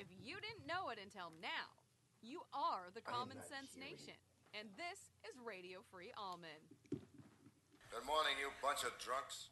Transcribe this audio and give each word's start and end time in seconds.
If 0.00 0.06
you 0.24 0.36
didn't 0.36 0.66
know 0.66 0.88
it 0.88 0.98
until 1.02 1.30
now, 1.42 1.68
you 2.22 2.40
are 2.54 2.88
the 2.94 3.02
Common 3.02 3.36
Sense 3.36 3.76
Nation. 3.78 4.16
And 4.58 4.66
this 4.74 5.12
is 5.28 5.36
Radio 5.44 5.80
Free 5.92 6.10
Allman. 6.16 6.48
Good 6.88 8.06
morning, 8.06 8.32
you 8.40 8.48
bunch 8.62 8.82
of 8.84 8.96
drunks. 8.98 9.50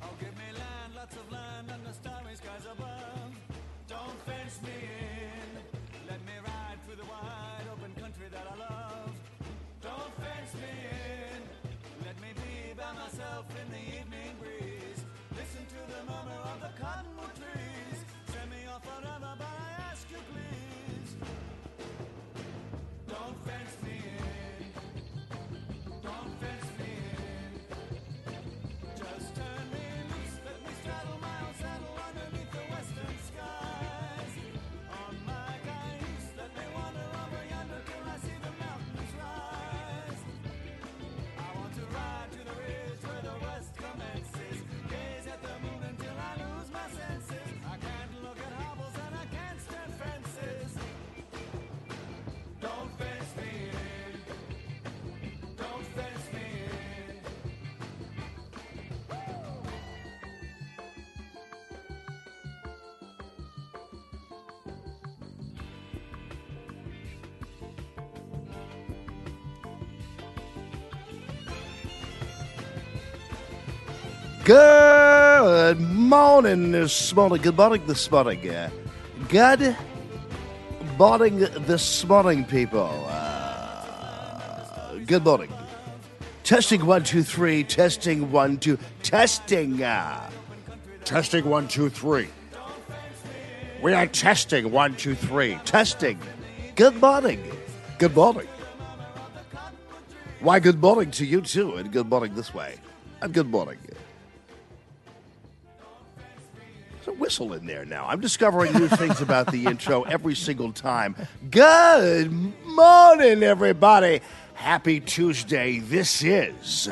Oh, 0.00 0.14
give 0.20 0.36
me 0.38 0.52
land, 0.54 0.94
lots 0.94 1.16
of 1.16 1.32
land, 1.32 1.68
and 1.68 1.84
the 1.84 1.92
starry 1.92 2.36
skies 2.36 2.66
above. 2.72 3.34
Don't 3.88 4.22
fence 4.24 4.62
me 4.62 4.70
in. 4.70 5.09
Country 8.20 8.38
that 8.38 8.46
I 8.52 8.56
love. 8.58 9.12
Don't 9.82 10.14
fence 10.20 10.54
me 10.54 10.72
in. 11.32 11.42
Let 12.04 12.16
me 12.20 12.28
be 12.34 12.74
by 12.76 12.92
myself 12.92 13.46
in 13.60 13.66
the 13.72 13.82
evening 13.98 14.32
breeze. 14.40 15.00
Listen 15.36 15.64
to 15.66 15.80
the 15.92 16.02
murmur 16.04 16.40
of 16.52 16.60
the 16.60 16.72
cottonwood 16.82 17.34
trees. 17.36 18.04
Send 18.32 18.50
me 18.50 18.66
off 18.68 18.84
forever, 18.84 19.34
but 19.38 19.46
I 19.46 19.90
ask 19.90 20.06
you 20.10 20.20
please. 20.32 21.10
Don't 23.08 23.36
fence 23.46 23.76
me 23.84 23.89
Good 74.44 75.78
morning 75.80 76.72
this 76.72 77.14
morning. 77.14 77.42
Good 77.42 77.58
morning 77.58 77.86
this 77.86 78.10
morning. 78.10 78.48
Uh, 78.48 78.70
good 79.28 79.76
morning 80.98 81.40
this 81.66 82.06
morning, 82.06 82.46
people. 82.46 83.06
Uh, 83.06 84.94
good 85.04 85.24
morning. 85.24 85.52
Testing 86.42 86.86
one, 86.86 87.04
two, 87.04 87.22
three. 87.22 87.62
Testing 87.64 88.32
one, 88.32 88.56
two. 88.56 88.78
Testing. 89.02 89.82
Uh, 89.82 90.30
testing 91.04 91.44
one, 91.44 91.68
two, 91.68 91.90
three. 91.90 92.28
We 93.82 93.92
are 93.92 94.06
testing 94.06 94.70
one, 94.72 94.96
two, 94.96 95.14
three. 95.14 95.58
Testing. 95.66 96.18
Good 96.76 96.98
morning. 96.98 97.44
Good 97.98 98.16
morning. 98.16 98.48
Why, 100.40 100.60
good 100.60 100.80
morning 100.80 101.10
to 101.12 101.26
you 101.26 101.42
too, 101.42 101.74
and 101.74 101.92
good 101.92 102.08
morning 102.08 102.34
this 102.34 102.54
way. 102.54 102.76
And 103.20 103.34
good 103.34 103.50
morning. 103.50 103.76
A 107.10 107.12
whistle 107.14 107.52
in 107.54 107.66
there 107.66 107.84
now. 107.84 108.06
I'm 108.06 108.20
discovering 108.20 108.72
new 108.72 108.86
things 108.86 109.20
about 109.20 109.50
the 109.50 109.64
intro 109.64 110.02
every 110.02 110.36
single 110.36 110.70
time. 110.70 111.16
Good 111.50 112.30
morning, 112.64 113.42
everybody. 113.42 114.20
Happy 114.54 115.00
Tuesday. 115.00 115.80
This 115.80 116.22
is 116.22 116.88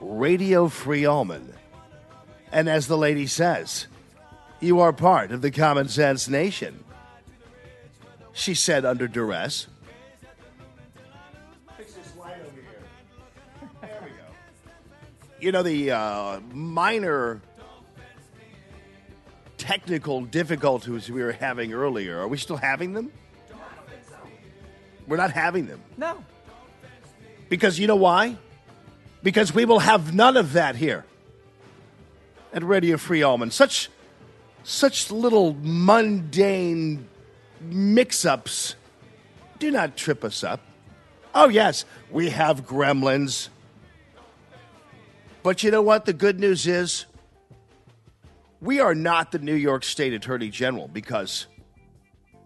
Radio 0.00 0.68
Free 0.68 1.04
Allman. 1.04 1.52
And 2.50 2.66
as 2.66 2.86
the 2.86 2.96
lady 2.96 3.26
says, 3.26 3.88
you 4.60 4.80
are 4.80 4.94
part 4.94 5.32
of 5.32 5.42
the 5.42 5.50
Common 5.50 5.88
Sense 5.88 6.28
Nation. 6.28 6.82
She 8.32 8.54
said 8.54 8.86
under 8.86 9.06
duress. 9.06 9.66
Fix 11.76 11.92
this 11.92 12.16
light 12.18 12.36
over 12.40 12.54
here. 12.54 12.80
There 13.82 14.00
we 14.02 14.08
go. 14.08 14.14
You 15.40 15.52
know, 15.52 15.62
the 15.62 15.90
uh, 15.90 16.40
minor 16.54 17.42
technical 19.66 20.20
difficulties 20.20 21.10
we 21.10 21.20
were 21.20 21.32
having 21.32 21.72
earlier, 21.72 22.20
are 22.20 22.28
we 22.28 22.38
still 22.38 22.56
having 22.56 22.92
them? 22.92 23.10
We're 25.08 25.16
not 25.16 25.32
having 25.32 25.66
them. 25.66 25.82
No. 25.96 26.24
Because 27.48 27.76
you 27.76 27.88
know 27.88 27.96
why? 27.96 28.36
Because 29.24 29.52
we 29.52 29.64
will 29.64 29.80
have 29.80 30.14
none 30.14 30.36
of 30.36 30.52
that 30.52 30.76
here 30.76 31.04
at 32.52 32.62
Radio 32.62 32.96
Free 32.96 33.24
Allman. 33.24 33.50
Such 33.50 33.90
such 34.62 35.10
little 35.10 35.56
mundane 35.60 37.08
mix-ups 37.60 38.76
do 39.58 39.72
not 39.72 39.96
trip 39.96 40.22
us 40.22 40.44
up. 40.44 40.60
Oh 41.34 41.48
yes, 41.48 41.84
we 42.10 42.30
have 42.30 42.66
gremlins. 42.66 43.48
But 45.42 45.64
you 45.64 45.72
know 45.72 45.82
what 45.82 46.04
the 46.04 46.12
good 46.12 46.38
news 46.38 46.68
is? 46.68 47.06
We 48.66 48.80
are 48.80 48.96
not 48.96 49.30
the 49.30 49.38
New 49.38 49.54
York 49.54 49.84
State 49.84 50.12
Attorney 50.12 50.48
General 50.48 50.88
because 50.88 51.46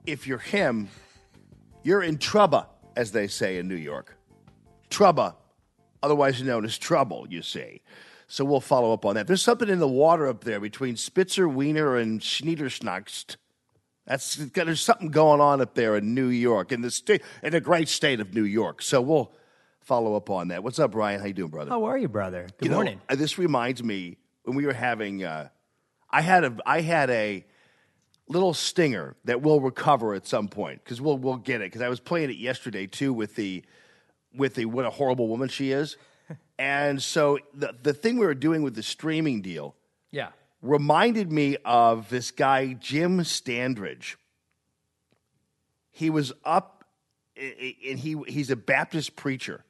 if 0.04 0.26
you're 0.26 0.36
him, 0.36 0.90
you're 1.82 2.02
in 2.02 2.18
trouble, 2.18 2.66
as 2.94 3.10
they 3.12 3.26
say 3.26 3.56
in 3.56 3.68
New 3.68 3.74
York. 3.74 4.18
Trouble, 4.90 5.34
otherwise 6.02 6.42
known 6.42 6.66
as 6.66 6.76
trouble, 6.76 7.26
you 7.30 7.40
see. 7.40 7.80
So 8.26 8.44
we'll 8.44 8.60
follow 8.60 8.92
up 8.92 9.06
on 9.06 9.14
that. 9.14 9.28
There's 9.28 9.40
something 9.40 9.70
in 9.70 9.78
the 9.78 9.88
water 9.88 10.28
up 10.28 10.44
there 10.44 10.60
between 10.60 10.96
Spitzer, 10.96 11.48
Weiner, 11.48 11.96
and 11.96 12.20
Schniederschnaxt. 12.20 13.36
That's 14.06 14.34
there's 14.34 14.82
something 14.82 15.08
going 15.08 15.40
on 15.40 15.62
up 15.62 15.74
there 15.74 15.96
in 15.96 16.14
New 16.14 16.28
York, 16.28 16.70
in 16.70 16.82
the 16.82 16.90
state, 16.90 17.22
in 17.42 17.52
the 17.52 17.62
great 17.62 17.88
state 17.88 18.20
of 18.20 18.34
New 18.34 18.44
York. 18.44 18.82
So 18.82 19.00
we'll 19.00 19.32
follow 19.80 20.16
up 20.16 20.28
on 20.28 20.48
that. 20.48 20.62
What's 20.62 20.78
up, 20.78 20.90
Brian? 20.90 21.20
How 21.20 21.28
you 21.28 21.32
doing, 21.32 21.50
brother? 21.50 21.70
How 21.70 21.84
are 21.84 21.96
you, 21.96 22.08
brother? 22.08 22.46
Good 22.58 22.66
You 22.66 22.74
morning. 22.74 23.00
uh, 23.08 23.14
this 23.14 23.38
reminds 23.38 23.82
me 23.82 24.18
when 24.42 24.54
we 24.54 24.66
were 24.66 24.74
having. 24.74 25.24
Uh, 25.24 25.48
I 26.12 26.22
had 26.22 26.44
a 26.44 26.56
I 26.66 26.80
had 26.80 27.10
a 27.10 27.44
little 28.28 28.54
stinger 28.54 29.16
that 29.24 29.42
we'll 29.42 29.60
recover 29.60 30.14
at 30.14 30.26
some 30.26 30.48
point 30.48 30.82
because 30.84 31.00
we'll 31.00 31.18
we'll 31.18 31.36
get 31.36 31.60
it 31.60 31.64
because 31.66 31.82
I 31.82 31.88
was 31.88 32.00
playing 32.00 32.30
it 32.30 32.36
yesterday 32.36 32.86
too 32.86 33.12
with 33.12 33.34
the 33.36 33.64
with 34.34 34.54
the 34.54 34.66
what 34.66 34.84
a 34.84 34.90
horrible 34.90 35.28
woman 35.28 35.48
she 35.48 35.72
is, 35.72 35.96
and 36.58 37.02
so 37.02 37.38
the 37.54 37.74
the 37.82 37.92
thing 37.92 38.18
we 38.18 38.26
were 38.26 38.34
doing 38.34 38.62
with 38.62 38.74
the 38.74 38.82
streaming 38.82 39.40
deal 39.42 39.74
Yeah. 40.12 40.28
reminded 40.62 41.30
me 41.32 41.56
of 41.64 42.08
this 42.08 42.30
guy 42.30 42.74
Jim 42.74 43.20
Standridge. 43.20 44.16
He 45.92 46.08
was 46.08 46.32
up, 46.44 46.84
and 47.36 47.98
he 47.98 48.16
he's 48.28 48.50
a 48.50 48.56
Baptist 48.56 49.16
preacher, 49.16 49.64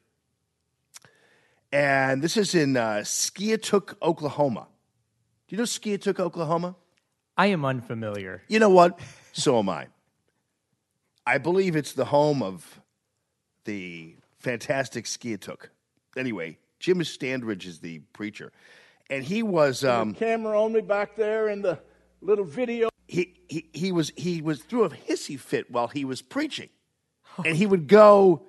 and 1.71 2.21
this 2.21 2.37
is 2.37 2.53
in 2.55 2.77
uh, 2.77 3.01
Skiatook, 3.03 3.95
Oklahoma. 4.01 4.67
Do 5.51 5.57
you 5.57 5.57
know 5.57 5.65
Skiatook, 5.65 6.17
Oklahoma? 6.17 6.77
I 7.35 7.47
am 7.47 7.65
unfamiliar. 7.65 8.41
You 8.47 8.57
know 8.59 8.69
what? 8.69 8.97
So 9.33 9.59
am 9.59 9.67
I. 9.67 9.87
I 11.27 11.39
believe 11.39 11.75
it's 11.75 11.91
the 11.91 12.05
home 12.05 12.41
of 12.41 12.79
the 13.65 14.15
fantastic 14.39 15.03
Skiatook. 15.03 15.65
Anyway, 16.15 16.57
Jim 16.79 16.99
Standridge 16.99 17.65
is 17.65 17.79
the 17.79 17.99
preacher, 18.13 18.53
and 19.09 19.25
he 19.25 19.43
was. 19.43 19.83
Um, 19.83 20.13
camera 20.13 20.57
on 20.57 20.71
me 20.71 20.79
back 20.79 21.17
there 21.17 21.49
in 21.49 21.61
the 21.61 21.79
little 22.21 22.45
video. 22.45 22.87
he, 23.09 23.33
he 23.49 23.67
he 23.73 23.91
was 23.91 24.13
he 24.15 24.41
was 24.41 24.63
through 24.63 24.85
a 24.85 24.89
hissy 24.89 25.37
fit 25.37 25.69
while 25.69 25.89
he 25.89 26.05
was 26.05 26.21
preaching, 26.21 26.69
and 27.43 27.57
he 27.57 27.65
would 27.65 27.89
go. 27.89 28.43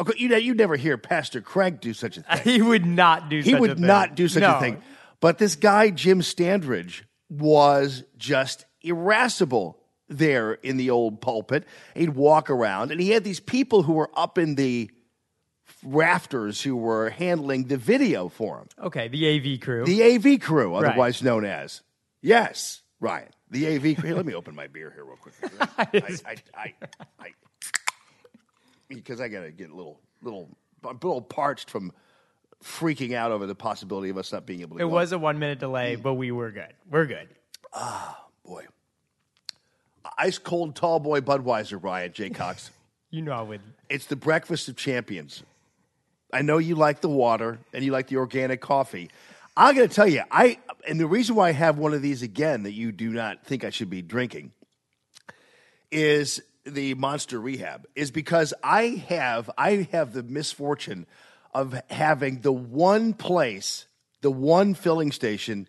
Okay, 0.00 0.14
you 0.16 0.30
know, 0.30 0.38
you 0.38 0.54
never 0.54 0.76
hear 0.76 0.96
Pastor 0.96 1.42
Craig 1.42 1.78
do 1.78 1.92
such 1.92 2.16
a 2.16 2.22
thing. 2.36 2.54
He 2.54 2.62
would 2.62 2.86
not 2.86 3.28
do 3.28 3.40
he 3.40 3.50
such 3.50 3.58
a 3.58 3.60
would 3.60 3.76
thing. 3.76 3.86
not 3.86 4.14
do 4.14 4.28
such 4.28 4.40
No. 4.40 4.56
a 4.56 4.60
thing. 4.60 4.82
But 5.20 5.38
this 5.38 5.56
guy 5.56 5.90
Jim 5.90 6.20
Standridge 6.20 7.02
was 7.28 8.04
just 8.16 8.66
irascible 8.82 9.78
there 10.08 10.54
in 10.54 10.76
the 10.76 10.90
old 10.90 11.20
pulpit. 11.20 11.64
He'd 11.94 12.10
walk 12.10 12.50
around, 12.50 12.90
and 12.90 13.00
he 13.00 13.10
had 13.10 13.24
these 13.24 13.40
people 13.40 13.82
who 13.82 13.94
were 13.94 14.10
up 14.14 14.38
in 14.38 14.54
the 14.54 14.90
rafters 15.84 16.62
who 16.62 16.76
were 16.76 17.10
handling 17.10 17.64
the 17.64 17.76
video 17.76 18.28
for 18.28 18.58
him. 18.58 18.68
Okay, 18.86 19.08
the 19.08 19.36
AV 19.36 19.60
crew. 19.60 19.84
The 19.84 20.02
AV 20.14 20.40
crew, 20.40 20.74
otherwise 20.74 21.22
known 21.22 21.44
as. 21.44 21.82
Yes, 22.20 22.82
Ryan. 23.00 23.28
The 23.50 23.76
AV. 23.76 23.82
Here, 24.02 24.14
let 24.14 24.26
me 24.26 24.34
open 24.34 24.54
my 24.54 24.66
beer 24.66 24.92
here 24.94 25.04
real 25.04 25.16
quick. 25.16 25.34
I, 25.78 26.34
I, 26.54 26.74
I, 27.18 27.32
because 28.88 29.20
I 29.20 29.28
gotta 29.28 29.50
get 29.50 29.70
a 29.70 29.74
little, 29.74 30.00
little, 30.22 30.48
a 30.84 30.92
little 30.92 31.22
parched 31.22 31.70
from 31.70 31.92
freaking 32.62 33.14
out 33.14 33.30
over 33.30 33.46
the 33.46 33.54
possibility 33.54 34.10
of 34.10 34.18
us 34.18 34.32
not 34.32 34.46
being 34.46 34.60
able 34.60 34.76
to. 34.76 34.82
It 34.82 34.88
was 34.88 35.12
a 35.12 35.18
one 35.18 35.38
minute 35.38 35.58
delay, 35.58 35.96
but 35.96 36.14
we 36.14 36.30
were 36.30 36.50
good. 36.50 36.72
We're 36.90 37.06
good. 37.06 37.28
Ah, 37.72 38.24
boy, 38.44 38.66
ice 40.16 40.38
cold 40.38 40.74
tall 40.74 41.00
boy 41.00 41.20
Budweiser, 41.20 41.82
Ryan 41.82 42.12
J 42.12 42.30
Cox. 42.30 42.70
You 43.10 43.22
know 43.22 43.32
I 43.32 43.40
would. 43.40 43.62
It's 43.88 44.04
the 44.04 44.16
breakfast 44.16 44.68
of 44.68 44.76
champions. 44.76 45.42
I 46.30 46.42
know 46.42 46.58
you 46.58 46.74
like 46.74 47.00
the 47.00 47.08
water 47.08 47.58
and 47.72 47.82
you 47.82 47.90
like 47.90 48.08
the 48.08 48.16
organic 48.16 48.60
coffee. 48.60 49.08
I'm 49.56 49.74
going 49.74 49.88
to 49.88 49.94
tell 49.94 50.06
you, 50.06 50.24
I 50.30 50.58
and 50.86 51.00
the 51.00 51.06
reason 51.06 51.34
why 51.34 51.48
I 51.48 51.52
have 51.52 51.78
one 51.78 51.94
of 51.94 52.02
these 52.02 52.20
again 52.20 52.64
that 52.64 52.72
you 52.72 52.92
do 52.92 53.08
not 53.08 53.44
think 53.44 53.64
I 53.64 53.70
should 53.70 53.88
be 53.88 54.02
drinking 54.02 54.52
is 55.90 56.42
the 56.64 56.94
Monster 56.94 57.40
Rehab 57.40 57.86
is 57.94 58.10
because 58.10 58.52
I 58.62 59.02
have 59.08 59.50
I 59.56 59.88
have 59.90 60.12
the 60.12 60.22
misfortune 60.22 61.06
of 61.54 61.80
having 61.90 62.40
the 62.40 62.52
one 62.52 63.14
place, 63.14 63.86
the 64.20 64.30
one 64.30 64.74
filling 64.74 65.12
station 65.12 65.68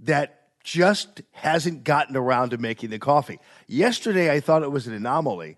that 0.00 0.34
just 0.62 1.22
hasn't 1.32 1.84
gotten 1.84 2.16
around 2.16 2.50
to 2.50 2.58
making 2.58 2.90
the 2.90 2.98
coffee. 2.98 3.38
Yesterday 3.66 4.30
I 4.30 4.40
thought 4.40 4.62
it 4.62 4.70
was 4.70 4.86
an 4.86 4.92
anomaly. 4.94 5.56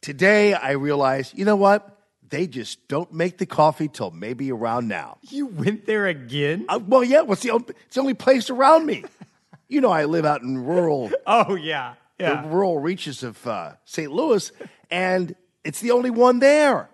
Today 0.00 0.54
I 0.54 0.72
realized, 0.72 1.36
you 1.36 1.44
know 1.44 1.56
what? 1.56 1.98
They 2.28 2.46
just 2.46 2.86
don't 2.88 3.12
make 3.12 3.38
the 3.38 3.46
coffee 3.46 3.88
till 3.88 4.12
maybe 4.12 4.52
around 4.52 4.88
now. 4.88 5.18
You 5.28 5.46
went 5.46 5.86
there 5.86 6.06
again? 6.06 6.64
Uh, 6.68 6.78
well, 6.86 7.02
yeah, 7.02 7.22
what's 7.22 7.42
the 7.42 7.50
only, 7.50 7.74
it's 7.86 7.96
the 7.96 8.00
only 8.00 8.14
place 8.14 8.50
around 8.50 8.86
me. 8.86 9.04
you 9.68 9.80
know, 9.80 9.90
I 9.90 10.04
live 10.04 10.24
out 10.24 10.42
in 10.42 10.64
rural 10.64 11.10
Oh 11.26 11.54
yeah, 11.54 11.94
the 12.18 12.24
yeah. 12.24 12.48
rural 12.48 12.78
reaches 12.78 13.22
of 13.22 13.44
uh, 13.46 13.72
St. 13.84 14.10
Louis, 14.12 14.52
and 14.90 15.34
it's 15.64 15.80
the 15.80 15.92
only 15.92 16.10
one 16.10 16.38
there. 16.40 16.89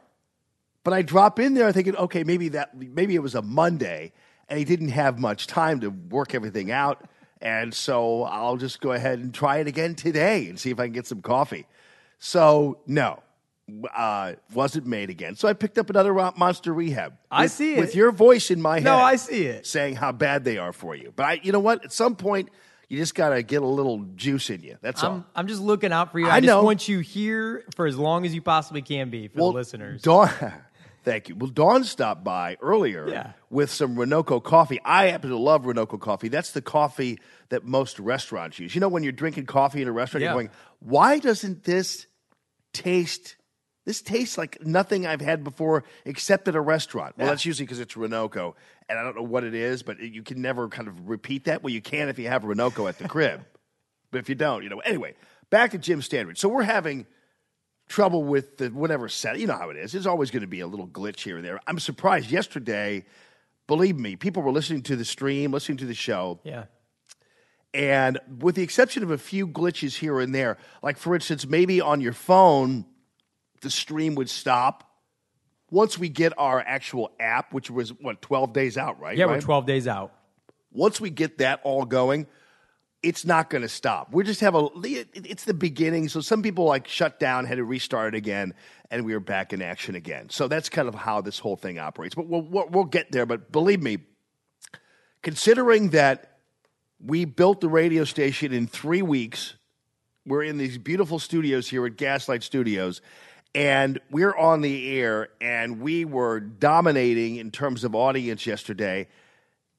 But 0.87 0.93
I 0.93 1.03
drop 1.03 1.41
in 1.41 1.55
there 1.55 1.73
thinking, 1.73 1.97
okay, 1.97 2.23
maybe 2.23 2.51
that 2.51 2.77
maybe 2.77 3.17
it 3.17 3.19
was 3.19 3.35
a 3.35 3.43
Monday, 3.43 4.13
and 4.49 4.57
he 4.57 4.65
didn't 4.65 4.91
have 4.91 5.19
much 5.19 5.49
time 5.49 5.81
to 5.81 5.89
work 5.89 6.33
everything 6.33 6.71
out, 6.71 7.11
and 7.41 7.75
so 7.75 8.23
I'll 8.23 8.57
just 8.57 8.81
go 8.81 8.93
ahead 8.93 9.19
and 9.19 9.35
try 9.35 9.57
it 9.57 9.67
again 9.67 9.97
today 9.97 10.47
and 10.47 10.57
see 10.57 10.71
if 10.71 10.79
I 10.79 10.85
can 10.85 10.93
get 10.93 11.09
some 11.09 11.23
coffee. 11.23 11.67
So 12.21 12.79
no, 12.87 13.21
uh, 13.97 14.35
wasn't 14.55 14.87
made 14.87 15.11
again. 15.11 15.35
So 15.35 15.49
I 15.49 15.55
picked 15.55 15.77
up 15.77 15.91
another 15.91 16.15
Monster 16.15 16.73
Rehab. 16.73 17.15
I 17.33 17.49
see 17.49 17.75
it. 17.75 17.81
with 17.81 17.97
your 17.97 18.13
voice 18.13 18.53
in 18.53 18.63
my 18.63 18.77
head. 18.77 18.85
No, 18.85 18.95
I 18.95 19.17
see 19.17 19.45
it. 19.47 19.67
saying 19.67 19.97
how 19.97 20.13
bad 20.13 20.45
they 20.45 20.57
are 20.57 20.73
for 20.73 20.95
you. 20.95 21.13
But 21.17 21.23
I, 21.25 21.41
you 21.43 21.51
know 21.51 21.59
what? 21.59 21.85
At 21.85 21.93
some 21.93 22.15
point, 22.15 22.49
you 22.89 22.97
just 22.97 23.17
got 23.17 23.31
to 23.31 23.43
get 23.43 23.63
a 23.63 23.67
little 23.67 24.05
juice 24.15 24.51
in 24.51 24.63
you. 24.63 24.79
That's 24.81 25.03
all. 25.03 25.15
I'm, 25.15 25.25
I'm 25.35 25.47
just 25.49 25.61
looking 25.61 25.91
out 25.91 26.13
for 26.13 26.21
you. 26.21 26.29
I 26.29 26.37
I, 26.37 26.41
just 26.41 26.47
know. 26.47 26.63
want 26.63 26.87
you 26.87 27.01
here 27.01 27.65
for 27.75 27.89
as 27.89 27.99
long 27.99 28.25
as 28.25 28.33
you 28.33 28.41
possibly 28.41 28.83
can 28.83 29.11
be 29.11 29.27
for 29.27 29.39
the 29.39 29.45
listeners. 29.47 30.03
Dawn, 30.03 30.31
thank 31.07 31.31
you. 31.31 31.37
Well, 31.37 31.49
Dawn 31.49 31.85
stopped 31.85 32.23
by 32.25 32.59
earlier 32.61 33.09
Yeah. 33.09 33.33
with 33.49 33.71
some 33.71 33.97
Renoco 33.97 34.43
coffee. 34.43 34.79
I 34.85 35.07
happen 35.07 35.31
to 35.31 35.39
love 35.39 35.63
Renoco 35.65 35.99
coffee. 35.99 36.29
That's 36.29 36.51
the 36.51 36.61
coffee 36.61 37.19
that 37.49 37.65
most 37.65 37.99
restaurants 37.99 38.59
use. 38.59 38.75
You 38.75 38.83
know, 38.83 38.89
when 38.89 39.03
you're 39.03 39.13
drinking 39.13 39.47
coffee 39.47 39.81
in 39.81 39.89
a 39.89 39.93
restaurant, 39.93 40.23
Yeah. 40.23 40.29
you're 40.33 40.35
going, 40.43 40.51
why 40.81 41.19
doesn't 41.21 41.65
this 41.65 42.07
taste? 42.75 43.37
This 43.87 44.03
tastes 44.03 44.37
like 44.37 44.59
nothing 44.67 45.07
I've 45.07 45.21
had 45.21 45.45
before 45.45 45.85
except 46.05 46.49
at 46.49 46.57
a 46.57 46.61
restaurant. 46.61 47.17
Well, 47.17 47.27
Yeah. 47.27 47.33
that's 47.33 47.47
usually 47.47 47.67
because 47.67 47.79
it's 47.81 47.95
Renoco, 47.95 48.55
and 48.89 48.99
I 48.99 49.03
don't 49.05 49.15
know 49.17 49.23
what 49.23 49.45
it 49.45 49.55
is, 49.55 49.83
but 49.85 50.01
you 50.01 50.23
can 50.23 50.43
never 50.43 50.69
kind 50.69 50.89
of 50.89 51.09
repeat 51.09 51.45
that. 51.45 51.63
Well, 51.63 51.73
you 51.73 51.81
can 51.81 52.09
if 52.09 52.19
you 52.19 52.29
have 52.29 52.43
Renoco 52.43 52.89
at 52.89 52.99
the 52.99 53.09
crib, 53.09 53.45
but 54.11 54.19
if 54.19 54.29
you 54.29 54.35
don't, 54.35 54.65
you 54.65 54.69
know. 54.69 54.81
Anyway, 54.81 55.15
back 55.51 55.71
to 55.71 55.79
Jim 55.79 56.01
Standridge. 56.01 56.39
So 56.39 56.49
we're 56.49 56.65
having 56.65 57.07
trouble 57.89 58.25
with 58.25 58.59
the 58.59 58.69
whatever 58.69 59.09
set. 59.09 59.39
You 59.39 59.47
know 59.47 59.57
how 59.57 59.71
it 59.71 59.77
is. 59.77 59.93
There's 59.93 60.07
always 60.07 60.31
going 60.31 60.43
to 60.43 60.49
be 60.49 60.61
a 60.61 60.67
little 60.67 60.89
glitch 60.89 61.21
here 61.21 61.37
and 61.37 61.45
there. 61.45 61.61
I'm 61.67 61.79
surprised 61.79 62.31
yesterday. 62.31 63.05
Believe 63.67 63.97
me, 63.97 64.17
people 64.17 64.43
were 64.43 64.53
listening 64.53 64.83
to 64.83 64.97
the 64.97 65.05
stream, 65.05 65.53
listening 65.53 65.79
to 65.79 65.87
the 65.87 65.95
show, 65.95 66.41
yeah. 66.45 66.65
and 67.75 68.19
with 68.39 68.55
the 68.55 68.63
exception 68.63 69.03
of 69.03 69.11
a 69.11 69.19
few 69.19 69.49
glitches 69.49 69.97
here 69.97 70.21
and 70.21 70.33
there, 70.33 70.57
like 70.83 70.97
for 70.97 71.17
instance, 71.17 71.47
maybe 71.47 71.81
on 71.81 72.01
your 72.01 72.13
phone, 72.13 72.85
the 73.63 73.71
stream 73.71 74.15
would 74.15 74.31
stop. 74.31 74.85
Once 75.69 75.99
we 75.99 76.09
get 76.09 76.33
our 76.39 76.61
actual 76.61 77.11
app, 77.19 77.53
which 77.53 77.69
was 77.69 77.93
what 77.95 78.23
12 78.23 78.53
days 78.53 78.79
out, 78.79 79.01
right? 79.01 79.17
Yeah, 79.19 79.25
Ryan? 79.25 79.39
we're 79.39 79.43
12 79.43 79.67
days 79.67 79.89
out. 79.89 80.13
once 80.71 81.01
we 81.01 81.11
get 81.11 81.39
that 81.39 81.61
all 81.65 81.85
going, 81.85 82.29
it's 83.07 83.25
not 83.25 83.51
going 83.51 83.63
to 83.63 83.69
stop. 83.69 84.13
We 84.13 84.25
just 84.25 84.41
have 84.41 84.57
a. 84.57 84.69
It's 84.83 85.45
the 85.45 85.55
beginning, 85.55 86.09
so 86.09 86.21
some 86.21 86.43
people 86.43 86.65
like 86.65 86.89
shut 86.89 87.21
down, 87.21 87.45
had 87.45 87.59
to 87.59 87.65
restart 87.65 88.15
it 88.15 88.19
again, 88.19 88.53
and 88.91 89.07
we 89.07 89.15
are 89.15 89.21
back 89.21 89.53
in 89.53 89.63
action 89.63 89.95
again. 89.95 90.29
So 90.29 90.49
that's 90.49 90.69
kind 90.69 90.89
of 90.89 90.95
how 90.97 91.21
this 91.21 91.39
whole 91.39 91.55
thing 91.55 91.79
operates. 91.79 92.17
But 92.17 92.27
we'll 92.27 92.43
we'll, 92.43 92.69
we'll 92.69 92.85
get 92.85 93.13
there. 93.13 93.25
But 93.25 93.53
believe 93.53 93.81
me, 93.81 93.99
considering 95.23 95.91
that 95.91 96.39
we 96.99 97.25
built 97.25 97.61
the 97.61 97.69
radio 97.69 98.03
station 98.03 98.53
in 98.53 98.67
three 98.67 99.03
weeks, 99.03 99.55
we're 100.27 100.43
in 100.43 100.59
these 100.59 100.77
beautiful 100.77 101.21
studios 101.21 101.69
here 101.69 101.87
at 101.87 101.97
Gaslight 101.97 102.43
Studios, 102.43 103.03
and 103.55 104.01
we're 104.11 104.35
on 104.35 104.63
the 104.63 104.99
air, 104.99 105.29
and 105.41 105.81
we 105.81 106.05
were 106.05 106.41
dominating 106.41 107.37
in 107.37 107.53
terms 107.53 107.85
of 107.85 107.95
audience 107.95 108.47
yesterday. 108.47 109.07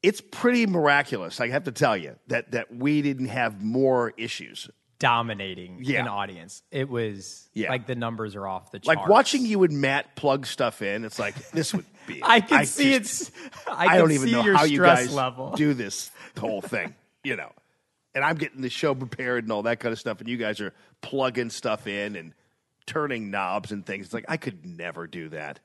It's 0.02 0.20
pretty 0.20 0.66
miraculous, 0.66 1.40
I 1.40 1.48
have 1.48 1.64
to 1.64 1.72
tell 1.72 1.96
you, 1.96 2.16
that 2.28 2.52
that 2.52 2.74
we 2.74 3.02
didn't 3.02 3.28
have 3.28 3.62
more 3.62 4.12
issues. 4.16 4.70
Dominating 5.00 5.78
Yeah. 5.80 6.00
an 6.00 6.08
audience. 6.08 6.62
It 6.72 6.88
was 6.88 7.48
Yeah. 7.54 7.70
like 7.70 7.86
the 7.86 7.94
numbers 7.94 8.34
are 8.34 8.46
off 8.48 8.72
the 8.72 8.80
charts. 8.80 8.98
Like 8.98 9.08
watching 9.08 9.46
you 9.46 9.62
and 9.62 9.80
Matt 9.80 10.16
plug 10.16 10.44
stuff 10.44 10.82
in, 10.82 11.04
it's 11.04 11.18
like 11.20 11.34
this 11.50 11.72
would 11.72 11.84
be. 12.06 12.20
I 12.24 12.40
can 12.40 12.66
see 12.66 12.98
just- 12.98 13.28
it's. 13.28 13.66
I, 13.68 13.86
I, 13.94 13.98
don't 13.98 14.10
even 14.12 14.30
know 14.32 14.42
how 14.42 14.64
you 14.64 14.76
stress 14.76 15.06
guys 15.06 15.14
level. 15.14 15.52
do 15.52 15.72
this 15.74 16.10
whole 16.38 16.60
thing, 16.60 16.94
you 17.22 17.36
know. 17.36 17.50
And 18.14 18.24
I'm 18.24 18.36
getting 18.36 18.60
the 18.60 18.70
show 18.70 18.94
prepared 18.94 19.44
and 19.44 19.52
all 19.52 19.62
that 19.64 19.78
kind 19.78 19.92
of 19.92 20.00
stuff, 20.00 20.18
and 20.20 20.28
you 20.28 20.36
guys 20.36 20.60
are 20.60 20.74
plugging 21.00 21.50
stuff 21.50 21.86
in 21.86 22.16
and 22.16 22.34
turning 22.86 23.30
knobs 23.30 23.70
and 23.70 23.86
things. 23.86 24.06
It's 24.06 24.14
like 24.14 24.24
I 24.28 24.36
could 24.36 24.66
never 24.66 25.06
do 25.06 25.28
that. 25.28 25.60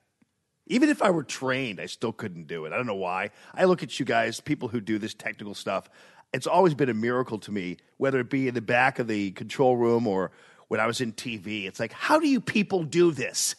Even 0.67 0.89
if 0.89 1.01
I 1.01 1.09
were 1.09 1.23
trained, 1.23 1.79
I 1.79 1.87
still 1.87 2.13
couldn't 2.13 2.47
do 2.47 2.65
it. 2.65 2.73
I 2.73 2.77
don't 2.77 2.85
know 2.85 2.95
why. 2.95 3.31
I 3.53 3.65
look 3.65 3.83
at 3.83 3.99
you 3.99 4.05
guys, 4.05 4.39
people 4.39 4.69
who 4.69 4.79
do 4.79 4.97
this 4.97 5.13
technical 5.13 5.53
stuff. 5.53 5.89
It's 6.33 6.47
always 6.47 6.73
been 6.73 6.89
a 6.89 6.93
miracle 6.93 7.37
to 7.39 7.51
me, 7.51 7.77
whether 7.97 8.19
it 8.19 8.29
be 8.29 8.47
in 8.47 8.53
the 8.53 8.61
back 8.61 8.97
of 8.97 9.07
the 9.07 9.31
control 9.31 9.75
room 9.75 10.07
or 10.07 10.31
when 10.69 10.79
I 10.79 10.87
was 10.87 11.01
in 11.01 11.13
TV. 11.13 11.65
It's 11.65 11.79
like, 11.79 11.91
how 11.91 12.19
do 12.19 12.27
you 12.27 12.39
people 12.39 12.83
do 12.83 13.11
this? 13.11 13.55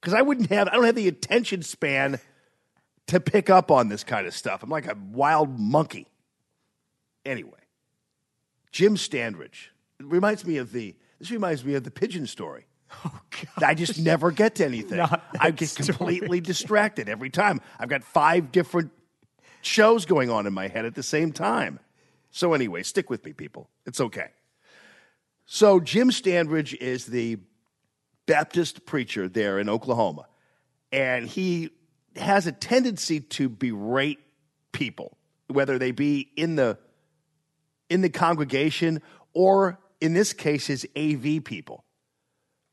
Because 0.00 0.14
I 0.14 0.22
wouldn't 0.22 0.50
have, 0.50 0.68
I 0.68 0.72
don't 0.72 0.84
have 0.84 0.94
the 0.94 1.08
attention 1.08 1.62
span 1.62 2.20
to 3.08 3.20
pick 3.20 3.50
up 3.50 3.70
on 3.70 3.88
this 3.88 4.04
kind 4.04 4.26
of 4.26 4.34
stuff. 4.34 4.62
I'm 4.62 4.70
like 4.70 4.86
a 4.86 4.96
wild 5.12 5.58
monkey. 5.58 6.06
Anyway, 7.24 7.58
Jim 8.70 8.94
Standridge. 8.94 9.68
It 9.98 10.06
reminds 10.06 10.44
me 10.46 10.58
of 10.58 10.72
the, 10.72 10.94
this 11.18 11.30
reminds 11.30 11.64
me 11.64 11.74
of 11.74 11.84
the 11.84 11.90
pigeon 11.90 12.26
story. 12.26 12.65
I 13.58 13.74
just 13.74 13.98
never 13.98 14.30
get 14.30 14.56
to 14.56 14.64
anything. 14.64 15.00
I 15.38 15.50
get 15.50 15.68
story. 15.68 15.86
completely 15.86 16.40
distracted 16.40 17.08
every 17.08 17.30
time. 17.30 17.60
I've 17.78 17.88
got 17.88 18.04
five 18.04 18.52
different 18.52 18.92
shows 19.62 20.06
going 20.06 20.30
on 20.30 20.46
in 20.46 20.52
my 20.52 20.68
head 20.68 20.84
at 20.84 20.94
the 20.94 21.02
same 21.02 21.32
time. 21.32 21.80
So, 22.30 22.54
anyway, 22.54 22.82
stick 22.82 23.08
with 23.10 23.24
me, 23.24 23.32
people. 23.32 23.70
It's 23.86 24.00
okay. 24.00 24.28
So, 25.46 25.80
Jim 25.80 26.10
Standridge 26.10 26.74
is 26.74 27.06
the 27.06 27.38
Baptist 28.26 28.84
preacher 28.84 29.28
there 29.28 29.58
in 29.58 29.68
Oklahoma, 29.68 30.26
and 30.92 31.26
he 31.26 31.70
has 32.16 32.46
a 32.46 32.52
tendency 32.52 33.20
to 33.20 33.48
berate 33.48 34.18
people, 34.72 35.16
whether 35.46 35.78
they 35.78 35.92
be 35.92 36.28
in 36.36 36.56
the 36.56 36.78
in 37.88 38.00
the 38.00 38.10
congregation 38.10 39.00
or 39.32 39.78
in 40.00 40.12
this 40.12 40.32
case 40.32 40.66
his 40.66 40.86
AV 40.96 41.44
people. 41.44 41.84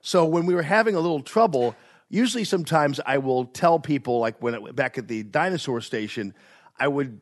So 0.03 0.25
when 0.25 0.45
we 0.45 0.53
were 0.53 0.63
having 0.63 0.95
a 0.95 0.99
little 0.99 1.21
trouble, 1.21 1.75
usually 2.09 2.43
sometimes 2.43 2.99
I 3.05 3.19
will 3.19 3.45
tell 3.45 3.79
people 3.79 4.19
like 4.19 4.41
when 4.41 4.53
it, 4.53 4.75
back 4.75 4.97
at 4.97 5.07
the 5.07 5.23
dinosaur 5.23 5.79
station, 5.79 6.35
I 6.77 6.89
would 6.89 7.21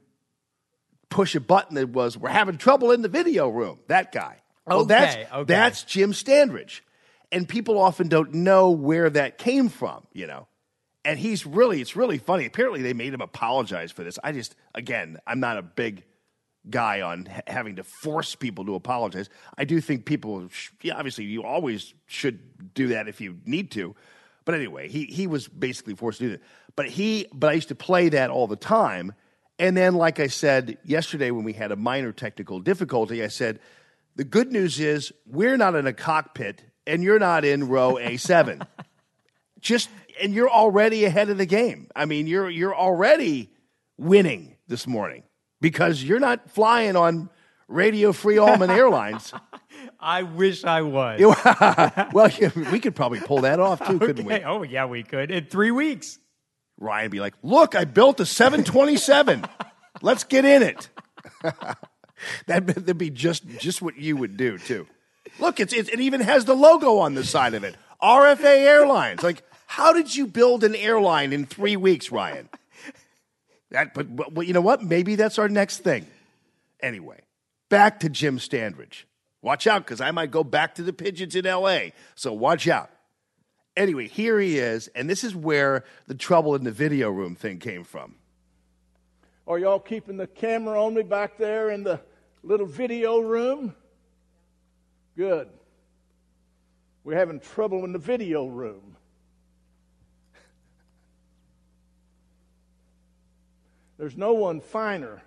push 1.09 1.35
a 1.35 1.39
button 1.39 1.75
that 1.75 1.89
was 1.89 2.17
we're 2.17 2.29
having 2.29 2.57
trouble 2.57 2.91
in 2.91 3.03
the 3.03 3.07
video 3.07 3.47
room. 3.49 3.79
That 3.87 4.11
guy. 4.11 4.41
Well, 4.65 4.85
that's 4.85 5.15
okay. 5.15 5.43
that's 5.43 5.83
Jim 5.83 6.11
Standridge. 6.11 6.81
And 7.31 7.47
people 7.47 7.79
often 7.79 8.07
don't 8.07 8.33
know 8.33 8.71
where 8.71 9.09
that 9.11 9.37
came 9.37 9.69
from, 9.69 10.05
you 10.11 10.25
know. 10.25 10.47
And 11.05 11.19
he's 11.19 11.45
really 11.45 11.81
it's 11.81 11.95
really 11.95 12.17
funny. 12.17 12.47
Apparently 12.47 12.81
they 12.81 12.93
made 12.93 13.13
him 13.13 13.21
apologize 13.21 13.91
for 13.91 14.03
this. 14.03 14.17
I 14.23 14.31
just 14.31 14.55
again, 14.73 15.19
I'm 15.27 15.39
not 15.39 15.59
a 15.59 15.61
big 15.61 16.03
guy 16.69 17.01
on 17.01 17.25
ha- 17.25 17.41
having 17.47 17.77
to 17.77 17.83
force 17.83 18.35
people 18.35 18.65
to 18.65 18.75
apologize. 18.75 19.29
I 19.57 19.65
do 19.65 19.81
think 19.81 20.05
people, 20.05 20.47
sh- 20.49 20.69
yeah, 20.81 20.95
obviously, 20.95 21.25
you 21.25 21.43
always 21.43 21.93
should 22.05 22.73
do 22.73 22.89
that 22.89 23.07
if 23.07 23.21
you 23.21 23.37
need 23.45 23.71
to. 23.71 23.95
But 24.45 24.55
anyway, 24.55 24.87
he 24.87 25.05
he 25.05 25.27
was 25.27 25.47
basically 25.47 25.95
forced 25.95 26.19
to 26.19 26.25
do 26.25 26.29
that. 26.31 26.41
But 26.75 26.87
he, 26.87 27.27
but 27.33 27.49
I 27.49 27.53
used 27.53 27.69
to 27.69 27.75
play 27.75 28.09
that 28.09 28.29
all 28.29 28.47
the 28.47 28.55
time. 28.55 29.13
And 29.59 29.77
then, 29.77 29.95
like 29.95 30.19
I 30.19 30.27
said 30.27 30.77
yesterday, 30.83 31.29
when 31.31 31.43
we 31.43 31.53
had 31.53 31.71
a 31.71 31.75
minor 31.75 32.11
technical 32.11 32.59
difficulty, 32.59 33.23
I 33.23 33.27
said 33.27 33.59
The 34.15 34.23
good 34.23 34.51
news 34.51 34.79
is 34.79 35.13
we're 35.27 35.57
not 35.57 35.75
in 35.75 35.85
a 35.85 35.93
cockpit 35.93 36.63
and 36.87 37.03
you're 37.03 37.19
not 37.19 37.45
in 37.45 37.67
row 37.67 37.95
A7. 37.95 38.65
Just 39.59 39.89
and 40.21 40.33
you're 40.33 40.49
already 40.49 41.05
ahead 41.05 41.29
of 41.29 41.37
the 41.37 41.45
game. 41.45 41.87
I 41.95 42.05
mean, 42.05 42.25
you're 42.25 42.49
you're 42.49 42.75
already 42.75 43.51
winning 43.97 44.55
this 44.67 44.87
morning 44.87 45.23
because 45.61 46.03
you're 46.03 46.19
not 46.19 46.49
flying 46.49 46.95
on 46.95 47.29
Radio 47.67 48.11
Free 48.11 48.37
Allman 48.37 48.69
Airlines. 48.71 49.33
I 49.99 50.23
wish 50.23 50.63
I 50.63 50.81
was. 50.81 51.19
well, 52.13 52.29
we 52.71 52.79
could 52.79 52.95
probably 52.95 53.19
pull 53.19 53.41
that 53.41 53.59
off 53.59 53.85
too, 53.87 53.99
couldn't 53.99 54.25
we? 54.25 54.41
Oh 54.43 54.63
yeah, 54.63 54.85
we 54.85 55.03
could 55.03 55.31
in 55.31 55.45
three 55.45 55.71
weeks. 55.71 56.19
Ryan 56.77 57.05
would 57.05 57.11
be 57.11 57.19
like, 57.19 57.35
"Look, 57.43 57.75
I 57.75 57.85
built 57.85 58.19
a 58.19 58.25
727. 58.25 59.45
Let's 60.01 60.23
get 60.23 60.45
in 60.45 60.63
it." 60.63 60.89
that, 61.43 62.67
that'd 62.67 62.97
be 62.97 63.09
just 63.09 63.47
just 63.59 63.81
what 63.81 63.97
you 63.97 64.17
would 64.17 64.35
do 64.35 64.57
too. 64.57 64.87
Look, 65.39 65.59
it's, 65.59 65.73
it's 65.73 65.89
it 65.89 65.99
even 65.99 66.21
has 66.21 66.45
the 66.45 66.55
logo 66.55 66.97
on 66.97 67.13
the 67.13 67.23
side 67.23 67.53
of 67.53 67.63
it. 67.63 67.75
RFA 68.01 68.43
Airlines. 68.43 69.23
Like, 69.23 69.43
how 69.67 69.93
did 69.93 70.15
you 70.15 70.27
build 70.27 70.63
an 70.63 70.75
airline 70.75 71.31
in 71.31 71.45
three 71.45 71.75
weeks, 71.75 72.11
Ryan? 72.11 72.49
That, 73.71 73.93
but, 73.93 74.15
but 74.15 74.33
well, 74.33 74.45
you 74.45 74.53
know 74.53 74.61
what? 74.61 74.83
Maybe 74.83 75.15
that's 75.15 75.39
our 75.39 75.49
next 75.49 75.79
thing. 75.79 76.05
Anyway, 76.81 77.21
back 77.69 78.01
to 78.01 78.09
Jim 78.09 78.37
Standridge. 78.37 79.03
Watch 79.41 79.65
out, 79.65 79.83
because 79.85 80.01
I 80.01 80.11
might 80.11 80.29
go 80.29 80.43
back 80.43 80.75
to 80.75 80.83
the 80.83 80.93
pigeons 80.93 81.35
in 81.35 81.45
L.A. 81.45 81.93
So 82.15 82.31
watch 82.31 82.67
out. 82.67 82.91
Anyway, 83.75 84.07
here 84.07 84.39
he 84.39 84.59
is, 84.59 84.87
and 84.89 85.09
this 85.09 85.23
is 85.23 85.35
where 85.35 85.85
the 86.05 86.13
trouble 86.13 86.53
in 86.55 86.63
the 86.63 86.71
video 86.71 87.09
room 87.09 87.35
thing 87.35 87.57
came 87.57 87.83
from. 87.83 88.15
Are 89.47 89.57
y'all 89.57 89.79
keeping 89.79 90.17
the 90.17 90.27
camera 90.27 90.83
on 90.83 90.93
me 90.93 91.01
back 91.01 91.37
there 91.37 91.71
in 91.71 91.83
the 91.83 92.01
little 92.43 92.67
video 92.67 93.19
room? 93.19 93.73
Good. 95.15 95.49
We're 97.03 97.17
having 97.17 97.39
trouble 97.39 97.83
in 97.85 97.93
the 97.93 97.99
video 97.99 98.45
room. 98.45 98.97
There's 104.01 104.17
no 104.17 104.33
one 104.33 104.61
finer 104.61 105.21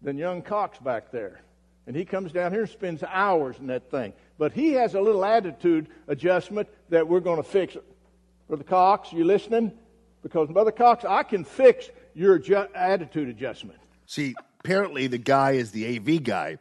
than 0.00 0.16
young 0.16 0.40
Cox 0.40 0.78
back 0.78 1.10
there. 1.12 1.42
And 1.86 1.94
he 1.94 2.06
comes 2.06 2.32
down 2.32 2.52
here 2.52 2.62
and 2.62 2.70
spends 2.70 3.02
hours 3.02 3.56
in 3.58 3.66
that 3.66 3.90
thing. 3.90 4.14
But 4.38 4.52
he 4.54 4.72
has 4.72 4.94
a 4.94 5.00
little 5.02 5.22
attitude 5.22 5.88
adjustment 6.08 6.70
that 6.88 7.06
we're 7.06 7.20
going 7.20 7.36
to 7.36 7.42
fix. 7.42 7.76
Brother 8.48 8.64
Cox, 8.64 9.12
you 9.12 9.24
listening? 9.24 9.72
Because, 10.22 10.48
Brother 10.48 10.72
Cox, 10.72 11.04
I 11.04 11.22
can 11.22 11.44
fix 11.44 11.90
your 12.14 12.38
adju- 12.38 12.70
attitude 12.74 13.28
adjustment. 13.28 13.78
See, 14.06 14.34
apparently 14.60 15.06
the 15.06 15.18
guy 15.18 15.50
is 15.50 15.72
the 15.72 15.98
AV 15.98 16.22
guy, 16.22 16.56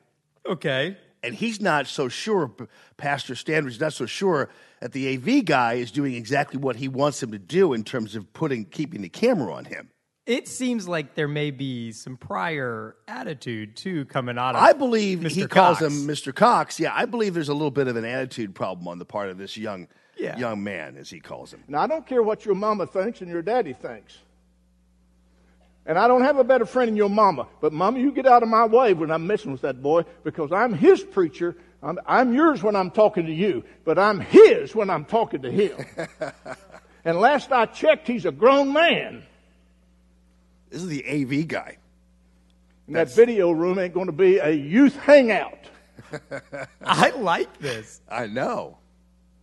Okay. 0.45 0.97
and 1.23 1.33
he's 1.33 1.61
not 1.61 1.87
so 1.87 2.09
sure, 2.09 2.51
Pastor 2.97 3.35
Standridge 3.35 3.67
is 3.69 3.79
not 3.79 3.93
so 3.93 4.05
sure 4.05 4.49
that 4.81 4.91
the 4.91 5.15
AV 5.15 5.45
guy 5.45 5.75
is 5.75 5.91
doing 5.91 6.13
exactly 6.13 6.59
what 6.59 6.75
he 6.75 6.89
wants 6.89 7.23
him 7.23 7.31
to 7.31 7.39
do 7.39 7.71
in 7.71 7.85
terms 7.85 8.17
of 8.17 8.33
putting 8.33 8.65
keeping 8.65 9.01
the 9.01 9.07
camera 9.07 9.53
on 9.53 9.63
him. 9.63 9.91
It 10.25 10.47
seems 10.47 10.87
like 10.87 11.13
there 11.13 11.27
may 11.27 11.51
be 11.51 11.91
some 11.91 12.17
prior 12.17 12.95
attitude 13.07 13.75
too 13.75 14.05
coming 14.05 14.39
out 14.39 14.55
of. 14.55 14.63
I 14.63 14.73
believe 14.73 15.19
Mr. 15.19 15.31
he 15.31 15.47
calls 15.47 15.77
Cox. 15.79 15.93
him 15.93 16.07
Mr. 16.07 16.33
Cox. 16.33 16.79
Yeah, 16.79 16.91
I 16.95 17.05
believe 17.05 17.35
there's 17.35 17.49
a 17.49 17.53
little 17.53 17.69
bit 17.71 17.87
of 17.87 17.95
an 17.95 18.05
attitude 18.05 18.55
problem 18.55 18.87
on 18.87 18.97
the 18.97 19.05
part 19.05 19.29
of 19.29 19.37
this 19.37 19.55
young 19.55 19.87
Yeah. 20.17 20.35
young 20.37 20.63
man, 20.63 20.97
as 20.97 21.09
he 21.11 21.19
calls 21.19 21.53
him. 21.53 21.63
Now, 21.67 21.81
I 21.81 21.87
don't 21.87 22.07
care 22.07 22.23
what 22.23 22.43
your 22.43 22.55
mama 22.55 22.87
thinks 22.87 23.21
and 23.21 23.29
your 23.29 23.43
daddy 23.43 23.73
thinks. 23.73 24.17
And 25.85 25.99
I 25.99 26.07
don't 26.07 26.23
have 26.23 26.39
a 26.39 26.43
better 26.43 26.65
friend 26.65 26.87
than 26.87 26.95
your 26.95 27.09
mama. 27.09 27.47
But, 27.61 27.71
mama, 27.71 27.99
you 27.99 28.11
get 28.11 28.25
out 28.25 28.41
of 28.41 28.49
my 28.49 28.65
way 28.65 28.93
when 28.95 29.11
I'm 29.11 29.27
messing 29.27 29.51
with 29.51 29.61
that 29.61 29.83
boy 29.83 30.05
because 30.23 30.51
I'm 30.51 30.73
his 30.73 31.03
preacher. 31.03 31.55
I'm, 31.83 31.99
I'm 32.07 32.33
yours 32.33 32.63
when 32.63 32.75
I'm 32.75 32.89
talking 32.89 33.27
to 33.27 33.31
you, 33.31 33.63
but 33.83 33.99
I'm 33.99 34.19
his 34.19 34.73
when 34.73 34.89
I'm 34.89 35.05
talking 35.05 35.43
to 35.43 35.51
him. 35.51 35.85
and 37.05 37.19
last 37.19 37.51
I 37.51 37.67
checked, 37.67 38.07
he's 38.07 38.25
a 38.25 38.31
grown 38.31 38.73
man. 38.73 39.21
This 40.69 40.81
is 40.81 40.87
the 40.87 41.05
AV 41.07 41.47
guy. 41.47 41.77
And 42.87 42.95
that 42.95 43.11
video 43.11 43.51
room 43.51 43.79
ain't 43.79 43.93
going 43.93 44.07
to 44.07 44.11
be 44.11 44.37
a 44.37 44.51
youth 44.51 44.95
hangout. 44.97 45.59
I 46.85 47.09
like 47.11 47.57
this. 47.59 48.01
I 48.09 48.27
know. 48.27 48.77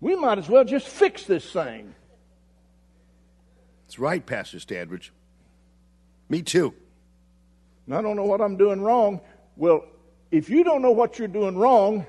We 0.00 0.17
might 0.17 0.38
as 0.38 0.49
well 0.49 0.64
just 0.64 0.88
fix 0.88 1.25
this 1.25 1.50
thing. 1.50 1.95
That's 3.87 3.99
right, 3.99 4.25
Pastor 4.25 4.59
Standridge. 4.59 5.11
Me 6.29 6.43
too. 6.43 6.75
And 7.87 7.95
I 7.95 8.02
don't 8.02 8.17
know 8.17 8.25
what 8.25 8.41
I'm 8.41 8.57
doing 8.57 8.81
wrong. 8.81 9.21
Well, 9.57 9.85
if 10.31 10.49
you 10.49 10.64
don't 10.64 10.83
know 10.83 10.93
what 10.93 11.19
you're 11.19 11.29
doing 11.29 11.57
wrong, 11.57 12.07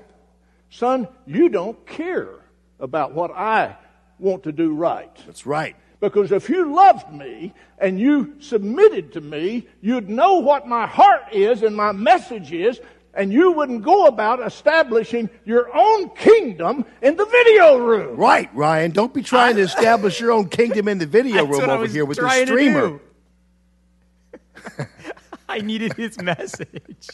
son, 0.70 1.08
you 1.26 1.48
don't 1.48 1.84
care 1.86 2.40
about 2.80 3.12
what 3.12 3.30
I 3.32 3.76
want 4.18 4.44
to 4.44 4.52
do 4.52 4.72
right. 4.72 5.14
That's 5.26 5.46
right. 5.46 5.76
Because 6.04 6.32
if 6.32 6.50
you 6.50 6.74
loved 6.74 7.10
me 7.12 7.54
and 7.78 7.98
you 7.98 8.34
submitted 8.38 9.12
to 9.14 9.22
me, 9.22 9.66
you'd 9.80 10.10
know 10.10 10.34
what 10.34 10.68
my 10.68 10.86
heart 10.86 11.32
is 11.32 11.62
and 11.62 11.74
my 11.74 11.92
message 11.92 12.52
is, 12.52 12.78
and 13.14 13.32
you 13.32 13.52
wouldn't 13.52 13.82
go 13.82 14.04
about 14.06 14.44
establishing 14.46 15.30
your 15.46 15.74
own 15.74 16.10
kingdom 16.10 16.84
in 17.00 17.16
the 17.16 17.24
video 17.24 17.78
room. 17.78 18.18
Right, 18.18 18.54
Ryan. 18.54 18.90
Don't 18.90 19.14
be 19.14 19.22
trying 19.22 19.56
to 19.56 19.62
establish 19.62 20.20
your 20.20 20.30
own 20.30 20.50
kingdom 20.50 20.88
in 20.88 20.98
the 20.98 21.06
video 21.06 21.46
room 21.46 21.70
over 21.70 21.86
here 21.86 22.04
with 22.04 22.18
the 22.18 22.44
streamer. 22.44 23.00
I 25.48 25.60
needed 25.60 25.94
his 25.94 26.20
message. 26.20 27.08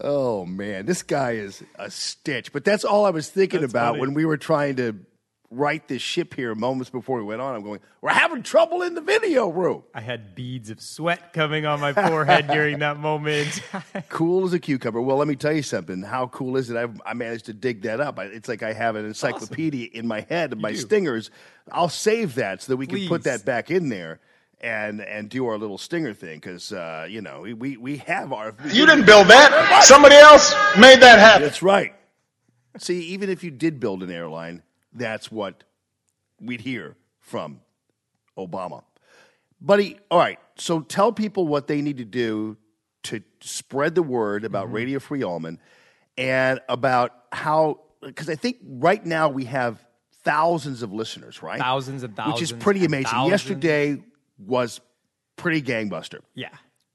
Oh 0.00 0.46
man, 0.46 0.86
this 0.86 1.04
guy 1.04 1.32
is 1.32 1.62
a 1.76 1.90
stitch. 1.92 2.52
But 2.52 2.64
that's 2.64 2.84
all 2.84 3.04
I 3.04 3.10
was 3.10 3.28
thinking 3.28 3.60
That's 3.60 3.72
about 3.72 3.92
funny. 3.92 4.00
when 4.00 4.14
we 4.14 4.24
were 4.24 4.36
trying 4.36 4.76
to 4.76 4.96
right 5.50 5.86
this 5.88 6.02
ship 6.02 6.34
here 6.34 6.54
moments 6.54 6.90
before 6.90 7.18
we 7.18 7.24
went 7.24 7.40
on. 7.40 7.54
I'm 7.54 7.62
going, 7.62 7.80
we're 8.00 8.10
having 8.10 8.42
trouble 8.42 8.82
in 8.82 8.94
the 8.94 9.00
video 9.00 9.48
room. 9.48 9.82
I 9.94 10.00
had 10.00 10.34
beads 10.34 10.70
of 10.70 10.80
sweat 10.80 11.32
coming 11.32 11.64
on 11.64 11.80
my 11.80 11.92
forehead 11.92 12.46
during 12.52 12.80
that 12.80 12.98
moment. 12.98 13.62
Cool 14.08 14.44
as 14.44 14.52
a 14.52 14.58
cucumber. 14.58 15.00
Well, 15.00 15.16
let 15.16 15.28
me 15.28 15.36
tell 15.36 15.52
you 15.52 15.62
something. 15.62 16.02
How 16.02 16.26
cool 16.28 16.56
is 16.56 16.70
it? 16.70 16.76
I, 16.76 16.88
I 17.08 17.14
managed 17.14 17.46
to 17.46 17.52
dig 17.52 17.82
that 17.82 18.00
up. 18.00 18.18
I, 18.18 18.24
it's 18.24 18.48
like 18.48 18.62
I 18.62 18.72
have 18.72 18.96
an 18.96 19.04
encyclopedia 19.04 19.88
in 19.92 20.06
my 20.06 20.22
head 20.22 20.52
of 20.52 20.58
my 20.58 20.72
do. 20.72 20.78
stingers. 20.78 21.30
I'll 21.70 21.88
save 21.88 22.34
that 22.36 22.62
so 22.62 22.72
that 22.72 22.76
we 22.76 22.86
can 22.86 23.06
put 23.08 23.24
that 23.24 23.44
back 23.44 23.70
in 23.70 23.88
there. 23.88 24.20
And, 24.60 25.00
and 25.00 25.28
do 25.28 25.46
our 25.46 25.56
little 25.56 25.78
stinger 25.78 26.12
thing 26.14 26.40
because 26.40 26.72
uh, 26.72 27.06
you 27.08 27.20
know 27.20 27.42
we, 27.42 27.54
we, 27.54 27.76
we 27.76 27.96
have 27.98 28.32
our 28.32 28.56
You 28.66 28.86
didn't 28.86 29.06
build 29.06 29.28
that. 29.28 29.84
Somebody 29.84 30.16
else 30.16 30.52
made 30.76 31.00
that 31.00 31.20
happen. 31.20 31.42
That's 31.42 31.62
right. 31.62 31.94
See, 32.76 33.00
even 33.02 33.30
if 33.30 33.44
you 33.44 33.52
did 33.52 33.78
build 33.78 34.02
an 34.02 34.10
airline, 34.10 34.64
that's 34.92 35.30
what 35.30 35.64
we'd 36.40 36.60
hear 36.60 36.96
from 37.20 37.60
Obama. 38.36 38.82
Buddy, 39.60 39.98
all 40.10 40.18
right. 40.18 40.38
So 40.56 40.80
tell 40.80 41.12
people 41.12 41.46
what 41.46 41.66
they 41.66 41.82
need 41.82 41.98
to 41.98 42.04
do 42.04 42.56
to 43.04 43.22
spread 43.40 43.94
the 43.94 44.02
word 44.02 44.44
about 44.44 44.66
Mm-hmm. 44.66 44.74
Radio 44.74 44.98
Free 44.98 45.22
Allman 45.24 45.58
and 46.16 46.60
about 46.68 47.12
how, 47.32 47.80
because 48.02 48.28
I 48.28 48.34
think 48.36 48.58
right 48.64 49.04
now 49.04 49.28
we 49.28 49.44
have 49.46 49.84
thousands 50.24 50.82
of 50.82 50.92
listeners, 50.92 51.42
right? 51.42 51.58
Thousands 51.58 52.02
and 52.02 52.16
Which 52.26 52.42
is 52.42 52.52
pretty 52.52 52.84
amazing. 52.84 53.06
thousands. 53.10 53.30
Yesterday 53.30 54.02
was 54.38 54.80
pretty 55.36 55.62
gangbuster. 55.62 56.20
yeah. 56.34 56.50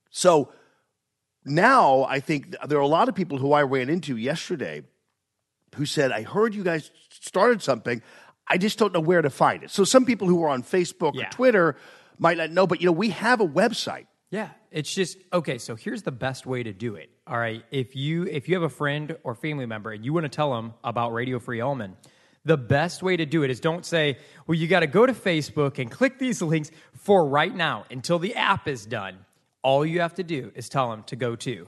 So 0.10 0.52
now 1.46 2.04
I 2.04 2.20
think 2.20 2.56
there 2.68 2.78
are 2.78 2.82
a 2.82 2.88
lot 2.88 3.10
of 3.10 3.16
people 3.16 3.38
who 3.38 3.52
I 3.54 3.64
ran 3.64 3.90
into 3.90 4.16
yesterday 4.16 4.84
who 5.76 5.86
said, 5.86 6.12
I 6.12 6.22
heard 6.22 6.54
you 6.54 6.64
guys 6.64 6.92
started 7.24 7.62
something. 7.62 8.02
I 8.48 8.58
just 8.58 8.78
don't 8.78 8.94
know 8.94 9.00
where 9.00 9.22
to 9.22 9.30
find 9.30 9.64
it. 9.64 9.72
So 9.72 9.84
some 9.84 10.06
people 10.06 10.28
who 10.28 10.44
are 10.44 10.50
on 10.50 10.64
Facebook 10.64 11.14
Yeah. 11.16 11.28
or 11.28 11.30
Twitter 11.32 11.76
might 12.20 12.38
not 12.38 12.52
know, 12.52 12.68
but 12.68 12.82
you 12.82 12.86
know, 12.88 12.92
we 12.92 13.10
have 13.10 13.40
a 13.42 13.48
website. 13.48 14.06
Yeah, 14.30 14.50
it's 14.72 14.94
just 14.94 15.18
okay. 15.32 15.58
So 15.60 15.76
here's 15.76 16.02
the 16.04 16.12
best 16.12 16.46
way 16.46 16.64
to 16.64 16.74
do 16.74 16.96
it. 16.96 17.10
All 17.28 17.38
right, 17.38 17.64
if 17.72 17.96
you 17.96 18.24
if 18.24 18.50
you 18.50 18.56
have 18.56 18.64
a 18.64 18.70
friend 18.70 19.16
or 19.24 19.36
family 19.36 19.66
member 19.68 19.92
and 19.92 20.04
you 20.04 20.12
want 20.12 20.24
to 20.26 20.30
tell 20.30 20.54
them 20.56 20.74
about 20.84 21.14
Radio 21.14 21.38
Free 21.40 21.62
Allman, 21.62 21.96
the 22.44 22.58
best 22.58 23.04
way 23.04 23.16
to 23.16 23.26
do 23.28 23.44
it 23.44 23.52
is 23.52 23.60
don't 23.60 23.86
say, 23.86 24.18
"Well, 24.48 24.58
you 24.58 24.68
got 24.68 24.80
to 24.82 24.88
go 24.88 25.06
to 25.06 25.14
Facebook 25.14 25.78
and 25.78 25.90
click 25.92 26.18
these 26.18 26.42
links." 26.42 26.72
For 26.94 27.26
right 27.28 27.54
now, 27.56 27.86
until 27.92 28.18
the 28.18 28.34
app 28.36 28.68
is 28.68 28.86
done, 28.88 29.20
all 29.62 29.86
you 29.86 30.02
have 30.02 30.16
to 30.16 30.24
do 30.24 30.52
is 30.56 30.68
tell 30.68 30.90
them 30.90 31.04
to 31.04 31.16
go 31.16 31.36
to 31.38 31.68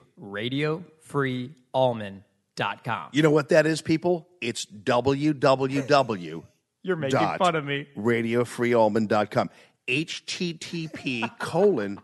radiofreeallman.com. 2.55 3.09
You 3.13 3.21
know 3.21 3.31
what 3.31 3.49
that 3.49 3.65
is, 3.65 3.81
people? 3.81 4.27
It's 4.41 4.65
www. 4.65 6.43
You're 6.83 6.95
making 6.95 7.19
dot 7.19 7.39
fun 7.39 7.55
of 7.55 7.65
me. 7.65 7.87
radiofreeallman.com. 7.97 9.49
HTTP 9.87 11.37
colon 11.39 11.99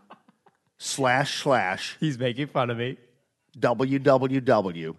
slash 0.78 1.42
slash 1.42 1.96
He's 2.00 2.18
making 2.18 2.48
fun 2.48 2.70
of 2.70 2.78
me. 2.78 2.96
www. 3.58 4.96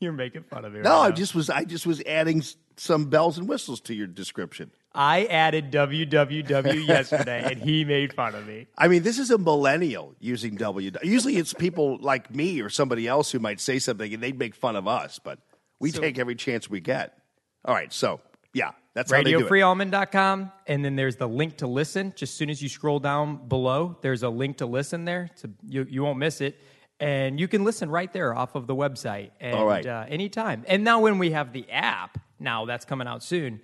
You're 0.00 0.12
making 0.12 0.42
fun 0.44 0.64
of 0.64 0.72
me. 0.72 0.80
No, 0.80 0.90
right 0.90 1.06
I 1.06 1.08
now. 1.08 1.14
just 1.14 1.34
was 1.34 1.50
I 1.50 1.64
just 1.64 1.86
was 1.86 2.00
adding 2.02 2.42
some 2.76 3.06
bells 3.06 3.38
and 3.38 3.48
whistles 3.48 3.80
to 3.82 3.94
your 3.94 4.06
description. 4.06 4.70
I 4.94 5.24
added 5.24 5.70
www 5.72 6.86
yesterday, 6.88 7.42
and 7.50 7.60
he 7.60 7.84
made 7.84 8.12
fun 8.14 8.34
of 8.34 8.46
me. 8.46 8.66
I 8.78 8.88
mean, 8.88 9.02
this 9.02 9.18
is 9.18 9.30
a 9.30 9.38
millennial 9.38 10.14
using 10.20 10.54
W. 10.56 10.90
Usually 11.02 11.36
it's 11.36 11.52
people 11.52 11.98
like 12.00 12.32
me 12.34 12.60
or 12.60 12.68
somebody 12.70 13.08
else 13.08 13.32
who 13.32 13.38
might 13.40 13.60
say 13.60 13.78
something 13.78 14.12
and 14.14 14.22
they'd 14.22 14.38
make 14.38 14.54
fun 14.54 14.76
of 14.76 14.86
us, 14.86 15.18
but 15.18 15.38
we 15.80 15.90
So- 15.90 16.00
take 16.00 16.18
every 16.18 16.36
chance 16.36 16.70
we 16.70 16.80
get. 16.80 17.18
All 17.64 17.74
right, 17.74 17.92
so 17.92 18.20
yeah, 18.52 18.70
that's 18.94 19.10
how 19.10 19.22
they 19.22 19.32
do 19.32 19.40
it. 19.40 19.46
RadioFreeAllman.com, 19.50 20.52
and 20.66 20.84
then 20.84 20.96
there's 20.96 21.16
the 21.16 21.26
link 21.28 21.56
to 21.58 21.66
listen. 21.66 22.12
Just 22.14 22.32
as 22.34 22.36
soon 22.36 22.50
as 22.50 22.62
you 22.62 22.68
scroll 22.68 23.00
down 23.00 23.48
below, 23.48 23.96
there's 24.02 24.22
a 24.22 24.28
link 24.28 24.58
to 24.58 24.66
listen 24.66 25.04
there. 25.04 25.30
So 25.34 25.48
you, 25.66 25.86
you 25.88 26.02
won't 26.04 26.18
miss 26.18 26.40
it. 26.40 26.58
And 27.00 27.40
you 27.40 27.48
can 27.48 27.64
listen 27.64 27.90
right 27.90 28.12
there 28.12 28.36
off 28.36 28.54
of 28.54 28.68
the 28.68 28.74
website 28.74 29.30
and, 29.40 29.56
All 29.56 29.66
right. 29.66 29.84
uh, 29.84 30.04
anytime. 30.08 30.64
And 30.68 30.84
now, 30.84 31.00
when 31.00 31.18
we 31.18 31.32
have 31.32 31.52
the 31.52 31.68
app, 31.70 32.18
now 32.38 32.66
that's 32.66 32.84
coming 32.84 33.08
out 33.08 33.22
soon, 33.24 33.60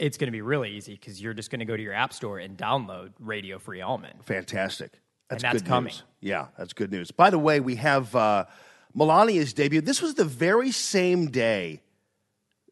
it's 0.00 0.16
going 0.16 0.28
to 0.28 0.32
be 0.32 0.40
really 0.40 0.70
easy 0.70 0.94
because 0.94 1.20
you're 1.20 1.34
just 1.34 1.50
going 1.50 1.58
to 1.58 1.66
go 1.66 1.76
to 1.76 1.82
your 1.82 1.92
app 1.92 2.12
store 2.12 2.38
and 2.38 2.56
download 2.56 3.12
Radio 3.20 3.58
Free 3.58 3.82
Allman. 3.82 4.16
Fantastic. 4.24 4.92
That's, 5.28 5.44
And 5.44 5.52
that's 5.52 5.62
good 5.62 5.68
coming. 5.68 5.92
news. 5.92 6.02
Yeah, 6.20 6.46
that's 6.58 6.72
good 6.72 6.90
news. 6.90 7.10
By 7.10 7.30
the 7.30 7.38
way, 7.38 7.60
we 7.60 7.76
have 7.76 8.16
uh, 8.16 8.46
Melania's 8.94 9.52
debut. 9.52 9.82
This 9.82 10.00
was 10.00 10.14
the 10.14 10.24
very 10.24 10.72
same 10.72 11.30
day 11.30 11.82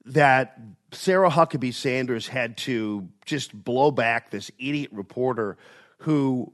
that 0.06 0.58
Sarah 0.92 1.30
Huckabee 1.30 1.74
Sanders 1.74 2.28
had 2.28 2.56
to 2.58 3.08
just 3.26 3.52
blow 3.52 3.90
back 3.90 4.30
this 4.30 4.50
idiot 4.58 4.90
reporter 4.90 5.58
who 5.98 6.52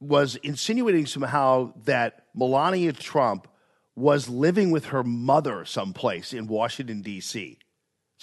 was 0.00 0.36
insinuating 0.36 1.06
somehow 1.06 1.72
that 1.84 2.26
Melania 2.34 2.92
Trump 2.92 3.48
was 3.96 4.28
living 4.28 4.70
with 4.70 4.86
her 4.86 5.02
mother 5.02 5.64
someplace 5.64 6.34
in 6.34 6.46
Washington, 6.46 7.00
D.C. 7.00 7.58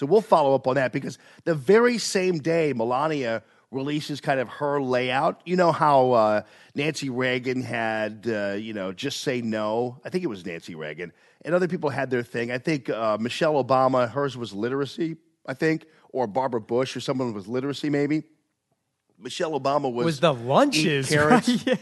So 0.02 0.08
we'll 0.08 0.22
follow 0.22 0.56
up 0.56 0.66
on 0.66 0.78
that 0.78 0.92
because 0.94 1.20
the 1.44 1.54
very 1.54 2.00
same 2.00 2.40
day 2.40 2.74
Melania 2.74 3.44
releases 3.70 4.20
kind 4.20 4.40
of 4.40 4.50
her 4.50 4.82
layout, 4.82 5.40
you 5.46 5.56
know 5.56 5.72
how 5.72 6.14
uh, 6.14 6.42
Nancy 6.74 7.12
Reagan 7.12 7.62
had, 7.62 8.26
uh, 8.28 8.54
you 8.54 8.74
know, 8.74 8.94
just 8.94 9.22
say 9.22 9.44
no. 9.44 10.02
I 10.04 10.10
think 10.10 10.24
it 10.24 10.28
was 10.28 10.44
Nancy 10.44 10.74
Reagan, 10.74 11.14
and 11.46 11.54
other 11.54 11.68
people 11.68 11.92
had 11.92 12.10
their 12.10 12.24
thing. 12.24 12.52
I 12.52 12.58
think 12.58 12.90
uh, 12.90 13.20
Michelle 13.20 13.64
Obama, 13.64 14.10
hers 14.10 14.36
was 14.36 14.54
literacy, 14.54 15.18
I 15.46 15.54
think, 15.54 15.86
or 16.10 16.26
Barbara 16.26 16.62
Bush 16.62 16.98
or 16.98 17.00
someone 17.00 17.32
was 17.32 17.48
literacy, 17.48 17.92
maybe. 17.92 18.24
Michelle 19.20 19.52
Obama 19.52 19.94
was 19.94 20.06
Was 20.06 20.20
the 20.20 20.34
lunches, 20.34 21.16
right? 21.16 21.48
Yeah. 21.68 21.76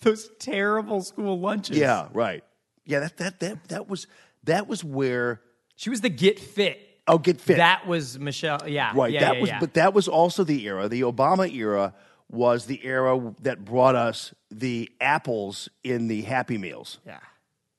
Those 0.00 0.28
terrible 0.40 1.02
school 1.02 1.38
lunches. 1.38 1.78
Yeah, 1.78 2.08
right. 2.12 2.42
Yeah, 2.84 2.98
that 2.98 3.16
that 3.18 3.38
that 3.38 3.68
that 3.68 3.88
was 3.88 4.08
that 4.42 4.66
was 4.66 4.82
where 4.82 5.40
She 5.76 5.88
was 5.88 6.00
the 6.00 6.08
get 6.08 6.40
fit. 6.40 6.88
Oh 7.06 7.18
get 7.18 7.40
fit. 7.40 7.56
That 7.56 7.86
was 7.86 8.18
Michelle. 8.18 8.68
Yeah. 8.68 8.92
Right. 8.94 9.12
Yeah, 9.12 9.20
that 9.20 9.34
yeah, 9.34 9.40
was, 9.40 9.50
yeah. 9.50 9.60
but 9.60 9.74
that 9.74 9.94
was 9.94 10.08
also 10.08 10.44
the 10.44 10.66
era. 10.66 10.88
The 10.88 11.02
Obama 11.02 11.52
era 11.52 11.94
was 12.30 12.66
the 12.66 12.84
era 12.84 13.34
that 13.42 13.64
brought 13.64 13.94
us 13.94 14.34
the 14.50 14.90
apples 15.00 15.68
in 15.84 16.08
the 16.08 16.22
Happy 16.22 16.58
Meals. 16.58 16.98
yeah. 17.06 17.18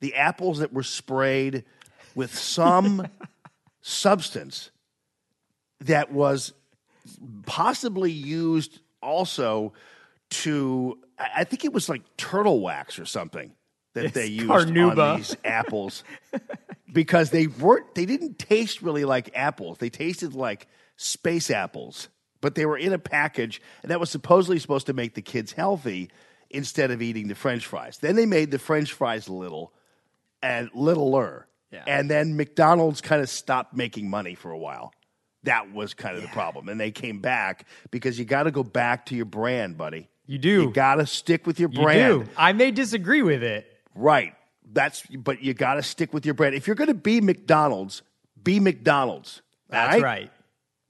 The 0.01 0.15
apples 0.15 0.60
that 0.60 0.74
were 0.74 0.84
sprayed 0.84 1.63
with 2.13 2.38
some 2.38 3.08
substance 3.82 4.70
that 5.80 6.12
was 6.12 6.53
possibly 7.46 8.12
used 8.12 8.80
also 9.01 9.74
to. 10.30 11.00
I 11.18 11.30
I 11.38 11.44
think 11.46 11.63
it 11.63 11.72
was 11.72 11.88
like 11.88 12.01
turtle 12.18 12.60
wax 12.60 13.00
or 13.00 13.06
something 13.06 13.53
that 13.93 14.13
they 14.13 14.27
used 14.27 14.50
carnauba. 14.50 15.13
on 15.13 15.17
these 15.17 15.35
apples 15.43 16.03
because 16.93 17.29
they 17.31 17.47
weren't 17.47 17.93
they 17.95 18.05
didn't 18.05 18.39
taste 18.39 18.81
really 18.81 19.05
like 19.05 19.29
apples. 19.35 19.77
They 19.77 19.89
tasted 19.89 20.33
like 20.33 20.67
space 20.97 21.50
apples, 21.51 22.09
but 22.41 22.55
they 22.55 22.65
were 22.65 22.77
in 22.77 22.93
a 22.93 23.00
package 23.00 23.62
and 23.81 23.91
that 23.91 24.00
was 24.00 24.09
supposedly 24.09 24.59
supposed 24.59 24.88
to 24.88 24.93
make 24.93 25.13
the 25.15 25.21
kids 25.21 25.51
healthy 25.51 26.09
instead 26.50 26.91
of 26.91 27.01
eating 27.01 27.27
the 27.27 27.35
french 27.35 27.65
fries. 27.65 27.97
Then 27.97 28.15
they 28.15 28.25
made 28.25 28.51
the 28.51 28.59
french 28.59 28.93
fries 28.93 29.27
little 29.29 29.73
and 30.41 30.69
littler. 30.73 31.47
Yeah. 31.71 31.83
And 31.88 32.09
then 32.09 32.35
McDonald's 32.38 33.01
kind 33.01 33.21
of 33.21 33.29
stopped 33.29 33.73
making 33.75 34.09
money 34.09 34.35
for 34.35 34.51
a 34.51 34.57
while. 34.57 34.93
That 35.44 35.74
was 35.74 35.94
kind 35.96 36.15
of 36.15 36.22
the 36.22 36.29
problem. 36.29 36.70
And 36.70 36.79
they 36.79 36.91
came 36.91 37.20
back 37.20 37.65
because 37.89 38.20
you 38.20 38.25
got 38.25 38.44
to 38.44 38.51
go 38.51 38.63
back 38.63 39.07
to 39.07 39.15
your 39.15 39.25
brand, 39.25 39.77
buddy. 39.77 40.07
You 40.27 40.37
do. 40.37 40.61
You 40.61 40.72
got 40.72 40.96
to 40.96 41.07
stick 41.07 41.46
with 41.48 41.59
your 41.59 41.70
You 41.72 41.81
brand. 41.81 42.25
do. 42.25 42.29
I 42.37 42.53
may 42.53 42.72
disagree 42.72 43.24
with 43.24 43.44
it. 43.44 43.73
Right. 43.96 44.36
That's 44.72 45.06
but 45.08 45.42
you 45.42 45.53
got 45.53 45.75
to 45.75 45.84
stick 45.84 46.14
with 46.14 46.25
your 46.25 46.34
brand. 46.34 46.56
If 46.56 46.68
you're 46.68 46.75
going 46.75 46.88
to 46.88 46.94
be 46.94 47.22
McDonald's, 47.22 48.01
be 48.42 48.60
McDonald's. 48.60 49.42
That's 49.70 50.01
right. 50.01 50.32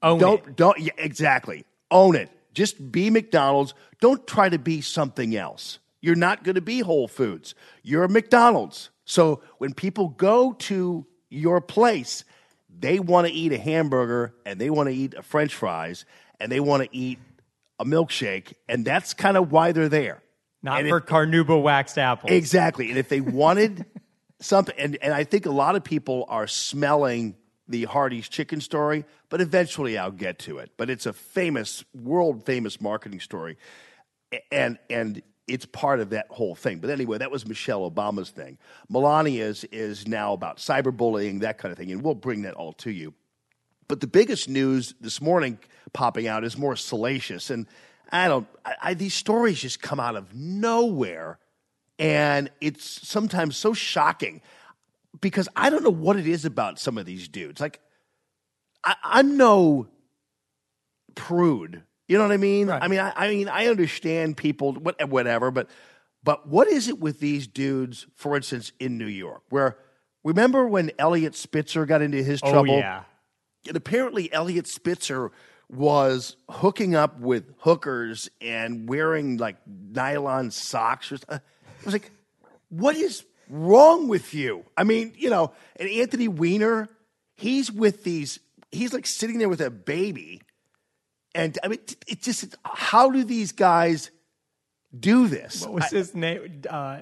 Own 0.02 0.18
Don't 0.18 0.46
it. 0.46 0.56
don't 0.56 0.78
yeah, 0.78 0.92
exactly. 0.96 1.64
Own 1.90 2.14
it. 2.16 2.30
Just 2.52 2.92
be 2.92 3.10
McDonald's. 3.10 3.74
Don't 4.00 4.26
try 4.26 4.48
to 4.48 4.58
be 4.58 4.80
something 4.80 5.34
else. 5.34 5.78
You're 6.00 6.14
not 6.14 6.44
going 6.44 6.54
to 6.54 6.60
be 6.60 6.80
Whole 6.80 7.08
Foods. 7.08 7.54
You're 7.82 8.04
a 8.04 8.08
McDonald's. 8.08 8.90
So 9.04 9.42
when 9.58 9.74
people 9.74 10.08
go 10.08 10.52
to 10.52 11.06
your 11.30 11.60
place, 11.60 12.24
they 12.78 12.98
want 12.98 13.26
to 13.26 13.32
eat 13.32 13.52
a 13.52 13.58
hamburger 13.58 14.34
and 14.44 14.60
they 14.60 14.70
want 14.70 14.88
to 14.88 14.94
eat 14.94 15.14
a 15.14 15.22
french 15.22 15.54
fries 15.54 16.04
and 16.40 16.50
they 16.50 16.60
want 16.60 16.82
to 16.82 16.96
eat 16.96 17.18
a 17.78 17.84
milkshake 17.84 18.54
and 18.68 18.84
that's 18.84 19.14
kind 19.14 19.36
of 19.36 19.50
why 19.50 19.72
they're 19.72 19.88
there. 19.88 20.22
Not 20.64 20.80
And 20.80 20.88
for 20.88 20.96
if- 20.96 21.04
carnauba 21.04 21.60
waxed 21.60 21.98
apples. 21.98 22.32
Exactly. 22.32 22.88
And 22.88 22.98
if 22.98 23.10
they 23.10 23.20
wanted 23.42 23.84
something, 24.40 24.74
and, 24.78 24.96
and 25.02 25.12
I 25.12 25.22
think 25.24 25.44
a 25.44 25.50
lot 25.50 25.76
of 25.76 25.84
people 25.84 26.24
are 26.28 26.46
smelling 26.46 27.36
the 27.68 27.84
Hardee's 27.84 28.28
chicken 28.28 28.60
story, 28.60 29.04
but 29.28 29.40
eventually 29.42 29.96
I'll 29.98 30.10
get 30.10 30.38
to 30.40 30.58
it. 30.58 30.72
But 30.78 30.88
it's 30.88 31.04
a 31.06 31.12
famous, 31.12 31.84
world 31.94 32.44
famous 32.46 32.80
marketing 32.80 33.20
story. 33.20 33.58
And, 34.50 34.78
and 34.88 35.22
it's 35.46 35.66
part 35.66 36.00
of 36.00 36.10
that 36.10 36.26
whole 36.30 36.54
thing. 36.54 36.78
But 36.78 36.88
anyway, 36.88 37.18
that 37.18 37.30
was 37.30 37.46
Michelle 37.46 37.88
Obama's 37.90 38.30
thing. 38.30 38.56
Melania's 38.90 39.64
is 39.64 40.08
now 40.08 40.32
about 40.32 40.56
cyberbullying, 40.56 41.40
that 41.40 41.58
kind 41.58 41.70
of 41.72 41.78
thing. 41.78 41.92
And 41.92 42.02
we'll 42.02 42.14
bring 42.14 42.42
that 42.42 42.54
all 42.54 42.72
to 42.74 42.90
you. 42.90 43.12
But 43.86 44.00
the 44.00 44.06
biggest 44.06 44.48
news 44.48 44.94
this 44.98 45.20
morning 45.20 45.58
popping 45.92 46.26
out 46.26 46.42
is 46.42 46.56
more 46.56 46.74
salacious. 46.74 47.50
And 47.50 47.66
I 48.12 48.28
don't, 48.28 48.46
I, 48.64 48.74
I, 48.82 48.94
these 48.94 49.14
stories 49.14 49.60
just 49.60 49.80
come 49.82 50.00
out 50.00 50.16
of 50.16 50.34
nowhere. 50.34 51.38
And 51.98 52.50
it's 52.60 53.06
sometimes 53.06 53.56
so 53.56 53.72
shocking 53.72 54.42
because 55.20 55.48
I 55.54 55.70
don't 55.70 55.84
know 55.84 55.90
what 55.90 56.16
it 56.16 56.26
is 56.26 56.44
about 56.44 56.78
some 56.78 56.98
of 56.98 57.06
these 57.06 57.28
dudes. 57.28 57.60
Like, 57.60 57.80
I, 58.82 58.96
I'm 59.04 59.36
no 59.36 59.86
prude. 61.14 61.82
You 62.08 62.18
know 62.18 62.24
what 62.24 62.32
I 62.32 62.36
mean? 62.36 62.68
Right. 62.68 62.82
I 62.82 62.88
mean, 62.88 63.00
I, 63.00 63.12
I 63.16 63.28
mean, 63.28 63.48
I 63.48 63.66
understand 63.68 64.36
people, 64.36 64.72
what, 64.74 65.08
whatever, 65.08 65.50
but 65.50 65.68
but 66.22 66.48
what 66.48 66.68
is 66.68 66.88
it 66.88 66.98
with 66.98 67.20
these 67.20 67.46
dudes? 67.46 68.06
For 68.16 68.34
instance, 68.34 68.72
in 68.80 68.98
New 68.98 69.06
York, 69.06 69.42
where 69.50 69.76
remember 70.24 70.66
when 70.66 70.90
Eliot 70.98 71.34
Spitzer 71.34 71.86
got 71.86 72.02
into 72.02 72.22
his 72.22 72.40
oh, 72.42 72.50
trouble? 72.50 72.78
yeah. 72.78 73.04
And 73.66 73.76
apparently, 73.76 74.32
Eliot 74.32 74.66
Spitzer 74.66 75.30
was 75.74 76.36
hooking 76.48 76.94
up 76.94 77.20
with 77.20 77.52
hookers 77.58 78.30
and 78.40 78.88
wearing 78.88 79.36
like 79.38 79.56
nylon 79.66 80.50
socks. 80.50 81.10
Or, 81.12 81.18
I 81.28 81.40
was 81.84 81.92
like, 81.94 82.10
what 82.68 82.96
is 82.96 83.24
wrong 83.48 84.08
with 84.08 84.34
you? 84.34 84.64
I 84.76 84.84
mean, 84.84 85.12
you 85.16 85.30
know, 85.30 85.52
and 85.76 85.88
Anthony 85.88 86.28
Weiner, 86.28 86.88
he's 87.36 87.70
with 87.72 88.04
these, 88.04 88.38
he's 88.72 88.92
like 88.92 89.06
sitting 89.06 89.38
there 89.38 89.48
with 89.48 89.60
a 89.60 89.70
baby. 89.70 90.42
And 91.34 91.58
I 91.64 91.68
mean, 91.68 91.80
it- 92.06 92.22
just, 92.22 92.54
how 92.64 93.10
do 93.10 93.24
these 93.24 93.52
guys 93.52 94.10
do 94.98 95.26
this? 95.28 95.62
What 95.62 95.72
was 95.72 95.90
his 95.90 96.14
name? 96.14 96.62
Uh, 96.70 97.00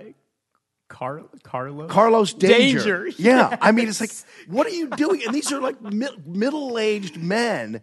Car- 0.88 1.22
Carlos? 1.42 1.90
Carlos 1.90 2.35
Danger. 2.35 3.04
Danger, 3.04 3.08
Yeah. 3.18 3.56
I 3.61 3.72
mean, 3.72 3.88
it's 3.90 4.00
like, 4.00 4.11
what 4.46 4.66
are 4.66 4.70
you 4.70 4.88
doing? 4.88 5.22
And 5.24 5.35
these 5.35 5.50
are 5.52 5.61
like 5.61 5.80
mi- 5.82 6.16
middle 6.26 6.78
aged 6.78 7.16
men 7.16 7.82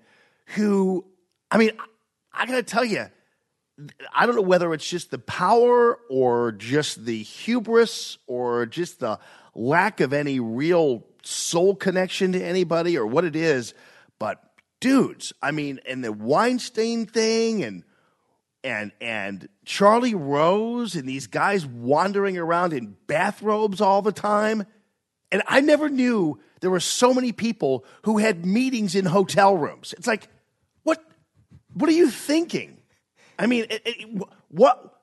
who, 0.56 1.06
I 1.52 1.58
mean, 1.58 1.72
I, 1.80 2.44
I 2.44 2.46
got 2.46 2.56
to 2.56 2.64
tell 2.64 2.86
you, 2.86 3.06
I 4.14 4.26
don't 4.26 4.36
know 4.36 4.42
whether 4.42 4.74
it's 4.74 4.88
just 4.88 5.12
the 5.12 5.20
power 5.20 5.98
or 6.10 6.52
just 6.52 7.06
the 7.06 7.22
hubris 7.24 8.18
or 8.28 8.66
just 8.66 9.00
the 9.00 9.20
lack 9.56 10.02
of 10.02 10.12
any 10.12 10.40
real 10.40 11.06
soul 11.24 11.76
connection 11.76 12.34
to 12.34 12.44
anybody 12.44 12.98
or 12.98 13.06
what 13.06 13.24
it 13.24 13.36
is. 13.36 13.74
But 14.20 14.42
dudes, 14.80 15.34
I 15.42 15.52
mean, 15.52 15.80
and 15.88 16.04
the 16.04 16.12
Weinstein 16.12 17.06
thing 17.06 17.64
and 17.64 17.84
and 18.62 18.92
and 19.00 19.48
Charlie 19.64 20.16
Rose 20.16 20.96
and 20.96 21.08
these 21.08 21.28
guys 21.28 21.66
wandering 21.66 22.38
around 22.38 22.74
in 22.74 22.98
bathrobes 23.08 23.80
all 23.80 24.02
the 24.02 24.12
time. 24.12 24.66
And 25.32 25.44
I 25.48 25.62
never 25.62 25.90
knew 25.90 26.40
there 26.60 26.72
were 26.72 26.80
so 26.80 27.14
many 27.14 27.32
people 27.32 27.86
who 28.04 28.18
had 28.18 28.46
meetings 28.46 28.96
in 28.96 29.06
hotel 29.06 29.56
rooms. 29.56 29.94
It's 29.98 30.08
like, 30.08 30.28
what 31.80 31.90
are 31.90 31.94
you 31.94 32.10
thinking? 32.10 32.78
I 33.38 33.48
mean, 33.48 33.68
it, 33.70 33.82
it, 33.86 34.28
what 34.50 35.00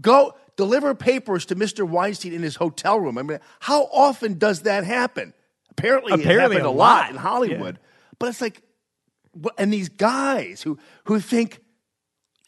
go 0.00 0.34
deliver 0.56 0.94
papers 0.94 1.46
to 1.46 1.56
Mr. 1.56 1.88
Weinstein 1.88 2.32
in 2.32 2.42
his 2.42 2.56
hotel 2.56 2.98
room. 3.00 3.18
I 3.18 3.22
mean, 3.22 3.38
how 3.60 3.84
often 3.84 4.38
does 4.38 4.62
that 4.62 4.84
happen? 4.84 5.32
Apparently, 5.70 6.12
it 6.12 6.20
Apparently 6.20 6.56
happened 6.56 6.66
a 6.66 6.70
lot 6.70 7.04
lot. 7.04 7.10
in 7.10 7.16
Hollywood. 7.16 7.78
But 8.18 8.30
it's 8.30 8.40
like, 8.40 8.62
and 9.58 9.72
these 9.72 9.88
guys 9.88 10.62
who 10.62 10.78
who 11.04 11.20
think, 11.20 11.60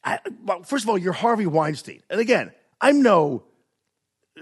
I, 0.04 0.18
well, 0.44 0.62
first 0.62 0.84
of 0.84 0.90
all, 0.90 0.96
you're 0.98 1.12
Harvey 1.12 1.46
Weinstein, 1.46 2.02
and 2.08 2.20
again, 2.20 2.52
I'm 2.80 3.02
no 3.02 3.44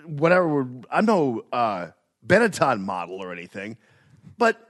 whatever. 0.04 0.68
I'm 0.90 1.06
no 1.06 1.44
uh, 1.52 1.88
Benetton 2.24 2.80
model 2.80 3.16
or 3.16 3.32
anything, 3.32 3.76
but 4.38 4.60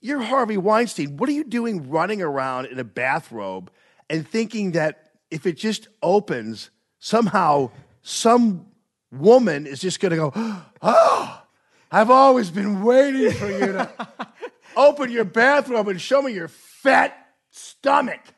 you're 0.00 0.22
Harvey 0.22 0.56
Weinstein. 0.56 1.16
What 1.16 1.28
are 1.28 1.32
you 1.32 1.44
doing 1.44 1.90
running 1.90 2.22
around 2.22 2.66
in 2.66 2.78
a 2.78 2.84
bathrobe 2.84 3.70
and 4.08 4.26
thinking 4.26 4.72
that 4.72 5.10
if 5.30 5.46
it 5.46 5.56
just 5.56 5.88
opens, 6.02 6.70
somehow 6.98 7.70
some 8.02 8.66
woman 9.10 9.66
is 9.66 9.80
just 9.80 10.00
going 10.00 10.10
to 10.10 10.16
go, 10.16 10.32
oh, 10.82 11.42
I've 11.90 12.10
always 12.10 12.50
been 12.50 12.82
waiting 12.82 13.30
for 13.32 13.50
you 13.50 13.72
to 13.72 14.08
open 14.76 15.10
your 15.10 15.24
bathrobe 15.24 15.88
and 15.88 16.00
show 16.00 16.22
me 16.22 16.32
your 16.32 16.48
fat 16.48 17.16
stomach. 17.50 18.20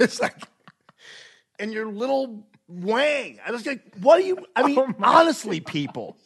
It's 0.00 0.20
like, 0.20 0.36
and 1.58 1.72
your 1.72 1.86
little 1.86 2.46
wang. 2.68 3.40
I 3.44 3.50
was 3.50 3.66
like, 3.66 3.82
what 4.00 4.20
are 4.20 4.22
you? 4.22 4.46
I 4.54 4.62
mean, 4.64 4.78
oh 4.78 4.94
honestly, 5.02 5.60
people. 5.60 6.16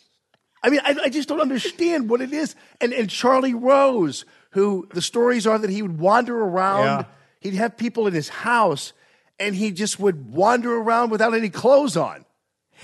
I 0.63 0.69
mean, 0.69 0.81
I, 0.85 0.97
I 1.05 1.09
just 1.09 1.29
don't 1.29 1.41
understand 1.41 2.11
what 2.11 2.21
it 2.21 2.33
is. 2.33 2.55
And 2.81 2.93
and 2.93 3.09
Charlie 3.09 3.55
Rose, 3.55 4.25
who 4.51 4.89
the 4.93 5.01
stories 5.01 5.47
are 5.47 5.59
that 5.59 5.71
he 5.71 5.81
would 5.81 5.99
wander 5.99 6.37
around, 6.37 6.85
Yeah. 6.85 7.05
He'd 7.43 7.55
have 7.55 7.77
people 7.77 8.07
in 8.07 8.15
his 8.15 8.29
house, 8.29 8.93
and 9.39 9.55
he 9.55 9.71
just 9.73 9.99
would 9.99 10.33
wander 10.33 10.75
around 10.75 11.11
without 11.11 11.35
any 11.35 11.51
clothes 11.51 11.97
on. 11.97 12.25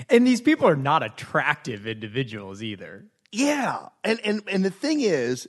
And 0.09 0.27
these 0.27 0.41
people 0.41 0.69
are 0.69 0.77
not 0.77 1.03
attractive 1.03 1.87
individuals 1.87 2.63
either. 2.63 3.07
Yeah, 3.33 3.89
and 4.05 4.21
and 4.25 4.43
and 4.49 4.65
the 4.65 4.71
thing 4.71 5.01
is, 5.01 5.49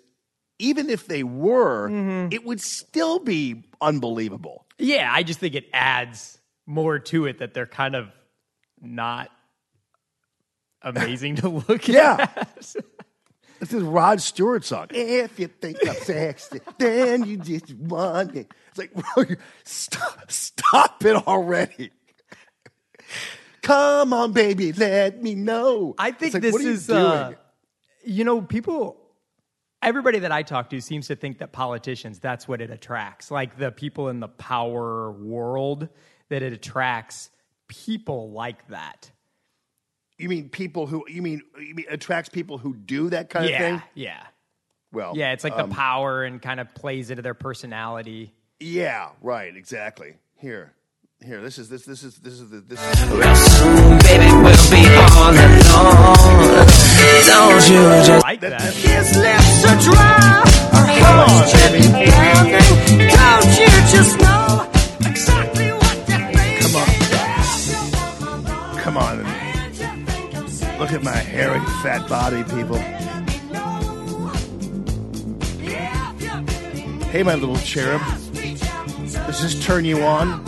even 0.58 0.90
if 0.90 1.08
they 1.08 1.24
were, 1.24 1.90
mm-hmm. 1.90 2.34
it 2.34 2.44
would 2.44 2.62
still 2.62 3.20
be 3.20 3.64
unbelievable. 3.82 4.66
Yeah, 4.78 5.10
I 5.12 5.24
just 5.24 5.40
think 5.40 5.56
it 5.56 5.68
adds 5.74 6.40
more 6.66 7.00
to 7.00 7.26
it 7.26 7.40
that 7.40 7.54
they're 7.54 7.66
kind 7.66 7.96
of 7.96 8.10
not 8.82 9.30
amazing 10.82 11.38
to 11.38 11.50
look 11.50 11.90
at. 11.90 11.90
Yeah. 11.90 12.28
at. 12.36 12.76
This 13.60 13.74
is 13.74 13.84
Rod 13.84 14.22
Stewart 14.22 14.64
song. 14.64 14.88
If 14.92 15.38
you 15.38 15.48
think 15.48 15.78
I'm 15.88 15.96
sexy, 15.96 16.62
then 16.78 17.26
you 17.26 17.38
just 17.38 17.74
want 17.76 18.36
it. 18.36 18.52
It's 18.70 18.78
like, 18.78 18.94
bro, 19.16 19.26
stop, 19.66 20.32
stop 20.32 21.04
it 21.04 21.16
already. 21.28 21.92
Come 23.62 24.14
on, 24.14 24.32
baby, 24.32 24.72
let 24.72 25.22
me 25.22 25.36
know. 25.36 25.94
I 25.98 26.12
think 26.12 26.34
like, 26.36 26.42
this 26.42 26.54
what 26.54 26.62
are 26.62 26.66
you 26.66 26.72
is, 26.72 26.88
doing? 26.88 27.00
uh, 27.00 27.34
you 28.06 28.24
know, 28.24 28.42
people, 28.42 28.98
everybody 29.82 30.20
that 30.20 30.32
I 30.32 30.44
talk 30.44 30.70
to 30.70 30.80
seems 30.80 31.08
to 31.08 31.16
think 31.16 31.40
that 31.40 31.52
politicians, 31.52 32.20
that's 32.20 32.48
what 32.48 32.62
it 32.62 32.72
attracts. 32.72 33.30
Like 33.30 33.58
the 33.58 33.72
people 33.72 34.08
in 34.08 34.22
the 34.22 34.30
power 34.30 35.12
world, 35.12 35.90
that 36.30 36.42
it 36.44 36.54
attracts 36.54 37.30
people 37.68 38.32
like 38.32 38.68
that. 38.70 39.12
You 40.20 40.30
mean 40.30 40.50
people 40.50 40.86
who 40.86 41.04
you 41.08 41.24
mean 41.24 41.42
you 41.60 41.74
mean 41.74 41.88
attracts 41.90 42.30
people 42.30 42.60
who 42.60 42.76
do 42.76 43.10
that 43.10 43.32
kind 43.32 43.50
yeah, 43.50 43.56
of 43.56 43.62
thing? 43.82 43.90
yeah. 43.96 44.24
Well, 44.92 45.14
Yeah, 45.16 45.34
it's 45.34 45.44
like 45.44 45.54
um, 45.54 45.70
the 45.70 45.76
power 45.76 46.24
and 46.24 46.40
kind 46.42 46.60
of 46.60 46.74
plays 46.76 47.10
into 47.12 47.22
their 47.22 47.36
personality. 47.36 48.34
Yeah, 48.60 49.10
right, 49.22 49.56
exactly. 49.56 50.16
Here, 50.36 50.74
here. 51.24 51.42
This 51.42 51.58
is 51.60 51.70
this 51.70 51.86
this 51.86 52.02
is 52.04 52.16
this 52.18 52.34
is 52.34 52.50
the 52.50 52.60
this. 52.62 52.80
Real 53.12 53.36
soon, 53.36 53.98
Baby, 54.00 54.26
we'll 54.44 54.70
be 54.72 54.88
all 54.98 55.32
alone. 55.32 56.66
Don't 57.26 57.70
you 57.70 57.82
just 58.06 58.24
like 58.24 58.40
that. 58.42 58.62
his 58.74 59.16
lips 59.18 59.66
are 59.66 59.78
dry. 59.80 60.44
Our 60.74 60.86
Come 61.00 61.20
on, 61.20 61.30
hearts 61.30 61.54
baby. 61.54 61.80
keep 61.86 62.14
pounding. 62.14 63.08
Don't 63.14 63.52
you 63.60 63.70
just 63.94 64.14
know 64.20 64.66
exactly 65.10 65.70
what 65.72 65.98
that 66.08 66.24
means? 66.36 66.66
Come 66.66 66.76
on, 66.82 66.88
Come 68.82 68.98
on, 68.98 69.20
and 69.20 69.29
look 70.80 70.94
at 70.94 71.04
my 71.04 71.12
hairy 71.12 71.60
fat 71.84 72.08
body, 72.08 72.42
people. 72.56 72.78
Hey, 77.10 77.22
my 77.22 77.36
little 77.36 77.58
cherub. 77.58 78.02
Does 78.34 79.42
this 79.42 79.66
turn 79.66 79.84
you 79.84 80.02
on? 80.04 80.46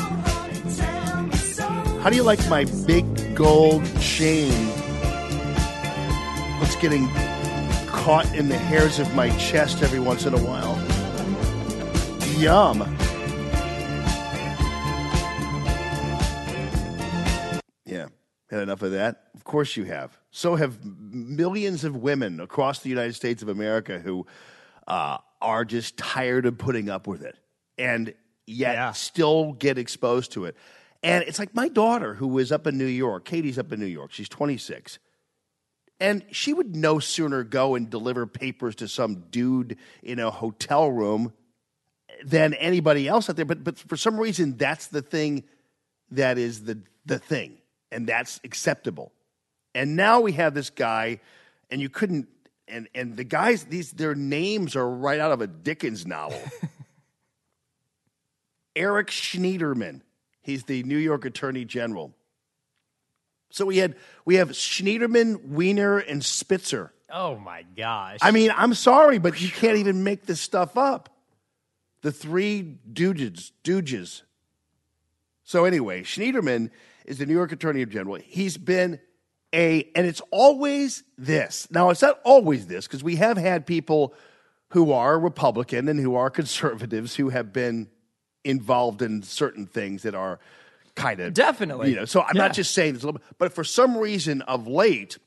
How 1.99 2.09
do 2.09 2.15
you 2.15 2.23
like 2.23 2.39
my 2.49 2.63
big 2.87 3.35
gold 3.35 3.83
chain? 3.99 4.53
What's 6.59 6.77
getting 6.77 7.09
caught 7.87 8.33
in 8.33 8.47
the 8.47 8.57
hairs 8.57 8.99
of 8.99 9.13
my 9.13 9.35
chest 9.37 9.83
every 9.83 9.99
once 9.99 10.25
in 10.25 10.33
a 10.33 10.39
while? 10.39 10.77
Yum. 12.39 12.79
Yeah. 17.85 18.07
Had 18.49 18.61
enough 18.61 18.81
of 18.81 18.91
that? 18.91 19.25
Of 19.35 19.43
course 19.43 19.75
you 19.75 19.83
have. 19.83 20.20
So 20.31 20.55
have 20.55 20.83
millions 20.83 21.83
of 21.83 21.95
women 21.97 22.39
across 22.39 22.79
the 22.79 22.89
United 22.89 23.13
States 23.15 23.41
of 23.43 23.49
America 23.49 23.99
who 23.99 24.25
uh, 24.87 25.17
are 25.41 25.65
just 25.65 25.97
tired 25.97 26.45
of 26.45 26.57
putting 26.57 26.89
up 26.89 27.05
with 27.05 27.21
it 27.21 27.35
and 27.77 28.13
yet 28.47 28.73
Yeah. 28.75 28.91
still 28.93 29.53
get 29.53 29.77
exposed 29.77 30.31
to 30.33 30.45
it. 30.45 30.55
And 31.03 31.23
it's 31.27 31.39
like 31.39 31.53
my 31.55 31.67
daughter, 31.67 32.13
who 32.13 32.37
is 32.37 32.51
up 32.51 32.67
in 32.67 32.77
New 32.77 32.85
York, 32.85 33.25
Katie's 33.25 33.57
up 33.59 33.71
in 33.71 33.79
New 33.79 33.85
York, 33.85 34.11
she's 34.11 34.29
26. 34.29 34.99
And 35.99 36.23
she 36.31 36.53
would 36.53 36.75
no 36.75 36.97
sooner 36.99 37.43
go 37.43 37.75
and 37.75 37.89
deliver 37.89 38.25
papers 38.25 38.75
to 38.77 38.87
some 38.87 39.25
dude 39.29 39.77
in 40.01 40.17
a 40.19 40.31
hotel 40.31 40.89
room 40.91 41.33
than 42.23 42.53
anybody 42.55 43.07
else 43.07 43.29
out 43.29 43.35
there. 43.35 43.45
But, 43.45 43.63
but 43.63 43.77
for 43.77 43.97
some 43.97 44.19
reason, 44.19 44.57
that's 44.57 44.87
the 44.87 45.01
thing 45.01 45.43
that 46.09 46.37
is 46.37 46.63
the 46.63 46.79
the 47.05 47.17
thing, 47.19 47.57
and 47.91 48.05
that's 48.07 48.39
acceptable. 48.43 49.11
And 49.73 49.95
now 49.95 50.21
we 50.21 50.33
have 50.33 50.53
this 50.53 50.69
guy, 50.69 51.19
and 51.69 51.81
you 51.81 51.89
couldn't, 51.89 52.27
and 52.67 52.87
and 52.93 53.15
the 53.15 53.23
guys 53.23 53.65
these 53.65 53.91
their 53.91 54.15
names 54.15 54.75
are 54.75 54.89
right 54.89 55.19
out 55.19 55.31
of 55.31 55.41
a 55.41 55.47
Dickens 55.47 56.05
novel. 56.05 56.41
Eric 58.75 59.07
Schneiderman, 59.07 60.01
he's 60.41 60.63
the 60.63 60.83
New 60.83 60.97
York 60.97 61.25
Attorney 61.25 61.65
General. 61.65 62.13
So 63.49 63.65
we 63.65 63.77
had 63.77 63.95
we 64.25 64.35
have 64.35 64.49
Schneiderman, 64.49 65.45
Weiner, 65.45 65.97
and 65.97 66.23
Spitzer. 66.23 66.93
Oh 67.09 67.37
my 67.37 67.65
gosh. 67.75 68.19
I 68.21 68.31
mean, 68.31 68.51
I'm 68.55 68.73
sorry, 68.73 69.17
but 69.17 69.41
you 69.41 69.49
can't 69.49 69.77
even 69.77 70.03
make 70.03 70.25
this 70.25 70.39
stuff 70.39 70.77
up. 70.77 71.09
The 72.01 72.11
three 72.11 72.77
Dooges, 72.91 73.51
Dooges. 73.63 74.23
So 75.43 75.65
anyway, 75.65 76.03
Schneiderman 76.03 76.69
is 77.05 77.17
the 77.17 77.25
New 77.25 77.33
York 77.33 77.51
Attorney 77.51 77.85
General. 77.85 78.15
He's 78.15 78.57
been 78.57 78.99
a, 79.53 79.89
and 79.95 80.05
it's 80.07 80.21
always 80.31 81.03
this. 81.17 81.67
Now, 81.71 81.89
it's 81.89 82.01
not 82.01 82.19
always 82.23 82.67
this 82.67 82.87
because 82.87 83.03
we 83.03 83.17
have 83.17 83.37
had 83.37 83.65
people 83.65 84.13
who 84.69 84.91
are 84.93 85.19
Republican 85.19 85.87
and 85.89 85.99
who 85.99 86.15
are 86.15 86.29
conservatives 86.41 87.15
who 87.15 87.29
have 87.29 87.51
been 87.51 87.89
involved 88.43 89.01
in 89.01 89.21
certain 89.23 89.65
things 89.67 90.03
that 90.03 90.15
are 90.15 90.39
kind 90.95 91.19
of 91.19 91.33
Definitely. 91.33 91.89
You 91.89 91.95
know, 91.97 92.05
so 92.05 92.21
I'm 92.21 92.35
Yeah. 92.35 92.43
not 92.43 92.53
just 92.53 92.73
saying 92.73 92.93
this, 92.93 93.03
a 93.03 93.05
little 93.07 93.19
bit, 93.19 93.27
but 93.37 93.53
for 93.53 93.63
some 93.63 93.97
reason 93.97 94.41
of 94.43 94.67
late, 94.67 95.17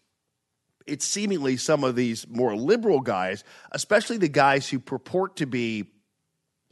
it's 0.87 1.05
seemingly 1.05 1.57
some 1.57 1.85
of 1.85 1.95
these 1.97 2.27
more 2.29 2.55
liberal 2.57 3.01
guys, 3.01 3.45
especially 3.73 4.17
the 4.19 4.29
guys 4.29 4.69
who 4.69 4.79
purport 4.79 5.37
to 5.37 5.47
be 5.47 5.85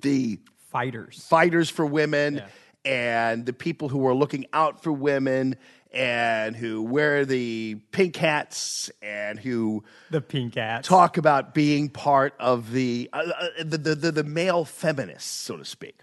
the 0.02 0.38
fighters. 0.70 1.24
fighters 1.26 1.70
for 1.70 1.86
women 1.86 2.42
and 2.84 3.46
the 3.46 3.52
people 3.52 3.88
who 3.88 4.06
are 4.06 4.14
looking 4.14 4.46
out 4.52 4.82
for 4.82 4.92
women 4.92 5.56
and 5.92 6.56
who 6.56 6.82
wear 6.82 7.24
the 7.24 7.76
pink 7.90 8.16
hats 8.16 8.90
and 9.02 9.38
who 9.38 9.84
The 10.10 10.22
pink 10.22 10.54
hats. 10.54 10.88
talk 10.88 11.18
about 11.18 11.54
being 11.54 11.90
part 11.90 12.34
of 12.40 12.72
the 12.72 13.10
uh, 13.12 13.18
uh, 13.18 13.46
the, 13.62 13.78
the, 13.78 13.94
the 13.94 14.12
the 14.12 14.24
male 14.24 14.64
feminists, 14.64 15.30
so 15.30 15.56
to 15.56 15.64
speak. 15.64 16.00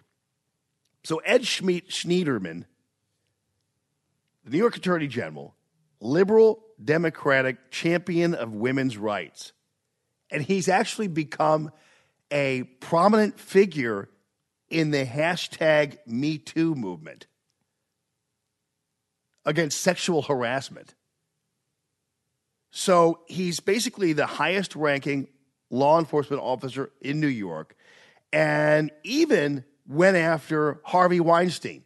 So 1.04 1.17
Ed 1.19 1.41
Schmied, 1.41 1.88
Schneiderman, 1.88 2.65
the 4.43 4.52
New 4.52 4.58
York 4.58 4.78
Attorney 4.78 5.08
General, 5.08 5.56
liberal 5.99 6.63
democratic 6.84 7.71
champion 7.71 8.36
of 8.36 8.54
women's 8.54 8.97
rights, 8.97 9.54
and 10.30 10.43
he's 10.43 10.69
actually 10.69 11.08
become 11.08 11.71
a 12.32 12.63
prominent 12.80 13.39
figure 13.39 14.08
in 14.69 14.91
the 14.91 15.04
hashtag 15.06 15.97
Me 16.06 16.38
Too 16.38 16.75
movement 16.75 17.25
against 19.45 19.82
sexual 19.82 20.21
harassment. 20.21 20.95
So 22.71 23.21
he's 23.28 23.60
basically 23.60 24.13
the 24.13 24.25
highest 24.25 24.75
ranking 24.75 25.28
law 25.69 25.99
enforcement 25.99 26.41
officer 26.41 26.91
in 27.02 27.19
New 27.19 27.28
York 27.28 27.75
and 28.32 28.91
even 29.04 29.63
went 29.88 30.17
after 30.17 30.80
Harvey 30.84 31.19
Weinstein. 31.19 31.84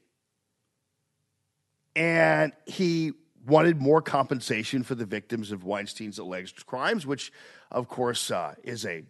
And 1.96 2.54
he 2.66 3.14
wanted 3.46 3.82
more 3.82 4.02
compensation 4.02 4.84
for 4.84 4.96
the 4.96 5.06
victims 5.06 5.52
of 5.52 5.64
Weinstein's 5.64 6.18
alleged 6.18 6.66
crimes, 6.66 7.06
which, 7.06 7.32
of 7.72 7.88
course, 7.88 8.32
uh, 8.32 8.56
is 8.64 8.86
a 8.86 9.04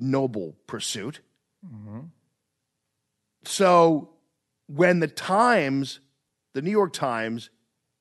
noble 0.00 0.56
pursuit. 0.66 1.20
so 3.44 4.10
when 4.66 5.00
the 5.00 5.08
Times, 5.08 6.00
the 6.52 6.62
New 6.62 6.70
York 6.70 6.92
Times, 6.92 7.50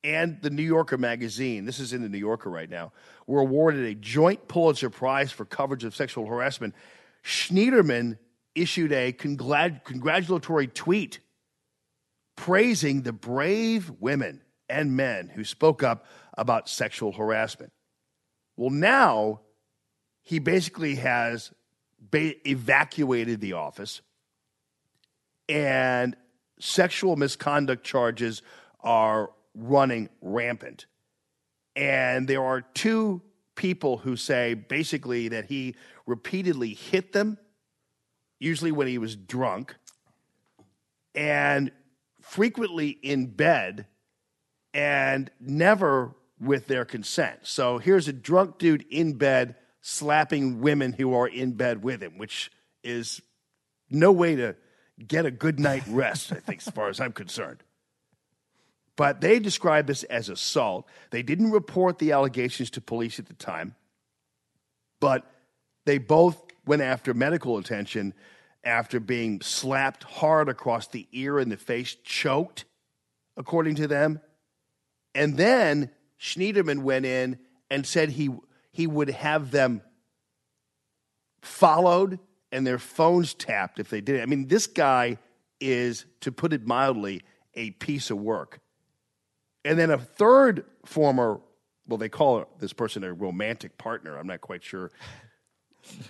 and 0.06 0.40
the 0.42 0.52
New 0.52 0.64
Yorker 0.64 1.00
magazine, 1.00 1.66
this 1.66 1.80
is 1.80 1.92
in 1.92 2.04
the 2.04 2.10
New 2.10 2.20
Yorker 2.20 2.50
right 2.50 2.70
now, 2.70 2.94
were 3.26 3.42
awarded 3.42 3.86
a 3.86 3.96
joint 3.96 4.48
Pulitzer 4.48 4.92
Prize 4.92 5.32
for 5.32 5.46
coverage 5.46 5.84
of 5.84 5.96
sexual 5.96 6.28
harassment, 6.28 6.76
Schneiderman 7.24 8.20
issued 8.54 8.92
a 8.92 9.12
congrat- 9.14 9.84
congratulatory 9.84 10.68
tweet 10.68 11.20
praising 12.36 13.02
the 13.02 13.14
brave 13.14 13.92
women 14.00 14.42
and 14.70 14.96
men 14.96 15.30
who 15.30 15.44
spoke 15.44 15.82
up 15.82 16.06
about 16.38 16.70
sexual 16.70 17.12
harassment. 17.12 17.72
Well, 18.58 18.70
now 18.70 19.42
he 20.22 20.38
basically 20.38 20.96
has 20.96 21.52
ba- 22.00 22.48
evacuated 22.48 23.42
the 23.42 23.54
office, 23.54 24.02
and 25.50 26.16
sexual 26.60 27.16
misconduct 27.16 27.84
charges 27.84 28.44
are 28.82 29.32
running 29.56 30.10
rampant. 30.22 30.86
And 31.76 32.28
there 32.28 32.44
are 32.44 32.62
two 32.62 33.22
people 33.56 33.98
who 33.98 34.16
say 34.16 34.54
basically 34.54 35.30
that 35.30 35.46
he 35.46 35.76
repeatedly 36.06 36.74
hit 36.74 37.14
them, 37.14 37.38
usually 38.40 38.72
when 38.72 38.88
he 38.88 38.98
was 38.98 39.16
drunk, 39.16 39.76
and 41.14 41.72
frequently 42.22 42.90
in 42.90 43.28
bed 43.28 43.88
and 44.74 45.32
never 45.40 46.14
with 46.40 46.68
their 46.68 46.84
consent. 46.84 47.40
So 47.44 47.78
here's 47.78 48.08
a 48.08 48.14
drunk 48.14 48.58
dude 48.58 48.86
in 48.90 49.14
bed 49.14 49.56
slapping 49.82 50.62
women 50.62 50.94
who 50.94 51.14
are 51.14 51.28
in 51.28 51.54
bed 51.54 51.84
with 51.84 52.02
him, 52.02 52.18
which 52.18 52.52
is 52.84 53.22
no 53.90 54.12
way 54.12 54.36
to 54.36 54.56
get 55.08 55.26
a 55.26 55.32
good 55.32 55.60
night 55.60 55.84
rest, 55.88 56.32
I 56.32 56.40
think, 56.40 56.62
as 56.66 56.74
far 56.74 56.90
as 56.90 57.00
I'm 57.00 57.14
concerned. 57.14 57.64
But 58.98 59.20
they 59.22 59.40
described 59.40 59.90
this 59.90 60.04
as 60.04 60.30
assault. 60.30 60.88
They 61.12 61.22
didn't 61.22 61.52
report 61.52 62.00
the 62.00 62.14
allegations 62.14 62.70
to 62.72 62.82
police 62.82 63.20
at 63.20 63.26
the 63.26 63.34
time, 63.34 63.76
but 65.00 65.30
they 65.86 65.98
both 65.98 66.42
went 66.66 66.82
after 66.82 67.14
medical 67.14 67.58
attention 67.58 68.14
after 68.64 69.00
being 69.00 69.42
slapped 69.42 70.04
hard 70.04 70.50
across 70.50 70.88
the 70.88 71.08
ear 71.12 71.38
and 71.38 71.52
the 71.52 71.58
face, 71.58 71.96
choked, 72.04 72.66
according 73.38 73.76
to 73.76 73.88
them. 73.88 74.20
And 75.14 75.38
then 75.38 75.92
Schneiderman 76.20 76.82
went 76.82 77.06
in 77.06 77.38
and 77.70 77.86
said 77.86 78.10
he, 78.10 78.32
he 78.72 78.88
would 78.88 79.10
have 79.10 79.52
them 79.52 79.82
followed 81.42 82.20
and 82.52 82.66
their 82.66 82.80
phones 82.80 83.34
tapped 83.34 83.80
if 83.80 83.90
they 83.90 84.02
did 84.02 84.16
it. 84.16 84.22
I 84.22 84.26
mean, 84.26 84.48
this 84.48 84.66
guy 84.66 85.18
is, 85.60 86.06
to 86.22 86.32
put 86.32 86.54
it 86.54 86.66
mildly, 86.66 87.22
a 87.54 87.72
piece 87.72 88.10
of 88.10 88.18
work. 88.18 88.60
And 89.66 89.80
then 89.80 89.90
a 89.90 89.98
third 89.98 90.64
former, 90.86 91.42
well, 91.88 91.98
they 91.98 92.08
call 92.08 92.46
this 92.60 92.72
person 92.72 93.04
a 93.04 93.12
romantic 93.12 93.78
partner. 93.78 94.18
I'm 94.18 94.28
not 94.28 94.40
quite 94.40 94.64
sure. 94.64 94.92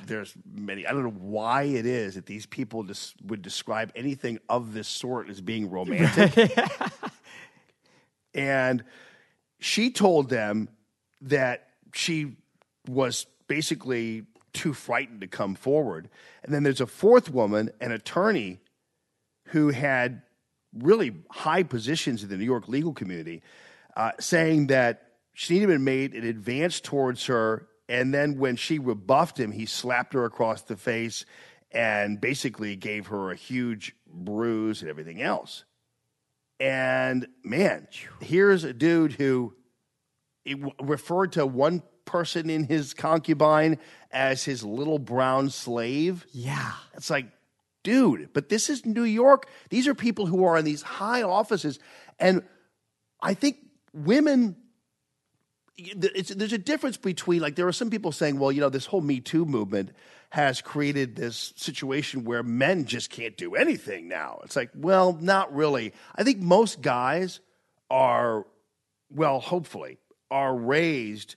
There's 0.05 0.33
many. 0.45 0.85
I 0.85 0.91
don't 0.91 1.03
know 1.03 1.09
why 1.09 1.63
it 1.63 1.85
is 1.85 2.15
that 2.15 2.25
these 2.25 2.45
people 2.45 2.83
just 2.83 3.15
would 3.25 3.41
describe 3.41 3.91
anything 3.95 4.39
of 4.49 4.73
this 4.73 4.87
sort 4.87 5.29
as 5.29 5.41
being 5.41 5.69
romantic. 5.69 6.51
and 8.33 8.83
she 9.59 9.89
told 9.89 10.29
them 10.29 10.69
that 11.21 11.69
she 11.93 12.35
was 12.87 13.25
basically 13.47 14.23
too 14.53 14.73
frightened 14.73 15.21
to 15.21 15.27
come 15.27 15.55
forward. 15.55 16.09
And 16.43 16.53
then 16.53 16.63
there's 16.63 16.81
a 16.81 16.87
fourth 16.87 17.29
woman, 17.29 17.71
an 17.79 17.91
attorney, 17.91 18.59
who 19.49 19.69
had 19.69 20.21
really 20.77 21.15
high 21.31 21.63
positions 21.63 22.23
in 22.23 22.29
the 22.29 22.37
New 22.37 22.45
York 22.45 22.67
legal 22.67 22.93
community, 22.93 23.41
uh, 23.95 24.11
saying 24.19 24.67
that 24.67 25.11
Schneedeman 25.35 25.81
made 25.81 26.13
an 26.13 26.25
advance 26.25 26.79
towards 26.79 27.25
her, 27.25 27.67
and 27.87 28.13
then 28.13 28.37
when 28.37 28.55
she 28.55 28.79
rebuffed 28.79 29.39
him, 29.39 29.51
he 29.51 29.65
slapped 29.65 30.13
her 30.13 30.25
across 30.25 30.63
the 30.63 30.77
face 30.77 31.25
and 31.71 32.21
basically 32.21 32.75
gave 32.75 33.07
her 33.07 33.31
a 33.31 33.35
huge 33.35 33.95
bruise 34.07 34.81
and 34.81 34.89
everything 34.89 35.21
else. 35.21 35.65
And 36.59 37.27
man, 37.43 37.87
here's 38.21 38.63
a 38.63 38.73
dude 38.73 39.13
who 39.13 39.53
it 40.45 40.55
w- 40.55 40.73
referred 40.81 41.33
to 41.33 41.45
one 41.45 41.83
person 42.05 42.49
in 42.49 42.63
his 42.63 42.93
concubine 42.93 43.77
as 44.11 44.45
his 44.45 44.63
little 44.63 44.99
brown 44.99 45.49
slave. 45.49 46.25
Yeah. 46.31 46.71
It's 46.93 47.09
like, 47.09 47.27
dude, 47.85 48.33
but 48.33 48.49
this 48.49 48.69
is 48.69 48.85
New 48.85 49.03
York. 49.03 49.47
These 49.69 49.87
are 49.87 49.93
people 49.93 50.25
who 50.25 50.43
are 50.43 50.57
in 50.57 50.65
these 50.65 50.81
high 50.81 51.21
offices. 51.21 51.79
And 52.19 52.43
I 53.21 53.35
think 53.35 53.57
women, 53.93 54.57
there's 55.95 56.51
a 56.51 56.57
difference 56.57 56.97
between, 56.97 57.41
like, 57.41 57.55
there 57.55 57.67
are 57.67 57.71
some 57.71 57.91
people 57.91 58.11
saying, 58.11 58.39
well, 58.39 58.51
you 58.51 58.59
know, 58.59 58.69
this 58.69 58.87
whole 58.87 59.01
Me 59.01 59.19
Too 59.19 59.45
movement 59.45 59.91
has 60.31 60.61
created 60.61 61.15
this 61.15 61.53
situation 61.55 62.25
where 62.25 62.41
men 62.41 62.85
just 62.85 63.11
can't 63.11 63.37
do 63.37 63.55
anything 63.55 64.07
now. 64.07 64.39
It's 64.43 64.55
like, 64.55 64.71
well, 64.75 65.13
not 65.21 65.55
really. 65.55 65.93
I 66.15 66.23
think 66.23 66.39
most 66.39 66.81
guys 66.81 67.39
are, 67.91 68.47
well, 69.13 69.39
hopefully, 69.39 69.99
are 70.31 70.55
raised 70.55 71.35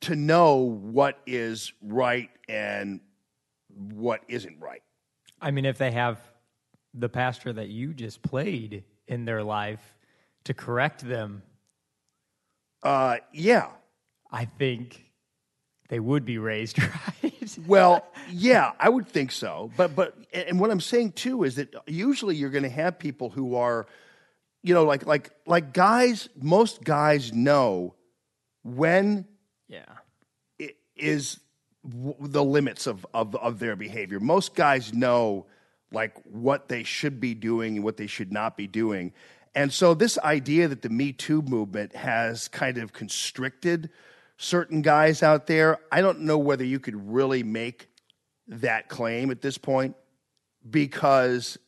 to 0.00 0.16
know 0.16 0.56
what 0.56 1.18
is 1.26 1.74
right 1.82 2.30
and 2.48 3.00
what 3.76 4.22
isn't 4.28 4.58
right. 4.60 4.82
I 5.40 5.50
mean, 5.50 5.64
if 5.64 5.78
they 5.78 5.92
have 5.92 6.18
the 6.94 7.08
pastor 7.08 7.52
that 7.52 7.68
you 7.68 7.92
just 7.94 8.22
played 8.22 8.84
in 9.06 9.24
their 9.24 9.42
life 9.42 9.82
to 10.44 10.54
correct 10.54 11.06
them, 11.06 11.42
Uh, 12.82 13.18
yeah. 13.32 13.68
I 14.30 14.44
think 14.44 15.04
they 15.88 16.00
would 16.00 16.24
be 16.24 16.38
raised 16.38 16.78
right. 17.22 17.58
Well, 17.66 18.04
yeah, 18.30 18.72
I 18.78 18.88
would 18.88 19.06
think 19.08 19.30
so. 19.32 19.70
But 19.76 19.94
but 19.94 20.16
and 20.32 20.58
what 20.60 20.70
I'm 20.70 20.80
saying 20.80 21.12
too 21.12 21.44
is 21.44 21.56
that 21.56 21.74
usually 21.86 22.36
you're 22.36 22.50
going 22.50 22.64
to 22.64 22.68
have 22.68 22.98
people 22.98 23.30
who 23.30 23.54
are, 23.56 23.86
you 24.62 24.74
know, 24.74 24.84
like 24.84 25.06
like 25.06 25.30
like 25.46 25.72
guys. 25.72 26.28
Most 26.40 26.82
guys 26.82 27.32
know 27.32 27.94
when 28.64 29.26
yeah. 29.68 29.84
it 30.58 30.76
is 30.96 31.38
w- 31.88 32.16
the 32.20 32.44
limits 32.44 32.86
of, 32.86 33.06
of 33.14 33.34
of 33.36 33.58
their 33.58 33.76
behavior. 33.76 34.20
Most 34.20 34.54
guys 34.54 34.92
know 34.92 35.46
like 35.92 36.16
what 36.24 36.68
they 36.68 36.82
should 36.82 37.20
be 37.20 37.34
doing 37.34 37.76
and 37.76 37.84
what 37.84 37.96
they 37.96 38.06
should 38.06 38.32
not 38.32 38.56
be 38.56 38.66
doing. 38.66 39.12
And 39.54 39.72
so 39.72 39.94
this 39.94 40.18
idea 40.18 40.68
that 40.68 40.82
the 40.82 40.90
Me 40.90 41.12
Too 41.12 41.42
movement 41.42 41.94
has 41.96 42.48
kind 42.48 42.78
of 42.78 42.92
constricted 42.92 43.90
certain 44.36 44.82
guys 44.82 45.22
out 45.22 45.46
there, 45.46 45.78
I 45.90 46.02
don't 46.02 46.20
know 46.20 46.38
whether 46.38 46.64
you 46.64 46.78
could 46.78 47.10
really 47.10 47.42
make 47.42 47.88
that 48.48 48.88
claim 48.88 49.30
at 49.30 49.40
this 49.40 49.58
point 49.58 49.96
because 50.68 51.58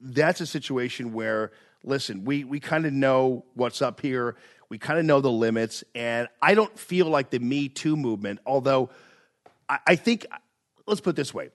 that's 0.00 0.40
a 0.40 0.46
situation 0.46 1.12
where 1.12 1.52
listen 1.84 2.24
we, 2.24 2.44
we 2.44 2.60
kind 2.60 2.86
of 2.86 2.92
know 2.92 3.44
what's 3.54 3.80
up 3.80 4.00
here 4.00 4.36
we 4.68 4.78
kind 4.78 4.98
of 4.98 5.04
know 5.04 5.20
the 5.20 5.30
limits 5.30 5.84
and 5.94 6.28
i 6.42 6.54
don't 6.54 6.78
feel 6.78 7.06
like 7.06 7.30
the 7.30 7.38
me 7.38 7.68
too 7.68 7.96
movement 7.96 8.38
although 8.46 8.90
I, 9.68 9.78
I 9.88 9.96
think 9.96 10.26
let's 10.86 11.00
put 11.00 11.10
it 11.10 11.16
this 11.16 11.32
way 11.34 11.50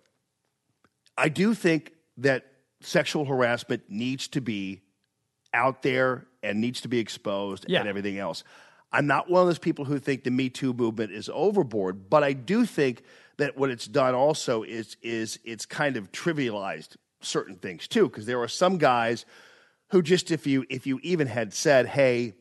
i 1.17 1.29
do 1.29 1.53
think 1.53 1.93
that 2.17 2.45
sexual 2.81 3.25
harassment 3.25 3.83
needs 3.89 4.27
to 4.29 4.41
be 4.41 4.81
out 5.53 5.81
there 5.81 6.25
and 6.41 6.59
needs 6.59 6.81
to 6.81 6.87
be 6.87 6.99
exposed 6.99 7.65
Yeah. 7.67 7.79
and 7.79 7.89
everything 7.89 8.17
else 8.17 8.43
i'm 8.91 9.07
not 9.07 9.29
one 9.29 9.41
of 9.41 9.47
those 9.47 9.59
people 9.59 9.85
who 9.85 9.99
think 9.99 10.23
the 10.23 10.31
me 10.31 10.49
too 10.49 10.73
movement 10.73 11.11
is 11.11 11.29
overboard 11.33 12.09
but 12.09 12.23
i 12.23 12.33
do 12.33 12.65
think 12.65 13.03
that 13.37 13.57
what 13.57 13.69
it's 13.69 13.87
done 13.87 14.13
also 14.15 14.63
is 14.63 14.97
is 15.01 15.39
it's 15.43 15.65
kind 15.65 15.97
of 15.97 16.11
trivialized 16.11 16.95
certain 17.21 17.55
things 17.55 17.87
too 17.87 18.09
because 18.09 18.25
there 18.25 18.41
are 18.41 18.47
some 18.47 18.77
guys 18.77 19.25
who 19.91 20.01
just 20.01 20.29
if 20.31 20.45
you 20.45 20.65
if 20.69 20.85
you 20.85 20.99
even 21.03 21.27
had 21.27 21.53
said 21.53 21.85
hey 21.87 22.33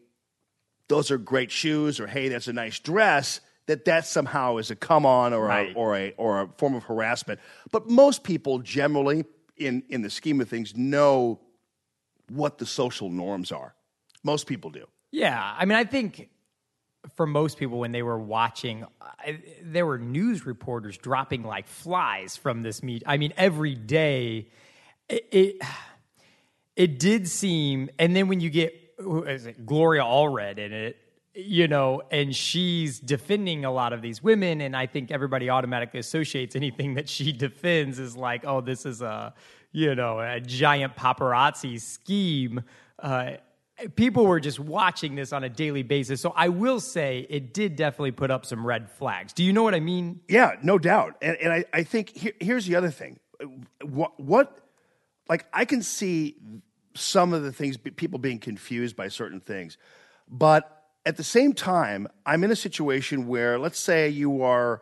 those 0.88 1.10
are 1.10 1.18
great 1.18 1.50
shoes 1.50 2.00
or 2.00 2.06
hey 2.06 2.28
that's 2.28 2.48
a 2.48 2.52
nice 2.52 2.78
dress 2.80 3.40
that 3.66 3.84
that 3.84 4.06
somehow 4.06 4.56
is 4.58 4.70
a 4.70 4.76
come 4.76 5.06
on 5.06 5.32
or 5.32 5.46
Right. 5.46 5.70
a, 5.70 5.78
or 5.78 5.96
a 5.96 6.10
or 6.16 6.40
a 6.42 6.48
form 6.58 6.74
of 6.74 6.84
harassment 6.84 7.40
but 7.70 7.88
most 7.88 8.22
people 8.24 8.58
generally 8.58 9.24
in 9.56 9.82
in 9.88 10.02
the 10.02 10.10
scheme 10.10 10.40
of 10.40 10.48
things 10.48 10.76
know 10.76 11.40
what 12.28 12.58
the 12.58 12.66
social 12.66 13.10
norms 13.10 13.52
are 13.52 13.74
most 14.24 14.46
people 14.46 14.70
do 14.70 14.86
Yeah, 15.10 15.54
I 15.58 15.64
mean, 15.66 15.76
I 15.76 15.84
think 15.84 16.30
for 17.16 17.26
most 17.26 17.58
people, 17.58 17.80
when 17.80 17.90
they 17.92 18.02
were 18.02 18.18
watching, 18.18 18.86
I, 19.00 19.40
there 19.60 19.84
were 19.84 19.98
news 19.98 20.46
reporters 20.46 20.96
dropping 20.96 21.42
like 21.42 21.66
flies 21.66 22.36
from 22.36 22.62
this 22.62 22.80
meet. 22.82 23.02
I 23.06 23.16
mean, 23.18 23.32
every 23.36 23.74
day, 23.74 24.48
it, 25.08 25.26
it 25.32 25.56
it 26.76 26.98
did 27.00 27.28
seem. 27.28 27.90
And 27.98 28.14
then 28.16 28.28
when 28.28 28.40
you 28.40 28.50
get 28.50 28.72
who 28.98 29.24
is 29.24 29.46
it, 29.46 29.66
Gloria 29.66 30.02
Allred 30.04 30.58
in 30.58 30.72
it, 30.72 30.96
you 31.34 31.66
know, 31.66 32.02
and 32.10 32.34
she's 32.34 33.00
defending 33.00 33.64
a 33.64 33.72
lot 33.72 33.92
of 33.92 34.02
these 34.02 34.22
women, 34.22 34.60
and 34.60 34.76
I 34.76 34.86
think 34.86 35.10
everybody 35.10 35.48
automatically 35.48 36.00
associates 36.00 36.54
anything 36.54 36.94
that 36.94 37.08
she 37.08 37.32
defends 37.46 37.98
is 37.98 38.16
like, 38.16 38.44
oh, 38.46 38.60
this 38.60 38.84
is 38.84 39.00
a, 39.00 39.34
you 39.72 39.94
know, 39.94 40.20
a 40.20 40.40
giant 40.40 40.94
paparazzi 40.96 41.80
scheme. 41.80 42.62
Uh, 42.98 43.32
people 43.94 44.26
were 44.26 44.40
just 44.40 44.60
watching 44.60 45.14
this 45.14 45.32
on 45.32 45.42
a 45.42 45.48
daily 45.48 45.82
basis, 45.82 46.20
so 46.20 46.34
I 46.36 46.48
will 46.48 46.80
say 46.80 47.26
it 47.30 47.54
did 47.54 47.76
definitely 47.76 48.12
put 48.12 48.30
up 48.30 48.44
some 48.44 48.66
red 48.66 48.90
flags. 48.90 49.32
Do 49.32 49.42
you 49.42 49.52
know 49.52 49.62
what 49.62 49.74
I 49.74 49.80
mean? 49.80 50.20
Yeah, 50.28 50.56
no 50.62 50.78
doubt. 50.78 51.16
And, 51.22 51.36
and 51.38 51.52
I, 51.52 51.64
I 51.72 51.82
think 51.82 52.10
here, 52.10 52.32
here's 52.40 52.66
the 52.66 52.76
other 52.76 52.90
thing. 52.90 53.18
What, 53.82 54.20
what, 54.20 54.58
like, 55.30 55.46
I 55.52 55.64
can 55.64 55.82
see 55.82 56.36
some 56.94 57.32
of 57.32 57.42
the 57.42 57.52
things, 57.52 57.78
people 57.78 58.18
being 58.18 58.38
confused 58.38 58.96
by 58.96 59.08
certain 59.08 59.40
things. 59.40 59.78
But 60.28 60.81
at 61.04 61.16
the 61.16 61.24
same 61.24 61.52
time, 61.52 62.08
I'm 62.24 62.44
in 62.44 62.50
a 62.50 62.56
situation 62.56 63.26
where, 63.26 63.58
let's 63.58 63.78
say 63.78 64.08
you 64.08 64.42
are 64.42 64.80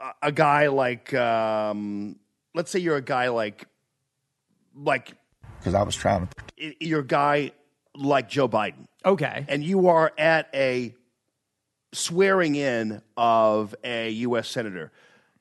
a- 0.00 0.28
a 0.28 0.32
guy 0.32 0.68
like, 0.68 1.12
um, 1.14 2.16
let's 2.54 2.70
say 2.70 2.78
you're 2.78 2.96
a 2.96 3.02
guy 3.02 3.28
like, 3.28 3.66
like, 4.74 5.12
because 5.58 5.74
I 5.74 5.82
was 5.82 5.96
trying 5.96 6.26
to. 6.28 6.32
i- 6.66 6.76
you're 6.80 7.00
a 7.00 7.06
guy 7.06 7.52
like 7.94 8.28
Joe 8.28 8.48
Biden. 8.48 8.86
Okay. 9.04 9.44
and 9.48 9.62
you 9.62 9.88
are 9.88 10.12
at 10.18 10.48
a 10.52 10.92
swearing 11.92 12.56
in 12.56 13.00
of 13.16 13.74
a 13.84 14.10
U.S. 14.10 14.48
senator, 14.48 14.90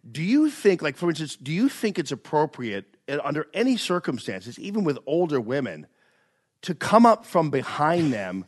do 0.09 0.21
you 0.21 0.51
think, 0.51 0.81
like 0.83 0.95
for 0.97 1.09
instance, 1.09 1.35
do 1.35 1.51
you 1.51 1.67
think 1.67 1.97
it's 1.97 2.11
appropriate 2.11 2.85
uh, 3.09 3.17
under 3.23 3.47
any 3.53 3.75
circumstances, 3.75 4.59
even 4.59 4.83
with 4.83 4.99
older 5.07 5.41
women, 5.41 5.87
to 6.61 6.75
come 6.75 7.05
up 7.07 7.25
from 7.25 7.49
behind 7.49 8.13
them, 8.13 8.45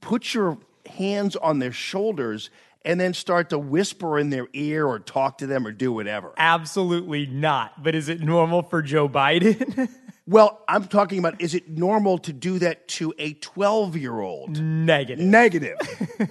put 0.00 0.34
your 0.34 0.58
hands 0.86 1.36
on 1.36 1.58
their 1.58 1.72
shoulders, 1.72 2.50
and 2.84 2.98
then 2.98 3.12
start 3.12 3.50
to 3.50 3.58
whisper 3.58 4.18
in 4.18 4.30
their 4.30 4.46
ear 4.52 4.86
or 4.86 4.98
talk 4.98 5.38
to 5.38 5.46
them 5.46 5.66
or 5.66 5.72
do 5.72 5.92
whatever? 5.92 6.32
Absolutely 6.36 7.26
not. 7.26 7.82
But 7.82 7.94
is 7.94 8.08
it 8.08 8.20
normal 8.20 8.62
for 8.62 8.82
Joe 8.82 9.08
Biden? 9.08 9.88
Well, 10.28 10.62
I'm 10.68 10.84
talking 10.88 11.18
about 11.18 11.40
is 11.40 11.54
it 11.54 11.70
normal 11.70 12.18
to 12.18 12.34
do 12.34 12.58
that 12.58 12.86
to 12.88 13.14
a 13.18 13.32
12 13.32 13.96
year 13.96 14.20
old? 14.20 14.60
Negative. 14.60 15.24
Negative. 15.24 15.78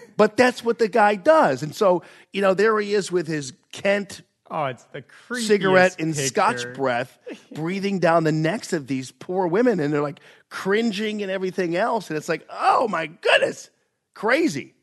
but 0.17 0.38
that's 0.38 0.63
what 0.63 0.77
the 0.77 0.88
guy 0.88 1.15
does. 1.15 1.63
And 1.63 1.73
so, 1.73 2.03
you 2.32 2.41
know, 2.41 2.53
there 2.53 2.80
he 2.80 2.93
is 2.93 3.12
with 3.12 3.25
his 3.25 3.53
Kent 3.71 4.21
oh, 4.49 4.65
it's 4.65 4.83
the 4.86 5.03
creepiest 5.29 5.47
cigarette 5.47 5.95
and 5.99 6.13
picture. 6.13 6.27
scotch 6.27 6.73
breath 6.73 7.17
breathing 7.51 7.99
down 7.99 8.23
the 8.23 8.31
necks 8.31 8.73
of 8.73 8.88
these 8.88 9.12
poor 9.12 9.47
women. 9.47 9.79
And 9.79 9.93
they're 9.93 10.01
like 10.01 10.19
cringing 10.49 11.21
and 11.21 11.31
everything 11.31 11.75
else. 11.75 12.10
And 12.10 12.17
it's 12.17 12.29
like, 12.29 12.45
oh 12.49 12.88
my 12.88 13.07
goodness, 13.07 13.69
crazy. 14.13 14.73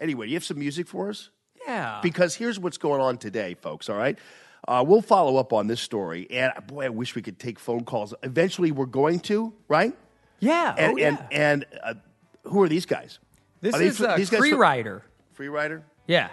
Anyway, 0.00 0.28
you 0.28 0.34
have 0.34 0.44
some 0.44 0.58
music 0.58 0.88
for 0.88 1.10
us? 1.10 1.30
Yeah. 1.66 2.00
Because 2.02 2.34
here's 2.34 2.58
what's 2.58 2.78
going 2.78 3.00
on 3.00 3.18
today, 3.18 3.54
folks, 3.54 3.88
all 3.88 3.96
right? 3.96 4.18
Uh, 4.66 4.84
we'll 4.86 5.02
follow 5.02 5.36
up 5.36 5.52
on 5.52 5.66
this 5.66 5.80
story. 5.80 6.26
And 6.30 6.52
boy, 6.66 6.84
I 6.86 6.88
wish 6.88 7.14
we 7.14 7.22
could 7.22 7.38
take 7.38 7.58
phone 7.58 7.84
calls. 7.84 8.14
Eventually, 8.22 8.70
we're 8.72 8.86
going 8.86 9.20
to, 9.20 9.52
right? 9.68 9.96
yeah. 10.40 10.74
And, 10.76 10.92
oh, 10.92 10.96
yeah. 10.96 11.06
and, 11.08 11.18
and 11.30 11.66
uh, 11.82 11.94
who 12.44 12.62
are 12.62 12.68
these 12.68 12.86
guys? 12.86 13.18
this 13.60 13.74
are 13.74 13.82
is 13.82 13.98
fr- 13.98 14.06
a 14.06 14.16
these 14.16 14.30
guys 14.30 14.38
free 14.40 14.50
from- 14.50 14.60
rider. 14.60 15.02
Free 15.34 15.48
rider? 15.48 15.84
Yeah. 16.06 16.28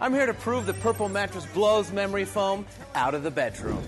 I'm 0.00 0.12
here 0.12 0.26
to 0.26 0.34
prove 0.34 0.66
that 0.66 0.78
Purple 0.80 1.08
Mattress 1.08 1.46
blows 1.46 1.90
memory 1.90 2.24
foam 2.24 2.66
out 2.94 3.14
of 3.14 3.24
the 3.24 3.32
bedroom. 3.32 3.82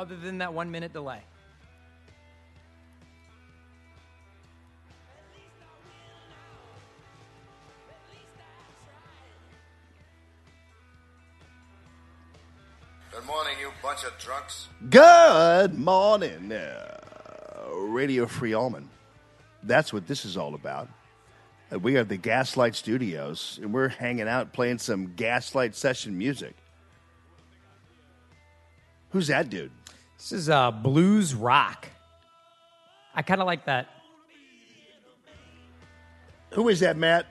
Other 0.00 0.16
than 0.16 0.38
that 0.38 0.54
one 0.54 0.70
minute 0.70 0.94
delay. 0.94 1.20
Good 13.12 13.26
morning, 13.26 13.52
you 13.60 13.70
bunch 13.82 14.04
of 14.04 14.16
drunks. 14.18 14.68
Good 14.88 15.78
morning, 15.78 16.50
uh, 16.50 16.96
Radio 17.74 18.24
Free 18.24 18.54
Allman. 18.54 18.88
That's 19.62 19.92
what 19.92 20.06
this 20.06 20.24
is 20.24 20.38
all 20.38 20.54
about. 20.54 20.88
Uh, 21.70 21.78
we 21.78 21.98
are 21.98 22.04
the 22.04 22.16
Gaslight 22.16 22.74
Studios, 22.74 23.58
and 23.60 23.74
we're 23.74 23.88
hanging 23.88 24.28
out 24.28 24.54
playing 24.54 24.78
some 24.78 25.12
Gaslight 25.14 25.74
session 25.74 26.16
music. 26.16 26.54
Who's 29.10 29.26
that 29.26 29.50
dude? 29.50 29.72
This 30.20 30.32
is 30.32 30.48
uh, 30.50 30.70
blues 30.70 31.34
rock. 31.34 31.88
I 33.14 33.22
kind 33.22 33.40
of 33.40 33.46
like 33.46 33.64
that. 33.64 33.88
Who 36.50 36.68
is 36.68 36.80
that, 36.80 36.96
Matt? 36.98 37.26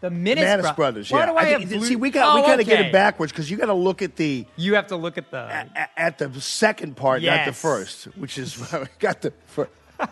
The 0.00 0.10
Menace 0.10 0.42
Manis 0.44 0.66
Bro- 0.66 0.74
Brothers. 0.74 1.10
Why 1.12 1.20
yeah. 1.20 1.26
do 1.26 1.36
I, 1.36 1.44
have 1.44 1.58
think- 1.60 1.70
blue- 1.70 1.86
see, 1.86 1.96
we 1.96 2.10
got 2.10 2.34
we 2.34 2.42
Oh, 2.42 2.46
got 2.46 2.56
to 2.56 2.64
get 2.64 2.84
it 2.84 2.92
backwards 2.92 3.32
because 3.32 3.48
you 3.50 3.56
got 3.56 3.66
to 3.66 3.74
look 3.74 4.02
at 4.02 4.16
the 4.16 4.44
You 4.56 4.74
have 4.74 4.88
to 4.88 4.96
look 4.96 5.16
at 5.16 5.30
the. 5.30 5.38
at, 5.38 5.90
at 5.96 6.18
the 6.18 6.40
second 6.40 6.96
part, 6.96 7.22
not 7.22 7.46
the 7.46 7.52
first, 7.52 8.04
which 8.16 8.36
is 8.36 8.58
we 8.72 8.78
got 8.98 9.22
the. 9.22 9.32
Fir- 9.46 9.68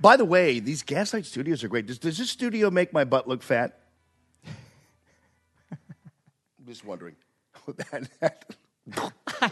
By 0.00 0.16
the 0.16 0.24
way, 0.24 0.60
these 0.60 0.82
Gaslight 0.84 1.26
Studios 1.26 1.64
are 1.64 1.68
great. 1.68 1.86
Does, 1.86 1.98
does 1.98 2.16
this 2.16 2.30
studio 2.30 2.70
make 2.70 2.92
my 2.92 3.02
butt 3.02 3.26
look 3.28 3.42
fat? 3.42 3.80
I'm 5.72 5.76
just 6.66 6.84
wondering. 6.84 7.16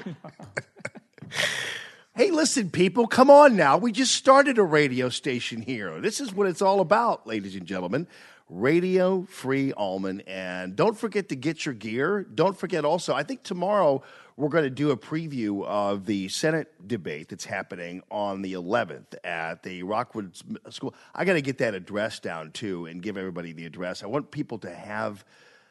hey, 2.16 2.30
listen, 2.30 2.70
people, 2.70 3.06
come 3.06 3.30
on 3.30 3.56
now. 3.56 3.76
We 3.78 3.92
just 3.92 4.14
started 4.14 4.58
a 4.58 4.62
radio 4.62 5.08
station 5.08 5.62
here. 5.62 6.00
This 6.00 6.20
is 6.20 6.34
what 6.34 6.46
it's 6.46 6.62
all 6.62 6.80
about, 6.80 7.26
ladies 7.26 7.54
and 7.54 7.66
gentlemen. 7.66 8.06
Radio 8.48 9.22
Free 9.24 9.72
Allman. 9.72 10.20
And 10.26 10.76
don't 10.76 10.96
forget 10.96 11.28
to 11.30 11.36
get 11.36 11.66
your 11.66 11.74
gear. 11.74 12.22
Don't 12.22 12.56
forget 12.56 12.84
also, 12.84 13.12
I 13.14 13.22
think 13.22 13.42
tomorrow 13.42 14.02
we're 14.36 14.50
going 14.50 14.64
to 14.64 14.70
do 14.70 14.90
a 14.90 14.96
preview 14.96 15.64
of 15.64 16.06
the 16.06 16.28
Senate 16.28 16.86
debate 16.86 17.28
that's 17.28 17.44
happening 17.44 18.02
on 18.10 18.42
the 18.42 18.52
11th 18.52 19.16
at 19.24 19.62
the 19.62 19.82
Rockwood 19.82 20.36
School. 20.70 20.94
I 21.14 21.24
got 21.24 21.32
to 21.34 21.42
get 21.42 21.58
that 21.58 21.74
address 21.74 22.20
down 22.20 22.52
too 22.52 22.86
and 22.86 23.02
give 23.02 23.16
everybody 23.16 23.52
the 23.52 23.64
address. 23.64 24.02
I 24.02 24.06
want 24.06 24.30
people 24.30 24.58
to 24.58 24.72
have 24.72 25.24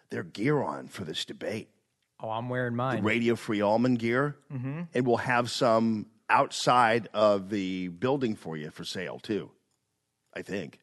their 0.10 0.24
gear 0.24 0.62
on 0.64 0.88
for 0.88 1.04
this 1.04 1.26
debate. 1.26 1.70
Oh, 2.26 2.32
I'm 2.32 2.50
wearing 2.50 2.76
mine. 2.76 3.04
Radio 3.04 3.36
Free 3.36 3.62
Allman 3.62 3.96
gear, 3.96 4.36
Mhm. 4.52 4.88
and 4.96 5.06
we'll 5.06 5.18
have 5.18 5.52
some 5.52 6.08
outside 6.28 7.08
of 7.14 7.50
the 7.50 7.90
building 7.90 8.36
for 8.36 8.58
you 8.58 8.72
for 8.72 8.84
sale 8.84 9.20
too. 9.20 9.52
I 10.34 10.42
think. 10.42 10.80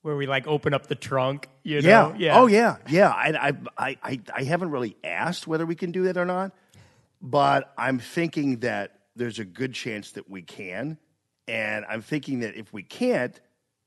Where 0.00 0.16
we 0.16 0.26
like 0.26 0.46
open 0.46 0.72
up 0.72 0.86
the 0.86 0.94
trunk. 0.94 1.48
You 1.64 1.80
yeah. 1.80 2.08
know? 2.08 2.14
Yeah. 2.16 2.38
Oh 2.40 2.46
yeah. 2.46 2.78
Yeah. 2.88 3.10
I, 3.10 3.48
I 3.48 3.52
I 3.76 3.96
I 4.02 4.20
I 4.34 4.42
haven't 4.44 4.70
really 4.70 4.96
asked 5.04 5.46
whether 5.46 5.66
we 5.66 5.74
can 5.74 5.92
do 5.92 6.04
that 6.04 6.16
or 6.16 6.24
not, 6.24 6.52
but 7.20 7.74
I'm 7.76 7.98
thinking 7.98 8.60
that 8.60 9.00
there's 9.14 9.38
a 9.38 9.44
good 9.44 9.74
chance 9.74 10.12
that 10.12 10.30
we 10.30 10.40
can, 10.40 10.96
and 11.46 11.84
I'm 11.90 12.00
thinking 12.00 12.40
that 12.40 12.56
if 12.56 12.72
we 12.72 12.82
can't, 12.82 13.38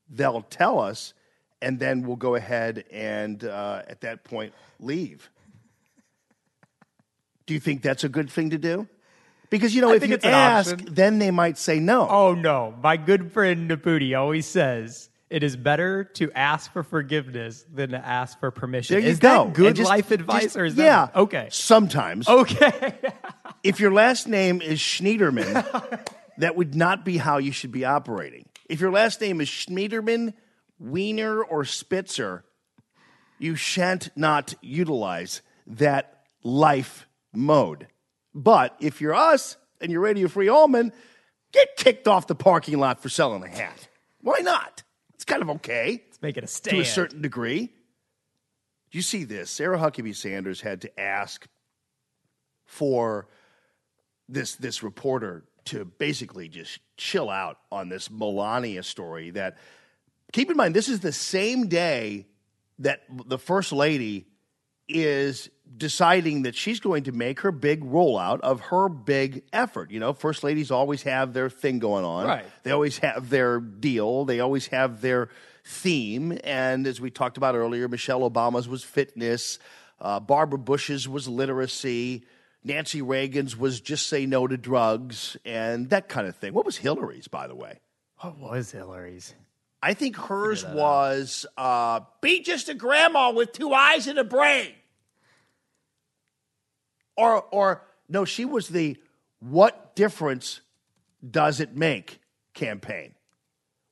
they'll 0.08 0.42
tell 0.42 0.78
us, 0.78 1.12
and 1.60 1.80
then 1.80 2.02
we'll 2.02 2.14
go 2.14 2.36
ahead 2.36 2.84
and 2.92 3.42
uh, 3.42 3.82
at 3.88 4.02
that 4.02 4.22
point 4.22 4.54
leave. 4.78 5.28
Do 7.46 7.54
you 7.54 7.60
think 7.60 7.82
that's 7.82 8.04
a 8.04 8.08
good 8.08 8.30
thing 8.30 8.50
to 8.50 8.58
do? 8.58 8.88
Because 9.50 9.74
you 9.74 9.82
know, 9.82 9.90
I 9.90 9.96
if 9.96 10.08
you 10.08 10.18
ask, 10.22 10.76
then 10.78 11.18
they 11.18 11.30
might 11.30 11.58
say 11.58 11.78
no. 11.78 12.08
Oh 12.08 12.34
no, 12.34 12.74
my 12.82 12.96
good 12.96 13.32
friend 13.32 13.70
Naputi 13.70 14.18
always 14.18 14.46
says 14.46 15.10
it 15.30 15.42
is 15.42 15.56
better 15.56 16.04
to 16.14 16.32
ask 16.32 16.72
for 16.72 16.82
forgiveness 16.82 17.64
than 17.72 17.90
to 17.90 17.98
ask 18.04 18.38
for 18.40 18.50
permission. 18.50 18.94
There 18.94 19.02
you 19.02 19.10
is 19.10 19.18
go. 19.18 19.46
that 19.46 19.54
good 19.54 19.76
just- 19.76 19.88
life 19.88 20.10
advice, 20.10 20.42
just- 20.42 20.56
or 20.56 20.64
is 20.64 20.74
yeah? 20.76 21.06
that 21.06 21.16
okay? 21.16 21.48
Sometimes. 21.50 22.28
Okay. 22.28 22.94
if 23.62 23.80
your 23.80 23.92
last 23.92 24.28
name 24.28 24.62
is 24.62 24.78
Schneiderman, 24.78 26.04
that 26.38 26.56
would 26.56 26.74
not 26.74 27.04
be 27.04 27.16
how 27.18 27.38
you 27.38 27.52
should 27.52 27.72
be 27.72 27.84
operating. 27.84 28.46
If 28.68 28.80
your 28.80 28.90
last 28.90 29.20
name 29.20 29.40
is 29.40 29.48
Schneiderman, 29.48 30.34
Weiner, 30.78 31.42
or 31.42 31.64
Spitzer, 31.64 32.44
you 33.38 33.56
shan't 33.56 34.10
not 34.16 34.54
utilize 34.62 35.42
that 35.66 36.22
life 36.42 37.06
mode. 37.36 37.88
But 38.34 38.76
if 38.80 39.00
you're 39.00 39.14
us 39.14 39.56
and 39.80 39.92
you're 39.92 40.00
Radio 40.00 40.28
Free 40.28 40.48
Allman, 40.48 40.92
get 41.52 41.76
kicked 41.76 42.08
off 42.08 42.26
the 42.26 42.34
parking 42.34 42.78
lot 42.78 43.00
for 43.00 43.08
selling 43.08 43.44
a 43.44 43.48
hat. 43.48 43.88
Why 44.20 44.40
not? 44.40 44.82
It's 45.14 45.24
kind 45.24 45.42
of 45.42 45.50
okay. 45.50 46.02
Let's 46.06 46.22
make 46.22 46.36
it 46.36 46.44
a 46.44 46.46
stand. 46.46 46.76
To 46.76 46.82
a 46.82 46.84
certain 46.84 47.22
degree. 47.22 47.66
Do 48.90 48.98
you 48.98 49.02
see 49.02 49.24
this? 49.24 49.50
Sarah 49.50 49.78
Huckabee 49.78 50.14
Sanders 50.14 50.60
had 50.60 50.82
to 50.82 51.00
ask 51.00 51.46
for 52.64 53.28
this 54.28 54.56
this 54.56 54.82
reporter 54.82 55.44
to 55.66 55.84
basically 55.84 56.48
just 56.48 56.78
chill 56.96 57.30
out 57.30 57.58
on 57.70 57.88
this 57.88 58.10
Melania 58.10 58.82
story 58.82 59.30
that 59.30 59.58
keep 60.32 60.50
in 60.50 60.56
mind 60.56 60.74
this 60.74 60.88
is 60.88 61.00
the 61.00 61.12
same 61.12 61.68
day 61.68 62.26
that 62.78 63.02
the 63.26 63.38
first 63.38 63.72
lady 63.72 64.26
is 64.88 65.50
deciding 65.76 66.42
that 66.42 66.54
she's 66.54 66.80
going 66.80 67.04
to 67.04 67.12
make 67.12 67.40
her 67.40 67.50
big 67.50 67.82
rollout 67.84 68.40
of 68.40 68.60
her 68.60 68.88
big 68.88 69.42
effort. 69.52 69.90
You 69.90 70.00
know, 70.00 70.12
first 70.12 70.44
ladies 70.44 70.70
always 70.70 71.02
have 71.02 71.32
their 71.32 71.50
thing 71.50 71.78
going 71.78 72.04
on. 72.04 72.26
Right. 72.26 72.44
They 72.62 72.70
always 72.70 72.98
have 72.98 73.30
their 73.30 73.60
deal. 73.60 74.24
They 74.24 74.40
always 74.40 74.68
have 74.68 75.00
their 75.00 75.30
theme. 75.64 76.38
And 76.44 76.86
as 76.86 77.00
we 77.00 77.10
talked 77.10 77.36
about 77.36 77.54
earlier, 77.54 77.88
Michelle 77.88 78.28
Obama's 78.28 78.68
was 78.68 78.84
fitness. 78.84 79.58
Uh, 80.00 80.20
Barbara 80.20 80.58
Bush's 80.58 81.08
was 81.08 81.26
literacy. 81.26 82.24
Nancy 82.62 83.02
Reagan's 83.02 83.56
was 83.56 83.80
just 83.80 84.06
say 84.06 84.26
no 84.26 84.46
to 84.46 84.56
drugs 84.56 85.36
and 85.44 85.90
that 85.90 86.08
kind 86.08 86.26
of 86.26 86.36
thing. 86.36 86.54
What 86.54 86.64
was 86.64 86.76
Hillary's, 86.76 87.28
by 87.28 87.46
the 87.46 87.54
way? 87.54 87.80
What 88.18 88.38
was 88.38 88.70
Hillary's? 88.70 89.34
I 89.86 89.92
think 89.92 90.16
hers 90.16 90.64
was 90.64 91.44
uh, 91.58 92.00
be 92.22 92.40
just 92.40 92.70
a 92.70 92.74
grandma 92.74 93.32
with 93.32 93.52
two 93.52 93.72
eyes 93.74 94.06
and 94.06 94.18
a 94.18 94.24
brain. 94.24 94.72
Or, 97.16 97.42
or 97.50 97.82
no, 98.08 98.24
she 98.24 98.44
was 98.44 98.68
the 98.68 98.96
what 99.40 99.94
difference 99.94 100.60
does 101.28 101.60
it 101.60 101.76
make 101.76 102.20
campaign. 102.54 103.14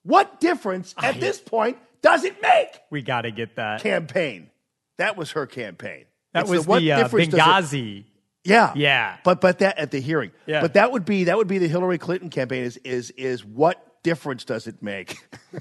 What 0.03 0.40
difference 0.40 0.95
at 0.99 1.20
this 1.20 1.38
point 1.38 1.76
does 2.01 2.24
it 2.24 2.40
make 2.43 2.68
We 2.90 3.03
got 3.03 3.22
to 3.22 3.30
get 3.30 3.57
that. 3.57 3.82
campaign? 3.82 4.51
That 4.99 5.16
was 5.16 5.32
her 5.32 5.47
campaign. 5.47 6.07
That 6.32 6.43
It's 6.43 6.51
was 6.51 6.66
what 6.66 6.80
the 6.80 6.93
uh, 6.93 7.03
difference 7.03 7.28
does 7.28 7.72
it- 7.74 7.78
Benghazi. 7.78 8.05
yeah, 8.45 8.72
Yeah. 8.74 9.18
But 9.24 9.40
but 9.43 9.59
that 9.59 9.78
at 9.78 9.90
the 9.90 10.01
hearing. 10.01 10.32
Yeah. 10.47 10.62
But 10.62 10.74
that 10.74 10.90
would 10.90 11.05
be 11.05 11.24
that 11.24 11.36
would 11.36 11.49
be 11.49 11.59
the 11.59 11.68
Hillary 11.68 11.99
Clinton 11.99 12.30
campaign. 12.30 12.64
Is 12.64 12.78
is 12.78 13.11
is 13.11 13.45
what 13.45 13.86
difference 14.03 14.44
does 14.44 14.66
it 14.66 14.82
make? 14.82 15.18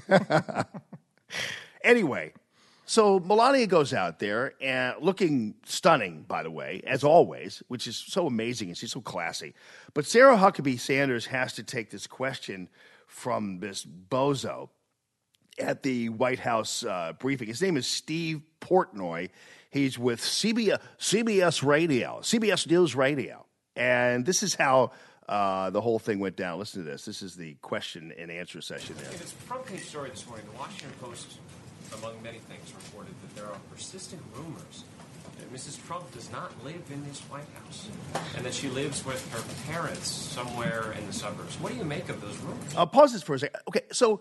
anyway, 1.84 2.32
so 2.84 3.20
Melania 3.20 3.66
goes 3.66 3.94
out 3.94 4.18
there 4.18 4.54
and 4.60 4.96
looking 5.00 5.54
stunning, 5.64 6.24
by 6.28 6.42
the 6.42 6.50
way, 6.50 6.82
as 6.86 7.04
always, 7.04 7.62
which 7.68 7.86
is 7.86 7.96
so 7.96 8.26
amazing 8.26 8.68
and 8.68 8.76
she's 8.76 8.92
so 8.92 9.00
classy. 9.00 9.54
But 9.94 10.04
Sarah 10.04 10.36
Huckabee 10.36 10.78
Sanders 10.78 11.26
has 11.26 11.54
to 11.54 11.62
take 11.62 11.90
this 11.90 12.06
question 12.06 12.68
from 13.06 13.60
this 13.60 13.84
bozo 13.84 14.68
at 15.58 15.82
the 15.82 16.08
White 16.08 16.40
House 16.40 16.84
uh, 16.84 17.12
briefing. 17.18 17.48
His 17.48 17.62
name 17.62 17.76
is 17.76 17.86
Steve 17.86 18.42
Portnoy. 18.60 19.30
He's 19.70 19.98
with 19.98 20.20
CBS, 20.20 20.80
CBS 20.98 21.62
Radio, 21.62 22.18
CBS 22.22 22.68
News 22.68 22.94
Radio. 22.94 23.46
And 23.76 24.26
this 24.26 24.42
is 24.42 24.54
how 24.54 24.90
uh, 25.28 25.70
the 25.70 25.80
whole 25.80 25.98
thing 25.98 26.18
went 26.18 26.36
down. 26.36 26.58
Listen 26.58 26.84
to 26.84 26.90
this. 26.90 27.04
This 27.04 27.22
is 27.22 27.36
the 27.36 27.54
question 27.62 28.12
and 28.18 28.30
answer 28.30 28.60
session 28.60 28.96
there. 28.98 29.08
In 29.08 29.14
its 29.14 29.32
front 29.32 29.64
page 29.66 29.84
story 29.84 30.10
this 30.10 30.26
morning, 30.26 30.46
the 30.52 30.58
Washington 30.58 30.90
Post, 31.00 31.38
among 31.98 32.22
many 32.22 32.38
things, 32.38 32.72
reported 32.74 33.14
that 33.22 33.36
there 33.36 33.46
are 33.46 33.58
persistent 33.70 34.22
rumors 34.36 34.84
that 35.38 35.52
Mrs. 35.52 35.84
Trump 35.86 36.10
does 36.12 36.30
not 36.30 36.52
live 36.64 36.82
in 36.90 37.04
this 37.06 37.20
White 37.22 37.44
House 37.62 37.88
and 38.36 38.44
that 38.44 38.54
she 38.54 38.68
lives 38.68 39.04
with 39.04 39.32
her 39.32 39.72
parents 39.72 40.08
somewhere 40.08 40.94
in 40.98 41.06
the 41.06 41.12
suburbs. 41.12 41.58
What 41.60 41.72
do 41.72 41.78
you 41.78 41.84
make 41.84 42.08
of 42.08 42.20
those 42.20 42.36
rumors? 42.38 42.76
Uh, 42.76 42.86
pause 42.86 43.12
this 43.12 43.22
for 43.22 43.34
a 43.34 43.38
second. 43.38 43.60
Okay, 43.68 43.82
so 43.92 44.20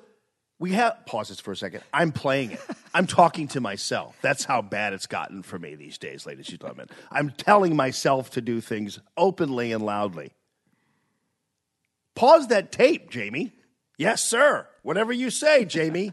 we 0.59 0.73
have 0.73 1.05
pause 1.05 1.29
this 1.29 1.39
for 1.39 1.51
a 1.51 1.57
second. 1.57 1.81
I'm 1.91 2.11
playing 2.11 2.51
it. 2.51 2.61
I'm 2.93 3.07
talking 3.07 3.47
to 3.49 3.61
myself. 3.61 4.17
That's 4.21 4.43
how 4.43 4.61
bad 4.61 4.93
it's 4.93 5.07
gotten 5.07 5.43
for 5.43 5.57
me 5.57 5.75
these 5.75 5.97
days, 5.97 6.25
ladies 6.25 6.49
and 6.49 6.59
gentlemen. 6.59 6.87
I'm 7.09 7.31
telling 7.31 7.75
myself 7.75 8.31
to 8.31 8.41
do 8.41 8.61
things 8.61 8.99
openly 9.17 9.71
and 9.71 9.83
loudly. 9.83 10.33
Pause 12.15 12.47
that 12.47 12.71
tape, 12.71 13.09
Jamie. 13.09 13.53
Yes, 13.97 14.23
sir. 14.23 14.67
Whatever 14.83 15.13
you 15.13 15.29
say, 15.29 15.65
Jamie. 15.65 16.11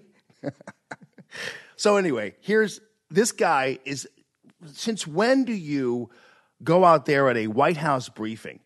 so 1.77 1.97
anyway, 1.97 2.35
here's 2.41 2.81
this 3.11 3.33
guy 3.33 3.79
is 3.85 4.09
since 4.73 5.07
when 5.07 5.45
do 5.45 5.53
you 5.53 6.11
go 6.63 6.85
out 6.85 7.07
there 7.07 7.29
at 7.29 7.37
a 7.37 7.47
White 7.47 7.77
House 7.77 8.09
briefing? 8.09 8.61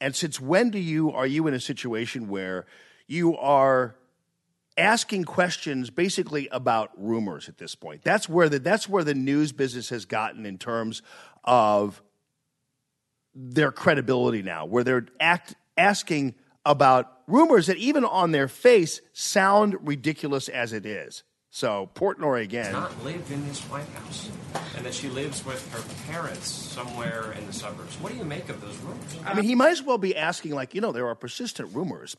And 0.00 0.14
since 0.14 0.40
when 0.40 0.70
do 0.70 0.78
you 0.78 1.12
are 1.12 1.26
you 1.26 1.46
in 1.46 1.54
a 1.54 1.60
situation 1.60 2.28
where 2.28 2.66
you 3.06 3.36
are 3.36 3.96
asking 4.76 5.24
questions 5.24 5.90
basically 5.90 6.48
about 6.48 6.90
rumors 6.96 7.48
at 7.48 7.58
this 7.58 7.74
point? 7.74 8.02
That's 8.02 8.28
where 8.28 8.48
the 8.48 8.58
that's 8.58 8.88
where 8.88 9.04
the 9.04 9.14
news 9.14 9.52
business 9.52 9.88
has 9.90 10.04
gotten 10.04 10.46
in 10.46 10.58
terms 10.58 11.02
of 11.44 12.02
their 13.34 13.72
credibility 13.72 14.42
now, 14.42 14.66
where 14.66 14.84
they're 14.84 15.06
act, 15.18 15.54
asking 15.76 16.34
about 16.64 17.20
rumors 17.26 17.66
that 17.66 17.76
even 17.76 18.04
on 18.04 18.32
their 18.32 18.48
face 18.48 19.00
sound 19.12 19.76
ridiculous 19.86 20.48
as 20.48 20.72
it 20.72 20.86
is. 20.86 21.22
So 21.50 21.88
Portnoy 21.94 22.42
again. 22.42 22.64
does 22.64 22.72
not 22.72 23.04
live 23.04 23.30
in 23.30 23.46
this 23.46 23.60
White 23.62 23.86
House, 23.90 24.28
and 24.76 24.84
that 24.84 24.92
she 24.92 25.08
lives 25.08 25.46
with 25.46 25.72
her 25.72 26.12
parents 26.12 26.48
somewhere 26.48 27.32
in 27.38 27.46
the 27.46 27.52
suburbs. 27.52 27.94
What 28.00 28.10
do 28.10 28.18
you 28.18 28.24
make 28.24 28.48
of 28.48 28.60
those 28.60 28.76
rumors? 28.78 29.16
I 29.24 29.34
mean, 29.34 29.44
he 29.44 29.54
might 29.54 29.70
as 29.70 29.82
well 29.82 29.98
be 29.98 30.16
asking, 30.16 30.52
like, 30.52 30.74
you 30.74 30.80
know, 30.80 30.90
there 30.90 31.06
are 31.06 31.14
persistent 31.14 31.72
rumors 31.72 32.16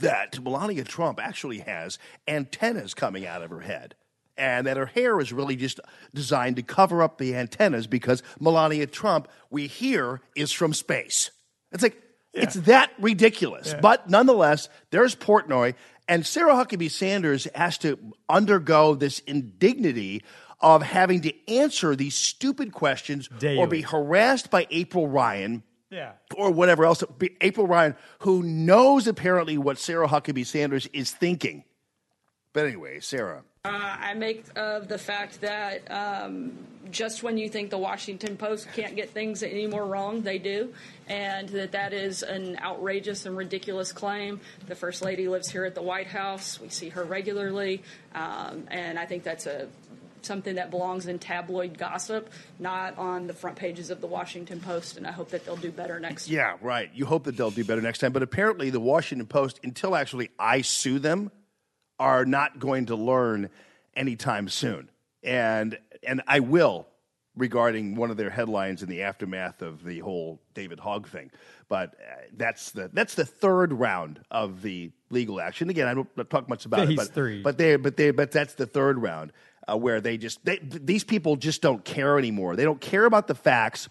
that 0.00 0.38
Melania 0.42 0.84
Trump 0.84 1.18
actually 1.18 1.60
has 1.60 1.98
antennas 2.28 2.92
coming 2.92 3.26
out 3.26 3.42
of 3.42 3.48
her 3.48 3.60
head. 3.60 3.94
And 4.36 4.66
that 4.66 4.76
her 4.76 4.84
hair 4.84 5.18
is 5.20 5.32
really 5.32 5.56
just 5.56 5.80
designed 6.12 6.56
to 6.56 6.62
cover 6.62 7.02
up 7.02 7.16
the 7.16 7.34
antennas 7.34 7.86
because 7.86 8.22
Melania 8.38 8.86
Trump, 8.86 9.28
we 9.48 9.66
hear, 9.66 10.20
is 10.34 10.52
from 10.52 10.74
space. 10.74 11.30
It's 11.72 11.82
like, 11.82 11.98
it's 12.36 12.54
that 12.54 12.92
ridiculous. 12.98 13.74
But 13.80 14.08
nonetheless, 14.08 14.68
there's 14.90 15.14
Portnoy, 15.14 15.74
and 16.08 16.24
Sarah 16.24 16.52
Huckabee 16.54 16.90
Sanders 16.90 17.48
has 17.54 17.78
to 17.78 17.98
undergo 18.28 18.94
this 18.94 19.18
indignity 19.20 20.22
of 20.60 20.82
having 20.82 21.20
to 21.22 21.32
answer 21.52 21.94
these 21.96 22.14
stupid 22.14 22.72
questions 22.72 23.28
or 23.42 23.66
be 23.66 23.82
harassed 23.82 24.50
by 24.50 24.66
April 24.70 25.06
Ryan 25.08 25.62
Yeah. 25.90 26.12
or 26.34 26.50
whatever 26.50 26.84
else. 26.84 27.02
April 27.40 27.66
Ryan, 27.66 27.94
who 28.20 28.42
knows 28.42 29.06
apparently 29.06 29.58
what 29.58 29.78
Sarah 29.78 30.08
Huckabee 30.08 30.46
Sanders 30.46 30.86
is 30.92 31.10
thinking. 31.10 31.64
But 32.52 32.66
anyway, 32.66 33.00
Sarah. 33.00 33.42
Uh, 33.66 33.96
I 34.00 34.14
make 34.14 34.44
of 34.54 34.86
the 34.86 34.98
fact 34.98 35.40
that 35.40 35.90
um, 35.90 36.52
just 36.90 37.22
when 37.22 37.36
you 37.36 37.48
think 37.48 37.70
the 37.70 37.78
Washington 37.78 38.36
Post 38.36 38.68
can't 38.74 38.94
get 38.94 39.10
things 39.10 39.42
any 39.42 39.66
more 39.66 39.84
wrong, 39.84 40.22
they 40.22 40.38
do, 40.38 40.72
and 41.08 41.48
that 41.48 41.72
that 41.72 41.92
is 41.92 42.22
an 42.22 42.58
outrageous 42.60 43.26
and 43.26 43.36
ridiculous 43.36 43.92
claim. 43.92 44.40
The 44.68 44.76
First 44.76 45.02
Lady 45.02 45.26
lives 45.28 45.50
here 45.50 45.64
at 45.64 45.74
the 45.74 45.82
White 45.82 46.06
House. 46.06 46.60
We 46.60 46.68
see 46.68 46.90
her 46.90 47.02
regularly, 47.02 47.82
um, 48.14 48.68
and 48.70 48.98
I 48.98 49.06
think 49.06 49.24
that's 49.24 49.46
a 49.46 49.68
something 50.22 50.56
that 50.56 50.70
belongs 50.70 51.06
in 51.06 51.18
tabloid 51.18 51.78
gossip, 51.78 52.30
not 52.58 52.98
on 52.98 53.28
the 53.28 53.32
front 53.32 53.56
pages 53.56 53.90
of 53.90 54.00
the 54.00 54.08
Washington 54.08 54.60
Post. 54.60 54.96
And 54.96 55.06
I 55.06 55.12
hope 55.12 55.30
that 55.30 55.44
they'll 55.44 55.56
do 55.56 55.70
better 55.70 56.00
next. 56.00 56.28
Yeah, 56.28 56.56
right. 56.60 56.90
You 56.92 57.06
hope 57.06 57.24
that 57.24 57.36
they'll 57.36 57.52
do 57.52 57.64
better 57.64 57.80
next 57.80 58.00
time. 58.00 58.12
But 58.12 58.22
apparently, 58.22 58.70
the 58.70 58.80
Washington 58.80 59.26
Post, 59.26 59.60
until 59.62 59.94
actually 59.94 60.30
I 60.38 60.62
sue 60.62 60.98
them, 60.98 61.30
are 61.98 62.24
not 62.24 62.58
going 62.58 62.86
to 62.86 62.96
learn 62.96 63.50
anytime 63.94 64.48
soon. 64.48 64.90
And 65.22 65.78
and 66.02 66.22
I 66.26 66.40
will 66.40 66.86
regarding 67.36 67.94
one 67.94 68.10
of 68.10 68.16
their 68.16 68.30
headlines 68.30 68.82
in 68.82 68.88
the 68.88 69.02
aftermath 69.02 69.60
of 69.60 69.84
the 69.84 69.98
whole 70.00 70.40
David 70.54 70.80
Hogg 70.80 71.06
thing. 71.06 71.30
But 71.68 71.94
uh, 71.94 72.14
that's 72.36 72.70
the 72.70 72.90
that's 72.92 73.14
the 73.14 73.24
third 73.24 73.72
round 73.72 74.20
of 74.30 74.62
the 74.62 74.90
legal 75.10 75.40
action. 75.40 75.68
Again, 75.68 75.88
I 75.88 75.94
don't 75.94 76.30
talk 76.30 76.48
much 76.48 76.64
about 76.66 76.86
Phase 76.86 76.90
it, 76.90 76.96
but 76.96 77.08
three. 77.08 77.42
but 77.42 77.58
they 77.58 77.76
but 77.76 77.96
they 77.96 78.10
but 78.10 78.30
that's 78.30 78.54
the 78.54 78.66
third 78.66 78.98
round 78.98 79.32
uh, 79.70 79.76
where 79.76 80.00
they 80.00 80.16
just 80.16 80.44
they, 80.44 80.58
these 80.62 81.04
people 81.04 81.36
just 81.36 81.62
don't 81.62 81.84
care 81.84 82.18
anymore. 82.18 82.56
They 82.56 82.64
don't 82.64 82.80
care 82.80 83.04
about 83.04 83.26
the 83.26 83.34
facts. 83.34 83.88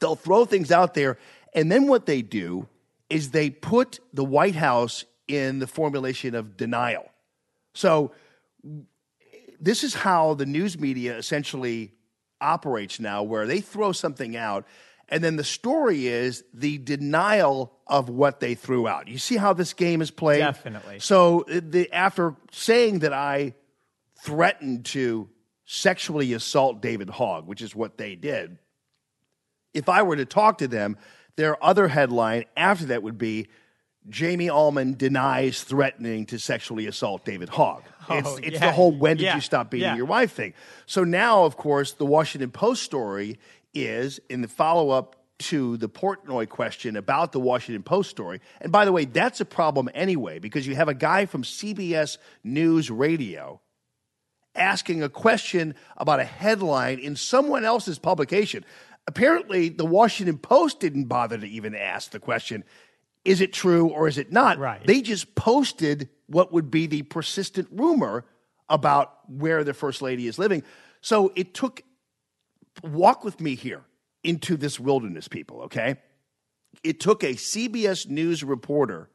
They'll 0.00 0.16
throw 0.16 0.44
things 0.44 0.70
out 0.70 0.94
there, 0.94 1.18
and 1.54 1.72
then 1.72 1.88
what 1.88 2.06
they 2.06 2.22
do 2.22 2.68
is 3.10 3.30
they 3.30 3.50
put 3.50 4.00
the 4.12 4.24
White 4.24 4.54
House 4.54 5.04
in 5.26 5.58
the 5.58 5.66
formulation 5.66 6.34
of 6.34 6.56
denial. 6.56 7.10
So 7.78 8.10
this 9.60 9.84
is 9.84 9.94
how 9.94 10.34
the 10.34 10.46
news 10.46 10.78
media 10.78 11.16
essentially 11.16 11.92
operates 12.40 12.98
now, 12.98 13.22
where 13.22 13.46
they 13.46 13.60
throw 13.60 13.92
something 13.92 14.36
out, 14.36 14.66
and 15.08 15.22
then 15.22 15.36
the 15.36 15.44
story 15.44 16.08
is 16.08 16.42
the 16.52 16.78
denial 16.78 17.72
of 17.86 18.08
what 18.08 18.40
they 18.40 18.56
threw 18.56 18.88
out. 18.88 19.06
You 19.06 19.18
see 19.18 19.36
how 19.36 19.52
this 19.52 19.74
game 19.74 20.02
is 20.02 20.10
played? 20.10 20.40
Definitely. 20.40 20.98
So 20.98 21.44
the, 21.48 21.90
after 21.92 22.34
saying 22.50 22.98
that 23.00 23.12
I 23.12 23.54
threatened 24.22 24.84
to 24.86 25.28
sexually 25.64 26.32
assault 26.32 26.82
David 26.82 27.08
Hogg, 27.08 27.46
which 27.46 27.62
is 27.62 27.76
what 27.76 27.96
they 27.96 28.16
did, 28.16 28.58
if 29.72 29.88
I 29.88 30.02
were 30.02 30.16
to 30.16 30.26
talk 30.26 30.58
to 30.58 30.68
them, 30.68 30.96
their 31.36 31.62
other 31.64 31.86
headline 31.86 32.44
after 32.56 32.86
that 32.86 33.04
would 33.04 33.18
be 33.18 33.46
Jamie 34.08 34.48
Allman 34.48 34.94
denies 34.94 35.62
threatening 35.62 36.26
to 36.26 36.38
sexually 36.38 36.86
assault 36.86 37.24
David 37.24 37.48
Hogg. 37.50 37.82
Oh, 38.08 38.16
it's, 38.16 38.28
Oh, 38.28 38.36
it's 38.36 38.52
yeah. 38.54 38.66
the 38.66 38.72
whole 38.72 38.92
when 38.92 39.16
did 39.18 39.24
Yeah. 39.24 39.34
you 39.34 39.40
stop 39.40 39.70
beating 39.70 39.84
Yeah. 39.88 39.96
your 39.96 40.06
wife 40.06 40.32
thing. 40.32 40.54
So 40.86 41.04
now, 41.04 41.44
of 41.44 41.56
course, 41.56 41.92
the 41.92 42.06
Washington 42.06 42.50
Post 42.50 42.82
story 42.82 43.38
is 43.74 44.18
in 44.30 44.40
the 44.40 44.48
follow 44.48 44.90
up 44.90 45.16
to 45.40 45.76
the 45.76 45.88
Portnoy 45.88 46.48
question 46.48 46.96
about 46.96 47.32
the 47.32 47.38
Washington 47.38 47.82
Post 47.82 48.10
story. 48.10 48.40
And 48.60 48.72
by 48.72 48.84
the 48.84 48.92
way, 48.92 49.04
that's 49.04 49.40
a 49.40 49.44
problem 49.44 49.88
anyway, 49.94 50.38
because 50.38 50.66
you 50.66 50.74
have 50.74 50.88
a 50.88 50.94
guy 50.94 51.26
from 51.26 51.44
CBS 51.44 52.18
News 52.42 52.90
Radio 52.90 53.60
asking 54.54 55.02
a 55.02 55.08
question 55.08 55.74
about 55.96 56.18
a 56.18 56.24
headline 56.24 56.98
in 56.98 57.14
someone 57.14 57.64
else's 57.64 57.98
publication. 57.98 58.64
Apparently, 59.06 59.68
the 59.68 59.86
Washington 59.86 60.38
Post 60.38 60.80
didn't 60.80 61.04
bother 61.04 61.38
to 61.38 61.46
even 61.46 61.74
ask 61.74 62.10
the 62.10 62.18
question 62.18 62.64
is 63.28 63.42
it 63.42 63.52
true 63.52 63.88
or 63.88 64.08
is 64.08 64.16
it 64.16 64.32
not? 64.32 64.58
Right. 64.58 64.84
They 64.84 65.02
just 65.02 65.34
posted 65.34 66.08
what 66.26 66.52
would 66.52 66.70
be 66.70 66.86
the 66.86 67.02
persistent 67.02 67.68
rumor 67.70 68.24
about 68.68 69.12
where 69.30 69.64
the 69.64 69.74
First 69.74 70.00
Lady 70.00 70.26
is 70.26 70.38
living. 70.38 70.62
So 71.02 71.32
it 71.36 71.52
took, 71.52 71.82
walk 72.82 73.24
with 73.24 73.40
me 73.40 73.54
here 73.54 73.82
into 74.24 74.56
this 74.56 74.80
wilderness, 74.80 75.28
people, 75.28 75.62
okay? 75.62 75.96
It 76.82 77.00
took 77.00 77.22
a 77.22 77.34
CBS 77.34 78.08
News 78.08 78.42
reporter 78.42 79.10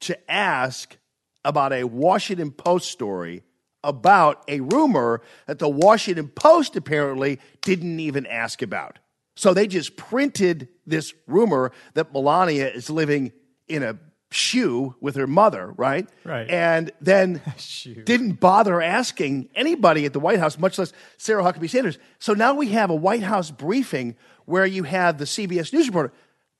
to 0.00 0.30
ask 0.30 0.96
about 1.44 1.72
a 1.72 1.84
Washington 1.84 2.52
Post 2.52 2.90
story 2.90 3.42
about 3.82 4.44
a 4.46 4.60
rumor 4.60 5.22
that 5.46 5.58
the 5.58 5.68
Washington 5.68 6.28
Post 6.28 6.76
apparently 6.76 7.40
didn't 7.62 7.98
even 7.98 8.26
ask 8.26 8.62
about. 8.62 8.98
So 9.36 9.54
they 9.54 9.66
just 9.66 9.96
printed 9.96 10.68
this 10.86 11.14
rumor 11.26 11.72
that 11.94 12.12
Melania 12.12 12.68
is 12.68 12.90
living 12.90 13.32
in 13.70 13.82
a 13.82 13.98
shoe 14.32 14.94
with 15.00 15.16
her 15.16 15.26
mother, 15.26 15.72
right? 15.76 16.08
Right. 16.24 16.48
And 16.48 16.92
then 17.00 17.40
didn't 18.04 18.34
bother 18.34 18.80
asking 18.80 19.48
anybody 19.54 20.04
at 20.04 20.12
the 20.12 20.20
White 20.20 20.38
House, 20.38 20.58
much 20.58 20.78
less 20.78 20.92
Sarah 21.16 21.42
Huckabee 21.42 21.70
Sanders. 21.70 21.98
So 22.18 22.34
now 22.34 22.54
we 22.54 22.68
have 22.68 22.90
a 22.90 22.94
White 22.94 23.22
House 23.22 23.50
briefing 23.50 24.16
where 24.44 24.66
you 24.66 24.84
have 24.84 25.18
the 25.18 25.24
CBS 25.24 25.72
News 25.72 25.88
reporter. 25.88 26.12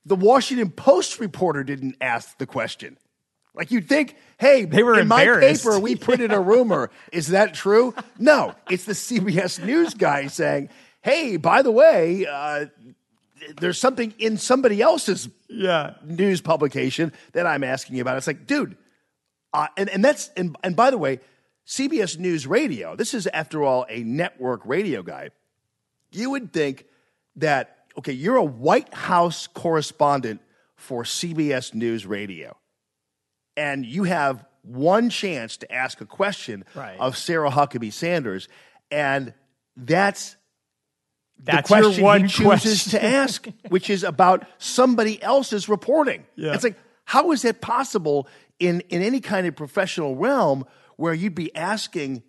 The 0.05 0.15
Washington 0.15 0.71
Post 0.71 1.19
reporter 1.19 1.63
didn't 1.63 1.95
ask 2.01 2.37
the 2.37 2.47
question. 2.47 2.97
Like 3.53 3.69
you'd 3.71 3.87
think, 3.87 4.15
hey, 4.37 4.65
They 4.65 4.81
were 4.81 4.99
in 4.99 5.07
my 5.07 5.25
paper 5.25 5.77
we 5.79 5.95
printed 5.97 6.31
a 6.31 6.39
rumor. 6.39 6.89
Is 7.11 7.27
that 7.27 7.53
true? 7.53 7.93
No, 8.17 8.55
it's 8.69 8.85
the 8.85 8.93
CBS 8.93 9.63
News 9.63 9.93
guy 9.93 10.27
saying, 10.27 10.69
hey, 11.01 11.37
by 11.37 11.61
the 11.61 11.71
way, 11.71 12.25
uh, 12.25 12.67
there's 13.59 13.79
something 13.79 14.13
in 14.19 14.37
somebody 14.37 14.81
else's 14.81 15.29
Yeah. 15.47 15.95
news 16.03 16.41
publication 16.41 17.11
that 17.33 17.45
I'm 17.47 17.63
asking 17.63 17.95
you 17.95 18.01
about. 18.01 18.17
It's 18.17 18.27
like, 18.27 18.45
dude, 18.47 18.77
uh, 19.53 19.67
and 19.77 19.89
and 19.89 20.03
that's 20.03 20.29
and 20.37 20.55
and 20.63 20.75
by 20.75 20.91
the 20.91 20.97
way, 20.97 21.19
CBS 21.65 22.17
News 22.17 22.47
Radio. 22.47 22.95
This 22.95 23.13
is 23.13 23.27
after 23.27 23.63
all 23.63 23.85
a 23.89 24.03
network 24.03 24.61
radio 24.65 25.03
guy. 25.03 25.29
You 26.11 26.29
would 26.31 26.53
think 26.53 26.85
that 27.37 27.77
okay, 27.97 28.13
you're 28.13 28.37
a 28.37 28.43
White 28.43 28.93
House 28.93 29.47
correspondent 29.47 30.41
for 30.75 31.03
CBS 31.03 31.73
News 31.73 32.05
Radio, 32.05 32.57
and 33.57 33.85
you 33.85 34.03
have 34.05 34.45
one 34.63 35.09
chance 35.09 35.57
to 35.57 35.71
ask 35.71 36.01
a 36.01 36.05
question 36.05 36.63
Right. 36.75 36.99
of 36.99 37.17
Sarah 37.17 37.49
Huckabee 37.51 37.91
Sanders, 37.93 38.47
and 38.91 39.33
that's 39.75 40.35
That's 41.43 41.69
the 41.69 41.75
your 41.75 41.83
question 41.83 42.03
one 42.03 42.21
he 42.21 42.27
chooses 42.27 42.83
question. 42.83 42.99
to 42.99 43.05
ask, 43.17 43.47
which 43.69 43.89
is 43.89 44.03
about 44.03 44.45
somebody 44.57 45.21
else's 45.21 45.67
reporting. 45.67 46.25
Yeah. 46.35 46.53
It's 46.53 46.63
like, 46.63 46.77
how 47.05 47.31
is 47.31 47.41
that 47.41 47.61
possible 47.61 48.27
in, 48.59 48.81
in 48.89 49.01
any 49.01 49.19
kind 49.19 49.47
of 49.47 49.55
professional 49.55 50.15
realm 50.15 50.65
where 50.97 51.13
you'd 51.13 51.35
be 51.35 51.55
asking 51.55 52.23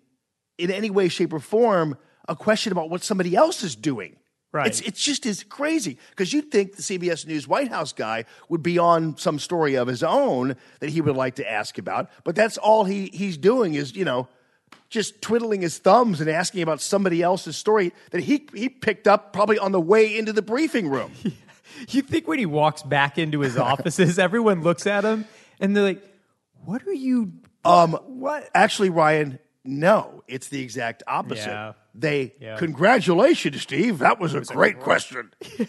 in 0.57 0.71
any 0.71 0.89
way, 0.89 1.09
shape, 1.09 1.33
or 1.33 1.39
form 1.39 1.97
a 2.27 2.35
question 2.35 2.71
about 2.71 2.89
what 2.89 3.03
somebody 3.03 3.35
else 3.35 3.63
is 3.63 3.75
doing? 3.75 4.17
Right. 4.51 4.67
It's, 4.67 4.81
it's 4.81 5.03
just 5.03 5.25
is 5.25 5.41
crazy 5.43 5.97
because 6.11 6.31
you'd 6.31 6.51
think 6.51 6.75
the 6.75 6.83
CBS 6.83 7.25
News 7.25 7.47
White 7.47 7.69
House 7.69 7.91
guy 7.91 8.25
would 8.49 8.61
be 8.61 8.77
on 8.77 9.17
some 9.17 9.39
story 9.39 9.75
of 9.75 9.87
his 9.87 10.03
own 10.03 10.55
that 10.79 10.91
he 10.91 11.01
would 11.01 11.15
like 11.15 11.35
to 11.35 11.51
ask 11.51 11.79
about, 11.79 12.09
but 12.23 12.35
that's 12.35 12.59
all 12.59 12.83
he, 12.83 13.07
he's 13.07 13.35
doing 13.35 13.73
is, 13.73 13.95
you 13.95 14.05
know, 14.05 14.27
just 14.89 15.21
twiddling 15.21 15.61
his 15.61 15.77
thumbs 15.79 16.21
and 16.21 16.29
asking 16.29 16.61
about 16.61 16.81
somebody 16.81 17.21
else's 17.21 17.57
story 17.57 17.91
that 18.11 18.21
he 18.21 18.47
he 18.53 18.69
picked 18.69 19.07
up 19.07 19.33
probably 19.33 19.57
on 19.57 19.71
the 19.71 19.81
way 19.81 20.17
into 20.17 20.33
the 20.33 20.41
briefing 20.41 20.89
room. 20.89 21.11
You 21.89 22.03
think 22.03 22.27
when 22.27 22.37
he 22.37 22.45
walks 22.45 22.83
back 22.83 23.17
into 23.17 23.39
his 23.39 23.57
offices, 23.71 24.19
everyone 24.19 24.61
looks 24.61 24.85
at 24.85 25.03
him 25.03 25.25
and 25.59 25.75
they're 25.75 25.83
like, 25.83 26.03
"What 26.63 26.85
are 26.87 26.93
you?" 26.93 27.33
Um, 27.65 27.93
what? 28.05 28.47
Actually, 28.53 28.89
Ryan, 28.91 29.39
no, 29.65 30.23
it's 30.27 30.49
the 30.49 30.61
exact 30.61 31.01
opposite. 31.07 31.47
Yeah. 31.49 31.73
They 31.95 32.35
Yeah. 32.39 32.57
congratulations, 32.57 33.59
Steve. 33.63 33.99
That 33.99 34.19
was 34.19 34.35
a 34.35 34.41
great 34.41 34.79
question. 34.81 35.31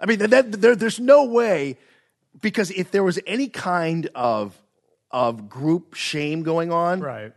I 0.00 0.06
mean, 0.06 0.18
that, 0.20 0.52
there, 0.52 0.74
there's 0.74 1.00
no 1.00 1.24
way 1.24 1.76
because 2.40 2.70
if 2.70 2.90
there 2.90 3.04
was 3.04 3.18
any 3.26 3.48
kind 3.48 4.08
of 4.14 4.60
of 5.14 5.48
group 5.48 5.94
shame 5.94 6.42
going 6.42 6.72
on, 6.72 7.00
Right. 7.00 7.32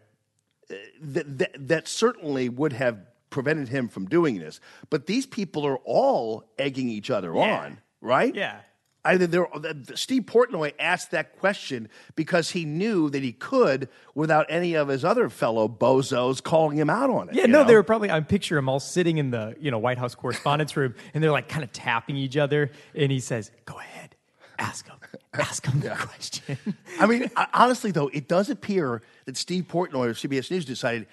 that, 1.01 1.37
that, 1.37 1.67
that 1.67 1.87
certainly 1.87 2.49
would 2.49 2.73
have 2.73 2.97
prevented 3.29 3.67
him 3.69 3.87
from 3.87 4.07
doing 4.07 4.39
this. 4.39 4.59
But 4.89 5.05
these 5.05 5.25
people 5.27 5.65
are 5.65 5.77
all 5.85 6.43
egging 6.57 6.89
each 6.89 7.09
other 7.11 7.33
Yeah. 7.35 7.59
on, 7.59 7.77
right? 8.01 8.33
Yeah. 8.33 8.57
Either 9.05 9.27
they're, 9.27 9.47
Steve 9.95 10.23
Portnoy 10.23 10.73
asked 10.79 11.11
that 11.11 11.37
question 11.39 11.87
because 12.15 12.49
he 12.51 12.65
knew 12.65 13.09
that 13.11 13.21
he 13.23 13.31
could 13.31 13.87
without 14.15 14.47
any 14.49 14.73
of 14.73 14.87
his 14.89 15.05
other 15.05 15.29
fellow 15.29 15.69
bozos 15.69 16.43
calling 16.43 16.77
him 16.77 16.89
out 16.89 17.09
on 17.09 17.29
it. 17.29 17.35
Yeah, 17.35 17.45
no, 17.45 17.61
know? 17.61 17.67
they 17.67 17.75
were 17.75 17.83
probably. 17.83 18.11
I 18.11 18.19
picture 18.19 18.55
them 18.55 18.67
all 18.67 18.81
sitting 18.81 19.17
in 19.17 19.29
the 19.31 19.55
you 19.61 19.71
know 19.71 19.77
White 19.77 19.97
House 19.97 20.13
correspondence 20.13 20.75
Room, 20.75 20.93
and 21.13 21.23
they're 21.23 21.31
like 21.31 21.47
kind 21.47 21.63
of 21.63 21.71
tapping 21.71 22.17
each 22.17 22.35
other, 22.35 22.71
and 22.95 23.09
he 23.09 23.21
says, 23.21 23.49
"Go 23.65 23.79
ahead, 23.79 24.15
ask 24.59 24.85
him, 24.85 24.97
ask 25.41 25.65
him 25.65 25.79
the 25.79 25.89
question." 25.89 26.57
I 26.99 27.05
mean, 27.05 27.29
honestly, 27.53 27.91
though, 27.91 28.07
it 28.07 28.27
does 28.27 28.49
appear 28.49 29.01
that 29.25 29.37
Steve 29.37 29.65
Portnoy 29.67 30.09
of 30.09 30.17
CBS 30.17 30.51
News 30.51 30.65
decided 30.65 31.07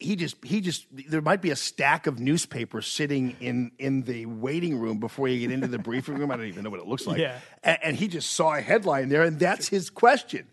he 0.00 0.16
just 0.16 0.42
he 0.42 0.60
just 0.60 0.86
there 1.08 1.20
might 1.20 1.42
be 1.42 1.50
a 1.50 1.56
stack 1.56 2.06
of 2.06 2.18
newspapers 2.18 2.86
sitting 2.86 3.36
in 3.40 3.70
in 3.78 4.02
the 4.02 4.26
waiting 4.26 4.78
room 4.78 4.98
before 4.98 5.28
you 5.28 5.38
get 5.40 5.52
into 5.52 5.68
the 5.68 5.78
briefing 5.78 6.16
room. 6.16 6.30
I 6.30 6.36
don't 6.36 6.46
even 6.46 6.64
know 6.64 6.70
what 6.70 6.80
it 6.80 6.86
looks 6.86 7.06
like. 7.06 7.18
Yeah. 7.18 7.38
A- 7.62 7.86
and, 7.86 7.96
he 7.96 8.08
just 8.08 8.30
saw 8.30 8.54
a 8.54 8.60
headline 8.60 9.10
there, 9.10 9.22
and 9.22 9.38
that's 9.38 9.68
his 9.68 9.90
question. 9.90 10.46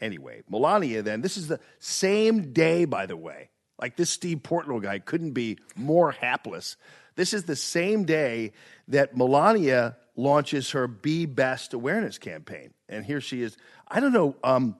Anyway, 0.00 0.42
Melania. 0.48 1.02
Then 1.02 1.20
this 1.20 1.36
is 1.36 1.48
the 1.48 1.60
same 1.80 2.52
day, 2.52 2.84
by 2.84 3.06
the 3.06 3.16
way. 3.16 3.50
Like 3.80 3.96
this 3.96 4.10
Steve 4.10 4.38
Portnoy 4.38 4.82
guy 4.82 5.00
couldn't 5.00 5.32
be 5.32 5.58
more 5.74 6.12
hapless. 6.12 6.76
This 7.16 7.34
is 7.34 7.44
the 7.44 7.56
same 7.56 8.04
day 8.04 8.52
that 8.88 9.16
Melania 9.16 9.96
launches 10.16 10.70
her 10.72 10.86
Be 10.86 11.26
Best 11.26 11.72
awareness 11.74 12.18
campaign, 12.18 12.72
and 12.88 13.04
here 13.04 13.20
she 13.20 13.42
is. 13.42 13.56
I 13.88 14.00
don't 14.00 14.12
know. 14.12 14.36
Um, 14.44 14.76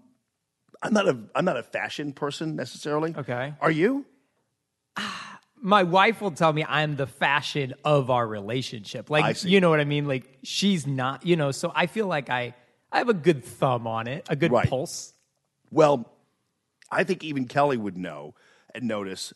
I'm 0.83 0.93
not 0.93 1.09
a 1.09 1.18
I'm 1.35 1.45
not 1.45 1.57
a 1.57 1.62
fashion 1.62 2.12
person 2.12 2.57
necessarily. 2.57 3.14
Okay. 3.16 3.55
Are 3.61 3.70
you? 3.70 4.07
My 5.62 5.83
wife 5.83 6.22
will 6.22 6.31
tell 6.31 6.53
me 6.55 6.64
I'm 6.66 6.97
the 6.97 7.07
fashion 7.07 7.74
of 7.85 8.09
our 8.11 8.26
relationship. 8.26 9.11
Like, 9.11 9.45
you 9.45 9.61
know 9.61 9.68
what 9.68 9.78
I 9.78 9.85
mean? 9.85 10.09
Like, 10.09 10.39
she's 10.43 10.87
not. 10.87 11.26
You 11.26 11.37
know, 11.37 11.51
so 11.51 11.70
I 11.74 11.87
feel 11.87 12.07
like 12.07 12.31
I 12.31 12.55
I 12.91 12.99
have 12.99 13.11
a 13.11 13.14
good 13.14 13.45
thumb 13.45 13.87
on 13.87 14.07
it, 14.07 14.26
a 14.31 14.37
good 14.37 14.53
Right. 14.53 14.68
pulse. 14.68 15.12
Well, 15.70 16.11
I 16.91 17.05
think 17.05 17.22
even 17.24 17.45
Kelly 17.47 17.76
would 17.76 17.97
know 17.99 18.35
and 18.74 18.85
notice. 18.85 19.33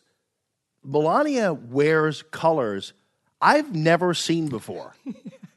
Melania 0.83 1.53
wears 1.53 2.21
colors 2.23 2.93
I've 3.41 3.75
never 3.75 4.13
seen 4.13 4.47
before. 4.47 4.95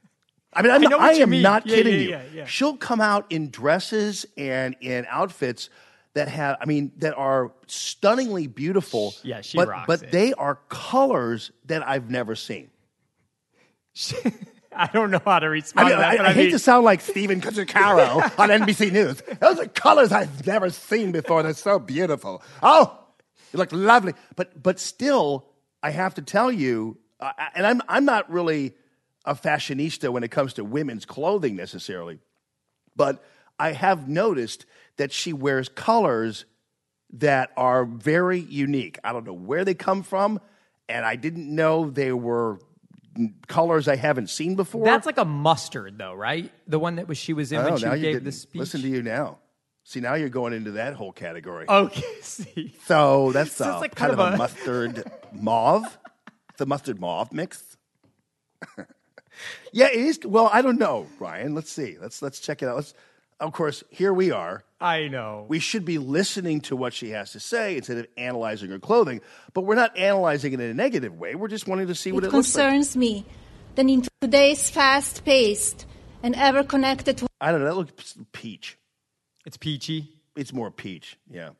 I 0.59 0.63
mean, 0.63 0.93
I'm, 0.93 1.01
I 1.01 1.09
I 1.09 1.13
am 1.15 1.31
mean. 1.31 1.43
not 1.43 1.67
Yeah, 1.67 1.77
kidding 1.77 2.09
yeah, 2.11 2.23
you. 2.35 2.47
She'll 2.47 2.77
come 2.77 3.01
out 3.01 3.27
in 3.31 3.51
dresses 3.51 4.27
and 4.37 4.77
in 4.81 5.07
outfits 5.09 5.71
that 6.15 6.29
have, 6.29 6.57
I 6.61 6.65
mean, 6.67 6.93
that 6.99 7.15
are 7.17 7.53
stunningly 7.67 8.47
beautiful. 8.47 9.15
Yeah, 9.23 9.41
she 9.41 9.57
but, 9.57 9.69
rocks 9.69 9.87
But 9.87 10.03
it. 10.05 10.13
they 10.13 10.33
are 10.35 10.57
colors 10.69 11.51
that 11.67 11.87
I've 11.87 12.11
never 12.11 12.35
seen. 12.35 12.71
I 14.73 14.87
don't 14.93 15.11
know 15.11 15.21
how 15.25 15.39
to 15.41 15.47
I, 15.47 15.49
respond 15.49 15.89
mean, 15.89 15.97
to 15.97 16.01
that. 16.03 16.11
I, 16.13 16.17
but 16.19 16.27
I 16.27 16.31
I 16.31 16.33
hate 16.33 16.43
mean- 16.45 16.53
to 16.53 16.59
sound 16.59 16.85
like 16.85 17.01
Stephen 17.01 17.41
Cucicaro 17.41 18.17
on 18.39 18.49
NBC 18.51 18.93
News. 18.93 19.23
Those 19.41 19.59
are 19.59 19.67
colors 19.67 20.13
I've 20.13 20.47
never 20.47 20.71
seen 20.71 21.11
before. 21.13 21.43
They're 21.43 21.55
so 21.55 21.79
beautiful. 21.79 22.43
Oh, 22.63 22.99
you 23.53 23.59
look 23.59 23.73
lovely. 23.73 24.15
But 24.37 24.63
but 24.63 24.79
still, 24.79 25.47
I 25.83 25.91
have 25.91 26.15
to 26.15 26.23
tell 26.23 26.53
you, 26.53 26.99
uh, 27.19 27.33
and 27.55 27.67
I'm 27.67 27.83
I'm 27.89 28.05
not 28.05 28.31
really 28.31 28.75
a 29.29 29.35
fashionista 29.35 30.09
when 30.11 30.23
it 30.25 30.31
comes 30.31 30.55
to 30.55 30.65
women's 30.65 31.05
clothing 31.05 31.55
necessarily, 31.57 32.19
but 32.97 33.23
I 33.59 33.73
have 33.73 34.09
noticed 34.09 34.65
that 34.97 35.13
she 35.13 35.33
wears 35.33 35.69
colors 35.69 36.45
that 37.13 37.51
are 37.57 37.85
very 37.85 38.39
unique. 38.41 38.99
I 39.05 39.13
don't 39.13 39.25
know 39.27 39.33
where 39.33 39.65
they 39.65 39.75
come 39.75 40.03
from, 40.03 40.41
and 40.89 41.05
I 41.05 41.17
didn't 41.17 41.53
know 41.55 41.91
they 41.91 42.13
were 42.13 42.59
colors 43.49 43.89
I 43.89 43.97
haven't 43.97 44.31
seen 44.31 44.55
before. 44.55 44.85
That's 44.85 45.07
like 45.07 45.19
a 45.19 45.25
mustard, 45.25 45.99
though, 45.99 46.15
right? 46.15 46.53
The 46.67 46.79
one 46.79 46.97
that 46.97 47.09
was 47.09 47.19
she 47.19 47.33
was 47.33 47.51
in 47.53 47.63
when 47.63 47.73
Oh, 47.73 47.77
she 47.77 48.01
gave 48.01 48.23
the 48.25 48.33
speech. 48.33 48.61
Listen 48.61 48.83
to 48.83 48.89
you 48.89 49.03
now. 49.03 49.39
See, 49.85 50.01
now 50.01 50.15
you're 50.15 50.29
going 50.29 50.53
into 50.53 50.73
that 50.73 50.95
whole 50.95 51.13
category. 51.13 51.67
Okay, 51.69 52.03
see. 52.23 52.75
So 52.85 53.33
that's 53.33 53.53
So 53.53 53.71
it's 53.73 53.81
like 53.81 53.95
kind, 53.95 54.11
kind 54.11 54.13
of, 54.13 54.21
of 54.21 54.33
a, 54.33 54.35
a- 54.35 54.39
mustard 54.39 55.13
mauve, 55.33 55.99
the 56.59 56.67
mustard 56.67 57.01
mauve 57.01 57.33
mix. 57.33 57.77
yeah, 59.73 59.87
it 59.87 59.97
is. 60.01 60.21
Well, 60.25 60.51
I 60.53 60.63
don't 60.63 60.79
know, 60.79 61.07
Ryan. 61.19 61.55
Let's 61.55 61.71
see. 61.71 61.97
Let's 62.01 62.23
let's 62.23 62.41
check 62.41 62.63
it 62.63 62.69
out. 62.69 62.77
Let's. 62.77 62.95
Of 63.41 63.53
course, 63.53 63.85
here 63.91 64.13
we 64.13 64.33
are. 64.33 64.65
I 64.81 65.07
know. 65.07 65.47
We 65.49 65.61
should 65.61 65.85
be 65.85 65.99
listening 65.99 66.61
to 66.63 66.75
what 66.75 66.93
she 66.93 67.11
has 67.11 67.33
to 67.33 67.41
say 67.41 67.77
instead 67.77 67.99
of 67.99 68.07
analyzing 68.17 68.71
her 68.71 68.81
clothing. 68.81 69.21
But 69.55 69.61
we're 69.61 69.77
not 69.77 69.97
analyzing 69.97 70.55
it 70.55 70.61
in 70.61 70.71
a 70.71 70.75
negative 70.75 71.17
way. 71.17 71.37
We're 71.37 71.47
just 71.47 71.69
wanting 71.69 71.87
to 71.87 71.95
see 71.95 72.11
what 72.11 72.25
It 72.25 72.29
it 72.29 72.33
looks 72.33 72.53
like. 72.55 72.65
concerns 72.65 72.97
me 72.97 73.25
Then 73.77 73.89
in 73.89 74.03
today's 74.21 74.71
fast 74.71 75.25
paced 75.25 75.87
and 76.23 76.35
ever 76.35 76.65
connected 76.65 77.23
I 77.41 77.53
don't 77.53 77.61
know. 77.61 77.67
That 77.67 77.77
looks 77.77 78.19
peach. 78.33 78.77
It's 79.47 79.57
peachy. 79.57 80.09
It's 80.35 80.53
more 80.53 80.71
peach. 80.73 81.17
Yeah. 81.31 81.51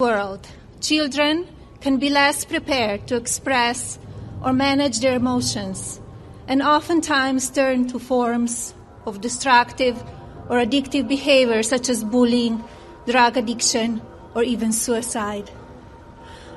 world, 0.00 0.46
children 0.80 1.46
can 1.80 1.98
be 1.98 2.10
less 2.10 2.44
prepared 2.44 3.06
to 3.08 3.16
express 3.16 3.98
or 4.42 4.52
manage 4.52 4.98
their 5.00 5.14
emotions 5.16 6.00
and 6.48 6.62
oftentimes 6.62 7.50
turn 7.50 7.86
to 7.88 7.98
forms 7.98 8.74
of 9.06 9.20
destructive 9.20 10.02
or 10.48 10.56
addictive 10.58 11.06
behavior 11.06 11.62
such 11.62 11.88
as 11.88 12.02
bullying, 12.02 12.64
drug 13.06 13.36
addiction, 13.36 14.00
or 14.34 14.42
even 14.42 14.72
suicide. 14.72 15.50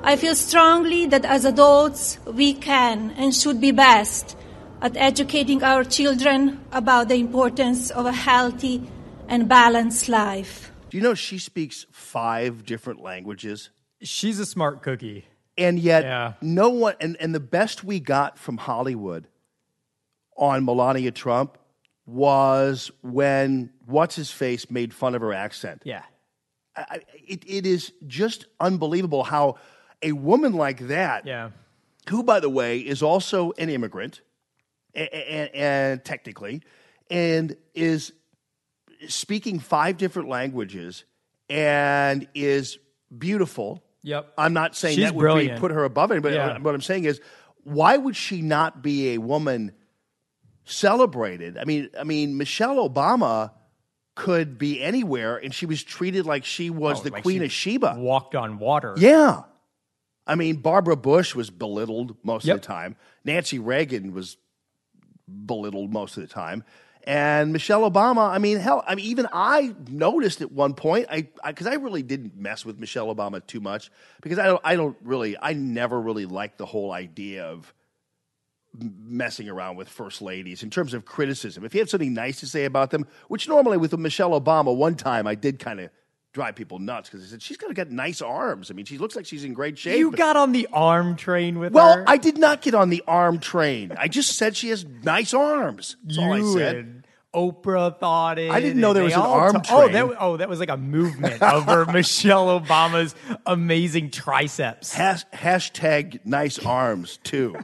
I 0.02 0.16
feel 0.16 0.34
strongly 0.34 1.06
that 1.06 1.24
as 1.24 1.44
adults, 1.44 2.18
we 2.26 2.54
can 2.54 3.12
and 3.12 3.34
should 3.34 3.60
be 3.60 3.70
best 3.70 4.36
at 4.80 4.96
educating 4.96 5.62
our 5.62 5.84
children 5.84 6.64
about 6.72 7.08
the 7.08 7.14
importance 7.14 7.90
of 7.90 8.06
a 8.06 8.12
healthy 8.12 8.90
and 9.28 9.48
balanced 9.48 10.08
life. 10.08 10.72
Do 10.90 10.96
you 10.96 11.02
know 11.02 11.14
she 11.14 11.38
speaks 11.38 11.86
five 11.92 12.66
different 12.66 13.00
languages? 13.00 13.70
She's 14.02 14.40
a 14.40 14.46
smart 14.46 14.82
cookie. 14.82 15.26
And 15.56 15.78
yet, 15.78 16.02
Yeah. 16.02 16.32
no 16.40 16.70
one, 16.70 16.94
and, 17.00 17.16
and 17.20 17.34
the 17.34 17.40
best 17.40 17.84
we 17.84 18.00
got 18.00 18.38
from 18.38 18.56
Hollywood 18.56 19.28
on 20.36 20.64
Melania 20.64 21.10
Trump 21.10 21.58
was 22.06 22.90
when 23.02 23.70
What's 23.86 24.16
His 24.16 24.30
Face 24.30 24.70
made 24.70 24.92
fun 24.92 25.14
of 25.14 25.20
her 25.20 25.32
accent. 25.32 25.82
Yeah. 25.84 26.02
I, 26.76 27.00
it, 27.26 27.44
it 27.46 27.66
is 27.66 27.92
just 28.06 28.46
unbelievable 28.58 29.24
how 29.24 29.56
a 30.02 30.12
woman 30.12 30.54
like 30.54 30.88
that, 30.88 31.26
Yeah. 31.26 31.50
who, 32.08 32.22
by 32.22 32.40
the 32.40 32.48
way, 32.48 32.78
is 32.78 33.02
also 33.02 33.52
an 33.58 33.68
immigrant, 33.68 34.22
and, 34.94 35.08
and 35.54 36.04
technically, 36.04 36.62
and 37.10 37.56
is 37.74 38.12
speaking 39.06 39.58
five 39.58 39.96
different 39.96 40.28
languages 40.28 41.04
and 41.48 42.26
is 42.34 42.78
beautiful. 43.16 43.82
Yep. 44.02 44.32
I'm 44.36 44.52
not 44.54 44.74
saying 44.74 44.96
She's 44.96 45.04
that 45.04 45.14
would 45.14 45.38
be, 45.38 45.50
put 45.58 45.70
her 45.70 45.84
above 45.84 46.10
anybody. 46.10 46.34
Yeah. 46.36 46.58
What 46.58 46.74
I'm 46.74 46.80
saying 46.80 47.04
is, 47.04 47.20
why 47.64 47.96
would 47.96 48.16
she 48.16 48.42
not 48.42 48.82
be 48.82 49.10
a 49.14 49.18
woman 49.18 49.72
celebrated? 50.64 51.58
I 51.58 51.64
mean, 51.64 51.90
I 51.98 52.04
mean, 52.04 52.36
Michelle 52.36 52.88
Obama 52.88 53.52
could 54.14 54.58
be 54.58 54.82
anywhere, 54.82 55.36
and 55.36 55.54
she 55.54 55.66
was 55.66 55.82
treated 55.82 56.26
like 56.26 56.44
she 56.44 56.70
was 56.70 57.00
Oh, 57.00 57.04
the 57.04 57.10
like 57.10 57.22
Queen 57.22 57.42
of 57.42 57.50
Sheba. 57.52 57.94
Walked 57.98 58.34
on 58.34 58.58
water. 58.58 58.94
Yeah. 58.98 59.42
I 60.26 60.34
mean, 60.34 60.56
Barbara 60.56 60.96
Bush 60.96 61.34
was 61.34 61.50
belittled 61.50 62.16
most 62.22 62.44
Yep. 62.44 62.56
of 62.56 62.60
the 62.62 62.66
time. 62.66 62.96
Nancy 63.24 63.58
Reagan 63.58 64.12
was 64.12 64.36
belittled 65.28 65.92
most 65.92 66.16
of 66.16 66.22
the 66.22 66.28
time. 66.28 66.64
And 67.04 67.52
Michelle 67.52 67.90
Obama, 67.90 68.30
I 68.30 68.38
mean, 68.38 68.58
hell, 68.58 68.84
I 68.86 68.94
mean, 68.94 69.06
even 69.06 69.26
I 69.32 69.74
noticed 69.88 70.40
at 70.40 70.52
one 70.52 70.74
point, 70.74 71.08
I 71.10 71.26
because 71.44 71.66
I, 71.66 71.74
really 71.74 72.02
didn't 72.02 72.36
mess 72.36 72.64
with 72.64 72.78
Michelle 72.78 73.12
Obama 73.12 73.44
too 73.44 73.60
much 73.60 73.90
because 74.20 74.38
I 74.38 74.46
don't, 74.46 74.60
I 74.62 74.76
don't 74.76 74.96
really, 75.02 75.36
I 75.40 75.52
never 75.54 76.00
really 76.00 76.26
liked 76.26 76.58
the 76.58 76.66
whole 76.66 76.92
idea 76.92 77.44
of 77.46 77.74
messing 78.78 79.48
around 79.48 79.76
with 79.76 79.88
first 79.88 80.22
ladies 80.22 80.62
in 80.62 80.70
terms 80.70 80.94
of 80.94 81.04
criticism. 81.04 81.64
If 81.64 81.74
you 81.74 81.80
have 81.80 81.90
something 81.90 82.14
nice 82.14 82.40
to 82.40 82.46
say 82.46 82.64
about 82.64 82.90
them, 82.90 83.06
which 83.28 83.48
normally 83.48 83.76
with 83.76 83.96
Michelle 83.98 84.38
Obama, 84.38 84.74
one 84.74 84.94
time 84.94 85.26
I 85.26 85.34
did 85.34 85.58
kind 85.58 85.80
of 85.80 85.90
drive 86.32 86.56
people 86.56 86.78
nuts 86.78 87.08
because 87.08 87.22
they 87.22 87.30
said 87.30 87.42
she's 87.42 87.56
got 87.56 87.72
got 87.74 87.90
nice 87.90 88.22
arms. 88.22 88.70
I 88.70 88.74
mean, 88.74 88.86
she 88.86 88.98
looks 88.98 89.14
like 89.14 89.26
she's 89.26 89.44
in 89.44 89.52
great 89.52 89.78
shape. 89.78 89.98
You 89.98 90.10
got 90.10 90.36
on 90.36 90.52
the 90.52 90.68
arm 90.72 91.16
train 91.16 91.58
with 91.58 91.72
well, 91.72 91.96
her. 91.96 92.04
I 92.06 92.16
did 92.16 92.38
not 92.38 92.62
get 92.62 92.74
on 92.74 92.88
the 92.88 93.02
arm 93.06 93.38
train. 93.38 93.92
I 93.98 94.08
just 94.08 94.36
said 94.36 94.56
she 94.56 94.70
has 94.70 94.84
nice 94.84 95.34
arms. 95.34 95.96
That's 96.04 96.18
all 96.18 96.32
I 96.32 96.38
you 96.38 96.52
said. 96.54 96.76
and 96.76 97.06
Oprah 97.34 97.98
thought 97.98 98.38
it. 98.38 98.50
I 98.50 98.60
didn't 98.60 98.80
know 98.80 98.92
there 98.92 99.04
was 99.04 99.14
an 99.14 99.20
arm 99.20 99.60
ta- 99.62 99.82
Oh, 99.82 99.88
that, 99.88 100.16
oh, 100.20 100.36
that 100.36 100.48
was 100.48 100.60
like 100.60 100.68
a 100.68 100.76
movement 100.76 101.42
over 101.42 101.86
Michelle 101.92 102.60
Obama's 102.60 103.14
amazing 103.46 104.10
triceps. 104.10 104.92
Has, 104.94 105.24
hashtag 105.32 106.24
nice 106.26 106.58
arms 106.58 107.18
too. 107.22 107.56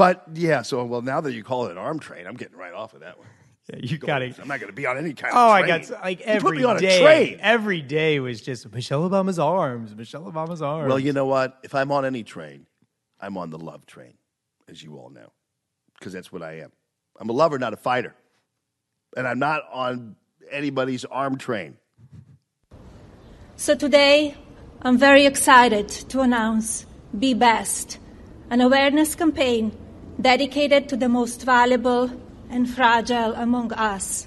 But 0.00 0.24
yeah, 0.34 0.62
so 0.62 0.84
well 0.84 1.02
now 1.02 1.20
that 1.20 1.32
you 1.32 1.44
call 1.44 1.66
it 1.66 1.72
an 1.72 1.78
arm 1.78 1.98
train, 1.98 2.26
I'm 2.26 2.34
getting 2.36 2.56
right 2.56 2.72
off 2.74 2.94
of 2.94 3.00
that 3.00 3.18
one. 3.18 3.26
Yeah, 3.72 3.78
you 3.82 3.98
got 3.98 4.22
it. 4.22 4.36
I'm 4.40 4.48
not 4.48 4.58
going 4.58 4.70
to 4.70 4.74
be 4.76 4.86
on 4.86 4.98
any 4.98 5.12
kind 5.12 5.32
Oh, 5.36 5.46
of 5.46 5.52
I 5.52 5.66
got 5.66 5.80
s- 5.82 5.90
like 6.02 6.26
you 6.26 6.40
put 6.40 6.56
me 6.56 6.64
on 6.64 6.78
day, 6.78 6.98
A 6.98 7.00
train. 7.02 7.38
Every 7.40 7.82
day 7.82 8.18
was 8.18 8.40
just 8.40 8.70
Michelle 8.72 9.08
Obama's 9.08 9.38
arms. 9.38 9.94
Michelle 9.94 10.22
Obama's 10.24 10.60
arms. 10.62 10.88
Well, 10.88 10.98
you 10.98 11.12
know 11.12 11.26
what? 11.26 11.58
If 11.62 11.74
I'm 11.74 11.92
on 11.92 12.04
any 12.04 12.24
train, 12.24 12.66
I'm 13.20 13.36
on 13.38 13.50
the 13.50 13.58
love 13.58 13.86
train, 13.86 14.14
as 14.68 14.82
you 14.82 14.96
all 14.96 15.10
know, 15.10 15.30
because 15.98 16.12
that's 16.12 16.32
what 16.32 16.42
I 16.42 16.60
am. 16.60 16.72
I'm 17.20 17.28
a 17.28 17.32
lover, 17.32 17.58
not 17.58 17.72
a 17.72 17.76
fighter, 17.76 18.14
and 19.16 19.28
I'm 19.28 19.38
not 19.38 19.62
on 19.70 20.16
anybody's 20.50 21.04
arm 21.04 21.36
train. 21.38 21.76
So 23.56 23.74
today, 23.74 24.34
I'm 24.82 24.96
very 24.98 25.26
excited 25.26 25.88
to 26.08 26.22
announce 26.22 26.86
Be 27.16 27.34
Best, 27.34 27.98
an 28.48 28.60
awareness 28.62 29.14
campaign 29.14 29.70
dedicated 30.20 30.88
to 30.88 30.96
the 30.96 31.08
most 31.08 31.42
valuable 31.44 32.10
and 32.50 32.68
fragile 32.68 33.34
among 33.34 33.72
us, 33.72 34.26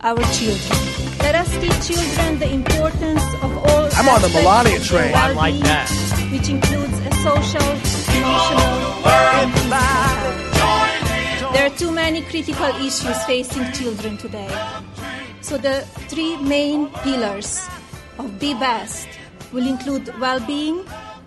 our 0.00 0.22
children. 0.32 0.78
Let 1.20 1.34
us 1.34 1.50
teach 1.58 1.96
children 1.96 2.38
the 2.38 2.50
importance 2.52 3.22
of 3.42 3.50
all 3.58 3.88
I'm 3.92 4.08
on 4.08 4.22
the 4.22 4.28
Melania 4.28 4.80
train. 4.80 5.14
I 5.14 5.32
like 5.32 5.58
that. 5.60 5.88
which 6.32 6.48
includes 6.48 6.92
a 7.06 7.12
social, 7.22 7.70
emotional, 8.16 9.06
and 9.06 9.52
physical 9.52 9.78
health. 9.78 11.54
There 11.54 11.66
are 11.66 11.76
too 11.76 11.92
many 11.92 12.22
critical 12.22 12.70
issues 12.84 13.24
facing 13.24 13.70
children 13.72 14.16
today. 14.18 14.50
So 15.42 15.58
the 15.58 15.82
three 16.08 16.36
main 16.38 16.88
pillars 17.04 17.68
of 18.18 18.38
Be 18.40 18.54
Best 18.54 19.06
will 19.52 19.66
include 19.66 20.08
well-being, 20.18 20.84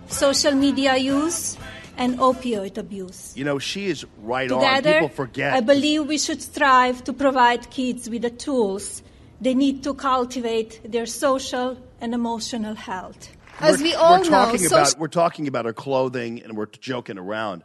social 0.08 0.52
media 0.54 0.96
use, 0.96 1.56
and 1.98 2.18
opioid 2.18 2.78
abuse. 2.78 3.36
You 3.36 3.44
know, 3.44 3.58
she 3.58 3.86
is 3.86 4.06
right 4.22 4.50
on. 4.50 4.82
People 4.82 5.08
forget. 5.10 5.52
I 5.52 5.60
believe 5.60 6.06
we 6.06 6.16
should 6.16 6.40
strive 6.40 7.04
to 7.04 7.12
provide 7.12 7.68
kids 7.70 8.08
with 8.08 8.22
the 8.22 8.30
tools 8.30 9.02
they 9.40 9.54
need 9.54 9.84
to 9.84 9.94
cultivate 9.94 10.80
their 10.90 11.06
social 11.06 11.78
and 12.00 12.14
emotional 12.14 12.74
health. 12.74 13.28
As 13.60 13.78
we're, 13.78 13.84
we 13.84 13.94
all 13.94 14.18
we're 14.18 14.24
know, 14.24 14.30
talking 14.30 14.58
social 14.58 14.78
about 14.78 14.98
we're 14.98 15.08
talking 15.08 15.48
about 15.48 15.64
her 15.64 15.72
clothing 15.72 16.42
and 16.42 16.56
we're 16.56 16.66
joking 16.66 17.18
around. 17.18 17.64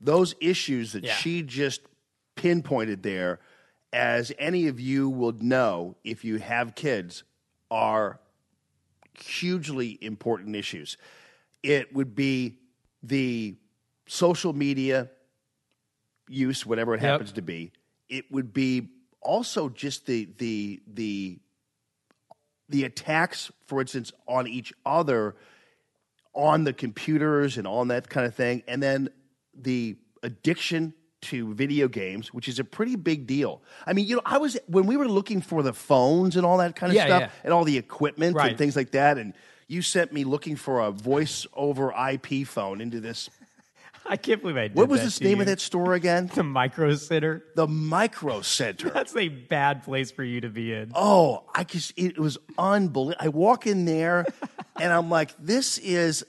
Those 0.00 0.34
issues 0.40 0.92
that 0.92 1.04
Yeah. 1.04 1.14
she 1.14 1.42
just 1.42 1.80
pinpointed 2.34 3.02
there, 3.02 3.40
as 3.92 4.32
any 4.38 4.66
of 4.68 4.78
you 4.80 5.08
will 5.08 5.32
know 5.32 5.96
if 6.04 6.24
you 6.24 6.36
have 6.38 6.74
kids, 6.74 7.24
are 7.70 8.20
hugely 9.18 9.98
important 10.00 10.54
issues. 10.54 10.96
It 11.62 11.94
would 11.94 12.14
be 12.14 12.58
the 13.02 13.56
social 14.06 14.52
media 14.52 15.10
use, 16.28 16.64
whatever 16.66 16.94
it 16.94 17.02
Yep. 17.02 17.10
happens 17.10 17.32
to 17.32 17.42
be. 17.42 17.72
It 18.08 18.30
would 18.30 18.52
be 18.52 18.88
also 19.20 19.68
just 19.68 20.06
the 20.06 20.28
the 20.38 20.80
the 20.86 21.38
the 22.68 22.84
attacks, 22.84 23.52
for 23.66 23.80
instance, 23.80 24.12
on 24.26 24.46
each 24.48 24.72
other 24.84 25.36
on 26.34 26.64
the 26.64 26.72
computers 26.72 27.56
and 27.56 27.66
on 27.66 27.88
that 27.88 28.08
kind 28.08 28.26
of 28.26 28.34
thing, 28.34 28.62
and 28.68 28.82
then 28.82 29.08
the 29.54 29.96
addiction 30.22 30.92
to 31.22 31.54
video 31.54 31.88
games, 31.88 32.32
which 32.34 32.46
is 32.48 32.58
a 32.58 32.64
pretty 32.64 32.94
big 32.94 33.26
deal. 33.26 33.62
I 33.86 33.92
mean, 33.94 34.06
you 34.06 34.16
know, 34.16 34.22
I 34.26 34.38
was 34.38 34.58
when 34.66 34.86
we 34.86 34.96
were 34.96 35.08
looking 35.08 35.40
for 35.40 35.62
the 35.62 35.72
phones 35.72 36.36
and 36.36 36.44
all 36.44 36.58
that 36.58 36.76
kind 36.76 36.90
of 36.90 36.96
Yeah, 36.96 37.06
stuff, 37.06 37.20
yeah. 37.22 37.30
and 37.44 37.52
all 37.54 37.64
the 37.64 37.78
equipment 37.78 38.36
Right. 38.36 38.50
and 38.50 38.58
things 38.58 38.76
like 38.76 38.90
that, 38.92 39.16
and 39.16 39.32
you 39.66 39.80
sent 39.82 40.12
me 40.12 40.24
looking 40.24 40.56
for 40.56 40.80
a 40.80 40.90
voice 40.90 41.46
over 41.54 41.92
IP 41.92 42.44
phone 42.46 42.80
into 42.80 43.00
this. 43.00 43.30
I 44.10 44.16
can't 44.16 44.40
believe 44.40 44.56
I 44.56 44.68
did 44.68 44.76
What 44.76 44.88
was 44.88 45.18
the 45.18 45.24
name 45.24 45.38
you. 45.38 45.42
of 45.42 45.46
that 45.48 45.60
store 45.60 45.94
again? 45.94 46.30
The 46.34 46.42
Micro 46.44 46.94
Center. 46.94 47.44
The 47.54 47.66
Micro 47.66 48.40
Center. 48.42 48.90
That's 48.90 49.16
a 49.16 49.28
bad 49.28 49.82
place 49.82 50.10
for 50.10 50.22
you 50.24 50.40
to 50.42 50.48
be 50.48 50.72
in. 50.72 50.92
Oh, 50.94 51.44
I 51.54 51.64
just 51.64 51.92
it 51.96 52.18
was 52.18 52.38
unbelievable. 52.58 53.16
I 53.24 53.28
walk 53.28 53.66
in 53.66 53.84
there 53.84 54.26
and 54.80 54.92
I'm 54.92 55.10
like, 55.10 55.34
this 55.38 55.78
is 55.78 56.24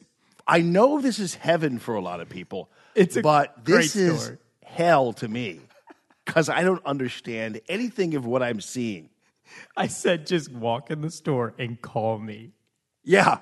I 0.48 0.62
know 0.62 1.02
this 1.02 1.20
is 1.20 1.36
heaven 1.36 1.78
for 1.80 1.96
a 1.96 2.02
lot 2.02 2.20
of 2.22 2.30
people. 2.30 2.70
It's 2.96 3.16
a 3.18 3.22
but 3.22 3.66
this 3.66 3.94
great 3.94 4.04
is 4.04 4.22
store. 4.24 4.40
hell 4.64 5.14
to 5.14 5.28
me. 5.28 5.62
Because 6.26 6.50
I 6.50 6.64
don't 6.64 6.86
understand 6.86 7.62
anything 7.70 8.16
of 8.16 8.26
what 8.26 8.44
I'm 8.44 8.60
seeing. 8.60 9.10
I 9.78 9.88
said, 9.88 10.28
just 10.28 10.52
walk 10.52 10.92
in 10.92 11.02
the 11.02 11.10
store 11.10 11.54
and 11.58 11.82
call 11.82 12.18
me. 12.20 12.52
Yeah. 13.04 13.40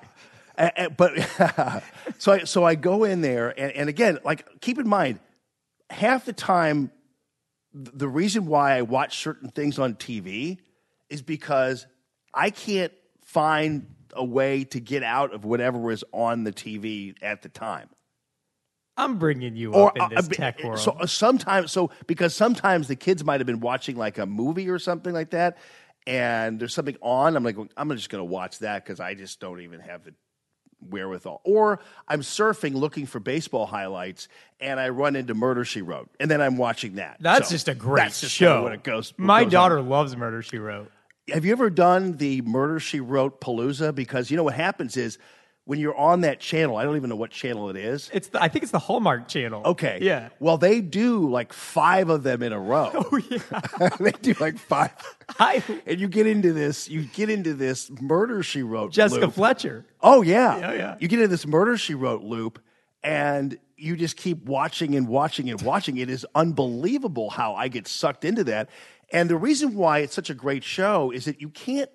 But 0.56 1.82
so 2.18 2.32
I 2.32 2.44
so 2.44 2.64
I 2.64 2.74
go 2.74 3.04
in 3.04 3.20
there 3.20 3.58
and, 3.58 3.72
and 3.72 3.88
again, 3.88 4.18
like 4.24 4.46
keep 4.60 4.78
in 4.78 4.88
mind, 4.88 5.20
half 5.90 6.24
the 6.24 6.32
time 6.32 6.90
the 7.72 8.08
reason 8.08 8.46
why 8.46 8.76
I 8.76 8.82
watch 8.82 9.18
certain 9.18 9.50
things 9.50 9.78
on 9.78 9.94
TV 9.94 10.58
is 11.10 11.20
because 11.20 11.86
I 12.32 12.50
can't 12.50 12.92
find 13.24 13.94
a 14.14 14.24
way 14.24 14.64
to 14.64 14.80
get 14.80 15.02
out 15.02 15.34
of 15.34 15.44
whatever 15.44 15.78
was 15.78 16.02
on 16.12 16.44
the 16.44 16.52
TV 16.52 17.14
at 17.20 17.42
the 17.42 17.48
time. 17.50 17.90
I'm 18.96 19.18
bringing 19.18 19.56
you 19.56 19.74
up 19.74 19.96
in 19.96 20.08
this 20.08 20.26
uh, 20.26 20.32
tech 20.32 20.64
world. 20.64 20.78
So 20.78 20.92
uh, 20.92 21.06
sometimes, 21.06 21.70
so 21.70 21.90
because 22.06 22.34
sometimes 22.34 22.88
the 22.88 22.96
kids 22.96 23.22
might 23.24 23.40
have 23.40 23.46
been 23.46 23.60
watching 23.60 23.96
like 23.96 24.16
a 24.16 24.24
movie 24.24 24.70
or 24.70 24.78
something 24.78 25.12
like 25.12 25.30
that, 25.30 25.58
and 26.06 26.58
there's 26.58 26.72
something 26.72 26.96
on. 27.02 27.36
I'm 27.36 27.44
like, 27.44 27.56
I'm 27.76 27.90
just 27.90 28.08
going 28.08 28.20
to 28.22 28.24
watch 28.24 28.60
that 28.60 28.84
because 28.84 29.00
I 29.00 29.12
just 29.12 29.38
don't 29.38 29.60
even 29.60 29.80
have 29.80 30.04
the 30.04 30.14
wherewithal. 30.80 31.40
Or 31.44 31.80
I'm 32.08 32.20
surfing 32.20 32.74
looking 32.74 33.06
for 33.06 33.20
baseball 33.20 33.66
highlights, 33.66 34.28
and 34.60 34.78
I 34.80 34.88
run 34.90 35.16
into 35.16 35.34
Murder 35.34 35.64
She 35.64 35.82
Wrote, 35.82 36.08
and 36.20 36.30
then 36.30 36.40
I'm 36.40 36.56
watching 36.56 36.96
that. 36.96 37.16
that's 37.20 37.48
So 37.48 37.54
just 37.54 37.68
a 37.68 37.74
great 37.74 38.12
just 38.12 38.30
show. 38.30 38.62
What 38.62 38.72
it 38.72 38.82
goes. 38.82 39.10
what 39.16 39.18
My 39.26 39.42
goes 39.44 39.52
daughter 39.52 39.78
on. 39.78 39.88
loves 39.88 40.16
Murder 40.16 40.42
She 40.42 40.58
Wrote. 40.58 40.90
Have 41.32 41.44
you 41.44 41.52
ever 41.52 41.70
done 41.70 42.18
the 42.18 42.40
Murder 42.42 42.78
She 42.78 43.00
Wrote 43.00 43.40
Palooza? 43.40 43.94
Because 43.94 44.30
you 44.30 44.36
know 44.36 44.44
what 44.44 44.54
happens 44.54 44.96
is 44.96 45.18
when 45.66 45.80
you're 45.80 45.96
on 45.96 46.20
that 46.20 46.38
channel, 46.38 46.76
I 46.76 46.84
don't 46.84 46.94
even 46.94 47.10
know 47.10 47.16
what 47.16 47.32
channel 47.32 47.68
it 47.70 47.76
is. 47.76 48.08
It's 48.14 48.28
the, 48.28 48.40
I 48.40 48.46
think 48.46 48.62
it's 48.62 48.70
the 48.70 48.78
Hallmark 48.78 49.26
Channel. 49.26 49.62
Okay. 49.66 49.98
Yeah. 50.00 50.28
Well, 50.38 50.58
they 50.58 50.80
do 50.80 51.28
like 51.28 51.52
five 51.52 52.08
of 52.08 52.22
them 52.22 52.42
in 52.42 52.52
a 52.52 52.58
row. 52.58 52.92
Oh 52.94 53.20
yeah. 53.30 53.88
they 54.00 54.12
do 54.12 54.34
like 54.40 54.58
five. 54.58 54.92
I, 55.40 55.62
And 55.84 56.00
you 56.00 56.08
get 56.08 56.26
into 56.28 56.52
this. 56.52 56.88
You 56.88 57.02
get 57.02 57.30
into 57.30 57.52
this 57.52 57.90
murder 58.00 58.44
she 58.44 58.62
wrote. 58.62 58.92
Jessica 58.92 59.26
loop. 59.26 59.34
Fletcher. 59.34 59.84
Oh 60.00 60.22
yeah. 60.22 60.58
Yeah, 60.58 60.72
yeah. 60.72 60.96
You 61.00 61.08
get 61.08 61.18
into 61.18 61.28
this 61.28 61.46
murder 61.46 61.76
she 61.76 61.94
wrote 61.94 62.22
loop, 62.22 62.60
and 63.02 63.58
you 63.76 63.96
just 63.96 64.16
keep 64.16 64.44
watching 64.44 64.94
and 64.94 65.08
watching 65.08 65.50
and 65.50 65.60
watching. 65.62 65.96
It 65.96 66.08
is 66.08 66.24
unbelievable 66.34 67.30
how 67.30 67.54
I 67.54 67.66
get 67.68 67.88
sucked 67.88 68.24
into 68.24 68.44
that. 68.44 68.70
And 69.12 69.28
the 69.28 69.36
reason 69.36 69.74
why 69.74 69.98
it's 69.98 70.14
such 70.14 70.30
a 70.30 70.34
great 70.34 70.62
show 70.64 71.10
is 71.10 71.24
that 71.24 71.40
you 71.40 71.48
can't 71.48 71.90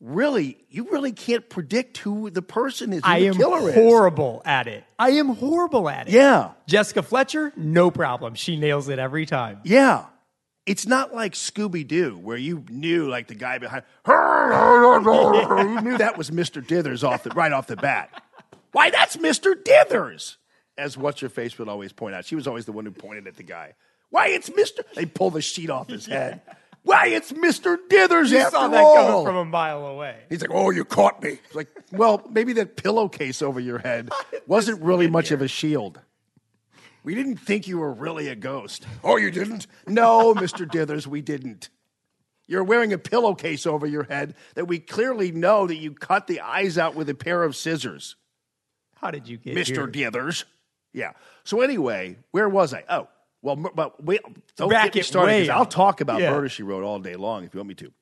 really, 0.00 0.58
you 0.68 0.88
really 0.90 1.12
can't 1.12 1.48
predict 1.48 1.98
who 1.98 2.30
the 2.30 2.42
person 2.42 2.92
is. 2.92 3.02
Who 3.04 3.10
I 3.10 3.18
am 3.18 3.34
killer 3.34 3.68
is. 3.68 3.74
horrible 3.74 4.42
at 4.44 4.66
it. 4.66 4.84
I 4.98 5.10
am 5.10 5.28
horrible 5.28 5.88
at 5.88 6.08
it. 6.08 6.12
Yeah. 6.12 6.52
Jessica 6.66 7.02
Fletcher, 7.02 7.52
no 7.56 7.90
problem. 7.90 8.34
She 8.34 8.56
nails 8.56 8.88
it 8.88 8.98
every 8.98 9.26
time. 9.26 9.60
Yeah. 9.64 10.06
It's 10.66 10.86
not 10.86 11.14
like 11.14 11.34
Scooby 11.34 11.86
Doo, 11.86 12.18
where 12.18 12.36
you 12.36 12.64
knew 12.68 13.08
like 13.08 13.28
the 13.28 13.36
guy 13.36 13.58
behind. 13.58 13.84
you 14.06 15.80
knew 15.80 15.98
that 15.98 16.14
was 16.18 16.30
Mr. 16.30 16.60
Dithers 16.60 17.06
off 17.06 17.22
the 17.22 17.30
right 17.30 17.52
off 17.52 17.68
the 17.68 17.76
bat. 17.76 18.10
Why, 18.72 18.90
that's 18.90 19.16
Mr. 19.16 19.54
Dithers, 19.54 20.36
as 20.76 20.98
what's 20.98 21.22
your 21.22 21.28
face 21.30 21.56
would 21.58 21.68
always 21.68 21.92
point 21.92 22.16
out. 22.16 22.24
She 22.24 22.34
was 22.34 22.48
always 22.48 22.66
the 22.66 22.72
one 22.72 22.84
who 22.84 22.90
pointed 22.90 23.28
at 23.28 23.36
the 23.36 23.44
guy. 23.44 23.74
Why, 24.10 24.28
it's 24.28 24.50
Mr. 24.50 24.80
They 24.94 25.06
pull 25.06 25.30
the 25.30 25.40
sheet 25.40 25.70
off 25.70 25.88
his 25.88 26.06
head. 26.06 26.42
Why, 26.86 27.08
it's 27.08 27.32
Mr. 27.32 27.76
Dithers 27.90 28.30
You 28.30 28.38
after 28.38 28.50
saw 28.52 28.68
that 28.68 28.80
all. 28.80 28.94
coming 28.96 29.24
from 29.26 29.36
a 29.36 29.44
mile 29.44 29.84
away. 29.86 30.18
He's 30.28 30.40
like, 30.40 30.52
"Oh, 30.52 30.70
you 30.70 30.84
caught 30.84 31.20
me." 31.20 31.40
It's 31.44 31.54
like, 31.54 31.66
well, 31.90 32.24
maybe 32.30 32.52
that 32.54 32.76
pillowcase 32.76 33.42
over 33.42 33.58
your 33.58 33.78
head 33.78 34.08
wasn't 34.46 34.80
really 34.80 35.08
much 35.08 35.32
of 35.32 35.42
a 35.42 35.48
shield. 35.48 36.00
We 37.02 37.16
didn't 37.16 37.38
think 37.38 37.66
you 37.66 37.78
were 37.78 37.92
really 37.92 38.28
a 38.28 38.36
ghost. 38.36 38.86
Oh, 39.02 39.16
you 39.16 39.32
didn't? 39.32 39.66
No, 39.88 40.32
Mr. 40.34 40.64
Dithers, 40.64 41.08
we 41.08 41.22
didn't. 41.22 41.70
You're 42.46 42.62
wearing 42.64 42.92
a 42.92 42.98
pillowcase 42.98 43.66
over 43.66 43.84
your 43.86 44.04
head 44.04 44.36
that 44.54 44.66
we 44.66 44.78
clearly 44.78 45.32
know 45.32 45.66
that 45.66 45.76
you 45.78 45.92
cut 45.92 46.28
the 46.28 46.40
eyes 46.40 46.78
out 46.78 46.94
with 46.94 47.08
a 47.08 47.14
pair 47.14 47.42
of 47.42 47.56
scissors. 47.56 48.14
How 48.94 49.10
did 49.10 49.26
you 49.26 49.38
get 49.38 49.56
Mr. 49.56 49.92
here? 49.92 50.10
Dithers. 50.10 50.44
Yeah. 50.92 51.12
So 51.42 51.62
anyway, 51.62 52.18
where 52.30 52.48
was 52.48 52.72
I? 52.72 52.84
Oh, 52.88 53.08
well, 53.42 53.56
but 53.56 54.02
wait, 54.02 54.20
don't 54.56 54.68
Back 54.68 54.92
get 54.92 54.94
me 54.96 55.02
started 55.02 55.50
I'll 55.50 55.66
talk 55.66 56.00
about 56.00 56.20
Yeah. 56.20 56.30
Murder 56.30 56.48
She 56.48 56.62
Wrote 56.62 56.84
all 56.84 56.98
day 56.98 57.16
long 57.16 57.44
if 57.44 57.54
you 57.54 57.58
want 57.58 57.68
me 57.68 57.74
to. 57.76 57.92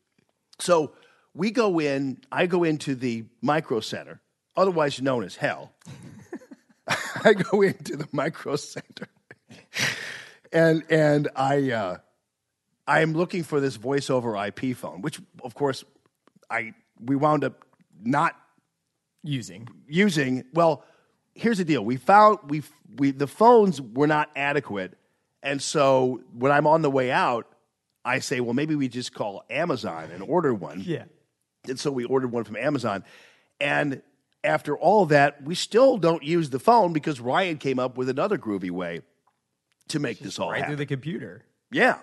So 0.58 0.92
we 1.34 1.50
go 1.50 1.80
in, 1.80 2.18
I 2.30 2.46
go 2.46 2.64
into 2.64 2.94
the 2.94 3.24
micro 3.42 3.80
center, 3.80 4.20
otherwise 4.56 5.00
known 5.02 5.24
as 5.24 5.36
hell. 5.36 5.72
I 7.24 7.32
go 7.34 7.62
into 7.62 7.96
the 7.96 8.08
micro 8.12 8.56
center. 8.56 9.08
and 10.52 10.84
and 10.90 11.28
I 11.34 11.70
uh 11.70 11.96
I 12.86 13.00
am 13.00 13.14
looking 13.14 13.42
for 13.42 13.60
this 13.60 13.76
voice 13.76 14.10
over 14.10 14.36
IP 14.36 14.76
phone, 14.76 15.00
which 15.00 15.20
of 15.42 15.54
course 15.54 15.84
I 16.50 16.74
we 17.00 17.16
wound 17.16 17.44
up 17.44 17.64
not 18.02 18.36
using. 19.22 19.68
Using. 19.88 20.44
Well, 20.52 20.84
here's 21.34 21.58
the 21.58 21.64
deal. 21.64 21.84
We 21.84 21.96
found 21.96 22.38
we 22.48 22.62
we 22.96 23.10
the 23.10 23.26
phones 23.26 23.80
were 23.80 24.06
not 24.06 24.30
adequate. 24.36 24.96
And 25.44 25.62
so 25.62 26.22
when 26.36 26.50
I'm 26.50 26.66
on 26.66 26.82
the 26.82 26.90
way 26.90 27.12
out, 27.12 27.46
I 28.04 28.18
say, 28.18 28.40
well, 28.40 28.54
maybe 28.54 28.74
we 28.74 28.88
just 28.88 29.14
call 29.14 29.44
Amazon 29.48 30.10
and 30.10 30.22
order 30.22 30.52
one. 30.52 30.82
Yeah. 30.84 31.04
And 31.68 31.78
so 31.78 31.92
we 31.92 32.04
ordered 32.04 32.32
one 32.32 32.44
from 32.44 32.56
Amazon. 32.56 33.04
And 33.60 34.02
after 34.42 34.76
all 34.76 35.06
that, 35.06 35.42
we 35.42 35.54
still 35.54 35.96
don't 35.98 36.22
use 36.22 36.50
the 36.50 36.58
phone 36.58 36.92
because 36.92 37.20
Ryan 37.20 37.58
came 37.58 37.78
up 37.78 37.96
with 37.96 38.08
another 38.08 38.38
groovy 38.38 38.70
way 38.70 39.02
to 39.88 39.98
make 39.98 40.18
this 40.18 40.38
all 40.38 40.50
right 40.50 40.58
happen. 40.58 40.72
through 40.72 40.76
the 40.76 40.86
computer. 40.86 41.44
Yeah. 41.70 41.98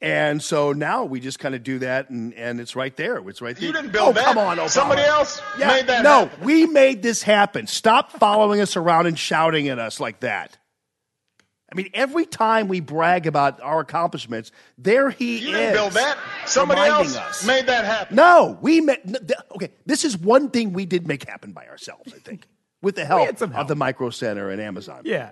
And 0.00 0.42
so 0.42 0.72
now 0.72 1.04
we 1.04 1.20
just 1.20 1.38
kind 1.38 1.54
of 1.54 1.62
do 1.62 1.78
that, 1.78 2.10
and, 2.10 2.34
and 2.34 2.60
it's 2.60 2.74
right 2.74 2.96
there. 2.96 3.18
It's 3.28 3.40
right 3.40 3.54
there. 3.54 3.64
You 3.64 3.72
didn't 3.72 3.92
build 3.92 4.08
oh, 4.08 4.12
that. 4.14 4.24
Come 4.24 4.38
on, 4.38 4.56
Obama. 4.56 4.68
Somebody 4.68 5.02
else 5.02 5.40
yeah, 5.56 5.68
made 5.68 5.86
that 5.86 6.02
No, 6.02 6.26
happen. 6.26 6.44
we 6.44 6.66
made 6.66 7.02
this 7.02 7.22
happen. 7.22 7.68
Stop 7.68 8.10
following 8.10 8.60
us 8.60 8.76
around 8.76 9.06
and 9.06 9.16
shouting 9.16 9.68
at 9.68 9.78
us 9.78 10.00
like 10.00 10.18
that. 10.20 10.58
I 11.72 11.74
mean, 11.74 11.88
every 11.94 12.26
time 12.26 12.68
we 12.68 12.80
brag 12.80 13.26
about 13.26 13.60
our 13.62 13.80
accomplishments, 13.80 14.52
there 14.76 15.08
he 15.08 15.38
You 15.38 15.48
is. 15.48 15.54
didn't 15.54 15.72
build 15.72 15.92
that. 15.94 16.18
Somebody 16.44 16.82
else 16.82 17.16
us. 17.16 17.46
made 17.46 17.66
that 17.66 17.86
happen. 17.86 18.14
No, 18.14 18.58
we 18.60 18.82
made. 18.82 18.98
Okay, 19.52 19.70
this 19.86 20.04
is 20.04 20.18
one 20.18 20.50
thing 20.50 20.74
we 20.74 20.84
did 20.84 21.06
make 21.08 21.24
happen 21.26 21.52
by 21.52 21.66
ourselves. 21.66 22.12
I 22.14 22.18
think, 22.18 22.46
with 22.82 22.96
the 22.96 23.06
help, 23.06 23.24
had 23.24 23.38
some 23.38 23.54
of 23.54 23.68
the 23.68 23.76
Micro 23.76 24.10
Center 24.10 24.50
and 24.50 24.60
Amazon. 24.60 25.02
Yeah. 25.04 25.30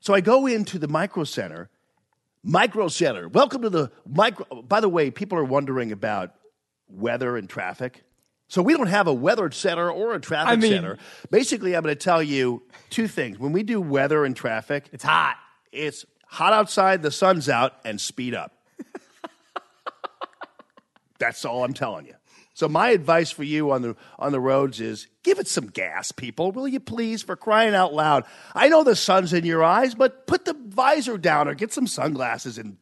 So 0.00 0.14
I 0.14 0.22
go 0.22 0.46
into 0.46 0.78
the 0.78 0.88
Micro 0.88 1.24
Center. 1.24 1.68
Micro 2.42 2.88
Center. 2.88 3.28
Welcome 3.28 3.62
to 3.62 3.70
the 3.70 3.90
micro. 4.06 4.62
By 4.62 4.80
the 4.80 4.88
way, 4.88 5.10
people 5.10 5.36
are 5.38 5.44
wondering 5.44 5.92
about 5.92 6.34
weather 6.88 7.36
and 7.36 7.50
traffic. 7.50 8.04
So 8.48 8.62
we 8.62 8.74
don't 8.74 8.86
have 8.86 9.06
a 9.06 9.12
weather 9.12 9.50
center 9.50 9.90
or 9.90 10.14
a 10.14 10.20
traffic 10.20 10.52
I 10.52 10.56
mean- 10.56 10.72
center. 10.72 10.98
Basically, 11.30 11.76
I'm 11.76 11.82
going 11.82 11.94
to 11.94 12.00
tell 12.02 12.22
you 12.22 12.62
two 12.90 13.06
things. 13.06 13.38
When 13.38 13.52
we 13.52 13.62
do 13.62 13.80
weather 13.80 14.24
and 14.24 14.34
traffic, 14.34 14.88
It's 14.92 15.04
hot. 15.04 15.36
it's 15.70 16.06
hot 16.26 16.52
outside, 16.54 17.02
the 17.02 17.10
sun's 17.10 17.48
out, 17.48 17.74
and 17.84 18.00
speed 18.00 18.34
up. 18.34 18.52
That's 21.18 21.44
all 21.44 21.64
I'm 21.64 21.74
telling 21.74 22.06
you. 22.06 22.14
So 22.54 22.68
my 22.68 22.90
advice 22.90 23.30
for 23.30 23.44
you 23.44 23.70
on 23.70 23.82
the 23.82 23.96
on 24.18 24.32
the 24.32 24.40
roads 24.40 24.80
is 24.80 25.06
give 25.22 25.38
it 25.38 25.46
some 25.46 25.66
gas, 25.68 26.10
people. 26.10 26.50
Will 26.50 26.66
you 26.66 26.80
please, 26.80 27.22
for 27.22 27.36
crying 27.36 27.74
out 27.74 27.94
loud? 27.94 28.24
I 28.54 28.68
know 28.68 28.82
the 28.82 28.96
sun's 28.96 29.32
in 29.32 29.44
your 29.44 29.62
eyes, 29.62 29.94
but 29.94 30.26
put 30.26 30.44
the 30.44 30.56
visor 30.66 31.18
down 31.18 31.46
or 31.48 31.54
get 31.54 31.72
some 31.72 31.86
sunglasses 31.86 32.58
and 32.58 32.76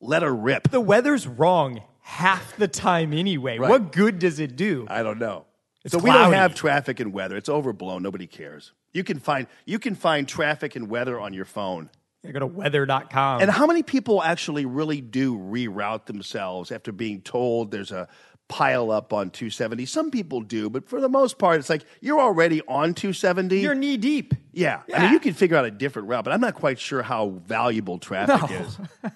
let 0.00 0.22
her 0.22 0.34
rip. 0.34 0.70
The 0.70 0.80
weather's 0.80 1.26
wrong 1.26 1.82
half 2.06 2.56
the 2.56 2.68
time 2.68 3.12
anyway. 3.12 3.58
Right. 3.58 3.68
What 3.68 3.90
good 3.90 4.20
does 4.20 4.38
it 4.38 4.54
do? 4.54 4.86
I 4.88 5.02
don't 5.02 5.18
know. 5.18 5.44
It's 5.84 5.92
so 5.92 5.98
we 5.98 6.10
don't 6.10 6.32
have 6.32 6.54
traffic 6.54 7.00
and 7.00 7.12
weather. 7.12 7.36
It's 7.36 7.48
overblown. 7.48 8.02
Nobody 8.02 8.26
cares. 8.28 8.72
You 8.92 9.02
can 9.04 9.18
find 9.18 9.46
you 9.64 9.78
can 9.78 9.94
find 9.96 10.26
traffic 10.28 10.76
and 10.76 10.88
weather 10.88 11.18
on 11.20 11.32
your 11.32 11.44
phone. 11.44 11.90
I 12.24 12.30
go 12.30 12.38
to 12.40 12.46
weather.com. 12.46 13.40
And 13.42 13.50
how 13.50 13.66
many 13.66 13.82
people 13.82 14.22
actually 14.22 14.66
really 14.66 15.00
do 15.00 15.36
reroute 15.38 16.06
themselves 16.06 16.72
after 16.72 16.90
being 16.92 17.20
told 17.22 17.70
there's 17.70 17.92
a 17.92 18.08
pile 18.48 18.90
up 18.90 19.12
on 19.12 19.30
270? 19.30 19.86
Some 19.86 20.10
people 20.10 20.40
do, 20.40 20.68
but 20.70 20.88
for 20.88 21.00
the 21.00 21.08
most 21.08 21.38
part, 21.38 21.58
it's 21.60 21.70
like 21.70 21.82
you're 22.00 22.20
already 22.20 22.62
on 22.62 22.94
270. 22.94 23.60
You're 23.60 23.74
knee 23.76 23.96
deep. 23.96 24.34
yeah. 24.52 24.82
I 24.92 25.02
mean, 25.02 25.12
you 25.12 25.20
can 25.20 25.34
figure 25.34 25.56
out 25.56 25.64
a 25.66 25.70
different 25.70 26.08
route, 26.08 26.24
but 26.24 26.32
I'm 26.32 26.40
not 26.40 26.54
quite 26.54 26.78
sure 26.80 27.02
how 27.02 27.28
valuable 27.46 27.98
traffic 27.98 28.50
No. 28.50 28.56
is. 28.56 28.78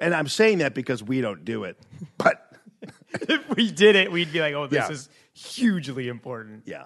And 0.00 0.14
I'm 0.14 0.28
saying 0.28 0.58
that 0.58 0.74
because 0.74 1.02
we 1.02 1.20
don't 1.20 1.44
do 1.44 1.64
it. 1.64 1.78
But 2.18 2.52
if 3.12 3.48
we 3.56 3.70
did 3.70 3.96
it, 3.96 4.10
we'd 4.10 4.32
be 4.32 4.40
like, 4.40 4.54
oh, 4.54 4.66
this 4.66 4.86
Yeah. 4.88 4.92
is 4.92 5.08
hugely 5.34 6.08
important. 6.08 6.62
yeah. 6.66 6.84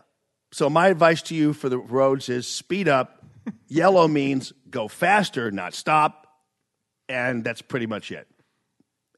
So 0.53 0.71
my 0.71 0.89
advice 0.89 1.21
to 1.23 1.35
you 1.35 1.53
for 1.53 1.69
the 1.69 1.79
roads 1.79 2.29
is 2.29 2.47
speed 2.47 2.87
up. 2.89 3.25
Yellow 3.69 4.07
means 4.09 4.53
go 4.71 4.87
faster, 4.89 5.51
not 5.51 5.75
stop. 5.75 6.27
And 7.09 7.43
that's 7.45 7.61
pretty 7.63 7.87
much 7.87 8.11
it. 8.13 8.27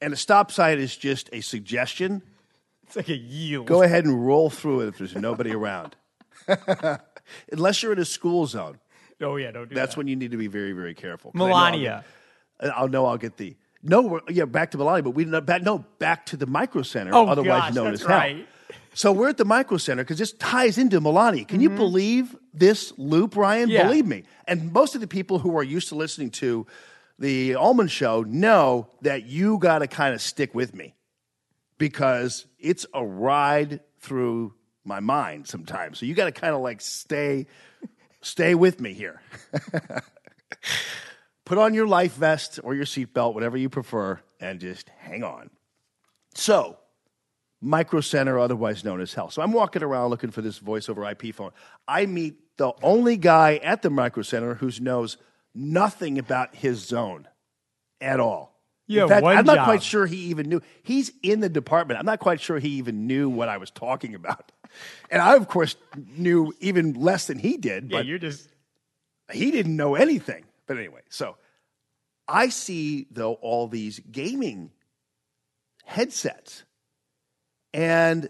And 0.00 0.12
a 0.12 0.16
stop 0.16 0.50
sign 0.50 0.78
is 0.78 0.96
just 0.96 1.28
a 1.32 1.40
suggestion. 1.42 2.22
It's 2.86 2.96
like 2.96 3.08
a 3.08 3.16
yield. 3.16 3.66
Go 3.66 3.82
ahead 3.82 4.04
and 4.04 4.26
roll 4.26 4.48
through 4.50 4.80
it 4.82 4.88
if 4.88 4.98
there's 4.98 5.14
nobody 5.14 5.52
around. 5.52 5.94
Unless 7.52 7.82
you're 7.82 7.92
in 7.92 7.98
a 7.98 8.04
school 8.04 8.46
zone. 8.46 8.78
Oh, 9.20 9.36
yeah, 9.36 9.50
don't 9.50 9.68
do 9.68 9.74
That's 9.74 9.92
that. 9.94 9.98
when 9.98 10.08
you 10.08 10.16
need 10.16 10.30
to 10.32 10.36
be 10.36 10.46
very, 10.46 10.72
very 10.72 10.94
careful. 10.94 11.32
'Cause 11.32 11.40
I 11.40 11.48
know 11.48 11.54
I'll 11.54 11.70
Melania. 11.70 12.04
I'll 12.60 12.88
know 12.88 13.06
I'll 13.06 13.16
get 13.18 13.36
the. 13.36 13.56
No, 13.88 14.02
we're- 14.02 14.22
yeah, 14.30 14.44
back 14.44 14.72
to 14.72 14.78
Melania, 14.78 15.02
but 15.04 15.10
we 15.10 15.24
didn't. 15.24 15.46
Back, 15.46 15.62
no, 15.62 15.84
back 15.98 16.26
to 16.26 16.36
the 16.36 16.46
micro 16.46 16.82
center, 16.82 17.14
Oh, 17.14 17.26
otherwise 17.26 17.62
gosh, 17.62 17.74
known 17.74 17.84
that's 17.92 18.02
as 18.02 18.06
hell. 18.06 18.16
right. 18.18 18.48
So 18.94 19.12
we're 19.12 19.28
at 19.28 19.36
the 19.36 19.44
micro 19.44 19.76
center 19.76 20.02
because 20.02 20.18
this 20.18 20.32
ties 20.32 20.78
into 20.78 21.00
Melania. 21.00 21.44
Can 21.44 21.60
you 21.60 21.68
believe 21.70 22.34
this 22.54 22.92
loop, 22.98 23.36
Ryan? 23.36 23.64
Mm-hmm. 23.68 23.72
Yeah. 23.72 23.82
Believe 23.84 24.06
me. 24.06 24.24
And 24.48 24.72
most 24.72 24.94
of 24.94 25.00
the 25.02 25.06
people 25.06 25.38
who 25.38 25.56
are 25.58 25.62
used 25.62 25.88
to 25.88 25.94
listening 25.94 26.30
to 26.32 26.66
the 27.18 27.54
Allman 27.56 27.88
Show 27.88 28.22
know 28.22 28.88
that 29.02 29.26
you 29.26 29.58
got 29.58 29.80
to 29.80 29.86
kind 29.86 30.14
of 30.14 30.22
stick 30.22 30.54
with 30.54 30.74
me 30.74 30.94
because 31.78 32.46
it's 32.58 32.86
a 32.94 33.04
ride 33.04 33.80
through 34.00 34.54
my 34.84 35.00
mind 35.00 35.46
sometimes. 35.46 35.98
So 35.98 36.06
you 36.06 36.14
got 36.14 36.24
to 36.26 36.32
kind 36.32 36.54
of 36.54 36.62
like 36.62 36.80
stay, 36.80 37.46
stay 38.22 38.54
with 38.54 38.80
me 38.80 38.94
here. 38.94 39.20
Put 41.46 41.58
on 41.58 41.72
your 41.74 41.86
life 41.86 42.14
vest 42.14 42.60
or 42.62 42.74
your 42.74 42.84
seatbelt, 42.84 43.32
whatever 43.32 43.56
you 43.56 43.70
prefer, 43.70 44.20
and 44.40 44.60
just 44.60 44.90
hang 44.98 45.22
on. 45.22 45.48
So, 46.34 46.76
Micro 47.60 48.00
Center, 48.00 48.38
otherwise 48.38 48.84
known 48.84 49.00
as 49.00 49.14
hell. 49.14 49.30
So 49.30 49.40
I'm 49.40 49.52
walking 49.52 49.82
around 49.82 50.10
looking 50.10 50.32
for 50.32 50.42
this 50.42 50.58
voice 50.58 50.88
over 50.88 51.08
IP 51.08 51.32
phone. 51.34 51.52
I 51.86 52.04
meet 52.06 52.34
the 52.58 52.72
only 52.82 53.16
guy 53.16 53.56
at 53.56 53.82
the 53.82 53.90
Micro 53.90 54.22
Center 54.22 54.54
who 54.54 54.70
knows 54.80 55.18
nothing 55.54 56.18
about 56.18 56.54
his 56.54 56.84
zone 56.84 57.28
at 58.00 58.18
all. 58.20 58.60
Yeah, 58.88 59.06
fact, 59.06 59.24
I'm 59.24 59.44
not 59.44 59.56
job. 59.56 59.64
quite 59.64 59.82
sure 59.82 60.06
he 60.06 60.16
even 60.16 60.48
knew. 60.48 60.60
He's 60.82 61.12
in 61.22 61.40
the 61.40 61.48
department. 61.48 61.98
I'm 61.98 62.06
not 62.06 62.20
quite 62.20 62.40
sure 62.40 62.58
he 62.58 62.70
even 62.70 63.06
knew 63.06 63.28
what 63.28 63.48
I 63.48 63.56
was 63.56 63.70
talking 63.70 64.14
about. 64.14 64.52
And 65.10 65.22
I, 65.22 65.36
of 65.36 65.48
course, 65.48 65.76
knew 66.16 66.52
even 66.60 66.94
less 66.94 67.28
than 67.28 67.38
he 67.38 67.56
did. 67.56 67.90
Yeah, 67.90 67.98
but 67.98 68.06
you're 68.06 68.18
just. 68.18 68.48
he 69.32 69.50
didn't 69.50 69.76
know 69.76 69.94
anything. 69.94 70.44
But 70.66 70.78
anyway, 70.78 71.02
so 71.08 71.36
I 72.26 72.48
see 72.48 73.06
though 73.10 73.34
all 73.34 73.68
these 73.68 74.00
gaming 74.10 74.70
headsets, 75.84 76.64
and 77.72 78.28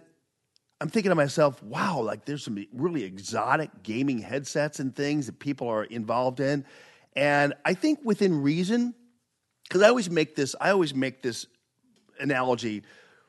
I'm 0.81 0.89
thinking 0.89 1.11
to 1.11 1.15
myself, 1.15 1.63
wow, 1.63 2.01
like 2.01 2.27
there's 2.27 2.45
some 2.45 2.63
really 2.73 3.05
exotic 3.05 3.71
gaming 3.83 4.19
headsets 4.19 4.79
and 4.81 4.95
things 4.95 5.27
that 5.27 5.39
people 5.39 5.69
are 5.69 5.85
involved 5.85 6.41
in, 6.41 6.65
and 7.15 7.55
I 7.65 7.75
think 7.75 8.01
within 8.05 8.43
reason, 8.43 8.95
because 9.65 9.83
I 9.83 9.89
always 9.89 10.11
make 10.11 10.37
this, 10.37 10.55
I 10.61 10.71
always 10.71 10.95
make 10.95 11.23
this 11.23 11.47
analogy 12.21 12.83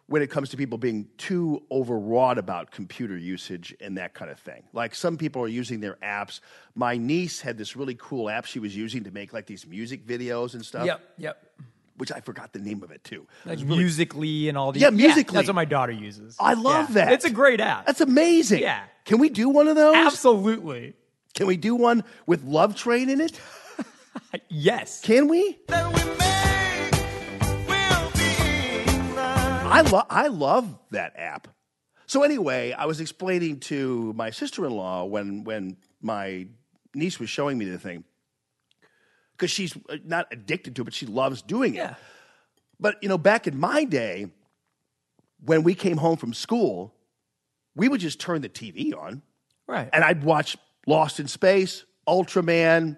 when 0.07 0.21
it 0.21 0.29
comes 0.29 0.49
to 0.49 0.57
people 0.57 0.77
being 0.77 1.07
too 1.17 1.61
overwrought 1.69 2.37
about 2.37 2.71
computer 2.71 3.17
usage 3.17 3.75
and 3.81 3.97
that 3.97 4.13
kind 4.13 4.31
of 4.31 4.39
thing. 4.39 4.63
Like 4.73 4.95
some 4.95 5.17
people 5.17 5.41
are 5.43 5.47
using 5.49 5.81
their 5.81 5.95
apps. 5.95 6.39
My 6.75 6.95
niece 6.97 7.41
had 7.41 7.57
this 7.57 7.75
really 7.75 7.95
cool 7.95 8.29
app 8.29 8.45
she 8.45 8.59
was 8.59 8.75
using 8.75 9.03
to 9.03 9.11
make 9.11 9.33
like 9.33 9.45
these 9.47 9.67
music 9.67 10.07
videos 10.07 10.53
and 10.53 10.65
stuff. 10.65 10.85
Yep, 10.85 11.01
yep. 11.17 11.43
Which 11.97 12.11
I 12.11 12.21
forgot 12.21 12.53
the 12.53 12.59
name 12.59 12.83
of 12.83 12.91
it 12.91 13.03
too. 13.03 13.27
Like 13.45 13.55
was 13.55 13.63
really- 13.65 13.77
musically 13.79 14.47
and 14.49 14.57
all 14.57 14.71
these. 14.71 14.81
Yeah, 14.83 14.91
Musical.ly. 14.91 15.39
that's 15.39 15.47
what 15.49 15.55
my 15.55 15.65
daughter 15.65 15.91
uses. 15.91 16.37
I 16.39 16.53
love 16.53 16.89
Yeah. 16.95 17.05
that. 17.05 17.13
It's 17.13 17.25
a 17.25 17.29
great 17.29 17.59
app. 17.59 17.85
That's 17.85 18.01
amazing. 18.01 18.61
Yeah. 18.61 18.83
Can 19.03 19.17
we 19.19 19.29
do 19.29 19.49
one 19.49 19.67
of 19.67 19.75
those? 19.75 19.95
Absolutely. 19.95 20.93
Can 21.33 21.47
we 21.47 21.57
do 21.57 21.75
one 21.75 22.03
with 22.25 22.43
Love 22.43 22.75
Train 22.75 23.09
in 23.09 23.19
it? 23.19 23.39
yes. 24.49 25.01
Can 25.01 25.27
we? 25.27 25.57
I 29.77 29.81
love 29.81 30.05
I 30.09 30.27
love 30.27 30.79
that 30.91 31.13
app. 31.17 31.47
So 32.05 32.23
anyway, 32.23 32.71
I 32.71 32.85
was 32.85 32.99
explaining 33.01 33.59
to 33.61 34.13
my 34.13 34.29
sister-in-law 34.29 35.05
when 35.05 35.43
when 35.43 35.77
my 36.01 36.47
niece 36.95 37.19
was 37.19 37.29
showing 37.29 37.57
me 37.57 37.65
the 37.65 37.77
thing 37.77 38.03
because 39.33 39.51
she's 39.51 39.75
uh, 39.89 39.97
not 40.03 40.27
addicted 40.31 40.75
to 40.77 40.81
it, 40.81 40.85
but 40.85 40.93
she 40.93 41.05
loves 41.05 41.41
doing 41.41 41.75
it. 41.75 41.93
But 42.79 42.95
you 43.01 43.09
know, 43.09 43.17
back 43.17 43.45
in 43.47 43.59
my 43.59 43.83
day, 43.83 44.27
when 45.43 45.63
we 45.63 45.75
came 45.75 45.97
home 45.97 46.17
from 46.17 46.33
school, 46.33 46.93
we 47.75 47.87
would 47.87 48.01
just 48.01 48.19
turn 48.19 48.41
the 48.41 48.49
TV 48.49 48.95
on, 48.97 49.21
Right. 49.67 49.89
and 49.93 50.03
I'd 50.03 50.23
watch 50.23 50.57
Lost 50.87 51.19
in 51.19 51.27
Space, 51.27 51.83
Ultraman, 52.07 52.97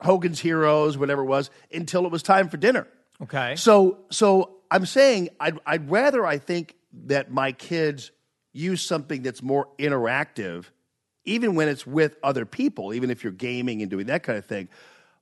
Hogan's 0.00 0.40
Heroes, 0.40 0.96
whatever 0.96 1.22
it 1.22 1.26
was, 1.26 1.50
until 1.72 2.06
it 2.06 2.12
was 2.12 2.22
time 2.22 2.48
for 2.48 2.56
dinner. 2.56 2.86
Okay. 3.22 3.56
So, 3.56 3.98
so 4.10 4.59
I'm 4.70 4.86
saying 4.86 5.30
I'd, 5.40 5.58
I'd 5.66 5.90
rather, 5.90 6.24
I 6.24 6.38
think, 6.38 6.76
that 7.06 7.30
my 7.30 7.52
kids 7.52 8.10
use 8.52 8.82
something 8.82 9.22
that's 9.22 9.42
more 9.42 9.68
interactive, 9.78 10.66
even 11.24 11.54
when 11.54 11.68
it's 11.68 11.86
with 11.86 12.16
other 12.22 12.44
people, 12.44 12.94
even 12.94 13.10
if 13.10 13.22
you're 13.22 13.32
gaming 13.32 13.82
and 13.82 13.90
doing 13.90 14.06
that 14.06 14.22
kind 14.22 14.38
of 14.38 14.44
thing, 14.44 14.68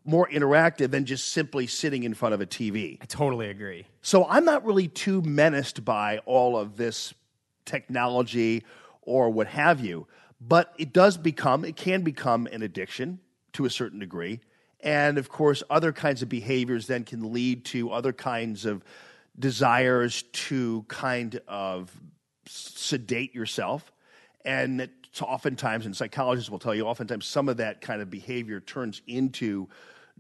more 0.05 0.29
interactive 0.29 0.91
than 0.91 1.05
just 1.05 1.29
simply 1.29 1.67
sitting 1.67 2.05
in 2.05 2.15
front 2.15 2.35
of 2.35 2.41
a 2.41 2.47
TV. 2.47 2.99
I 3.01 3.05
totally 3.05 3.51
agree. 3.51 3.87
So 4.01 4.27
I'm 4.27 4.45
not 4.45 4.65
really 4.65 4.89
too 4.89 5.21
menaced 5.23 5.85
by 5.85 6.19
all 6.25 6.57
of 6.57 6.77
this 6.77 7.13
technology 7.67 8.65
or 9.03 9.29
what 9.31 9.47
have 9.49 9.81
you, 9.81 10.07
but 10.41 10.73
it 10.79 10.93
does 10.93 11.17
become, 11.19 11.65
it 11.65 11.77
can 11.77 12.03
become 12.03 12.47
an 12.47 12.63
addiction 12.63 13.21
to 13.53 13.65
a 13.67 13.71
certain 13.71 13.99
degree. 13.99 14.41
And 14.81 15.19
of 15.19 15.29
course, 15.29 15.63
other 15.69 15.93
kinds 15.93 16.23
of 16.23 16.29
behaviors 16.29 16.87
then 16.87 17.05
can 17.05 17.33
lead 17.33 17.65
to 17.67 17.91
other 17.91 18.13
kinds 18.13 18.65
of 18.65 18.85
desires 19.39 20.23
to 20.33 20.85
kind 20.89 21.41
of 21.47 21.93
sedate 22.47 23.35
yourself. 23.35 23.93
And 24.45 24.89
oftentimes, 25.21 25.87
and 25.87 25.97
psychologists 25.97 26.51
will 26.51 26.59
tell 26.59 26.75
you, 26.75 26.85
oftentimes 26.85 27.27
some 27.27 27.49
of 27.49 27.59
that 27.59 27.81
kind 27.81 28.01
of 28.01 28.11
behavior 28.11 28.61
turns 28.61 29.03
into 29.07 29.69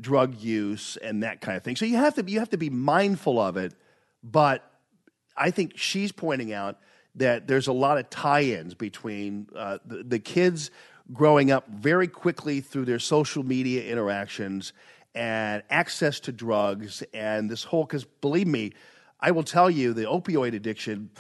drug 0.00 0.40
use 0.40 0.96
and 0.96 1.22
that 1.22 1.40
kind 1.40 1.56
of 1.56 1.62
thing. 1.62 1.76
So 1.76 1.84
you 1.84 1.96
have 1.96 2.14
to 2.14 2.24
you 2.30 2.38
have 2.38 2.50
to 2.50 2.58
be 2.58 2.70
mindful 2.70 3.40
of 3.40 3.56
it. 3.56 3.74
But 4.22 4.68
I 5.36 5.50
think 5.50 5.76
she's 5.76 6.12
pointing 6.12 6.52
out 6.52 6.78
that 7.14 7.46
there's 7.46 7.66
a 7.66 7.72
lot 7.72 7.98
of 7.98 8.10
tie-ins 8.10 8.74
between 8.74 9.48
uh, 9.56 9.78
the, 9.84 10.02
the 10.04 10.18
kids 10.18 10.70
growing 11.12 11.50
up 11.50 11.68
very 11.68 12.06
quickly 12.06 12.60
through 12.60 12.84
their 12.84 12.98
social 12.98 13.42
media 13.42 13.90
interactions 13.90 14.72
and 15.14 15.62
access 15.70 16.20
to 16.20 16.32
drugs 16.32 17.02
and 17.14 17.50
this 17.50 17.64
whole 17.64 17.84
because 17.84 18.04
believe 18.04 18.46
me 18.46 18.72
i 19.20 19.30
will 19.30 19.42
tell 19.42 19.70
you 19.70 19.92
the 19.92 20.02
opioid 20.04 20.54
addiction 20.54 21.10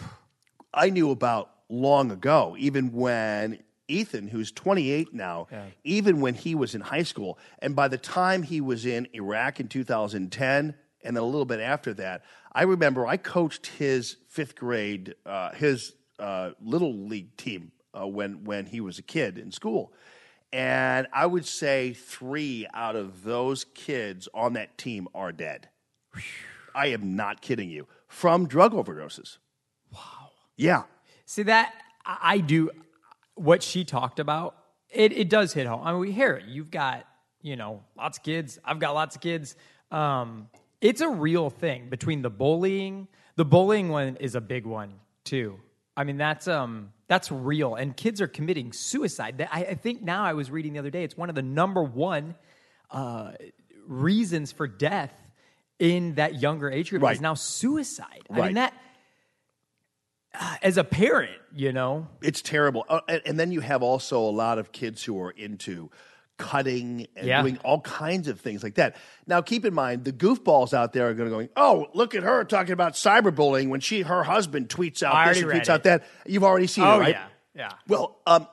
i 0.72 0.90
knew 0.90 1.10
about 1.10 1.50
long 1.68 2.10
ago 2.10 2.56
even 2.58 2.92
when 2.92 3.58
ethan 3.88 4.28
who's 4.28 4.50
28 4.52 5.12
now 5.14 5.46
Yeah. 5.50 5.64
even 5.84 6.20
when 6.20 6.34
he 6.34 6.54
was 6.54 6.74
in 6.74 6.82
high 6.82 7.02
school. 7.04 7.38
And 7.60 7.74
by 7.74 7.88
the 7.88 7.96
time 7.98 8.42
he 8.42 8.60
was 8.60 8.84
in 8.84 9.08
iraq 9.14 9.60
in 9.60 9.68
2010 9.68 10.74
and 11.04 11.16
then 11.16 11.22
a 11.22 11.26
little 11.26 11.44
bit 11.46 11.60
after 11.60 11.94
that 11.94 12.22
i 12.52 12.62
remember 12.62 13.06
i 13.06 13.16
coached 13.16 13.66
his 13.66 14.16
fifth 14.28 14.54
grade 14.56 15.14
uh, 15.26 15.52
his 15.54 15.94
uh, 16.18 16.50
little 16.60 16.94
league 17.06 17.36
team 17.36 17.72
uh, 17.98 18.06
when 18.06 18.44
when 18.44 18.66
he 18.66 18.80
was 18.80 18.98
a 18.98 19.02
kid 19.02 19.38
in 19.38 19.50
school. 19.52 19.92
And 20.52 21.06
i 21.12 21.24
would 21.26 21.46
say 21.46 21.92
three 21.94 22.66
out 22.74 22.96
of 22.96 23.24
those 23.24 23.64
kids 23.64 24.28
on 24.34 24.52
that 24.54 24.76
team 24.78 25.08
are 25.14 25.32
dead 25.32 25.68
i 26.78 26.86
am 26.86 27.16
not 27.16 27.40
kidding 27.40 27.70
you 27.70 27.86
from 28.06 28.46
drug 28.46 28.72
overdoses 28.72 29.38
wow 29.92 30.30
yeah 30.56 30.82
See 31.28 31.42
that 31.42 31.74
I 32.06 32.38
do 32.38 32.70
what 33.34 33.62
she 33.62 33.84
talked 33.84 34.18
about. 34.18 34.56
It 34.88 35.12
it 35.12 35.28
does 35.28 35.52
hit 35.52 35.66
home. 35.66 35.82
I 35.84 35.92
mean, 35.92 36.00
we 36.00 36.10
hear 36.10 36.32
it. 36.32 36.46
You've 36.46 36.70
got 36.70 37.04
you 37.42 37.54
know 37.54 37.82
lots 37.98 38.16
of 38.16 38.24
kids. 38.24 38.58
I've 38.64 38.78
got 38.78 38.94
lots 38.94 39.14
of 39.14 39.20
kids. 39.20 39.56
Um, 39.90 40.48
it's 40.80 41.02
a 41.02 41.08
real 41.08 41.50
thing 41.50 41.90
between 41.90 42.22
the 42.22 42.30
bullying. 42.30 43.08
The 43.36 43.44
bullying 43.44 43.90
one 43.90 44.16
is 44.16 44.36
a 44.36 44.40
big 44.40 44.64
one 44.64 44.94
too. 45.24 45.60
I 45.94 46.04
mean, 46.04 46.16
that's 46.16 46.48
um 46.48 46.94
that's 47.08 47.30
real, 47.30 47.74
and 47.74 47.94
kids 47.94 48.22
are 48.22 48.26
committing 48.26 48.72
suicide. 48.72 49.46
I, 49.52 49.64
I 49.64 49.74
think 49.74 50.00
now 50.00 50.24
I 50.24 50.32
was 50.32 50.50
reading 50.50 50.72
the 50.72 50.78
other 50.78 50.90
day. 50.90 51.04
It's 51.04 51.16
one 51.16 51.28
of 51.28 51.34
the 51.34 51.42
number 51.42 51.82
one 51.82 52.36
uh, 52.90 53.32
reasons 53.86 54.50
for 54.50 54.66
death 54.66 55.12
in 55.78 56.14
that 56.16 56.40
younger 56.40 56.70
age 56.70 56.90
group 56.90 57.02
Right. 57.02 57.14
is 57.14 57.20
now 57.20 57.34
suicide. 57.34 58.22
I 58.30 58.40
mean 58.46 58.54
that 58.54 58.74
uh, 60.38 60.56
as 60.62 60.76
a 60.76 60.84
parent, 60.84 61.32
you 61.54 61.72
know, 61.72 62.06
it's 62.22 62.42
terrible. 62.42 62.84
Uh, 62.88 63.00
and, 63.08 63.22
and 63.24 63.40
then 63.40 63.50
you 63.52 63.60
have 63.60 63.82
also 63.82 64.20
a 64.20 64.30
lot 64.30 64.58
of 64.58 64.72
kids 64.72 65.02
who 65.02 65.20
are 65.20 65.30
into 65.30 65.90
cutting 66.36 67.06
and 67.16 67.26
Yeah. 67.26 67.42
doing 67.42 67.58
all 67.64 67.80
kinds 67.80 68.28
of 68.28 68.38
things 68.40 68.62
like 68.62 68.74
that. 68.76 68.96
Now, 69.26 69.40
keep 69.40 69.64
in 69.64 69.74
mind, 69.74 70.04
the 70.04 70.12
goofballs 70.12 70.72
out 70.74 70.92
there 70.92 71.08
are 71.08 71.14
going 71.14 71.30
to 71.30 71.46
go, 71.46 71.48
"Oh, 71.56 71.88
look 71.94 72.14
at 72.14 72.22
her 72.22 72.44
talking 72.44 72.72
about 72.72 72.92
cyberbullying 72.92 73.68
when 73.70 73.80
she 73.80 74.02
her 74.02 74.22
husband 74.22 74.68
tweets 74.68 75.02
out 75.02 75.14
I 75.14 75.32
this 75.32 75.42
and 75.42 75.50
tweets 75.50 75.68
out 75.68 75.82
that." 75.84 76.04
You've 76.26 76.44
already 76.44 76.68
seen 76.68 76.84
Oh, 76.84 76.96
it, 76.96 77.00
right? 77.00 77.14
yeah, 77.14 77.26
yeah. 77.56 77.72
Well, 77.88 78.18
um, 78.26 78.46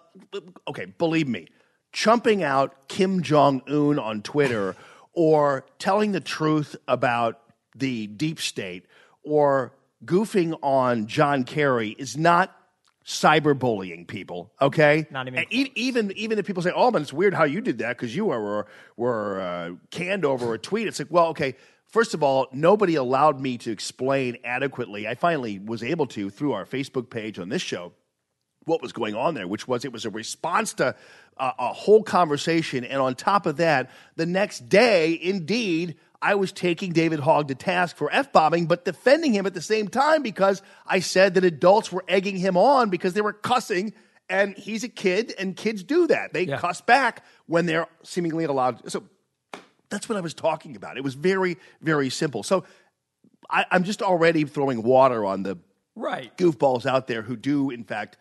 okay, 0.68 0.86
believe 0.86 1.28
me, 1.28 1.48
chumping 1.92 2.42
out 2.42 2.88
Kim 2.88 3.22
Jong 3.22 3.62
Un 3.68 4.00
on 4.00 4.24
Twitter 4.24 4.76
or 5.16 5.66
telling 5.80 6.12
the 6.12 6.20
truth 6.20 6.76
about 6.88 7.42
the 7.76 8.08
deep 8.08 8.40
state 8.40 8.86
or 9.24 9.74
goofing 10.06 10.58
on 10.62 11.08
John 11.08 11.44
Kerry 11.44 11.90
is 11.98 12.16
not 12.18 12.56
cyberbullying 13.06 14.08
people. 14.08 14.52
Okay, 14.62 15.06
Not 15.12 15.28
even 15.28 15.46
e- 15.52 15.72
even 15.76 16.12
even 16.16 16.40
if 16.40 16.46
people 16.46 16.64
say, 16.64 16.72
"Oh, 16.76 16.92
but 16.92 17.02
it's 17.02 17.14
weird 17.14 17.34
how 17.34 17.44
you 17.44 17.62
did 17.62 17.78
that 17.80 17.98
because 17.98 18.16
you 18.16 18.26
were 18.26 18.66
were 18.98 19.40
uh, 19.42 19.72
canned 19.92 20.26
over 20.26 20.54
a 20.54 20.60
tweet." 20.60 20.88
It's 20.88 21.00
like, 21.00 21.12
well, 21.12 21.28
okay. 21.28 21.56
First 21.88 22.14
of 22.14 22.24
all, 22.24 22.48
nobody 22.52 22.96
allowed 22.96 23.40
me 23.40 23.58
to 23.60 23.72
explain 23.72 24.38
adequately. 24.44 25.08
I 25.08 25.16
finally 25.16 25.60
was 25.60 25.84
able 25.84 26.08
to 26.08 26.30
through 26.30 26.54
our 26.54 26.66
Facebook 26.66 27.10
page 27.10 27.40
on 27.40 27.50
this 27.50 27.62
show 27.62 27.94
what 28.66 28.82
was 28.82 28.92
going 28.92 29.16
on 29.16 29.34
there, 29.34 29.48
which 29.48 29.68
was 29.68 29.86
it 29.86 29.94
was 29.94 30.06
a 30.06 30.10
response 30.10 30.74
to 30.76 30.96
uh, 31.38 31.52
a 31.58 31.74
whole 31.74 32.04
conversation. 32.04 32.84
And 32.84 33.02
on 33.02 33.16
top 33.16 33.46
of 33.46 33.58
that, 33.58 33.90
the 34.16 34.26
next 34.26 34.70
day, 34.70 35.18
indeed, 35.22 35.96
I 36.22 36.36
was 36.36 36.52
taking 36.52 36.92
David 36.92 37.20
Hogg 37.20 37.48
to 37.50 37.56
task 37.56 37.96
for 37.96 38.12
F 38.12 38.32
bombing, 38.32 38.66
but 38.66 38.86
defending 38.86 39.34
him 39.34 39.46
at 39.46 39.54
the 39.54 39.62
same 39.62 39.88
time 39.88 40.24
because 40.24 40.62
I 40.86 41.00
said 41.00 41.36
that 41.36 41.44
adults 41.44 41.92
were 41.92 42.04
egging 42.08 42.38
him 42.38 42.58
on 42.58 42.90
because 42.90 43.14
they 43.14 43.22
were 43.22 43.34
cussing. 43.34 43.94
And 44.28 44.58
he's 44.58 44.84
a 44.84 44.90
kid, 44.90 45.36
and 45.38 45.56
kids 45.56 45.84
do 45.84 46.08
that. 46.08 46.34
They 46.34 46.48
cuss 46.48 46.82
back 46.82 47.24
when 47.46 47.68
they're 47.68 47.86
seemingly 48.02 48.46
allowed. 48.46 48.90
So 48.90 49.04
that's 49.90 50.10
what 50.10 50.18
I 50.18 50.22
was 50.22 50.34
talking 50.34 50.76
about. 50.76 50.98
It 50.98 51.04
was 51.04 51.14
very, 51.14 51.58
very 51.80 52.10
simple. 52.10 52.42
So 52.42 52.66
I, 53.48 53.66
I'm 53.70 53.84
just 53.84 54.02
already 54.02 54.44
throwing 54.46 54.82
water 54.82 55.26
on 55.26 55.44
the 55.44 55.60
Right. 55.96 56.36
goofballs 56.38 56.88
out 56.88 57.06
there 57.06 57.22
who 57.22 57.36
do, 57.36 57.70
in 57.70 57.84
fact, 57.84 58.18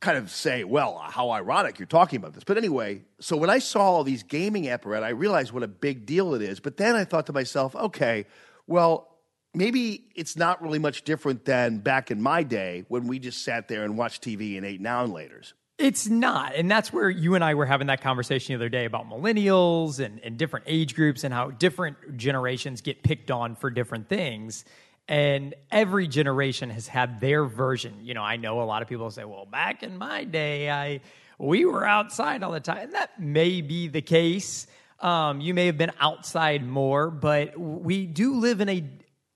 kind 0.00 0.16
of 0.16 0.30
say, 0.30 0.64
well, 0.64 0.98
how 0.98 1.30
ironic 1.30 1.78
you're 1.78 1.86
talking 1.86 2.18
about 2.18 2.34
this. 2.34 2.44
But 2.44 2.56
anyway, 2.56 3.02
so 3.20 3.36
when 3.36 3.50
I 3.50 3.58
saw 3.58 3.82
all 3.82 4.04
these 4.04 4.22
gaming 4.22 4.68
apparatus, 4.68 5.06
I 5.06 5.10
realized 5.10 5.52
what 5.52 5.62
a 5.62 5.68
big 5.68 6.06
deal 6.06 6.34
it 6.34 6.42
is. 6.42 6.60
But 6.60 6.76
then 6.76 6.94
I 6.94 7.04
thought 7.04 7.26
to 7.26 7.32
myself, 7.32 7.74
okay, 7.74 8.26
well, 8.66 9.08
maybe 9.54 10.04
it's 10.14 10.36
not 10.36 10.62
really 10.62 10.78
much 10.78 11.02
different 11.02 11.44
than 11.44 11.78
back 11.78 12.10
in 12.10 12.22
my 12.22 12.44
day 12.44 12.84
when 12.88 13.08
we 13.08 13.18
just 13.18 13.44
sat 13.44 13.66
there 13.66 13.82
and 13.82 13.98
watched 13.98 14.22
TV 14.22 14.56
and 14.56 14.64
ate 14.64 14.80
now 14.80 15.02
and 15.02 15.12
laters. 15.12 15.52
It's 15.78 16.08
not. 16.08 16.56
And 16.56 16.68
that's 16.68 16.92
where 16.92 17.08
you 17.08 17.36
and 17.36 17.44
I 17.44 17.54
were 17.54 17.66
having 17.66 17.86
that 17.86 18.00
conversation 18.00 18.52
the 18.52 18.56
other 18.56 18.68
day 18.68 18.84
about 18.84 19.08
millennials 19.08 20.04
and, 20.04 20.20
and 20.24 20.36
different 20.36 20.66
age 20.68 20.94
groups 20.94 21.22
and 21.22 21.32
how 21.32 21.50
different 21.50 22.16
generations 22.16 22.80
get 22.80 23.04
picked 23.04 23.30
on 23.30 23.54
for 23.54 23.70
different 23.70 24.08
things. 24.08 24.64
And 25.08 25.54
every 25.70 26.06
generation 26.06 26.68
has 26.70 26.86
had 26.86 27.18
their 27.20 27.44
version. 27.46 27.94
You 28.02 28.12
know, 28.14 28.22
I 28.22 28.36
know 28.36 28.60
a 28.60 28.64
lot 28.64 28.82
of 28.82 28.88
people 28.88 29.10
say, 29.10 29.24
well, 29.24 29.46
back 29.46 29.82
in 29.82 29.96
my 29.96 30.24
day, 30.24 30.70
I 30.70 31.00
we 31.38 31.64
were 31.64 31.86
outside 31.86 32.42
all 32.42 32.52
the 32.52 32.60
time. 32.60 32.78
And 32.78 32.92
that 32.94 33.18
may 33.20 33.60
be 33.62 33.88
the 33.88 34.02
case. 34.02 34.66
Um, 35.00 35.40
you 35.40 35.54
may 35.54 35.66
have 35.66 35.78
been 35.78 35.92
outside 36.00 36.66
more, 36.66 37.10
but 37.10 37.58
we 37.58 38.06
do 38.06 38.34
live 38.34 38.60
in 38.60 38.68
a 38.68 38.84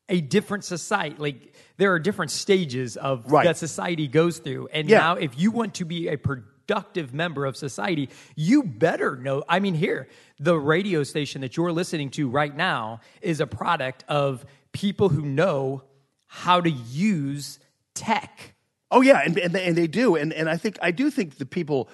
a 0.09 0.21
different 0.21 0.65
society. 0.65 1.15
Like 1.17 1.55
there 1.79 1.93
are 1.95 1.99
different 1.99 2.33
stages 2.33 2.97
of 2.99 3.31
Right. 3.33 3.45
that 3.45 3.57
society 3.57 4.09
goes 4.09 4.39
through. 4.41 4.69
And 4.73 4.89
Yeah. 4.91 4.99
now 4.99 5.15
if 5.15 5.39
you 5.41 5.51
want 5.53 5.75
to 5.75 5.87
be 5.87 6.09
a 6.09 6.19
productive 6.19 7.15
member 7.15 7.47
of 7.47 7.57
society, 7.57 8.11
you 8.37 8.63
better 8.63 9.17
know. 9.17 9.43
I 9.49 9.61
mean, 9.61 9.75
here, 9.75 10.09
the 10.39 10.59
radio 10.59 11.03
station 11.05 11.41
that 11.41 11.57
you're 11.57 11.73
listening 11.73 12.11
to 12.11 12.29
right 12.29 12.55
now 12.55 13.01
is 13.23 13.41
a 13.41 13.47
product 13.47 14.05
of 14.09 14.45
people 14.73 15.09
who 15.11 15.23
know 15.23 15.85
how 16.27 16.61
to 16.61 16.71
use 16.71 17.59
tech. 17.95 18.55
Oh 18.91 19.01
yeah, 19.01 19.23
and 19.25 19.39
and 19.39 19.55
they, 19.55 19.67
and 19.67 19.77
they 19.77 19.87
do, 19.87 20.17
and 20.17 20.33
and 20.33 20.49
I 20.49 20.57
think 20.57 20.79
I 20.83 20.91
do 20.91 21.11
think 21.11 21.39
the 21.39 21.47
people 21.47 21.89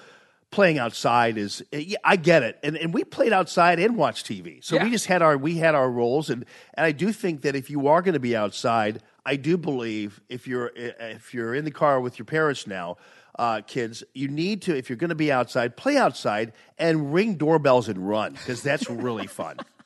playing 0.51 0.79
outside 0.79 1.37
is 1.37 1.62
yeah, 1.72 1.99
I 2.05 2.16
get 2.16 2.43
it, 2.43 2.59
and 2.62 2.76
and 2.76 2.93
we 2.93 3.05
played 3.05 3.33
outside 3.33 3.79
and 3.79 3.97
watched 3.97 4.26
TV, 4.26 4.64
so 4.64 4.83
we 4.83 4.91
just 4.91 5.07
had 5.07 5.22
our 5.22 5.37
we 5.37 5.59
had 5.59 5.74
our 5.74 5.91
roles, 5.91 6.31
and 6.31 6.45
and 6.74 6.87
I 6.87 6.93
do 6.93 7.12
think 7.12 7.43
that 7.43 7.55
if 7.55 7.70
you 7.70 7.89
are 7.89 8.03
going 8.03 8.14
to 8.14 8.20
be 8.20 8.35
outside, 8.35 9.01
I 9.24 9.37
do 9.37 9.57
believe 9.57 10.20
if 10.29 10.47
you're 10.47 10.72
if 10.74 11.35
you're 11.35 11.55
in 11.55 11.64
the 11.64 11.70
car 11.70 12.01
with 12.01 12.18
your 12.18 12.26
parents 12.26 12.66
now. 12.66 12.97
Uh, 13.39 13.61
kids, 13.61 14.03
you 14.14 14.26
need 14.26 14.62
to 14.62 14.76
if 14.76 14.91
you're 14.91 14.97
going 14.97 15.11
to 15.11 15.14
be 15.14 15.31
outside, 15.31 15.76
play 15.76 15.97
outside 15.97 16.53
and 16.76 17.14
ring 17.14 17.37
doorbells 17.37 17.89
and 17.89 18.09
run 18.09 18.33
because 18.33 18.64
that's 18.64 18.91
really 18.91 19.29
fun. 19.29 19.57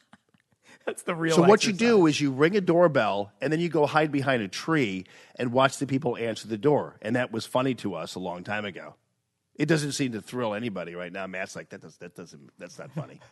That's 0.86 1.02
the 1.02 1.14
real 1.14 1.36
So 1.36 1.42
what 1.42 1.64
you 1.66 1.72
do 1.72 2.06
is 2.06 2.20
you 2.20 2.30
ring 2.32 2.56
a 2.56 2.60
doorbell 2.60 3.32
and 3.40 3.52
then 3.52 3.60
you 3.60 3.68
go 3.68 3.86
hide 3.86 4.10
behind 4.10 4.42
a 4.42 4.48
tree 4.48 5.06
and 5.36 5.52
watch 5.52 5.78
the 5.78 5.86
people 5.86 6.16
answer 6.16 6.48
the 6.48 6.58
door. 6.58 6.96
And 7.02 7.16
that 7.16 7.32
was 7.32 7.46
funny 7.46 7.74
to 7.76 7.94
us 7.94 8.14
a 8.14 8.18
long 8.18 8.44
time 8.44 8.64
ago. 8.64 8.94
It 9.54 9.66
doesn't 9.66 9.92
seem 9.92 10.12
to 10.12 10.20
thrill 10.22 10.54
anybody 10.54 10.94
right 10.94 11.12
now. 11.12 11.26
Matt's 11.26 11.54
like 11.54 11.68
that. 11.70 11.82
Does, 11.82 11.96
that 11.98 12.14
doesn't. 12.14 12.50
That's 12.58 12.78
not 12.78 12.90
funny. 12.92 13.20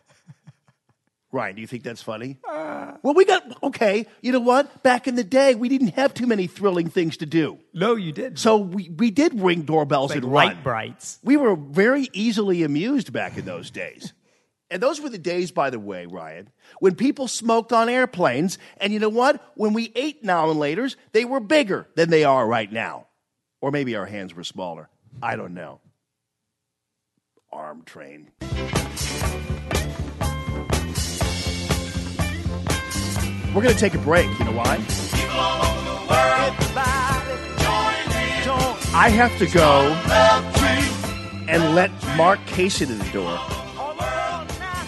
Ryan, 1.33 1.55
do 1.55 1.61
you 1.61 1.67
think 1.69 1.85
that's 1.85 2.03
funny? 2.03 2.39
Uh, 2.49 2.95
well, 3.03 3.15
we 3.15 3.25
got 3.25 3.63
okay. 3.63 4.07
You 4.21 4.33
know 4.33 4.41
what? 4.41 4.83
Back 4.83 5.07
in 5.07 5.15
the 5.15 5.23
day, 5.23 5.55
we 5.55 5.69
didn't 5.69 5.95
have 5.95 6.13
too 6.13 6.27
many 6.27 6.49
thrilling 6.49 6.91
things 6.91 7.17
to 7.19 7.27
do. 7.27 7.59
No, 7.73 7.95
you 7.95 8.11
did. 8.11 8.39
So 8.39 8.57
we, 8.57 8.91
we 8.91 9.13
did 9.13 9.41
ring 9.41 9.63
doorbells 9.63 10.11
Like 10.11 10.23
and 10.23 10.33
light 10.33 10.55
run. 10.55 10.63
brights. 10.63 11.21
We 11.23 11.37
were 11.37 11.55
very 11.55 12.09
easily 12.13 12.65
amused 12.65 13.13
back 13.13 13.39
in 13.39 13.45
those 13.45 13.71
days. 13.71 14.13
And 14.71 14.81
those 14.81 15.01
were 15.01 15.09
the 15.09 15.19
days, 15.19 15.51
by 15.51 15.71
the 15.71 15.81
way, 15.81 16.07
Ryan, 16.07 16.49
when 16.79 16.95
people 16.95 17.27
smoked 17.27 17.73
on 17.73 17.89
airplanes. 17.89 18.57
And 18.77 18.93
you 18.93 19.01
know 19.01 19.09
what? 19.09 19.43
When 19.57 19.73
we 19.73 19.91
ate 19.97 20.23
now 20.23 20.49
and 20.51 20.61
laters, 20.61 20.95
they 21.13 21.25
were 21.25 21.41
bigger 21.41 21.89
than 21.97 22.11
they 22.11 22.23
are 22.23 22.47
right 22.47 22.71
now. 22.71 23.07
Or 23.61 23.73
maybe 23.73 23.97
our 23.97 24.07
hands 24.07 24.33
were 24.33 24.45
smaller. 24.45 24.89
I 25.21 25.35
don't 25.35 25.55
know. 25.55 25.81
Arm 27.53 27.83
train. 27.83 28.31
We're 33.53 33.63
going 33.63 33.75
to 33.75 33.81
take 33.81 33.95
a 33.95 33.99
break. 33.99 34.27
You 34.39 34.45
know 34.45 34.53
why? 34.53 34.77
I 38.93 39.09
have 39.09 39.37
to 39.39 39.47
go 39.47 39.93
and 41.49 41.75
let 41.75 41.91
Mark 42.17 42.39
Kaysen 42.41 42.87
to 42.87 42.95
the 42.95 43.13
door. 43.13 43.60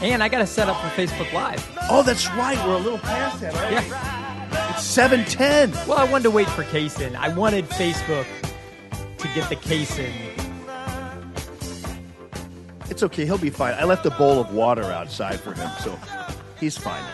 And 0.02 0.20
I 0.20 0.28
got 0.28 0.38
to 0.38 0.46
set 0.46 0.68
up 0.68 0.80
for 0.80 0.88
Facebook 1.00 1.32
Live. 1.32 1.64
Oh, 1.88 2.02
that's 2.02 2.28
right. 2.30 2.58
We're 2.66 2.74
a 2.74 2.78
little 2.78 2.98
past 2.98 3.40
that. 3.40 3.54
Right? 3.54 3.72
Yeah. 3.72 4.72
It's 4.72 4.82
seven 4.82 5.24
ten. 5.26 5.70
Well, 5.86 5.98
I 5.98 6.04
wanted 6.04 6.24
to 6.24 6.30
wait 6.32 6.48
for 6.48 6.64
Kaysen. 6.64 7.14
I 7.14 7.32
wanted 7.32 7.68
Facebook 7.70 8.26
to 9.18 9.28
get 9.28 9.48
the 9.48 9.54
Kaysen. 9.54 10.12
It's 12.90 13.04
okay. 13.04 13.24
He'll 13.24 13.38
be 13.38 13.50
fine. 13.50 13.74
I 13.74 13.84
left 13.84 14.04
a 14.04 14.10
bowl 14.10 14.40
of 14.40 14.52
water 14.52 14.82
outside 14.82 15.38
for 15.38 15.54
him, 15.54 15.70
so 15.80 15.96
he's 16.58 16.76
fine. 16.76 17.04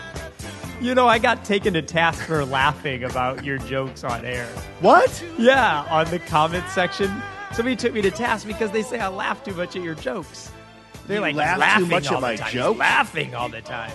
You 0.81 0.95
know, 0.95 1.07
I 1.07 1.19
got 1.19 1.45
taken 1.45 1.73
to 1.75 1.83
task 1.83 2.25
for 2.25 2.43
laughing 2.43 3.03
about 3.03 3.45
your 3.45 3.59
jokes 3.59 4.03
on 4.03 4.25
air. 4.25 4.47
What? 4.79 5.23
Yeah, 5.37 5.85
on 5.89 6.09
the 6.09 6.19
comment 6.19 6.65
section. 6.69 7.11
Somebody 7.53 7.75
took 7.75 7.93
me 7.93 8.01
to 8.01 8.11
task 8.11 8.47
because 8.47 8.71
they 8.71 8.81
say 8.81 8.99
I 8.99 9.09
laugh 9.09 9.43
too 9.43 9.53
much 9.53 9.75
at 9.75 9.83
your 9.83 9.95
jokes. 9.95 10.51
They're 11.09 11.17
You 11.17 11.21
like 11.21 11.35
laugh 11.35 11.55
too 11.55 11.59
laughing 11.59 11.89
much 11.89 12.07
all 12.07 12.17
at 12.17 12.19
the 12.19 12.21
my 12.21 12.35
time. 12.35 12.51
He's? 12.51 12.79
Laughing 12.79 13.33
all 13.35 13.49
the 13.49 13.61
time. 13.61 13.91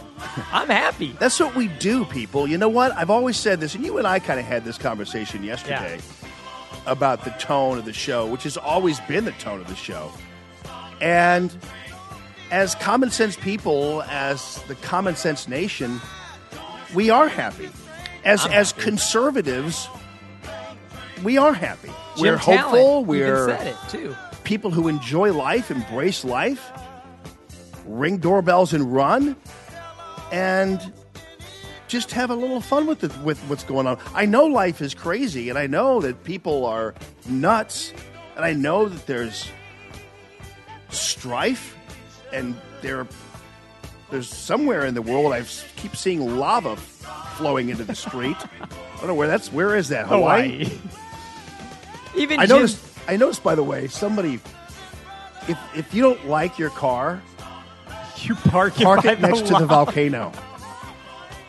I'm 0.51 0.69
happy. 0.69 1.15
That's 1.21 1.39
what 1.39 1.55
we 1.55 1.69
do, 1.69 2.05
people. 2.07 2.49
You 2.49 2.59
know 2.59 2.69
what? 2.69 2.91
I've 2.97 3.09
always 3.09 3.37
said 3.37 3.61
this, 3.61 3.77
and 3.77 3.85
you 3.85 3.99
and 3.99 4.07
I 4.07 4.19
kind 4.19 4.41
of 4.41 4.47
had 4.47 4.65
this 4.65 4.79
conversation 4.79 5.45
yesterday 5.45 6.01
about 6.87 7.25
the 7.25 7.31
tone 7.31 7.79
of 7.79 7.85
the 7.85 7.93
show, 7.93 8.27
which 8.27 8.43
has 8.43 8.57
always 8.57 8.99
been 9.01 9.25
the 9.25 9.33
tone 9.33 9.61
of 9.61 9.69
the 9.69 9.77
show. 9.77 10.11
And 11.01 11.57
as 12.51 12.75
common 12.75 13.13
sense 13.13 13.37
people, 13.37 14.03
as 14.09 14.61
the 14.67 14.75
common 14.75 15.15
sense 15.15 15.47
nation, 15.47 16.01
we 16.97 17.11
are 17.11 17.29
happy. 17.29 17.71
As 18.25 18.45
I'm 18.45 18.53
as 18.53 18.73
happy. 18.73 18.83
conservatives, 18.83 19.89
we 21.23 21.39
are 21.39 21.55
happy. 21.55 21.93
Jim 22.17 22.23
we're 22.23 22.39
Talent 22.39 22.61
hopeful. 22.63 23.05
We're 23.05 23.47
said 23.57 23.69
it 23.69 23.77
too. 23.89 24.17
people 24.43 24.73
who 24.73 24.89
enjoy 24.89 25.33
life, 25.33 25.71
embrace 25.71 26.25
life, 26.25 26.73
ring 27.87 28.19
doorbells 28.19 28.73
and 28.73 28.93
run, 28.93 29.37
and 30.33 30.93
just 31.89 32.11
have 32.13 32.31
a 32.31 32.35
little 32.35 32.61
fun 32.61 32.87
with 32.87 33.05
it, 33.05 33.17
with 33.19 33.39
what's 33.43 33.65
going 33.65 33.87
on. 33.87 33.99
I 34.15 34.27
know 34.27 34.47
life 34.47 34.81
is 34.81 34.95
crazy, 34.95 35.49
and 35.51 35.59
I 35.59 35.67
know 35.67 36.01
that 36.01 36.25
people 36.25 36.67
are 36.67 36.95
nuts, 37.27 37.93
and 38.37 38.45
I 38.45 38.53
know 38.53 38.89
that 38.89 39.07
there's 39.07 39.49
strife, 40.91 41.77
and 42.33 42.55
there 42.83 43.07
there's 44.11 44.29
somewhere 44.29 44.85
in 44.85 44.95
the 44.95 45.03
world 45.03 45.33
I 45.33 45.43
keep 45.77 45.97
seeing 45.97 46.39
lava 46.39 46.77
flowing 46.77 47.69
into 47.69 47.85
the 47.85 47.95
street. 47.97 48.37
I 48.61 48.97
don't 48.99 49.09
know 49.09 49.15
where 49.15 49.29
that's. 49.29 49.53
Where 49.53 49.77
is 49.77 49.89
that? 49.89 50.07
Hawaii. 50.07 50.65
Hawaii. 50.65 50.79
Even 52.17 52.39
I 52.41 52.47
Jim- 52.47 52.57
noticed. 52.57 52.85
I 53.09 53.17
noticed, 53.17 53.43
by 53.43 53.55
the 53.55 53.65
way, 53.65 53.89
somebody. 53.89 54.41
If 55.49 55.59
if 55.75 55.93
you 55.95 56.03
don't 56.03 56.27
like 56.27 56.59
your 56.59 56.71
car, 56.71 57.23
you 58.29 58.35
park 58.35 58.81
it, 58.81 58.85
park 58.85 59.05
it 59.05 59.21
next 59.21 59.47
to 59.47 59.55
the 59.55 59.67
volcano, 59.67 60.33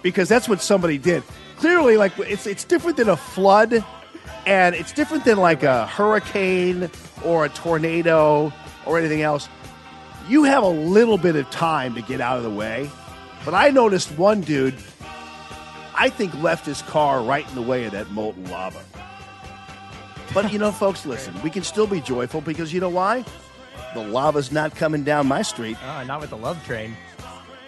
because 0.02 0.30
that's 0.30 0.50
what 0.50 0.62
somebody 0.62 0.98
did. 0.98 1.24
Clearly, 1.58 1.98
like 1.98 2.18
it's 2.20 2.46
it's 2.48 2.64
different 2.64 2.98
than 2.98 3.10
a 3.10 3.18
flood, 3.18 3.84
and 4.46 4.76
it's 4.76 4.92
different 4.92 5.26
than 5.26 5.38
like 5.38 5.64
a 5.64 5.88
hurricane 5.88 6.90
or 7.24 7.46
a 7.46 7.50
tornado 7.50 8.52
or 8.86 9.00
anything 9.00 9.22
else. 9.22 9.48
You 10.28 10.44
have 10.44 10.64
a 10.64 10.70
little 10.70 11.18
bit 11.18 11.36
of 11.36 11.50
time 11.52 11.96
to 11.96 12.02
get 12.02 12.20
out 12.20 12.38
of 12.38 12.44
the 12.44 12.50
way, 12.50 12.90
but 13.44 13.54
I 13.54 13.70
noticed 13.70 14.12
one 14.18 14.42
dude. 14.42 14.76
I 15.98 16.10
think 16.10 16.34
left 16.42 16.66
his 16.66 16.82
car 16.82 17.24
right 17.24 17.48
in 17.48 17.56
the 17.56 17.62
way 17.62 17.86
of 17.86 17.94
that 17.94 18.12
molten 18.12 18.50
lava. 18.50 18.82
But 20.34 20.52
you 20.52 20.60
know, 20.60 20.72
folks, 20.72 21.06
listen, 21.06 21.34
we 21.42 21.50
can 21.50 21.64
still 21.64 21.88
be 21.88 22.02
joyful 22.02 22.42
because 22.42 22.74
you 22.74 22.82
know 22.82 22.90
why? 22.90 23.24
The 23.94 24.02
lava's 24.02 24.52
not 24.52 24.76
coming 24.76 25.04
down 25.04 25.28
my 25.28 25.42
street. 25.42 25.78
Oh, 25.84 26.04
not 26.04 26.22
with 26.22 26.30
the 26.30 26.38
love 26.38 26.64
train. 26.66 26.96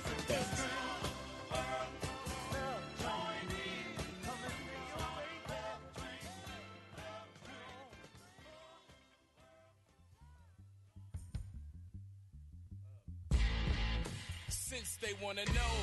they 15.07 15.25
wanna 15.25 15.45
know. 15.45 15.75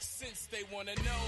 Since 0.00 0.46
they 0.46 0.62
wanna 0.72 0.94
know. 0.96 1.24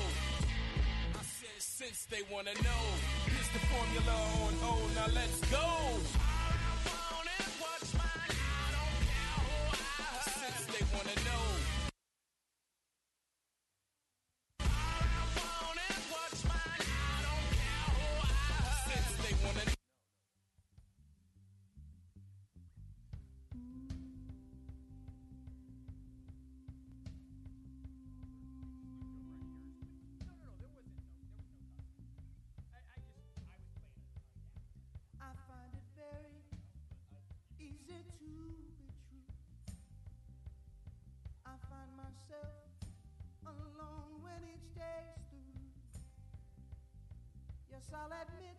I 1.14 1.22
said 1.22 1.58
since 1.58 2.06
they 2.06 2.22
wanna 2.32 2.54
know. 2.54 2.82
Here's 3.26 3.48
the 3.52 3.60
formula 3.70 4.16
on 4.42 4.54
O. 4.62 4.88
Now 4.96 5.14
let's 5.14 5.40
go. 5.50 6.31
I'll 47.94 48.06
admit 48.06 48.51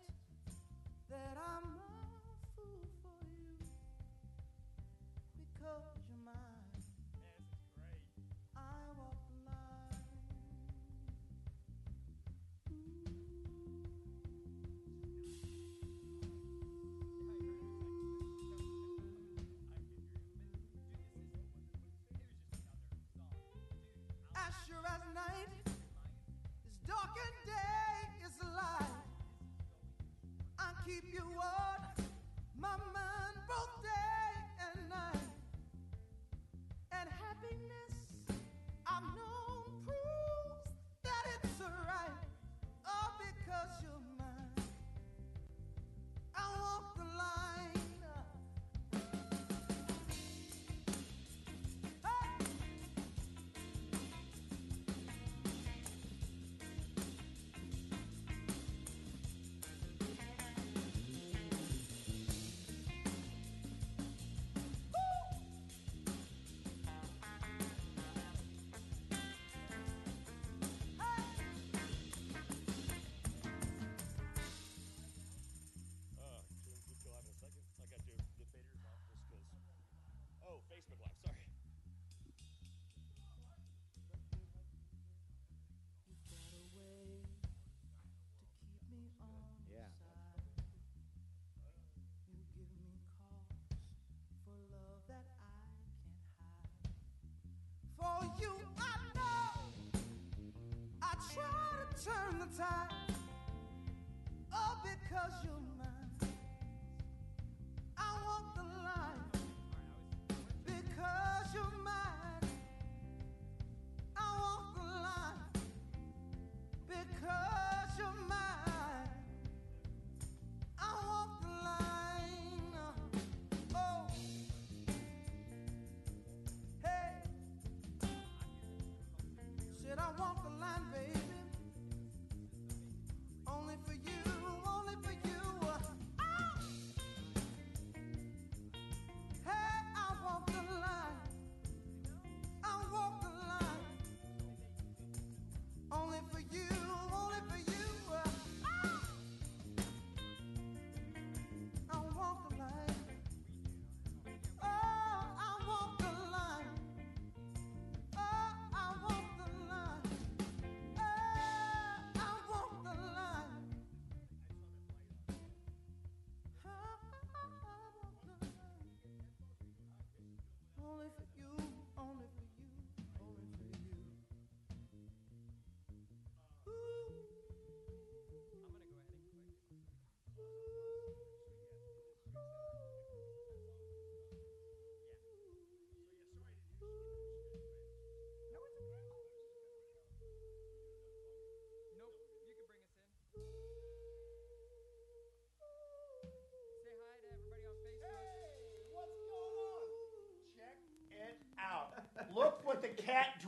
turn 102.03 102.39
the 102.39 102.57
tide. 102.57 103.02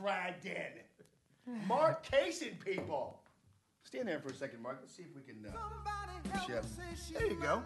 Cat 0.06 0.42
dragged 0.42 0.46
in. 0.46 1.66
Mark 1.66 2.06
Kaysen, 2.06 2.58
people. 2.64 3.20
Stand 3.84 4.08
there 4.08 4.18
for 4.20 4.28
a 4.28 4.34
second, 4.34 4.62
Mark. 4.62 4.78
Let's 4.80 4.94
see 4.96 5.04
if 5.04 5.14
we 5.14 5.22
can. 5.22 5.46
Uh, 5.46 6.46
ship. 6.46 6.64
There 7.18 7.26
you 7.28 7.36
go. 7.40 7.62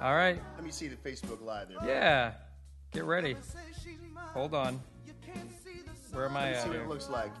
All 0.00 0.14
right. 0.14 0.40
Let 0.56 0.64
me 0.64 0.70
see 0.70 0.88
the 0.88 0.96
Facebook 0.96 1.44
Live 1.44 1.68
there. 1.68 1.86
Yeah. 1.86 2.32
Get 2.92 3.04
ready. 3.04 3.36
Hold 4.32 4.54
on. 4.54 4.80
Where 6.12 6.24
am 6.24 6.36
I 6.36 6.44
Let 6.44 6.50
me 6.50 6.56
at? 6.56 6.62
see 6.62 6.68
what 6.68 6.74
here? 6.76 6.84
it 6.84 6.88
looks 6.88 7.08
like. 7.10 7.32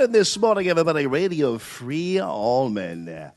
Morning 0.00 0.12
this 0.12 0.38
morning, 0.38 0.66
everybody. 0.66 1.06
Radio 1.06 1.58
Free 1.58 2.18
Allman. 2.18 3.32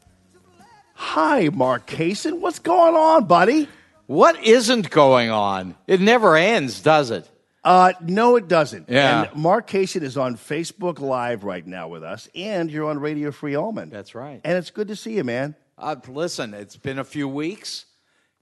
Hi, 0.93 1.49
Mark 1.49 1.85
Kaysen. 1.87 2.39
What's 2.39 2.59
going 2.59 2.95
on, 2.95 3.25
buddy? 3.25 3.67
What 4.05 4.41
isn't 4.41 4.89
going 4.89 5.29
on? 5.29 5.75
It 5.87 5.99
never 5.99 6.37
ends, 6.37 6.79
does 6.79 7.11
it? 7.11 7.29
Uh, 7.65 7.91
no, 7.99 8.37
it 8.37 8.47
doesn't. 8.47 8.87
Yeah. 8.87 9.23
And 9.23 9.35
Mark 9.35 9.67
Kaysen 9.67 10.03
is 10.03 10.15
on 10.15 10.37
Facebook 10.37 11.01
Live 11.01 11.43
right 11.43 11.67
now 11.67 11.89
with 11.89 12.01
us, 12.01 12.29
and 12.33 12.71
you're 12.71 12.89
on 12.89 12.97
Radio 12.97 13.31
Free 13.31 13.57
Allman. 13.57 13.89
That's 13.89 14.15
right. 14.15 14.39
And 14.45 14.57
it's 14.57 14.71
good 14.71 14.87
to 14.87 14.95
see 14.95 15.17
you, 15.17 15.25
man. 15.25 15.55
Uh, 15.77 15.97
listen, 16.07 16.53
it's 16.53 16.77
been 16.77 16.97
a 16.97 17.03
few 17.03 17.27
weeks, 17.27 17.87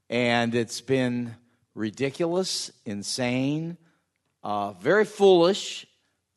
and 0.08 0.54
it's 0.54 0.80
been 0.80 1.34
ridiculous, 1.74 2.70
insane, 2.84 3.78
uh, 4.44 4.74
very 4.74 5.06
foolish. 5.06 5.88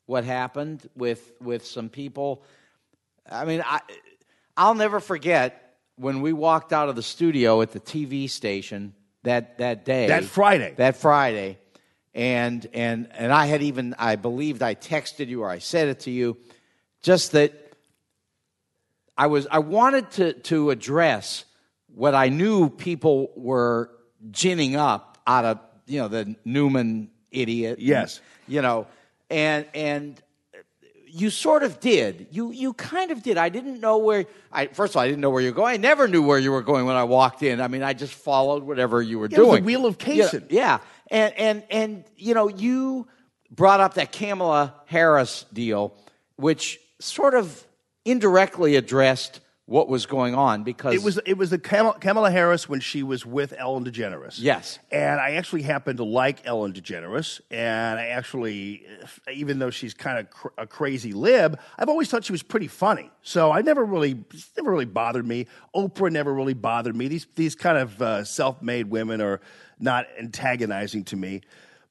What 0.06 0.24
happened 0.24 0.88
with 0.96 1.32
with 1.40 1.66
some 1.66 1.88
people? 1.88 2.44
I 3.30 3.44
mean, 3.44 3.62
I 3.64 3.80
I'll 4.56 4.74
never 4.74 5.00
forget 5.00 5.76
when 5.96 6.20
we 6.20 6.32
walked 6.32 6.72
out 6.72 6.88
of 6.88 6.96
the 6.96 7.02
studio 7.02 7.60
at 7.62 7.72
the 7.72 7.80
TV 7.80 8.30
station 8.30 8.94
that 9.24 9.58
that 9.58 9.84
day. 9.84 10.06
That 10.06 10.24
Friday. 10.24 10.74
That 10.76 10.96
Friday. 10.96 11.58
And 12.14 12.66
and 12.72 13.08
and 13.12 13.32
I 13.32 13.46
had 13.46 13.62
even 13.62 13.94
I 13.98 14.16
believed 14.16 14.62
I 14.62 14.74
texted 14.74 15.28
you 15.28 15.42
or 15.42 15.50
I 15.50 15.58
said 15.58 15.88
it 15.88 16.00
to 16.00 16.10
you 16.10 16.36
just 17.02 17.32
that 17.32 17.52
I 19.18 19.26
was 19.26 19.46
I 19.50 19.58
wanted 19.58 20.10
to 20.12 20.32
to 20.34 20.70
address 20.70 21.44
what 21.94 22.14
I 22.14 22.28
knew 22.28 22.70
people 22.70 23.32
were 23.36 23.90
ginning 24.30 24.76
up 24.76 25.18
out 25.26 25.44
of 25.44 25.60
you 25.86 26.00
know 26.00 26.08
the 26.08 26.36
Newman 26.44 27.10
idiot. 27.30 27.78
Yes. 27.80 28.20
You 28.48 28.62
know, 28.62 28.86
and 29.30 29.66
and 29.74 30.22
you 31.08 31.30
sort 31.30 31.62
of 31.62 31.80
did. 31.80 32.26
You 32.30 32.50
you 32.50 32.72
kind 32.74 33.10
of 33.10 33.22
did. 33.22 33.38
I 33.38 33.48
didn't 33.48 33.80
know 33.80 33.98
where. 33.98 34.26
I 34.52 34.66
first 34.66 34.92
of 34.92 34.96
all, 34.96 35.02
I 35.02 35.08
didn't 35.08 35.20
know 35.20 35.30
where 35.30 35.40
you 35.42 35.48
were 35.50 35.56
going. 35.56 35.74
I 35.74 35.76
never 35.78 36.08
knew 36.08 36.22
where 36.22 36.38
you 36.38 36.52
were 36.52 36.62
going 36.62 36.84
when 36.86 36.96
I 36.96 37.04
walked 37.04 37.42
in. 37.42 37.60
I 37.60 37.68
mean, 37.68 37.82
I 37.82 37.92
just 37.92 38.12
followed 38.14 38.62
whatever 38.62 39.00
you 39.02 39.18
were 39.18 39.28
Yeah, 39.28 39.38
it 39.38 39.40
was 39.40 39.48
the 39.48 39.52
doing. 39.52 39.64
wheel 39.64 39.86
of 39.86 39.96
Yeah, 40.06 40.30
Yeah, 40.50 40.78
and 41.10 41.34
and 41.34 41.62
and 41.70 42.04
you 42.16 42.34
know, 42.34 42.48
you 42.48 43.06
brought 43.50 43.80
up 43.80 43.94
that 43.94 44.12
Kamala 44.12 44.74
Harris 44.86 45.46
deal, 45.52 45.96
which 46.36 46.78
sort 47.00 47.34
of 47.34 47.64
indirectly 48.04 48.76
addressed 48.76 49.40
what 49.68 49.88
was 49.88 50.06
going 50.06 50.34
on 50.34 50.62
because 50.62 50.94
It 50.94 51.02
was 51.02 51.18
it 51.26 51.36
was 51.36 51.50
the 51.50 51.58
Kamala, 51.58 51.98
Kamala 51.98 52.30
Harris 52.30 52.68
when 52.68 52.78
she 52.78 53.02
was 53.02 53.26
with 53.26 53.52
Ellen 53.58 53.84
DeGeneres. 53.84 54.36
Yes. 54.38 54.78
and 54.92 55.18
I 55.20 55.32
actually 55.32 55.62
happen 55.62 55.96
to 55.96 56.04
like 56.04 56.46
Ellen 56.46 56.72
DeGeneres, 56.72 57.40
and 57.50 57.98
I 57.98 58.06
actually, 58.06 58.86
even 59.32 59.58
though 59.58 59.70
she's 59.70 59.92
kind 59.92 60.20
of 60.20 60.30
cr- 60.30 60.48
a 60.56 60.66
crazy 60.68 61.12
lib, 61.12 61.58
I've 61.76 61.88
always 61.88 62.08
thought 62.08 62.24
she 62.24 62.32
was 62.32 62.44
pretty 62.44 62.68
funny. 62.68 63.10
So 63.22 63.50
I 63.50 63.60
never 63.62 63.84
really, 63.84 64.24
never 64.56 64.70
really 64.70 64.84
bothered 64.84 65.26
me. 65.26 65.48
Oprah 65.74 66.12
never 66.12 66.32
really 66.32 66.54
bothered 66.54 66.94
me. 66.94 67.08
These 67.08 67.26
these 67.34 67.56
kind 67.56 67.76
of 67.76 68.00
uh, 68.00 68.22
self-made 68.24 68.88
women 68.88 69.20
are 69.20 69.40
not 69.80 70.06
antagonizing 70.18 71.04
to 71.06 71.16
me, 71.16 71.42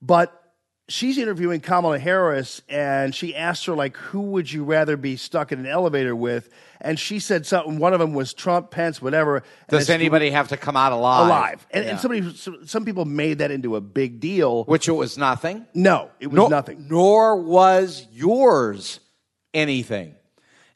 but. 0.02 0.42
She's 0.88 1.18
interviewing 1.18 1.62
Kamala 1.62 1.98
Harris, 1.98 2.62
and 2.70 3.14
she 3.16 3.36
asked 3.36 3.66
her 3.66 3.74
like, 3.74 3.98
"Who 3.98 4.22
would 4.22 4.52
you 4.52 4.64
rather 4.64 4.96
be 4.98 5.16
stuck 5.18 5.52
in 5.52 5.58
an 5.60 5.66
elevator 5.66 6.16
with?" 6.16 6.50
And 6.80 7.00
she 7.00 7.20
said 7.20 7.48
something. 7.48 7.80
One 7.80 7.94
of 7.94 8.00
them 8.00 8.14
was 8.14 8.36
Trump, 8.36 8.70
Pence, 8.70 9.02
whatever. 9.02 9.42
Does 9.68 9.90
anybody 9.90 10.30
have 10.30 10.50
to 10.50 10.58
come 10.58 10.78
out 10.78 10.92
alive? 10.92 11.26
alive. 11.26 11.68
And, 11.72 11.84
Yeah. 11.86 11.92
and 11.92 12.00
somebody, 12.00 12.36
some, 12.68 12.86
people 12.86 13.06
made 13.06 13.40
that 13.40 13.50
into 13.50 13.76
a 13.76 13.82
big 13.82 14.20
deal. 14.20 14.64
which 14.66 14.88
it 14.88 14.92
was 14.92 15.18
nothing. 15.18 15.66
No, 15.74 16.12
it 16.20 16.28
was 16.28 16.36
Nor- 16.36 16.50
nothing. 16.52 16.86
Nor 16.88 17.42
was 17.42 18.06
yours 18.12 19.00
anything. 19.56 20.14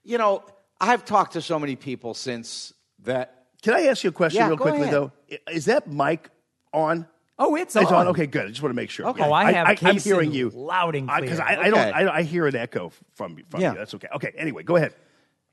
You 0.04 0.18
know, 0.18 0.44
I've 0.82 1.06
talked 1.06 1.34
to 1.34 1.42
so 1.42 1.60
many 1.60 1.76
people 1.76 2.16
since 2.16 2.74
that. 3.04 3.46
Can 3.62 3.76
I 3.76 3.84
ask 3.88 4.04
you 4.04 4.10
a 4.10 4.14
question 4.14 4.40
Yeah, 4.42 4.48
real 4.48 4.58
quickly, 4.58 4.82
ahead. 4.84 4.94
though? 4.94 5.12
Is 5.52 5.66
that 5.66 5.88
mic 5.88 6.30
on? 6.74 7.06
Oh, 7.42 7.56
it's 7.56 7.74
It's 7.76 7.90
on. 7.90 8.08
Okay, 8.10 8.28
good. 8.28 8.46
I 8.46 8.50
just 8.50 8.62
want 8.62 8.72
to 8.72 8.76
make 8.76 8.90
sure. 8.90 9.08
Okay. 9.08 9.24
Oh, 9.24 9.32
I 9.32 9.54
have 9.54 9.68
I, 9.68 9.90
am 9.90 9.98
hearing 9.98 10.34
you 10.34 10.50
loud 10.50 10.96
and 10.96 11.08
Because 11.08 11.40
clear. 11.40 11.48
I, 11.60 11.62
I 11.64 11.70
don't. 11.70 11.80
I, 11.80 12.16
I 12.18 12.24
hear 12.24 12.46
an 12.48 12.56
echo 12.56 12.92
from 13.14 13.38
from 13.50 13.62
Yeah. 13.62 13.72
you. 13.72 13.78
That's 13.78 13.94
okay. 13.96 14.10
Okay. 14.16 14.34
Anyway, 14.38 14.64
go 14.64 14.76
ahead. 14.76 14.94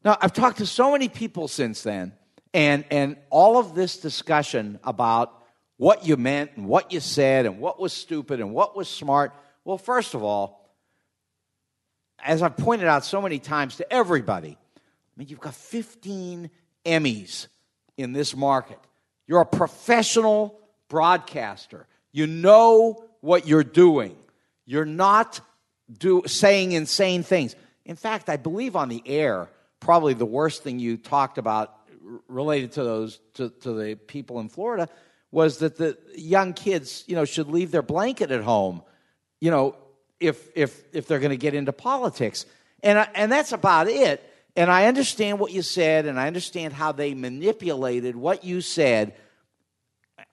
Now, 0.05 0.19
I've 0.21 0.33
talked 0.33 0.59
to 0.59 0.67
so 0.67 0.91
many 0.91 1.09
people 1.09 1.47
since 1.47 1.83
then, 1.85 2.13
and 2.53 2.85
and 2.91 3.17
all 3.31 3.57
of 3.59 3.77
this 3.77 3.99
discussion 3.99 4.81
about 4.83 5.33
what 5.77 6.05
you 6.05 6.17
meant 6.17 6.51
and 6.57 6.67
what 6.67 6.93
you 6.93 6.99
said 6.99 7.47
and 7.47 7.61
what 7.61 7.79
was 7.79 7.93
stupid 7.93 8.41
and 8.41 8.53
what 8.53 8.77
was 8.77 8.89
smart. 8.89 9.33
Well, 9.65 9.79
first 9.79 10.15
of 10.15 10.25
all, 10.25 10.75
as 12.25 12.43
I've 12.43 12.57
pointed 12.57 12.89
out 12.89 13.05
so 13.05 13.23
many 13.23 13.39
times 13.39 13.77
to 13.77 13.93
everybody, 13.93 14.59
I 14.59 14.81
mean, 15.17 15.29
you've 15.29 15.41
got 15.41 15.55
15 15.55 16.51
Emmys 16.85 17.47
in 17.97 18.13
this 18.13 18.35
market. 18.35 18.79
You're 19.27 19.41
a 19.41 19.47
professional 19.47 20.59
broadcaster. 20.89 21.87
You 22.13 22.27
know 22.27 23.05
what 23.21 23.47
you're 23.47 23.65
doing. 23.65 24.17
You're 24.65 24.85
not 24.85 25.41
do, 25.99 26.23
saying 26.27 26.73
insane 26.73 27.23
things. 27.23 27.55
In 27.85 27.97
fact, 27.97 28.29
I 28.29 28.37
believe 28.37 28.77
on 28.77 28.89
the 28.89 29.03
air, 29.07 29.49
probably 29.81 30.15
the 30.15 30.27
worst 30.27 30.63
thing 30.63 30.79
you 30.79 30.97
talked 30.97 31.39
about 31.39 31.73
related 32.29 32.73
to 32.73 32.85
those 32.85 33.21
to, 33.35 33.51
to 33.61 33.73
the 33.73 33.97
people 33.97 34.41
in 34.41 34.49
Florida 34.49 34.89
was 35.31 35.59
that 35.59 35.77
the 35.77 35.99
young 36.15 36.53
kids, 36.53 37.05
you 37.07 37.15
know, 37.15 37.25
should 37.25 37.49
leave 37.49 37.71
their 37.71 37.83
blanket 37.83 38.31
at 38.31 38.43
home, 38.43 38.83
you 39.41 39.51
know, 39.51 39.77
if 40.21 40.49
if 40.57 40.83
if 40.95 41.07
they're 41.07 41.19
going 41.19 41.31
to 41.31 41.37
get 41.37 41.55
into 41.55 41.73
politics. 41.73 42.47
And 42.83 42.99
I, 42.99 43.09
and 43.15 43.31
that's 43.31 43.53
about 43.53 43.89
it. 43.89 44.23
And 44.55 44.71
I 44.71 44.87
understand 44.87 45.39
what 45.39 45.53
you 45.53 45.61
said, 45.63 46.07
and 46.07 46.19
I 46.19 46.27
understand 46.27 46.73
how 46.73 46.93
they 46.93 47.13
manipulated 47.13 48.17
what 48.17 48.45
you 48.45 48.61
said. 48.63 49.15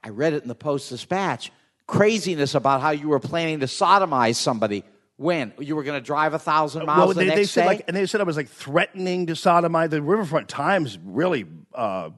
I 0.04 0.10
read 0.10 0.34
it 0.34 0.44
in 0.44 0.50
the 0.50 0.56
Post 0.56 0.90
Dispatch. 0.90 1.52
Craziness 1.88 2.56
about 2.56 2.82
how 2.82 2.92
you 2.92 3.10
were 3.10 3.20
planning 3.20 3.62
to 3.62 3.66
sodomize 3.66 4.36
somebody. 4.36 4.84
When 5.16 5.54
you 5.60 5.76
were 5.76 5.84
going 5.84 6.02
to 6.02 6.06
drive 6.06 6.34
a 6.34 6.40
thousand 6.40 6.86
miles 6.86 6.98
well, 6.98 7.08
the 7.10 7.14
they, 7.16 7.26
next 7.28 7.38
they 7.38 7.46
said 7.46 7.62
day? 7.62 7.68
like, 7.68 7.84
and 7.88 7.96
they 7.96 8.06
said 8.06 8.20
I 8.20 8.24
was 8.24 8.36
like 8.36 8.50
threatening 8.50 9.28
to 9.28 9.34
sodomize. 9.34 9.92
The 9.92 10.02
Riverfront 10.02 10.50
Times 10.50 10.98
really, 11.04 11.46
uh, 11.74 12.10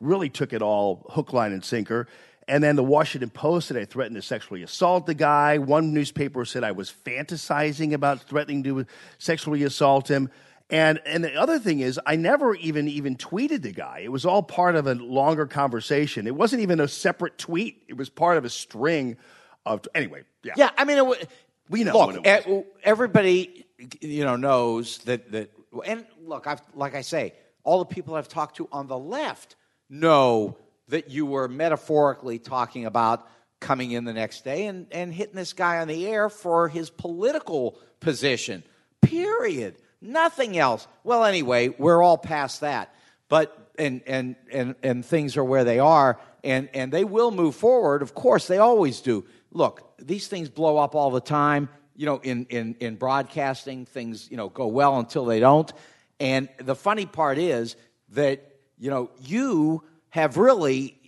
really 0.00 0.30
took 0.30 0.52
it 0.52 0.62
all 0.62 1.06
hook, 1.10 1.32
line, 1.32 1.52
and 1.52 1.64
sinker. 1.64 2.08
And 2.48 2.62
then 2.62 2.76
the 2.76 2.84
Washington 2.84 3.30
Post 3.30 3.68
said 3.68 3.76
I 3.76 3.84
threatened 3.84 4.16
to 4.16 4.22
sexually 4.22 4.62
assault 4.62 5.06
the 5.06 5.14
guy. 5.14 5.58
One 5.58 5.92
newspaper 5.92 6.44
said 6.44 6.62
I 6.64 6.72
was 6.72 6.90
fantasizing 6.90 7.92
about 7.92 8.22
threatening 8.22 8.62
to 8.64 8.86
sexually 9.18 9.64
assault 9.64 10.08
him. 10.08 10.30
And 10.68 11.00
and 11.06 11.22
the 11.22 11.34
other 11.36 11.58
thing 11.60 11.80
is, 11.80 12.00
I 12.06 12.16
never 12.16 12.54
even 12.56 12.88
even 12.88 13.16
tweeted 13.16 13.62
the 13.62 13.72
guy. 13.72 14.00
It 14.02 14.10
was 14.10 14.26
all 14.26 14.42
part 14.42 14.74
of 14.74 14.86
a 14.86 14.94
longer 14.94 15.46
conversation. 15.46 16.26
It 16.26 16.34
wasn't 16.34 16.62
even 16.62 16.80
a 16.80 16.88
separate 16.88 17.38
tweet. 17.38 17.84
It 17.88 17.96
was 17.96 18.08
part 18.08 18.36
of 18.36 18.44
a 18.44 18.50
string 18.50 19.16
of 19.64 19.86
anyway. 19.94 20.22
Yeah, 20.42 20.54
Yeah, 20.56 20.70
I 20.76 20.84
mean, 20.84 20.98
it, 20.98 21.30
we 21.68 21.84
know 21.84 21.92
Look, 22.24 22.66
everybody, 22.82 23.64
you 24.00 24.24
know, 24.24 24.34
knows 24.34 24.98
that 24.98 25.30
that. 25.32 25.52
And 25.84 26.04
look, 26.24 26.48
I've 26.48 26.62
like 26.74 26.96
I 26.96 27.02
say, 27.02 27.34
all 27.62 27.78
the 27.78 27.94
people 27.94 28.16
I've 28.16 28.28
talked 28.28 28.56
to 28.56 28.68
on 28.72 28.88
the 28.88 28.98
left 28.98 29.54
know 29.88 30.56
that 30.88 31.10
you 31.10 31.26
were 31.26 31.48
metaphorically 31.48 32.38
talking 32.38 32.86
about 32.86 33.28
coming 33.60 33.92
in 33.92 34.04
the 34.04 34.12
next 34.12 34.44
day 34.44 34.66
and, 34.66 34.86
and 34.90 35.12
hitting 35.12 35.34
this 35.34 35.52
guy 35.52 35.78
on 35.78 35.88
the 35.88 36.06
air 36.06 36.28
for 36.28 36.68
his 36.68 36.90
political 36.90 37.78
position. 38.00 38.62
Period. 39.00 39.76
Nothing 40.06 40.56
else. 40.56 40.86
Well, 41.04 41.24
anyway, 41.24 41.68
we're 41.68 42.02
all 42.02 42.16
past 42.16 42.60
that. 42.60 42.94
But 43.28 43.72
and 43.76 44.02
and 44.06 44.36
and 44.52 44.74
and 44.82 45.04
things 45.04 45.36
are 45.36 45.44
where 45.44 45.64
they 45.64 45.80
are, 45.80 46.20
and 46.44 46.68
and 46.72 46.92
they 46.92 47.04
will 47.04 47.32
move 47.32 47.56
forward. 47.56 48.02
Of 48.02 48.14
course, 48.14 48.46
they 48.46 48.58
always 48.58 49.00
do. 49.00 49.24
Look, 49.50 49.98
these 49.98 50.28
things 50.28 50.48
blow 50.48 50.78
up 50.78 50.94
all 50.94 51.10
the 51.10 51.20
time. 51.20 51.68
You 51.96 52.06
know, 52.06 52.20
in 52.22 52.46
in 52.50 52.76
in 52.78 52.96
broadcasting, 52.96 53.84
things 53.84 54.30
you 54.30 54.36
know 54.36 54.48
go 54.48 54.68
well 54.68 54.98
until 54.98 55.24
they 55.24 55.40
don't. 55.40 55.72
And 56.20 56.48
the 56.58 56.76
funny 56.76 57.06
part 57.06 57.38
is 57.38 57.74
that 58.10 58.42
you 58.78 58.90
know 58.90 59.10
you 59.20 59.82
have 60.10 60.36
really 60.36 60.98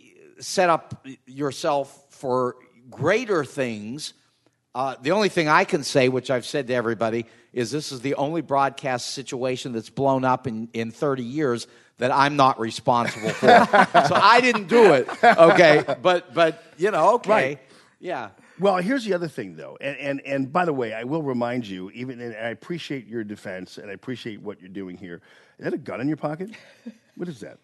set 0.40 0.70
up 0.70 1.06
yourself 1.26 2.04
for 2.10 2.56
greater 2.90 3.44
things. 3.44 4.14
Uh, 4.74 4.94
the 5.00 5.12
only 5.12 5.28
thing 5.28 5.48
I 5.48 5.64
can 5.64 5.82
say, 5.82 6.08
which 6.08 6.30
I've 6.30 6.46
said 6.46 6.66
to 6.68 6.74
everybody, 6.74 7.26
is 7.52 7.70
this 7.70 7.90
is 7.90 8.00
the 8.00 8.14
only 8.14 8.42
broadcast 8.42 9.10
situation 9.10 9.72
that's 9.72 9.90
blown 9.90 10.24
up 10.24 10.46
in, 10.46 10.68
in 10.72 10.90
30 10.90 11.24
years 11.24 11.66
that 11.98 12.12
I'm 12.12 12.36
not 12.36 12.60
responsible 12.60 13.30
for. 13.30 13.46
so 13.48 14.14
I 14.14 14.40
didn't 14.40 14.68
do 14.68 14.92
it, 14.92 15.08
okay? 15.24 15.84
But, 16.00 16.32
but 16.32 16.62
you 16.76 16.90
know, 16.90 17.14
okay. 17.14 17.30
Right. 17.30 17.58
Yeah. 17.98 18.30
Well, 18.60 18.76
here's 18.76 19.04
the 19.04 19.14
other 19.14 19.28
thing, 19.28 19.56
though, 19.56 19.78
and 19.80 19.96
and, 19.96 20.20
and 20.22 20.52
by 20.52 20.64
the 20.64 20.72
way, 20.72 20.92
I 20.92 21.04
will 21.04 21.22
remind 21.22 21.66
you, 21.66 21.90
even 21.90 22.20
and 22.20 22.34
I 22.34 22.48
appreciate 22.48 23.06
your 23.06 23.22
defense, 23.22 23.78
and 23.78 23.88
I 23.88 23.94
appreciate 23.94 24.42
what 24.42 24.60
you're 24.60 24.68
doing 24.68 24.96
here. 24.96 25.20
Is 25.58 25.64
that 25.64 25.74
a 25.74 25.78
gun 25.78 26.00
in 26.00 26.08
your 26.08 26.16
pocket? 26.16 26.50
What 27.14 27.28
is 27.28 27.40
that? 27.40 27.58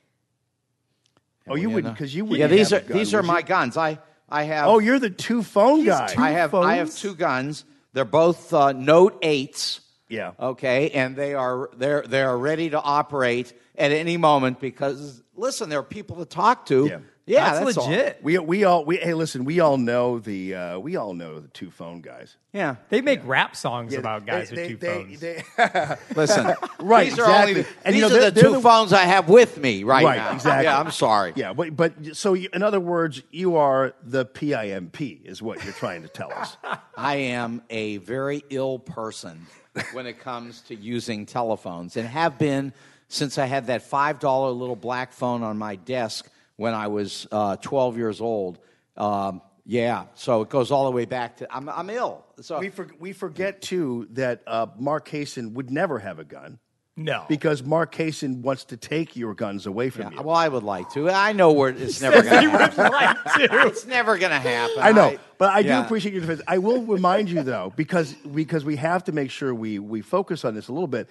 Oh, 1.49 1.57
you 1.57 1.71
wouldn't 1.71 1.95
because 1.95 2.15
you 2.15 2.25
wouldn't. 2.25 2.41
Yeah, 2.41 2.47
these 2.47 2.73
are 2.73 2.81
gun, 2.81 2.97
these 2.97 3.13
are 3.13 3.23
my 3.23 3.39
you? 3.39 3.45
guns. 3.45 3.77
I 3.77 3.99
I 4.29 4.45
have. 4.45 4.69
Oh, 4.69 4.79
you're 4.79 4.99
the 4.99 5.11
two 5.11 5.43
phone 5.43 5.85
guy. 5.85 6.15
I 6.17 6.31
have 6.31 6.55
I 6.55 6.77
have 6.77 6.95
two 6.95 7.15
guns. 7.15 7.65
They're 7.93 8.05
both 8.05 8.53
uh, 8.53 8.73
Note 8.73 9.19
eights. 9.23 9.81
Yeah. 10.09 10.33
Okay, 10.39 10.91
and 10.91 11.17
they 11.17 11.35
are 11.35 11.71
they're 11.77 12.03
they 12.03 12.23
are 12.23 12.37
ready 12.37 12.71
to 12.71 12.81
operate 12.81 13.53
at 13.77 13.91
any 13.93 14.17
moment 14.17 14.61
because 14.61 15.23
listen, 15.37 15.69
there 15.69 15.79
are 15.81 15.83
people 15.83 16.17
to 16.17 16.25
talk 16.25 16.67
to. 16.67 16.87
Yeah. 16.87 16.99
Yeah, 17.27 17.65
that's, 17.65 17.79
all. 17.79 17.91
We 18.21 18.37
we 18.37 18.65
all 18.65 18.85
we 18.85 18.99
hey 18.99 19.15
listen, 19.15 19.47
we 19.47 19.59
all 19.59 19.79
know 19.79 20.19
the 20.19 20.55
uh, 20.55 20.79
we 20.79 20.97
all 20.97 21.15
know 21.15 21.41
the 21.41 21.49
two 21.49 21.71
phone 21.71 22.03
guys. 22.03 22.37
Yeah, 22.53 22.77
They 22.91 23.01
make 23.01 23.21
rap 23.25 23.57
songs 23.57 23.95
Yeah, 23.95 24.01
about 24.01 24.27
guys 24.27 24.51
they- 24.51 24.57
with 24.57 24.69
two 24.69 24.77
they- 24.77 24.87
phones. 24.95 25.21
they- 25.21 25.97
Listen, 26.15 26.55
right, 26.81 27.05
These 27.09 27.19
are 27.19 27.23
exactly. 27.23 27.53
only 27.55 27.67
And 27.83 27.95
these 27.95 28.03
you 28.03 28.09
know, 28.11 28.15
are 28.15 28.21
they're- 28.21 28.31
the 28.31 28.41
two 28.43 28.61
phones 28.61 28.93
I 28.93 29.05
have 29.05 29.31
with 29.31 29.57
me 29.57 29.85
right, 29.85 30.05
right, 30.05 30.19
now. 30.19 30.35
exactly. 30.35 30.65
Yeah, 30.65 30.79
I'm 30.79 30.91
sorry. 30.91 31.33
Yeah, 31.35 31.55
but 31.55 31.75
but 31.75 31.95
so 32.15 32.35
you, 32.35 32.51
in 32.53 32.63
other 32.63 32.79
words, 32.79 33.23
you 33.31 33.57
are 33.57 33.95
the 34.03 34.27
PIMP, 34.27 35.01
is 35.25 35.41
what 35.41 35.65
you're 35.65 35.73
trying 35.73 36.03
to 36.03 36.09
tell 36.09 36.31
us. 36.31 36.59
I 36.95 37.17
am 37.17 37.63
a 37.71 37.97
very 37.99 38.45
ill 38.51 38.79
person 38.81 39.47
when 39.95 40.07
it 40.07 40.21
comes 40.21 40.61
to 40.69 40.75
using 40.75 41.25
telephones 41.25 41.97
and 41.97 42.07
have 42.07 42.39
been 42.39 42.75
since 43.15 43.39
I 43.39 43.47
had 43.47 43.69
that 43.69 43.89
$5 43.89 44.59
little 44.59 44.77
black 44.77 45.12
phone 45.12 45.43
on 45.43 45.57
my 45.57 45.77
desk 45.77 46.28
when 46.57 46.74
I 46.74 46.89
was 46.89 47.27
uh, 47.32 47.57
12 47.57 47.97
years 47.97 48.20
old. 48.20 48.59
Um, 48.97 49.41
yeah, 49.66 50.05
so 50.15 50.43
it 50.43 50.51
goes 50.51 50.70
all 50.70 50.85
the 50.85 50.91
way 50.91 51.05
back 51.07 51.39
to 51.39 51.47
I'm, 51.55 51.69
I'm 51.69 51.89
ill. 51.91 52.24
So 52.43 52.59
we 52.59 52.69
for, 52.69 52.86
we 52.99 53.12
forget 53.12 53.62
too 53.62 54.09
that 54.11 54.43
uh, 54.47 54.66
Mark 54.78 55.09
Kaysen 55.09 55.53
would 55.53 55.70
never 55.70 55.99
have 55.99 56.19
a 56.19 56.24
gun. 56.24 56.59
No, 56.97 57.24
because 57.28 57.61
Mark 57.65 57.93
Kaysen 57.93 58.43
wants 58.43 58.66
to 58.66 58.77
take 58.77 59.16
your 59.16 59.35
guns 59.35 59.66
away 59.66 59.91
from 59.91 60.12
you. 60.12 60.23
well, 60.23 60.36
I 60.36 60.47
would 60.47 60.62
like 60.62 60.91
to. 60.91 61.11
I 61.11 61.32
know 61.32 61.51
where 61.51 61.70
it's 61.70 62.01
never 62.01 62.23
going 62.23 62.41
He 62.43 62.47
to 62.47 62.53
would 62.53 62.61
happen. 62.61 62.93
like 62.93 63.24
to. 63.24 63.66
It's 63.66 63.85
never 63.85 64.16
going 64.16 64.31
to 64.31 64.39
happen. 64.39 64.77
I 64.78 64.93
know, 64.93 65.16
but 65.39 65.51
I 65.51 65.62
do 65.62 65.73
appreciate 65.73 66.12
your 66.12 66.20
defense. 66.20 66.43
I 66.47 66.59
will 66.59 66.82
remind 66.82 67.31
you 67.31 67.43
though, 67.43 67.73
because 67.74 68.12
because 68.12 68.65
we 68.65 68.77
have 68.77 69.03
to 69.05 69.12
make 69.12 69.32
sure 69.32 69.53
we 69.53 69.81
we 69.81 70.03
focus 70.03 70.45
on 70.45 70.55
this 70.55 70.69
a 70.69 70.73
little 70.73 70.86
bit. 70.86 71.09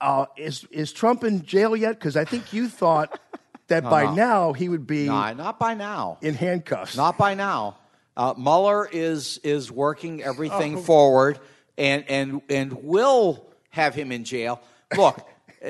Uh, 0.00 0.26
is 0.36 0.64
is 0.70 0.92
Trump 0.92 1.24
in 1.24 1.44
jail 1.44 1.74
yet? 1.76 1.94
Because 1.94 2.16
I 2.16 2.24
think 2.24 2.52
you 2.52 2.68
thought 2.68 3.18
that 3.68 3.84
No, 3.84 3.90
by 3.90 4.04
no. 4.04 4.14
now 4.14 4.52
he 4.52 4.68
would 4.68 4.86
be 4.86 5.06
No, 5.06 5.32
not 5.32 5.58
by 5.58 5.74
now. 5.74 6.18
in 6.20 6.34
handcuffs. 6.34 6.96
Not 6.96 7.16
by 7.18 7.34
now. 7.34 7.76
Uh, 8.16 8.34
Mueller 8.36 8.88
is 8.90 9.38
is 9.42 9.70
working 9.72 10.22
everything 10.22 10.76
Oh. 10.76 10.80
forward, 10.82 11.38
and 11.78 12.04
and 12.08 12.42
and 12.48 12.72
will 12.84 13.46
have 13.70 13.94
him 13.94 14.12
in 14.12 14.24
jail. 14.24 14.60
Look, 14.96 15.18
uh, 15.64 15.68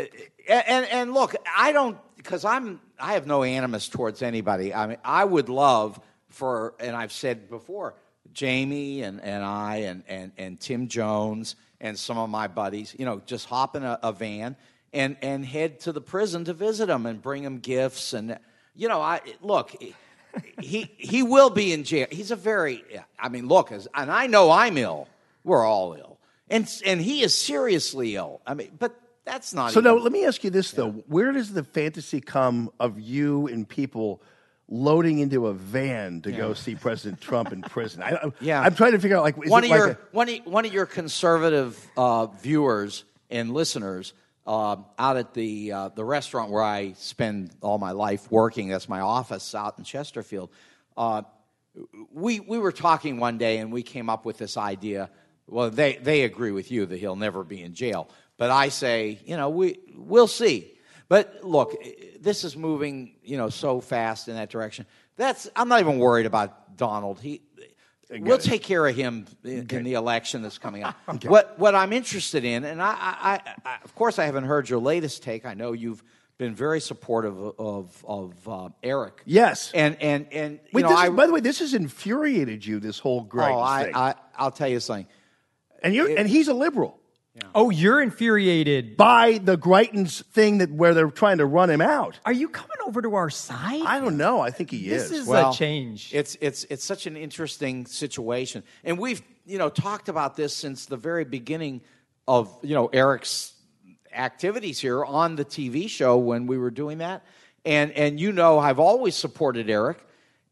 and 0.49 0.87
and 0.87 1.15
look, 1.15 1.35
I 1.57 1.73
don't 1.73 1.97
because 2.17 2.45
I'm 2.45 2.81
I 2.99 3.13
have 3.15 3.27
no 3.27 3.43
animus 3.45 3.89
towards 3.89 4.23
anybody. 4.23 4.73
I 4.75 4.87
mean, 4.87 4.99
I 5.05 5.25
would 5.25 5.49
love 5.49 6.01
for, 6.29 6.75
and 6.81 6.95
I've 6.97 7.13
said 7.13 7.49
before, 7.49 7.95
Jamie 8.33 9.03
and 9.03 9.21
and 9.21 9.45
I 9.45 9.77
and 9.77 10.03
and 10.09 10.33
and 10.37 10.61
Tim 10.61 10.89
Jones 10.89 11.57
and 11.87 11.99
some 11.99 12.19
of 12.19 12.29
my 12.29 12.49
buddies, 12.49 12.95
you 12.99 13.05
know, 13.05 13.23
just 13.25 13.47
hop 13.47 13.77
in 13.77 13.83
a, 13.83 13.99
a 14.03 14.13
van 14.13 14.57
and 14.93 15.17
and 15.23 15.45
head 15.45 15.81
to 15.81 15.93
the 15.93 16.01
prison 16.01 16.45
to 16.45 16.53
visit 16.53 16.89
him 16.89 17.07
and 17.07 17.23
bring 17.23 17.43
him 17.43 17.59
gifts 17.59 18.13
and 18.13 18.39
you 18.75 18.89
know, 18.89 19.01
I 19.01 19.21
look 19.41 19.75
he 20.61 20.91
he 20.97 21.23
will 21.23 21.51
be 21.51 21.73
in 21.73 21.85
jail. 21.85 22.07
He's 22.11 22.31
a 22.31 22.37
very 22.37 22.85
I 23.19 23.29
mean, 23.29 23.49
look, 23.49 23.73
as, 23.73 23.89
and 23.95 24.11
I 24.11 24.27
know 24.27 24.51
I'm 24.51 24.77
ill. 24.79 25.09
We're 25.45 25.65
all 25.65 25.95
ill, 25.95 26.19
and 26.51 26.69
and 26.85 27.01
he 27.01 27.23
is 27.23 27.37
seriously 27.37 28.17
ill. 28.17 28.41
I 28.47 28.55
mean, 28.55 28.73
but 28.79 28.99
that's 29.25 29.55
not. 29.55 29.73
So 29.73 29.81
even, 29.81 29.97
now 29.97 30.03
let 30.03 30.13
me 30.13 30.25
ask 30.25 30.43
you 30.45 30.51
this 30.51 30.73
though: 30.73 30.91
Where 30.91 31.33
does 31.33 31.53
the 31.53 31.63
fantasy 31.63 32.21
come 32.21 32.71
of 32.81 32.99
you 32.99 33.47
and 33.47 33.69
people 33.69 34.21
loading 34.69 35.21
into 35.21 35.47
a 35.47 35.53
van 35.55 36.21
to 36.23 36.33
go 36.33 36.53
see 36.55 36.75
President 36.75 37.21
Trump 37.21 37.53
in 37.53 37.63
prison? 37.63 38.03
I, 38.03 38.17
I- 38.17 38.33
Yeah. 38.41 38.61
I'm 38.61 38.75
trying 38.75 38.93
to 38.93 38.99
figure 38.99 39.17
out 39.17 39.23
like 39.23 39.37
is 39.45 39.51
one 39.51 39.65
it 39.65 39.67
of 39.67 39.71
like 39.71 39.79
your 39.79 39.89
a- 39.91 39.99
one 40.13 40.29
of, 40.29 40.47
one 40.47 40.65
of 40.67 40.73
your 40.73 40.87
conservative 40.87 41.79
uh, 41.97 42.27
viewers 42.27 43.05
and 43.31 43.53
listeners 43.53 44.13
uh, 44.47 44.77
out 44.99 45.17
at 45.17 45.35
the 45.35 45.73
uh, 45.73 45.89
the 45.91 46.05
restaurant 46.05 46.51
where 46.51 46.63
I 46.63 46.93
spend 46.95 47.51
all 47.61 47.79
my 47.79 47.93
life 47.93 48.31
working. 48.31 48.69
That's 48.69 48.89
my 48.89 49.01
office 49.01 49.55
out 49.55 49.79
in 49.79 49.85
Chesterfield. 49.85 50.51
Uh, 50.97 51.23
we 52.13 52.41
we 52.41 52.59
were 52.59 52.73
talking 52.73 53.19
one 53.19 53.39
day 53.39 53.59
and 53.59 53.73
we 53.73 53.83
came 53.83 54.09
up 54.09 54.25
with 54.25 54.39
this 54.39 54.57
idea. 54.57 55.11
Well, 55.49 55.71
they 55.71 55.97
they 55.97 56.23
agree 56.23 56.51
with 56.53 56.71
you 56.71 56.87
that 56.87 56.97
he'll 56.99 57.17
never 57.17 57.45
be 57.45 57.63
in 57.63 57.75
jail, 57.75 58.09
but 58.37 58.51
I 58.51 58.69
say, 58.71 59.19
you 59.27 59.37
know, 59.37 59.51
we 59.51 59.79
we'll 59.97 60.27
see. 60.29 60.73
But 61.09 61.45
look, 61.45 61.77
this 62.21 62.45
is 62.45 62.57
moving, 62.57 63.15
you 63.23 63.37
know, 63.37 63.49
so 63.49 63.81
fast 63.81 64.29
in 64.29 64.35
that 64.35 64.51
direction. 64.51 64.87
That's 65.17 65.49
I'm 65.55 65.69
not 65.69 65.81
even 65.81 65.99
worried 65.99 66.27
about 66.27 66.77
Donald. 66.77 67.21
He 67.21 67.43
we'll 68.11 68.39
take 68.39 68.63
care 68.63 68.87
of 68.87 68.95
him 68.95 69.27
in, 69.45 69.67
in 69.71 69.85
the 69.85 69.95
election 69.95 70.43
that's 70.43 70.59
coming 70.59 70.83
up. 70.83 70.97
What 71.25 71.59
what 71.59 71.75
I'm 71.75 71.93
interested 71.93 72.45
in, 72.45 72.65
and 72.65 72.83
I, 72.83 72.93
I, 72.95 73.41
I, 73.65 73.79
of 73.85 73.95
course 73.95 74.19
I 74.19 74.27
haven't 74.27 74.45
heard 74.45 74.69
your 74.69 74.81
latest 74.81 75.23
take. 75.23 75.47
I 75.47 75.55
know 75.55 75.73
you've 75.73 76.03
been 76.39 76.55
very 76.55 76.81
supportive 76.81 77.39
of 77.59 78.05
of 78.07 78.49
uh, 78.49 78.69
Eric. 78.83 79.23
Yes. 79.25 79.71
and 79.75 80.01
and 80.03 80.27
and 80.33 80.55
you 80.55 80.71
Wait, 80.73 80.83
know, 80.83 80.89
I, 80.91 81.09
is, 81.09 81.15
by 81.15 81.27
the 81.27 81.33
way, 81.33 81.41
this 81.41 81.61
has 81.61 81.75
infuriated 81.75 82.65
you. 82.65 82.81
This 82.81 82.99
whole 82.99 83.25
Greitens 83.25 83.57
oh, 83.57 83.61
I, 83.61 83.85
thing, 83.85 83.97
I 83.97 84.15
I'll 84.37 84.51
tell 84.51 84.69
you 84.69 84.81
something. 84.81 85.07
and 85.83 85.95
you 85.95 86.17
and 86.17 86.29
he's 86.29 86.49
a 86.49 86.55
liberal. 86.55 86.99
Oh, 87.55 87.71
you're 87.71 88.01
infuriated 88.03 88.97
by 88.97 89.39
the 89.39 89.57
Greitens 89.57 90.25
thing 90.27 90.59
that 90.59 90.71
where 90.71 90.95
they're 90.95 91.11
trying 91.11 91.39
to 91.39 91.47
run 91.47 91.71
him 91.71 91.81
out. 91.81 92.19
Are 92.25 92.33
you 92.33 92.49
coming 92.49 92.77
over 92.87 93.03
to 93.03 93.15
our 93.15 93.31
side? 93.31 93.83
I 93.85 94.01
don't 94.01 94.17
know. 94.17 94.41
I 94.41 94.51
think 94.51 94.71
he 94.71 94.89
This 94.89 95.05
is. 95.05 95.11
This 95.11 95.21
is 95.21 95.27
Well, 95.29 95.51
a 95.51 95.55
change. 95.55 96.15
It's 96.15 96.37
it's 96.41 96.65
it's 96.65 96.85
such 96.85 97.07
an 97.07 97.17
interesting 97.17 97.87
situation, 97.87 98.63
and 98.85 98.99
we've 98.99 99.23
you 99.45 99.59
know 99.59 99.69
talked 99.69 100.09
about 100.09 100.37
this 100.37 100.57
since 100.57 100.87
the 100.87 100.97
very 100.97 101.25
beginning 101.25 101.83
of 102.29 102.55
you 102.63 102.75
know 102.75 102.87
Eric's 102.87 103.55
activities 104.13 104.79
here 104.79 105.05
on 105.05 105.37
the 105.37 105.45
TV 105.45 105.89
show 105.89 106.17
when 106.17 106.47
we 106.47 106.59
were 106.59 106.71
doing 106.71 106.99
that, 106.99 107.25
and 107.65 107.93
and 107.93 108.19
you 108.21 108.33
know 108.33 108.59
I've 108.59 108.79
always 108.81 109.15
supported 109.15 109.69
Eric, 109.69 109.99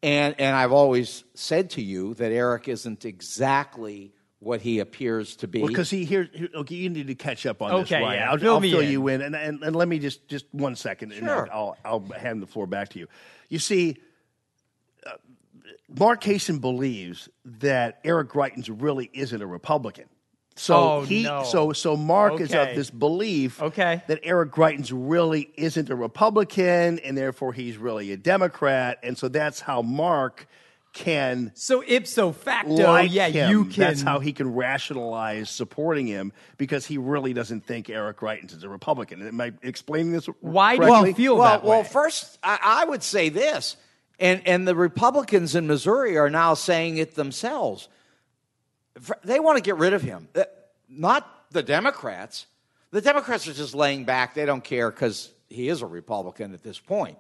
and 0.03 0.35
and 0.39 0.55
I've 0.55 0.73
always 0.73 1.25
said 1.35 1.71
to 1.71 1.83
you 1.83 2.15
that 2.15 2.31
Eric 2.33 2.69
isn't 2.69 3.05
exactly 3.05 4.13
what 4.45 4.61
he 4.61 4.79
appears 4.79 5.37
to 5.37 5.49
be. 5.49 5.67
because 5.67 5.91
he 5.91 6.05
here. 6.05 6.29
here- 6.33 6.49
Okay, 6.55 6.75
you 6.75 6.91
need 6.91 7.07
to 7.09 7.15
catch 7.15 7.47
up 7.47 7.63
on 7.63 7.81
this, 7.81 7.91
Okay, 7.93 8.03
Ryan. 8.03 8.21
yeah. 8.21 8.31
I'll, 8.31 8.39
Fill 8.39 8.55
I'll 8.55 8.61
fill 8.61 8.81
in. 8.81 8.91
you 8.91 9.09
in, 9.09 9.21
and, 9.23 9.35
and 9.35 9.63
and 9.63 9.75
let 9.75 9.89
me 9.89 9.99
just 9.99 10.29
just 10.29 10.47
one 10.53 10.77
second, 10.77 11.13
and 11.13 11.27
Sure. 11.27 11.49
I'll, 11.53 11.77
I'll 11.85 12.05
I'll 12.11 12.19
hand 12.19 12.43
the 12.43 12.47
floor 12.47 12.67
back 12.67 12.91
to 12.91 12.99
you. 12.99 13.09
You 13.49 13.59
see, 13.59 13.97
uh, 15.07 15.13
Mark 15.99 16.23
Kaysen 16.23 16.61
believes 16.61 17.29
that 17.45 18.01
Eric 18.05 18.29
Greitens 18.31 18.69
really 18.73 19.11
isn't 19.13 19.41
a 19.43 19.47
Republican. 19.47 20.05
So 20.57 20.75
Oh, 20.77 21.03
he 21.03 21.25
no. 21.25 21.43
so 21.43 21.73
so 21.73 21.97
Mark 21.97 22.41
is 22.41 22.55
of 22.55 22.69
this 22.77 22.89
belief 22.91 23.61
Okay. 23.61 24.03
that 24.07 24.21
Eric 24.23 24.53
Greitens 24.53 24.93
really 24.95 25.51
isn't 25.57 25.91
a 25.91 25.97
Republican, 25.97 27.01
and 27.01 27.19
therefore 27.19 27.53
he's 27.53 27.77
really 27.77 28.13
a 28.13 28.17
Democrat, 28.17 28.99
and 29.03 29.19
so 29.19 29.27
that's 29.29 29.59
how 29.61 29.83
Mark 29.83 30.47
can 30.95 31.51
so 31.55 31.83
ipso 31.87 32.31
facto, 32.31 32.73
like 32.73 33.13
yeah, 33.13 33.29
him. 33.29 33.51
you 33.51 33.65
can. 33.65 33.81
That's 33.81 34.01
how 34.01 34.21
he 34.21 34.33
can 34.33 34.55
rationalize 34.55 35.51
supporting 35.51 36.07
him 36.07 36.33
because 36.57 36.87
he 36.87 36.99
really 36.99 37.35
doesn't 37.35 37.67
think 37.67 37.91
Eric 37.91 38.19
Greitens 38.19 38.57
is 38.57 38.63
a 38.63 38.69
Republican. 38.69 39.27
Am 39.27 39.41
I 39.41 39.53
explaining 39.63 40.13
this 40.13 40.27
Why 40.41 40.77
do 40.77 40.83
correctly? 40.83 41.09
you 41.11 41.15
feel 41.15 41.37
well, 41.37 41.51
that 41.51 41.65
well, 41.65 41.83
way? 41.83 41.89
first, 41.89 42.39
I, 42.43 42.59
I 42.63 42.85
would 42.85 43.03
say 43.03 43.29
this, 43.29 43.77
and 44.21 44.41
and 44.47 44.67
the 44.67 44.77
Republicans 44.77 45.57
in 45.57 45.67
Missouri 45.67 46.17
are 46.17 46.31
now 46.31 46.55
saying 46.55 46.97
it 46.99 47.17
themselves. 47.17 47.89
They 49.25 49.41
want 49.41 49.59
to 49.59 49.63
get 49.63 49.77
rid 49.77 49.93
of 49.93 50.03
him, 50.03 50.29
Uh, 50.35 50.45
not 50.89 51.29
the 51.51 51.63
Democrats. 51.63 52.47
The 52.93 53.01
Democrats 53.01 53.49
are 53.49 53.53
just 53.53 53.75
laying 53.75 54.05
back; 54.05 54.35
they 54.35 54.47
don't 54.47 54.63
care 54.63 54.91
because 54.91 55.33
he 55.49 55.69
is 55.69 55.83
a 55.83 55.87
Republican 55.87 56.55
at 56.55 56.63
this 56.63 56.79
point. 56.79 57.19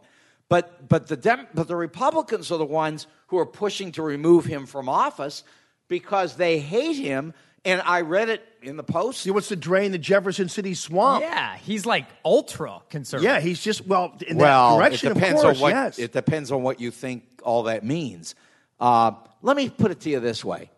But 0.48 0.88
but 0.88 1.08
the 1.08 1.16
Dem- 1.16 1.48
but 1.54 1.68
the 1.68 1.76
Republicans 1.76 2.50
are 2.52 2.58
the 2.58 2.64
ones 2.64 3.06
who 3.28 3.38
are 3.38 3.46
pushing 3.46 3.92
to 3.92 4.02
remove 4.02 4.44
him 4.44 4.66
from 4.66 4.88
office 4.88 5.42
because 5.88 6.36
they 6.36 6.58
hate 6.58 6.96
him. 6.96 7.34
And 7.66 7.80
I 7.80 8.02
read 8.02 8.28
it 8.28 8.46
in 8.60 8.76
the 8.76 8.82
Post. 8.82 9.24
He 9.24 9.30
wants 9.30 9.48
to 9.48 9.56
drain 9.56 9.90
the 9.90 9.98
Jefferson 9.98 10.50
City 10.50 10.74
swamp. 10.74 11.22
yeah, 11.22 11.56
he's 11.56 11.86
like 11.86 12.04
ultra 12.22 12.82
conservative. 12.90 13.32
Yeah, 13.32 13.40
he's 13.40 13.62
just 13.62 13.86
well 13.86 14.14
in 14.26 14.36
well, 14.36 14.76
that 14.76 14.90
direction. 14.90 15.12
it 15.12 15.14
depends 15.14 15.40
of 15.40 15.44
course, 15.44 15.56
on 15.56 15.62
what 15.62 15.70
yes. 15.70 15.98
it 15.98 16.12
depends 16.12 16.52
on 16.52 16.62
what 16.62 16.78
you 16.78 16.90
think 16.90 17.24
all 17.42 17.62
that 17.62 17.82
means. 17.82 18.34
Uh, 18.78 19.12
let 19.40 19.56
me 19.56 19.70
put 19.70 19.90
it 19.90 20.00
to 20.00 20.10
you 20.10 20.20
this 20.20 20.44
way, 20.44 20.70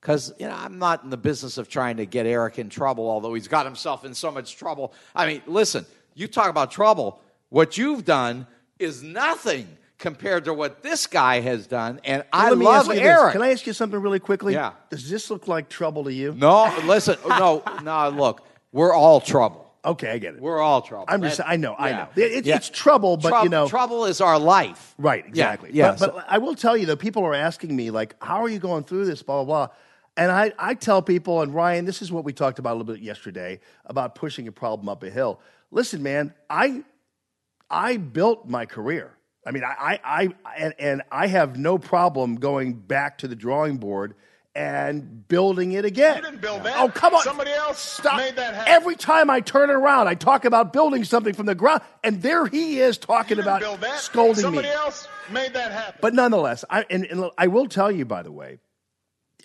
because 0.00 0.32
you 0.40 0.46
know 0.46 0.56
I'm 0.56 0.80
not 0.80 1.04
in 1.04 1.10
the 1.10 1.16
business 1.16 1.58
of 1.58 1.68
trying 1.68 1.98
to 1.98 2.06
get 2.06 2.26
Eric 2.26 2.58
in 2.58 2.68
trouble, 2.68 3.08
although 3.08 3.34
he's 3.34 3.46
got 3.46 3.64
himself 3.64 4.04
in 4.04 4.12
so 4.12 4.32
much 4.32 4.56
trouble. 4.56 4.92
I 5.14 5.28
mean, 5.28 5.42
listen, 5.46 5.86
you 6.14 6.26
talk 6.26 6.50
about 6.50 6.72
trouble. 6.72 7.20
What 7.50 7.78
you've 7.78 8.04
done 8.04 8.48
is 8.82 9.02
nothing 9.02 9.66
compared 9.98 10.44
to 10.46 10.54
what 10.54 10.82
this 10.82 11.06
guy 11.06 11.40
has 11.40 11.66
done, 11.66 12.00
and 12.04 12.24
I 12.32 12.48
let 12.50 12.58
me 12.58 12.64
love 12.64 12.76
ask 12.86 12.88
you 12.88 12.94
this. 12.94 13.02
Eric. 13.04 13.32
Can 13.32 13.42
I 13.42 13.52
ask 13.52 13.66
you 13.66 13.72
something 13.72 14.00
really 14.00 14.18
quickly? 14.20 14.52
Yeah. 14.54 14.72
Does 14.90 15.08
this 15.08 15.30
look 15.30 15.46
like 15.48 15.68
trouble 15.68 16.04
to 16.04 16.12
you? 16.12 16.34
no, 16.34 16.74
listen, 16.84 17.16
oh, 17.24 17.62
no, 17.64 17.82
no. 18.10 18.16
Look, 18.16 18.42
we're 18.72 18.92
all 18.92 19.20
trouble. 19.20 19.60
Okay, 19.84 20.10
I 20.10 20.18
get 20.18 20.34
it. 20.34 20.40
We're 20.40 20.60
all 20.60 20.80
trouble. 20.82 21.06
I'm 21.08 21.22
just. 21.22 21.38
That- 21.38 21.48
I 21.48 21.56
know. 21.56 21.74
I 21.76 21.92
know. 21.92 22.08
It- 22.16 22.44
Yeah. 22.46 22.56
It's 22.56 22.68
trouble, 22.68 23.16
but 23.16 23.30
Trou- 23.30 23.42
you 23.44 23.48
know, 23.48 23.68
trouble 23.68 24.04
is 24.06 24.20
our 24.20 24.38
life. 24.38 24.94
Right, 24.98 25.24
exactly. 25.26 25.70
Yeah, 25.72 25.96
But, 25.98 26.14
but 26.14 26.24
I 26.28 26.38
will 26.38 26.54
tell 26.54 26.76
you 26.76 26.86
though, 26.86 26.96
people 26.96 27.24
are 27.24 27.34
asking 27.34 27.74
me 27.74 27.90
like, 27.90 28.14
"How 28.22 28.42
are 28.42 28.48
you 28.48 28.58
going 28.60 28.84
through 28.84 29.06
this?" 29.06 29.22
Blah 29.22 29.44
blah 29.44 29.66
blah. 29.66 29.74
And 30.16 30.30
I, 30.30 30.52
I 30.58 30.74
tell 30.74 31.00
people, 31.00 31.40
and 31.40 31.54
Ryan, 31.54 31.84
this 31.86 32.02
is 32.02 32.12
what 32.12 32.22
we 32.24 32.32
talked 32.34 32.58
about 32.58 32.72
a 32.74 32.76
little 32.76 32.92
bit 32.92 33.02
yesterday 33.02 33.60
about 33.86 34.14
pushing 34.14 34.46
a 34.46 34.52
problem 34.52 34.88
up 34.90 35.02
a 35.04 35.08
hill. 35.10 35.40
Listen, 35.70 36.02
man, 36.02 36.34
I 36.50 36.82
I 37.72 37.96
built 37.96 38.48
my 38.48 38.66
career. 38.66 39.16
I 39.44 39.50
mean, 39.50 39.64
I, 39.64 39.98
I, 40.04 40.28
I 40.44 40.54
and, 40.56 40.74
and 40.78 41.02
I 41.10 41.26
have 41.26 41.58
no 41.58 41.78
problem 41.78 42.36
going 42.36 42.74
back 42.74 43.18
to 43.18 43.28
the 43.28 43.34
drawing 43.34 43.78
board 43.78 44.14
and 44.54 45.26
building 45.28 45.72
it 45.72 45.84
again. 45.86 46.16
You 46.16 46.22
didn't 46.22 46.42
build 46.42 46.62
that. 46.64 46.76
Oh, 46.76 46.88
come 46.90 47.14
on. 47.14 47.22
Somebody 47.22 47.50
else 47.52 47.80
Stop. 47.80 48.18
made 48.18 48.36
that 48.36 48.54
happen. 48.54 48.70
Every 48.72 48.94
time 48.96 49.30
I 49.30 49.40
turn 49.40 49.70
around, 49.70 50.08
I 50.08 50.14
talk 50.14 50.44
about 50.44 50.72
building 50.74 51.04
something 51.04 51.32
from 51.32 51.46
the 51.46 51.54
ground, 51.54 51.80
and 52.04 52.20
there 52.20 52.46
he 52.46 52.78
is 52.78 52.98
talking 52.98 53.38
You 53.38 53.42
about 53.42 53.62
build 53.62 53.80
that. 53.80 53.98
scolding 53.98 54.42
Somebody 54.42 54.68
me. 54.68 54.74
else 54.74 55.08
made 55.30 55.54
that 55.54 55.72
happen. 55.72 55.98
But 56.02 56.12
nonetheless, 56.14 56.64
I, 56.68 56.84
and, 56.90 57.06
and 57.06 57.30
I 57.38 57.46
will 57.46 57.66
tell 57.66 57.90
you, 57.90 58.04
by 58.04 58.22
the 58.22 58.30
way, 58.30 58.58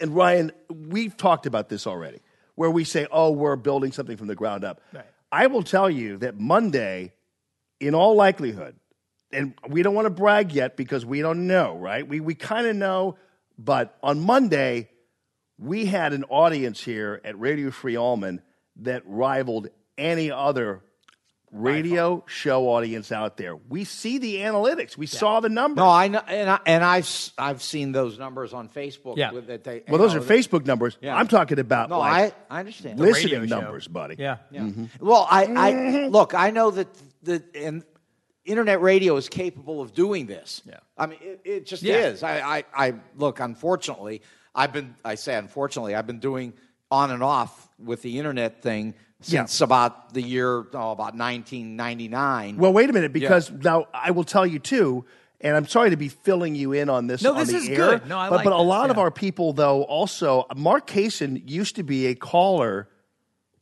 and 0.02 0.14
Ryan, 0.14 0.52
we've 0.70 1.16
talked 1.16 1.46
about 1.46 1.70
this 1.70 1.88
already, 1.88 2.20
where 2.56 2.70
we 2.70 2.84
say, 2.84 3.08
oh, 3.10 3.32
we're 3.32 3.56
building 3.56 3.94
something 3.94 4.18
from 4.18 4.28
the 4.28 4.36
ground 4.36 4.64
up. 4.66 4.82
Right. 4.94 5.06
I 5.32 5.48
will 5.48 5.64
tell 5.64 5.90
you 5.90 6.18
that 6.18 6.38
Monday, 6.38 7.14
in 7.80 7.94
all 7.96 8.16
likelihood, 8.16 8.76
and 9.32 9.54
we 9.68 9.84
don't 9.84 9.94
want 9.96 10.06
to 10.06 10.10
brag 10.12 10.52
yet 10.54 10.78
because 10.78 11.06
we 11.06 11.22
don't 11.22 11.48
know, 11.48 11.78
right? 11.78 12.08
We, 12.08 12.20
we 12.20 12.36
kind 12.36 12.68
of 12.68 12.76
know, 12.76 13.18
but 13.58 13.98
on 14.02 14.20
Monday, 14.20 14.90
we 15.60 15.86
had 15.86 16.14
an 16.14 16.24
audience 16.26 16.84
here 16.84 17.20
at 17.24 17.40
Radio 17.40 17.72
Free 17.72 17.98
Allman 17.98 18.42
that 18.78 19.04
rivaled 19.06 19.70
any 19.98 20.32
other 20.32 20.82
radio 21.52 22.24
show 22.28 22.68
audience 22.70 23.12
out 23.12 23.38
there. 23.38 23.56
We 23.56 23.86
see 23.86 24.18
the 24.18 24.36
analytics. 24.38 24.98
We 24.98 25.08
saw 25.08 25.40
the 25.40 25.48
numbers. 25.50 25.78
No, 25.82 25.90
I 25.90 26.10
know, 26.10 26.20
and 26.28 26.50
I, 26.50 26.60
and 26.66 26.84
I've 26.84 27.06
s- 27.06 27.32
I've 27.38 27.62
seen 27.64 27.94
those 27.94 28.20
numbers 28.20 28.54
on 28.54 28.68
Facebook. 28.68 29.16
Yeah. 29.18 29.32
with- 29.32 29.48
that 29.48 29.64
they, 29.64 29.82
Well, 29.88 29.98
those 29.98 30.14
are 30.14 30.20
know, 30.20 30.26
Facebook 30.26 30.66
numbers. 30.66 30.98
Yeah. 31.02 31.16
I'm 31.16 31.28
talking 31.30 31.58
about 31.58 31.90
No, 31.90 32.00
like 32.00 32.34
I 32.50 32.56
I 32.56 32.60
understand. 32.60 33.00
listening 33.00 33.40
radio 33.40 33.48
show. 33.48 33.62
numbers, 33.62 33.88
buddy. 33.88 34.16
Yeah. 34.20 34.38
Yeah. 34.52 34.70
Well, 35.00 35.26
I, 35.32 35.44
I 35.44 35.72
Mm-hmm. 35.72 36.12
look. 36.12 36.34
I 36.34 36.52
know 36.52 36.70
that 36.72 36.88
the 37.24 37.44
and 37.56 37.84
internet 38.46 38.82
radio 38.82 39.18
is 39.18 39.28
capable 39.30 39.82
of 39.82 39.94
doing 39.94 40.26
this. 40.26 40.62
Yeah. 40.66 40.76
I 40.98 41.06
mean, 41.08 41.20
it, 41.22 41.42
it 41.44 41.66
just 41.66 41.84
Yeah. 41.84 42.08
is. 42.08 42.24
I, 42.24 42.40
I, 42.60 42.64
I 42.74 42.94
look. 43.16 43.40
Unfortunately, 43.40 44.22
I've 44.56 44.72
been. 44.74 44.96
I 45.04 45.16
say 45.16 45.36
unfortunately, 45.36 45.96
I've 45.96 46.08
been 46.08 46.20
doing 46.20 46.54
on 46.90 47.12
and 47.12 47.22
off 47.22 47.68
with 47.78 48.02
the 48.02 48.18
internet 48.18 48.62
thing 48.62 48.94
Yeah. 49.24 49.42
since 49.42 49.60
about 49.62 50.14
the 50.14 50.22
year 50.22 50.60
oh, 50.74 50.92
about 50.92 51.16
1999. 51.16 52.58
Well, 52.58 52.74
wait 52.74 52.90
a 52.90 52.94
minute, 52.94 53.14
because 53.14 53.52
now 53.52 53.88
I 53.94 54.12
will 54.12 54.24
tell 54.24 54.46
you 54.48 54.60
too, 54.60 55.06
and 55.42 55.56
I'm 55.56 55.68
sorry 55.68 55.90
to 55.90 55.98
be 55.98 56.08
filling 56.10 56.56
you 56.56 56.72
in 56.72 56.90
on 56.90 57.08
this 57.08 57.22
No, 57.22 57.32
on 57.34 57.40
this 57.40 57.50
the 57.50 57.58
is 57.58 57.70
air, 57.70 57.76
good. 57.76 58.08
No, 58.08 58.18
I 58.18 58.30
but, 58.30 58.36
like 58.38 58.44
but 58.46 58.54
a 58.54 58.62
lot 58.62 58.90
of 58.90 58.98
our 58.98 59.12
people, 59.12 59.54
though, 59.54 59.84
also 59.84 60.46
Mark 60.56 60.88
Kaysen 60.88 61.44
used 61.50 61.76
to 61.76 61.84
be 61.84 62.08
a 62.08 62.16
caller 62.16 62.88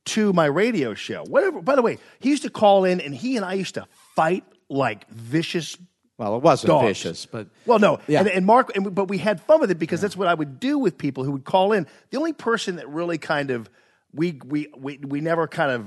to 0.06 0.34
my 0.34 0.45
radio 0.45 0.94
show. 0.94 1.23
Whatever. 1.26 1.61
By 1.61 1.76
the 1.76 1.82
way, 1.82 1.98
he 2.19 2.30
used 2.30 2.44
to 2.44 2.49
call 2.49 2.86
in, 2.86 3.02
and 3.02 3.14
he 3.14 3.36
and 3.38 3.45
I 3.45 3.53
used 3.53 3.76
to 3.76 3.88
fight 4.15 4.44
like 4.69 5.07
vicious. 5.10 5.77
well, 6.18 6.36
it 6.38 6.41
wasn't 6.44 6.69
dogs. 6.69 6.88
vicious, 6.88 7.26
but 7.26 7.48
Well, 7.65 7.80
no, 7.80 7.99
Yeah. 8.07 8.19
and, 8.19 8.30
and 8.30 8.45
Mark, 8.45 8.76
and, 8.76 8.94
but 8.95 9.06
we 9.10 9.18
had 9.18 9.41
fun 9.41 9.60
with 9.60 9.72
it 9.72 9.80
because 9.80 10.02
that's 10.02 10.15
what 10.18 10.27
I 10.27 10.34
would 10.34 10.60
do 10.60 10.77
with 10.80 10.98
people 10.98 11.23
who 11.23 11.32
would 11.32 11.44
call 11.45 11.72
in. 11.73 11.88
The 12.11 12.18
only 12.18 12.34
person 12.34 12.77
that 12.77 12.88
really 12.90 13.18
kind 13.18 13.52
of 13.52 13.69
we 14.14 14.40
we 14.45 14.68
we, 14.77 14.98
we 14.99 15.22
never 15.22 15.48
kind 15.48 15.72
of 15.72 15.86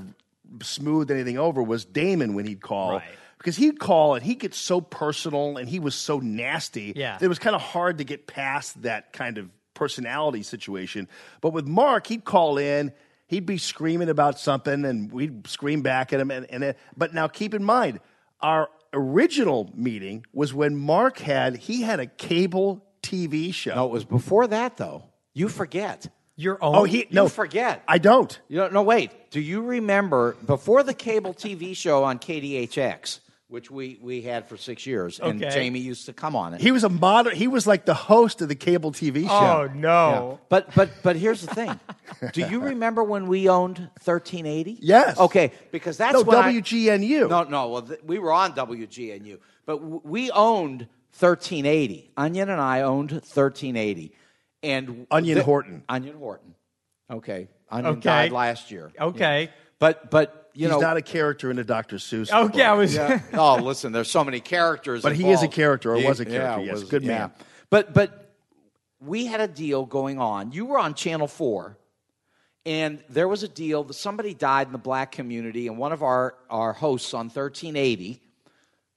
smoothed 0.65 1.11
anything 1.11 1.37
over 1.37 1.61
was 1.63 1.85
Damon 1.85 2.33
when 2.35 2.45
he'd 2.45 2.61
call. 2.61 2.93
Right. 2.93 3.03
Because 3.37 3.55
he'd 3.55 3.79
call 3.79 4.15
and 4.15 4.23
he'd 4.23 4.39
get 4.39 4.53
so 4.53 4.81
personal 4.81 5.57
and 5.57 5.69
he 5.69 5.79
was 5.79 5.95
so 5.95 6.19
nasty. 6.19 6.91
Yeah. 6.95 7.17
that 7.17 7.23
It 7.25 7.29
was 7.29 7.39
kind 7.39 7.55
of 7.55 7.61
hard 7.61 7.99
to 7.99 8.03
get 8.03 8.27
past 8.27 8.81
that 8.81 9.13
kind 9.13 9.37
of 9.37 9.49
personality 9.75 10.43
situation. 10.43 11.07
But 11.39 11.53
with 11.53 11.65
Mark, 11.65 12.07
he'd 12.07 12.25
call 12.25 12.57
in, 12.57 12.91
he'd 13.29 13.45
be 13.45 13.57
screaming 13.57 14.09
about 14.09 14.39
something, 14.39 14.83
and 14.83 15.11
we'd 15.11 15.47
scream 15.47 15.81
back 15.81 16.11
at 16.11 16.19
him. 16.19 16.31
And, 16.31 16.45
and 16.49 16.63
it, 16.63 16.77
but 16.97 17.13
now 17.13 17.27
keep 17.27 17.53
in 17.53 17.63
mind, 17.63 17.99
our 18.41 18.69
original 18.91 19.71
meeting 19.75 20.25
was 20.33 20.53
when 20.53 20.75
Mark 20.75 21.19
had 21.19 21.55
he 21.55 21.83
had 21.83 21.99
a 21.99 22.07
cable 22.07 22.83
TV 23.01 23.53
show. 23.53 23.75
no, 23.75 23.85
it 23.85 23.91
was 23.91 24.03
before 24.03 24.47
that 24.47 24.77
though. 24.77 25.03
You 25.33 25.47
forget. 25.47 26.07
Your 26.35 26.57
oh, 26.61 26.69
own. 26.69 26.75
oh, 26.75 26.83
he 26.85 27.05
no, 27.11 27.27
forget. 27.27 27.83
I 27.87 27.97
don't. 27.97 28.39
You 28.47 28.59
don't, 28.59 28.73
no, 28.73 28.81
wait. 28.81 29.11
Do 29.29 29.41
you 29.41 29.61
remember 29.61 30.37
before 30.45 30.83
the 30.83 30.93
cable 30.93 31.33
TV 31.33 31.75
show 31.75 32.05
on 32.05 32.17
KDHX, 32.17 33.19
which 33.49 33.69
we, 33.71 33.97
we 34.01 34.21
had 34.21 34.47
for 34.47 34.55
six 34.57 34.85
years, 34.85 35.19
and 35.19 35.43
Okay. 35.43 35.53
Jamie 35.53 35.79
used 35.79 36.05
to 36.05 36.13
come 36.13 36.35
on 36.35 36.53
it. 36.53 36.61
He 36.61 36.71
was 36.71 36.83
a 36.83 36.89
moder- 36.89 37.31
He 37.33 37.47
was 37.47 37.65
like 37.67 37.83
the 37.85 37.93
host 37.95 38.41
of 38.41 38.47
the 38.47 38.55
cable 38.55 38.91
TV 38.91 39.23
show. 39.27 39.29
Oh 39.69 39.69
no. 39.73 40.39
But 40.49 40.73
but 40.75 40.89
but 41.03 41.15
here's 41.15 41.41
the 41.41 41.53
thing. 41.53 41.79
Do 42.33 42.41
you 42.47 42.59
remember 42.61 43.03
when 43.03 43.27
we 43.27 43.49
owned 43.49 43.79
1380? 44.05 44.77
Yes. 44.81 45.17
Okay, 45.19 45.51
because 45.71 45.97
that's 45.97 46.13
no 46.13 46.21
when 46.21 46.37
I- 46.37 46.53
WGNU. 46.53 47.27
no, 47.29 47.43
no. 47.43 47.69
Well, 47.69 47.81
th- 47.81 47.99
we 48.03 48.19
were 48.19 48.31
on 48.31 48.53
WGNU, 48.53 49.39
but 49.65 49.79
w- 49.79 50.01
we 50.03 50.29
owned 50.31 50.87
1380. 51.17 52.11
Onion 52.17 52.49
and 52.49 52.61
I 52.61 52.81
owned 52.81 53.11
1380, 53.11 54.13
and 54.61 55.07
Onion 55.09 55.37
the- 55.39 55.43
Horton. 55.43 55.83
Onion 55.89 56.15
Horton. 56.17 56.53
Okay. 57.09 57.47
Onion 57.71 57.93
Okay. 57.93 58.01
died 58.01 58.31
last 58.31 58.69
year. 58.69 58.91
Okay. 58.99 59.43
Yeah. 59.43 59.49
But 59.79 60.11
but 60.11 60.48
you 60.59 60.67
He's 60.67 60.75
know. 60.75 60.81
not 60.81 60.97
a 60.97 61.01
character 61.01 61.49
in 61.49 61.57
a 61.57 61.63
Dr. 61.63 61.95
Seuss. 61.95 62.29
Oh, 62.33 62.45
okay, 62.47 62.63
I 62.63 62.71
book. 62.71 62.79
was. 62.79 62.93
Yeah. 62.95 63.21
oh, 63.33 63.55
listen, 63.55 63.93
there's 63.93 64.11
so 64.11 64.25
many 64.25 64.41
characters. 64.41 65.03
But 65.03 65.15
he 65.15 65.29
is 65.31 65.41
a 65.41 65.47
character, 65.47 65.93
or 65.93 65.97
He- 65.97 66.05
was 66.05 66.19
a 66.19 66.25
yeah, 66.25 66.31
character, 66.31 66.65
yes. 66.65 66.73
was- 66.73 66.83
Good 66.83 67.03
yeah. 67.03 67.17
man. 67.17 67.31
But 67.69 67.93
but 67.93 68.33
we 68.99 69.25
had 69.25 69.39
a 69.39 69.47
deal 69.47 69.85
going 69.85 70.19
on. 70.19 70.51
You 70.51 70.65
were 70.65 70.77
on 70.77 70.95
Channel 70.95 71.27
Four, 71.29 71.77
and 72.65 73.01
there 73.09 73.29
was 73.29 73.41
a 73.43 73.47
deal 73.47 73.85
that 73.85 73.93
somebody 73.93 74.33
died 74.33 74.67
in 74.67 74.73
the 74.73 74.77
black 74.79 75.13
community, 75.13 75.67
and 75.67 75.77
one 75.77 75.93
of 75.93 76.03
our 76.03 76.35
our 76.49 76.73
hosts 76.73 77.13
on 77.13 77.27
1380 77.27 78.19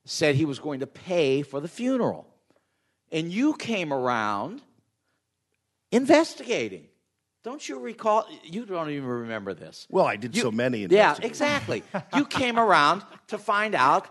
said 0.05 0.35
he 0.35 0.45
was 0.45 0.59
going 0.59 0.81
to 0.81 0.87
pay 0.89 1.43
for 1.43 1.61
the 1.61 1.69
funeral, 1.69 2.27
and 3.13 3.31
you 3.33 3.55
came 3.55 3.93
around 3.93 4.63
investigating. 5.93 6.87
Don't 7.43 7.69
you 7.69 7.81
recall? 7.81 8.27
You 8.45 8.65
don't 8.65 8.91
even 8.91 9.09
remember 9.09 9.53
this. 9.55 9.87
Well, 9.91 10.07
I 10.07 10.17
did 10.17 10.37
You- 10.37 10.43
so 10.43 10.51
many. 10.53 10.87
Yeah, 10.87 11.17
exactly. 11.21 11.83
you 12.15 12.25
came 12.25 12.59
around 12.59 13.03
to 13.29 13.39
find 13.39 13.75
out 13.75 14.07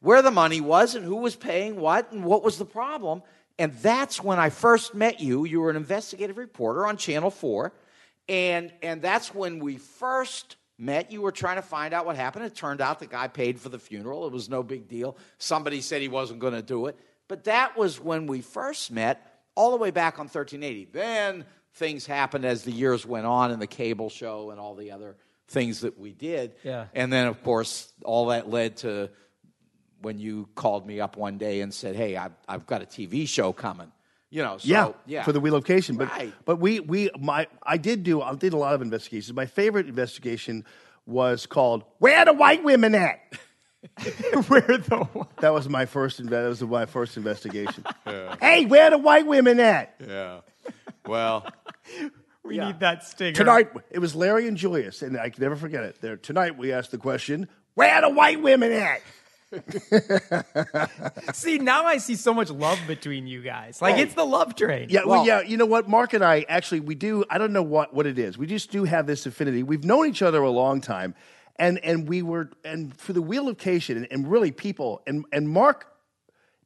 where 0.00 0.20
the 0.22 0.30
money 0.30 0.60
was 0.60 0.94
and 0.94 1.04
who 1.04 1.16
was 1.16 1.36
paying 1.36 1.76
what 1.76 2.12
and 2.12 2.24
what 2.24 2.42
was 2.42 2.58
the 2.58 2.66
problem. 2.66 3.22
And 3.58 3.72
that's 3.74 4.22
when 4.22 4.38
I 4.38 4.50
first 4.50 4.94
met 4.94 5.20
you. 5.20 5.46
You 5.46 5.60
were 5.62 5.70
an 5.70 5.76
investigative 5.76 6.36
reporter 6.36 6.86
on 6.86 6.98
Channel 6.98 7.30
4. 7.30 7.72
And, 8.28 8.72
and 8.82 9.00
that's 9.00 9.34
when 9.34 9.58
we 9.60 9.78
first 9.78 10.56
met. 10.78 11.10
You 11.10 11.22
were 11.22 11.32
trying 11.32 11.56
to 11.56 11.62
find 11.62 11.94
out 11.94 12.04
what 12.04 12.16
happened. 12.16 12.44
It 12.44 12.54
turned 12.54 12.82
out 12.82 12.98
the 12.98 13.06
guy 13.06 13.28
paid 13.28 13.58
for 13.58 13.70
the 13.70 13.78
funeral. 13.78 14.26
It 14.26 14.32
was 14.32 14.50
no 14.50 14.62
big 14.62 14.88
deal. 14.88 15.16
Somebody 15.38 15.80
said 15.80 16.02
he 16.02 16.08
wasn't 16.08 16.40
going 16.40 16.52
to 16.52 16.60
do 16.62 16.86
it. 16.86 16.98
But 17.28 17.44
that 17.44 17.76
was 17.78 17.98
when 17.98 18.26
we 18.26 18.42
first 18.42 18.90
met, 18.90 19.32
all 19.54 19.70
the 19.70 19.78
way 19.78 19.90
back 19.90 20.18
on 20.18 20.26
1380. 20.26 20.88
Then 20.92 21.46
things 21.76 22.06
happened 22.06 22.44
as 22.44 22.62
the 22.64 22.72
years 22.72 23.06
went 23.06 23.26
on 23.26 23.50
in 23.52 23.58
the 23.58 23.66
cable 23.66 24.10
show 24.10 24.50
and 24.50 24.58
all 24.58 24.74
the 24.74 24.90
other 24.90 25.16
things 25.48 25.80
that 25.82 25.98
we 25.98 26.12
did. 26.12 26.54
Yeah. 26.64 26.86
And 26.94 27.12
then, 27.12 27.26
of 27.26 27.42
course, 27.42 27.92
all 28.04 28.26
that 28.26 28.48
led 28.50 28.78
to 28.78 29.10
when 30.00 30.18
you 30.18 30.48
called 30.54 30.86
me 30.86 31.00
up 31.00 31.16
one 31.16 31.38
day 31.38 31.60
and 31.60 31.72
said, 31.72 31.96
"Hey, 31.96 32.16
I've, 32.16 32.32
I've 32.48 32.66
got 32.66 32.82
a 32.82 32.86
TV 32.86 33.28
show 33.28 33.52
coming." 33.52 33.92
You 34.28 34.42
know, 34.42 34.58
so, 34.58 34.68
yeah, 34.68 34.92
yeah, 35.06 35.22
for 35.22 35.32
the 35.32 35.40
relocation. 35.40 35.96
But 35.96 36.08
Right. 36.10 36.32
but 36.44 36.56
we 36.56 36.80
we 36.80 37.10
my 37.18 37.46
I 37.62 37.76
did 37.76 38.02
do 38.02 38.20
I 38.20 38.34
did 38.34 38.52
a 38.52 38.56
lot 38.56 38.74
of 38.74 38.82
investigations. 38.82 39.34
My 39.34 39.46
favorite 39.46 39.86
investigation 39.86 40.64
was 41.06 41.46
called 41.46 41.84
"Where 41.98 42.24
the 42.24 42.32
White 42.32 42.64
Women 42.64 42.94
At." 42.94 43.20
Where 44.48 44.60
the 44.62 45.26
That 45.40 45.52
was 45.52 45.68
my 45.68 45.86
first. 45.86 46.18
That 46.28 46.48
was 46.48 46.60
my 46.62 46.86
first 46.86 47.16
investigation. 47.16 47.84
Hey, 48.40 48.64
where 48.66 48.90
the 48.90 48.98
white 48.98 49.26
women 49.26 49.60
at 49.60 49.94
yeah. 50.06 50.40
Well, 51.06 51.46
we 52.44 52.58
need 52.58 52.80
that 52.80 53.04
stinger 53.04 53.32
tonight? 53.32 53.70
It 53.90 53.98
was 53.98 54.14
Larry 54.14 54.48
and 54.48 54.56
Julius, 54.56 55.02
and 55.02 55.18
I 55.18 55.30
can 55.30 55.42
never 55.42 55.56
forget 55.56 55.84
it. 55.84 56.00
There 56.00 56.16
tonight, 56.16 56.56
we 56.58 56.72
asked 56.72 56.90
the 56.90 56.98
question, 56.98 57.48
"Where 57.74 58.00
the 58.00 58.10
white 58.10 58.42
women 58.42 58.72
at?" 58.72 59.00
See, 61.34 61.58
now 61.58 61.84
I 61.86 61.98
see 61.98 62.16
so 62.16 62.34
much 62.34 62.50
love 62.50 62.80
between 62.86 63.26
you 63.26 63.42
guys. 63.42 63.80
Like 63.80 63.94
Oh. 63.96 63.98
it's 64.00 64.14
the 64.14 64.24
love 64.24 64.56
train. 64.56 64.88
Yeah, 64.90 65.04
well, 65.06 65.24
yeah. 65.26 65.40
You 65.40 65.56
know 65.56 65.66
what, 65.66 65.88
Mark 65.88 66.14
and 66.14 66.24
I 66.24 66.44
actually 66.48 66.80
we 66.80 66.94
do. 66.94 67.24
I 67.30 67.38
don't 67.38 67.52
know 67.52 67.62
what 67.62 67.94
what 67.94 68.06
it 68.06 68.18
is. 68.18 68.36
We 68.36 68.46
just 68.46 68.70
do 68.70 68.84
have 68.84 69.06
this 69.06 69.24
affinity. 69.26 69.62
We've 69.62 69.84
known 69.84 70.06
each 70.08 70.22
other 70.22 70.42
a 70.42 70.50
long 70.50 70.80
time, 70.80 71.14
and 71.56 71.78
and 71.84 72.08
we 72.08 72.22
were 72.22 72.50
and 72.64 72.94
for 72.98 73.12
the 73.12 73.20
relocation 73.20 73.96
and, 73.96 74.08
and 74.10 74.30
really 74.30 74.50
people 74.50 75.02
and 75.06 75.24
and 75.32 75.48
Mark. 75.48 75.86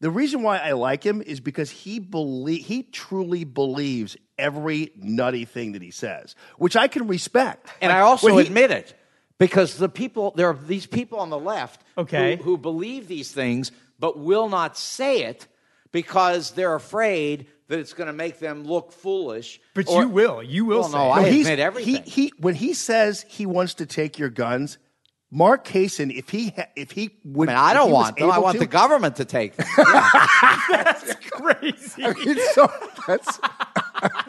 The 0.01 0.11
reason 0.11 0.43
why 0.43 0.57
I 0.57 0.73
like 0.73 1.05
him 1.05 1.21
is 1.21 1.41
because 1.41 1.71
he 1.71 1.99
believe 1.99 2.65
he 2.65 2.85
truly 2.85 3.45
believes 3.45 4.17
every 4.41 4.91
nutty 4.97 5.45
thing 5.45 5.73
that 5.73 5.83
he 5.83 5.91
says, 5.91 6.35
which 6.59 6.75
I 6.77 6.89
can 6.89 7.07
respect. 7.07 7.69
and 7.81 7.91
Like, 7.91 7.99
I 7.99 8.01
also 8.01 8.37
he- 8.37 8.47
admit 8.47 8.71
it 8.71 8.95
because 9.39 9.77
the 9.77 9.89
people 9.89 10.33
there 10.37 10.49
are 10.49 10.59
these 10.67 10.87
people 10.87 11.19
on 11.21 11.31
the 11.31 11.39
left 11.39 11.83
Okay. 11.97 12.37
who, 12.37 12.43
who 12.43 12.59
believe 12.59 13.07
these 13.09 13.31
things 13.33 13.71
but 13.99 14.19
will 14.19 14.49
not 14.49 14.77
say 14.79 15.23
it 15.25 15.47
because 15.93 16.53
they're 16.53 16.75
afraid 16.75 17.47
that 17.69 17.79
it's 17.79 17.93
going 17.93 18.07
to 18.07 18.13
make 18.13 18.39
them 18.41 18.65
look 18.65 18.93
foolish. 18.93 19.61
But 19.75 19.89
or- 19.89 20.03
you 20.03 20.09
will. 20.09 20.43
You 20.43 20.65
will 20.65 20.81
Well, 20.81 20.89
say. 20.89 20.99
no, 20.99 21.07
it. 21.07 21.11
I 21.19 21.29
he's- 21.31 21.47
admit 21.47 21.59
everything. 21.61 22.03
He, 22.05 22.11
he 22.27 22.33
when 22.39 22.55
he 22.55 22.73
says 22.75 23.25
he 23.29 23.47
wants 23.47 23.75
to 23.75 23.87
take 23.87 24.19
your 24.19 24.31
guns, 24.31 24.79
Mark 25.33 25.65
Kaysen, 25.65 26.11
if 26.17 26.31
he 26.31 26.49
ha- 26.57 26.67
if 26.75 26.91
he 26.91 27.11
would, 27.25 27.49
I 27.49 27.53
mean, 27.53 27.61
I 27.63 27.73
don't 27.75 27.87
he 27.89 27.93
want 27.93 28.17
them. 28.17 28.31
I 28.33 28.39
want 28.41 28.55
to- 28.55 28.59
the 28.61 28.67
government 28.67 29.15
to 29.17 29.25
take 29.25 29.55
them. 29.57 29.67
That's 30.71 31.15
crazy. 31.31 32.05
I 32.05 32.15
mean, 32.15 32.37
so 32.55 32.69
that's 33.07 33.39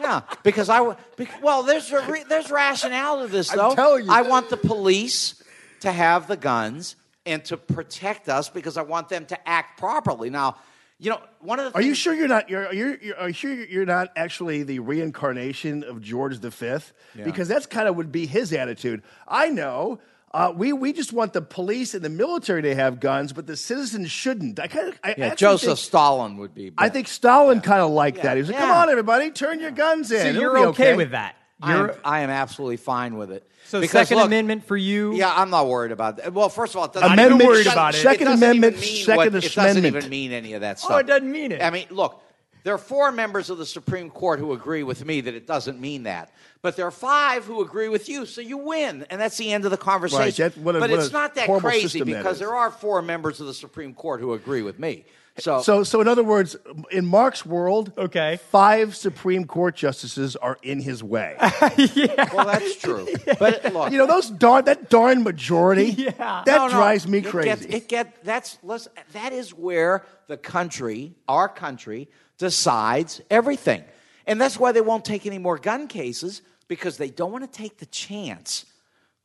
Yeah, 0.00 0.22
because 0.42 0.68
I 0.68 0.78
w- 0.78 0.96
bec- 1.16 1.42
well, 1.42 1.62
there's 1.62 1.90
a 1.92 2.00
re- 2.10 2.24
there's 2.28 2.50
rationale 2.50 3.22
to 3.22 3.28
this 3.28 3.50
I'm 3.50 3.58
though. 3.58 3.74
telling 3.74 4.04
you. 4.06 4.12
I 4.12 4.22
want 4.22 4.50
the 4.50 4.56
police 4.56 5.42
to 5.80 5.92
have 5.92 6.28
the 6.28 6.36
guns 6.36 6.96
and 7.26 7.44
to 7.46 7.56
protect 7.56 8.28
us 8.28 8.48
because 8.48 8.76
I 8.76 8.82
want 8.82 9.08
them 9.08 9.26
to 9.26 9.48
act 9.48 9.78
properly. 9.78 10.30
Now, 10.30 10.56
you 10.98 11.10
know, 11.10 11.20
one 11.40 11.58
of 11.58 11.72
the 11.72 11.78
Are 11.78 11.82
you 11.82 11.94
sure 11.94 12.14
you're 12.14 12.28
not? 12.28 12.48
You're, 12.48 12.72
you're, 12.72 12.96
you're, 12.96 13.16
are 13.18 13.28
you 13.28 13.34
sure 13.34 13.52
you're 13.52 13.86
not 13.86 14.10
actually 14.16 14.62
the 14.62 14.78
reincarnation 14.78 15.82
of 15.84 16.00
George 16.00 16.36
V? 16.36 16.78
Because 17.24 17.48
that's 17.48 17.66
kind 17.66 17.88
of 17.88 17.96
would 17.96 18.12
be 18.12 18.26
his 18.26 18.52
attitude. 18.52 19.02
I 19.26 19.48
know. 19.48 19.98
Uh, 20.34 20.50
we 20.56 20.72
we 20.72 20.94
just 20.94 21.12
want 21.12 21.34
the 21.34 21.42
police 21.42 21.92
and 21.94 22.02
the 22.02 22.08
military 22.08 22.62
to 22.62 22.74
have 22.74 23.00
guns, 23.00 23.34
but 23.34 23.46
the 23.46 23.56
citizens 23.56 24.10
shouldn't. 24.10 24.58
I 24.58 24.66
kind 24.66 24.88
of. 24.88 24.98
I 25.04 25.14
Yeah, 25.18 25.34
Joseph 25.34 25.66
think- 25.66 25.78
Stalin 25.78 26.38
would 26.38 26.54
be. 26.54 26.72
I 26.78 26.88
think 26.88 27.06
Stalin 27.08 27.60
kind 27.60 27.82
of 27.82 27.90
liked 27.90 28.22
that. 28.22 28.36
He 28.36 28.40
was 28.42 28.48
like, 28.50 28.58
"Come 28.58 28.70
on, 28.70 28.88
everybody, 28.88 29.30
turn 29.30 29.60
your 29.60 29.72
guns 29.72 30.10
in." 30.10 30.20
So 30.22 30.26
It'll 30.28 30.40
you're 30.40 30.54
be 30.54 30.60
okay, 30.68 30.96
with 30.96 31.10
that. 31.10 31.36
I 31.60 31.72
am, 31.74 31.78
You're 31.78 31.96
I 32.04 32.20
am 32.20 32.30
absolutely 32.30 32.78
fine 32.78 33.16
with 33.16 33.30
it. 33.30 33.46
so 33.66 33.78
Because, 33.80 34.08
Second 34.08 34.16
look, 34.16 34.26
Amendment 34.26 34.66
for 34.66 34.76
you. 34.76 35.14
Yeah, 35.14 35.32
I'm 35.36 35.50
not 35.50 35.68
worried 35.68 35.92
about 35.92 36.16
that. 36.16 36.32
Well, 36.32 36.48
first 36.48 36.74
of 36.74 36.78
all, 36.80 36.86
it 36.86 36.92
doesn't, 36.94 37.12
Amendment- 37.12 37.42
it 37.42 37.46
worried 37.46 37.56
doesn't- 37.64 37.72
about 37.72 37.94
it. 37.94 37.98
it 37.98 38.02
Second 38.02 38.26
doesn't 38.26 38.42
Amendment, 38.48 38.82
Second 38.82 39.16
what- 39.16 39.44
It 39.44 39.54
doesn't 39.54 39.84
even 39.86 40.08
mean 40.08 40.32
any 40.32 40.54
of 40.54 40.62
that 40.62 40.80
stuff. 40.80 40.90
Oh, 40.92 40.96
it 40.96 41.06
doesn't 41.06 41.30
mean 41.30 41.52
it. 41.52 41.62
I 41.62 41.70
mean, 41.70 41.86
look, 41.90 42.20
there 42.64 42.74
are 42.74 42.78
four 42.78 43.10
members 43.12 43.50
of 43.50 43.58
the 43.58 43.66
Supreme 43.66 44.10
Court 44.10 44.38
who 44.38 44.52
agree 44.52 44.82
with 44.82 45.04
me 45.04 45.20
that 45.22 45.34
it 45.34 45.46
doesn't 45.46 45.80
mean 45.80 46.04
that. 46.04 46.32
But 46.62 46.76
there 46.76 46.86
are 46.86 46.90
five 46.92 47.44
who 47.44 47.60
agree 47.60 47.88
with 47.88 48.08
you, 48.08 48.24
so 48.26 48.40
you 48.40 48.56
win, 48.58 49.04
and 49.10 49.20
that's 49.20 49.36
the 49.36 49.52
end 49.52 49.64
of 49.64 49.70
the 49.72 49.76
conversation. 49.76 50.20
Right, 50.44 50.54
that- 50.54 50.58
what 50.58 50.76
a- 50.76 50.80
but 50.80 50.90
what 50.90 51.00
it's 51.00 51.12
not 51.12 51.34
that 51.34 51.48
crazy 51.60 51.88
system 51.88 52.10
that 52.10 52.18
because 52.18 52.38
there 52.38 52.54
are 52.54 52.70
four 52.70 53.02
members 53.02 53.40
of 53.40 53.46
the 53.46 53.54
Supreme 53.54 53.94
Court 53.94 54.20
who 54.20 54.32
agree 54.32 54.62
with 54.62 54.78
me. 54.78 55.04
So, 55.38 55.62
So, 55.62 55.82
so 55.82 56.02
in 56.02 56.08
other 56.08 56.22
words, 56.22 56.56
in 56.90 57.06
Mark's 57.06 57.46
world, 57.46 57.90
Okay. 57.96 58.38
five 58.50 58.94
Supreme 58.94 59.46
Court 59.46 59.74
justices 59.74 60.36
are 60.36 60.58
in 60.62 60.78
his 60.78 61.02
way. 61.02 61.36
well, 61.40 62.44
that's 62.46 62.76
true. 62.76 63.08
But 63.38 63.72
look, 63.72 63.90
you 63.92 63.96
know 63.96 64.06
those 64.06 64.28
darn 64.28 64.66
that 64.66 64.90
darn 64.90 65.22
majority. 65.22 65.86
Yeah. 65.86 66.10
that 66.44 66.46
No, 66.46 66.66
no, 66.66 66.72
drives 66.74 67.08
me 67.08 67.18
it 67.18 67.24
crazy. 67.26 67.48
Gets, 67.48 67.64
it 67.64 67.88
get 67.88 68.22
that's 68.24 68.58
listen, 68.62 68.92
that 69.14 69.32
is 69.32 69.54
where 69.54 70.04
the 70.26 70.36
country, 70.36 71.14
our 71.26 71.48
country, 71.48 72.08
decides 72.38 73.20
everything, 73.30 73.84
and 74.26 74.40
that's 74.40 74.58
why 74.58 74.72
they 74.72 74.80
won't 74.80 75.04
take 75.04 75.26
any 75.26 75.38
more 75.38 75.58
gun 75.58 75.86
cases 75.88 76.42
because 76.68 76.96
they 76.96 77.10
don't 77.10 77.32
want 77.32 77.50
to 77.50 77.58
take 77.58 77.78
the 77.78 77.86
chance 77.86 78.64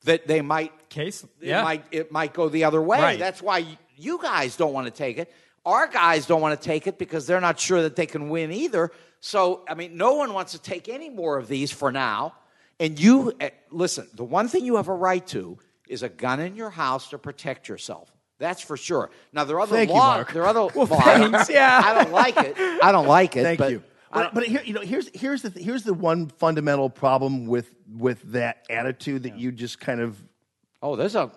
that 0.03 0.27
they 0.27 0.41
might 0.41 0.71
Case. 0.89 1.23
it 1.23 1.29
Yeah. 1.41 1.63
might 1.63 1.83
it 1.91 2.11
might 2.11 2.33
go 2.33 2.47
the 2.49 2.63
other 2.63 2.81
way. 2.81 2.99
Right. 2.99 3.19
That's 3.19 3.41
why 3.41 3.65
you 3.97 4.19
guys 4.21 4.55
don't 4.55 4.73
want 4.73 4.85
to 4.85 4.91
take 4.91 5.17
it. 5.17 5.31
Our 5.65 5.87
guys 5.87 6.25
don't 6.25 6.39
want 6.39 6.59
to 6.59 6.65
take 6.65 6.87
it 6.87 6.97
because 6.97 7.27
they're 7.27 7.41
not 7.41 7.59
sure 7.59 7.81
that 7.81 7.95
they 7.97 8.05
can 8.05 8.29
win 8.29 8.51
either. 8.51 8.91
So, 9.19 9.65
I 9.67 9.73
mean, 9.73 9.97
no 9.97 10.13
one 10.13 10.33
wants 10.33 10.53
to 10.53 10.59
take 10.59 10.87
any 10.87 11.09
more 11.09 11.37
of 11.37 11.47
these 11.49 11.71
for 11.71 11.91
now. 11.91 12.35
And 12.79 12.97
you 12.99 13.33
eh, 13.39 13.49
listen, 13.71 14.07
the 14.13 14.23
one 14.23 14.47
thing 14.47 14.63
you 14.65 14.75
have 14.77 14.87
a 14.87 14.93
right 14.93 15.25
to 15.27 15.57
is 15.89 16.03
a 16.03 16.09
gun 16.09 16.39
in 16.39 16.55
your 16.55 16.69
house 16.69 17.09
to 17.09 17.17
protect 17.17 17.67
yourself. 17.67 18.09
That's 18.39 18.61
for 18.61 18.77
sure. 18.77 19.09
Now 19.33 19.43
there 19.45 19.55
are 19.57 19.61
other 19.61 19.75
Thank 19.75 19.89
you, 19.89 19.95
laws. 19.95 20.17
Mark. 20.17 20.33
There 20.33 20.43
are 20.43 20.47
other 20.47 20.61
Well, 20.75 20.85
don't- 20.85 21.01
thanks, 21.31 21.49
yeah. 21.49 21.81
I 21.85 21.93
don't 22.03 22.11
like 22.11 22.37
it. 22.37 22.55
I 22.83 22.91
don't 22.91 23.07
like 23.07 23.35
it. 23.35 23.43
Thank 23.43 23.59
but 23.59 23.71
you. 23.71 23.83
But, 24.11 24.33
but 24.33 24.45
here, 24.47 24.61
you 24.63 24.73
know, 24.73 24.81
here's 24.81 25.09
here's 25.13 25.41
the 25.41 25.49
here's 25.59 25.83
the 25.83 25.93
one 25.93 26.27
fundamental 26.27 26.89
problem 26.89 27.45
with 27.47 27.73
with 27.97 28.21
that 28.31 28.65
attitude 28.69 29.23
that 29.23 29.37
you 29.37 29.51
just 29.51 29.79
kind 29.79 29.99
of 29.99 30.21
oh, 30.81 30.95
there's 30.95 31.15
a 31.15 31.29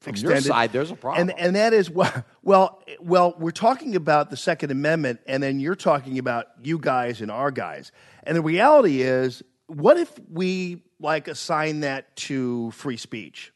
from 0.00 0.10
extended. 0.10 0.44
your 0.44 0.52
side. 0.52 0.72
There's 0.72 0.90
a 0.90 0.96
problem. 0.96 1.28
and 1.30 1.38
and 1.38 1.56
that 1.56 1.72
is 1.72 1.90
well, 1.90 2.24
well, 2.42 2.82
well, 3.00 3.34
we're 3.38 3.50
talking 3.50 3.96
about 3.96 4.30
the 4.30 4.36
Second 4.36 4.70
Amendment, 4.70 5.20
and 5.26 5.42
then 5.42 5.58
you're 5.58 5.74
talking 5.74 6.18
about 6.18 6.46
you 6.62 6.78
guys 6.78 7.20
and 7.20 7.30
our 7.30 7.50
guys. 7.50 7.90
And 8.22 8.36
the 8.36 8.42
reality 8.42 9.02
is, 9.02 9.42
what 9.66 9.96
if 9.96 10.12
we 10.30 10.84
like 11.00 11.26
assign 11.28 11.80
that 11.80 12.14
to 12.16 12.70
free 12.70 12.96
speech? 12.96 13.52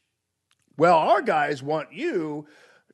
Well, 0.77 0.97
our 0.99 1.23
guys 1.23 1.63
want 1.63 1.93
you 1.93 2.47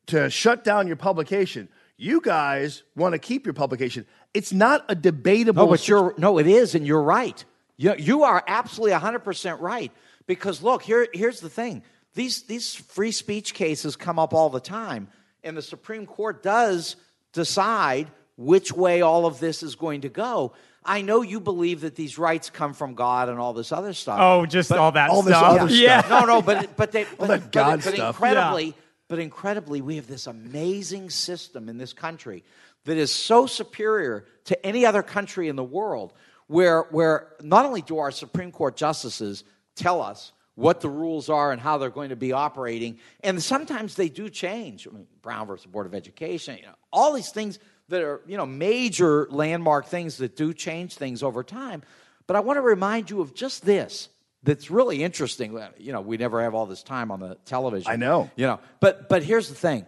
to 0.07 0.29
shut 0.29 0.63
down 0.63 0.87
your 0.87 0.95
publication. 0.95 1.69
You 1.97 2.21
guys 2.21 2.83
want 2.95 3.13
to 3.13 3.19
keep 3.19 3.45
your 3.45 3.53
publication. 3.53 4.05
It's 4.33 4.51
not 4.51 4.83
a 4.89 4.95
debatable. 4.95 5.65
No, 5.65 5.69
but 5.69 5.87
you're 5.87 6.13
no, 6.17 6.37
it 6.39 6.47
is, 6.47 6.75
and 6.75 6.85
you're 6.85 7.03
right. 7.03 7.43
You, 7.77 7.95
you 7.97 8.23
are 8.23 8.43
absolutely 8.47 8.97
100% 8.97 9.59
right. 9.59 9.91
Because 10.25 10.61
look, 10.63 10.81
here, 10.83 11.07
here's 11.13 11.39
the 11.39 11.49
thing. 11.49 11.83
These, 12.15 12.43
these 12.43 12.75
free 12.75 13.11
speech 13.11 13.53
cases 13.53 13.95
come 13.95 14.19
up 14.19 14.33
all 14.33 14.49
the 14.49 14.59
time, 14.59 15.07
and 15.43 15.57
the 15.57 15.61
Supreme 15.61 16.05
Court 16.05 16.43
does 16.43 16.95
decide 17.33 18.09
which 18.37 18.71
way 18.71 19.01
all 19.01 19.25
of 19.25 19.39
this 19.39 19.63
is 19.63 19.75
going 19.75 20.01
to 20.01 20.09
go. 20.09 20.53
I 20.85 21.01
know 21.01 21.21
you 21.21 21.39
believe 21.39 21.81
that 21.81 21.95
these 21.95 22.17
rights 22.17 22.49
come 22.49 22.73
from 22.73 22.93
God 22.93 23.29
and 23.29 23.39
all 23.39 23.53
this 23.53 23.71
other 23.71 23.93
stuff. 23.93 24.19
Oh, 24.21 24.45
just 24.45 24.71
all 24.71 24.91
that 24.91 25.09
all 25.09 25.21
this 25.21 25.35
stuff. 25.35 25.61
other 25.61 25.73
yeah. 25.73 26.05
No, 26.09 26.25
no, 26.25 26.41
but 26.43 26.75
but 26.75 26.91
they 26.91 27.05
but, 27.17 27.27
that 27.27 27.41
but- 27.41 27.51
God 27.51 27.81
but 27.83 27.93
stuff. 27.93 28.15
incredibly, 28.15 28.75
but 29.13 29.19
incredibly, 29.19 29.79
we 29.79 29.97
have 29.97 30.07
this 30.07 30.25
amazing 30.25 31.11
system 31.11 31.69
in 31.69 31.77
this 31.77 31.93
country 31.93 32.43
that 32.85 32.97
is 32.97 33.11
so 33.11 33.45
superior 33.45 34.25
to 34.45 34.65
any 34.65 34.87
other 34.87 35.03
country 35.03 35.49
in 35.49 35.55
the 35.55 35.63
world, 35.63 36.13
where 36.47 36.87
where 36.89 37.27
not 37.39 37.63
only 37.63 37.83
do 37.83 37.99
our 37.99 38.09
Supreme 38.09 38.51
Court 38.51 38.75
justices 38.75 39.43
tell 39.75 40.01
us 40.01 40.31
what 40.55 40.81
the 40.81 40.89
rules 40.89 41.29
are 41.29 41.51
and 41.51 41.61
how 41.61 41.77
they're 41.77 41.91
going 41.91 42.09
to 42.09 42.15
be 42.15 42.31
operating, 42.31 42.97
and 43.23 43.39
sometimes 43.39 43.93
they 43.93 44.09
do 44.09 44.31
change. 44.31 44.87
I 44.87 44.91
mean, 44.95 45.05
Brown 45.21 45.45
versus 45.45 45.67
Board 45.67 45.85
of 45.85 45.93
Education, 45.93 46.57
you 46.57 46.63
know, 46.63 46.73
all 46.91 47.13
these 47.13 47.29
things 47.29 47.59
that 47.89 48.01
are 48.01 48.19
you 48.25 48.37
know 48.37 48.47
major 48.47 49.27
landmark 49.29 49.85
things 49.85 50.17
that 50.17 50.35
do 50.35 50.55
change 50.55 50.95
things 50.95 51.21
over 51.21 51.43
time. 51.43 51.83
But 52.25 52.35
I 52.35 52.39
want 52.39 52.57
to 52.57 52.61
remind 52.61 53.11
you 53.11 53.21
of 53.21 53.35
just 53.35 53.63
this 53.63 54.09
that's 54.43 54.69
really 54.69 55.03
interesting. 55.03 55.57
Uh, 55.57 55.71
you 55.77 55.91
know, 55.93 56.01
we 56.01 56.17
never 56.17 56.41
have 56.41 56.53
all 56.53 56.65
this 56.65 56.83
time 56.83 57.11
on 57.11 57.19
the 57.19 57.35
television. 57.45 57.91
I 57.91 57.95
know. 57.95 58.29
You 58.35 58.47
know, 58.47 58.59
but 58.79 59.09
but 59.09 59.23
here's 59.23 59.49
the 59.49 59.55
thing. 59.55 59.85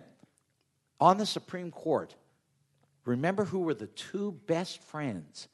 On 0.99 1.17
the 1.17 1.25
Supreme 1.25 1.71
Court, 1.71 2.15
remember 3.05 3.43
who 3.45 3.59
were 3.59 3.73
the 3.73 3.87
two 3.87 4.31
best 4.47 4.81
friends? 4.83 5.47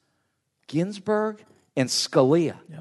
Ginsburg 0.68 1.44
and 1.76 1.88
Scalia. 1.88 2.56
Yeah. 2.70 2.80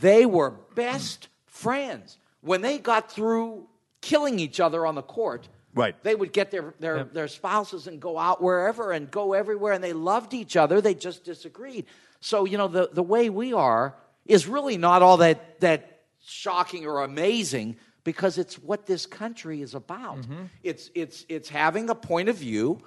They 0.00 0.26
were 0.26 0.50
best 0.74 1.28
friends. 1.46 2.16
When 2.40 2.62
they 2.62 2.78
got 2.78 3.12
through 3.12 3.68
killing 4.00 4.38
each 4.38 4.60
other 4.60 4.86
on 4.86 4.94
the 4.94 5.02
court, 5.02 5.48
Right. 5.74 5.94
they 6.02 6.14
would 6.14 6.32
get 6.32 6.50
their, 6.50 6.74
their, 6.80 7.04
their 7.04 7.28
spouses 7.28 7.86
and 7.86 8.00
go 8.00 8.18
out 8.18 8.42
wherever 8.42 8.90
and 8.90 9.08
go 9.10 9.34
everywhere, 9.34 9.72
and 9.74 9.84
they 9.84 9.92
loved 9.92 10.34
each 10.34 10.56
other. 10.56 10.80
They 10.80 10.94
just 10.94 11.22
disagreed. 11.22 11.84
So, 12.20 12.44
you 12.44 12.58
know, 12.58 12.66
the, 12.66 12.88
the 12.92 13.02
way 13.02 13.30
we 13.30 13.52
are 13.52 13.94
is 14.26 14.46
really 14.46 14.76
not 14.76 15.02
all 15.02 15.18
that, 15.18 15.60
that 15.60 16.02
shocking 16.24 16.86
or 16.86 17.02
amazing 17.02 17.76
because 18.04 18.38
it's 18.38 18.54
what 18.58 18.86
this 18.86 19.06
country 19.06 19.60
is 19.62 19.74
about. 19.74 20.18
It's, 20.62 20.90
it's, 20.94 21.24
it's 21.28 21.48
having 21.48 21.90
a 21.90 21.94
point 21.94 22.28
of 22.28 22.36
view, 22.36 22.80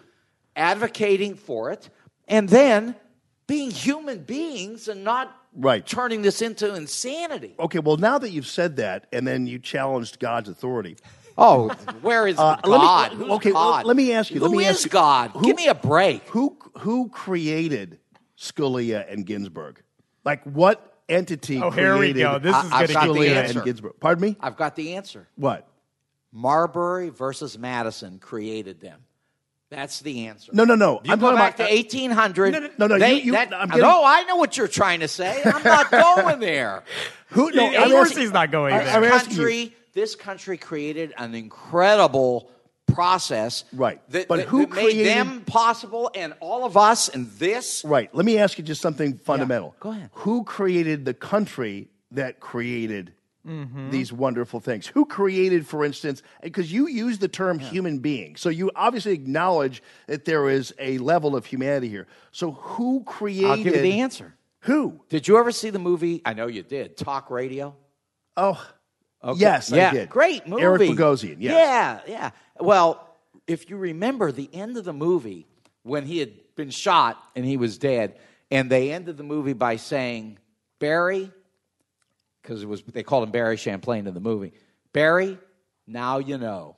advocating 0.56 1.36
for 1.36 1.72
it, 1.72 1.90
and 2.28 2.48
then 2.50 2.96
being 3.48 3.72
human 3.72 4.20
beings 4.20 4.88
and 4.88 5.04
not 5.04 5.36
Right. 5.56 5.86
turning 5.86 6.24
this 6.24 6.42
into 6.42 6.74
insanity. 6.74 7.54
Okay, 7.60 7.78
well, 7.78 7.98
now 7.98 8.18
that 8.18 8.32
you've 8.32 8.48
said 8.48 8.78
that, 8.78 9.06
and 9.14 9.28
then 9.28 9.46
you 9.46 9.60
challenged 9.60 10.18
God's 10.18 10.50
authority. 10.50 10.98
Oh, 11.38 11.70
where 12.02 12.28
is 12.28 12.40
Uh, 12.40 12.56
God? 12.64 12.68
let 13.14 13.20
me- 13.20 13.34
okay, 13.36 13.52
God? 13.52 13.86
let 13.86 13.96
me 13.96 14.14
ask 14.14 14.32
you. 14.32 14.40
Let 14.40 14.50
Who 14.50 14.58
me 14.58 14.66
is 14.66 14.78
ask 14.78 14.86
you, 14.86 14.90
God? 14.90 15.30
who- 15.32 15.44
Give 15.46 15.56
me 15.56 15.68
a 15.68 15.76
break. 15.76 16.28
Who 16.30 16.58
who 16.80 17.10
created 17.10 18.00
Scalia 18.36 19.06
and 19.12 19.26
Ginsburg? 19.28 19.84
Like 20.26 20.44
what 20.44 20.93
entity? 21.10 21.62
Oh, 21.62 21.70
here 21.72 21.98
we 21.98 22.14
go. 22.14 22.40
This 22.40 22.56
is 22.56 22.72
I've 22.72 22.88
gonna 22.92 23.08
got 23.08 23.14
the 23.16 23.28
answer. 23.30 23.60
and 23.60 23.66
Ginsburg. 23.66 23.94
Pardon 24.00 24.22
me. 24.22 24.38
I've 24.40 24.58
got 24.58 24.76
the 24.76 24.96
answer. 24.96 25.28
What? 25.36 25.68
Marbury 26.32 27.10
versus 27.10 27.58
Madison 27.58 28.20
created 28.20 28.80
them. 28.82 29.00
That's 29.70 30.02
the 30.02 30.28
answer. 30.28 30.52
No, 30.54 30.66
no, 30.66 30.76
no. 30.76 31.02
You 31.04 31.14
I'm 31.14 31.20
go 31.20 31.28
talking 31.32 31.38
back 31.40 31.56
about 31.56 31.68
to 31.70 31.74
uh, 31.74 31.76
1800. 31.76 32.52
No, 32.54 32.60
no, 32.60 32.70
no, 32.78 32.88
no, 32.88 33.00
they- 33.00 33.14
you- 33.16 33.22
you- 33.24 33.32
that- 33.34 33.54
I'm 33.54 33.68
getting- 33.68 33.82
no, 33.82 34.04
I 34.06 34.24
know 34.24 34.36
what 34.36 34.56
you're 34.56 34.68
trying 34.68 35.00
to 35.00 35.08
say. 35.08 35.42
I'm 35.44 35.64
not 35.64 35.90
going 35.92 36.40
there. 36.40 36.84
who. 37.30 37.50
No, 37.52 37.74
Of 37.84 37.92
course 37.92 38.16
he's 38.16 38.32
not 38.32 38.52
going 38.52 38.74
I- 38.76 38.84
there. 38.84 38.94
I'm 38.96 39.02
This 39.02 39.14
asking 39.14 39.32
you. 39.34 39.38
country, 39.38 39.76
this 39.94 40.16
country 40.16 40.58
created 40.58 41.14
an 41.18 41.34
incredible 41.34 42.52
process, 42.88 43.64
Right. 43.74 44.02
That, 44.12 44.28
But 44.28 44.38
that- 44.38 44.48
who 44.48 44.66
that 44.66 44.76
made 44.76 45.06
them 45.06 45.42
possible, 45.46 46.12
and 46.14 46.34
all 46.40 46.64
of 46.66 46.78
us, 46.78 47.10
and 47.10 47.30
this. 47.32 47.84
Right. 47.84 48.14
Let 48.14 48.26
me 48.26 48.38
ask 48.38 48.58
you 48.58 48.64
just 48.64 48.82
something 48.82 49.18
fundamental. 49.18 49.76
go 49.80 49.90
ahead. 49.92 50.10
Who 50.14 50.44
created 50.44 51.06
the 51.06 51.14
country 51.14 51.90
that 52.12 52.40
created 52.40 53.14
Mm-hmm. 53.48 53.90
these 53.90 54.14
wonderful 54.14 54.62
things? 54.62 54.88
Who 54.88 55.06
created, 55.06 55.68
for 55.68 55.84
instance, 55.84 56.22
because 56.42 56.72
you 56.72 56.88
use 56.88 57.18
the 57.18 57.28
term 57.28 57.60
human 57.60 58.00
being, 58.00 58.38
so 58.38 58.48
you 58.50 58.72
obviously 58.76 59.12
acknowledge 59.14 59.84
that 60.08 60.24
there 60.24 60.50
is 60.50 60.74
a 60.80 60.98
level 61.00 61.36
of 61.36 61.46
humanity 61.46 61.90
here. 61.90 62.08
So 62.32 62.52
who 62.52 63.04
created? 63.06 63.50
I'll 63.50 63.58
give 63.58 63.76
you 63.76 63.82
the 63.82 64.00
answer. 64.00 64.34
Who? 64.62 65.02
Did 65.10 65.28
you 65.28 65.38
ever 65.38 65.52
see 65.52 65.72
the 65.72 65.80
movie? 65.80 66.22
I 66.26 66.34
know 66.34 66.48
you 66.48 66.64
did. 66.64 66.96
Talk 66.96 67.30
Radio. 67.30 67.76
Oh, 68.38 68.66
Okay. 69.24 69.40
yes, 69.40 69.72
yeah, 69.72 69.90
I 69.90 69.94
did. 69.94 70.10
Great 70.10 70.48
movie. 70.48 70.64
Eric 70.64 70.82
Bogosian. 70.82 71.38
Yes. 71.40 71.54
Yeah, 71.54 72.00
yeah. 72.08 72.32
Well, 72.60 73.08
if 73.48 73.70
you 73.70 73.78
remember 73.78 74.32
the 74.32 74.50
end 74.54 74.78
of 74.78 74.84
the 74.84 74.94
movie 74.94 75.48
when 75.84 76.06
he 76.06 76.20
had 76.20 76.34
been 76.56 76.70
shot 76.70 77.22
and 77.36 77.46
he 77.46 77.58
was 77.58 77.78
dead, 77.78 78.18
and 78.52 78.70
they 78.70 78.92
ended 78.92 79.18
the 79.18 79.24
movie 79.24 79.54
by 79.54 79.78
saying, 79.78 80.38
Barry, 80.80 81.32
because 82.42 82.64
it 82.64 82.68
was 82.68 82.84
they 82.84 83.04
called 83.04 83.24
him 83.24 83.32
Barry 83.32 83.58
Champlain 83.58 84.08
in 84.08 84.14
the 84.14 84.20
movie. 84.20 84.54
Barry, 84.92 85.38
now 85.88 86.20
you 86.20 86.38
know. 86.38 86.76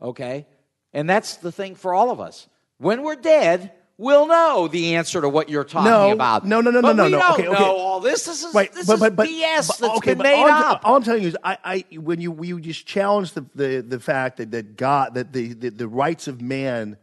Okay? 0.00 0.46
And 0.92 1.08
that's 1.08 1.36
the 1.36 1.52
thing 1.52 1.74
for 1.74 1.92
all 1.92 2.10
of 2.10 2.20
us. 2.20 2.48
When 2.78 3.02
we're 3.02 3.16
dead, 3.16 3.72
we'll 4.02 4.26
know 4.26 4.68
the 4.68 4.96
answer 4.96 5.20
to 5.20 5.28
what 5.28 5.48
you're 5.48 5.64
talking 5.64 5.90
No, 5.90 6.10
about. 6.12 6.44
no, 6.46 6.60
no, 6.60 6.70
no, 6.70 6.82
But 6.82 6.96
no, 6.96 7.04
we 7.04 7.10
no. 7.12 7.18
don't 7.20 7.32
Okay, 7.34 7.48
okay. 7.48 7.58
know 7.60 7.76
all 7.76 8.00
this. 8.00 8.24
This 8.26 8.42
is, 8.44 8.54
Right, 8.54 8.72
this 8.72 8.86
but, 8.86 8.94
is 8.94 9.00
but, 9.00 9.16
but, 9.16 9.28
BS 9.28 9.68
but- 9.68 9.78
that's 9.78 9.96
okay, 9.98 10.14
been 10.14 10.22
made 10.24 10.42
all 10.42 10.48
up. 10.50 10.80
all 10.84 10.96
I'm 10.96 11.02
telling 11.02 11.22
you 11.22 11.28
is, 11.28 11.36
I, 11.44 11.56
I, 11.64 11.84
when 11.96 12.20
you 12.20 12.42
you 12.42 12.60
just 12.60 12.86
challenge 12.86 13.32
the, 13.32 13.46
the, 13.54 13.80
the 13.80 14.00
fact 14.00 14.36
that, 14.38 14.50
that 14.50 14.76
God 14.76 15.14
that 15.14 15.32
the, 15.32 15.54
the, 15.54 15.68
the 15.70 15.88
rights 15.88 16.28
of 16.28 16.42
man 16.42 16.96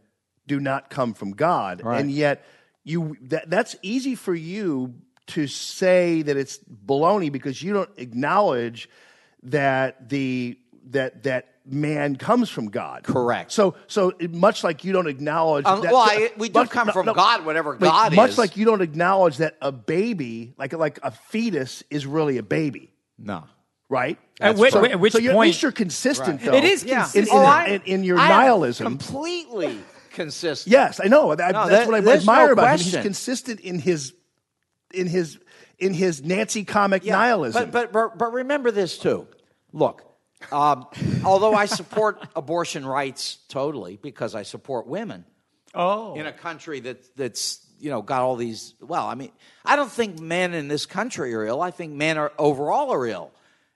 do 0.46 0.60
not 0.60 0.90
come 0.90 1.14
from 1.14 1.32
God, 1.32 1.82
Right. 1.82 2.00
and 2.00 2.10
yet 2.10 2.44
you 2.84 3.16
that, 3.22 3.48
that's 3.50 3.76
easy 3.82 4.14
for 4.14 4.34
you 4.34 4.94
to 5.28 5.46
say 5.46 6.22
that 6.22 6.36
it's 6.36 6.58
baloney 6.86 7.30
because 7.30 7.62
you 7.62 7.72
don't 7.72 7.90
acknowledge 7.96 8.88
that 9.44 10.08
the 10.10 10.58
that 10.90 11.22
that 11.24 11.46
man 11.66 12.16
comes 12.16 12.48
from 12.50 12.68
God. 12.68 13.02
Correct. 13.04 13.52
So 13.52 13.74
so 13.86 14.12
much 14.30 14.64
like 14.64 14.84
you 14.84 14.92
don't 14.92 15.06
acknowledge 15.06 15.64
Um, 15.66 15.82
that, 15.82 15.92
well, 15.92 16.02
I- 16.02 16.32
we 16.36 16.48
do 16.48 16.60
much- 16.60 16.70
come 16.70 16.86
no, 16.88 16.92
from 16.92 17.06
no. 17.06 17.14
God, 17.14 17.44
whatever 17.44 17.72
Wait, 17.72 17.80
God 17.80 18.14
much 18.16 18.30
is. 18.30 18.36
Much 18.36 18.38
like 18.38 18.56
you 18.56 18.64
don't 18.64 18.80
acknowledge 18.82 19.36
that 19.38 19.56
a 19.62 19.70
baby, 19.72 20.54
like 20.58 20.72
like 20.72 20.98
a 21.02 21.10
fetus, 21.10 21.82
is 21.90 22.06
really 22.06 22.38
a 22.38 22.42
baby, 22.42 22.92
no. 23.18 23.44
right? 23.88 24.18
At 24.40 24.56
which- 24.56 24.72
so, 24.72 24.84
at 24.84 24.98
which 24.98 25.12
so 25.12 25.18
you- 25.18 25.30
at 25.30 25.34
point- 25.36 25.48
least 25.48 25.62
you're 25.62 25.70
consistent, 25.72 26.40
Right. 26.40 26.50
though. 26.50 26.56
It 26.56 26.64
is 26.64 26.82
in- 26.82 26.96
consistent. 26.96 27.28
in, 27.28 27.34
in, 27.34 27.40
Oh, 27.40 27.46
I- 27.46 27.64
in, 27.66 27.82
in 27.82 28.04
your 28.04 28.18
I 28.18 28.28
nihilism. 28.28 28.84
completely 28.86 29.78
consistent. 30.12 30.72
yes, 30.72 31.00
I 31.02 31.08
know. 31.08 31.34
That, 31.34 31.52
No, 31.52 31.68
that's 31.68 31.86
that- 31.86 31.86
what 31.88 32.08
I 32.08 32.12
admire 32.14 32.46
no 32.48 32.52
about 32.54 32.80
him. 32.80 32.84
He's 32.84 32.96
consistent 32.96 33.60
in 33.60 33.78
his 33.78 34.12
in 34.92 35.06
his 35.06 35.38
in 35.78 35.94
his 35.94 36.22
Nancy 36.24 36.64
comic 36.64 37.04
Yeah, 37.04 37.14
nihilism. 37.16 37.70
But, 37.70 37.72
but 37.72 37.92
but 37.92 38.18
but 38.18 38.32
remember 38.32 38.70
this 38.72 38.98
too. 38.98 39.28
Look, 39.72 40.02
um, 40.52 40.86
although 41.24 41.54
I 41.54 41.66
support 41.66 42.26
abortion 42.34 42.84
rights 42.86 43.38
totally 43.48 43.96
because 43.96 44.34
I 44.34 44.42
support 44.42 44.86
women 44.86 45.24
Oh. 45.74 46.14
in 46.14 46.26
a 46.26 46.32
country 46.32 46.80
that 46.80 47.14
that's 47.16 47.64
you 47.78 47.90
know 47.90 48.02
got 48.02 48.22
all 48.22 48.36
these. 48.36 48.74
Well, 48.80 49.06
I 49.06 49.14
mean, 49.14 49.30
I 49.64 49.76
don't 49.76 49.90
think 49.90 50.18
men 50.18 50.52
in 50.54 50.66
this 50.68 50.84
country 50.86 51.32
are 51.34 51.44
ill. 51.44 51.62
I 51.62 51.70
think 51.70 51.92
men 51.94 52.18
are 52.18 52.32
overall 52.38 52.90
are 52.92 53.06
ill, 53.06 53.30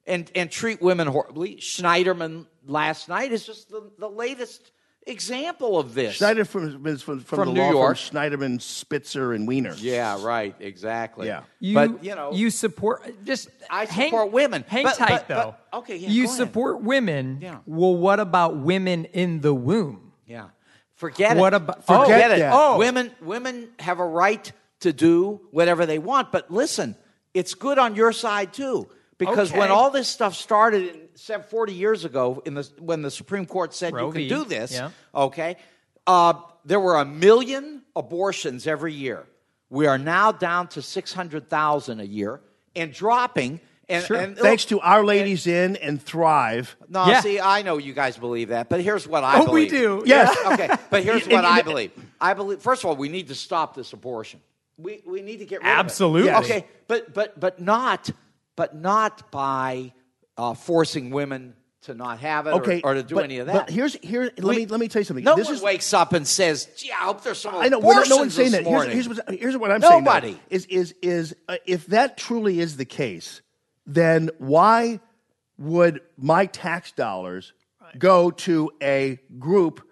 and 0.06 0.30
and 0.34 0.50
treat 0.50 0.82
women 0.82 1.06
horribly. 1.06 1.56
Schneiderman 1.56 2.46
last 2.66 3.08
night 3.08 3.30
is 3.32 3.46
just 3.46 3.70
the, 3.70 3.90
the 3.98 4.08
latest 4.08 4.72
example 5.06 5.78
of 5.78 5.94
this. 5.94 6.16
Schneider 6.16 6.44
from 6.44 6.86
is 6.86 7.02
from, 7.02 7.20
from, 7.20 7.36
From 7.38 7.48
the 7.48 7.54
New 7.54 7.60
law 7.62 7.70
York. 7.70 7.96
firm 7.98 8.16
Schneiderman, 8.16 8.60
Spitzer, 8.60 9.32
and 9.32 9.46
Weiner. 9.46 9.74
Yeah, 9.78 10.22
right. 10.24 10.54
Exactly. 10.60 11.26
Yeah. 11.26 11.42
You, 11.60 11.74
but 11.74 12.04
you 12.04 12.14
know, 12.14 12.32
you 12.32 12.50
support 12.50 13.02
just 13.24 13.48
I 13.70 13.84
hang- 13.84 14.10
support 14.10 14.32
women. 14.32 14.64
Hang 14.68 14.84
But- 14.84 14.96
tight 14.96 15.08
but- 15.08 15.28
though. 15.28 15.54
but- 15.70 15.78
okay, 15.80 15.96
yeah, 15.96 16.08
you 16.08 16.24
go 16.24 16.28
ahead. 16.30 16.36
support 16.38 16.82
women. 16.82 17.38
Yeah. 17.40 17.58
Well, 17.66 17.94
what 17.96 18.20
about 18.20 18.56
women 18.56 19.04
in 19.06 19.40
the 19.40 19.54
womb? 19.54 20.12
Yeah. 20.26 20.46
Forget 20.94 21.36
What 21.36 21.52
it. 21.52 21.56
about- 21.56 21.84
oh. 21.88 22.02
forget 22.04 22.30
oh, 22.30 22.34
it? 22.34 22.38
that. 22.38 22.52
Oh. 22.54 22.78
Women 22.78 23.10
women 23.20 23.68
have 23.78 23.98
a 24.00 24.06
right 24.06 24.50
to 24.80 24.92
do 24.92 25.40
whatever 25.50 25.86
they 25.86 25.98
want, 25.98 26.30
but 26.32 26.50
listen, 26.50 26.96
it's 27.32 27.54
good 27.54 27.78
on 27.78 27.96
your 27.96 28.12
side 28.12 28.52
too. 28.52 28.88
Because 29.16 29.50
Okay. 29.50 29.58
when 29.60 29.70
all 29.70 29.90
this 29.90 30.08
stuff 30.08 30.34
started 30.34 30.82
in, 30.94 30.94
se- 30.94 31.03
40 31.16 31.72
years 31.72 32.04
ago, 32.04 32.42
in 32.44 32.54
the, 32.54 32.68
when 32.78 33.02
the 33.02 33.10
Supreme 33.10 33.46
Court 33.46 33.74
said 33.74 33.92
Roe 33.94 34.06
you 34.06 34.12
can 34.12 34.22
v. 34.22 34.28
do 34.28 34.44
this, 34.44 34.72
Yeah. 34.72 34.90
okay, 35.14 35.56
uh, 36.06 36.34
there 36.64 36.80
were 36.80 36.96
a 36.96 37.04
million 37.04 37.82
abortions 37.96 38.66
every 38.66 38.92
year. 38.92 39.26
We 39.70 39.86
are 39.86 39.98
now 39.98 40.32
down 40.32 40.68
to 40.68 40.82
600,000 40.82 42.00
a 42.00 42.04
year 42.04 42.40
and 42.76 42.92
dropping. 42.92 43.60
And, 43.88 44.10
and 44.10 44.36
Thanks 44.38 44.64
to 44.66 44.80
Our 44.80 45.04
Lady's 45.04 45.46
Inn 45.46 45.76
and 45.76 46.00
Thrive. 46.02 46.74
No, 46.88 47.20
see, 47.20 47.38
I 47.38 47.60
know 47.62 47.76
you 47.76 47.92
guys 47.92 48.16
believe 48.16 48.48
that, 48.48 48.68
but 48.70 48.80
here's 48.80 49.06
what 49.06 49.24
I 49.24 49.40
Oh, 49.40 49.52
we 49.52 49.68
do. 49.68 50.02
Yes. 50.06 50.34
okay, 50.52 50.68
but 50.90 51.02
here's 51.04 51.24
And- 51.24 51.32
what 51.32 51.44
I 51.44 51.60
believe. 51.70 51.92
I 52.20 52.32
believe. 52.34 52.62
First 52.62 52.82
of 52.82 52.88
all, 52.90 52.96
we 52.96 53.08
need 53.10 53.28
to 53.28 53.34
stop 53.34 53.74
this 53.74 53.92
abortion. 53.92 54.40
We 54.78 55.02
we 55.06 55.20
need 55.22 55.38
to 55.38 55.44
get 55.44 55.60
rid 55.60 55.68
Absolutely. 55.68 56.30
of 56.30 56.34
it. 56.34 56.36
Absolutely. 56.38 56.56
Okay, 56.62 56.68
but 56.88 57.12
but 57.14 57.38
but 57.38 57.60
not 57.60 58.10
but 58.56 58.74
not 58.74 59.30
by 59.30 59.92
uh, 60.36 60.54
forcing 60.54 61.10
women 61.10 61.54
to 61.82 61.94
not 61.94 62.18
have 62.20 62.46
it 62.46 62.50
Okay, 62.54 62.80
or, 62.82 62.92
or 62.92 62.94
to 62.94 63.02
do 63.02 63.14
but- 63.16 63.24
any 63.24 63.38
of 63.38 63.46
that. 63.46 63.52
but 63.66 63.70
here's 63.70 63.94
here. 63.96 64.24
Let 64.38 64.44
We- 64.44 64.56
me 64.56 64.66
let 64.66 64.80
me 64.80 64.88
tell 64.88 65.00
you 65.00 65.04
something. 65.04 65.24
No 65.24 65.36
this 65.36 65.46
one 65.48 65.56
is 65.56 65.62
wakes 65.62 65.92
up 65.92 66.12
and 66.14 66.26
says, 66.26 66.66
"Gee, 66.76 66.90
I 66.90 67.04
hope 67.04 67.22
there's 67.22 67.38
some 67.38 67.54
I 67.56 67.68
know. 67.68 67.78
we're 67.78 68.06
no 68.06 68.16
one's 68.16 68.34
saying 68.34 68.52
this 68.52 68.64
that. 68.64 68.68
Here's, 68.68 68.72
morning." 68.72 68.92
here's, 68.92 69.08
what, 69.08 69.30
here's 69.34 69.56
what 69.56 69.70
I'm 69.70 69.80
saying. 69.82 70.04
Nobody. 70.04 70.38
is 70.50 70.64
is 70.66 70.94
is 71.02 71.36
uh, 71.48 71.56
if 71.66 71.86
that 71.88 72.16
truly 72.16 72.58
is 72.60 72.76
the 72.78 72.84
case, 72.86 73.42
then 73.86 74.30
why 74.38 75.00
would 75.58 76.00
my 76.16 76.46
tax 76.46 76.90
dollars 76.92 77.52
go 77.98 78.30
to 78.30 78.72
a 78.82 79.20
group 79.38 79.86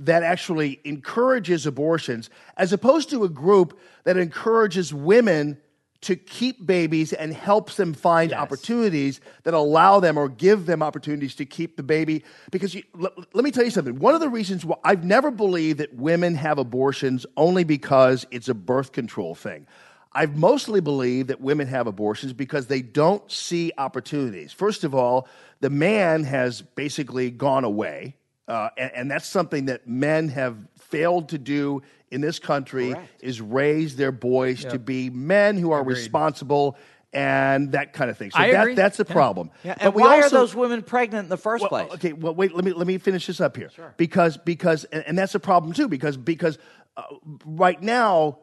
that 0.00 0.22
actually 0.22 0.80
encourages 0.84 1.66
abortions 1.66 2.30
as 2.56 2.72
opposed 2.72 3.10
to 3.10 3.24
a 3.24 3.28
group 3.28 3.76
that 4.04 4.16
encourages 4.16 4.94
women 4.94 5.58
to 6.00 6.14
keep 6.14 6.64
babies 6.64 7.12
and 7.12 7.32
helps 7.32 7.76
them 7.76 7.92
find 7.92 8.32
opportunities 8.32 9.20
that 9.42 9.52
allow 9.52 9.98
them 9.98 10.16
or 10.16 10.28
give 10.28 10.66
them 10.66 10.82
opportunities 10.82 11.34
to 11.34 11.44
keep 11.44 11.76
the 11.76 11.82
baby. 11.82 12.24
Because 12.52 12.74
you, 12.74 12.84
let, 12.94 13.12
let 13.34 13.44
me 13.44 13.50
tell 13.50 13.64
you 13.64 13.70
something. 13.70 13.98
One 13.98 14.14
of 14.14 14.20
the 14.20 14.28
reasons 14.28 14.64
why 14.64 14.76
i've 14.84 15.04
never 15.04 15.30
believed 15.30 15.78
that 15.78 15.94
women 15.94 16.34
have 16.36 16.58
abortions 16.58 17.26
only 17.36 17.64
because 17.64 18.26
it's 18.30 18.48
a 18.48 18.54
birth 18.54 18.92
control 18.92 19.34
thing. 19.34 19.66
I've 20.12 20.36
mostly 20.36 20.80
believed 20.80 21.28
that 21.28 21.40
women 21.40 21.66
have 21.68 21.86
abortions 21.86 22.32
because 22.32 22.66
they 22.66 22.82
don't 22.82 23.30
see 23.30 23.72
opportunities. 23.76 24.52
First 24.52 24.84
of 24.84 24.94
all, 24.94 25.28
the 25.60 25.70
man 25.70 26.24
has 26.24 26.62
basically 26.62 27.30
gone 27.30 27.64
away, 27.64 28.16
uh, 28.46 28.70
and, 28.78 28.92
and 28.94 29.10
that's 29.10 29.28
something 29.28 29.66
that 29.66 29.86
men 29.86 30.28
have 30.28 30.56
failed 30.78 31.28
to 31.30 31.38
do 31.38 31.82
in 32.10 32.20
this 32.20 32.38
country 32.38 32.94
is 33.20 33.40
raise 33.40 33.96
their 33.96 34.12
boys 34.12 34.64
to 34.64 34.78
be 34.78 35.10
men 35.10 35.56
who 35.58 35.72
are 35.72 35.80
Agreed. 35.82 35.94
responsible 35.96 36.76
and 37.12 37.72
that 37.72 37.94
kind 37.94 38.10
of 38.10 38.18
thing. 38.18 38.30
So 38.30 38.38
that, 38.38 38.76
that's 38.76 39.00
a 39.00 39.04
Yeah. 39.08 39.12
problem. 39.14 39.50
Yeah, 39.64 39.74
But 39.78 39.82
and 39.86 39.94
why 39.94 40.18
are 40.18 40.24
also- 40.24 40.40
those 40.40 40.54
women 40.54 40.82
pregnant 40.82 41.24
in 41.24 41.28
the 41.30 41.36
first 41.38 41.62
well, 41.62 41.68
place? 41.70 41.92
Okay, 41.94 42.12
well, 42.12 42.34
wait. 42.34 42.54
Let 42.54 42.64
me 42.64 42.72
let 42.72 42.86
me 42.86 42.98
finish 42.98 43.26
this 43.26 43.40
up 43.40 43.56
here. 43.56 43.70
Sure. 43.74 43.94
Because 43.96 44.36
because 44.36 44.84
and, 44.84 45.02
and 45.06 45.16
that's 45.18 45.34
a 45.34 45.40
problem 45.40 45.72
too. 45.72 45.88
Because 45.88 46.16
because 46.18 46.58
uh, 46.98 47.02
right 47.46 47.80
now, 47.82 48.38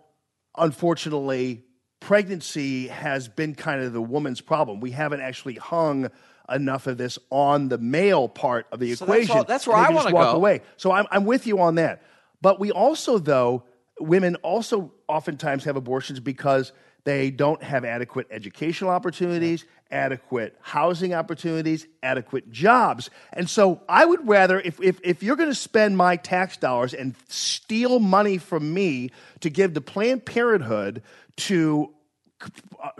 unfortunately, 0.57 1.63
pregnancy 1.99 2.87
has 2.87 3.27
been 3.27 3.55
kind 3.55 3.81
of 3.81 3.93
the 3.93 4.01
woman's 4.01 4.41
problem. 4.41 4.79
We 4.79 4.91
haven't 4.91 5.21
actually 5.21 5.55
hung 5.55 6.09
enough 6.51 6.85
of 6.87 6.97
this 6.97 7.17
on 7.31 7.69
the 7.69 7.77
male 7.77 8.27
part 8.27 8.67
of 8.71 8.79
the 8.79 8.93
So 8.95 9.05
that's 9.05 9.09
equation. 9.15 9.37
all- 9.37 9.43
that's 9.43 9.65
where 9.67 9.77
I 9.77 9.89
wanna 9.89 10.11
walk 10.13 10.31
go. 10.31 10.35
away. 10.37 10.61
So 10.77 10.91
I'm 10.91 11.05
I'm 11.11 11.25
with 11.25 11.47
you 11.47 11.59
on 11.61 11.75
that. 11.75 12.01
But 12.45 12.59
we 12.59 12.69
also 12.69 13.17
though 13.17 13.63
women 13.99 14.35
also 14.35 14.91
oftentimes 15.07 15.63
have 15.63 15.77
abortions 15.77 16.19
because 16.19 16.73
they 17.03 17.31
don't 17.31 17.63
have 17.63 17.83
adequate 17.83 18.27
educational 18.29 18.91
opportunities, 18.91 19.65
adequate 19.89 20.55
housing 20.61 21.15
opportunities, 21.15 21.87
adequate 22.03 22.51
jobs. 22.51 23.09
And 23.33 23.49
so 23.49 23.81
I 23.89 24.05
would 24.05 24.27
rather, 24.27 24.59
if, 24.59 24.79
if, 24.79 24.99
if 25.03 25.23
you're 25.23 25.37
going 25.37 25.49
to 25.49 25.55
spend 25.55 25.97
my 25.97 26.17
tax 26.17 26.57
dollars 26.57 26.93
and 26.93 27.15
steal 27.29 27.99
money 27.99 28.37
from 28.37 28.71
me 28.71 29.09
to 29.39 29.49
give 29.49 29.73
to 29.73 29.81
Planned 29.81 30.23
Parenthood 30.23 31.01
to 31.37 31.95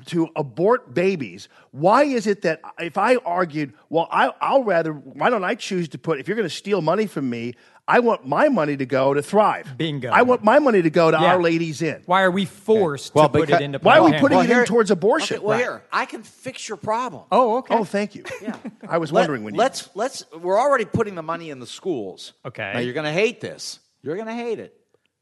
to 0.06 0.30
abort 0.36 0.94
babies. 0.94 1.50
Why 1.72 2.04
is 2.04 2.26
it 2.26 2.42
that 2.44 2.62
if 2.80 2.98
I 2.98 3.18
argued, 3.18 3.74
well, 3.90 4.08
I, 4.10 4.32
I'll 4.42 4.64
rather, 4.64 4.94
why 4.94 5.30
don't 5.30 5.44
I 5.44 5.56
choose 5.56 5.90
to 5.90 5.98
put, 5.98 6.20
if 6.20 6.28
you're 6.28 6.38
going 6.38 6.50
to 6.50 6.56
steal 6.56 6.82
money 6.82 7.06
from 7.06 7.30
me, 7.30 7.56
I 7.88 8.00
want 8.00 8.26
my 8.26 8.50
money 8.50 8.76
to 8.78 8.86
go 8.86 9.14
to 9.14 9.22
Thrive. 9.22 9.78
Bingo. 9.78 10.10
I 10.10 10.24
want 10.24 10.44
my 10.44 10.58
money 10.58 10.82
to 10.82 10.90
go 10.90 11.12
to 11.12 11.18
Yeah. 11.22 11.36
Our 11.36 11.42
Lady's 11.42 11.84
Inn. 11.84 12.02
Why 12.08 12.24
are 12.24 12.32
we 12.32 12.46
forced 12.46 13.14
Well, 13.14 13.30
to 13.30 13.40
put 13.40 13.50
it 13.52 13.62
into 13.62 13.78
Why 13.80 14.00
are 14.00 14.04
we 14.04 14.10
Planned 14.10 14.22
putting 14.22 14.38
Parenthood? 14.40 14.58
it 14.58 14.62
in 14.62 14.66
towards 14.66 14.92
abortion? 14.92 15.38
Okay, 15.38 15.46
well, 15.46 15.58
here 15.60 15.84
I 15.92 16.06
can 16.06 16.24
fix 16.24 16.68
your 16.68 16.78
problem. 16.78 17.24
Oh, 17.32 17.58
okay. 17.58 17.76
Oh, 17.76 17.84
thank 17.84 18.16
you. 18.16 18.24
Yeah. 18.42 18.56
I 18.90 18.98
was 18.98 19.12
Let- 19.12 19.22
wondering 19.22 19.44
when 19.44 19.54
you. 19.54 19.60
let's 19.60 19.90
let's 19.96 20.26
we're 20.32 20.60
already 20.60 20.86
putting 20.86 21.14
the 21.14 21.22
money 21.24 21.52
in 21.52 21.60
the 21.60 21.68
schools. 21.68 22.34
Okay. 22.44 22.72
Now 22.74 22.80
you're 22.80 22.94
going 22.94 23.06
to 23.06 23.12
hate 23.12 23.40
this. 23.40 23.80
You're 24.02 24.16
going 24.16 24.28
to 24.28 24.34
hate 24.34 24.58
it. 24.60 24.76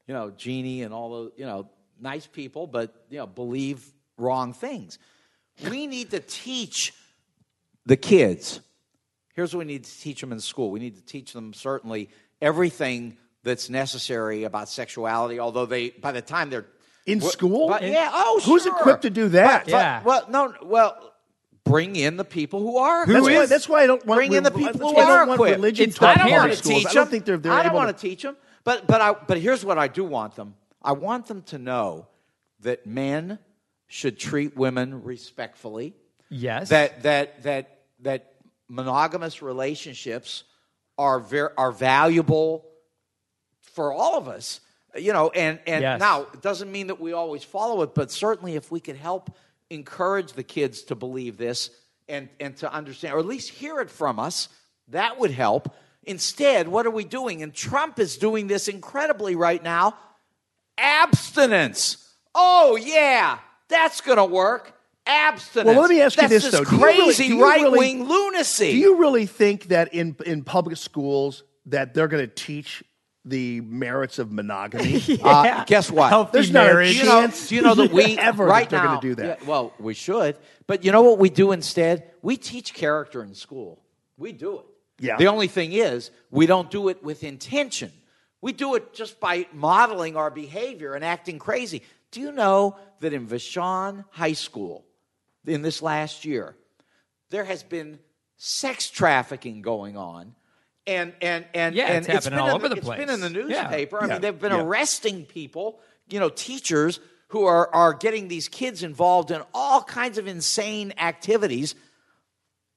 You 0.07 0.14
know, 0.14 0.31
Jeannie 0.31 0.84
and 0.84 0.94
all 0.94 1.10
those, 1.11 1.31
you 1.35 1.45
know, 1.45 1.69
nice 1.99 2.27
people, 2.27 2.65
but 2.68 2.94
you 3.10 3.18
know, 3.18 3.27
believe 3.27 3.85
wrong 4.18 4.53
things. 4.53 4.99
We 5.69 5.85
need 5.88 6.11
to 6.11 6.19
teach 6.22 6.94
the 7.85 7.98
kids. 7.98 8.61
Here's 9.35 9.53
what 9.53 9.60
we 9.60 9.65
need 9.65 9.84
to 9.84 9.99
teach 9.99 10.22
them 10.22 10.31
in 10.31 10.40
school. 10.40 10.72
We 10.72 10.80
need 10.80 10.95
to 10.95 11.02
teach 11.02 11.34
them 11.34 11.53
certainly 11.53 12.10
everything 12.44 13.18
that's 13.44 13.70
necessary 13.70 14.44
about 14.44 14.70
sexuality. 14.70 15.40
Although 15.40 15.65
they, 15.65 15.90
by 15.90 16.11
the 16.11 16.22
time 16.22 16.49
they're 16.49 16.65
In 17.06 17.20
Well, 17.20 17.32
school? 17.32 17.68
but- 17.68 17.84
In- 17.84 17.91
yeah. 17.91 18.10
Oh, 18.14 18.40
Who's 18.45 18.64
sure. 18.64 18.78
equipped 18.78 19.02
to 19.02 19.10
do 19.10 19.28
that? 19.30 19.65
But- 19.65 19.72
but- 19.72 19.78
Yeah. 19.78 20.03
Well, 20.03 20.26
no. 20.30 20.53
Well, 20.64 21.14
bring 21.65 21.95
in 21.98 22.15
the 22.15 22.24
people 22.24 22.61
who 22.61 22.78
are. 22.78 23.06
that's, 23.06 23.18
equipped. 23.18 23.38
why, 23.38 23.45
that's 23.45 23.68
why 23.68 23.84
I 23.84 23.88
don't 23.88 24.06
want 24.06 24.20
Bring 24.20 24.32
in 24.34 24.44
the 24.44 24.52
people 24.52 24.80
who 24.90 24.94
why 24.95 25.03
I 25.03 25.11
are 25.11 25.24
equipped. 25.34 25.56
religion 25.57 25.90
It's 25.90 25.98
taught 25.98 26.18
I 26.18 26.24
don't 26.30 26.32
want 26.32 26.52
to 26.52 26.57
schools. 26.57 26.76
teach 26.80 26.88
I 26.88 26.94
don't 26.94 27.03
them. 27.06 27.11
think 27.11 27.26
they're, 27.26 27.38
they're 27.38 27.52
I 27.52 27.64
don't 27.64 27.74
want 27.74 27.95
to 27.98 28.02
teach 28.02 28.22
them. 28.22 28.38
But 28.64 28.88
but 28.88 29.02
I 29.02 29.11
but 29.14 29.38
here's 29.38 29.65
what 29.65 29.78
I 29.78 29.90
do 29.90 30.06
want 30.06 30.36
them. 30.36 30.56
I 30.82 30.94
want 30.94 31.26
them 31.28 31.41
to 31.44 31.57
know 31.57 32.07
that 32.61 32.86
men 32.88 33.40
should 33.88 34.18
treat 34.18 34.56
women 34.56 35.03
respectfully. 35.03 35.95
Yes. 36.30 36.70
That 36.70 37.03
that 37.03 37.44
that 37.44 37.80
that 37.99 38.34
monogamous 38.70 39.41
relationships 39.41 40.45
are 40.98 41.20
ver- 41.20 41.53
are 41.57 41.72
valuable 41.72 42.65
for 43.61 43.91
all 43.94 44.18
of 44.18 44.28
us. 44.28 44.60
You 44.95 45.11
know, 45.14 45.30
and 45.32 45.60
and 45.65 45.82
Yes. 45.82 45.99
now 45.99 46.22
it 46.34 46.41
doesn't 46.41 46.72
mean 46.72 46.88
that 46.88 46.99
we 47.02 47.14
always 47.14 47.44
follow 47.44 47.82
it, 47.82 47.95
but 47.95 48.11
certainly 48.11 48.56
if 48.56 48.72
we 48.72 48.80
could 48.80 48.95
help 48.98 49.36
encourage 49.70 50.34
the 50.34 50.44
kids 50.44 50.84
to 50.84 50.95
believe 50.95 51.38
this 51.38 51.72
and 52.07 52.30
and 52.40 52.56
to 52.57 52.72
understand, 52.72 53.15
or 53.15 53.20
at 53.20 53.26
least 53.26 53.49
hear 53.49 53.80
it 53.80 53.90
from 53.90 54.20
us, 54.20 54.49
that 54.90 55.20
would 55.20 55.32
help. 55.32 55.74
Instead, 56.03 56.68
what 56.68 56.86
are 56.86 56.91
we 56.91 57.06
doing? 57.06 57.41
And 57.41 57.53
Trump 57.53 57.98
is 57.98 58.18
doing 58.18 58.45
this 58.48 58.68
incredibly 58.68 59.36
right 59.36 59.64
now. 59.64 59.95
Abstinence. 60.78 61.98
Oh 62.36 62.76
yeah, 62.76 63.40
that's 63.70 64.02
going 64.02 64.18
to 64.18 64.26
work. 64.26 64.73
Abstinence. 65.05 65.67
Well, 65.75 65.81
let 65.81 65.89
me 65.89 66.01
ask 66.01 66.15
you 66.17 66.21
That's 66.27 66.43
this, 66.43 66.51
just 66.51 66.57
though. 66.57 66.63
Do 66.63 66.75
you 66.77 66.84
really- 66.85 67.03
crazy 67.05 67.27
do 67.27 67.34
you 67.35 67.43
really- 67.45 67.63
right 67.63 67.71
wing 67.71 68.07
lunacy. 68.07 68.71
Do 68.71 68.77
you 68.77 68.95
really 68.97 69.25
think 69.25 69.65
that 69.65 69.93
in 69.93 70.15
in 70.25 70.43
public 70.43 70.77
schools 70.77 71.43
that 71.65 71.93
they're 71.93 72.07
going 72.07 72.25
to 72.27 72.34
teach 72.34 72.84
the 73.25 73.61
merits 73.61 74.19
of 74.19 74.31
monogamy? 74.31 75.01
Uh, 75.23 75.63
guess 75.65 75.91
what? 75.91 76.09
Healthy 76.09 76.30
There's 76.34 76.51
not 76.51 76.65
a 76.67 76.69
marriage. 76.73 76.95
You 76.97 77.03
know, 77.05 77.21
chance 77.21 77.49
do 77.49 77.55
you 77.55 77.61
know 77.61 77.75
that 77.75 77.91
we 77.91 78.17
ever 78.19 78.45
right 78.45 78.69
that 78.69 78.75
they're 78.77 78.80
now? 78.85 78.99
going 78.99 79.01
to 79.01 79.07
do 79.09 79.15
that. 79.15 79.41
Yeah, 79.41 79.47
well, 79.47 79.73
we 79.80 79.93
should, 79.93 80.38
but 80.67 80.84
you 80.85 80.91
know 80.91 81.01
what 81.01 81.19
we 81.19 81.30
do 81.30 81.51
instead? 81.51 82.11
We 82.21 82.38
teach 82.38 82.73
character 82.73 83.23
in 83.23 83.34
school. 83.34 83.81
We 84.17 84.31
do 84.31 84.59
it. 84.59 84.65
Yeah. 84.99 85.17
The 85.17 85.27
only 85.27 85.47
thing 85.47 85.73
is, 85.73 86.11
we 86.31 86.45
don't 86.45 86.69
do 86.71 86.88
it 86.89 87.03
with 87.03 87.23
intention. 87.25 87.91
We 88.41 88.53
do 88.53 88.75
it 88.75 88.93
just 88.93 89.19
by 89.19 89.47
modeling 89.53 90.15
our 90.15 90.30
behavior 90.30 90.93
and 90.93 91.03
acting 91.03 91.39
crazy. 91.39 91.81
Do 92.11 92.21
you 92.21 92.31
know 92.31 92.77
that 92.99 93.11
in 93.13 93.25
Vashon 93.27 94.05
High 94.11 94.34
School, 94.34 94.85
in 95.45 95.61
this 95.61 95.82
last 95.82 96.26
year, 96.26 96.56
there 97.30 97.44
has 97.44 97.64
been 97.64 97.99
sex 98.38 98.90
trafficking 98.90 99.61
going 99.61 99.98
on? 99.98 100.36
And 100.86 101.14
and 101.22 101.45
and 101.53 101.76
Yeah, 101.76 101.88
and 101.88 101.98
it's 102.06 102.07
happening 102.07 102.40
been 102.40 102.49
all 102.49 102.56
over 102.56 102.68
the 102.70 102.76
It's 102.76 102.86
place. 102.86 102.99
been 102.99 103.10
in 103.10 103.22
the 103.22 103.30
Yeah. 103.30 103.64
newspaper. 103.64 103.99
I 104.02 104.07
Yeah. 104.07 104.14
mean, 104.14 104.22
they've 104.22 104.40
been 104.40 104.52
Yeah. 104.52 104.64
arresting 104.64 105.26
people, 105.26 105.80
you 106.10 106.20
know, 106.20 106.30
teachers 106.30 106.99
who 107.30 107.45
are 107.45 107.74
are 107.74 107.94
getting 107.94 108.28
these 108.28 108.48
kids 108.49 108.84
involved 108.84 109.32
in 109.32 109.41
all 109.53 109.82
kinds 109.84 110.18
of 110.18 110.28
insane 110.28 110.94
activities. 110.98 111.76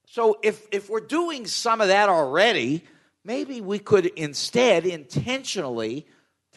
So 0.07 0.39
if 0.41 0.65
if 0.71 0.89
we're 0.89 1.01
doing 1.01 1.47
some 1.47 1.81
of 1.81 1.89
that 1.89 2.07
already, 2.07 2.85
maybe 3.25 3.59
we 3.59 3.77
could 3.77 4.05
instead 4.05 4.85
intentionally 4.85 6.07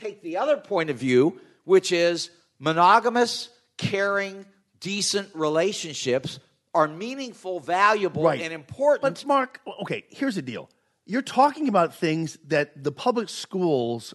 take 0.01 0.23
the 0.23 0.37
other 0.37 0.57
point 0.57 0.89
of 0.89 0.97
view, 0.97 1.41
which 1.65 1.91
is 1.91 2.31
monogamous, 2.61 3.49
caring, 3.77 4.47
decent 4.81 5.29
relationships 5.35 6.39
are 6.75 6.89
meaningful, 6.89 7.61
valuable, 7.61 8.23
Right. 8.25 8.41
and 8.41 8.53
important. 8.53 9.03
But 9.03 9.25
Mark, 9.27 9.61
okay, 9.83 10.05
here's 10.09 10.37
the 10.37 10.43
deal. 10.43 10.69
You're 11.07 11.23
talking 11.23 11.69
about 11.69 11.95
things 11.95 12.39
that 12.49 12.83
the 12.85 12.93
public 12.93 13.29
schools 13.29 14.15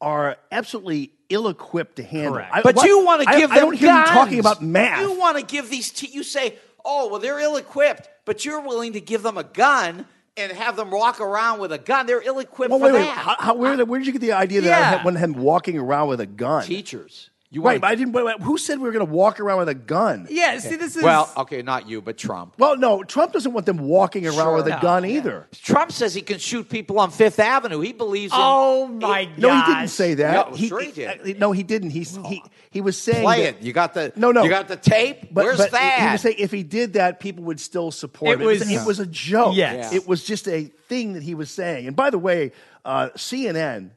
are 0.00 0.36
absolutely 0.52 1.12
ill-equipped 1.30 1.96
to 1.96 2.02
handle. 2.02 2.36
I- 2.52 2.60
But 2.62 2.76
what- 2.76 2.86
you 2.86 3.04
want 3.04 3.22
to 3.22 3.28
I- 3.30 3.38
give 3.40 3.50
I, 3.50 3.54
them 3.56 3.64
don't 3.64 3.76
hear 3.76 3.88
you 3.96 4.04
talking 4.06 4.38
about 4.38 4.60
math. 4.62 5.00
You 5.00 5.12
want 5.18 5.38
to 5.38 5.42
give 5.44 5.70
these. 5.70 5.90
Te- 5.90 6.08
you 6.08 6.22
say, 6.22 6.58
"Oh, 6.84 7.08
well, 7.08 7.18
they're 7.20 7.38
ill-equipped," 7.40 8.08
but 8.26 8.44
you're 8.44 8.60
willing 8.60 8.92
to 8.92 9.00
give 9.00 9.22
them 9.22 9.38
a 9.38 9.44
gun 9.44 10.04
and 10.36 10.52
have 10.52 10.76
them 10.76 10.90
walk 10.90 11.20
around 11.20 11.60
with 11.60 11.72
a 11.72 11.78
gun. 11.78 12.04
They're 12.06 12.20
ill-equipped 12.20 12.70
well, 12.70 12.78
for 12.80 12.84
wait, 12.86 12.92
wait. 12.92 13.04
that. 13.04 13.16
How, 13.16 13.36
how, 13.38 13.54
where, 13.54 13.82
where 13.86 13.98
did 14.00 14.06
you 14.06 14.12
get 14.12 14.20
the 14.20 14.32
idea 14.32 14.60
that 14.62 14.72
I 14.74 14.78
Yeah. 14.78 14.90
had, 14.98 15.04
when 15.04 15.16
him 15.16 15.32
walking 15.34 15.78
around 15.78 16.08
with 16.08 16.20
a 16.20 16.26
gun? 16.26 16.64
Teachers. 16.64 17.30
You 17.54 17.60
right, 17.62 17.66
wanna- 17.74 17.80
but 17.80 17.86
I 17.86 17.94
didn't. 17.94 18.12
But 18.12 18.42
who 18.42 18.58
said 18.58 18.78
we 18.78 18.84
were 18.84 18.90
going 18.92 19.06
to 19.06 19.12
walk 19.12 19.38
around 19.38 19.58
with 19.58 19.68
a 19.68 19.74
gun? 19.74 20.26
Yeah, 20.28 20.58
see, 20.58 20.74
this 20.74 20.96
is 20.96 21.04
Well, 21.04 21.30
okay, 21.36 21.62
not 21.62 21.88
you, 21.88 22.02
but 22.02 22.18
Trump. 22.18 22.54
Well, 22.58 22.76
no, 22.76 23.04
Trump 23.04 23.32
doesn't 23.32 23.52
want 23.52 23.64
them 23.64 23.78
walking 23.78 24.26
around 24.26 24.34
Sure. 24.36 24.56
with 24.56 24.66
a 24.66 24.70
No, 24.70 24.80
gun 24.80 25.04
either. 25.04 25.46
Trump 25.62 25.92
says 25.92 26.14
he 26.14 26.20
can 26.22 26.38
shoot 26.38 26.68
people 26.68 26.98
on 26.98 27.12
Fifth 27.12 27.38
Avenue. 27.38 27.78
He 27.78 27.92
believes 27.92 28.32
in. 28.32 28.38
Oh 28.42 28.88
my 28.88 29.26
god! 29.26 29.38
No, 29.38 29.54
he 29.56 29.72
didn't 29.72 29.88
say 29.88 30.14
that. 30.14 30.50
No, 30.50 30.56
he, 30.56 30.66
sure 30.68 30.80
he 30.80 30.90
did. 30.90 31.36
uh, 31.36 31.38
no, 31.38 31.52
he 31.52 31.62
didn't. 31.62 31.90
He's, 31.90 32.16
he 32.26 32.42
he 32.70 32.80
was 32.80 33.00
saying 33.00 33.22
Play 33.22 33.44
that- 33.44 33.58
it. 33.58 33.62
You 33.62 33.72
got 33.72 33.94
the 33.94 34.12
No, 34.16 34.32
no. 34.32 34.42
You 34.42 34.50
got 34.50 34.66
the 34.66 34.74
tape. 34.76 35.28
But, 35.32 35.44
Where's 35.44 35.58
but 35.58 35.70
that? 35.70 36.00
He 36.06 36.10
was 36.12 36.20
saying 36.22 36.36
if 36.40 36.50
he 36.50 36.64
did 36.64 36.94
that, 36.94 37.20
people 37.20 37.44
would 37.44 37.60
still 37.60 37.92
support 37.92 38.32
It 38.32 38.40
him. 38.40 38.46
was- 38.48 38.68
it 38.68 38.84
was 38.84 38.98
a 38.98 39.06
joke. 39.06 39.54
Yes. 39.54 39.92
It 39.92 40.08
was 40.08 40.24
just 40.24 40.48
a 40.48 40.64
thing 40.88 41.12
that 41.12 41.22
he 41.22 41.36
was 41.36 41.52
saying. 41.52 41.86
And 41.86 41.94
by 41.94 42.10
the 42.10 42.18
way, 42.18 42.50
uh, 42.84 43.10
CNN, 43.16 43.90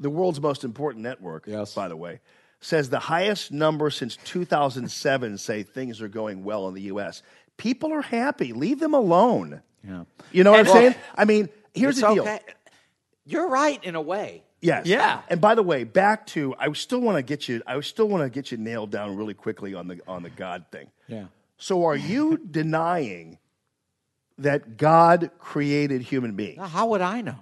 the 0.00 0.10
world's 0.10 0.40
most 0.40 0.64
important 0.64 1.04
network, 1.04 1.44
yes. 1.46 1.74
by 1.74 1.86
the 1.86 1.96
way, 1.96 2.18
says 2.62 2.88
the 2.88 2.98
highest 2.98 3.52
number 3.52 3.90
since 3.90 4.16
2007 4.24 5.36
say 5.36 5.62
things 5.62 6.00
are 6.00 6.08
going 6.08 6.44
well 6.44 6.68
in 6.68 6.74
the 6.74 6.82
U.S. 6.82 7.22
People 7.58 7.92
are 7.92 8.00
happy. 8.02 8.52
Leave 8.54 8.80
them 8.80 8.94
alone. 8.94 9.60
Yeah. 9.86 10.04
You 10.30 10.44
know 10.44 10.52
what 10.52 10.60
And 10.60 10.68
I'm 10.68 10.74
look, 10.74 10.82
saying? 10.82 10.94
I 11.14 11.24
mean, 11.26 11.48
here's 11.74 11.96
the 11.96 12.14
deal. 12.14 12.22
okay. 12.22 12.40
You're 13.26 13.48
right 13.48 13.82
in 13.84 13.94
a 13.94 14.00
way. 14.00 14.44
Yes. 14.60 14.86
Yeah. 14.86 15.22
And 15.28 15.40
by 15.40 15.54
the 15.56 15.62
way, 15.62 15.84
back 15.84 16.26
to 16.28 16.54
I 16.58 16.72
still 16.72 17.00
want 17.00 17.18
to 17.18 17.22
get 17.22 17.48
you 17.48 17.62
I 17.66 17.80
still 17.80 18.08
want 18.08 18.22
to 18.22 18.30
get 18.30 18.52
you 18.52 18.58
nailed 18.58 18.90
down 18.90 19.16
really 19.16 19.34
quickly 19.34 19.74
on 19.74 19.88
the 19.88 20.00
on 20.06 20.22
the 20.22 20.30
God 20.30 20.64
thing. 20.70 20.88
Yeah. 21.08 21.26
So 21.58 21.84
are 21.84 21.96
you 21.96 22.36
denying 22.50 23.38
that 24.38 24.76
God 24.76 25.30
created 25.38 26.02
human 26.02 26.34
beings? 26.36 26.60
How 26.60 26.86
would 26.88 27.00
I 27.00 27.20
know? 27.22 27.38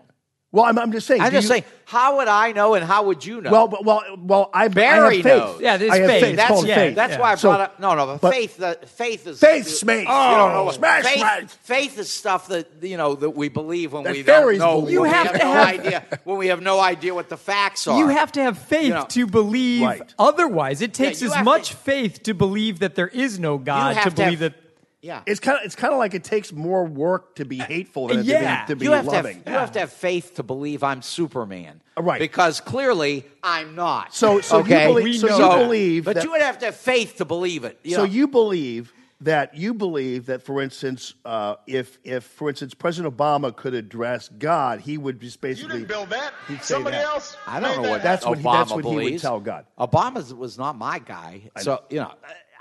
Well, 0.53 0.65
I'm, 0.65 0.77
I'm 0.81 0.91
just 0.91 1.07
saying. 1.07 1.21
I'm 1.21 1.31
just 1.31 1.45
you- 1.45 1.49
saying. 1.49 1.65
How 1.85 2.17
would 2.19 2.29
I 2.29 2.53
know, 2.53 2.75
and 2.75 2.85
how 2.85 3.05
would 3.05 3.25
you 3.25 3.41
know? 3.41 3.51
Well, 3.51 3.67
but- 3.69 3.85
well, 3.85 4.03
well. 4.19 4.51
I, 4.53 4.65
I 4.65 4.69
Barry 4.69 5.17
have 5.19 5.25
faith. 5.25 5.25
knows. 5.25 5.61
Yeah, 5.61 5.77
there's 5.77 5.91
I 5.93 5.97
have 5.99 6.07
faith. 6.11 6.23
faith. 6.23 6.37
That's 6.37 6.65
yeah, 6.65 6.75
faith. 6.77 6.95
That's 6.97 7.13
yeah. 7.15 7.21
why 7.21 7.33
I 7.33 7.35
So- 7.37 7.49
brought 7.51 7.61
up. 7.61 7.81
No, 7.81 7.95
no, 7.95 8.07
but, 8.07 8.21
but- 8.21 8.33
faith. 8.35 8.57
The 8.57 8.79
faith 8.87 9.27
is 9.29 9.39
Faith, 9.41 9.67
Smace. 9.69 10.01
You 10.03 10.07
don't 10.07 10.53
know 10.53 10.57
Oh, 10.61 10.65
what 10.65 10.75
smash, 10.77 11.05
faith. 11.05 11.19
smash. 11.19 11.45
Faith 11.63 11.99
is 11.99 12.11
stuff 12.11 12.49
that 12.49 12.67
you 12.83 12.97
know 12.97 13.15
that 13.15 13.31
we 13.31 13.49
believe 13.49 13.93
when 13.93 14.03
That 14.05 14.13
we 14.13 14.23
don't 14.25 14.59
know. 14.59 14.81
believe. 14.81 14.93
You 14.93 15.01
when 15.03 15.11
we 15.11 15.15
have 15.17 15.27
have 15.29 15.39
to 15.41 15.45
no 15.45 15.53
have- 15.53 15.69
idea 15.81 16.05
when 16.25 16.39
we 16.39 16.47
have 16.49 16.63
no 16.63 16.81
idea 16.81 17.15
what 17.15 17.29
the 17.29 17.37
facts 17.37 17.87
are. 17.87 17.99
You 17.99 18.09
have 18.09 18.33
to 18.33 18.43
have 18.43 18.59
faith 18.59 18.85
You 18.89 18.95
know, 18.95 19.07
to 19.11 19.27
believe 19.27 19.83
Right. 19.83 20.15
otherwise. 20.19 20.81
It 20.83 20.95
takes 20.95 21.23
you 21.23 21.33
as 21.33 21.45
much 21.45 21.71
to- 21.71 21.77
faith 21.77 22.23
to 22.25 22.35
believe 22.35 22.81
that 22.81 22.95
there 22.97 23.09
is 23.09 23.39
no 23.39 23.59
God 23.59 23.95
to 23.95 24.11
to 24.11 24.11
believe 24.11 24.41
have- 24.41 24.53
that. 24.53 24.55
Yeah. 25.03 25.23
It's 25.27 25.41
kind 25.41 25.59
of 25.59 25.65
it's 25.65 25.75
kind 25.75 25.93
of 25.95 25.99
like 25.99 26.13
it 26.15 26.25
takes 26.25 26.53
more 26.53 26.85
work 26.85 27.37
to 27.37 27.45
be 27.47 27.59
hateful 27.59 28.09
than 28.09 28.23
yeah. 28.25 28.67
to 28.67 28.67
be, 28.67 28.73
to 28.75 28.77
be 28.81 28.85
you 28.87 28.93
have 28.93 29.07
loving. 29.07 29.43
to 29.45 29.51
have, 29.51 29.55
you 29.55 29.59
have 29.59 29.73
to 29.73 29.79
have 29.81 29.93
faith 29.93 30.35
to 30.35 30.43
believe 30.43 30.83
I'm 30.83 31.01
Superman, 31.03 31.81
Right. 31.97 32.19
Because 32.19 32.61
clearly 32.61 33.25
I'm 33.43 33.75
not. 33.75 34.15
So- 34.15 34.41
so 34.41 34.59
you 34.59 34.65
okay? 34.65 34.87
believe- 34.87 35.21
so 35.21 35.29
you 35.29 35.37
So- 35.37 35.59
believe 35.65 36.05
but 36.05 36.17
that- 36.17 36.25
you 36.25 36.31
would 36.33 36.43
have 36.43 36.59
to 36.61 36.67
have 36.67 36.77
faith 36.77 37.17
to 37.17 37.25
believe 37.25 37.65
it. 37.65 37.79
You 37.83 37.93
so 37.93 37.99
know? 37.99 38.05
you 38.05 38.29
believe 38.29 38.93
that 39.23 39.55
you 39.55 39.75
believe 39.75 40.27
that, 40.27 40.43
for 40.43 40.63
instance, 40.63 41.13
uh, 41.27 41.57
if 41.67 41.99
if 42.05 42.25
for 42.25 42.49
instance 42.49 42.73
President 42.75 43.15
Obama 43.17 43.55
could 43.55 43.75
address 43.75 44.29
God, 44.39 44.81
he 44.81 44.97
would 44.99 45.21
just 45.21 45.41
basically 45.41 45.81
you 45.81 45.87
didn't 45.87 45.89
build 45.89 46.11
that. 46.11 46.33
Somebody 46.63 46.97
that. 46.97 47.05
else. 47.07 47.37
I 47.47 47.61
don't 47.61 47.77
know 47.77 47.83
made 47.83 47.91
what 47.91 48.03
that 48.03 48.21
That's 48.21 48.27
what 48.27 48.39
he- 48.39 48.45
Obama 48.45 48.53
that's 48.59 48.73
what 48.73 48.85
he 48.85 49.13
would 49.13 49.21
tell 49.21 49.41
God. 49.41 49.65
Obama 49.79 50.37
was 50.37 50.59
not 50.59 50.77
my 50.77 50.99
guy, 50.99 51.43
so 51.59 51.83
you 51.91 52.01
know. 52.01 52.13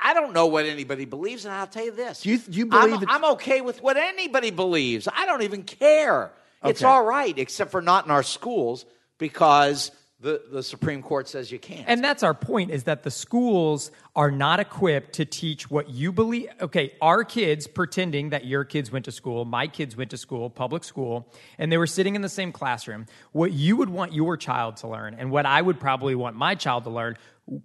I 0.01 0.13
don't 0.13 0.33
know 0.33 0.47
what 0.47 0.65
anybody 0.65 1.05
believes, 1.05 1.45
and 1.45 1.53
I'll 1.53 1.67
tell 1.67 1.85
you 1.85 1.91
this: 1.91 2.21
Do 2.21 2.29
you- 2.29 2.37
do 2.39 2.57
you 2.57 2.69
I'm, 2.71 3.03
I'm 3.07 3.25
okay 3.33 3.61
with 3.61 3.81
what 3.81 3.97
anybody 3.97 4.51
believes. 4.51 5.07
I 5.13 5.25
don't 5.25 5.43
even 5.43 5.63
care. 5.63 6.31
It's 6.63 6.83
all 6.83 7.03
right, 7.05 7.37
except 7.37 7.71
for 7.71 7.81
not 7.81 8.05
in 8.05 8.11
our 8.11 8.23
schools 8.23 8.85
because 9.17 9.91
the, 10.21 10.41
the 10.51 10.61
Supreme 10.61 11.01
Court 11.01 11.29
says 11.29 11.49
you 11.49 11.59
can't. 11.59 11.85
And 11.87 12.03
that's 12.03 12.23
our 12.23 12.33
point 12.33 12.71
is 12.71 12.83
that 12.83 13.03
the 13.03 13.11
schools 13.11 13.89
are 14.17 14.29
not 14.31 14.59
equipped 14.59 15.13
to 15.13 15.23
teach 15.25 15.71
what 15.71 15.89
you 15.89 16.11
believe. 16.11 16.49
Okay, 16.59 16.91
our 17.01 17.23
kids 17.23 17.67
pretending 17.67 18.31
that 18.31 18.43
your 18.43 18.65
kids 18.65 18.91
went 18.91 19.05
to 19.05 19.11
school, 19.13 19.45
my 19.45 19.67
kids 19.67 19.95
went 19.95 20.11
to 20.11 20.17
school, 20.17 20.49
public 20.49 20.83
school, 20.83 21.31
and 21.57 21.71
they 21.71 21.77
were 21.77 21.87
sitting 21.87 22.15
in 22.15 22.21
the 22.21 22.27
same 22.27 22.51
classroom. 22.51 23.05
What 23.31 23.53
you 23.53 23.77
would 23.77 23.89
want 23.89 24.11
your 24.13 24.35
child 24.35 24.77
to 24.77 24.89
learn 24.89 25.13
and 25.17 25.31
what 25.31 25.45
I 25.45 25.61
would 25.61 25.79
probably 25.79 26.15
want 26.15 26.35
my 26.35 26.55
child 26.55 26.83
to 26.83 26.89
learn 26.89 27.17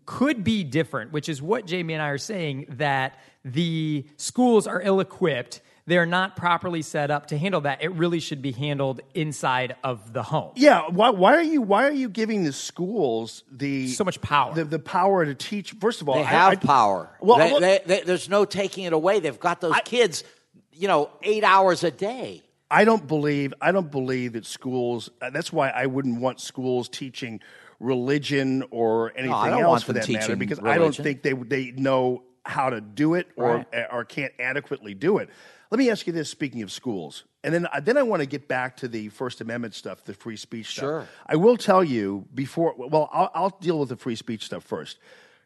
could 0.06 0.44
be 0.44 0.64
different, 0.64 1.12
which 1.12 1.28
is 1.28 1.40
what 1.42 1.66
Jamie 1.66 1.94
and 1.94 2.02
I 2.02 2.08
are 2.08 2.18
saying 2.18 2.66
that 2.70 3.18
the 3.44 4.06
schools 4.16 4.66
are 4.66 4.80
ill 4.82 5.00
equipped. 5.00 5.60
They're 5.86 6.06
not 6.06 6.34
properly 6.34 6.80
set 6.80 7.10
up 7.10 7.26
to 7.26 7.36
handle 7.36 7.60
that. 7.62 7.82
It 7.82 7.92
really 7.92 8.18
should 8.20 8.40
be 8.40 8.52
handled 8.52 9.00
inside 9.12 9.76
of 9.84 10.14
the 10.14 10.22
home. 10.22 10.52
Yeah, 10.56 10.88
why, 10.88 11.10
why 11.10 11.34
are 11.36 11.42
you 11.42 11.60
why 11.60 11.84
are 11.86 11.92
you 11.92 12.08
giving 12.08 12.44
the 12.44 12.54
schools 12.54 13.44
the 13.52 13.88
So 13.88 14.02
much 14.04 14.18
power. 14.22 14.54
the, 14.54 14.64
the 14.64 14.78
power 14.78 15.26
to 15.26 15.34
teach? 15.34 15.72
First 15.72 16.00
of 16.00 16.08
all, 16.08 16.14
They 16.14 16.22
I- 16.22 16.24
have 16.24 16.52
I- 16.52 16.56
power. 16.56 17.10
Well, 17.20 17.36
They- 17.38 17.50
look- 17.52 17.60
they- 17.60 17.80
they- 17.84 18.02
there's 18.02 18.30
no 18.30 18.46
taking 18.46 18.84
it 18.84 18.94
away. 18.94 19.20
They've 19.20 19.38
got 19.38 19.60
those 19.60 19.74
kids, 19.84 20.24
you 20.72 20.88
know, 20.88 21.10
eight 21.22 21.44
hours 21.44 21.84
a 21.84 21.90
day. 21.90 22.42
I 22.70 22.84
don't 22.86 23.06
believe 23.06 23.52
I 23.60 23.70
don't 23.70 23.90
believe 23.90 24.32
that 24.32 24.46
schools. 24.46 25.10
uh, 25.20 25.28
That's 25.30 25.52
why 25.52 25.68
I 25.68 25.84
wouldn't 25.84 26.18
want 26.18 26.40
schools 26.40 26.88
teaching 26.88 27.40
religion 27.84 28.64
or 28.70 29.12
anything 29.14 29.30
don't 29.30 29.62
else 29.62 29.82
for 29.82 29.92
that 29.92 30.08
matter 30.08 30.36
because 30.36 30.58
I 30.60 30.78
don't 30.78 30.94
think 30.94 31.22
they 31.22 31.32
they 31.32 31.70
know 31.72 32.22
how 32.44 32.70
to 32.70 32.80
do 32.80 33.14
it 33.14 33.28
or 33.36 33.56
Right. 33.72 33.86
or 33.90 34.04
can't 34.04 34.32
adequately 34.38 34.94
do 34.94 35.18
it. 35.18 35.28
Let 35.70 35.78
me 35.78 35.90
ask 35.90 36.06
you 36.06 36.12
this: 36.12 36.28
Speaking 36.28 36.62
of 36.62 36.70
schools, 36.70 37.24
and 37.42 37.52
then 37.54 37.66
uh, 37.66 37.80
then 37.80 37.96
I 37.96 38.02
want 38.02 38.20
to 38.20 38.26
get 38.26 38.48
back 38.48 38.76
to 38.78 38.88
the 38.88 39.08
First 39.08 39.40
Amendment 39.40 39.74
stuff, 39.74 40.04
the 40.04 40.14
free 40.14 40.36
speech 40.36 40.66
stuff. 40.66 40.82
Sure. 40.82 41.08
I 41.26 41.36
will 41.36 41.56
tell 41.56 41.82
you 41.82 42.26
before. 42.34 42.74
Well, 42.76 43.08
I'll, 43.12 43.30
I'll 43.34 43.58
deal 43.60 43.78
with 43.78 43.88
the 43.88 43.96
free 43.96 44.16
speech 44.16 44.44
stuff 44.44 44.62
first. 44.62 44.98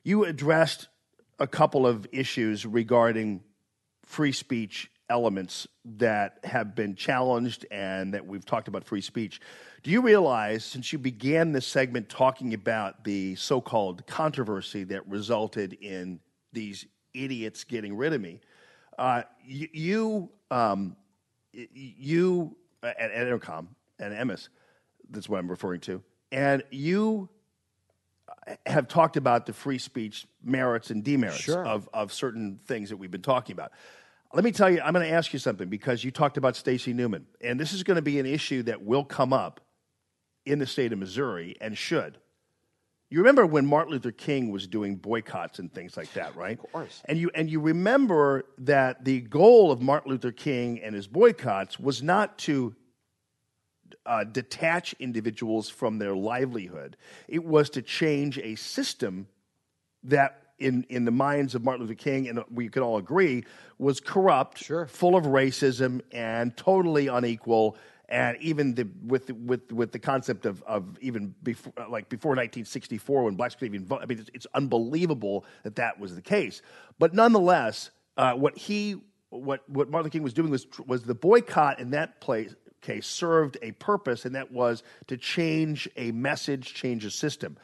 You 0.04 0.24
addressed 0.24 0.88
a 1.38 1.46
couple 1.46 1.86
of 1.86 2.06
issues 2.12 2.66
regarding 2.66 3.42
free 4.04 4.32
speech 4.32 4.90
elements 5.10 5.66
that 5.84 6.38
have 6.44 6.74
been 6.74 6.94
challenged 6.94 7.66
and 7.70 8.12
that 8.14 8.26
we've 8.26 8.44
talked 8.44 8.68
about 8.68 8.84
free 8.84 9.00
speech. 9.00 9.40
Do 9.82 9.90
you 9.90 10.02
realize, 10.02 10.64
since 10.64 10.92
you 10.92 10.98
began 10.98 11.52
this 11.52 11.66
segment 11.66 12.08
talking 12.08 12.54
about 12.54 13.04
the 13.04 13.34
so 13.36 13.60
called 13.60 14.06
controversy 14.06 14.84
that 14.84 15.08
resulted 15.08 15.74
in 15.74 16.20
these 16.52 16.86
idiots 17.14 17.64
getting 17.64 17.96
rid 17.96 18.12
of 18.12 18.20
me, 18.20 18.40
uh, 18.98 19.22
you, 19.44 19.68
you, 19.72 20.30
um, 20.50 20.96
you 21.52 22.56
uh, 22.82 22.88
at, 22.98 23.10
at 23.10 23.26
Entercom 23.26 23.68
and 23.98 24.12
Emmis, 24.12 24.48
that's 25.10 25.28
what 25.28 25.38
I'm 25.38 25.48
referring 25.48 25.80
to, 25.80 26.02
and 26.32 26.62
you 26.70 27.28
have 28.66 28.88
talked 28.88 29.16
about 29.16 29.46
the 29.46 29.52
free 29.52 29.78
speech 29.78 30.26
merits 30.42 30.90
and 30.90 31.04
demerits 31.04 31.40
Sure. 31.40 31.66
of, 31.66 31.88
of 31.92 32.12
certain 32.12 32.58
things 32.66 32.88
that 32.90 32.96
we've 32.96 33.10
been 33.10 33.22
talking 33.22 33.52
about. 33.52 33.72
Let 34.34 34.44
me 34.44 34.52
tell 34.52 34.68
you, 34.70 34.80
I'm 34.80 34.92
going 34.92 35.06
to 35.06 35.12
ask 35.12 35.32
you 35.32 35.38
something 35.38 35.68
because 35.68 36.04
you 36.04 36.10
talked 36.10 36.36
about 36.36 36.54
Stacey 36.54 36.92
Newman, 36.92 37.26
and 37.40 37.58
this 37.58 37.72
is 37.72 37.82
going 37.82 37.96
to 37.96 38.02
be 38.02 38.18
an 38.18 38.26
issue 38.26 38.62
that 38.64 38.82
will 38.82 39.04
come 39.04 39.32
up 39.32 39.60
in 40.44 40.58
the 40.58 40.66
state 40.66 40.92
of 40.92 40.98
Missouri 40.98 41.56
and 41.60 41.76
should. 41.76 42.18
You 43.10 43.20
remember 43.20 43.46
when 43.46 43.64
Martin 43.64 43.92
Luther 43.92 44.12
King 44.12 44.50
was 44.50 44.66
doing 44.66 44.96
boycotts 44.96 45.58
and 45.58 45.72
things 45.72 45.96
like 45.96 46.12
that, 46.12 46.36
right? 46.36 46.58
Of 46.58 46.70
course. 46.70 47.00
And 47.06 47.18
you 47.18 47.30
and 47.34 47.48
you 47.48 47.58
remember 47.58 48.44
that 48.58 49.02
the 49.06 49.22
goal 49.22 49.72
of 49.72 49.80
Martin 49.80 50.10
Luther 50.10 50.30
King 50.30 50.82
and 50.82 50.94
his 50.94 51.06
boycotts 51.06 51.80
was 51.80 52.02
not 52.02 52.36
to 52.40 52.74
uh, 54.04 54.24
detach 54.24 54.94
individuals 54.98 55.70
from 55.70 55.98
their 55.98 56.14
livelihood. 56.14 56.98
It 57.28 57.44
was 57.44 57.70
to 57.70 57.82
change 57.82 58.38
a 58.38 58.56
system 58.56 59.28
that, 60.04 60.42
in, 60.58 60.84
in 60.88 61.04
the 61.04 61.10
minds 61.10 61.54
of 61.54 61.64
Martin 61.64 61.86
Luther 61.86 61.94
King, 61.94 62.28
and 62.28 62.42
we 62.50 62.68
could 62.68 62.82
all 62.82 62.98
agree, 62.98 63.44
was 63.78 64.00
corrupt, 64.00 64.64
full 64.88 65.16
of 65.16 65.24
racism, 65.24 66.00
and 66.12 66.56
totally 66.56 67.06
unequal. 67.08 67.76
And 68.08 68.38
even 68.40 68.74
the, 68.74 68.88
with 69.04 69.30
with 69.30 69.70
with 69.70 69.92
the 69.92 69.98
concept 69.98 70.46
of, 70.46 70.62
of 70.62 70.98
even 71.00 71.34
before 71.42 71.74
like 71.90 72.08
before 72.08 72.30
1964 72.30 73.24
when 73.24 73.34
blacks 73.34 73.54
could 73.54 73.66
even 73.66 73.84
vote, 73.84 74.00
I 74.02 74.06
mean 74.06 74.18
it's, 74.18 74.30
it's 74.32 74.46
unbelievable 74.54 75.44
that 75.62 75.76
that 75.76 76.00
was 76.00 76.14
the 76.14 76.22
case. 76.22 76.62
But 76.98 77.12
nonetheless, 77.12 77.90
uh, 78.16 78.32
what 78.32 78.56
he 78.56 78.96
what 79.28 79.68
what 79.68 79.90
Martin 79.90 80.04
Luther 80.04 80.12
King 80.12 80.22
was 80.22 80.32
doing 80.32 80.50
was 80.50 80.66
was 80.86 81.02
the 81.02 81.14
boycott 81.14 81.80
in 81.80 81.90
that 81.90 82.22
place 82.22 82.54
case 82.80 83.06
served 83.06 83.58
a 83.60 83.72
purpose, 83.72 84.24
and 84.24 84.34
that 84.34 84.52
was 84.52 84.82
to 85.08 85.16
change 85.16 85.88
a 85.96 86.10
message, 86.12 86.74
change 86.74 87.04
a 87.04 87.10
system. 87.10 87.58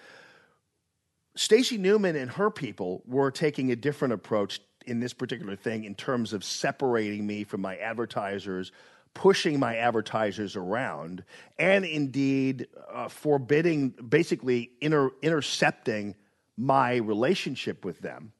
Stacey 1.37 1.79
Newman 1.79 2.15
and 2.17 2.31
her 2.31 2.51
people 2.51 3.03
were 3.07 3.31
taking 3.31 3.73
a 3.73 3.77
different 3.77 4.15
approach 4.15 4.61
in 4.87 5.01
this 5.01 5.13
particular 5.13 5.57
thing 5.57 5.85
in 5.85 5.95
terms 5.95 6.33
of 6.33 6.45
separating 6.45 7.27
me 7.27 7.43
from 7.43 7.61
my 7.61 7.77
advertisers, 7.79 8.71
pushing 9.15 9.59
my 9.59 9.77
advertisers 9.77 10.55
around, 10.55 11.25
and 11.59 11.85
indeed 11.85 12.69
uh, 12.93 13.09
forbidding, 13.09 13.91
basically 13.91 14.71
inter- 14.81 15.13
intercepting 15.23 16.15
my 16.57 16.97
relationship 16.97 17.85
with 17.85 17.99
them. 18.01 18.33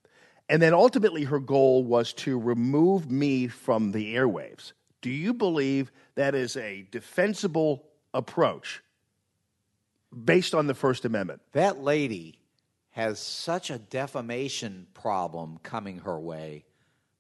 And 0.49 0.61
then 0.61 0.75
ultimately, 0.75 1.25
her 1.25 1.41
goal 1.41 1.85
was 1.85 2.13
to 2.15 2.39
remove 2.39 3.11
me 3.11 3.49
from 3.49 3.93
the 3.93 4.15
airwaves. 4.15 4.73
Do 5.01 5.11
you 5.11 5.35
believe 5.35 5.91
that 6.15 6.35
is 6.35 6.57
a 6.57 6.87
defensible 6.91 7.87
approach 8.13 8.83
based 10.25 10.55
on 10.55 10.67
the 10.67 10.75
First 10.75 11.05
Amendment? 11.05 11.41
That 11.53 11.81
lady 11.81 12.39
has 12.95 13.19
such 13.19 13.71
a 13.71 13.79
defamation 13.79 14.87
problem 14.95 15.59
coming 15.63 15.99
her 16.01 16.19
way 16.19 16.65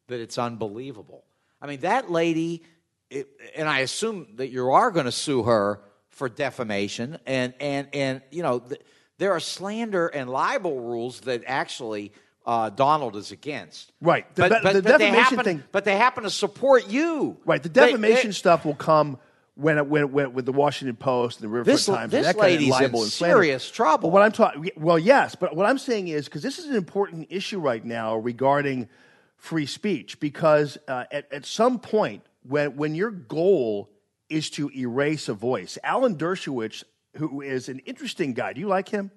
that 0.08 0.20
it's 0.20 0.38
unbelievable. 0.38 1.24
I 1.60 1.66
mean, 1.66 1.80
that 1.80 2.10
lady, 2.10 2.62
it, 3.10 3.28
and 3.56 3.68
I 3.68 3.80
assume 3.80 4.28
that 4.36 4.48
you 4.48 4.70
are 4.70 4.90
going 4.90 5.06
to 5.06 5.12
sue 5.12 5.42
her 5.44 5.80
for 6.10 6.28
defamation, 6.28 7.18
and 7.26 7.54
and 7.60 7.88
and 7.92 8.22
you 8.30 8.42
know, 8.42 8.60
th- 8.60 8.80
there 9.18 9.32
are 9.32 9.40
slander 9.40 10.06
and 10.08 10.30
libel 10.30 10.80
rules 10.80 11.20
that 11.22 11.42
actually. 11.46 12.12
Uh, 12.46 12.68
Donald 12.68 13.16
is 13.16 13.32
against. 13.32 13.90
Right. 14.02 14.26
The 14.34 14.42
but, 14.42 14.62
but, 14.62 14.72
the 14.74 14.82
but 14.82 14.98
they 14.98 15.06
defamation 15.06 15.22
happen, 15.38 15.44
thing- 15.44 15.62
But 15.72 15.86
they 15.86 15.96
happen 15.96 16.24
to 16.24 16.30
support 16.30 16.90
you. 16.90 17.38
Right. 17.46 17.62
The 17.62 17.70
They- 17.70 17.86
defamation 17.86 18.28
they- 18.28 18.32
stuff 18.34 18.66
will 18.66 18.74
come 18.74 19.16
when 19.56 19.78
it, 19.78 19.86
went, 19.86 20.10
when 20.10 20.32
with 20.32 20.46
the 20.46 20.52
Washington 20.52 20.96
Post 20.96 21.40
and 21.40 21.44
the 21.44 21.48
Riverfront 21.48 21.76
This- 21.76 21.86
Times. 21.86 22.10
this 22.10 22.26
and 22.26 22.36
that 22.36 22.40
kind 22.40 22.54
of 22.54 22.60
lady's 22.60 22.74
in 22.76 22.82
libel 22.82 23.02
and 23.02 23.12
slander. 23.12 23.36
serious 23.36 23.70
trouble. 23.70 24.08
But 24.10 24.12
what 24.14 24.22
I'm 24.22 24.32
talking, 24.32 24.70
well, 24.76 24.98
yes, 24.98 25.34
but 25.34 25.54
what 25.54 25.66
I'm 25.66 25.78
saying 25.78 26.08
is 26.08 26.24
because 26.24 26.42
this 26.42 26.58
is 26.58 26.66
an 26.66 26.76
important 26.76 27.28
issue 27.30 27.60
right 27.60 27.84
now 27.84 28.16
regarding 28.16 28.88
free 29.36 29.66
speech. 29.66 30.18
Because 30.20 30.76
uh, 30.88 31.04
at, 31.12 31.32
at 31.32 31.46
some 31.46 31.78
point, 31.78 32.22
when 32.42 32.76
when 32.76 32.94
your 32.94 33.10
goal 33.10 33.90
is 34.28 34.50
to 34.50 34.70
erase 34.70 35.28
a 35.28 35.34
voice, 35.34 35.78
Alan 35.84 36.16
Dershowitz, 36.16 36.82
who 37.16 37.40
is 37.40 37.68
an 37.68 37.78
interesting 37.80 38.32
guy, 38.32 38.52
do 38.54 38.60
you 38.60 38.68
like 38.68 38.88
him? 38.88 39.10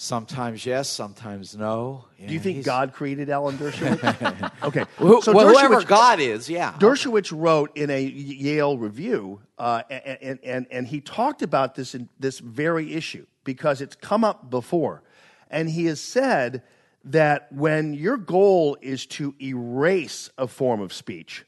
Sometimes 0.00 0.64
yes, 0.64 0.88
sometimes 0.88 1.56
no. 1.56 2.04
Do 2.24 2.32
you 2.32 2.38
think 2.38 2.64
God 2.64 2.92
created 2.92 3.30
Alan 3.30 3.58
Dershowitz? 3.58 4.52
okay. 4.62 4.84
So 4.96 5.32
well, 5.32 5.48
whoever 5.48 5.82
God 5.82 6.20
is, 6.20 6.48
yeah. 6.48 6.72
Dershowitz 6.78 7.36
wrote 7.36 7.76
in 7.76 7.90
a 7.90 8.00
Yale 8.00 8.78
review, 8.78 9.40
uh, 9.58 9.82
and, 9.90 10.38
and, 10.44 10.66
and 10.70 10.86
he 10.86 11.00
talked 11.00 11.42
about 11.42 11.74
this, 11.74 11.96
in, 11.96 12.08
this 12.20 12.38
very 12.38 12.94
issue 12.94 13.26
because 13.42 13.80
it's 13.80 13.96
come 13.96 14.22
up 14.22 14.48
before. 14.50 15.02
And 15.50 15.68
he 15.68 15.86
has 15.86 16.00
said 16.00 16.62
that 17.02 17.52
when 17.52 17.92
your 17.92 18.18
goal 18.18 18.78
is 18.80 19.04
to 19.06 19.34
erase 19.42 20.30
a 20.38 20.46
form 20.46 20.80
of 20.80 20.92
speech 20.92 21.44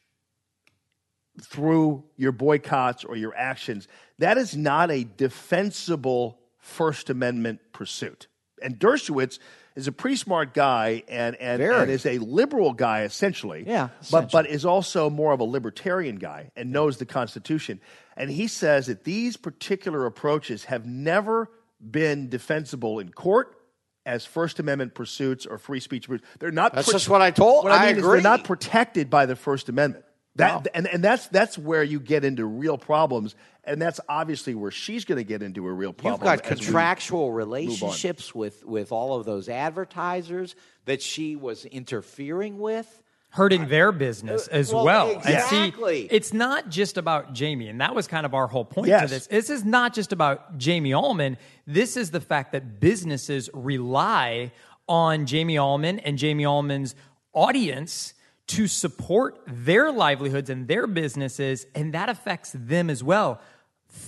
through 1.41 2.03
your 2.17 2.33
boycotts 2.33 3.05
or 3.05 3.15
your 3.15 3.33
actions, 3.37 3.87
that 4.19 4.37
is 4.37 4.57
not 4.57 4.91
a 4.91 5.05
defensible 5.05 6.41
First 6.59 7.11
Amendment 7.11 7.61
pursuit. 7.73 8.27
And 8.63 8.79
Dershowitz 8.79 9.39
is 9.77 9.87
a 9.87 9.93
pretty 9.93 10.17
smart 10.17 10.53
guy 10.55 11.03
and, 11.09 11.37
and, 11.37 11.59
Very. 11.59 11.83
and 11.83 11.91
is 11.91 12.05
a 12.07 12.19
liberal 12.19 12.73
guy 12.73 13.03
essentially. 13.03 13.65
Yeah, 13.67 13.89
But, 14.11 14.31
but 14.33 14.47
is 14.47 14.65
also 14.65 15.09
more 15.11 15.33
of 15.33 15.41
a 15.41 15.45
libertarian 15.45 16.17
guy 16.17 16.51
and 16.57 16.73
knows 16.73 16.97
the 16.99 17.07
Constitution. 17.07 17.81
And 18.17 18.31
he 18.31 18.49
says 18.49 18.87
that 18.87 19.05
these 19.05 19.37
particular 19.37 20.07
approaches 20.07 20.65
have 20.65 20.87
never 20.87 21.49
been 21.81 22.29
defensible 22.29 22.99
in 22.99 23.11
court 23.13 23.57
as 24.05 24.27
First 24.27 24.59
Amendment 24.59 24.95
pursuits 24.95 25.47
or 25.47 25.57
free 25.59 25.81
speech 25.81 26.09
pursuits. 26.09 26.27
They're 26.39 26.51
not. 26.51 26.75
That's 26.75 26.91
just 26.91 27.09
what 27.09 27.23
I 27.23 27.31
told- 27.31 27.65
What 27.65 27.73
I, 27.73 27.77
I 27.85 27.87
mean 27.89 27.99
agree. 27.99 28.13
they're 28.15 28.23
not 28.23 28.45
protected 28.45 29.09
by 29.11 29.27
the 29.27 29.37
First 29.37 29.69
Amendment. 29.69 30.05
That 30.37 30.69
and, 30.75 30.87
and 30.87 31.03
that's 31.03 31.27
that's 31.29 31.59
where 31.59 31.83
you 31.83 31.99
get 31.99 32.25
into 32.25 32.47
real 32.47 32.79
problems, 32.79 33.35
and 33.65 33.83
that's 33.83 34.01
obviously 34.09 34.55
where 34.55 34.71
she's 34.71 35.05
going 35.05 35.19
to 35.19 35.25
get 35.25 35.43
into 35.43 35.67
a 35.67 35.73
real 35.73 35.93
problem. 35.93 36.21
You've 36.21 36.41
got 36.41 36.45
contractual 36.45 37.33
relationships 37.33 38.33
with, 38.35 38.65
with 38.65 38.93
all 38.93 39.19
of 39.19 39.27
those 39.27 39.49
advertisers 39.49 40.55
that 40.85 41.03
she 41.03 41.35
was 41.37 41.65
interfering 41.65 42.59
with. 42.59 43.03
hurting 43.31 43.67
their 43.69 43.91
business 43.93 44.49
uh, 44.49 44.53
as 44.53 44.73
well, 44.73 44.85
well. 44.85 45.11
exactly. 45.19 46.03
And 46.03 46.11
see, 46.11 46.17
it's 46.17 46.33
not 46.33 46.69
just 46.69 46.97
about 46.97 47.33
Jamie, 47.33 47.69
and 47.69 47.81
that 47.81 47.95
was 47.95 48.07
kind 48.07 48.25
of 48.25 48.33
our 48.33 48.47
whole 48.47 48.65
point 48.65 48.87
Yes. 48.89 49.03
to 49.03 49.09
this. 49.09 49.27
This 49.27 49.51
is 49.51 49.65
not 49.65 49.95
just 49.95 50.13
about 50.13 50.59
Jamie 50.59 50.93
Allman. 50.95 51.39
This 51.67 51.97
is 51.97 52.13
the 52.13 52.21
fact 52.21 52.53
that 52.53 52.79
businesses 52.81 53.51
rely 53.53 54.53
on 54.89 55.27
Jamie 55.27 55.59
Allman 55.59 55.99
and 55.99 56.19
Jamie 56.19 56.45
Allman's 56.45 56.95
audience 57.33 58.15
to 58.51 58.67
support 58.67 59.41
their 59.47 59.93
livelihoods 59.93 60.51
and 60.51 60.67
their 60.67 60.89
businesses, 60.89 61.67
and 61.75 61.95
that 61.95 62.09
affects 62.09 62.51
them 62.53 62.91
as 62.91 63.03
well. 63.03 63.41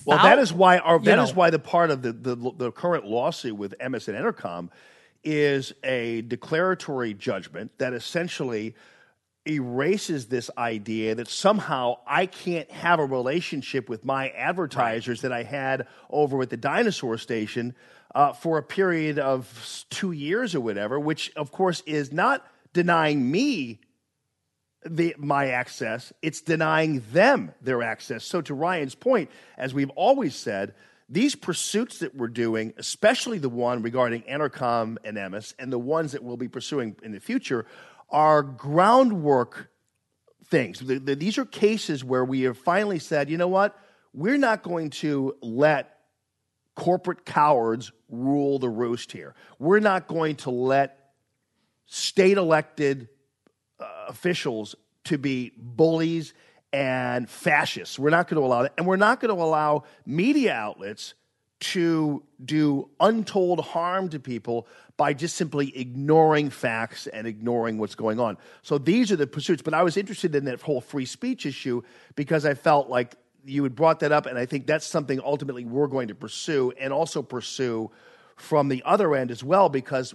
Well, 0.04 0.18
Thou- 0.18 0.24
that 0.24 0.38
is 0.40 0.52
why 0.52 0.78
our, 0.78 0.98
that 0.98 1.18
is 1.20 1.30
know, 1.30 1.34
why 1.34 1.50
the 1.50 1.58
part 1.58 1.90
of 1.90 2.02
the, 2.02 2.12
the 2.12 2.34
the 2.56 2.72
current 2.72 3.04
lawsuit 3.04 3.56
with 3.56 3.74
Emmis 3.78 4.08
and 4.08 4.16
Entercom 4.16 4.70
is 5.22 5.72
a 5.84 6.22
declaratory 6.22 7.14
judgment 7.14 7.70
that 7.78 7.92
essentially 7.92 8.74
erases 9.46 10.26
this 10.26 10.50
idea 10.58 11.14
that 11.14 11.28
somehow 11.28 11.96
I 12.06 12.26
can't 12.26 12.70
have 12.70 12.98
a 12.98 13.04
relationship 13.04 13.88
with 13.88 14.04
my 14.04 14.30
advertisers 14.30 15.20
that 15.22 15.32
I 15.32 15.44
had 15.44 15.86
over 16.10 16.42
at 16.42 16.50
the 16.50 16.56
dinosaur 16.56 17.18
station 17.18 17.74
uh, 18.14 18.32
for 18.32 18.58
a 18.58 18.62
period 18.62 19.18
of 19.18 19.84
two 19.90 20.12
years 20.12 20.54
or 20.54 20.60
whatever, 20.60 20.98
which 20.98 21.32
of 21.36 21.52
course 21.52 21.82
is 21.86 22.12
not 22.12 22.44
denying 22.72 23.30
me 23.30 23.80
the, 24.84 25.14
my 25.18 25.48
access, 25.48 26.12
it's 26.22 26.40
denying 26.40 27.02
them 27.12 27.52
their 27.60 27.82
access. 27.82 28.24
So, 28.24 28.40
to 28.42 28.54
Ryan's 28.54 28.94
point, 28.94 29.30
as 29.56 29.72
we've 29.72 29.90
always 29.90 30.34
said, 30.34 30.74
these 31.08 31.34
pursuits 31.34 31.98
that 31.98 32.14
we're 32.14 32.28
doing, 32.28 32.72
especially 32.78 33.38
the 33.38 33.48
one 33.48 33.82
regarding 33.82 34.22
Entercom 34.22 34.96
and 35.04 35.16
Emmis, 35.16 35.54
and 35.58 35.72
the 35.72 35.78
ones 35.78 36.12
that 36.12 36.22
we'll 36.22 36.36
be 36.36 36.48
pursuing 36.48 36.96
in 37.02 37.12
the 37.12 37.20
future, 37.20 37.66
are 38.10 38.42
groundwork 38.42 39.70
things. 40.46 40.80
The- 40.80 40.98
the- 40.98 41.16
these 41.16 41.38
are 41.38 41.44
cases 41.44 42.02
where 42.04 42.24
we 42.24 42.42
have 42.42 42.58
finally 42.58 42.98
said, 42.98 43.30
you 43.30 43.36
know 43.38 43.48
what? 43.48 43.78
We're 44.14 44.38
not 44.38 44.62
going 44.62 44.90
to 44.90 45.36
let 45.40 45.98
corporate 46.74 47.24
cowards 47.24 47.92
rule 48.08 48.58
the 48.58 48.68
roost 48.68 49.12
here. 49.12 49.34
We're 49.58 49.80
not 49.80 50.06
going 50.06 50.36
to 50.36 50.50
let 50.50 50.98
state 51.86 52.38
elected 52.38 53.08
Uh, 53.82 54.04
officials 54.08 54.76
to 55.04 55.18
be 55.18 55.52
bullies 55.56 56.34
and 56.72 57.28
fascists. 57.28 57.98
We're 57.98 58.10
not 58.10 58.28
going 58.28 58.40
to 58.40 58.46
allow 58.46 58.62
that. 58.62 58.74
And 58.78 58.86
we're 58.86 58.96
not 58.96 59.20
going 59.20 59.34
to 59.34 59.42
allow 59.42 59.84
media 60.06 60.52
outlets 60.52 61.14
to 61.60 62.22
do 62.44 62.88
untold 63.00 63.60
harm 63.60 64.08
to 64.10 64.20
people 64.20 64.68
by 64.96 65.14
just 65.14 65.34
simply 65.36 65.76
ignoring 65.76 66.50
facts 66.50 67.08
and 67.08 67.26
ignoring 67.26 67.78
what's 67.78 67.96
going 67.96 68.20
on. 68.20 68.38
So 68.62 68.78
these 68.78 69.10
are 69.10 69.16
the 69.16 69.26
pursuits. 69.26 69.62
But 69.62 69.74
I 69.74 69.82
was 69.82 69.96
interested 69.96 70.34
in 70.36 70.44
that 70.44 70.60
whole 70.60 70.80
free 70.80 71.06
speech 71.06 71.44
issue 71.44 71.82
because 72.14 72.44
I 72.44 72.54
felt 72.54 72.88
like 72.88 73.16
you 73.44 73.64
had 73.64 73.74
brought 73.74 74.00
that 74.00 74.12
up, 74.12 74.26
and 74.26 74.38
I 74.38 74.46
think 74.46 74.66
that's 74.66 74.86
something 74.86 75.20
ultimately 75.24 75.64
we're 75.64 75.88
going 75.88 76.08
to 76.08 76.14
pursue 76.14 76.72
and 76.78 76.92
also 76.92 77.22
pursue 77.22 77.90
from 78.42 78.68
the 78.68 78.82
other 78.84 79.14
end 79.14 79.30
as 79.30 79.42
well, 79.44 79.68
because 79.68 80.14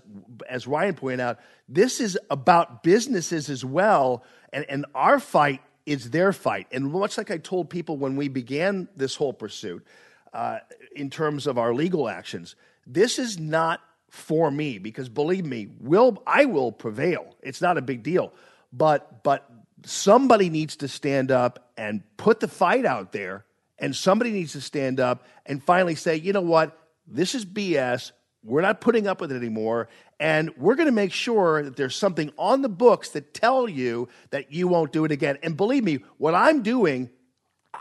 as 0.49 0.67
Ryan 0.67 0.95
pointed 0.95 1.21
out, 1.21 1.39
this 1.69 1.99
is 1.99 2.19
about 2.29 2.83
businesses 2.83 3.49
as 3.49 3.63
well, 3.63 4.23
and, 4.51 4.65
and 4.69 4.85
our 4.93 5.19
fight 5.19 5.61
is 5.85 6.09
their 6.09 6.33
fight. 6.33 6.67
And 6.71 6.91
much 6.91 7.17
like 7.17 7.31
I 7.31 7.37
told 7.37 7.69
people 7.69 7.97
when 7.97 8.17
we 8.17 8.27
began 8.27 8.89
this 8.95 9.15
whole 9.15 9.33
pursuit, 9.33 9.87
uh, 10.33 10.59
in 10.95 11.09
terms 11.09 11.47
of 11.47 11.57
our 11.57 11.73
legal 11.73 12.09
actions, 12.09 12.55
this 12.85 13.17
is 13.17 13.39
not 13.39 13.81
for 14.09 14.51
me 14.51 14.77
because 14.77 15.09
believe 15.09 15.45
me, 15.45 15.69
will 15.79 16.21
I 16.27 16.45
will 16.45 16.71
prevail. 16.71 17.35
It's 17.41 17.61
not 17.61 17.77
a 17.77 17.81
big 17.81 18.03
deal, 18.03 18.33
but 18.73 19.23
but 19.23 19.49
somebody 19.85 20.49
needs 20.49 20.75
to 20.77 20.87
stand 20.87 21.31
up 21.31 21.71
and 21.77 22.03
put 22.17 22.41
the 22.41 22.47
fight 22.47 22.85
out 22.85 23.13
there, 23.13 23.45
and 23.79 23.95
somebody 23.95 24.31
needs 24.31 24.51
to 24.51 24.61
stand 24.61 24.99
up 24.99 25.25
and 25.45 25.63
finally 25.63 25.95
say, 25.95 26.17
you 26.17 26.33
know 26.33 26.41
what, 26.41 26.77
this 27.07 27.33
is 27.35 27.45
BS. 27.45 28.11
We're 28.43 28.61
not 28.61 28.81
putting 28.81 29.07
up 29.07 29.19
with 29.19 29.31
it 29.31 29.35
anymore. 29.35 29.89
And 30.19 30.55
we're 30.57 30.75
going 30.75 30.87
to 30.87 30.93
make 30.93 31.11
sure 31.11 31.63
that 31.63 31.75
there's 31.75 31.95
something 31.95 32.31
on 32.37 32.61
the 32.61 32.69
books 32.69 33.09
that 33.09 33.33
tell 33.33 33.67
you 33.67 34.07
that 34.29 34.51
you 34.51 34.67
won't 34.67 34.91
do 34.91 35.05
it 35.05 35.11
again. 35.11 35.37
And 35.43 35.57
believe 35.57 35.83
me, 35.83 35.99
what 36.17 36.33
I'm 36.33 36.63
doing, 36.63 37.09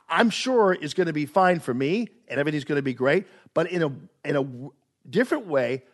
I'm 0.08 0.30
sure 0.30 0.72
is 0.72 0.94
going 0.94 1.06
to 1.06 1.12
be 1.12 1.26
fine 1.26 1.60
for 1.60 1.72
me 1.72 2.08
and 2.28 2.40
everything's 2.40 2.64
going 2.64 2.78
to 2.78 2.82
be 2.82 2.94
great. 2.94 3.26
But 3.54 3.70
in 3.70 3.82
a, 3.82 3.92
in 4.28 4.36
a 4.36 5.08
different 5.08 5.46
way, 5.46 5.84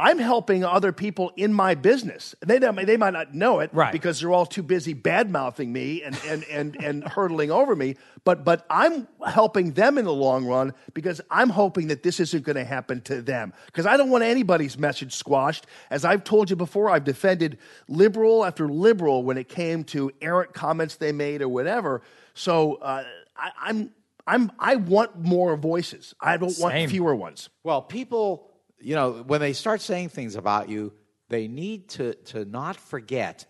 I'm 0.00 0.18
helping 0.18 0.64
other 0.64 0.92
people 0.92 1.30
in 1.36 1.52
my 1.52 1.74
business. 1.74 2.34
They, 2.40 2.58
they 2.58 2.96
might 2.96 3.12
not 3.12 3.34
know 3.34 3.60
it 3.60 3.68
Right. 3.74 3.92
because 3.92 4.20
they're 4.20 4.32
all 4.32 4.46
too 4.46 4.62
busy 4.62 4.94
bad 4.94 5.30
mouthing 5.30 5.70
me 5.72 6.02
and, 6.02 6.18
and, 6.26 6.42
and, 6.44 6.76
and 6.82 7.04
hurtling 7.16 7.50
over 7.50 7.76
me. 7.76 7.96
But, 8.24 8.42
but 8.42 8.64
I'm 8.70 9.06
helping 9.26 9.72
them 9.72 9.98
in 9.98 10.06
the 10.06 10.12
long 10.12 10.46
run 10.46 10.72
because 10.94 11.20
I'm 11.30 11.50
hoping 11.50 11.88
that 11.88 12.02
this 12.02 12.18
isn't 12.18 12.44
going 12.44 12.56
to 12.56 12.64
happen 12.64 13.02
to 13.02 13.20
them. 13.20 13.52
Because 13.66 13.84
I 13.84 13.98
don't 13.98 14.08
want 14.08 14.24
anybody's 14.24 14.78
message 14.78 15.14
squashed. 15.14 15.66
As 15.90 16.04
I've 16.06 16.24
told 16.24 16.48
you 16.48 16.56
before, 16.56 16.88
I've 16.88 17.04
defended 17.04 17.58
liberal 17.86 18.44
after 18.44 18.68
liberal 18.68 19.22
when 19.22 19.36
it 19.36 19.48
came 19.48 19.84
to 19.84 20.10
errant 20.22 20.54
comments 20.54 20.96
they 20.96 21.12
made 21.12 21.42
or 21.42 21.48
whatever. 21.48 22.00
So 22.32 22.76
uh, 22.76 23.04
I, 23.36 23.50
I'm, 23.60 23.90
I'm, 24.26 24.52
I 24.58 24.76
want 24.76 25.18
more 25.18 25.56
voices. 25.56 26.14
I 26.20 26.38
don't 26.38 26.58
want 26.58 26.88
fewer 26.88 27.14
ones. 27.14 27.48
Well, 27.64 27.82
people, 27.82 28.49
you 28.80 28.94
know, 28.94 29.24
when 29.26 29.40
they 29.40 29.52
start 29.52 29.80
saying 29.80 30.10
things 30.10 30.36
about 30.36 30.68
you, 30.68 30.92
they 31.28 31.48
need 31.48 31.88
to, 31.90 32.14
to 32.14 32.44
not 32.44 32.76
forget 32.76 33.46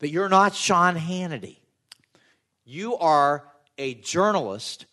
that 0.00 0.10
you're 0.10 0.28
not 0.28 0.54
Sean 0.54 0.96
Hannity. 0.96 1.58
You 2.64 2.96
are 2.96 3.48
a 3.78 3.94
journalist 3.94 4.86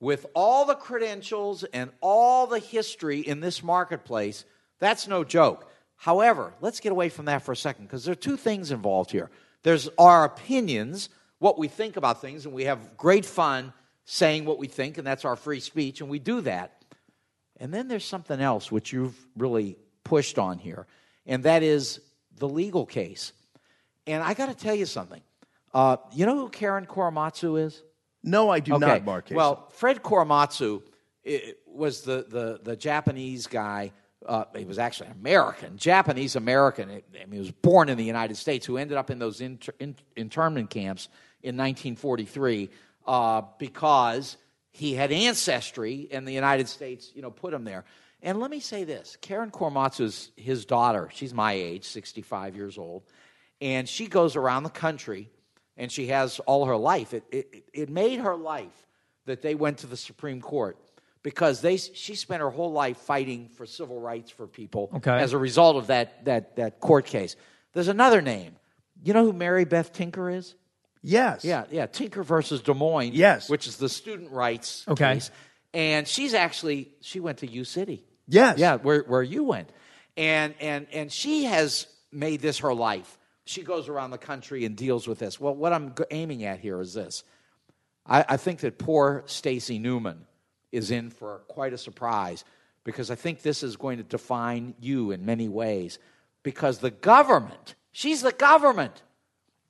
with 0.00 0.26
all 0.34 0.64
the 0.66 0.74
credentials 0.74 1.62
and 1.64 1.90
all 2.00 2.46
the 2.46 2.58
history 2.58 3.20
in 3.20 3.40
this 3.40 3.62
marketplace 3.62 4.44
That's 4.82 5.06
no 5.06 5.22
joke. 5.22 5.70
However, 5.94 6.52
let's 6.60 6.80
get 6.80 6.90
away 6.90 7.08
from 7.08 7.26
that 7.26 7.42
for 7.42 7.52
a 7.52 7.56
second 7.56 7.84
because 7.84 8.04
there 8.04 8.12
are 8.12 8.16
two 8.16 8.36
things 8.36 8.72
involved 8.72 9.12
here. 9.12 9.30
There's 9.62 9.88
our 9.96 10.24
opinions, 10.24 11.08
what 11.38 11.56
we 11.56 11.68
think 11.68 11.96
about 11.96 12.20
things, 12.20 12.44
and 12.44 12.52
we 12.52 12.64
have 12.64 12.96
great 12.96 13.24
fun 13.24 13.72
saying 14.04 14.44
what 14.44 14.58
we 14.58 14.66
think, 14.66 14.98
and 14.98 15.06
that's 15.06 15.24
our 15.24 15.36
free 15.36 15.60
speech, 15.60 16.00
and 16.00 16.10
we 16.10 16.18
do 16.18 16.40
that. 16.40 16.81
And 17.62 17.72
then 17.72 17.86
there's 17.86 18.04
something 18.04 18.40
else 18.40 18.72
which 18.72 18.92
you've 18.92 19.16
really 19.36 19.76
pushed 20.02 20.36
on 20.36 20.58
here, 20.58 20.88
and 21.26 21.44
that 21.44 21.62
is 21.62 22.00
the 22.36 22.48
legal 22.48 22.84
case. 22.84 23.32
And 24.04 24.20
I 24.20 24.34
got 24.34 24.46
to 24.46 24.54
tell 24.54 24.74
you 24.74 24.84
something. 24.84 25.20
Uh, 25.72 25.98
you 26.12 26.26
know 26.26 26.36
who 26.36 26.48
Karen 26.48 26.86
Korematsu 26.86 27.62
is? 27.62 27.84
No, 28.24 28.50
I 28.50 28.58
do 28.58 28.74
Okay. 28.74 28.84
not, 28.84 29.04
Mark. 29.04 29.28
Well, 29.30 29.68
Fred 29.74 30.02
Korematsu 30.02 30.82
was 31.64 32.02
the, 32.02 32.26
the, 32.28 32.60
the 32.64 32.74
Japanese 32.74 33.46
guy. 33.46 33.92
Uh, 34.26 34.44
he 34.56 34.64
was 34.64 34.80
actually 34.80 35.10
an 35.10 35.16
American, 35.20 35.76
Japanese 35.76 36.34
American. 36.34 36.90
I 36.90 37.02
mean, 37.26 37.32
he 37.32 37.38
was 37.38 37.52
born 37.52 37.88
in 37.88 37.96
the 37.96 38.04
United 38.04 38.36
States, 38.36 38.66
who 38.66 38.76
ended 38.76 38.96
up 38.96 39.08
in 39.08 39.20
those 39.20 39.40
inter, 39.40 39.72
in, 39.78 39.94
internment 40.16 40.68
camps 40.68 41.08
in 41.44 41.56
1943 41.56 42.70
uh, 43.06 43.42
because 43.58 44.36
he 44.72 44.94
had 44.94 45.12
ancestry 45.12 46.08
in 46.10 46.24
the 46.24 46.32
United 46.32 46.68
States. 46.68 47.12
You 47.14 47.22
know, 47.22 47.30
put 47.30 47.54
him 47.54 47.64
there. 47.64 47.84
And 48.22 48.40
let 48.40 48.50
me 48.50 48.60
say 48.60 48.84
this: 48.84 49.16
Karen 49.20 49.50
Korematsu's 49.50 50.30
his 50.36 50.64
daughter. 50.64 51.08
She's 51.12 51.32
my 51.34 51.52
age, 51.52 51.84
65 51.84 52.56
years 52.56 52.78
old, 52.78 53.02
and 53.60 53.88
she 53.88 54.06
goes 54.06 54.36
around 54.36 54.64
the 54.64 54.70
country 54.70 55.28
and 55.76 55.90
she 55.90 56.08
has 56.08 56.38
all 56.40 56.66
her 56.66 56.76
life. 56.76 57.14
It, 57.14 57.24
it, 57.32 57.64
it 57.72 57.88
made 57.90 58.20
her 58.20 58.36
life 58.36 58.86
that 59.26 59.42
they 59.42 59.54
went 59.54 59.78
to 59.78 59.86
the 59.86 59.96
Supreme 59.96 60.40
Court 60.40 60.76
because 61.22 61.60
they, 61.60 61.76
she 61.76 62.14
spent 62.14 62.40
her 62.42 62.50
whole 62.50 62.72
life 62.72 62.98
fighting 62.98 63.48
for 63.48 63.64
civil 63.64 64.00
rights 64.00 64.30
for 64.30 64.46
people 64.46 64.90
Okay. 64.96 65.10
as 65.18 65.32
a 65.32 65.38
result 65.38 65.76
of 65.76 65.86
that, 65.86 66.24
that, 66.24 66.56
that 66.56 66.80
court 66.80 67.06
case. 67.06 67.36
There's 67.72 67.88
another 67.88 68.20
name. 68.20 68.56
You 69.02 69.14
know 69.14 69.24
who 69.24 69.32
Mary 69.32 69.64
Beth 69.64 69.92
Tinker 69.92 70.28
is? 70.30 70.54
Yes. 71.02 71.44
Yeah, 71.44 71.64
yeah. 71.70 71.86
Tinker 71.86 72.22
versus 72.22 72.62
Des 72.62 72.74
Moines. 72.74 73.12
Yes. 73.12 73.48
Which 73.48 73.66
is 73.66 73.76
the 73.76 73.88
student 73.88 74.30
rights 74.30 74.84
Okay. 74.88 75.14
case. 75.14 75.30
And 75.74 76.06
she's 76.06 76.34
actually, 76.34 76.90
she 77.00 77.18
went 77.18 77.38
to 77.38 77.46
U 77.46 77.64
City. 77.64 78.04
Yes. 78.28 78.58
Yeah, 78.58 78.76
where, 78.76 79.02
where 79.02 79.22
you 79.22 79.44
went. 79.44 79.70
And, 80.16 80.54
and, 80.60 80.86
and 80.92 81.10
she 81.10 81.44
has 81.44 81.86
made 82.12 82.40
this 82.40 82.58
her 82.58 82.74
life. 82.74 83.18
She 83.44 83.62
goes 83.62 83.88
around 83.88 84.10
the 84.10 84.18
country 84.18 84.64
and 84.64 84.76
deals 84.76 85.08
with 85.08 85.18
this. 85.18 85.40
Well, 85.40 85.54
what 85.54 85.72
I'm 85.72 85.94
aiming 86.10 86.44
at 86.44 86.60
here 86.60 86.80
is 86.80 86.94
this. 86.94 87.24
I, 88.06 88.24
I 88.28 88.36
think 88.36 88.60
that 88.60 88.78
poor 88.78 89.24
Stacey 89.26 89.78
Newman 89.78 90.26
is 90.70 90.90
in 90.90 91.10
for 91.10 91.42
quite 91.48 91.72
a 91.72 91.78
surprise 91.78 92.44
because 92.84 93.10
I 93.10 93.14
think 93.14 93.42
this 93.42 93.62
is 93.62 93.76
going 93.76 93.98
to 93.98 94.04
define 94.04 94.74
you 94.80 95.10
in 95.10 95.24
many 95.24 95.48
ways. 95.48 95.98
Because 96.42 96.78
the 96.78 96.90
government, 96.90 97.74
she's 97.92 98.22
the 98.22 98.32
government, 98.32 99.02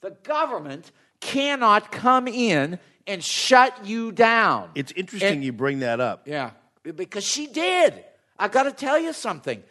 the 0.01 0.11
government 0.11 0.91
cannot 1.23 1.91
come 1.91 2.29
in 2.29 2.79
and 3.07 3.25
shut 3.25 3.87
you 3.87 4.13
down. 4.13 4.71
It's 4.75 4.93
interesting 4.93 5.35
And- 5.35 5.45
you 5.45 5.53
bring 5.53 5.81
that 5.81 6.01
up. 6.01 6.29
yeah, 6.29 6.51
because 6.83 7.25
she 7.25 7.47
did. 7.47 8.05
I 8.39 8.49
got 8.49 8.65
to 8.65 8.73
tell 8.73 8.99
you 8.99 9.13
something. 9.13 9.63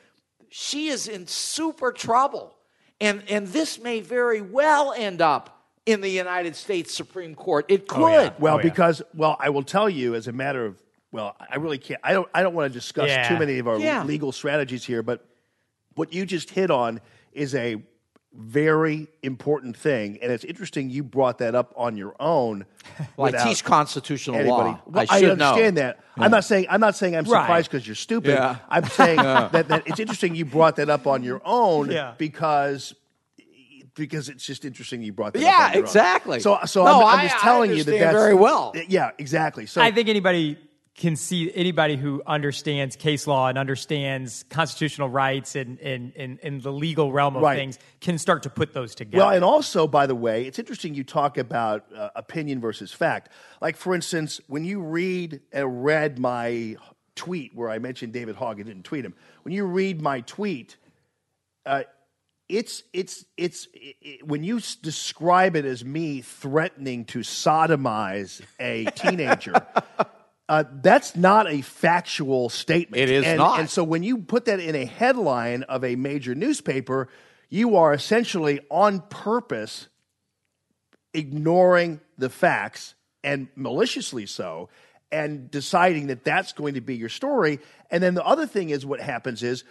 She 0.49 0.88
is 0.88 1.07
in 1.07 1.28
super 1.28 1.91
trouble. 1.91 2.56
And, 2.99 3.23
and 3.30 3.48
this 3.48 3.80
may 3.80 3.99
very 3.99 4.41
well 4.41 4.94
end 4.95 5.22
up 5.22 5.65
in 5.86 6.02
the 6.02 6.10
United 6.10 6.56
States 6.56 6.94
Supreme 6.94 7.36
Court. 7.36 7.65
It 7.68 7.86
oh, 7.90 7.95
could. 7.95 8.34
Well, 8.40 8.57
oh, 8.57 8.61
because 8.61 9.02
well, 9.14 9.36
I 9.40 9.49
will 9.49 9.64
tell 9.64 9.90
you 9.90 10.15
as 10.15 10.28
a 10.28 10.32
matter 10.32 10.65
of 10.65 10.82
well, 11.11 11.36
I 11.49 11.57
really 11.57 11.78
can't. 11.78 11.99
I 12.03 12.14
don't. 12.14 12.30
I 12.34 12.41
don't 12.41 12.53
want 12.53 12.72
to 12.72 12.80
discuss 12.80 13.10
Yeah. 13.10 13.28
too 13.28 13.38
many 13.38 13.60
of 13.60 13.68
our 13.68 13.78
Yeah. 13.78 14.03
legal 14.03 14.32
strategies 14.32 14.86
here, 14.86 15.03
but 15.03 15.26
what 15.95 16.14
you 16.14 16.26
just 16.26 16.49
hit 16.49 16.72
on 16.72 17.02
is 17.34 17.53
a 17.56 17.82
very 18.34 19.08
important 19.24 19.76
thing, 19.76 20.18
and 20.22 20.32
it's 20.32 20.44
interesting 20.45 20.90
you 20.90 21.03
brought 21.03 21.40
that 21.40 21.53
up 21.53 21.74
on 21.76 21.98
your 21.98 22.16
own. 22.20 22.66
Well, 23.18 23.34
I 23.36 23.44
teach 23.44 23.64
constitutional 23.64 24.38
anybody- 24.38 24.70
law. 24.72 24.82
Well, 24.86 25.06
I 25.10 25.20
should 25.20 25.32
understand 25.32 25.76
know. 25.76 25.82
that. 25.82 25.99
Yeah. 26.18 26.24
I'm 26.24 26.32
not 26.32 26.44
saying 26.45 26.66
I'm 26.70 26.80
not 26.80 26.95
saying 26.95 27.16
I'm 27.16 27.26
surprised 27.26 27.70
because 27.70 27.86
you're 27.86 27.95
stupid. 27.95 28.32
Yeah. 28.32 28.58
I'm 28.70 28.86
saying 28.86 29.20
Yeah. 29.24 29.49
that, 29.52 29.68
that 29.68 29.84
it's 29.88 29.99
interesting 29.99 30.34
you 30.36 30.45
brought 30.45 30.76
that 30.78 30.90
up 30.90 31.06
on 31.08 31.22
your 31.24 31.41
own 31.45 31.91
Yeah. 31.91 32.14
because 32.18 32.94
because 33.95 34.30
it's 34.30 34.45
just 34.45 34.66
interesting 34.66 35.02
you 35.03 35.14
brought 35.14 35.34
that 35.34 35.40
up. 35.40 35.44
Yeah, 35.45 35.66
on 35.66 35.72
your 35.74 35.78
own. 35.80 35.84
exactly. 35.86 36.40
So 36.40 36.60
so 36.66 36.86
No, 36.86 37.06
I'm, 37.06 37.20
I'm 37.20 37.28
just 37.28 37.36
I 37.38 37.48
telling 37.48 37.72
you 37.72 37.84
that 37.84 37.91
that's 37.99 38.14
very 38.14 38.34
well. 38.34 38.74
Yeah, 38.88 39.12
exactly. 39.18 39.66
So 39.68 39.82
I 39.82 39.91
think 39.91 40.10
anybody 40.10 40.58
can 40.96 41.16
see 41.16 41.52
anybody 41.56 41.96
who 41.96 42.22
understands 42.28 42.96
case 42.96 43.26
law 43.26 43.48
and 43.48 43.58
understands 43.58 44.44
constitutional 44.50 45.08
rights 45.10 45.56
and 45.56 45.80
in 45.80 46.12
and, 46.18 46.40
and, 46.44 46.62
the 46.62 46.72
legal 46.72 47.12
realm 47.14 47.36
of 47.38 47.42
Right. 47.42 47.58
things 47.58 47.80
can 48.02 48.18
start 48.18 48.44
to 48.44 48.50
put 48.50 48.74
those 48.74 48.94
together. 48.94 49.24
Well, 49.24 49.34
and 49.34 49.44
also, 49.44 49.88
by 49.88 50.06
the 50.06 50.16
way, 50.16 50.46
it's 50.46 50.60
interesting 50.60 50.94
you 50.94 51.04
talk 51.06 51.38
about 51.38 51.86
uh, 51.96 52.10
opinion 52.16 52.60
versus 52.60 52.92
fact. 52.92 53.32
Like, 53.62 53.78
for 53.78 53.96
instance, 53.96 54.42
when 54.48 54.66
you 54.66 54.82
read 54.82 55.40
and 55.54 55.84
read 55.84 56.20
my 56.20 56.76
tweet 57.16 57.56
where 57.56 57.70
I 57.70 57.80
mentioned 57.80 58.12
David 58.12 58.36
Hogg, 58.36 58.60
I 58.60 58.64
didn't 58.64 58.84
tweet 58.84 59.06
him. 59.06 59.14
When 59.44 59.54
you 59.54 59.66
read 59.66 60.02
my 60.02 60.22
tweet, 60.22 60.76
uh, 61.66 61.84
it's 62.50 62.84
it's 62.92 63.24
it's 63.38 63.70
it, 63.74 64.28
when 64.28 64.44
you 64.44 64.58
s- 64.58 64.76
describe 64.76 65.56
it 65.56 65.64
as 65.64 65.86
me 65.86 66.20
threatening 66.20 67.06
to 67.06 67.20
sodomize 67.20 68.42
a 68.60 68.86
teenager. 68.96 69.54
Uh, 70.52 70.65
that's 70.82 71.15
not 71.15 71.49
a 71.49 71.61
factual 71.61 72.49
statement. 72.49 73.02
It 73.02 73.10
is 73.10 73.23
and, 73.23 73.38
not. 73.38 73.61
And 73.61 73.69
so 73.69 73.86
when 73.86 74.03
you 74.03 74.18
put 74.18 74.44
that 74.45 74.60
in 74.60 74.76
a 74.76 74.84
headline 74.84 75.64
of 75.64 75.86
a 75.86 75.95
major 75.95 76.36
newspaper, 76.36 77.07
you 77.48 77.78
are 77.78 77.94
essentially 77.94 78.60
on 78.69 78.99
purpose 78.99 79.88
ignoring 81.14 82.02
the 82.18 82.30
facts 82.30 82.95
and 83.23 83.48
maliciously 83.56 84.26
so 84.26 84.68
and 85.10 85.49
deciding 85.49 86.07
that 86.07 86.26
that's 86.26 86.52
going 86.52 86.73
to 86.73 86.82
be 86.82 86.98
your 86.98 87.07
story. 87.07 87.61
And 87.90 88.03
then 88.03 88.14
the 88.14 88.26
other 88.26 88.45
thing 88.45 88.72
is 88.72 88.86
what 88.86 88.99
happens 88.99 89.44
is 89.44 89.64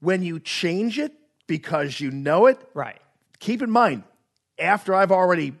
when 0.00 0.22
you 0.22 0.40
change 0.40 0.98
it 0.98 1.12
because 1.46 2.00
you 2.00 2.10
know 2.10 2.46
it, 2.46 2.58
right. 2.72 3.00
Keep 3.38 3.60
in 3.60 3.70
mind, 3.70 4.02
after 4.58 4.94
I've 4.94 5.12
already 5.12 5.52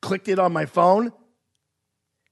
clicked 0.00 0.28
it 0.28 0.38
on 0.38 0.52
my 0.52 0.66
phone, 0.66 1.12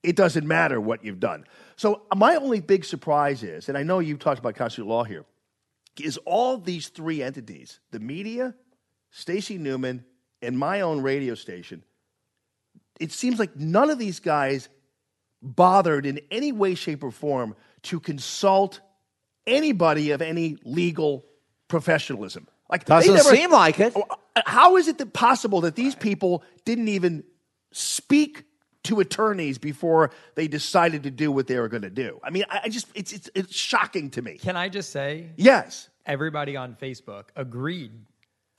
it 0.03 0.17
doesn't 0.17 0.47
matter 0.47 0.81
what 0.81 1.05
you've 1.05 1.21
done. 1.21 1.45
So 1.77 2.03
my 2.15 2.37
only 2.37 2.61
big 2.61 2.85
surprise 2.85 3.43
is, 3.43 3.69
and 3.69 3.77
I 3.77 3.83
know 3.83 3.99
you've 3.99 4.19
talked 4.19 4.39
about 4.39 4.55
constitutional 4.55 4.95
law 4.95 5.05
here, 5.05 5.25
is 6.01 6.17
all 6.19 6.57
these 6.59 6.89
three 6.89 7.23
entities, 7.23 7.81
the 7.91 8.01
media, 8.01 8.55
Stacey 9.11 9.59
Newman, 9.59 10.05
and 10.41 10.59
my 10.59 10.81
own 10.81 11.03
radio 11.03 11.35
station, 11.35 11.85
it 12.99 13.13
seems 13.13 13.39
like 13.39 13.57
none 13.57 13.91
of 13.91 13.99
these 13.99 14.21
guys 14.21 14.69
bothered 15.43 16.07
in 16.07 16.21
any 16.31 16.53
way, 16.53 16.75
shape, 16.75 17.03
or 17.03 17.11
form 17.11 17.55
to 17.83 17.99
consult 18.01 18.81
anybody 19.47 20.11
of 20.11 20.23
any 20.23 20.59
legal 20.65 21.25
professionalism. 21.69 22.47
Like 22.71 22.85
they 22.85 22.95
Doesn't 22.95 23.15
never- 23.15 23.37
seem 23.37 23.51
like 23.51 23.81
it. 23.81 23.93
Oh, 23.97 24.05
uh, 24.37 24.43
how 24.47 24.77
is 24.77 24.87
it 24.87 24.99
that 24.99 25.13
possible 25.13 25.63
that 25.63 25.77
these 25.77 25.95
people 25.95 26.45
didn't 26.65 26.89
even 26.89 27.25
speak 27.73 28.45
to 28.85 29.01
attorneys 29.01 29.59
before 29.59 30.11
they 30.35 30.49
decided 30.49 31.03
to 31.03 31.11
do 31.11 31.31
what 31.31 31.47
they 31.47 31.59
were 31.59 31.69
going 31.69 31.83
to 31.83 31.91
do? 31.91 32.19
I 32.25 32.31
mean, 32.31 32.45
I, 32.51 32.61
I 32.65 32.69
just 32.69 32.87
it's, 32.95 33.13
it's 33.13 33.31
it's 33.35 33.55
shocking 33.55 34.11
to 34.11 34.23
me. 34.23 34.39
Can 34.39 34.57
I 34.57 34.69
just 34.69 34.91
say? 34.91 35.31
Yes. 35.37 35.89
Everybody 36.07 36.57
on 36.57 36.75
Facebook 36.75 37.25
agreed, 37.37 37.93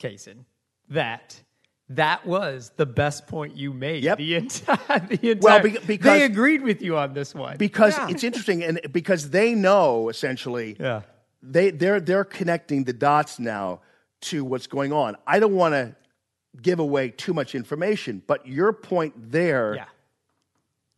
Kaysen, 0.00 0.44
that 0.90 1.40
that 1.88 2.24
was 2.24 2.70
the 2.76 2.86
best 2.86 3.26
point 3.26 3.56
you 3.56 3.72
made. 3.74 4.02
Yep. 4.04 4.18
The 4.18 4.34
entire, 4.36 5.00
the 5.00 5.30
entire 5.32 5.36
Well, 5.40 5.62
be- 5.62 5.78
because- 5.86 6.18
they 6.18 6.24
agreed 6.24 6.62
with 6.62 6.80
you 6.80 6.96
on 6.96 7.12
this 7.12 7.34
one. 7.34 7.56
because 7.58 7.94
it's 8.08 8.24
interesting 8.24 8.62
and 8.62 8.80
because 8.92 9.30
they 9.30 9.54
know 9.54 10.08
essentially 10.08 10.76
Yeah. 10.80 11.02
they 11.42 11.70
they're 11.70 12.00
they're 12.00 12.24
connecting 12.24 12.84
the 12.84 12.92
dots 12.94 13.38
now 13.38 13.80
to 14.22 14.44
what's 14.44 14.68
going 14.68 14.92
on 14.92 15.16
i 15.26 15.40
don't 15.40 15.54
want 15.56 15.72
to 15.74 15.94
give 16.62 16.78
away 16.78 17.08
too 17.10 17.34
much 17.34 17.54
information 17.56 18.22
but 18.28 18.46
your 18.46 18.72
point 18.72 19.12
there 19.32 19.74
Yeah. 19.74 19.84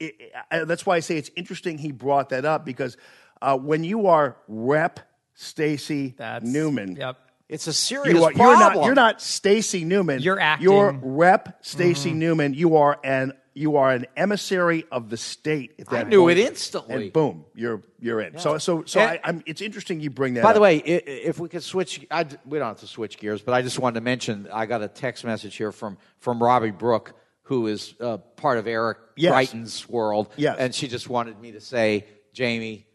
It- 0.06 0.32
I- 0.51 0.64
that's 0.64 0.85
why 0.86 0.97
i 0.97 1.01
say 1.01 1.16
it's 1.16 1.31
interesting 1.36 1.78
he 1.78 1.93
brought 1.93 2.28
that 2.31 2.44
up 2.44 2.64
because 2.64 2.97
uh, 3.43 3.56
when 3.59 3.85
you 3.85 4.06
are 4.06 4.36
rep 4.48 5.01
stacey 5.35 6.14
newman 6.43 6.97
Yep. 6.97 7.18
It's 7.47 7.66
a 7.66 7.74
serious 7.74 8.14
you 8.16 8.24
are, 8.24 8.32
problem. 8.32 8.59
You're 8.59 8.59
not, 8.59 8.85
you're 8.86 8.94
not 8.94 9.20
Stacey 9.20 9.85
Newman. 9.85 10.22
You're 10.22 10.40
acting- 10.40 10.64
You're 10.64 10.98
Rep 11.02 11.59
Stacey 11.62 12.09
Mm-hmm. 12.09 12.18
Newman. 12.18 12.55
You 12.55 12.76
are 12.78 12.98
an 13.05 13.35
you 13.52 13.76
are 13.76 13.93
an 13.93 14.06
emissary 14.16 14.85
of 14.90 15.10
the 15.10 15.18
state. 15.18 15.74
At 15.78 15.93
I 15.93 16.02
knew 16.05 16.22
point. 16.22 16.39
it 16.39 16.47
instantly. 16.47 17.05
And 17.05 17.12
boom, 17.12 17.44
you're 17.55 17.82
you're 18.01 18.22
in. 18.22 18.39
So 18.39 18.52
Yeah. 18.52 18.59
so 18.59 18.85
so 18.86 18.98
And- 19.01 19.10
I, 19.10 19.20
I'm, 19.28 19.43
it's 19.44 19.60
interesting 19.60 20.01
you 20.01 20.09
bring 20.09 20.35
that. 20.35 20.43
By 20.43 20.55
the 20.55 20.59
up. 20.59 20.62
way, 20.62 20.76
i- 20.78 20.86
i- 21.06 21.10
if 21.31 21.39
we 21.39 21.51
could 21.51 21.62
switch, 21.62 22.05
I, 22.10 22.24
we 22.47 22.59
don't 22.59 22.66
have 22.68 22.81
to 22.81 22.86
switch 22.86 23.18
gears, 23.18 23.43
but 23.43 23.52
I 23.52 23.60
just 23.60 23.78
wanted 23.78 23.97
to 23.97 24.05
mention 24.05 24.48
I 24.51 24.64
got 24.64 24.82
a 24.82 24.89
text 24.89 25.22
message 25.22 25.55
here 25.55 25.70
from 25.70 25.98
from 26.20 26.43
Robbie 26.43 26.70
Brooke, 26.70 27.12
who 27.44 27.66
is 27.66 27.94
uh, 28.00 28.16
part 28.36 28.58
of 28.58 28.66
Eric 28.66 28.98
Yes. 29.16 29.32
Greitens' 29.32 29.88
world. 29.88 30.32
Yes. 30.36 30.56
and 30.58 30.74
she 30.74 30.88
just 30.88 31.08
wanted 31.08 31.40
me 31.40 31.52
to 31.52 31.60
say, 31.60 32.06
Jamie, 32.32 32.86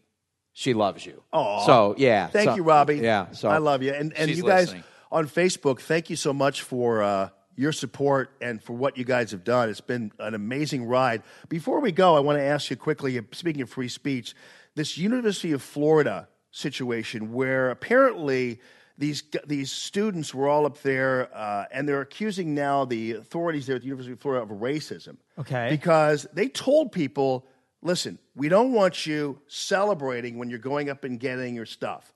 she 0.52 0.74
loves 0.74 1.04
you. 1.06 1.22
Oh, 1.32 1.64
so 1.66 1.94
yeah. 1.96 2.26
Thank 2.26 2.50
so- 2.50 2.56
you, 2.56 2.62
Robbie. 2.62 2.96
Yeah, 2.98 3.30
so 3.32 3.48
I 3.48 3.58
love 3.58 3.82
you, 3.82 3.92
and 3.92 4.12
and 4.16 4.30
you 4.30 4.42
guys 4.42 4.66
listening. 4.66 4.84
on 5.10 5.28
Facebook. 5.28 5.80
Thank 5.80 6.10
you 6.10 6.16
so 6.16 6.32
much 6.32 6.62
for 6.62 7.02
uh, 7.02 7.28
your 7.56 7.72
support 7.72 8.32
and 8.40 8.62
for 8.62 8.74
what 8.74 8.98
you 8.98 9.04
guys 9.04 9.30
have 9.30 9.44
done. 9.44 9.68
It's 9.70 9.80
been 9.80 10.12
an 10.18 10.34
amazing 10.34 10.84
ride. 10.84 11.22
Before 11.48 11.80
we 11.80 11.92
go, 11.92 12.16
I 12.16 12.20
want 12.20 12.38
to 12.38 12.44
ask 12.44 12.68
you 12.70 12.76
quickly. 12.76 13.18
Speaking 13.32 13.62
of 13.62 13.70
free 13.70 13.88
speech, 13.88 14.34
this 14.74 14.98
University 14.98 15.52
of 15.52 15.62
Florida 15.62 16.28
situation 16.50 17.32
where 17.32 17.70
apparently. 17.70 18.60
These, 19.00 19.22
these 19.46 19.72
students 19.72 20.34
were 20.34 20.46
all 20.46 20.66
up 20.66 20.82
there, 20.82 21.34
uh, 21.34 21.64
and 21.72 21.88
they're 21.88 22.02
accusing 22.02 22.54
now 22.54 22.84
the 22.84 23.12
authorities 23.12 23.66
there 23.66 23.76
at 23.76 23.80
the 23.80 23.88
University 23.88 24.12
of 24.12 24.20
Florida 24.20 24.42
of 24.42 24.60
racism. 24.60 25.16
Okay. 25.38 25.68
Because 25.70 26.26
they 26.34 26.48
told 26.48 26.92
people, 26.92 27.46
listen, 27.80 28.18
we 28.36 28.50
don't 28.50 28.74
want 28.74 29.06
you 29.06 29.40
celebrating 29.48 30.36
when 30.36 30.50
you're 30.50 30.58
going 30.58 30.90
up 30.90 31.04
and 31.04 31.18
getting 31.18 31.54
your 31.54 31.64
stuff, 31.64 32.12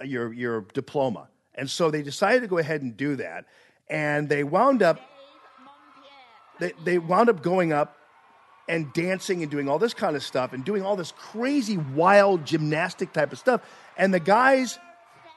uh, 0.00 0.04
your, 0.04 0.32
your 0.32 0.62
diploma. 0.74 1.28
And 1.54 1.70
so 1.70 1.92
they 1.92 2.02
decided 2.02 2.40
to 2.40 2.48
go 2.48 2.58
ahead 2.58 2.82
and 2.82 2.96
do 2.96 3.14
that. 3.14 3.44
And 3.88 4.28
they 4.28 4.42
wound 4.42 4.82
up, 4.82 5.00
they, 6.58 6.72
they 6.82 6.98
wound 6.98 7.28
up 7.28 7.42
going 7.42 7.72
up 7.72 7.96
and 8.68 8.92
dancing 8.92 9.42
and 9.42 9.52
doing 9.52 9.68
all 9.68 9.78
this 9.78 9.94
kind 9.94 10.16
of 10.16 10.24
stuff 10.24 10.52
and 10.52 10.64
doing 10.64 10.82
all 10.82 10.96
this 10.96 11.12
crazy, 11.12 11.76
wild 11.76 12.44
gymnastic 12.44 13.12
type 13.12 13.30
of 13.30 13.38
stuff. 13.38 13.60
And 13.96 14.12
the 14.12 14.18
guys, 14.18 14.80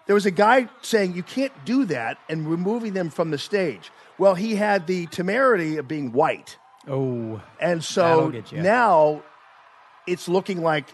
there 0.07 0.15
was 0.15 0.25
a 0.25 0.31
guy 0.31 0.67
saying 0.81 1.13
you 1.13 1.23
can't 1.23 1.53
do 1.65 1.85
that 1.85 2.17
and 2.29 2.49
removing 2.49 2.93
them 2.93 3.09
from 3.09 3.29
the 3.29 3.37
stage. 3.37 3.91
Well, 4.17 4.33
he 4.33 4.55
had 4.55 4.87
the 4.87 5.05
temerity 5.07 5.77
of 5.77 5.87
being 5.87 6.11
white. 6.11 6.57
Oh. 6.87 7.41
And 7.59 7.83
so 7.83 8.33
now 8.51 9.21
it's 10.07 10.27
looking 10.27 10.63
like 10.63 10.87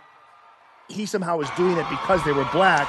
he 0.90 1.06
somehow 1.06 1.38
was 1.38 1.50
doing 1.52 1.78
it 1.78 1.90
because 1.90 2.24
they 2.26 2.34
were 2.34 2.48
black, 2.52 2.88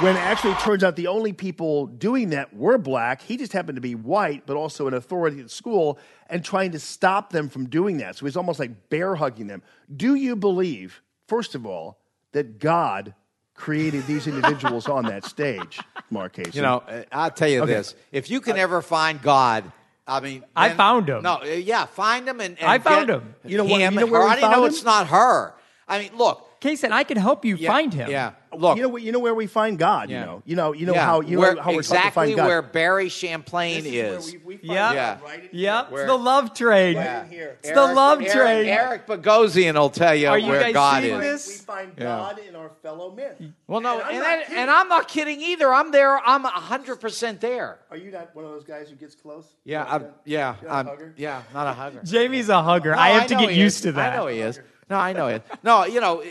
when 0.00 0.16
actually 0.16 0.52
it 0.52 0.60
turns 0.60 0.84
out 0.84 0.94
the 0.94 1.08
only 1.08 1.32
people 1.32 1.86
doing 1.86 2.30
that 2.30 2.54
were 2.54 2.78
black. 2.78 3.20
He 3.20 3.36
just 3.36 3.52
happened 3.52 3.76
to 3.76 3.82
be 3.82 3.96
white, 3.96 4.46
but 4.46 4.56
also 4.56 4.86
an 4.86 4.94
authority 4.94 5.40
at 5.40 5.50
school 5.50 5.98
and 6.30 6.44
trying 6.44 6.70
to 6.70 6.78
stop 6.78 7.30
them 7.30 7.48
from 7.48 7.68
doing 7.68 7.98
that. 7.98 8.16
So 8.16 8.26
he's 8.26 8.36
almost 8.36 8.60
like 8.60 8.88
bear 8.88 9.16
hugging 9.16 9.48
them. 9.48 9.62
Do 9.94 10.14
you 10.14 10.36
believe, 10.36 11.02
first 11.26 11.56
of 11.56 11.66
all, 11.66 11.98
that 12.32 12.60
God 12.60 13.14
created 13.58 14.06
these 14.06 14.26
individuals 14.26 14.88
on 14.88 15.04
that 15.06 15.24
stage, 15.24 15.80
Mark 16.10 16.34
Kaysen? 16.36 16.54
You 16.54 16.62
know, 16.62 16.82
uh, 16.88 17.02
I'll 17.12 17.30
tell 17.30 17.48
you 17.48 17.62
Okay. 17.62 17.74
this: 17.74 17.94
if 18.12 18.30
you 18.30 18.40
can 18.40 18.56
ever 18.56 18.80
find 18.80 19.20
God, 19.20 19.70
I 20.06 20.20
mean, 20.20 20.44
I 20.56 20.68
then- 20.68 20.76
found 20.78 21.08
him. 21.08 21.22
No, 21.22 21.34
uh, 21.42 21.44
yeah, 21.44 21.84
find 21.86 22.26
him 22.26 22.40
and, 22.40 22.58
and 22.58 22.68
I 22.70 22.78
found 22.78 23.08
get 23.08 23.16
him. 23.16 23.34
You 23.44 23.58
know 23.58 23.64
what- 23.64 23.80
him 23.80 23.94
you 23.94 24.00
know 24.00 24.06
where 24.06 24.22
I 24.22 24.36
didn't 24.36 24.40
found 24.42 24.52
know 24.56 24.64
him? 24.64 24.68
it's 24.70 24.84
not 24.84 25.08
her. 25.08 25.52
I 25.86 25.98
mean, 25.98 26.10
look, 26.16 26.47
Kaysen, 26.60 26.90
I 26.90 27.04
can 27.04 27.16
help 27.16 27.44
you 27.44 27.56
find 27.56 27.94
him. 27.94 28.10
Yeah, 28.10 28.32
look, 28.52 28.76
you 28.76 28.82
know, 28.82 28.96
you 28.96 29.12
know 29.12 29.20
where 29.20 29.34
we 29.34 29.46
find 29.46 29.78
God. 29.78 30.10
Yeah. 30.10 30.20
You 30.20 30.26
know, 30.26 30.42
you 30.44 30.56
know, 30.56 30.72
you 30.72 30.86
know 30.86 30.94
yeah, 30.94 31.04
how 31.04 31.20
you 31.20 31.38
where, 31.38 31.54
know 31.54 31.62
how 31.62 31.70
we're 31.72 31.78
exactly 31.78 32.00
taught 32.02 32.08
to 32.08 32.14
find 32.14 32.36
God. 32.36 32.46
where 32.46 32.62
Barry 32.62 33.08
Champlain 33.08 33.84
is. 33.86 34.34
Yep. 34.34 34.60
Yeah. 34.62 35.18
Yep. 35.52 35.90
Where- 35.92 36.02
It's 36.02 36.10
the 36.10 36.16
love 36.18 36.54
train. 36.54 36.94
Yeah. 36.96 37.24
It's 37.30 37.70
the 37.70 37.74
love 37.94 38.20
Eric, 38.20 38.32
train. 38.32 38.66
Eric 38.68 39.06
Bogosian 39.06 39.74
will 39.74 39.90
tell 39.90 40.14
you 40.14 40.28
Are 40.28 40.38
you 40.38 40.48
where 40.48 40.60
guys 40.60 40.72
God 40.74 41.04
is. 41.04 41.20
this? 41.20 41.48
we 41.60 41.64
find 41.64 41.92
Yeah. 41.96 42.04
God 42.04 42.38
in 42.40 42.56
our 42.56 42.70
fellow 42.82 43.12
men. 43.14 43.54
Well, 43.68 43.80
no, 43.80 44.00
And 44.00 44.02
I'm 44.02 44.14
and, 44.14 44.22
not 44.22 44.40
kidding. 44.46 44.56
and 44.56 44.70
I'm 44.70 44.88
not 44.88 45.08
kidding 45.08 45.40
either. 45.40 45.72
I'm 45.72 45.92
there. 45.92 46.18
I'm 46.18 46.42
hundred 46.44 46.96
percent 47.00 47.40
there. 47.40 47.78
Are 47.90 47.96
you 47.96 48.10
not 48.10 48.34
one 48.34 48.44
of 48.44 48.50
those 48.50 48.64
guys 48.64 48.88
who 48.90 48.96
gets 48.96 49.14
close? 49.14 49.46
Yeah, 49.64 49.84
I'm, 49.88 50.06
yeah, 50.24 50.56
You're 50.60 50.70
not 50.70 50.74
a 50.74 50.78
I'm, 50.78 50.86
hugger? 50.86 51.14
yeah, 51.16 51.42
not 51.54 51.66
a 51.68 51.72
hugger. 51.72 52.00
Jamie's 52.02 52.48
a 52.48 52.62
hugger. 52.62 52.92
No, 52.92 52.98
I 52.98 53.10
have 53.10 53.28
to 53.28 53.36
get 53.36 53.54
used 53.54 53.84
to 53.84 53.92
that. 53.92 54.14
I 54.14 54.16
know 54.16 54.26
he 54.26 54.40
is. 54.40 54.60
No, 54.90 54.96
I 54.96 55.12
know 55.12 55.28
it. 55.28 55.42
No, 55.62 55.84
you 55.84 56.00
know, 56.00 56.22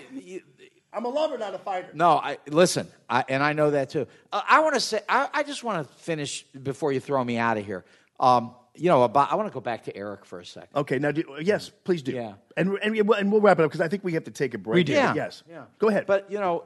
I'm 0.93 1.05
a 1.05 1.09
lover, 1.09 1.37
not 1.37 1.53
a 1.53 1.59
fighter. 1.59 1.89
no. 1.93 2.11
I 2.17 2.37
listen, 2.49 2.87
I, 3.09 3.23
and 3.29 3.43
I 3.43 3.53
know 3.53 3.71
that 3.71 3.89
too. 3.89 4.07
Uh, 4.31 4.41
I 4.49 4.59
want 4.61 4.73
to 4.75 4.79
say, 4.79 5.01
I, 5.07 5.29
I 5.33 5.43
just 5.43 5.63
want 5.63 5.87
to 5.87 5.93
finish 5.95 6.43
before 6.43 6.91
you 6.91 6.99
throw 6.99 7.23
me 7.23 7.37
out 7.37 7.57
of 7.57 7.65
here. 7.65 7.85
Um, 8.19 8.55
you 8.73 8.89
know, 8.89 9.03
about 9.03 9.31
I 9.31 9.35
want 9.35 9.47
to 9.49 9.53
go 9.53 9.59
back 9.59 9.83
to 9.85 9.95
Eric 9.95 10.25
for 10.25 10.39
a 10.39 10.45
second. 10.45 10.69
Okay, 10.75 10.97
now 10.99 11.11
do, 11.11 11.23
yes, 11.41 11.69
please 11.83 12.01
do. 12.01 12.13
Yeah. 12.13 12.33
and 12.55 12.77
and, 12.81 13.07
we'll- 13.07 13.17
and 13.19 13.31
we'll 13.31 13.41
wrap 13.41 13.59
it 13.59 13.63
up 13.63 13.69
because 13.69 13.81
I 13.81 13.87
think 13.87 14.03
we 14.03 14.13
have 14.13 14.23
to 14.25 14.31
take 14.31 14.53
a 14.53 14.57
break. 14.57 14.75
We 14.75 14.83
do. 14.83 14.93
Yeah. 14.93 15.13
Yes. 15.15 15.43
Yeah. 15.49 15.63
Go 15.79 15.89
ahead. 15.89 16.05
But 16.07 16.31
you 16.31 16.39
know, 16.39 16.63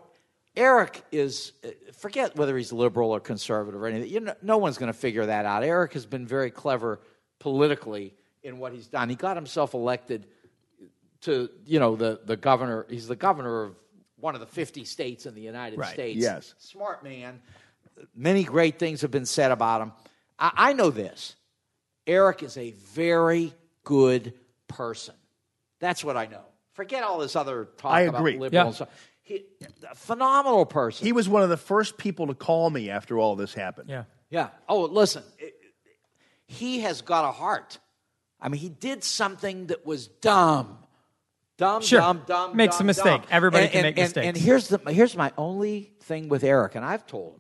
Eric 0.56 1.04
is 1.12 1.54
uh, 1.66 1.70
forget 1.98 2.36
whether 2.36 2.58
he's 2.58 2.72
liberal 2.74 3.12
or 3.12 3.20
conservative 3.20 3.82
or 3.82 3.88
anything. 3.88 4.10
You 4.10 4.20
know, 4.22 4.34
no 4.42 4.58
one's 4.58 4.78
going 4.78 4.92
to 4.92 4.98
figure 4.98 5.26
that 5.26 5.46
out. 5.46 5.64
Eric 5.64 5.94
has 5.94 6.06
been 6.06 6.28
very 6.28 6.52
clever 6.52 7.00
politically 7.40 8.14
in 8.44 8.60
what 8.60 8.72
he's 8.74 8.88
done. 8.88 9.10
He 9.10 9.16
got 9.16 9.36
himself 9.36 9.74
elected 9.74 10.28
to 11.22 11.50
you 11.66 11.80
know 11.80 11.96
the 11.96 12.20
the 12.26 12.38
governor. 12.38 12.86
He's 12.90 13.08
the 13.08 13.16
governor 13.16 13.64
of 13.64 13.76
one 14.18 14.36
of 14.36 14.42
the 14.42 14.48
fifty 14.48 14.86
states 14.86 15.26
in 15.26 15.36
the 15.36 15.42
United 15.42 15.80
Right. 15.80 15.94
States. 15.94 16.20
Yes. 16.20 16.54
smart 16.58 17.04
man. 17.04 17.42
Many 18.16 18.44
great 18.44 18.80
things 18.80 19.02
have 19.02 19.12
been 19.12 19.26
said 19.26 19.52
about 19.52 19.82
him. 19.82 19.92
I, 20.40 20.52
I 20.56 20.74
know 20.74 20.90
this. 20.90 21.36
Eric 22.08 22.42
is 22.44 22.58
a 22.58 22.72
very 22.72 23.54
good 23.84 24.34
person. 24.68 25.14
That's 25.80 26.04
what 26.04 26.18
I 26.18 26.26
know. 26.26 26.42
Forget 26.74 27.04
all 27.04 27.20
this 27.20 27.36
other 27.36 27.70
talk 27.78 27.92
I 27.92 28.02
about 28.02 28.20
agree. 28.20 28.34
liberal 28.38 28.52
Yeah. 28.54 28.66
and 28.68 28.76
stuff. 28.76 28.90
He, 29.24 29.46
a 29.90 29.94
phenomenal 29.96 30.66
person. 30.66 31.06
he 31.06 31.12
was 31.14 31.30
one 31.30 31.44
of 31.44 31.50
the 31.50 31.58
first 31.58 31.98
people 31.98 32.28
to 32.28 32.34
call 32.34 32.70
me 32.70 32.90
after 32.90 33.18
all 33.20 33.36
this 33.36 33.54
happened. 33.54 33.90
Yeah. 33.90 34.04
Yeah. 34.30 34.50
Oh, 34.68 34.82
listen, 34.86 35.24
it- 35.38 35.56
he 36.48 36.80
has 36.82 37.02
got 37.02 37.24
a 37.24 37.32
heart. 37.32 37.78
I 38.42 38.50
mean, 38.50 38.60
he 38.60 38.68
did 38.70 39.04
something 39.04 39.68
that 39.68 39.86
was 39.86 40.08
dumb. 40.08 40.78
Dumb, 41.62 41.82
Sure. 41.84 42.00
dumb, 42.00 42.24
dumb. 42.26 42.56
Makes 42.58 42.78
dumb, 42.80 42.86
a 42.86 42.88
mistake. 42.88 43.22
dumb. 43.22 43.30
Everybody 43.30 43.66
And- 43.66 43.72
can 43.72 43.86
and- 43.86 43.96
make 43.96 44.18
and- 44.18 44.26
And 44.26 44.38
here's 44.38 44.68
the 44.68 44.80
here's 44.92 45.16
my 45.16 45.32
only 45.38 45.94
thing 46.02 46.28
with 46.28 46.44
Eric, 46.44 46.74
and 46.76 46.84
I've 46.84 47.06
told 47.06 47.40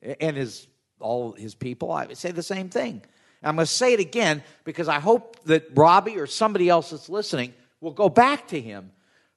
him, 0.00 0.16
and 0.20 0.36
his 0.36 0.68
all 1.00 1.32
his 1.32 1.54
people, 1.56 1.90
I 1.90 2.06
would 2.06 2.16
say 2.16 2.30
the 2.30 2.42
same 2.42 2.68
thing. 2.68 3.02
I'm 3.42 3.56
going 3.56 3.66
to 3.66 3.72
say 3.72 3.94
it 3.94 4.00
again 4.00 4.44
because 4.64 4.86
I 4.86 5.00
hope 5.00 5.42
that 5.44 5.68
Robbie 5.74 6.18
or 6.18 6.26
somebody 6.26 6.68
else 6.68 6.90
that's 6.90 7.08
listening 7.08 7.54
will 7.80 7.92
go 7.92 8.08
back 8.10 8.48
to 8.48 8.60
him. 8.60 8.92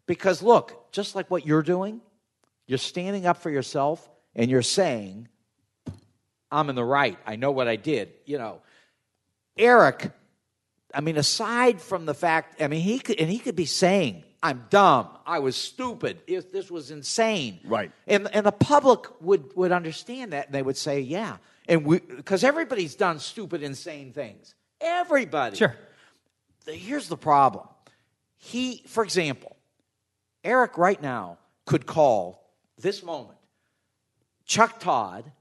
Because 0.06 0.44
look, 0.44 0.92
just 0.92 1.16
like 1.16 1.32
what 1.32 1.46
you're 1.46 1.62
doing, 1.64 2.02
you're 2.68 2.78
standing 2.78 3.26
up 3.26 3.38
for 3.38 3.50
yourself 3.50 4.10
and 4.36 4.52
you're 4.52 4.62
saying, 4.62 5.30
I'm 6.52 6.70
in 6.70 6.76
the 6.76 6.84
right. 6.84 7.18
I 7.26 7.38
know 7.38 7.52
what 7.52 7.70
I 7.70 7.78
did. 7.78 8.12
You 8.26 8.38
know, 8.40 8.62
Eric, 9.58 10.12
I 10.94 11.02
mean, 11.02 11.18
aside 11.18 11.82
from 11.82 12.06
the 12.06 12.14
fact, 12.14 12.62
I 12.62 12.68
mean, 12.68 12.82
he 12.82 13.00
could, 13.00 13.20
and 13.20 13.30
he 13.30 13.40
could 13.40 13.56
be 13.56 13.66
saying, 13.66 14.24
I'm 14.44 14.66
dumb. 14.70 15.08
I 15.26 15.40
was 15.40 15.56
stupid. 15.56 16.22
If 16.28 16.52
this 16.52 16.70
was 16.70 16.92
insane. 16.92 17.62
Right. 17.64 17.92
And, 18.08 18.28
and 18.34 18.46
the 18.46 18.52
public 18.52 19.06
would, 19.22 19.56
would 19.56 19.72
understand 19.72 20.34
that 20.34 20.48
and 20.48 20.56
they 20.56 20.62
would 20.62 20.78
say, 20.78 21.00
yeah. 21.00 21.38
And 21.68 21.86
we, 21.86 22.00
because 22.00 22.44
everybody's 22.44 22.96
done 22.96 23.20
stupid, 23.20 23.64
insane 23.64 24.12
things. 24.12 24.54
Everybody. 24.82 25.56
Sure. 25.56 25.76
Here's 26.68 27.08
the 27.08 27.18
problem. 27.18 27.68
He, 28.36 28.84
for 28.88 29.04
example, 29.04 29.56
Eric 30.44 30.78
right 30.78 31.02
now 31.02 31.38
could 31.66 31.86
call 31.86 32.46
this 32.78 33.02
moment 33.02 33.38
Chuck 34.46 34.82
Todd 34.82 35.32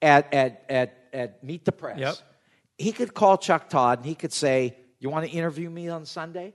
at, 0.00 0.32
at, 0.32 0.64
at, 0.68 1.08
at 1.12 1.42
Meet 1.42 1.64
the 1.64 1.72
Press. 1.72 1.98
Yep. 1.98 2.14
He 2.78 2.92
could 2.92 3.12
call 3.12 3.38
Chuck 3.38 3.68
Todd 3.68 3.98
and 3.98 4.06
he 4.06 4.14
could 4.14 4.32
say, 4.32 4.76
You 4.98 5.10
want 5.10 5.26
to 5.26 5.30
interview 5.30 5.70
me 5.70 5.88
on 5.88 6.06
Sunday? 6.06 6.54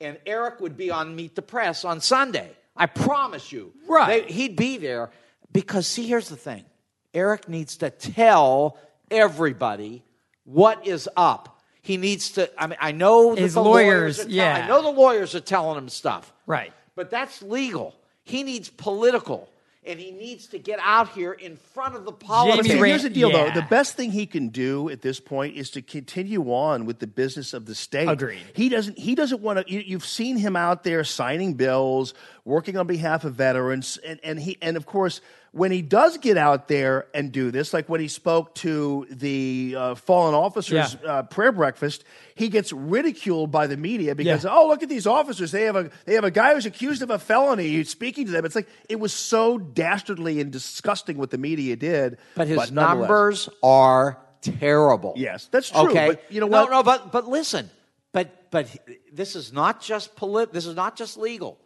And 0.00 0.18
Eric 0.24 0.60
would 0.60 0.76
be 0.76 0.90
on 0.90 1.14
Meet 1.14 1.34
the 1.34 1.42
Press 1.42 1.84
on 1.84 2.00
Sunday. 2.00 2.50
I 2.76 2.86
promise 2.86 3.52
you. 3.52 3.72
Right. 3.86 4.26
They- 4.26 4.32
he'd 4.32 4.56
be 4.56 4.78
there 4.78 5.10
because, 5.52 5.86
see, 5.86 6.06
here's 6.06 6.28
the 6.28 6.36
thing 6.36 6.64
Eric 7.12 7.48
needs 7.48 7.76
to 7.78 7.90
tell 7.90 8.78
everybody 9.10 10.02
what 10.44 10.86
is 10.86 11.08
up. 11.16 11.60
He 11.82 11.96
needs 11.96 12.32
to, 12.32 12.50
I 12.60 12.66
mean, 12.66 12.78
I 12.80 12.92
know 12.92 13.34
His 13.34 13.54
the 13.54 13.62
lawyers, 13.62 14.18
lawyers 14.18 14.32
yeah. 14.32 14.64
I 14.64 14.68
know 14.68 14.82
the 14.82 14.90
lawyers 14.90 15.34
are 15.34 15.40
telling 15.40 15.76
him 15.78 15.88
stuff. 15.88 16.32
Right. 16.46 16.72
But 16.94 17.10
that's 17.10 17.42
legal. 17.42 17.94
He 18.22 18.42
needs 18.42 18.68
political. 18.68 19.49
And 19.82 19.98
he 19.98 20.10
needs 20.10 20.46
to 20.48 20.58
get 20.58 20.78
out 20.82 21.08
here 21.12 21.32
in 21.32 21.56
front 21.56 21.96
of 21.96 22.04
the 22.04 22.10
But 22.12 22.20
politics. 22.20 22.68
see, 22.68 22.76
here's 22.76 23.02
the 23.02 23.08
deal, 23.08 23.30
yeah. 23.30 23.44
though. 23.44 23.60
The 23.62 23.66
best 23.66 23.96
thing 23.96 24.12
he 24.12 24.26
can 24.26 24.50
do 24.50 24.90
at 24.90 25.00
this 25.00 25.20
point 25.20 25.56
is 25.56 25.70
to 25.70 25.80
continue 25.80 26.52
on 26.52 26.84
with 26.84 26.98
the 26.98 27.06
business 27.06 27.54
of 27.54 27.64
the 27.64 27.74
state. 27.74 28.06
Agreed. 28.06 28.42
He 28.52 28.68
doesn't. 28.68 28.98
He 28.98 29.14
doesn't 29.14 29.40
want 29.40 29.66
to. 29.66 29.72
You, 29.72 29.80
you've 29.80 30.04
seen 30.04 30.36
him 30.36 30.54
out 30.54 30.84
there 30.84 31.02
signing 31.02 31.54
bills, 31.54 32.12
working 32.44 32.76
on 32.76 32.86
behalf 32.86 33.24
of 33.24 33.34
veterans, 33.34 33.98
and, 33.98 34.18
and 34.22 34.38
he 34.40 34.56
and 34.62 34.76
of 34.76 34.86
course 34.86 35.20
when 35.52 35.72
he 35.72 35.82
does 35.82 36.16
get 36.18 36.36
out 36.36 36.68
there 36.68 37.06
and 37.12 37.32
do 37.32 37.50
this, 37.50 37.72
like 37.74 37.88
when 37.88 38.00
he 38.00 38.06
spoke 38.06 38.54
to 38.54 39.04
the 39.10 39.74
uh, 39.76 39.94
fallen 39.96 40.32
officers 40.32 40.96
Yeah. 41.02 41.10
uh, 41.10 41.22
prayer 41.24 41.50
breakfast, 41.50 42.04
he 42.36 42.48
gets 42.48 42.72
ridiculed 42.72 43.50
by 43.50 43.66
the 43.66 43.76
media 43.76 44.14
because 44.14 44.44
Yeah. 44.44 44.54
oh 44.54 44.68
look 44.68 44.82
at 44.84 44.88
these 44.88 45.06
officers 45.08 45.50
they 45.50 45.64
have 45.64 45.74
a 45.76 45.90
they 46.04 46.14
have 46.14 46.24
a 46.24 46.30
guy 46.30 46.54
who's 46.54 46.66
accused 46.66 47.02
of 47.02 47.10
a 47.10 47.18
felony 47.18 47.82
speaking 47.84 48.26
to 48.26 48.32
them. 48.32 48.44
It's 48.44 48.54
like 48.54 48.68
it 48.88 49.00
was 49.00 49.12
so 49.12 49.58
dastardly 49.58 50.40
and 50.40 50.50
disgusting 50.52 51.18
what 51.18 51.30
the 51.30 51.38
media 51.38 51.74
did. 51.76 52.18
But 52.36 52.46
his 52.48 52.70
nonetheless- 52.70 53.08
numbers 53.08 53.48
are 53.62 54.18
terrible. 54.40 55.14
Yes, 55.16 55.48
that's 55.50 55.70
true, 55.70 55.90
Okay, 55.90 56.08
but 56.08 56.22
you 56.32 56.40
know 56.40 56.46
no. 56.48 56.66
No, 56.66 56.82
but 56.82 57.12
but 57.12 57.28
listen, 57.28 57.70
but 58.12 58.50
but 58.50 58.68
this 59.12 59.34
is 59.36 59.52
not 59.52 59.82
just 59.82 60.14
polit. 60.16 60.52
This 60.52 60.66
is 60.66 60.76
not 60.76 60.96
just 60.96 61.16
legal. 61.16 61.58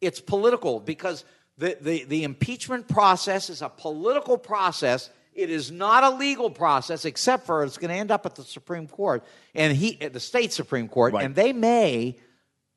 It's 0.00 0.20
political 0.20 0.80
because 0.80 1.24
The, 1.58 1.76
the, 1.80 2.04
the 2.04 2.24
impeachment 2.24 2.88
process 2.88 3.50
is 3.50 3.60
a 3.60 3.68
political 3.68 4.38
process. 4.38 5.10
It 5.34 5.50
is 5.50 5.70
not 5.70 6.04
a 6.04 6.10
legal 6.16 6.48
process, 6.50 7.04
except 7.04 7.44
for 7.44 7.64
it's 7.64 7.76
going 7.76 7.90
to 7.92 8.00
end 8.00 8.10
up 8.10 8.24
at 8.24 8.34
the 8.34 8.44
Supreme 8.44 8.88
Court 8.88 9.22
and 9.54 9.76
he 9.76 10.00
at 10.00 10.12
the 10.14 10.20
state 10.20 10.52
Supreme 10.54 10.88
Court, 10.88 11.12
and 11.14 11.34
they 11.34 11.52
may 11.52 12.16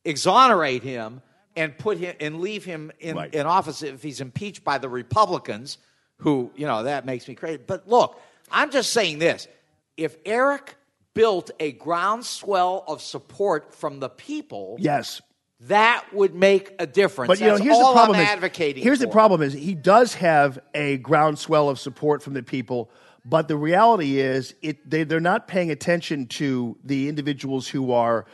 exonerate 0.03 0.83
him 0.83 1.21
and 1.55 1.77
put 1.77 1.97
him 1.97 2.15
and 2.19 2.41
leave 2.41 2.65
him 2.65 2.91
in, 2.99 3.15
Right. 3.15 3.33
in 3.33 3.45
office 3.45 3.83
if 3.83 4.03
he's 4.03 4.19
impeached 4.21 4.63
by 4.63 4.77
the 4.79 4.89
Republicans, 4.89 5.77
who, 6.17 6.51
you 6.55 6.65
know, 6.67 6.83
that 6.83 7.05
makes 7.05 7.27
me 7.27 7.35
crazy. 7.35 7.61
But 7.65 7.87
look, 7.87 8.19
I'm 8.51 8.69
just 8.71 8.91
saying 8.91 9.19
this. 9.19 9.47
If 9.95 10.17
Eric 10.25 10.75
built 11.13 11.51
a 11.59 11.71
groundswell 11.71 12.83
of 12.87 13.01
support 13.01 13.73
from 13.73 13.99
the 13.99 14.09
people, 14.09 14.75
Yes. 14.79 15.21
That 15.67 16.05
would 16.13 16.35
make 16.35 16.73
a 16.79 16.85
difference. 16.85 17.27
But 17.27 17.39
you 17.39 17.45
know, 17.47 17.53
That's 17.53 17.63
here's 17.63 17.77
all 17.77 17.93
the 17.93 17.97
problem. 17.97 18.17
I'm 18.17 18.23
is, 18.23 18.29
advocating. 18.29 18.83
here's 18.83 18.99
the 18.99 19.07
problem: 19.07 19.41
is 19.41 19.53
he 19.53 19.75
does 19.75 20.15
have 20.15 20.59
a 20.73 20.97
groundswell 20.97 21.69
of 21.69 21.79
support 21.79 22.21
from 22.21 22.33
the 22.33 22.43
people, 22.43 22.89
but 23.25 23.47
the 23.47 23.57
reality 23.57 24.19
is, 24.19 24.55
it 24.61 24.89
they 24.89 25.03
they're 25.03 25.19
not 25.19 25.47
paying 25.47 25.71
attention 25.71 26.27
to 26.27 26.77
the 26.83 27.07
individuals 27.07 27.67
who 27.67 27.91
are 27.91 28.25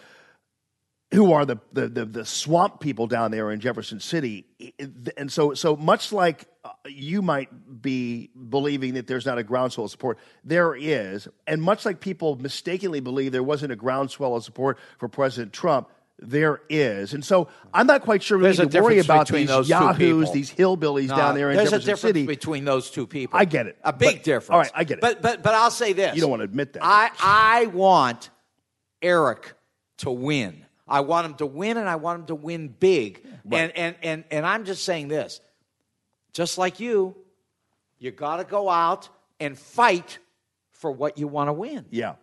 who 1.13 1.33
are 1.33 1.45
the 1.45 1.57
the 1.73 1.87
the, 1.87 2.05
the 2.05 2.25
swamp 2.25 2.79
people 2.79 3.07
down 3.07 3.31
there 3.31 3.51
in 3.51 3.59
Jefferson 3.59 3.99
City, 3.99 4.45
and 5.17 5.31
so 5.31 5.53
so 5.53 5.75
much 5.75 6.11
like 6.11 6.45
uh, 6.63 6.71
you 6.87 7.21
might 7.21 7.81
be 7.81 8.29
believing 8.49 8.95
that 8.95 9.07
there's 9.07 9.25
not 9.25 9.37
a 9.37 9.43
groundswell 9.43 9.85
of 9.85 9.91
support, 9.91 10.17
there 10.43 10.75
is, 10.75 11.27
and 11.47 11.61
much 11.61 11.85
like 11.85 11.99
people 11.99 12.35
mistakenly 12.37 12.99
believe 12.99 13.31
there 13.31 13.43
wasn't 13.43 13.71
a 13.71 13.75
groundswell 13.75 14.35
of 14.35 14.43
support 14.43 14.77
for 14.97 15.07
President 15.07 15.53
Trump. 15.53 15.89
There 16.21 16.61
is, 16.67 17.13
and 17.13 17.23
so 17.23 17.47
I'm 17.73 17.87
not 17.87 18.01
quite 18.01 18.21
sure 18.21 18.37
we 18.37 18.43
There's 18.43 18.59
a 18.59 18.63
need 18.63 18.71
to 18.73 18.81
worry 18.81 18.95
difference 18.95 19.05
about 19.07 19.27
between 19.27 19.47
these 19.47 19.69
yahoos, 19.69 20.31
these 20.33 20.51
hillbillies 20.51 21.07
No, 21.07 21.15
down 21.15 21.35
there 21.35 21.49
in 21.49 21.55
there's 21.55 21.69
Jefferson 21.69 21.89
a 21.89 21.93
difference 21.93 22.01
City. 22.01 22.25
between 22.25 22.65
those 22.65 22.91
two 22.91 23.07
people. 23.07 23.39
I 23.39 23.45
get 23.45 23.67
it. 23.67 23.77
A 23.85 23.93
big 23.93 24.17
But- 24.17 24.23
difference. 24.25 24.49
all 24.49 24.59
right, 24.59 24.71
I 24.75 24.83
get 24.83 24.97
it. 24.97 25.01
But 25.01 25.21
but 25.21 25.41
but 25.43 25.53
I'll 25.53 25.71
say 25.71 25.93
this. 25.93 26.15
You 26.15 26.21
don't 26.21 26.29
want 26.29 26.41
to 26.41 26.45
admit 26.45 26.73
that. 26.73 26.83
I 26.83 27.09
I 27.21 27.65
want 27.67 28.29
Eric 29.01 29.53
to 29.99 30.11
win. 30.11 30.65
I 30.87 30.99
want 31.01 31.25
him 31.25 31.35
to 31.35 31.45
win, 31.45 31.77
and 31.77 31.87
I 31.87 31.95
want 31.95 32.21
him 32.21 32.25
to 32.27 32.35
win 32.35 32.67
big. 32.67 33.25
And 33.49 33.71
and 33.77 33.95
and 34.03 34.23
and 34.29 34.45
I'm 34.45 34.65
just 34.65 34.83
saying 34.83 35.07
this. 35.07 35.39
Just 36.33 36.57
like 36.57 36.79
you, 36.81 37.15
you 37.97 38.11
got 38.11 38.37
to 38.37 38.43
go 38.43 38.69
out 38.69 39.07
and 39.39 39.57
fight 39.57 40.19
for 40.71 40.91
what 40.91 41.17
you 41.17 41.27
want 41.27 41.47
to 41.47 41.53
win. 41.53 41.85
Yeah. 41.91 42.15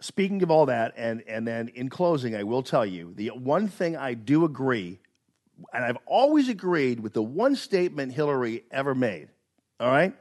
Speaking 0.00 0.42
of 0.42 0.50
all 0.50 0.66
that, 0.66 0.94
and 0.96 1.22
and 1.28 1.46
then 1.46 1.68
in 1.68 1.88
closing, 1.88 2.34
I 2.34 2.42
will 2.42 2.62
tell 2.62 2.86
you 2.86 3.12
the 3.14 3.28
one 3.28 3.68
thing 3.68 3.96
I 3.96 4.14
do 4.14 4.44
agree, 4.44 4.98
and 5.72 5.84
I've 5.84 5.98
always 6.06 6.48
agreed 6.48 7.00
with 7.00 7.12
the 7.12 7.22
one 7.22 7.54
statement 7.54 8.12
Hillary 8.12 8.64
ever 8.70 8.94
made. 8.94 9.28
All 9.78 9.90
right, 9.90 10.14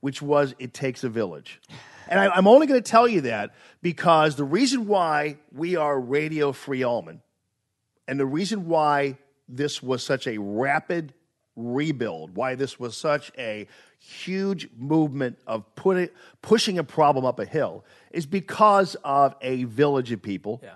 which 0.00 0.20
was 0.20 0.54
it 0.58 0.74
takes 0.74 1.02
a 1.04 1.08
village. 1.08 1.60
And 2.08 2.18
I, 2.18 2.28
I'm 2.28 2.46
only 2.46 2.66
going 2.66 2.82
to 2.82 2.90
tell 2.90 3.06
you 3.06 3.22
that 3.22 3.54
because 3.82 4.36
the 4.36 4.44
reason 4.44 4.86
why 4.86 5.38
we 5.52 5.76
are 5.76 5.98
Radio 5.98 6.52
Free 6.52 6.82
Allman, 6.82 7.22
and 8.08 8.18
the 8.18 8.26
reason 8.26 8.66
why 8.66 9.16
this 9.48 9.82
was 9.82 10.02
such 10.02 10.26
a 10.26 10.38
rapid 10.38 11.14
rebuild, 11.56 12.34
why 12.34 12.54
this 12.54 12.78
was 12.78 12.96
such 12.96 13.30
a 13.38 13.66
huge 13.98 14.68
movement 14.76 15.38
of 15.46 15.74
putting, 15.74 16.08
pushing 16.42 16.78
a 16.78 16.84
problem 16.84 17.24
up 17.24 17.38
a 17.38 17.44
hill, 17.44 17.84
is 18.10 18.26
because 18.26 18.96
of 19.04 19.34
a 19.40 19.64
village 19.64 20.12
of 20.12 20.22
people. 20.22 20.60
Yeah. 20.62 20.74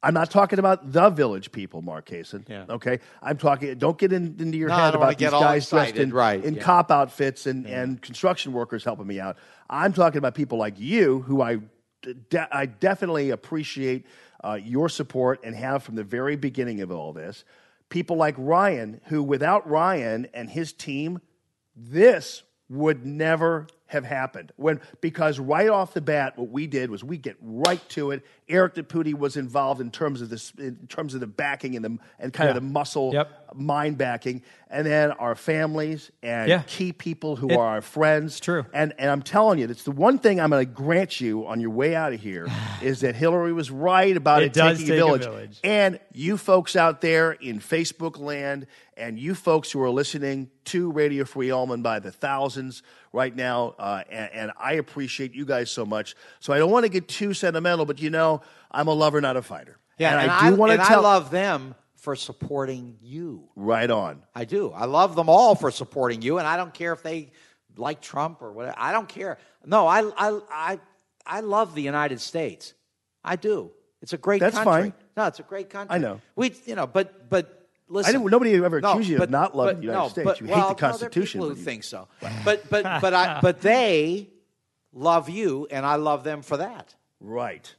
I'm 0.00 0.14
not 0.14 0.30
talking 0.30 0.60
about 0.60 0.92
the 0.92 1.10
village 1.10 1.50
people, 1.50 1.82
Mark 1.82 2.06
Kaysen. 2.08 2.48
Yeah. 2.48 2.66
Okay, 2.68 3.00
I'm 3.20 3.36
talking. 3.36 3.76
Don't 3.78 3.98
get 3.98 4.12
in, 4.12 4.36
into 4.38 4.56
your 4.56 4.68
No, 4.68 4.76
head 4.76 4.94
about 4.94 5.18
these 5.18 5.30
guys 5.30 5.68
dressed 5.68 5.96
in, 5.96 6.12
right, 6.12 6.42
in 6.42 6.54
yeah. 6.54 6.62
cop 6.62 6.92
outfits 6.92 7.46
and, 7.46 7.66
and 7.66 8.00
construction 8.00 8.52
workers 8.52 8.84
helping 8.84 9.08
me 9.08 9.18
out. 9.18 9.38
I'm 9.68 9.92
talking 9.92 10.18
about 10.18 10.34
people 10.34 10.56
like 10.56 10.78
you, 10.78 11.22
who 11.22 11.42
I, 11.42 11.58
de- 12.30 12.56
I 12.56 12.66
definitely 12.66 13.30
appreciate 13.30 14.06
uh, 14.44 14.58
your 14.62 14.88
support 14.88 15.40
and 15.42 15.54
have 15.56 15.82
from 15.82 15.96
the 15.96 16.04
very 16.04 16.36
beginning 16.36 16.80
of 16.80 16.92
all 16.92 17.12
this. 17.12 17.44
People 17.88 18.16
like 18.16 18.36
Ryan, 18.38 19.00
who 19.06 19.22
without 19.22 19.68
Ryan 19.68 20.28
and 20.32 20.48
his 20.48 20.72
team, 20.72 21.20
this 21.74 22.44
would 22.68 23.04
never 23.04 23.66
have 23.88 24.04
happened. 24.04 24.52
When 24.56 24.80
because 25.00 25.38
right 25.38 25.68
off 25.68 25.92
the 25.94 26.00
bat, 26.00 26.38
what 26.38 26.48
we 26.50 26.66
did 26.66 26.90
was 26.90 27.02
we 27.02 27.16
get 27.18 27.36
right 27.42 27.80
to 27.90 28.12
it. 28.12 28.24
Eric 28.48 28.74
Deputy 28.74 29.12
was 29.14 29.36
involved 29.36 29.80
in 29.80 29.90
terms 29.90 30.22
of 30.22 30.30
this, 30.30 30.52
in 30.58 30.86
terms 30.88 31.12
of 31.14 31.20
the 31.20 31.26
backing 31.26 31.74
and 31.76 31.84
the 31.84 31.98
and 32.18 32.32
kind 32.32 32.46
Yeah. 32.46 32.50
of 32.50 32.54
the 32.62 32.68
muscle 32.68 33.12
Yep. 33.12 33.54
mind 33.54 33.98
backing, 33.98 34.42
and 34.70 34.86
then 34.86 35.10
our 35.12 35.34
families 35.34 36.10
and 36.22 36.48
Yeah. 36.48 36.62
key 36.66 36.92
people 36.92 37.36
who 37.36 37.50
It- 37.50 37.56
are 37.56 37.66
our 37.66 37.80
friends. 37.82 38.40
true. 38.40 38.64
And 38.72 38.94
and 38.98 39.10
I'm 39.10 39.22
telling 39.22 39.58
you, 39.58 39.66
that's 39.66 39.82
the 39.84 39.90
one 39.90 40.18
thing 40.18 40.40
I'm 40.40 40.50
going 40.50 40.64
to 40.66 40.70
grant 40.72 41.20
you 41.20 41.46
on 41.46 41.60
your 41.60 41.70
way 41.70 41.94
out 41.94 42.12
of 42.12 42.20
here 42.20 42.46
is 42.82 43.00
that 43.00 43.16
Hillary 43.16 43.52
was 43.52 43.70
right 43.70 44.16
about 44.16 44.42
it, 44.42 44.46
It 44.46 44.52
does 44.54 44.78
taking 44.78 44.92
take 44.92 45.00
a 45.00 45.04
village. 45.04 45.24
village. 45.24 45.60
And 45.64 45.98
you 46.12 46.36
folks 46.36 46.76
out 46.76 47.00
there 47.00 47.32
in 47.32 47.58
Facebook 47.58 48.18
land, 48.18 48.66
and 48.96 49.18
you 49.18 49.34
folks 49.34 49.70
who 49.72 49.80
are 49.82 49.90
listening 49.90 50.50
to 50.66 50.90
Radio 50.90 51.24
Free 51.24 51.50
Allman 51.50 51.82
by 51.82 51.98
the 52.00 52.10
thousands 52.10 52.82
right 53.12 53.34
now, 53.34 53.74
uh, 53.78 54.02
and, 54.10 54.32
and 54.32 54.52
I 54.58 54.74
appreciate 54.74 55.34
you 55.34 55.44
guys 55.44 55.70
so 55.70 55.86
much. 55.86 56.14
So 56.40 56.52
I 56.52 56.58
don't 56.58 56.70
want 56.70 56.84
to 56.84 56.88
get 56.88 57.08
too 57.08 57.34
sentimental, 57.34 57.86
but 57.86 58.00
you 58.00 58.10
know, 58.10 58.42
I'm 58.70 58.88
a 58.88 58.92
lover, 58.92 59.20
not 59.20 59.36
a 59.36 59.42
fighter. 59.42 59.78
Yeah, 59.98 60.20
and, 60.20 60.30
I 60.30 60.50
do 60.50 60.56
want 60.56 60.72
to 60.72 60.78
tell. 60.78 61.00
I 61.04 61.14
love 61.14 61.30
them 61.30 61.74
for 61.96 62.14
supporting 62.14 62.96
you. 63.02 63.48
right 63.56 63.90
on. 63.90 64.22
I 64.34 64.44
do. 64.44 64.70
I 64.70 64.84
love 64.84 65.16
them 65.16 65.28
all 65.28 65.54
for 65.54 65.70
supporting 65.70 66.22
you, 66.22 66.38
and 66.38 66.46
I 66.46 66.56
don't 66.56 66.72
care 66.72 66.92
if 66.92 67.02
they 67.02 67.32
like 67.76 68.00
Trump 68.00 68.42
or 68.42 68.52
whatever. 68.52 68.76
I 68.78 68.92
don't 68.92 69.08
care. 69.08 69.38
No, 69.64 69.86
I 69.86 70.08
I 70.16 70.40
I 70.50 70.80
I 71.26 71.40
love 71.40 71.74
the 71.74 71.82
United 71.82 72.20
States. 72.20 72.74
I 73.24 73.36
do. 73.36 73.72
It's 74.00 74.12
a 74.12 74.18
great 74.18 74.40
That's 74.40 74.54
country. 74.54 74.90
fine. 74.90 74.92
No, 75.16 75.26
it's 75.26 75.40
a 75.40 75.42
great 75.42 75.70
country. 75.70 75.94
I 75.94 75.98
know. 75.98 76.20
We, 76.36 76.54
you 76.66 76.76
know, 76.76 76.86
but 76.86 77.28
but 77.28 77.57
listen. 77.88 78.08
I 78.08 78.18
didn't. 78.18 78.30
Nobody 78.30 78.54
ever 78.54 78.80
No, 78.80 78.92
accused 78.92 79.08
you 79.08 79.18
but- 79.18 79.24
of 79.24 79.30
not 79.30 79.56
loving 79.56 79.76
but- 79.76 79.80
the 79.80 79.86
United 79.86 80.02
no, 80.04 80.08
States. 80.08 80.24
but- 80.24 80.40
you 80.40 80.46
well, 80.48 80.56
hate 80.56 80.62
the 80.62 80.68
no, 80.68 80.74
there 80.74 80.86
are 80.88 80.90
Constitution. 80.92 81.40
people 81.40 81.50
who 81.50 81.56
you- 81.56 81.62
think 81.64 81.84
so. 81.84 82.08
But 82.44 82.68
but 82.70 82.82
but 83.00 83.14
I 83.14 83.40
but 83.40 83.60
they 83.60 84.28
love 84.92 85.28
you, 85.28 85.66
and 85.70 85.84
I 85.86 85.96
love 85.96 86.24
them 86.24 86.42
for 86.42 86.56
that. 86.58 86.94
Right. 87.20 87.74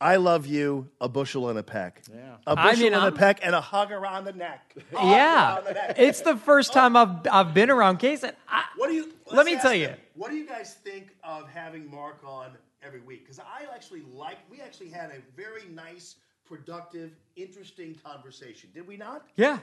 I 0.00 0.14
love 0.14 0.46
you, 0.46 0.88
a 1.00 1.08
bushel 1.08 1.48
and 1.48 1.58
a 1.58 1.62
peck. 1.64 2.02
Yeah. 2.08 2.36
A 2.46 2.52
I 2.56 2.70
bushel 2.70 2.84
mean, 2.84 2.92
and 2.92 3.02
I'm- 3.02 3.12
a 3.12 3.16
peck 3.16 3.40
and 3.42 3.52
a 3.54 3.60
hug 3.60 3.90
around 3.90 4.24
the 4.26 4.32
neck. 4.32 4.74
yeah, 4.92 5.58
it's 5.96 6.20
the 6.20 6.36
first 6.36 6.72
time 6.72 6.96
I've 6.96 7.26
I've 7.30 7.52
been 7.52 7.68
around 7.70 7.98
Case. 7.98 8.22
And 8.22 8.34
I, 8.48 8.64
What 8.76 8.88
do 8.88 8.94
you? 8.94 9.12
Let 9.32 9.44
me 9.44 9.56
tell 9.56 9.74
you. 9.74 9.88
them, 9.88 9.98
What 10.14 10.30
do 10.30 10.36
you 10.36 10.46
guys 10.46 10.74
think 10.84 11.08
of 11.24 11.48
having 11.50 11.90
Mark 11.90 12.20
on 12.24 12.52
every 12.82 13.00
week? 13.00 13.24
Because 13.24 13.40
I 13.40 13.64
actually 13.74 14.02
like. 14.14 14.38
We 14.48 14.60
actually 14.60 14.90
had 14.90 15.10
a 15.10 15.18
very 15.36 15.64
nice, 15.74 16.14
productive, 16.48 17.10
interesting 17.36 17.96
conversation. 18.04 18.70
Did 18.74 18.86
we 18.86 18.96
not? 18.96 19.26
yeah, 19.36 19.58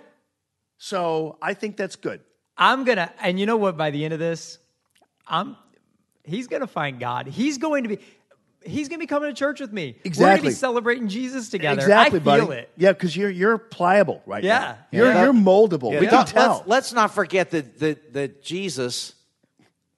So 0.77 1.37
I 1.41 1.53
think 1.53 1.77
that's 1.77 1.95
good. 1.95 2.21
I'm 2.57 2.83
gonna. 2.85 3.11
And 3.21 3.39
you 3.39 3.45
know 3.45 3.57
what? 3.57 3.75
By 3.77 3.91
the 3.91 4.03
end 4.05 4.13
of 4.13 4.19
this, 4.19 4.59
I'm. 5.27 5.57
He's 6.23 6.47
gonna 6.47 6.67
find 6.67 6.99
God. 6.99 7.27
He's 7.27 7.57
going 7.57 7.83
to 7.83 7.89
be. 7.89 7.99
He's 8.63 8.87
gonna 8.89 8.99
be 8.99 9.05
coming 9.07 9.29
to 9.29 9.35
church 9.35 9.59
with 9.59 9.71
me. 9.73 9.87
We're 9.87 9.91
gonna 9.93 10.01
Exactly. 10.05 10.49
be 10.49 10.53
celebrating 10.55 11.07
Jesus 11.09 11.49
together. 11.49 11.81
Exactly, 11.81 12.19
I 12.19 12.23
feel 12.23 12.47
buddy. 12.47 12.59
it. 12.61 12.69
Yeah, 12.77 12.93
because 12.93 13.15
you're 13.15 13.29
you're 13.29 13.57
pliable 13.57 14.21
right 14.25 14.43
Yeah. 14.43 14.59
now. 14.59 14.77
You're 14.91 15.07
Yeah. 15.07 15.23
you're 15.25 15.33
moldable. 15.33 15.91
Yeah, 15.93 15.99
we 15.99 16.05
don't- 16.07 16.25
can 16.25 16.33
tell. 16.33 16.53
Let's, 16.59 16.67
let's 16.67 16.93
not 16.93 17.13
forget 17.13 17.51
that, 17.51 17.77
that 17.79 18.13
that 18.13 18.43
Jesus 18.43 19.13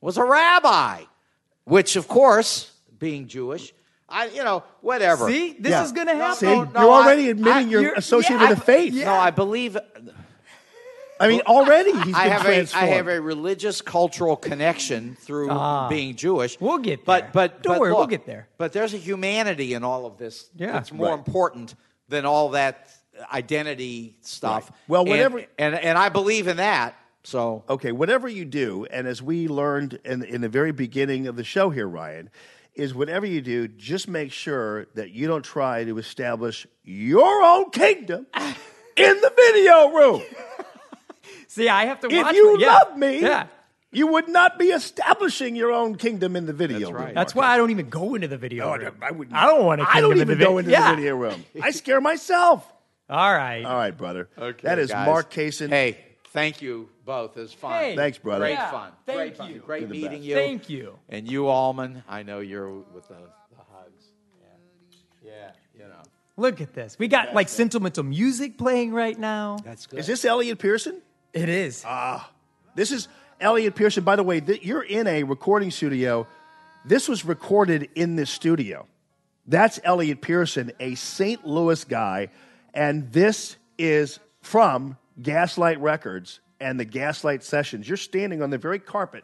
was 0.01 0.17
a 0.17 0.23
rabbi, 0.25 1.03
which 1.63 1.95
of 1.95 2.07
course, 2.07 2.71
being 2.97 3.27
Jewish, 3.27 3.71
I 4.09 4.27
you 4.27 4.43
know 4.43 4.63
whatever. 4.81 5.27
See, 5.29 5.55
this 5.59 5.71
Yeah. 5.71 5.83
is 5.83 5.91
gonna 5.91 6.15
happen. 6.15 6.35
See, 6.37 6.45
No, 6.45 6.63
no, 6.63 6.81
you're 6.81 6.91
I- 6.91 7.03
already 7.03 7.29
admitting 7.29 7.67
I- 7.67 7.69
you're, 7.69 7.81
you're- 7.81 7.93
associated 7.97 8.41
yeah, 8.41 8.49
with 8.49 8.57
I- 8.57 8.61
the 8.61 8.65
faith. 8.65 8.93
No, 8.95 9.13
I 9.13 9.31
believe 9.31 9.77
I 11.19 11.27
mean, 11.29 11.41
already 11.47 11.91
he's 11.93 12.03
been 12.05 12.13
I 12.15 12.27
have 12.27 12.45
a 12.45 12.77
I 12.77 12.85
have 12.85 13.07
a 13.07 13.19
religious 13.19 13.81
cultural 13.81 14.35
connection 14.35 15.17
through 15.19 15.49
Ah. 15.49 15.89
being 15.89 16.15
Jewish. 16.15 16.59
We'll 16.61 16.77
get 16.77 17.05
but 17.05 17.21
there. 17.21 17.29
but 17.33 17.63
Don't 17.63 17.73
but 17.73 17.79
worry, 17.81 17.93
we'll 17.93 18.05
get 18.07 18.25
there. 18.27 18.47
But 18.59 18.71
there's 18.71 18.93
a 18.93 18.97
humanity 18.97 19.73
in 19.73 19.83
all 19.83 20.05
of 20.05 20.17
this 20.17 20.49
Yeah. 20.55 20.73
that's 20.73 20.91
more 20.93 21.07
Right. 21.09 21.17
important 21.17 21.73
than 22.07 22.25
all 22.25 22.49
that 22.49 22.87
identity 23.33 24.15
stuff. 24.21 24.65
Right. 24.69 24.79
Well, 24.87 25.01
And- 25.01 25.09
whatever- 25.09 25.43
and, 25.57 25.73
and 25.75 25.97
I 25.97 26.09
believe 26.09 26.47
in 26.47 26.57
that. 26.57 26.93
So 27.23 27.63
okay, 27.67 27.91
whatever 27.91 28.27
you 28.29 28.45
do, 28.45 28.85
and 28.91 29.05
as 29.07 29.21
we 29.21 29.47
learned 29.47 29.99
in, 30.05 30.23
in 30.23 30.41
the 30.41 30.49
very 30.49 30.71
beginning 30.71 31.25
of 31.27 31.35
the 31.35 31.43
show 31.43 31.71
here, 31.71 31.87
Ryan, 31.87 32.29
is 32.77 32.93
whatever 32.93 33.25
you 33.25 33.41
do, 33.41 33.67
just 33.67 34.07
make 34.07 34.31
sure 34.31 34.85
that 34.93 35.11
you 35.11 35.27
don't 35.27 35.43
try 35.43 35.83
to 35.83 35.97
establish 35.97 36.67
your 36.83 37.43
own 37.43 37.71
kingdom 37.71 38.27
in 38.95 39.21
the 39.21 39.33
video 39.35 39.89
room. 39.89 40.21
See, 41.47 41.67
I 41.67 41.85
have 41.85 41.99
to 42.01 42.07
if 42.07 42.23
watch. 42.23 42.35
you 42.35 42.57
yeah. 42.59 42.67
love 42.67 42.97
me, 42.97 43.21
yeah. 43.21 43.47
you 43.91 44.07
would 44.07 44.29
not 44.29 44.59
be 44.59 44.67
establishing 44.67 45.55
your 45.55 45.71
own 45.71 45.95
kingdom 45.95 46.35
in 46.35 46.45
the 46.45 46.53
video 46.53 46.91
room. 46.91 47.13
That's 47.15 47.33
why 47.33 47.47
I 47.47 47.57
don't 47.57 47.71
even 47.71 47.89
go 47.89 48.15
into 48.15 48.27
the 48.27 48.37
video 48.37 48.65
No, 48.65 48.77
room. 48.77 48.95
I 49.01 49.11
wouldn't. 49.11 49.35
I 49.35 49.47
don't 49.47 49.65
want 49.65 49.81
to. 49.81 49.87
I 49.89 49.99
don't 49.99 50.17
even 50.17 50.37
go 50.37 50.59
into 50.59 50.71
yeah. 50.71 50.91
the 50.91 50.95
video 50.97 51.15
room. 51.15 51.45
I 51.61 51.71
scare 51.71 51.99
myself. 51.99 52.71
All 53.09 53.33
right. 53.33 53.63
All 53.63 53.75
right, 53.75 53.97
brother. 53.97 54.29
Okay, 54.37 54.67
that 54.67 54.79
is 54.79 54.91
guys. 54.91 55.05
Mark 55.05 55.31
Kaysen. 55.31 55.69
Hey, 55.69 55.97
Thank 56.31 56.61
you 56.61 56.89
both. 57.05 57.35
It 57.37 57.41
was 57.41 57.53
fun. 57.53 57.71
Hey. 57.73 57.95
Thanks, 57.95 58.17
brother. 58.17 58.45
Great 58.45 58.53
Yeah, 58.53 58.71
fun. 58.71 58.91
thank 59.05 59.17
Great 59.17 59.37
fun. 59.37 59.51
you. 59.53 59.59
Great 59.59 59.81
You're 59.81 59.89
meeting 59.89 60.11
best. 60.11 60.23
you. 60.23 60.35
Thank 60.35 60.69
you. 60.69 60.99
And 61.09 61.29
you, 61.31 61.47
Allman, 61.47 62.03
I 62.07 62.23
know 62.23 62.39
you're 62.39 62.69
with 62.71 63.07
the, 63.07 63.15
the 63.15 63.63
hugs. 63.73 64.03
Yeah. 65.23 65.31
yeah, 65.31 65.51
you 65.73 65.87
know. 65.89 66.01
Look 66.35 66.61
at 66.61 66.73
this. 66.73 66.97
We 66.99 67.07
got 67.07 67.33
like 67.33 67.49
sentimental 67.49 68.03
music 68.03 68.57
playing 68.57 68.93
right 68.93 69.17
now. 69.17 69.57
That's 69.63 69.87
good. 69.87 69.99
Is 69.99 70.07
this 70.07 70.25
Elliot 70.25 70.59
Pearson? 70.59 71.01
It 71.33 71.49
is. 71.49 71.83
Ah. 71.85 72.29
This 72.75 72.91
is 72.91 73.07
Elliot 73.41 73.73
Pearson. 73.75 74.03
By 74.03 74.15
the 74.15 74.23
way, 74.23 74.39
th- 74.39 74.63
you're 74.63 74.83
in 74.83 75.07
a 75.07 75.23
recording 75.23 75.71
studio. 75.71 76.27
This 76.85 77.07
was 77.07 77.25
recorded 77.25 77.89
in 77.95 78.15
this 78.15 78.29
studio. 78.29 78.85
That's 79.47 79.79
Elliot 79.83 80.21
Pearson, 80.21 80.71
a 80.79 80.93
St. 80.95 81.45
Louis 81.47 81.83
guy, 81.85 82.29
and 82.73 83.11
this 83.11 83.55
is 83.77 84.19
from 84.41 84.97
Gaslight 85.21 85.79
Records 85.79 86.39
and 86.59 86.79
the 86.79 86.85
Gaslight 86.85 87.43
Sessions. 87.43 87.87
You're 87.87 87.97
standing 87.97 88.41
on 88.41 88.49
the 88.49 88.57
very 88.57 88.79
carpet 88.79 89.23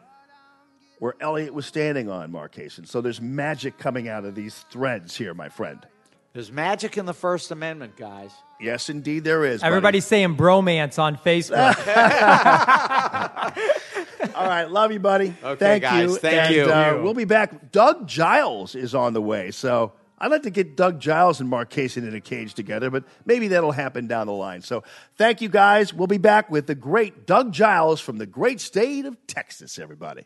where 0.98 1.14
Elliot 1.20 1.52
was 1.52 1.66
standing 1.66 2.08
on, 2.08 2.30
Mark 2.32 2.54
Kaysen. 2.54 2.86
So 2.86 3.00
there's 3.00 3.20
magic 3.20 3.78
coming 3.78 4.08
out 4.08 4.24
of 4.24 4.34
these 4.34 4.64
threads 4.70 5.16
here, 5.16 5.34
my 5.34 5.48
friend. 5.48 5.84
There's 6.32 6.50
magic 6.50 6.98
in 6.98 7.06
the 7.06 7.14
First 7.14 7.50
Amendment, 7.52 7.96
guys. 7.96 8.32
Yes, 8.60 8.90
indeed, 8.90 9.22
there 9.24 9.44
is. 9.44 9.60
buddy. 9.60 9.68
Everybody's 9.68 10.06
saying 10.06 10.36
bromance 10.36 10.98
on 10.98 11.16
Facebook. 11.16 11.54
All 14.34 14.46
right, 14.46 14.68
love 14.70 14.90
you, 14.90 14.98
buddy. 14.98 15.34
Okay, 15.44 15.58
Thank 15.58 15.82
guys, 15.82 16.10
you. 16.10 16.16
thank 16.16 16.34
And, 16.50 16.54
you. 16.54 16.64
Uh, 16.64 17.00
we'll 17.02 17.14
be 17.14 17.24
back. 17.24 17.70
Doug 17.70 18.08
Giles 18.08 18.74
is 18.74 18.94
on 18.94 19.12
the 19.12 19.22
way, 19.22 19.50
so 19.52 19.92
I'd 20.24 20.30
like 20.30 20.44
to 20.44 20.50
get 20.50 20.74
Doug 20.74 21.00
Giles 21.00 21.40
and 21.40 21.50
Mark 21.50 21.68
Kaysen 21.68 22.08
in 22.08 22.14
a 22.14 22.20
cage 22.20 22.54
together, 22.54 22.88
but 22.88 23.04
maybe 23.26 23.48
that'll 23.48 23.72
happen 23.72 24.06
down 24.06 24.26
the 24.26 24.32
line. 24.32 24.62
So 24.62 24.82
thank 25.18 25.42
you, 25.42 25.50
guys. 25.50 25.92
We'll 25.92 26.06
be 26.06 26.16
back 26.16 26.48
with 26.48 26.66
the 26.66 26.74
great 26.74 27.26
Doug 27.26 27.52
Giles 27.52 28.00
from 28.00 28.16
the 28.16 28.24
great 28.24 28.58
state 28.58 29.04
of 29.04 29.18
Texas. 29.26 29.78
Everybody. 29.78 30.24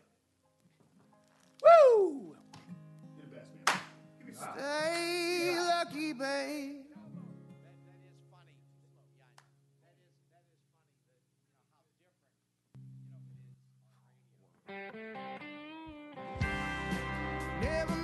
Woo! 1.91 2.33
Stay 4.55 5.57
lucky, 5.59 6.13
babe. 6.13 6.75
Never 17.61 17.98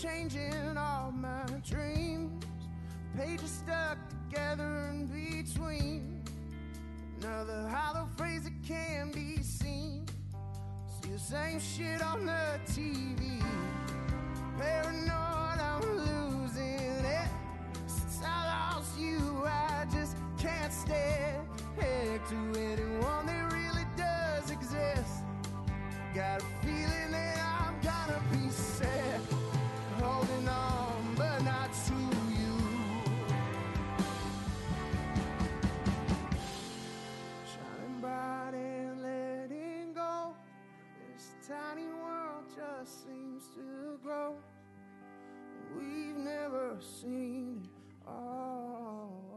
changing 0.00 0.76
all 0.76 1.10
my 1.10 1.44
dreams. 1.68 2.44
Pages 3.16 3.50
stuck 3.50 3.98
together 4.10 4.90
in 4.92 5.06
between. 5.06 6.22
Another 7.20 7.68
hollow 7.68 8.08
phrase 8.16 8.44
that 8.44 8.52
can 8.66 9.10
be 9.10 9.42
seen. 9.42 10.06
See 11.02 11.10
the 11.10 11.18
same 11.18 11.58
shit 11.58 12.00
on 12.00 12.26
the 12.26 12.60
TV. 12.66 13.42
Paranoid, 14.56 15.58
I'm 15.60 15.82
losing 15.82 17.04
it. 17.04 17.28
Since 17.86 18.20
I 18.24 18.74
lost 18.74 18.98
you, 18.98 19.42
I 19.44 19.84
just 19.92 20.16
can't 20.38 20.72
stand 20.72 21.48
to 22.28 22.60
anyone 22.60 23.26
that 23.26 23.52
really 23.52 23.86
does 23.96 24.50
exist. 24.50 25.24
Got 26.14 26.42
to 43.58 43.98
grow. 44.02 44.34
We've 45.76 46.16
never 46.16 46.76
seen 46.80 47.62
it 47.64 48.08
all. 48.08 49.27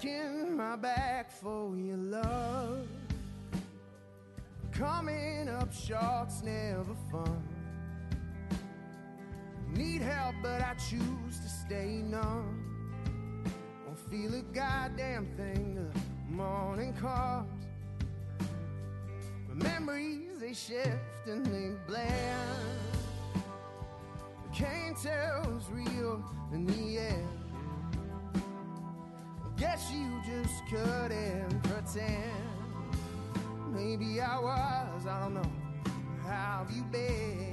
Breaking 0.00 0.56
my 0.56 0.76
back 0.76 1.30
for 1.30 1.76
your 1.76 1.96
love. 1.96 2.86
Coming 4.72 5.48
up 5.48 5.72
short's 5.72 6.42
never 6.42 6.94
fun. 7.10 7.42
Need 9.68 10.02
help, 10.02 10.34
but 10.42 10.62
I 10.62 10.74
choose 10.74 11.40
to 11.42 11.48
stay 11.48 12.02
numb. 12.04 12.62
Won't 13.86 13.98
feel 14.10 14.34
a 14.34 14.42
goddamn 14.54 15.26
thing 15.36 15.74
the 15.74 16.32
morning 16.32 16.92
comes. 16.94 17.48
My 19.48 19.54
memories 19.54 20.40
they 20.40 20.52
shift 20.52 21.26
and 21.26 21.44
they 21.46 21.70
blend. 21.86 22.12
Can't 24.54 24.96
tell 24.96 25.42
who's 25.44 25.68
real 25.70 26.22
in 26.52 26.66
the 26.66 26.98
end. 26.98 27.35
Guess 29.58 29.90
you 29.90 30.20
just 30.26 30.66
couldn't 30.68 31.62
pretend. 31.62 32.32
Maybe 33.72 34.20
I 34.20 34.38
was, 34.38 35.06
I 35.06 35.20
don't 35.20 35.32
know. 35.32 35.52
How 36.26 36.66
have 36.66 36.76
you 36.76 36.82
been? 36.82 37.45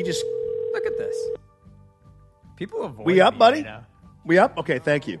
He 0.00 0.04
just 0.06 0.24
look 0.72 0.86
at 0.86 0.96
this. 0.96 1.14
People 2.56 2.84
avoid 2.84 3.04
We 3.04 3.20
up, 3.20 3.34
me 3.34 3.38
buddy? 3.38 3.56
right 3.58 3.66
now. 3.66 3.86
We 4.24 4.38
up? 4.38 4.56
Okay, 4.56 4.78
thank 4.78 5.06
you. 5.06 5.20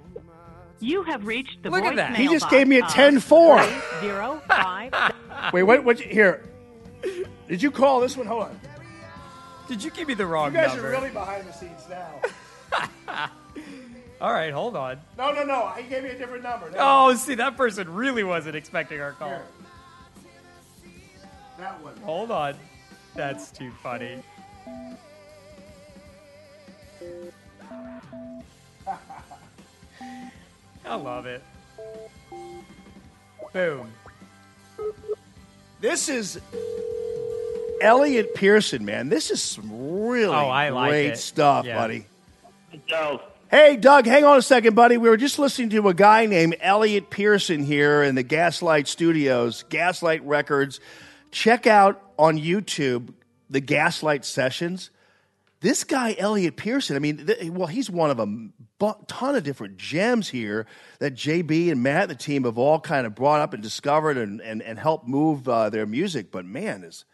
You 0.78 1.02
have 1.02 1.26
reached 1.26 1.62
the 1.62 1.68
Look 1.68 1.84
at 1.84 1.96
that. 1.96 2.16
He 2.16 2.28
just 2.28 2.48
gave 2.48 2.66
me 2.66 2.78
a 2.78 2.84
of 2.86 2.90
10-4. 2.90 4.00
Zero 4.00 4.40
five. 4.48 4.94
Wait, 5.52 5.64
what? 5.64 5.84
What? 5.84 6.00
Here, 6.00 6.48
did 7.46 7.62
you 7.62 7.70
call 7.70 8.00
this 8.00 8.16
one? 8.16 8.26
Hold 8.26 8.44
on. 8.44 8.60
Did 9.68 9.84
you 9.84 9.90
give 9.90 10.08
me 10.08 10.14
the 10.14 10.24
wrong 10.24 10.52
You 10.52 10.60
guys 10.60 10.68
number? 10.68 10.88
are 10.88 10.92
really 10.92 11.10
behind 11.10 11.46
the 11.46 11.52
scenes 11.52 11.86
now. 11.90 12.22
All 14.22 14.32
right, 14.32 14.50
hold 14.50 14.76
on. 14.76 14.98
No, 15.18 15.30
no, 15.34 15.44
no. 15.44 15.72
He 15.76 15.82
gave 15.90 16.04
me 16.04 16.08
a 16.08 16.16
different 16.16 16.42
number. 16.42 16.70
No. 16.70 16.76
Oh, 16.78 17.14
see, 17.16 17.34
that 17.34 17.58
person 17.58 17.92
really 17.92 18.24
wasn't 18.24 18.56
expecting 18.56 18.98
our 19.02 19.12
call. 19.12 19.28
Here. 19.28 19.42
That 21.58 21.82
one. 21.82 21.98
Hold 21.98 22.30
on. 22.30 22.54
That's 23.14 23.50
too 23.50 23.70
funny. 23.82 24.22
I 30.84 30.94
love 30.94 31.26
it. 31.26 31.42
Boom. 33.52 33.90
This 35.80 36.08
is 36.08 36.40
Elliot 37.80 38.34
Pearson, 38.34 38.84
man. 38.84 39.08
This 39.08 39.30
is 39.30 39.42
some 39.42 40.02
really 40.06 40.32
Oh, 40.34 40.48
I 40.48 40.68
like 40.70 40.90
great 40.90 41.06
it. 41.12 41.18
stuff, 41.18 41.64
Yeah. 41.66 41.76
buddy. 41.78 42.06
Joe. 42.86 43.20
Hey, 43.50 43.76
Doug, 43.76 44.06
hang 44.06 44.24
on 44.24 44.38
a 44.38 44.42
second, 44.42 44.74
buddy. 44.76 44.96
We 44.96 45.08
were 45.08 45.16
just 45.16 45.38
listening 45.38 45.70
to 45.70 45.88
a 45.88 45.94
guy 45.94 46.26
named 46.26 46.56
Elliot 46.60 47.10
Pearson 47.10 47.64
here 47.64 48.02
in 48.02 48.14
the 48.14 48.22
Gaslight 48.22 48.86
Studios, 48.86 49.64
Gaslight 49.68 50.24
Records. 50.24 50.78
Check 51.32 51.66
out 51.66 52.00
on 52.18 52.38
YouTube 52.38 53.12
the 53.50 53.60
Gaslight 53.60 54.24
Sessions. 54.24 54.90
This 55.60 55.84
guy, 55.84 56.14
Elliot 56.16 56.56
Pearson, 56.56 56.96
I 56.96 57.00
mean, 57.00 57.26
th- 57.26 57.50
well, 57.50 57.66
he's 57.66 57.90
one 57.90 58.10
of 58.10 58.18
a 58.18 58.24
bu- 58.24 59.04
ton 59.06 59.34
of 59.34 59.42
different 59.42 59.76
gems 59.76 60.28
here 60.28 60.66
that 61.00 61.14
JB 61.14 61.70
and 61.70 61.82
Matt, 61.82 62.08
the 62.08 62.14
team, 62.14 62.44
have 62.44 62.56
all 62.56 62.80
kind 62.80 63.06
of 63.06 63.14
brought 63.14 63.40
up 63.40 63.52
and 63.52 63.62
discovered 63.62 64.16
and, 64.16 64.40
and, 64.40 64.62
and 64.62 64.78
helped 64.78 65.06
move 65.06 65.46
uh, 65.46 65.68
their 65.68 65.84
music. 65.84 66.30
But 66.30 66.46
man, 66.46 66.82
is 66.82 67.04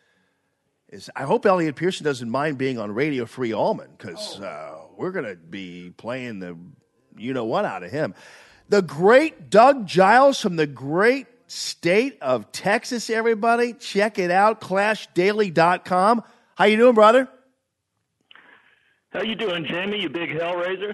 is 0.89 1.11
I 1.17 1.25
hope 1.25 1.45
Elliot 1.45 1.75
Pearson 1.75 2.05
doesn't 2.05 2.31
mind 2.31 2.59
being 2.59 2.79
on 2.79 2.93
Radio 2.93 3.27
Free 3.27 3.53
Allman 3.53 3.91
because 3.99 4.39
uh, 4.41 4.79
we're 4.97 5.11
going 5.11 5.25
to 5.25 5.35
be 5.35 5.93
playing 5.97 6.39
the 6.39 6.57
you 7.17 7.33
know 7.33 7.45
what 7.45 7.65
out 7.65 7.83
of 7.83 7.91
him. 7.91 8.15
The 8.69 8.83
great 8.83 9.51
Doug 9.51 9.87
Giles 9.87 10.41
from 10.41 10.57
the 10.57 10.67
great 10.67 11.27
state 11.47 12.18
of 12.20 12.51
Texas, 12.52 13.10
everybody. 13.10 13.73
Check 13.73 14.18
it 14.18 14.31
out, 14.31 14.60
clashdaily.com. 14.60 16.23
How 16.55 16.64
you 16.64 16.77
doing, 16.77 16.94
brother? 16.94 17.28
How 19.12 19.23
you 19.23 19.35
doing, 19.35 19.64
Jamie? 19.64 20.01
You 20.01 20.10
big 20.10 20.31
hellraiser? 20.31 20.93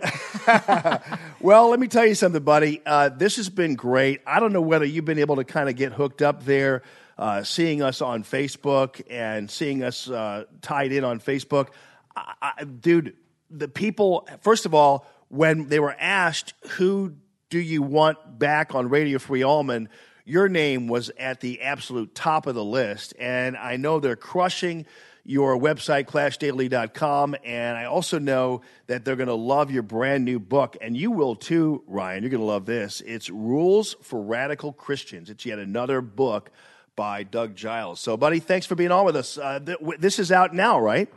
Well, 1.41 1.71
let 1.71 1.81
me 1.81 1.89
tell 1.89 2.07
you 2.07 2.15
something, 2.15 2.45
buddy. 2.45 2.81
Uh, 2.87 3.09
this 3.09 3.35
has 3.35 3.49
been 3.49 3.75
great. 3.75 4.21
I 4.25 4.39
don't 4.39 4.53
know 4.53 4.61
whether 4.61 4.85
you've 4.85 5.05
been 5.05 5.19
able 5.19 5.35
to 5.37 5.45
kind 5.45 5.69
of 5.69 5.75
get 5.75 5.93
hooked 5.93 6.23
up 6.23 6.45
there, 6.45 6.83
uh, 7.19 7.43
seeing 7.43 7.83
us 7.83 8.01
on 8.01 8.23
Facebook 8.23 9.03
and 9.11 9.51
seeing 9.51 9.83
us 9.83 10.09
uh, 10.09 10.45
tied 10.61 10.93
in 10.93 11.03
on 11.03 11.19
Facebook. 11.19 11.71
I, 12.15 12.53
I, 12.59 12.65
dude, 12.65 13.17
the 13.51 13.67
people, 13.67 14.29
first 14.41 14.67
of 14.67 14.75
all, 14.75 15.05
when 15.31 15.67
they 15.67 15.81
were 15.81 15.97
asked, 15.99 16.55
who 16.77 17.17
do 17.51 17.59
you 17.59 17.83
want 17.83 18.39
back 18.39 18.73
on 18.73 18.89
Radio 18.89 19.19
Free 19.19 19.43
Allman? 19.43 19.89
Your 20.33 20.49
name 20.49 20.87
was 20.87 21.11
at 21.19 21.41
the 21.41 21.61
absolute 21.61 22.15
top 22.15 22.47
of 22.47 22.55
the 22.55 22.65
list. 22.65 23.13
And 23.19 23.55
I 23.55 23.77
know 23.77 24.01
they're 24.01 24.17
crushing 24.17 24.87
your 25.27 25.59
website, 25.59 26.07
clashdaily.com. 26.07 27.37
And 27.45 27.77
I 27.77 27.85
also 27.85 28.19
know 28.19 28.63
that 28.87 29.05
they're 29.05 29.17
going 29.17 29.27
to 29.27 29.35
love 29.35 29.71
your 29.71 29.83
brand 29.83 30.25
new 30.25 30.39
book. 30.39 30.79
And 30.81 30.97
you 30.97 31.11
will 31.11 31.37
too, 31.37 31.85
Ryan. 31.87 32.23
You're 32.23 32.31
going 32.31 32.41
to 32.41 32.47
love 32.47 32.65
this. 32.65 33.03
It's 33.03 33.29
Rules 33.29 33.95
for 34.01 34.23
Radical 34.23 34.73
Christians. 34.73 35.29
It's 35.29 35.45
yet 35.45 35.59
another 35.59 36.01
book 36.01 36.51
by 36.97 37.25
Doug 37.25 37.55
Giles. 37.55 38.01
So, 38.01 38.17
buddy, 38.17 38.41
thanks 38.41 38.65
for 38.65 38.75
being 38.75 38.91
on 38.91 39.05
with 39.05 39.17
us. 39.17 39.37
Uh, 39.37 39.61
th- 39.61 39.81
this 39.99 40.19
is 40.19 40.33
out 40.33 40.55
now, 40.55 40.81
right? 40.81 41.13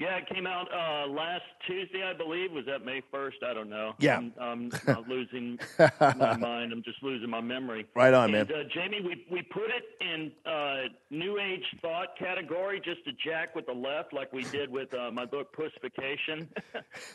Yeah, 0.00 0.16
it 0.16 0.26
came 0.30 0.46
out 0.46 0.66
uh, 0.72 1.06
last 1.08 1.44
Tuesday, 1.66 2.02
I 2.02 2.14
believe. 2.14 2.52
Was 2.52 2.64
that 2.64 2.86
May 2.86 3.02
1st? 3.12 3.44
I 3.46 3.52
don't 3.52 3.68
know. 3.68 3.92
Yeah. 3.98 4.16
I'm, 4.16 4.32
I'm 4.40 4.72
not 4.86 5.06
losing 5.06 5.58
my 5.78 6.36
mind. 6.38 6.72
I'm 6.72 6.82
just 6.82 7.02
losing 7.02 7.28
my 7.28 7.42
memory. 7.42 7.84
Right 7.94 8.14
on, 8.14 8.34
and, 8.34 8.48
man. 8.48 8.58
Uh, 8.58 8.66
Jamie, 8.72 9.02
we, 9.02 9.26
we 9.30 9.42
put 9.42 9.68
it 9.68 9.84
in 10.00 10.32
uh, 10.50 10.88
New 11.10 11.38
Age 11.38 11.64
thought 11.82 12.16
category 12.18 12.80
just 12.82 13.04
to 13.04 13.12
jack 13.22 13.54
with 13.54 13.66
the 13.66 13.74
left, 13.74 14.14
like 14.14 14.32
we 14.32 14.44
did 14.44 14.70
with 14.70 14.94
uh, 14.94 15.10
my 15.10 15.26
book, 15.26 15.52
Pussification. 15.52 16.48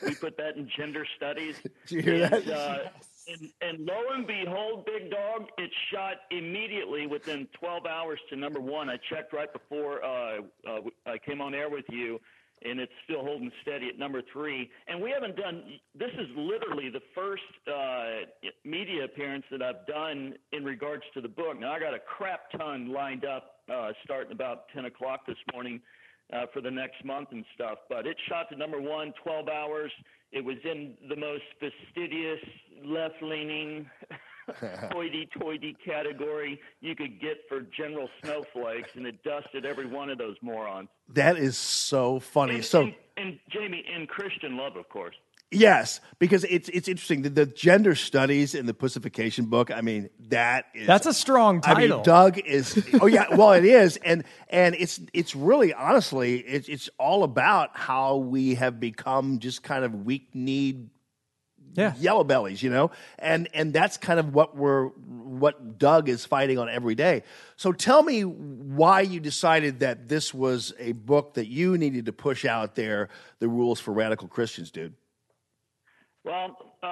we 0.05 0.13
put 0.13 0.37
that 0.37 0.55
in 0.55 0.69
gender 0.77 1.07
studies. 1.17 1.55
Did 1.87 1.95
you 1.95 2.01
hear 2.03 2.23
and, 2.25 2.33
that? 2.33 2.47
Uh, 2.47 2.77
and, 3.27 3.49
and 3.61 3.85
lo 3.85 3.99
and 4.13 4.27
behold, 4.27 4.85
Big 4.85 5.09
Dog, 5.09 5.47
it 5.57 5.71
shot 5.91 6.17
immediately 6.29 7.07
within 7.07 7.47
12 7.59 7.87
hours 7.87 8.19
to 8.29 8.35
number 8.35 8.59
one. 8.59 8.89
I 8.89 8.97
checked 9.09 9.33
right 9.33 9.51
before 9.51 10.03
uh, 10.03 10.41
uh, 10.67 10.81
I 11.07 11.17
came 11.17 11.41
on 11.41 11.55
air 11.55 11.69
with 11.69 11.85
you, 11.89 12.19
and 12.63 12.79
it's 12.79 12.91
still 13.03 13.21
holding 13.21 13.51
steady 13.61 13.89
at 13.89 13.99
number 13.99 14.21
three. 14.31 14.69
And 14.87 15.01
we 15.01 15.11
haven't 15.11 15.35
done. 15.35 15.63
This 15.97 16.11
is 16.13 16.27
literally 16.35 16.89
the 16.89 17.01
first 17.13 17.43
uh, 17.67 18.49
media 18.63 19.05
appearance 19.05 19.45
that 19.51 19.61
I've 19.61 19.85
done 19.87 20.35
in 20.51 20.63
regards 20.63 21.03
to 21.13 21.21
the 21.21 21.27
book. 21.27 21.59
Now 21.59 21.73
I 21.73 21.79
got 21.79 21.93
a 21.93 21.99
crap 21.99 22.51
ton 22.51 22.91
lined 22.91 23.25
up 23.25 23.57
uh, 23.71 23.91
starting 24.03 24.31
about 24.31 24.69
10 24.73 24.85
o'clock 24.85 25.25
this 25.27 25.37
morning 25.53 25.81
uh, 26.33 26.45
for 26.53 26.61
the 26.61 26.71
next 26.71 27.03
month 27.03 27.29
and 27.31 27.45
stuff. 27.53 27.79
But 27.89 28.07
it 28.07 28.17
shot 28.27 28.49
to 28.49 28.55
number 28.55 28.81
one, 28.81 29.13
12 29.23 29.47
hours. 29.47 29.91
It 30.31 30.43
was 30.43 30.57
in 30.63 30.95
the 31.07 31.15
most 31.15 31.43
fastidious, 31.59 32.39
left 32.83 33.21
leaning, 33.21 33.89
hoity 34.91 35.27
toity 35.39 35.75
category 35.85 36.59
you 36.81 36.95
could 36.95 37.19
get 37.19 37.37
for 37.49 37.61
general 37.61 38.09
snowflakes, 38.23 38.89
and 38.95 39.05
it 39.05 39.23
dusted 39.23 39.65
every 39.65 39.85
one 39.87 40.09
of 40.09 40.17
those 40.17 40.35
morons. 40.41 40.89
That 41.13 41.37
is 41.37 41.57
so 41.57 42.19
funny. 42.19 42.55
And, 42.55 42.65
so 42.65 42.81
and, 42.83 42.95
and 43.17 43.39
Jamie, 43.49 43.83
in 43.95 44.07
Christian 44.07 44.57
love, 44.57 44.75
of 44.75 44.89
course. 44.89 45.15
yes, 45.51 45.99
because 46.19 46.43
it's 46.45 46.69
it's 46.69 46.87
interesting. 46.87 47.21
The, 47.21 47.29
the 47.29 47.45
gender 47.45 47.95
studies 47.95 48.55
in 48.55 48.65
the 48.65 48.73
pussification 48.73 49.45
book. 49.45 49.71
I 49.71 49.81
mean, 49.81 50.09
that 50.29 50.65
is 50.73 50.87
That's 50.87 51.05
a 51.05 51.13
strong 51.13 51.61
I 51.65 51.73
title. 51.73 51.97
mean, 51.97 52.03
Doug 52.03 52.39
is. 52.39 52.83
Oh 53.01 53.07
yeah, 53.07 53.25
well 53.35 53.51
it 53.53 53.65
is, 53.65 53.97
and 53.97 54.23
and 54.49 54.75
it's 54.75 54.99
it's 55.13 55.35
really 55.35 55.73
honestly 55.73 56.37
it's 56.39 56.67
it's 56.69 56.89
all 56.97 57.23
about 57.23 57.69
how 57.77 58.17
we 58.17 58.55
have 58.55 58.79
become 58.79 59.39
just 59.39 59.63
kind 59.63 59.85
of 59.85 60.05
weak 60.05 60.29
kneed 60.33 60.89
yeah. 61.75 61.93
yellow 61.97 62.23
bellies, 62.23 62.63
you 62.63 62.69
know, 62.69 62.91
and 63.19 63.47
and 63.53 63.73
that's 63.73 63.97
kind 63.97 64.19
of 64.19 64.33
what 64.33 64.55
we're 64.55 64.87
what 64.87 65.77
Doug 65.77 66.09
is 66.09 66.25
fighting 66.25 66.57
on 66.57 66.69
every 66.69 66.95
day. 66.95 67.23
So 67.55 67.71
tell 67.71 68.01
me 68.01 68.21
why 68.23 69.01
you 69.01 69.19
decided 69.19 69.79
that 69.81 70.07
this 70.07 70.33
was 70.33 70.73
a 70.79 70.93
book 70.93 71.35
that 71.35 71.47
you 71.47 71.77
needed 71.77 72.05
to 72.05 72.13
push 72.13 72.45
out 72.45 72.75
there. 72.75 73.09
The 73.39 73.47
rules 73.47 73.79
for 73.79 73.93
radical 73.93 74.27
Christians, 74.27 74.71
dude. 74.71 74.93
Well, 76.25 76.57
uh, 76.83 76.87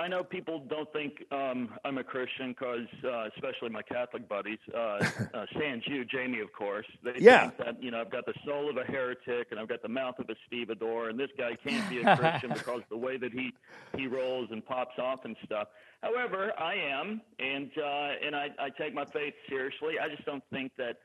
I 0.00 0.08
know 0.08 0.24
people 0.24 0.60
don't 0.68 0.92
think 0.92 1.24
um, 1.32 1.70
I'm 1.84 1.98
a 1.98 2.04
Christian 2.04 2.50
because, 2.58 2.88
uh, 3.04 3.28
especially 3.36 3.70
my 3.70 3.82
Catholic 3.82 4.28
buddies, 4.28 4.58
uh, 4.74 5.00
uh, 5.34 5.46
sans 5.58 5.84
you, 5.86 6.04
Jamie, 6.06 6.40
of 6.40 6.52
course, 6.52 6.86
they 7.04 7.12
Yeah. 7.18 7.40
think 7.40 7.58
that 7.58 7.82
you 7.82 7.92
know 7.92 8.00
I've 8.00 8.10
got 8.10 8.26
the 8.26 8.34
soul 8.46 8.70
of 8.70 8.78
a 8.78 8.84
heretic 8.84 9.48
and 9.52 9.60
I've 9.60 9.68
got 9.68 9.82
the 9.82 9.88
mouth 9.88 10.18
of 10.18 10.30
a 10.30 10.36
stevedore, 10.46 11.10
and 11.10 11.20
this 11.20 11.30
guy 11.38 11.56
can't 11.62 11.88
be 11.88 12.00
a 12.00 12.06
Christian 12.06 12.52
because 12.54 12.82
the 12.90 12.96
way 12.98 13.18
that 13.18 13.32
he 13.32 13.54
he 13.96 14.06
rolls 14.08 14.48
and 14.52 14.64
pops 14.66 14.98
off 14.98 15.24
and 15.24 15.36
stuff. 15.44 15.68
However, 16.02 16.52
I 16.58 16.74
am, 16.74 17.20
and 17.38 17.70
uh, 17.78 18.10
and 18.26 18.34
I, 18.36 18.48
I 18.58 18.70
take 18.70 18.94
my 18.94 19.06
faith 19.12 19.34
seriously. 19.48 20.00
I 20.02 20.08
just 20.08 20.24
don't 20.26 20.44
think 20.50 20.72
that 20.78 20.98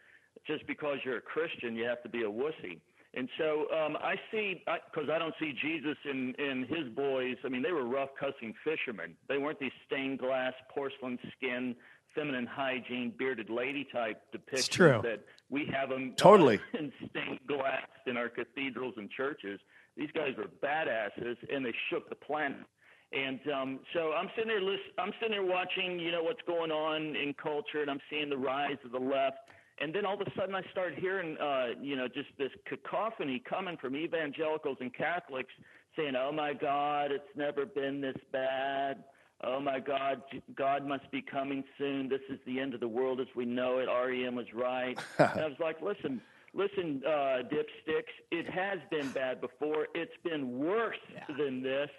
just 0.47 0.65
because 0.67 0.99
you're 1.05 1.17
a 1.17 1.21
Christian, 1.21 1.75
you 1.75 1.85
have 1.85 2.03
to 2.03 2.09
be 2.09 2.23
a 2.23 2.31
wussy. 2.31 2.79
And 3.15 3.29
so 3.37 3.67
um, 3.71 3.95
I 3.97 4.15
see, 4.31 4.63
because 4.65 5.09
I, 5.11 5.19
don't 5.19 5.35
see 5.39 5.53
Jesus 5.61 5.97
in, 6.09 6.33
in 6.39 6.65
his 6.67 6.89
boys. 6.95 7.35
I 7.45 7.49
mean, 7.49 7.61
they 7.61 7.71
were 7.71 7.85
rough 7.85 8.09
cussing 8.19 8.53
fishermen. 8.63 9.15
They 9.29 9.37
weren't 9.37 9.59
these 9.59 9.71
stained 9.85 10.17
glass, 10.17 10.53
porcelain 10.73 11.19
skin, 11.37 11.75
feminine 12.15 12.47
hygiene, 12.47 13.13
bearded 13.17 13.49
lady 13.49 13.87
type 13.91 14.21
depictions 14.35 15.03
that 15.03 15.21
we 15.49 15.69
have 15.71 15.89
them 15.89 16.13
Totally. 16.17 16.59
in 16.73 16.91
stained 17.09 17.39
glass 17.47 17.87
in 18.07 18.17
our 18.17 18.29
cathedrals 18.29 18.95
and 18.97 19.09
churches. 19.11 19.59
These 19.95 20.09
guys 20.15 20.33
were 20.35 20.49
badasses, 20.63 21.37
and 21.53 21.63
they 21.63 21.73
shook 21.89 22.09
the 22.09 22.15
planet. 22.15 22.57
And 23.11 23.39
um, 23.53 23.79
so 23.93 24.13
I'm 24.13 24.29
sitting 24.35 24.47
there, 24.49 24.61
list- 24.61 24.81
I'm 24.97 25.11
sitting 25.19 25.37
there 25.37 25.45
watching, 25.45 25.99
you 25.99 26.11
know, 26.11 26.23
what's 26.23 26.41
going 26.47 26.71
on 26.71 27.15
in 27.15 27.35
culture, 27.41 27.81
and 27.81 27.91
I'm 27.91 27.99
seeing 28.09 28.29
the 28.29 28.37
rise 28.37 28.77
of 28.83 28.91
the 28.91 28.99
left. 28.99 29.37
And 29.83 29.93
then 29.93 30.05
all 30.05 30.13
of 30.13 30.21
a 30.21 30.31
sudden, 30.39 30.55
I 30.55 30.61
start 30.71 30.93
hearing, 30.97 31.35
uh, 31.39 31.71
you 31.81 31.97
know, 31.97 32.07
just 32.07 32.29
this 32.37 32.51
cacophony 32.65 33.43
coming 33.43 33.75
from 33.75 33.97
evangelicals 33.97 34.77
and 34.79 34.93
Catholics 34.93 35.51
saying, 35.97 36.15
"Oh 36.15 36.31
my 36.31 36.53
God, 36.53 37.11
it's 37.11 37.35
never 37.35 37.65
been 37.65 37.99
this 37.99 38.15
bad. 38.31 39.03
Oh 39.41 39.59
my 39.59 39.81
God, 39.81 40.21
God 40.55 40.87
must 40.87 41.11
be 41.11 41.21
coming 41.21 41.65
soon. 41.77 42.07
This 42.07 42.21
is 42.29 42.39
the 42.45 42.61
end 42.61 42.73
of 42.73 42.79
the 42.79 42.87
world 42.87 43.19
as 43.19 43.27
we 43.35 43.43
know 43.43 43.79
it. 43.79 43.87
REM 43.87 44.35
was 44.35 44.53
right." 44.53 44.97
and 45.17 45.41
I 45.41 45.47
was 45.49 45.59
like, 45.59 45.81
"Listen, 45.81 46.21
listen, 46.53 47.03
uh, 47.05 47.43
dipsticks. 47.51 48.13
It 48.31 48.49
has 48.49 48.79
been 48.89 49.09
bad 49.09 49.41
before. 49.41 49.87
It's 49.93 50.15
been 50.23 50.59
worse 50.59 51.03
than 51.37 51.61
this. 51.61 51.89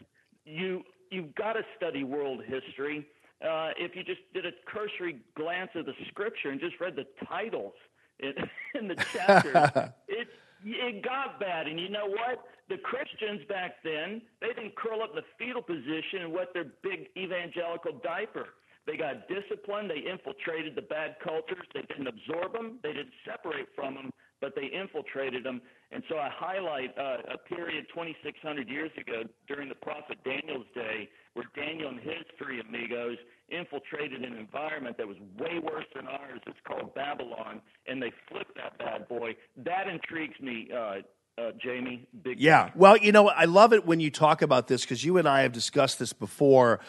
You 0.47 0.85
you've 1.11 1.35
got 1.35 1.53
to 1.53 1.63
study 1.77 2.03
world 2.03 2.45
history." 2.45 3.07
Uh, 3.45 3.71
if 3.77 3.95
you 3.95 4.03
just 4.03 4.21
did 4.33 4.47
a 4.47 4.53
cursory 4.67 5.21
glance 5.37 5.71
of 5.75 5.87
the 5.87 5.93
scripture 6.09 6.51
and 6.51 6.61
just 6.61 6.81
read 6.81 6.97
the 6.97 7.07
titles 7.27 7.75
in, 8.19 8.33
in 8.79 8.89
the 8.89 8.97
chapter, 9.13 9.93
it 10.09 10.29
it 10.65 11.05
got 11.05 11.39
bad. 11.39 11.67
And 11.67 11.79
you 11.79 11.91
know 11.91 12.07
what? 12.07 12.45
The 12.71 12.79
Christians 12.79 13.43
back 13.49 13.77
then 13.85 14.23
they 14.41 14.49
didn't 14.49 14.75
curl 14.77 15.03
up 15.03 15.11
in 15.11 15.17
the 15.17 15.29
fetal 15.39 15.61
position 15.61 16.23
and 16.23 16.33
wet 16.33 16.49
their 16.55 16.67
big 16.83 17.09
evangelical 17.17 18.01
diaper. 18.03 18.49
They 18.87 18.97
got 18.97 19.29
disciplined. 19.29 19.91
They 19.91 20.09
infiltrated 20.11 20.75
the 20.75 20.83
bad 20.83 21.17
cultures. 21.23 21.65
They 21.73 21.83
didn't 21.83 22.07
absorb 22.07 22.53
them. 22.53 22.79
They 22.83 22.93
didn't 22.93 23.13
separate 23.25 23.69
from 23.75 23.95
them, 23.95 24.11
but 24.41 24.55
they 24.55 24.67
infiltrated 24.67 25.45
them. 25.45 25.61
And 25.91 26.03
so 26.09 26.17
I 26.17 26.29
highlight 26.33 26.97
uh, 26.99 27.35
a 27.35 27.39
period 27.39 27.87
2,600 27.95 28.69
years 28.69 28.91
ago 28.99 29.23
during 29.47 29.69
the 29.69 29.75
prophet 29.77 30.19
Daniel's 30.25 30.67
day 30.75 31.09
where 31.35 31.47
Daniel 31.57 31.91
and 31.91 32.01
his 32.01 32.25
three 32.39 32.61
amigos 32.61 33.17
infiltrated 33.49 34.23
an 34.23 34.37
environment 34.37 34.97
that 34.99 35.07
was 35.07 35.17
way 35.39 35.59
worse 35.59 35.85
than 35.95 36.07
ours. 36.07 36.41
It's 36.47 36.59
called 36.67 36.95
Babylon, 36.95 37.61
and 37.87 38.01
they 38.01 38.13
flipped 38.29 38.57
that 38.57 38.79
bad 38.79 39.09
boy. 39.09 39.37
That 39.57 39.89
intrigues 39.89 40.41
me, 40.41 40.69
uh, 40.73 40.97
uh, 41.37 41.51
Jamie. 41.63 42.07
Big 42.23 42.41
Yeah. 42.41 42.71
Well, 42.75 42.97
you 42.97 43.13
know, 43.13 43.29
I 43.29 43.45
love 43.45 43.73
it 43.73 43.85
when 43.85 44.01
you 44.01 44.11
talk 44.11 44.43
about 44.43 44.69
this 44.69 44.83
because 44.83 45.05
you 45.05 45.19
and 45.19 45.29
I 45.29 45.43
have 45.43 45.53
discussed 45.53 45.99
this 45.99 46.13
before 46.13 46.81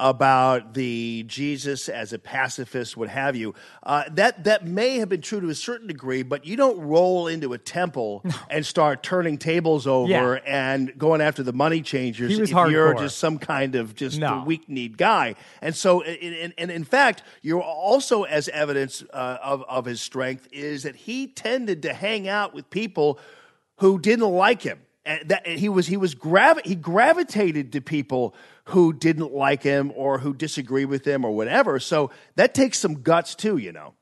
about 0.00 0.74
the 0.74 1.24
Jesus 1.26 1.88
as 1.88 2.12
a 2.12 2.18
pacifist, 2.18 2.96
what 2.96 3.08
have 3.08 3.36
you. 3.36 3.54
Uh, 3.82 4.04
that 4.12 4.44
that 4.44 4.66
may 4.66 4.98
have 4.98 5.08
been 5.08 5.20
true 5.20 5.40
to 5.40 5.48
a 5.48 5.54
certain 5.54 5.86
degree, 5.86 6.22
but 6.22 6.44
you 6.44 6.56
don't 6.56 6.78
roll 6.80 7.28
into 7.28 7.52
a 7.52 7.58
temple 7.58 8.24
and 8.50 8.66
start 8.66 9.02
turning 9.02 9.38
tables 9.38 9.86
over 9.86 10.10
Yeah. 10.10 10.40
and 10.46 10.96
going 10.98 11.20
after 11.20 11.42
the 11.42 11.52
money 11.52 11.80
changers 11.80 12.38
if 12.38 12.50
you're 12.50 12.94
just 12.94 13.18
some 13.18 13.38
kind 13.38 13.74
of 13.76 13.94
just 13.94 14.18
No. 14.18 14.42
weak 14.44 14.68
kneed 14.68 14.96
guy. 14.98 15.36
And 15.62 15.74
so, 15.74 16.02
and, 16.02 16.34
and, 16.34 16.54
and 16.58 16.70
in 16.70 16.84
fact, 16.84 17.22
you're 17.42 17.62
also 17.62 18.24
as 18.24 18.48
evidence 18.48 19.02
uh, 19.12 19.38
of 19.42 19.62
of 19.64 19.84
his 19.84 20.00
strength 20.00 20.48
is 20.52 20.82
that 20.82 20.96
he 20.96 21.26
tended 21.28 21.82
to 21.82 21.92
hang 21.94 22.28
out 22.28 22.52
with 22.54 22.68
people 22.70 23.18
who 23.78 23.98
didn't 23.98 24.30
like 24.30 24.62
him. 24.62 24.80
And 25.06 25.28
that 25.28 25.46
and 25.46 25.58
he 25.58 25.68
was 25.68 25.86
he 25.86 25.96
was 25.96 26.14
gravi- 26.14 26.62
he 26.64 26.74
gravitated 26.74 27.72
to 27.72 27.80
people 27.80 28.34
who 28.66 28.92
didn't 28.92 29.32
like 29.32 29.62
him 29.62 29.92
or 29.94 30.18
who 30.18 30.32
disagree 30.32 30.86
with 30.86 31.06
him 31.06 31.24
or 31.24 31.32
whatever. 31.32 31.78
So 31.78 32.10
that 32.36 32.54
takes 32.54 32.78
some 32.78 33.02
guts 33.02 33.34
too, 33.34 33.58
you 33.58 33.72
know. 33.72 33.94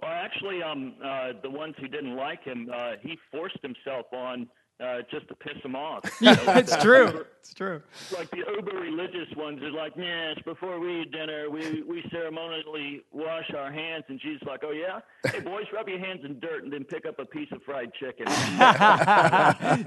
Well, 0.00 0.10
actually, 0.10 0.62
um, 0.62 0.94
uh, 1.04 1.32
the 1.42 1.50
ones 1.50 1.74
who 1.78 1.88
didn't 1.88 2.16
like 2.16 2.42
him, 2.44 2.70
uh, 2.72 2.92
he 3.02 3.18
forced 3.30 3.58
himself 3.62 4.06
on 4.12 4.48
uh, 4.82 4.98
just 5.10 5.28
to 5.28 5.34
piss 5.34 5.60
them 5.62 5.76
off. 5.76 6.04
Yeah, 6.20 6.40
You 6.42 6.58
it's 6.60 6.74
the 6.74 6.82
true. 6.82 7.06
uber- 7.06 7.26
It's 7.40 7.54
true. 7.54 7.82
Like 8.16 8.30
the 8.30 8.38
uber 8.38 8.76
religious 8.78 9.28
ones 9.36 9.62
are 9.62 9.70
like, 9.70 9.92
yes, 9.96 10.36
before 10.44 10.78
we 10.80 11.02
eat 11.02 11.12
dinner, 11.12 11.50
we, 11.50 11.82
we 11.82 12.02
ceremonially 12.10 13.02
wash 13.12 13.50
our 13.56 13.70
hands. 13.72 14.04
And 14.08 14.18
Jesus 14.20 14.42
like, 14.46 14.60
oh, 14.64 14.70
yeah? 14.72 15.00
Hey, 15.30 15.40
boys, 15.40 15.64
rub 15.72 15.88
your 15.88 15.98
hands 15.98 16.20
in 16.24 16.38
dirt 16.40 16.64
and 16.64 16.72
then 16.72 16.84
pick 16.84 17.04
up 17.06 17.18
a 17.18 17.24
piece 17.26 17.48
of 17.52 17.62
fried 17.62 17.92
chicken. 17.94 18.26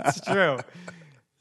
it's 0.05 0.21
true. 0.21 0.57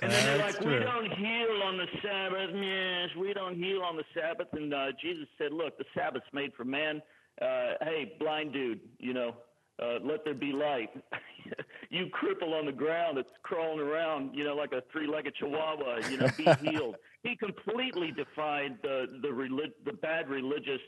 And 0.01 0.11
then 0.11 0.25
they're 0.27 0.39
That's 0.39 0.55
like, 0.57 0.63
true. 0.65 0.79
we 0.79 0.85
don't 0.85 1.13
heal 1.13 1.63
on 1.65 1.77
the 1.77 1.87
Sabbath. 2.03 2.51
Yes, 2.55 3.11
we 3.19 3.33
don't 3.33 3.55
heal 3.57 3.83
on 3.83 3.97
the 3.97 4.05
Sabbath. 4.15 4.49
And 4.53 4.73
uh, 4.75 4.87
Jesus 5.01 5.27
said, 5.39 5.53
look, 5.53 5.79
the 5.79 5.85
Sabbath's 5.95 6.27
made 6.33 6.53
for 6.57 6.65
man. 6.65 7.01
Uh, 7.41 7.75
hey, 7.83 8.15
blind 8.21 8.53
dude, 8.53 8.81
you 8.99 9.15
know, 9.15 9.35
uh, 9.83 9.99
let 10.03 10.25
there 10.25 10.35
be 10.35 10.53
light. 10.53 10.91
you 11.91 12.07
cripple 12.07 12.59
on 12.59 12.67
the 12.67 12.73
ground 12.73 13.17
that's 13.17 13.29
crawling 13.43 13.81
around, 13.81 14.35
you 14.35 14.45
know, 14.45 14.55
like 14.55 14.73
a 14.73 14.83
three-legged 14.93 15.35
chihuahua, 15.37 16.09
you 16.09 16.19
know, 16.19 16.29
be 16.37 16.45
healed. 16.71 16.97
he 17.23 17.37
completely 17.37 18.13
defied 18.13 18.79
the 18.83 19.07
the 19.23 19.33
relig- 19.33 19.85
the 19.85 19.93
bad 19.93 20.29
religious 20.29 20.81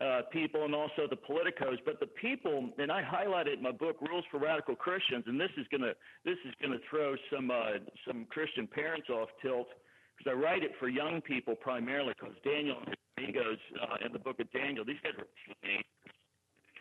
uh, 0.00 0.22
people 0.32 0.64
and 0.64 0.74
also 0.74 1.06
the 1.08 1.16
politicos. 1.16 1.78
But 1.84 2.00
the 2.00 2.06
people, 2.06 2.70
and 2.78 2.90
I 2.90 3.02
highlighted 3.02 3.54
in 3.58 3.62
my 3.62 3.72
book, 3.72 3.96
Rules 4.00 4.24
for 4.30 4.38
Radical 4.38 4.74
Christians, 4.74 5.24
and 5.26 5.38
this 5.38 5.50
is 5.56 5.66
gonna 5.70 5.92
this 6.24 6.38
is 6.46 6.54
gonna 6.62 6.78
throw 6.88 7.14
some 7.32 7.50
uh, 7.50 7.78
some 8.06 8.26
Christian 8.30 8.66
parents 8.66 9.08
off 9.10 9.28
tilt 9.42 9.68
because 10.16 10.32
I 10.32 10.40
write 10.40 10.62
it 10.62 10.72
for 10.78 10.88
young 10.88 11.20
people 11.20 11.54
primarily 11.54 12.14
because 12.18 12.36
Daniel 12.44 12.78
and 12.78 12.88
his 12.88 12.96
amigos 13.18 13.58
uh, 13.82 14.06
in 14.06 14.12
the 14.12 14.18
book 14.18 14.40
of 14.40 14.50
Daniel, 14.52 14.84
these 14.84 15.00
guys 15.02 15.12
were 15.18 15.26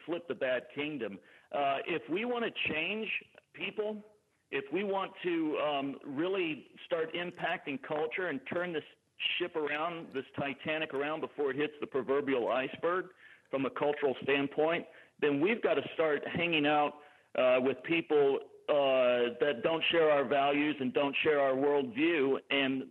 flip 0.05 0.27
the 0.27 0.35
bad 0.35 0.63
kingdom. 0.73 1.19
Uh, 1.51 1.77
if 1.87 2.01
we 2.09 2.25
want 2.25 2.45
to 2.45 2.73
change 2.73 3.07
people, 3.53 3.97
if 4.51 4.65
we 4.73 4.83
want 4.83 5.11
to 5.23 5.57
um, 5.57 5.95
really 6.05 6.67
start 6.85 7.13
impacting 7.13 7.79
culture 7.81 8.27
and 8.27 8.39
turn 8.51 8.73
this 8.73 8.83
ship 9.37 9.55
around, 9.55 10.07
this 10.13 10.25
Titanic 10.37 10.93
around 10.93 11.21
before 11.21 11.51
it 11.51 11.57
hits 11.57 11.73
the 11.81 11.87
proverbial 11.87 12.49
iceberg 12.49 13.05
from 13.51 13.65
a 13.65 13.69
cultural 13.69 14.15
standpoint, 14.23 14.85
then 15.21 15.41
we've 15.41 15.61
got 15.61 15.75
to 15.75 15.83
start 15.93 16.23
hanging 16.27 16.65
out 16.65 16.93
uh, 17.37 17.57
with 17.59 17.81
people 17.83 18.39
uh, 18.69 19.33
that 19.39 19.61
don't 19.63 19.83
share 19.91 20.11
our 20.11 20.23
values 20.23 20.75
and 20.79 20.93
don't 20.93 21.15
share 21.23 21.39
our 21.39 21.53
worldview 21.53 22.37
and 22.51 22.83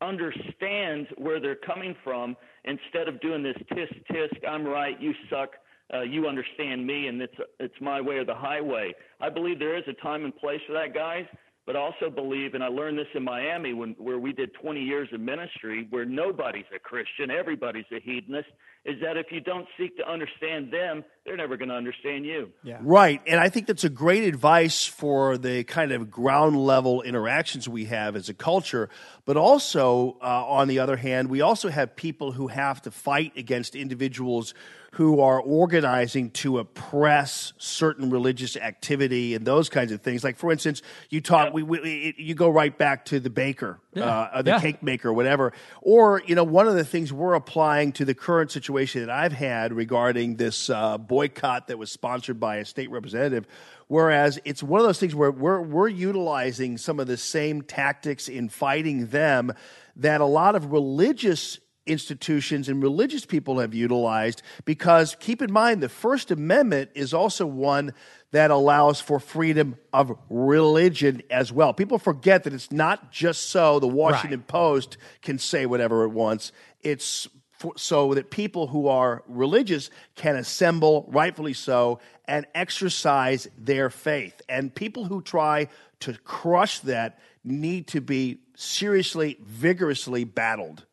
understand 0.00 1.06
where 1.16 1.40
they're 1.40 1.54
coming 1.54 1.94
from 2.02 2.36
instead 2.64 3.08
of 3.08 3.20
doing 3.20 3.42
this 3.42 3.56
tisk 3.70 4.02
tisk 4.10 4.48
I'm 4.48 4.64
right 4.64 5.00
you 5.00 5.12
suck 5.30 5.50
uh, 5.92 6.02
you 6.02 6.26
understand 6.26 6.86
me 6.86 7.08
and 7.08 7.20
it's 7.20 7.34
it's 7.60 7.74
my 7.80 8.00
way 8.00 8.16
or 8.16 8.24
the 8.24 8.34
highway. 8.34 8.92
I 9.20 9.28
believe 9.28 9.58
there 9.58 9.76
is 9.76 9.84
a 9.88 9.94
time 10.02 10.24
and 10.24 10.36
place 10.36 10.60
for 10.66 10.72
that, 10.72 10.94
guys. 10.94 11.26
But 11.64 11.76
I 11.76 11.78
also 11.78 12.10
believe, 12.10 12.54
and 12.54 12.64
I 12.64 12.66
learned 12.66 12.98
this 12.98 13.06
in 13.14 13.22
Miami 13.22 13.72
when 13.72 13.90
where 13.98 14.18
we 14.18 14.32
did 14.32 14.52
20 14.54 14.80
years 14.80 15.08
of 15.12 15.20
ministry, 15.20 15.86
where 15.90 16.04
nobody's 16.04 16.64
a 16.74 16.78
Christian, 16.78 17.30
everybody's 17.30 17.84
a 17.92 18.00
hedonist. 18.00 18.48
Is 18.84 18.96
that 19.00 19.16
if 19.16 19.26
you 19.30 19.40
don't 19.40 19.66
seek 19.78 19.96
to 19.98 20.10
understand 20.10 20.72
them, 20.72 21.04
they're 21.24 21.36
never 21.36 21.56
going 21.56 21.68
to 21.68 21.74
understand 21.76 22.26
you. 22.26 22.50
Yeah. 22.64 22.78
Right. 22.80 23.20
And 23.26 23.38
I 23.38 23.48
think 23.48 23.66
that's 23.68 23.84
a 23.84 23.88
great 23.88 24.24
advice 24.24 24.84
for 24.84 25.38
the 25.38 25.62
kind 25.64 25.92
of 25.92 26.10
ground 26.10 26.56
level 26.56 27.02
interactions 27.02 27.68
we 27.68 27.84
have 27.84 28.16
as 28.16 28.28
a 28.28 28.34
culture. 28.34 28.88
But 29.24 29.36
also, 29.36 30.16
uh, 30.20 30.46
on 30.46 30.66
the 30.66 30.80
other 30.80 30.96
hand, 30.96 31.30
we 31.30 31.40
also 31.40 31.68
have 31.68 31.94
people 31.94 32.32
who 32.32 32.48
have 32.48 32.82
to 32.82 32.90
fight 32.90 33.32
against 33.36 33.76
individuals 33.76 34.52
who 34.96 35.20
are 35.20 35.40
organizing 35.40 36.30
to 36.30 36.58
oppress 36.58 37.54
certain 37.56 38.10
religious 38.10 38.56
activity 38.56 39.34
and 39.34 39.46
those 39.46 39.70
kinds 39.70 39.90
of 39.90 40.02
things. 40.02 40.22
Like, 40.22 40.36
for 40.36 40.52
instance, 40.52 40.82
you 41.08 41.20
talk, 41.22 41.54
we, 41.54 41.62
we, 41.62 41.78
it- 41.78 42.18
you 42.18 42.34
go 42.34 42.50
right 42.50 42.76
back 42.76 43.06
to 43.06 43.18
the 43.20 43.30
baker, 43.30 43.78
Yeah. 43.94 44.04
uh, 44.04 44.42
the 44.42 44.50
Yeah. 44.52 44.60
cake 44.60 44.82
maker, 44.82 45.12
whatever. 45.12 45.52
Or, 45.82 46.22
you 46.26 46.34
know, 46.34 46.44
one 46.44 46.66
of 46.66 46.74
the 46.74 46.84
things 46.84 47.12
we're 47.12 47.34
applying 47.34 47.92
to 47.92 48.04
the 48.04 48.14
current 48.14 48.50
situation 48.50 49.02
that 49.04 49.10
I've 49.10 49.32
had 49.34 49.72
regarding 49.72 50.36
this 50.36 50.70
uh, 50.70 50.96
boycott 50.98 51.68
that 51.68 51.78
was 51.78 51.90
sponsored 51.92 52.40
by 52.40 52.56
a 52.56 52.64
state 52.64 52.90
representative. 52.90 53.46
Whereas 53.88 54.38
it's 54.46 54.62
one 54.62 54.80
of 54.80 54.86
those 54.86 54.98
things 54.98 55.14
where 55.14 55.30
we're, 55.30 55.60
we're 55.60 55.88
utilizing 55.88 56.78
some 56.78 56.98
of 57.00 57.06
the 57.06 57.18
same 57.18 57.60
tactics 57.60 58.28
in 58.28 58.48
fighting 58.48 59.08
them 59.08 59.52
that 59.96 60.22
a 60.22 60.26
lot 60.26 60.54
of 60.54 60.72
religious 60.72 61.58
institutions 61.86 62.68
and 62.68 62.82
religious 62.82 63.26
people 63.26 63.58
have 63.58 63.74
utilized 63.74 64.42
because 64.64 65.16
keep 65.18 65.42
in 65.42 65.52
mind 65.52 65.82
the 65.82 65.88
First 65.88 66.30
Amendment 66.30 66.90
is 66.94 67.12
also 67.12 67.44
one 67.46 67.92
that 68.30 68.50
allows 68.50 69.00
for 69.00 69.20
freedom 69.20 69.76
of 69.92 70.16
religion 70.30 71.22
as 71.30 71.52
well. 71.52 71.74
People 71.74 71.98
forget 71.98 72.44
that 72.44 72.52
it's 72.52 72.72
not 72.72 73.12
just 73.12 73.50
so 73.50 73.78
the 73.78 73.88
Washington 73.88 74.42
Post 74.42 74.96
can 75.20 75.38
say 75.38 75.66
whatever 75.66 76.04
it 76.04 76.10
wants. 76.10 76.52
It's 76.82 77.28
for, 77.50 77.72
so 77.76 78.14
that 78.14 78.30
people 78.30 78.66
who 78.66 78.88
are 78.88 79.22
religious 79.26 79.90
can 80.16 80.36
assemble, 80.36 81.08
rightfully 81.12 81.52
so, 81.52 82.00
and 82.26 82.46
exercise 82.54 83.48
their 83.58 83.90
faith. 83.90 84.40
And 84.48 84.74
people 84.74 85.04
who 85.04 85.22
try 85.22 85.68
to 86.00 86.14
crush 86.24 86.80
that 86.80 87.18
need 87.44 87.88
to 87.88 88.00
be 88.00 88.40
seriously, 88.56 89.36
vigorously 89.40 90.24
battled. 90.24 90.84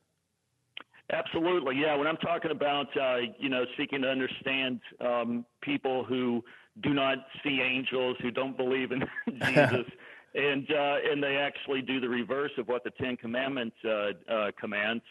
Absolutely, 1.11 1.75
yeah. 1.79 1.95
When 1.95 2.07
I'm 2.07 2.17
talking 2.17 2.51
about 2.51 2.87
uh, 2.97 3.17
you 3.39 3.49
know 3.49 3.65
seeking 3.77 4.01
to 4.03 4.09
understand 4.09 4.79
um, 5.01 5.45
people 5.61 6.03
who 6.03 6.43
do 6.81 6.93
not 6.93 7.17
see 7.43 7.61
angels, 7.61 8.15
who 8.21 8.31
don't 8.31 8.55
believe 8.55 8.91
in 8.91 9.03
Jesus, 9.45 9.85
and 10.35 10.69
uh, 10.71 10.95
and 11.11 11.21
they 11.23 11.35
actually 11.37 11.81
do 11.81 11.99
the 11.99 12.09
reverse 12.09 12.51
of 12.57 12.67
what 12.67 12.83
the 12.83 12.91
Ten 12.91 13.17
Commandments 13.17 13.75
uh, 13.83 14.11
uh, 14.31 14.51
commands, 14.59 15.03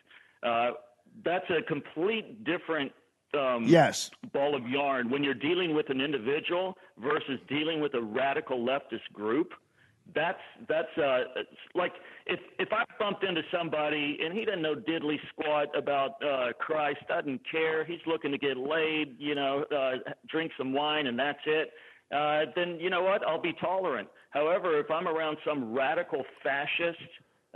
uh, 0.45 0.71
that's 1.25 1.51
a 1.51 1.63
complete 1.63 2.45
different 2.45 2.93
um, 3.35 3.65
Yes. 3.65 4.11
ball 4.33 4.55
of 4.55 4.67
yarn 4.69 5.11
when 5.11 5.25
you're 5.25 5.35
dealing 5.35 5.75
with 5.75 5.91
an 5.91 6.01
individual 6.01 6.77
versus 6.99 7.41
dealing 7.49 7.81
with 7.81 7.95
a 7.95 8.01
radical 8.01 8.59
leftist 8.59 9.13
group. 9.13 9.53
That's 10.15 10.41
that's 10.69 10.97
uh, 10.97 11.25
like 11.75 11.93
if 12.29 12.41
if 12.59 12.69
I 12.73 12.85
bumped 12.99 13.25
into 13.25 13.43
somebody 13.53 14.19
and 14.25 14.37
he 14.37 14.45
doesn't 14.45 14.63
know 14.63 14.75
diddly 14.75 15.17
squat 15.31 15.69
about 15.77 16.23
uh, 16.23 16.53
Christ, 16.59 16.99
doesn't 17.09 17.41
care, 17.51 17.85
he's 17.85 18.01
looking 18.07 18.31
to 18.33 18.39
get 18.39 18.57
laid, 18.57 19.17
you 19.19 19.35
know, 19.35 19.65
uh, 19.75 20.11
drink 20.29 20.53
some 20.59 20.73
wine 20.73 21.07
and 21.07 21.19
that's 21.19 21.39
it. 21.47 21.71
Uh, 22.15 22.51
then 22.55 22.79
you 22.81 22.91
know 22.91 23.03
what? 23.03 23.27
I'll 23.27 23.41
be 23.41 23.55
tolerant. 23.61 24.09
However, 24.31 24.79
if 24.79 24.91
I'm 24.91 25.09
around 25.09 25.39
some 25.47 25.73
radical 25.73 26.23
fascist 26.43 26.99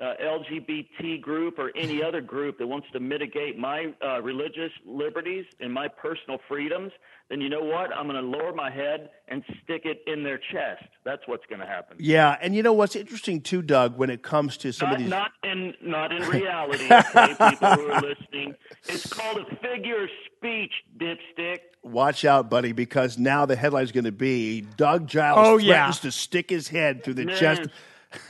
uh, 0.03 0.15
LGBT 0.23 1.21
group 1.21 1.59
or 1.59 1.71
any 1.77 2.03
other 2.03 2.21
group 2.21 2.59
that 2.59 2.67
wants 2.67 2.89
to 2.93 3.01
mitigate 3.01 3.57
my 3.59 3.93
uh, 4.05 4.21
religious 4.21 4.73
liberties 4.85 5.45
and 5.61 5.73
my 5.73 5.87
personal 5.89 6.39
freedoms, 6.49 6.91
then 7.31 7.41
you 7.41 7.49
know 7.49 7.63
what? 7.63 7.95
I'm 7.97 8.09
going 8.09 8.21
to 8.23 8.29
lower 8.29 8.53
my 8.53 8.71
head 8.71 9.11
and 9.29 9.45
stick 9.63 9.83
it 9.85 10.03
in 10.09 10.25
their 10.25 10.39
chest. 10.39 10.85
That's 11.05 11.23
what's 11.27 11.45
going 11.49 11.61
to 11.61 11.67
happen. 11.67 11.97
Yeah, 12.01 12.37
and 12.43 12.55
you 12.55 12.63
know 12.65 12.73
what's 12.73 12.97
interesting 12.97 13.41
too, 13.41 13.63
Doug, 13.63 13.97
when 13.97 14.11
it 14.11 14.23
comes 14.23 14.57
to 14.59 14.73
some 14.73 14.89
Not, 14.89 14.95
of 14.97 15.01
these. 15.03 15.11
not 15.11 15.31
in 15.45 15.75
not 15.83 16.13
in 16.13 16.23
reality, 16.29 16.85
okay, 16.93 17.35
people 17.51 17.69
who 17.69 17.87
are 17.87 18.01
listening. 18.01 18.55
It's 18.89 19.07
called 19.07 19.39
a 19.39 19.57
figure 19.57 20.03
of 20.03 20.11
speech, 20.37 20.73
dipstick. 20.99 21.59
Watch 21.85 22.25
out, 22.25 22.51
buddy, 22.51 22.73
because 22.73 23.19
now 23.19 23.47
the 23.47 23.57
headline's 23.57 23.93
going 23.93 24.05
to 24.05 24.13
be 24.13 24.61
Doug 24.61 25.07
Giles 25.07 25.39
Oh, 25.41 25.59
threatens 25.59 25.65
yeah. 25.67 25.91
to 26.03 26.11
stick 26.13 26.51
his 26.51 26.69
head 26.69 27.03
through 27.05 27.15
the 27.15 27.27
Yes. 27.27 27.39
chest. 27.39 27.63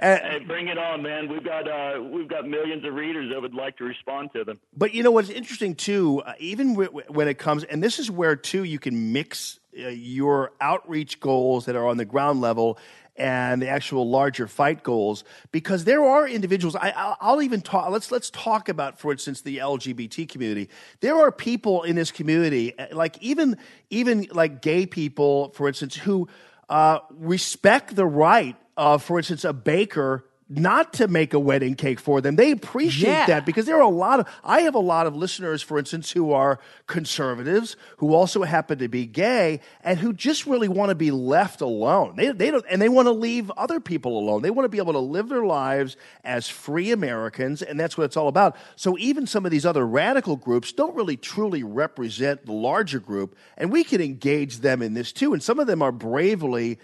hey, 0.00 0.44
bring 0.46 0.68
it 0.68 0.78
on, 0.78 1.02
man. 1.02 1.28
We've 1.28 1.44
got 1.44 1.68
uh, 1.68 2.02
we've 2.02 2.28
got 2.28 2.46
millions 2.46 2.84
of 2.84 2.94
readers 2.94 3.30
that 3.32 3.40
would 3.40 3.54
like 3.54 3.76
to 3.78 3.84
respond 3.84 4.30
to 4.34 4.44
them. 4.44 4.60
But 4.76 4.94
you 4.94 5.02
know 5.02 5.10
what's 5.10 5.30
interesting 5.30 5.74
too, 5.74 6.22
uh, 6.24 6.34
even 6.38 6.70
w- 6.70 6.88
w- 6.88 7.06
when 7.08 7.28
it 7.28 7.38
comes, 7.38 7.64
and 7.64 7.82
this 7.82 7.98
is 7.98 8.10
where 8.10 8.36
too 8.36 8.64
you 8.64 8.78
can 8.78 9.12
mix 9.12 9.58
uh, 9.78 9.88
your 9.88 10.52
outreach 10.60 11.20
goals 11.20 11.66
that 11.66 11.76
are 11.76 11.86
on 11.86 11.96
the 11.96 12.04
ground 12.04 12.40
level 12.40 12.78
and 13.16 13.62
the 13.62 13.68
actual 13.68 14.10
larger 14.10 14.48
fight 14.48 14.82
goals, 14.82 15.22
because 15.52 15.84
there 15.84 16.04
are 16.04 16.26
individuals. 16.28 16.74
I, 16.74 16.90
I'll, 16.90 17.16
I'll 17.20 17.42
even 17.42 17.60
talk. 17.60 17.90
Let's 17.90 18.10
let's 18.10 18.30
talk 18.30 18.68
about, 18.68 18.98
for 18.98 19.12
instance, 19.12 19.42
the 19.42 19.58
LGBT 19.58 20.28
community. 20.28 20.68
There 21.00 21.16
are 21.16 21.30
people 21.30 21.82
in 21.84 21.96
this 21.96 22.10
community, 22.10 22.76
uh, 22.78 22.88
like 22.92 23.16
even 23.22 23.56
even 23.90 24.26
like 24.32 24.62
gay 24.62 24.86
people, 24.86 25.50
for 25.50 25.68
instance, 25.68 25.94
who 25.94 26.28
uh, 26.68 27.00
respect 27.10 27.94
the 27.94 28.06
right 28.06 28.56
of, 28.76 29.02
for 29.02 29.18
instance, 29.18 29.44
a 29.44 29.52
baker 29.52 30.24
not 30.58 30.92
to 30.94 31.08
make 31.08 31.34
a 31.34 31.38
wedding 31.38 31.74
cake 31.74 32.00
for 32.00 32.20
them. 32.20 32.36
They 32.36 32.50
appreciate 32.50 33.10
Yeah. 33.10 33.26
that 33.26 33.46
because 33.46 33.66
there 33.66 33.76
are 33.76 33.82
a 33.82 33.88
lot 33.88 34.20
of 34.20 34.26
I 34.42 34.60
have 34.62 34.74
a 34.74 34.78
lot 34.80 35.06
of 35.06 35.14
listeners, 35.16 35.62
for 35.62 35.78
instance, 35.78 36.12
who 36.12 36.32
are 36.32 36.58
conservatives 36.86 37.76
who 37.98 38.14
also 38.14 38.42
happen 38.44 38.78
to 38.78 38.88
be 38.88 39.06
gay 39.06 39.60
and 39.82 39.98
who 39.98 40.12
just 40.12 40.46
really 40.46 40.68
want 40.68 40.88
to 40.88 40.94
be 40.94 41.10
left 41.10 41.60
alone. 41.60 42.14
They 42.16 42.30
they 42.32 42.50
don't 42.50 42.64
and 42.70 42.80
they 42.80 42.88
want 42.88 43.06
to 43.06 43.12
leave 43.12 43.50
other 43.52 43.80
people 43.80 44.18
alone. 44.18 44.42
They 44.42 44.50
want 44.50 44.64
to 44.64 44.68
be 44.68 44.78
able 44.78 44.92
to 44.94 44.98
live 44.98 45.28
their 45.28 45.44
lives 45.44 45.96
as 46.24 46.48
free 46.48 46.90
Americans, 46.92 47.60
and 47.62 47.78
that's 47.78 47.98
what 47.98 48.04
it's 48.04 48.16
all 48.16 48.28
about. 48.28 48.56
So 48.76 48.96
even 48.98 49.26
some 49.26 49.44
of 49.44 49.50
these 49.50 49.66
other 49.66 49.86
radical 49.86 50.36
groups 50.36 50.72
don't 50.72 50.94
really 50.94 51.16
truly 51.16 51.62
represent 51.62 52.46
the 52.46 52.52
larger 52.52 53.00
group, 53.00 53.36
and 53.56 53.70
we 53.70 53.84
can 53.84 54.00
engage 54.00 54.58
them 54.58 54.82
in 54.82 54.94
this 54.94 55.12
too. 55.12 55.32
And 55.32 55.42
some 55.42 55.58
of 55.58 55.66
them 55.66 55.82
are 55.82 55.92
bravely 55.92 56.78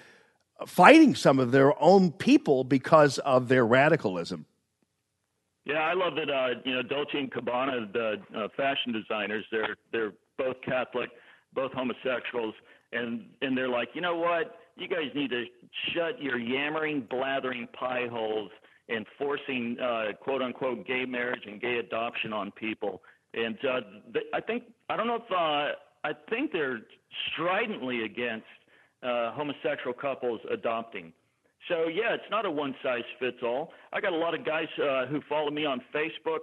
fighting 0.67 1.15
some 1.15 1.39
of 1.39 1.53
their 1.53 1.81
own 1.83 2.13
people 2.13 2.65
because 2.65 3.19
of 3.19 3.49
their 3.49 3.67
radicalism. 3.67 4.47
Yeah, 5.65 5.81
I 5.81 5.95
love 5.95 6.15
that. 6.17 6.31
Uh, 6.31 6.61
you 6.65 6.75
know, 6.75 6.83
Dolce 6.83 7.19
and 7.19 7.31
Gabbana, 7.31 7.93
the 7.93 8.15
uh, 8.37 8.49
fashion 8.57 8.93
designers, 8.93 9.45
they're 9.53 9.77
they're 9.93 10.13
both 10.39 10.57
Catholic, 10.63 11.11
both 11.55 11.73
homosexuals, 11.73 12.55
and 12.93 13.27
and 13.43 13.57
they're 13.57 13.69
like, 13.69 13.89
you 13.95 14.01
know 14.01 14.17
what? 14.17 14.57
You 14.77 14.89
guys 14.89 15.11
need 15.15 15.31
to 15.31 15.45
shut 15.93 16.21
your 16.21 16.39
yammering, 16.39 17.07
blathering 17.11 17.69
pie 17.79 18.07
holes 18.11 18.51
and 18.89 19.07
forcing 19.19 19.77
uh, 19.81 20.13
quote 20.21 20.43
unquote 20.43 20.87
gay 20.87 21.05
marriage 21.05 21.43
and 21.47 21.61
gay 21.61 21.79
adoption 21.79 22.33
on 22.33 22.51
people. 22.53 23.03
And 23.35 23.57
uh, 23.65 23.81
th- 24.13 24.27
I 24.35 24.41
think 24.41 24.65
I 24.89 24.97
don't 24.97 25.07
know 25.07 25.17
if 25.17 25.31
uh, 25.31 25.75
I 26.05 26.13
think 26.29 26.53
they're 26.53 26.81
stridently 27.33 28.05
against 28.05 28.47
uh, 29.03 29.33
homosexual 29.33 29.95
couples 29.95 30.41
adopting. 30.51 31.13
So 31.69 31.89
yeah, 31.89 32.15
it's 32.15 32.31
not 32.31 32.47
a 32.47 32.51
one 32.51 32.75
size 32.83 33.03
fits 33.19 33.39
all. 33.43 33.73
I 33.93 34.01
got 34.01 34.13
a 34.13 34.17
lot 34.17 34.35
of 34.35 34.45
guys 34.45 34.69
uh, 34.83 35.07
who 35.07 35.21
follow 35.29 35.51
me 35.51 35.65
on 35.67 35.81
Facebook 35.95 36.41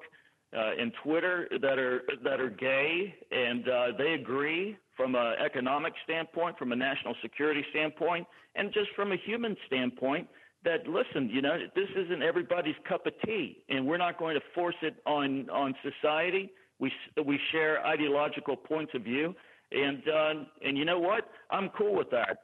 uh, 0.56 0.72
and 0.80 0.92
Twitter 1.04 1.48
that 1.62 1.78
are 1.80 2.04
that 2.24 2.40
are 2.40 2.50
gay, 2.50 3.16
and 3.32 3.68
uh, 3.68 3.88
they 3.98 4.14
agree 4.14 4.78
from 4.96 5.16
an 5.16 5.34
economic 5.44 5.94
standpoint, 6.04 6.58
from 6.58 6.72
a 6.72 6.76
national 6.76 7.16
security 7.22 7.64
standpoint, 7.72 8.26
and 8.56 8.74
just 8.74 8.90
from 8.96 9.12
a 9.12 9.18
human 9.18 9.56
standpoint. 9.68 10.28
That 10.64 10.88
listen, 10.88 11.30
you 11.30 11.42
know, 11.42 11.56
this 11.76 11.88
isn't 11.96 12.24
everybody's 12.24 12.76
cup 12.90 13.06
of 13.06 13.14
tea, 13.24 13.64
and 13.70 13.86
we're 13.86 13.98
not 13.98 14.18
going 14.18 14.36
to 14.36 14.42
force 14.54 14.76
it 14.82 14.96
on 15.06 15.50
on 15.50 15.74
society. 15.84 16.52
We 16.80 16.92
we 17.26 17.40
share 17.52 17.86
ideological 17.86 18.56
points 18.56 18.92
of 18.96 19.04
view, 19.04 19.36
and 19.72 20.02
uh, 20.08 20.34
and 20.66 20.78
you 20.78 20.84
know 20.84 21.00
what? 21.00 21.30
I'm 21.52 21.70
cool 21.70 21.96
with 21.96 22.10
that. 22.12 22.40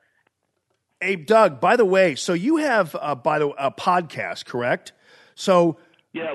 Hey, 1.04 1.18
Doug, 1.18 1.60
by 1.60 1.76
the 1.76 1.84
way, 1.84 2.16
so 2.16 2.32
you 2.32 2.58
have 2.58 2.96
uh, 2.98 3.14
by 3.14 3.38
the 3.38 3.50
a 3.50 3.70
podcast, 3.72 4.46
correct? 4.46 4.94
So 5.36 5.78
Yeah, 6.14 6.34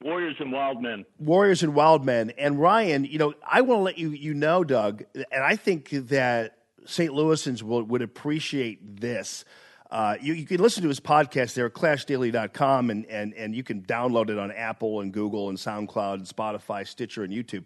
Warriors 0.00 0.36
and 0.38 0.52
Wild 0.52 0.80
Men. 0.80 1.04
Warriors 1.18 1.64
and 1.64 1.74
Wild 1.74 2.04
Men 2.04 2.30
and 2.38 2.60
Ryan, 2.60 3.04
you 3.04 3.18
know, 3.18 3.34
I 3.44 3.62
want 3.62 3.80
to 3.80 3.82
let 3.82 3.98
you 3.98 4.10
you 4.10 4.32
know, 4.32 4.62
Doug, 4.62 5.02
and 5.14 5.42
I 5.42 5.56
think 5.56 5.90
that 5.90 6.58
St. 6.86 7.12
Louisans 7.12 7.62
will, 7.64 7.82
would 7.82 8.02
appreciate 8.02 9.00
this. 9.00 9.44
Uh, 9.90 10.16
you, 10.20 10.34
you 10.34 10.46
can 10.46 10.60
listen 10.60 10.84
to 10.84 10.88
his 10.88 11.00
podcast 11.00 11.54
there 11.54 11.66
at 11.66 11.72
clashdaily.com, 11.72 12.90
and, 12.90 13.06
and, 13.06 13.34
and 13.34 13.52
you 13.52 13.64
can 13.64 13.82
download 13.82 14.30
it 14.30 14.38
on 14.38 14.52
Apple 14.52 15.00
and 15.00 15.12
Google 15.12 15.48
and 15.48 15.58
SoundCloud 15.58 16.14
and 16.14 16.24
Spotify, 16.24 16.86
Stitcher, 16.86 17.24
and 17.24 17.32
YouTube. 17.32 17.64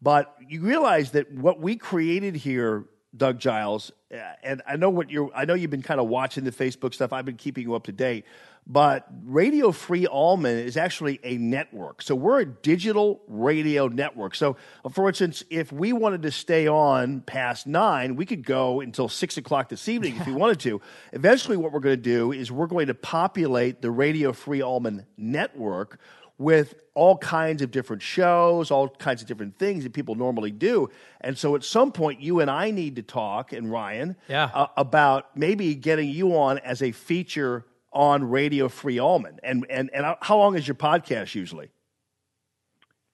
But 0.00 0.34
you 0.48 0.62
realize 0.62 1.10
that 1.10 1.30
what 1.30 1.60
we 1.60 1.76
created 1.76 2.36
here, 2.36 2.86
Doug 3.16 3.38
Giles, 3.38 3.90
uh, 4.14 4.18
and 4.42 4.62
I 4.66 4.76
know 4.76 4.90
what 4.90 5.10
you're. 5.10 5.30
I 5.34 5.44
know 5.44 5.54
you've 5.54 5.70
been 5.70 5.82
kind 5.82 6.00
of 6.00 6.06
watching 6.08 6.44
the 6.44 6.52
Facebook 6.52 6.94
stuff. 6.94 7.12
I've 7.12 7.24
been 7.24 7.36
keeping 7.36 7.64
you 7.64 7.74
up 7.74 7.84
to 7.84 7.92
date. 7.92 8.24
But 8.66 9.08
Radio 9.24 9.72
Free 9.72 10.06
Allman 10.06 10.58
is 10.58 10.76
actually 10.76 11.18
a 11.24 11.36
network. 11.38 12.02
So 12.02 12.14
we're 12.14 12.40
a 12.40 12.44
digital 12.44 13.20
radio 13.26 13.88
network. 13.88 14.34
So, 14.34 14.56
for 14.92 15.08
instance, 15.08 15.42
if 15.50 15.72
we 15.72 15.92
wanted 15.92 16.22
to 16.22 16.30
stay 16.30 16.68
on 16.68 17.22
past 17.22 17.66
nine, 17.66 18.14
we 18.14 18.26
could 18.26 18.44
go 18.44 18.80
until 18.80 19.08
six 19.08 19.36
o'clock 19.36 19.70
this 19.70 19.88
evening 19.88 20.16
if 20.18 20.26
we 20.26 20.32
wanted 20.34 20.60
to. 20.60 20.80
Eventually, 21.12 21.56
what 21.56 21.72
we're 21.72 21.80
going 21.80 21.96
to 21.96 22.02
do 22.02 22.32
is 22.32 22.52
we're 22.52 22.68
going 22.68 22.86
to 22.88 22.94
populate 22.94 23.82
the 23.82 23.90
Radio 23.90 24.32
Free 24.32 24.62
Allman 24.62 25.06
network 25.16 25.98
with 26.40 26.74
all 26.94 27.18
kinds 27.18 27.60
of 27.60 27.70
different 27.70 28.00
shows, 28.00 28.70
all 28.70 28.88
kinds 28.88 29.20
of 29.20 29.28
different 29.28 29.58
things 29.58 29.84
that 29.84 29.92
people 29.92 30.14
normally 30.14 30.50
do. 30.50 30.88
And 31.20 31.36
so 31.36 31.54
at 31.54 31.62
some 31.62 31.92
point, 31.92 32.22
you 32.22 32.40
and 32.40 32.50
I 32.50 32.70
need 32.70 32.96
to 32.96 33.02
talk, 33.02 33.52
and 33.52 33.70
Ryan, 33.70 34.16
Yeah. 34.26 34.44
uh, 34.54 34.68
about 34.78 35.36
maybe 35.36 35.74
getting 35.74 36.08
you 36.08 36.34
on 36.34 36.56
as 36.60 36.80
a 36.82 36.92
feature 36.92 37.66
on 37.92 38.24
Radio 38.24 38.68
Free 38.70 38.98
Allman. 38.98 39.38
And, 39.42 39.66
and, 39.68 39.90
and 39.92 40.16
how 40.22 40.38
long 40.38 40.56
is 40.56 40.66
your 40.66 40.76
podcast 40.76 41.34
usually? 41.34 41.68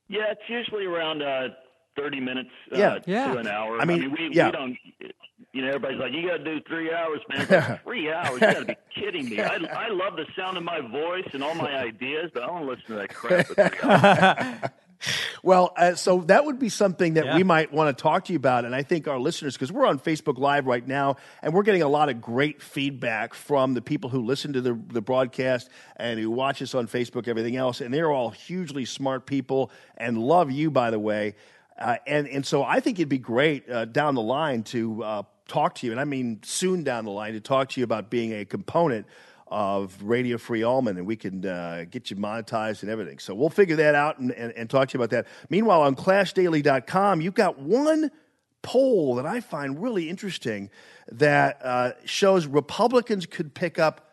Yeah, 0.08 0.30
it's 0.30 0.48
usually 0.48 0.84
around 0.86 1.20
uh, 1.20 1.48
30 1.96 2.20
minutes 2.20 2.50
uh, 2.72 2.78
Yeah. 2.78 2.98
Yeah. 3.06 3.32
to 3.32 3.38
an 3.40 3.48
hour. 3.48 3.80
I 3.80 3.86
mean, 3.86 4.12
we, 4.12 4.28
yeah. 4.32 4.46
we 4.46 4.52
don't, 4.52 4.78
you 5.56 5.62
know, 5.62 5.68
everybody's 5.68 5.98
like, 5.98 6.12
you 6.12 6.28
got 6.28 6.36
to 6.36 6.44
do 6.44 6.60
three 6.68 6.92
hours, 6.92 7.20
man. 7.30 7.46
Like, 7.50 7.82
three 7.82 8.12
hours? 8.12 8.32
You 8.34 8.38
got 8.40 8.54
to 8.58 8.64
be 8.66 8.76
kidding 8.94 9.28
me. 9.30 9.40
I, 9.40 9.54
I 9.54 9.88
love 9.88 10.16
the 10.16 10.26
sound 10.36 10.56
of 10.58 10.62
my 10.62 10.80
voice 10.80 11.26
and 11.32 11.42
all 11.42 11.54
my 11.54 11.74
ideas, 11.74 12.30
but 12.34 12.42
I 12.42 12.46
don't 12.46 12.66
listen 12.66 12.84
to 12.88 12.94
that 12.96 13.14
crap 13.14 13.46
for 13.46 13.54
three 13.54 13.90
hours. 13.90 14.70
Well, 15.42 15.74
uh, 15.76 15.94
so 15.94 16.22
that 16.22 16.46
would 16.46 16.58
be 16.58 16.70
something 16.70 17.14
that 17.14 17.26
Yeah. 17.26 17.36
we 17.36 17.44
might 17.44 17.70
want 17.72 17.96
to 17.96 18.02
talk 18.02 18.24
to 18.24 18.32
you 18.32 18.38
about. 18.38 18.64
And 18.64 18.74
I 18.74 18.82
think 18.82 19.06
our 19.06 19.18
listeners, 19.18 19.54
because 19.54 19.70
we're 19.70 19.86
on 19.86 19.98
Facebook 20.00 20.38
Live 20.38 20.66
right 20.66 20.84
now, 20.84 21.16
and 21.42 21.52
we're 21.52 21.62
getting 21.64 21.82
a 21.82 21.88
lot 21.88 22.08
of 22.08 22.20
great 22.22 22.62
feedback 22.62 23.34
from 23.34 23.74
the 23.74 23.82
people 23.82 24.08
who 24.08 24.24
listen 24.24 24.54
to 24.54 24.62
the, 24.62 24.72
the 24.88 25.02
broadcast 25.02 25.68
and 25.96 26.18
who 26.18 26.30
watch 26.30 26.62
us 26.62 26.74
on 26.74 26.88
Facebook, 26.88 27.28
everything 27.28 27.56
else. 27.56 27.82
And 27.82 27.92
they're 27.92 28.10
all 28.10 28.30
hugely 28.30 28.86
smart 28.86 29.26
people 29.26 29.70
and 29.98 30.18
love 30.18 30.50
you, 30.50 30.70
by 30.70 30.90
the 30.90 30.98
way. 30.98 31.34
Uh, 31.78 31.96
and, 32.06 32.26
and 32.26 32.44
so 32.46 32.64
I 32.64 32.80
think 32.80 32.98
it'd 32.98 33.10
be 33.10 33.18
great 33.18 33.70
uh, 33.70 33.84
down 33.84 34.14
the 34.14 34.22
line 34.22 34.62
to 34.64 35.04
uh, 35.04 35.22
talk 35.48 35.74
to 35.76 35.86
you, 35.86 35.92
and 35.92 36.00
I 36.00 36.04
mean 36.04 36.40
soon 36.42 36.84
down 36.84 37.04
the 37.04 37.10
line, 37.10 37.32
to 37.34 37.40
talk 37.40 37.70
to 37.70 37.80
you 37.80 37.84
about 37.84 38.10
being 38.10 38.32
a 38.32 38.44
component 38.44 39.06
of 39.48 39.96
Radio 40.02 40.38
Free 40.38 40.64
Allman, 40.64 40.96
and 40.96 41.06
we 41.06 41.16
can 41.16 41.46
uh, 41.46 41.84
get 41.88 42.10
you 42.10 42.16
monetized 42.16 42.82
and 42.82 42.90
everything. 42.90 43.18
So 43.18 43.34
we'll 43.34 43.50
figure 43.50 43.76
that 43.76 43.94
out 43.94 44.18
and, 44.18 44.32
and, 44.32 44.52
and 44.52 44.68
talk 44.68 44.88
to 44.88 44.98
you 44.98 45.02
about 45.02 45.10
that. 45.10 45.26
Meanwhile, 45.50 45.82
on 45.82 45.94
ClashDaily.com, 45.94 47.20
you've 47.20 47.34
got 47.34 47.58
one 47.58 48.10
poll 48.62 49.14
that 49.14 49.26
I 49.26 49.40
find 49.40 49.80
really 49.80 50.10
interesting 50.10 50.70
that 51.12 51.60
uh, 51.64 51.92
shows 52.04 52.46
Republicans 52.46 53.26
could 53.26 53.54
pick 53.54 53.78
up 53.78 54.10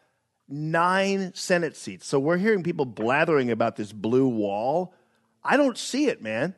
nine 0.47 1.33
Senate 1.33 1.75
seats. 1.75 2.05
So 2.05 2.19
we're 2.19 2.37
hearing 2.37 2.61
people 2.61 2.85
blathering 2.85 3.49
about 3.49 3.75
this 3.75 3.91
blue 3.91 4.27
wall. 4.27 4.93
I 5.43 5.57
don't 5.57 5.77
see 5.77 6.07
it, 6.07 6.21
man. 6.21 6.53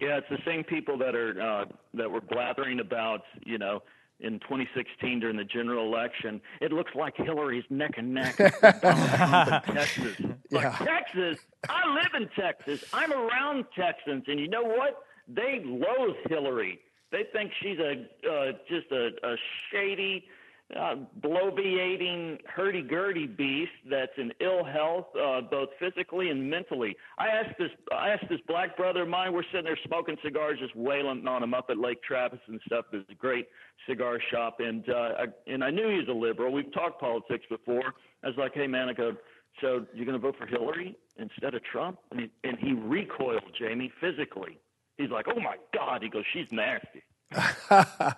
Yeah, 0.00 0.16
it's 0.18 0.28
the 0.30 0.38
same 0.46 0.64
people 0.64 0.96
that 0.98 1.14
are 1.14 1.40
uh, 1.40 1.64
that 1.94 2.10
were 2.10 2.20
blathering 2.22 2.80
about, 2.80 3.22
you 3.44 3.58
know, 3.58 3.82
in 4.20 4.38
2016 4.40 5.20
during 5.20 5.36
the 5.36 5.44
general 5.44 5.86
election. 5.86 6.40
It 6.60 6.72
looks 6.72 6.94
like 6.94 7.16
Hillary's 7.16 7.64
neck 7.70 7.92
and 7.96 8.14
neck 8.14 8.38
with 8.38 8.60
Donald 8.82 9.10
Trump 9.10 9.68
in 9.68 9.74
Texas. 9.74 10.16
Like 10.50 10.62
Yeah. 10.64 10.76
Texas, 10.84 11.38
I 11.68 11.94
live 11.94 12.14
in 12.22 12.28
Texas. 12.34 12.84
I'm 12.92 13.12
around 13.12 13.66
Texans, 13.76 14.24
and 14.26 14.40
you 14.40 14.48
know 14.48 14.62
what? 14.64 15.04
They 15.28 15.62
loathe 15.64 16.16
Hillary. 16.28 16.80
They 17.12 17.24
think 17.32 17.52
she's 17.60 17.78
a 17.78 18.06
uh, 18.28 18.52
just 18.68 18.90
a, 18.92 19.10
a 19.22 19.36
shady, 19.70 20.26
uh, 20.78 20.96
bloviating, 21.20 22.38
hurdy-gurdy 22.46 23.26
beast 23.26 23.72
that's 23.88 24.12
in 24.16 24.32
ill 24.40 24.64
health, 24.64 25.06
uh, 25.20 25.40
both 25.40 25.68
physically 25.78 26.30
and 26.30 26.48
mentally. 26.48 26.96
I 27.18 27.28
asked 27.28 27.58
this, 27.58 27.70
I 27.92 28.10
asked 28.10 28.28
this 28.28 28.40
black 28.46 28.76
brother 28.76 29.02
of 29.02 29.08
mine. 29.08 29.32
We're 29.32 29.42
sitting 29.44 29.64
there 29.64 29.78
smoking 29.86 30.16
cigars, 30.22 30.58
just 30.60 30.76
wailing 30.76 31.26
on 31.26 31.42
him 31.42 31.54
up 31.54 31.66
at 31.70 31.78
Lake 31.78 32.02
Travis 32.02 32.40
and 32.46 32.60
stuff. 32.66 32.86
There's 32.90 33.04
a 33.10 33.14
great 33.14 33.48
cigar 33.88 34.18
shop, 34.30 34.60
and 34.60 34.88
uh, 34.88 34.92
I, 35.18 35.24
and 35.46 35.64
I 35.64 35.70
knew 35.70 35.88
he 35.88 35.98
was 35.98 36.08
a 36.08 36.12
liberal. 36.12 36.52
We've 36.52 36.72
talked 36.72 37.00
politics 37.00 37.44
before. 37.48 37.94
I 38.22 38.28
was 38.28 38.36
like, 38.36 38.54
hey 38.54 38.66
man, 38.66 38.88
I 38.88 38.92
go. 38.92 39.16
So 39.60 39.84
you're 39.94 40.06
going 40.06 40.18
to 40.18 40.24
vote 40.24 40.36
for 40.38 40.46
Hillary 40.46 40.96
instead 41.18 41.54
of 41.54 41.62
Trump? 41.64 41.98
And 42.10 42.20
he, 42.20 42.30
and 42.44 42.58
he 42.58 42.72
recoiled, 42.72 43.42
Jamie, 43.58 43.92
physically. 44.00 44.58
He's 44.96 45.10
like, 45.10 45.26
oh 45.28 45.40
my 45.40 45.56
God. 45.74 46.02
He 46.02 46.08
goes, 46.08 46.24
she's 46.32 46.46
nasty. 46.52 47.02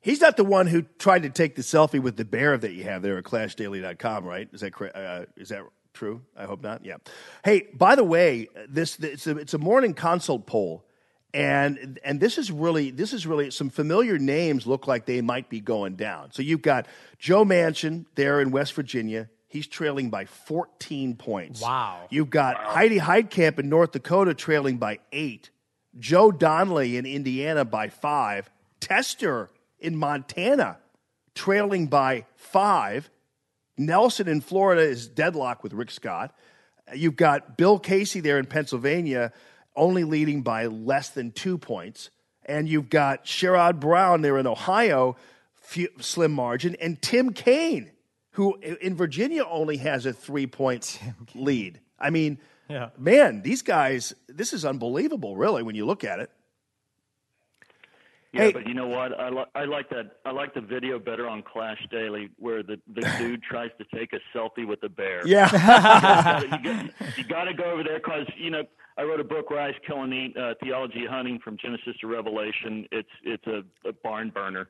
He's 0.00 0.20
not 0.20 0.36
the 0.36 0.44
one 0.44 0.66
who 0.66 0.82
tried 0.98 1.24
to 1.24 1.30
take 1.30 1.56
the 1.56 1.62
selfie 1.62 2.00
with 2.00 2.16
the 2.16 2.24
bear 2.24 2.56
that 2.56 2.72
you 2.72 2.84
have 2.84 3.02
there 3.02 3.18
at 3.18 3.24
ClashDaily.com, 3.24 4.24
right? 4.24 4.48
Is 4.52 4.60
that 4.60 4.72
correct? 4.72 4.96
Uh, 4.96 5.24
is 5.36 5.48
that 5.48 5.62
true? 5.92 6.22
I 6.36 6.44
hope 6.44 6.62
not. 6.62 6.84
Yeah. 6.84 6.96
Hey, 7.44 7.68
by 7.74 7.96
the 7.96 8.04
way, 8.04 8.48
this 8.68 8.98
it's 9.00 9.26
a, 9.26 9.36
it's 9.36 9.54
a 9.54 9.58
morning 9.58 9.94
consult 9.94 10.46
poll, 10.46 10.84
and 11.34 11.98
and 12.04 12.20
this 12.20 12.38
is 12.38 12.52
really 12.52 12.90
this 12.90 13.12
is 13.12 13.26
really 13.26 13.50
some 13.50 13.70
familiar 13.70 14.18
names 14.18 14.66
look 14.66 14.86
like 14.86 15.06
they 15.06 15.20
might 15.20 15.48
be 15.50 15.60
going 15.60 15.96
down. 15.96 16.30
So 16.32 16.42
you've 16.42 16.62
got 16.62 16.86
Joe 17.18 17.44
Manchin 17.44 18.06
there 18.14 18.40
in 18.40 18.50
West 18.52 18.74
Virginia. 18.74 19.28
He's 19.48 19.66
trailing 19.66 20.10
by 20.10 20.26
14 20.26 21.16
points. 21.16 21.62
Wow. 21.62 22.06
You've 22.10 22.28
got 22.28 22.56
Heidi 22.56 22.98
Heitkamp 22.98 23.58
in 23.58 23.70
North 23.70 23.92
Dakota 23.92 24.34
trailing 24.34 24.76
by 24.76 24.98
eight. 25.10 25.50
Joe 25.98 26.30
Donnelly 26.30 26.98
in 26.98 27.06
Indiana 27.06 27.64
by 27.64 27.88
five. 27.88 28.50
Tester 28.78 29.48
in 29.80 29.96
Montana 29.96 30.78
trailing 31.34 31.86
by 31.86 32.24
five. 32.36 33.10
Nelson 33.76 34.26
in 34.28 34.40
Florida 34.40 34.82
is 34.82 35.06
deadlocked 35.06 35.62
with 35.62 35.72
Rick 35.72 35.90
Scott. 35.90 36.34
You've 36.94 37.16
got 37.16 37.56
Bill 37.56 37.78
Casey 37.78 38.20
there 38.20 38.38
in 38.38 38.46
Pennsylvania 38.46 39.32
only 39.76 40.04
leading 40.04 40.42
by 40.42 40.66
less 40.66 41.10
than 41.10 41.30
two 41.30 41.58
points. 41.58 42.10
And 42.44 42.68
you've 42.68 42.88
got 42.90 43.24
Sherrod 43.26 43.78
Brown 43.78 44.22
there 44.22 44.38
in 44.38 44.46
Ohio, 44.46 45.16
few, 45.60 45.88
slim 46.00 46.32
margin. 46.32 46.76
And 46.80 47.00
Tim 47.00 47.32
Kaine, 47.32 47.90
who 48.32 48.56
in 48.56 48.96
Virginia 48.96 49.44
only 49.44 49.76
has 49.76 50.06
a 50.06 50.12
three 50.12 50.46
point 50.46 50.98
lead. 51.34 51.78
I 52.00 52.10
mean, 52.10 52.38
Yeah. 52.68 52.88
man, 52.98 53.42
these 53.42 53.62
guys, 53.62 54.14
this 54.28 54.52
is 54.52 54.64
unbelievable, 54.64 55.36
really, 55.36 55.62
when 55.62 55.74
you 55.76 55.84
look 55.86 56.04
at 56.04 56.20
it. 56.20 56.30
Yeah, 58.38 58.44
Hey. 58.46 58.52
but 58.52 58.66
you 58.68 58.74
know 58.74 58.88
what? 58.88 59.18
I, 59.20 59.30
li- 59.30 59.46
I 59.54 59.64
like 59.66 59.90
that. 59.90 60.12
I 60.24 60.32
like 60.32 60.54
the 60.54 60.62
video 60.62 60.98
better 60.98 61.28
on 61.28 61.42
Clash 61.42 61.80
Daily 61.90 62.30
where 62.38 62.62
the, 62.62 62.80
the 62.94 63.02
dude 63.18 63.42
tries 63.42 63.70
to 63.78 63.98
take 63.98 64.12
a 64.14 64.20
selfie 64.38 64.66
with 64.66 64.80
the 64.82 64.90
bear. 64.90 65.26
Yeah. 65.26 65.48
you 66.42 66.48
got 66.50 66.64
you, 66.64 66.90
you 67.16 67.24
got 67.28 67.44
to 67.44 67.54
go 67.54 67.64
over 67.72 67.84
there 67.84 67.98
because 67.98 68.26
you 68.38 68.50
know 68.50 68.64
I 68.98 69.02
wrote 69.04 69.20
a 69.20 69.24
book, 69.24 69.50
Rise, 69.50 69.74
Kill, 69.86 70.02
and 70.02 70.14
Eat: 70.14 70.36
uh, 70.36 70.54
Theology 70.62 71.04
of 71.06 71.10
Hunting 71.10 71.40
from 71.44 71.56
Genesis 71.58 71.96
to 72.00 72.08
Revelation. 72.08 72.86
It's 72.92 73.08
it's 73.24 73.46
a, 73.46 73.62
a 73.88 73.92
barn 74.04 74.30
burner, 74.30 74.68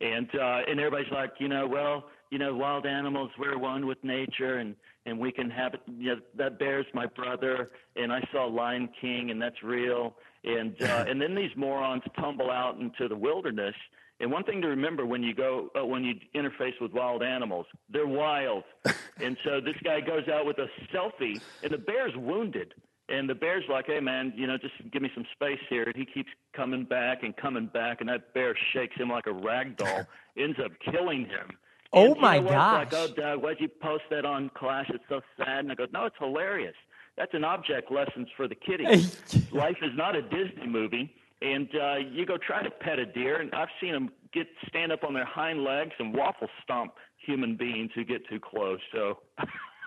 and 0.00 0.28
uh, 0.34 0.60
and 0.68 0.80
everybody's 0.80 1.12
like, 1.12 1.32
you 1.40 1.48
know, 1.48 1.66
well, 1.66 2.06
you 2.30 2.38
know, 2.38 2.54
wild 2.54 2.86
animals, 2.86 3.30
we're 3.38 3.58
one 3.58 3.86
with 3.86 4.02
nature, 4.04 4.58
and 4.58 4.76
and 5.06 5.18
we 5.18 5.32
can 5.32 5.50
have 5.50 5.74
it. 5.74 5.80
You 5.86 6.16
know, 6.16 6.20
that 6.36 6.58
bear's 6.58 6.86
my 6.94 7.06
brother, 7.06 7.70
and 7.96 8.12
I 8.12 8.20
saw 8.32 8.46
Lion 8.46 8.88
King, 9.00 9.30
and 9.30 9.40
that's 9.42 9.62
real. 9.62 10.16
And 10.44 10.80
uh, 10.82 11.04
and 11.08 11.20
then 11.20 11.34
these 11.34 11.54
morons 11.56 12.02
tumble 12.18 12.50
out 12.50 12.78
into 12.78 13.08
the 13.08 13.16
wilderness. 13.16 13.74
And 14.20 14.32
one 14.32 14.42
thing 14.42 14.60
to 14.62 14.68
remember 14.68 15.06
when 15.06 15.22
you 15.22 15.34
go 15.34 15.70
uh, 15.78 15.84
when 15.84 16.04
you 16.04 16.14
interface 16.34 16.80
with 16.80 16.92
wild 16.92 17.22
animals, 17.22 17.66
they're 17.88 18.06
wild. 18.06 18.64
and 19.20 19.36
so 19.44 19.60
this 19.60 19.76
guy 19.84 20.00
goes 20.00 20.28
out 20.28 20.46
with 20.46 20.58
a 20.58 20.68
selfie, 20.92 21.40
and 21.62 21.72
the 21.72 21.78
bear's 21.78 22.16
wounded. 22.16 22.74
And 23.10 23.28
the 23.28 23.34
bear's 23.34 23.64
like, 23.70 23.86
"Hey 23.86 24.00
man, 24.00 24.32
you 24.36 24.46
know, 24.46 24.58
just 24.58 24.74
give 24.92 25.02
me 25.02 25.10
some 25.14 25.24
space 25.32 25.60
here." 25.70 25.84
And 25.84 25.96
he 25.96 26.04
keeps 26.04 26.28
coming 26.54 26.84
back 26.84 27.22
and 27.22 27.34
coming 27.36 27.66
back, 27.66 28.00
and 28.00 28.08
that 28.08 28.34
bear 28.34 28.54
shakes 28.72 28.96
him 28.96 29.08
like 29.08 29.26
a 29.26 29.32
rag 29.32 29.76
doll, 29.76 30.04
ends 30.36 30.58
up 30.62 30.72
killing 30.92 31.20
him. 31.24 31.56
Oh 31.92 32.06
And 32.06 32.16
you 32.16 32.20
my 32.20 32.38
what? 32.38 32.52
Like, 32.52 32.92
oh, 32.92 33.08
Doug, 33.16 33.42
why'd 33.42 33.60
you 33.60 33.68
post 33.68 34.04
that 34.10 34.24
on 34.24 34.50
Clash? 34.54 34.90
It's 34.90 35.04
so 35.08 35.20
sad. 35.38 35.60
And 35.60 35.72
I 35.72 35.74
go, 35.74 35.86
no, 35.92 36.04
it's 36.04 36.16
hilarious. 36.18 36.74
That's 37.18 37.34
an 37.34 37.44
object 37.44 37.90
lessons 37.90 38.28
for 38.36 38.46
the 38.46 38.54
kiddies. 38.54 39.16
Life 39.52 39.78
is 39.82 39.90
not 39.94 40.14
a 40.14 40.22
Disney 40.22 40.68
movie. 40.68 41.12
And 41.42 41.68
uh, 41.74 41.96
you 41.96 42.24
go 42.24 42.36
try 42.36 42.62
to 42.62 42.70
pet 42.70 42.98
a 42.98 43.06
deer, 43.06 43.40
and 43.40 43.52
I've 43.54 43.68
seen 43.80 43.92
them 43.92 44.10
get 44.32 44.46
stand 44.68 44.92
up 44.92 45.04
on 45.04 45.14
their 45.14 45.24
hind 45.24 45.62
legs 45.62 45.92
and 45.98 46.14
waffle 46.14 46.48
stomp 46.62 46.94
human 47.24 47.56
beings 47.56 47.90
who 47.94 48.04
get 48.04 48.28
too 48.28 48.40
close. 48.40 48.80
So, 48.92 49.18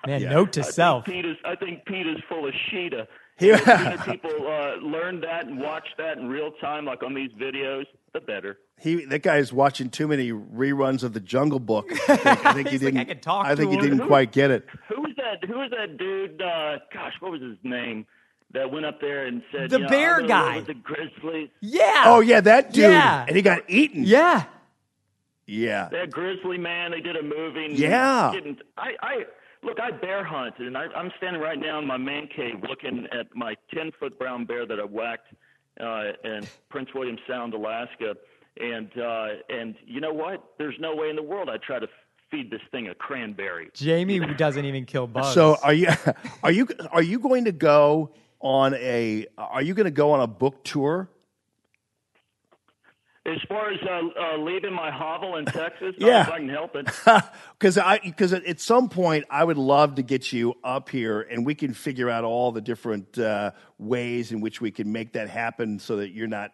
Man, 0.05 0.23
note 0.29 0.53
to 0.53 0.61
I 0.61 0.63
think 0.63 0.73
self. 0.73 1.05
Pete 1.05 1.25
is, 1.25 1.37
I 1.43 1.55
think 1.55 1.85
Pete 1.85 2.07
is 2.07 2.17
full 2.29 2.47
of 2.47 2.53
Sheeta. 2.69 3.07
He- 3.45 3.51
the 3.51 4.01
people 4.05 4.47
uh, 4.47 4.75
learn 4.85 5.21
that 5.21 5.45
and 5.47 5.59
watch 5.59 5.87
that 5.97 6.17
in 6.17 6.27
real 6.29 6.51
time, 6.61 6.85
like 6.85 7.01
on 7.03 7.13
these 7.13 7.31
videos, 7.31 7.85
the 8.13 8.21
better. 8.21 8.57
He 8.79 9.05
that 9.05 9.21
guy 9.23 9.37
is 9.37 9.51
watching 9.53 9.89
too 9.89 10.07
many 10.07 10.31
reruns 10.31 11.03
of 11.03 11.13
the 11.13 11.19
Jungle 11.19 11.59
Book. 11.59 11.89
I 12.09 12.15
think, 12.17 12.45
I 12.45 12.53
think 12.53 12.67
he 12.69 12.77
didn't. 12.79 12.99
"I 12.99 13.03
can 13.05 13.19
talk 13.19 13.45
I 13.45 13.55
think 13.55 13.71
to 13.71 13.75
he 13.77 13.81
didn't 13.81 14.07
quite 14.07 14.31
get 14.31 14.49
it. 14.51 14.65
Who 14.89 15.01
was 15.01 15.11
that? 15.17 15.47
Who 15.47 15.57
was 15.59 15.69
that 15.71 15.97
dude? 15.97 16.41
Uh, 16.41 16.79
gosh, 16.93 17.13
what 17.19 17.31
was 17.31 17.41
his 17.41 17.57
name? 17.63 18.05
That 18.53 18.69
went 18.71 18.85
up 18.85 18.99
there 18.99 19.27
and 19.27 19.41
said, 19.51 19.69
The 19.69 19.77
you 19.77 19.83
know, 19.83 19.89
bear 19.89 20.15
I'm 20.19 20.27
gonna 20.27 20.55
live 20.57 20.67
guy. 20.67 20.73
the 20.73 20.79
Grizzlies. 20.79 21.49
Yeah. 21.61 22.03
Oh 22.07 22.19
yeah, 22.19 22.41
that 22.41 22.73
dude. 22.73 22.83
Yeah. 22.91 23.23
And 23.27 23.35
he 23.35 23.41
got 23.41 23.61
eaten. 23.69 24.03
Yeah. 24.03 24.43
Yeah. 25.45 25.89
That 25.91 26.11
Grizzly 26.11 26.57
man, 26.57 26.91
they 26.91 27.01
did 27.01 27.15
a 27.15 27.23
movie. 27.23 27.65
And 27.65 27.77
Yeah. 27.79 28.31
Didn't, 28.33 28.61
I, 28.77 28.91
I 29.01 29.13
look. 29.63 29.79
I 29.79 29.91
bear 29.91 30.23
hunted, 30.23 30.67
and 30.67 30.77
I, 30.77 30.85
I'm 30.95 31.11
standing 31.17 31.41
right 31.41 31.59
now 31.59 31.79
in 31.79 31.87
my 31.87 31.97
man 31.97 32.27
cave 32.35 32.55
looking 32.67 33.07
at 33.11 33.27
my 33.35 33.55
10 33.73 33.91
foot 33.99 34.17
brown 34.19 34.45
bear 34.45 34.65
that 34.65 34.79
I 34.79 34.83
whacked 34.83 35.33
uh, 35.79 36.11
in 36.23 36.41
Prince 36.69 36.89
William 36.93 37.17
Sound, 37.27 37.53
Alaska. 37.53 38.15
And 38.59 38.89
uh, 38.97 39.27
and 39.49 39.75
you 39.85 40.01
know 40.01 40.13
what? 40.13 40.43
There's 40.57 40.75
no 40.79 40.95
way 40.95 41.09
in 41.09 41.15
the 41.15 41.23
world 41.23 41.49
I'd 41.49 41.61
try 41.61 41.79
to 41.79 41.87
feed 42.29 42.49
this 42.51 42.61
thing 42.71 42.87
a 42.89 42.95
cranberry. 42.95 43.69
Jamie 43.73 44.19
doesn't 44.35 44.65
even 44.65 44.85
kill 44.85 45.07
bugs. 45.07 45.33
So 45.33 45.57
are 45.63 45.73
you 45.73 45.87
are 46.43 46.51
you 46.51 46.67
are 46.91 47.01
you 47.01 47.19
going 47.19 47.45
to 47.45 47.51
go 47.51 48.11
on 48.39 48.73
a 48.75 49.27
are 49.37 49.61
you 49.61 49.73
going 49.73 49.85
to 49.85 49.91
go 49.91 50.11
on 50.11 50.21
a 50.21 50.27
book 50.27 50.63
tour? 50.63 51.09
As 53.31 53.41
far 53.47 53.71
as 53.71 53.79
uh, 53.81 54.01
uh, 54.19 54.37
leaving 54.37 54.73
my 54.73 54.91
hovel 54.91 55.37
in 55.37 55.45
Texas, 55.45 55.95
Yeah. 55.97 56.29
I 56.31 56.37
can 56.37 56.49
help 56.49 56.75
it. 56.75 56.87
Because 57.57 57.77
I 57.77 57.99
because 57.99 58.33
at 58.33 58.59
some 58.59 58.89
point 58.89 59.25
I 59.29 59.43
would 59.43 59.57
love 59.57 59.95
to 59.95 60.01
get 60.01 60.33
you 60.33 60.55
up 60.63 60.89
here 60.89 61.21
and 61.21 61.45
we 61.45 61.53
can 61.55 61.73
figure 61.73 62.09
out 62.09 62.23
all 62.23 62.51
the 62.51 62.61
different 62.61 63.17
uh, 63.19 63.51
ways 63.77 64.31
in 64.31 64.41
which 64.41 64.59
we 64.59 64.71
can 64.71 64.91
make 64.91 65.13
that 65.13 65.29
happen 65.29 65.77
so 65.77 65.97
that 65.97 66.09
you're 66.09 66.27
not 66.27 66.51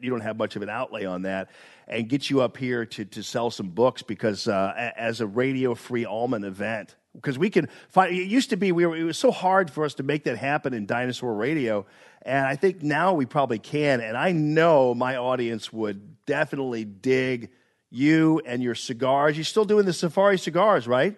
you 0.00 0.10
don't 0.10 0.22
have 0.22 0.36
much 0.38 0.56
of 0.56 0.62
an 0.62 0.70
outlay 0.70 1.04
on 1.04 1.22
that 1.22 1.50
and 1.86 2.08
get 2.08 2.30
you 2.30 2.40
up 2.40 2.56
here 2.56 2.86
to 2.86 3.04
to 3.04 3.22
sell 3.22 3.50
some 3.50 3.68
books 3.68 4.02
because 4.02 4.48
uh, 4.48 4.92
as 4.96 5.20
a 5.20 5.26
Radio 5.26 5.74
Free 5.74 6.06
Allman 6.06 6.42
event 6.44 6.96
because 7.14 7.38
we 7.38 7.50
can 7.50 7.68
find 7.90 8.14
it 8.14 8.24
used 8.24 8.50
to 8.50 8.56
be 8.56 8.72
we 8.72 8.86
were 8.86 8.96
it 8.96 9.04
was 9.04 9.18
so 9.18 9.30
hard 9.30 9.70
for 9.70 9.84
us 9.84 9.94
to 9.94 10.02
make 10.02 10.24
that 10.24 10.38
happen 10.38 10.72
in 10.72 10.86
dinosaur 10.86 11.34
radio 11.34 11.84
and 12.22 12.46
I 12.46 12.56
think 12.56 12.82
now 12.82 13.12
we 13.12 13.26
probably 13.26 13.58
can 13.58 14.00
and 14.00 14.16
I 14.16 14.32
know 14.32 14.94
my 14.94 15.16
audience 15.16 15.72
would 15.72 16.15
definitely 16.26 16.84
dig 16.84 17.50
you 17.90 18.40
and 18.44 18.62
your 18.62 18.74
cigars. 18.74 19.36
You're 19.36 19.44
still 19.44 19.64
doing 19.64 19.86
the 19.86 19.92
safari 19.92 20.38
cigars, 20.38 20.86
right? 20.86 21.16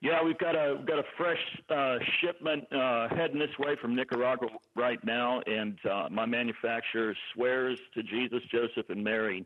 Yeah, 0.00 0.22
we've 0.22 0.38
got 0.38 0.54
a 0.54 0.76
we've 0.76 0.86
got 0.86 1.00
a 1.00 1.04
fresh 1.16 1.40
uh, 1.68 1.98
shipment 2.20 2.72
uh, 2.72 3.08
heading 3.08 3.38
this 3.40 3.56
way 3.58 3.74
from 3.80 3.96
Nicaragua 3.96 4.48
right 4.76 5.02
now, 5.04 5.40
and 5.46 5.76
uh, 5.84 6.08
my 6.10 6.24
manufacturer 6.24 7.16
swears 7.34 7.78
to 7.94 8.02
Jesus, 8.04 8.40
Joseph, 8.50 8.90
and 8.90 9.02
Mary 9.02 9.44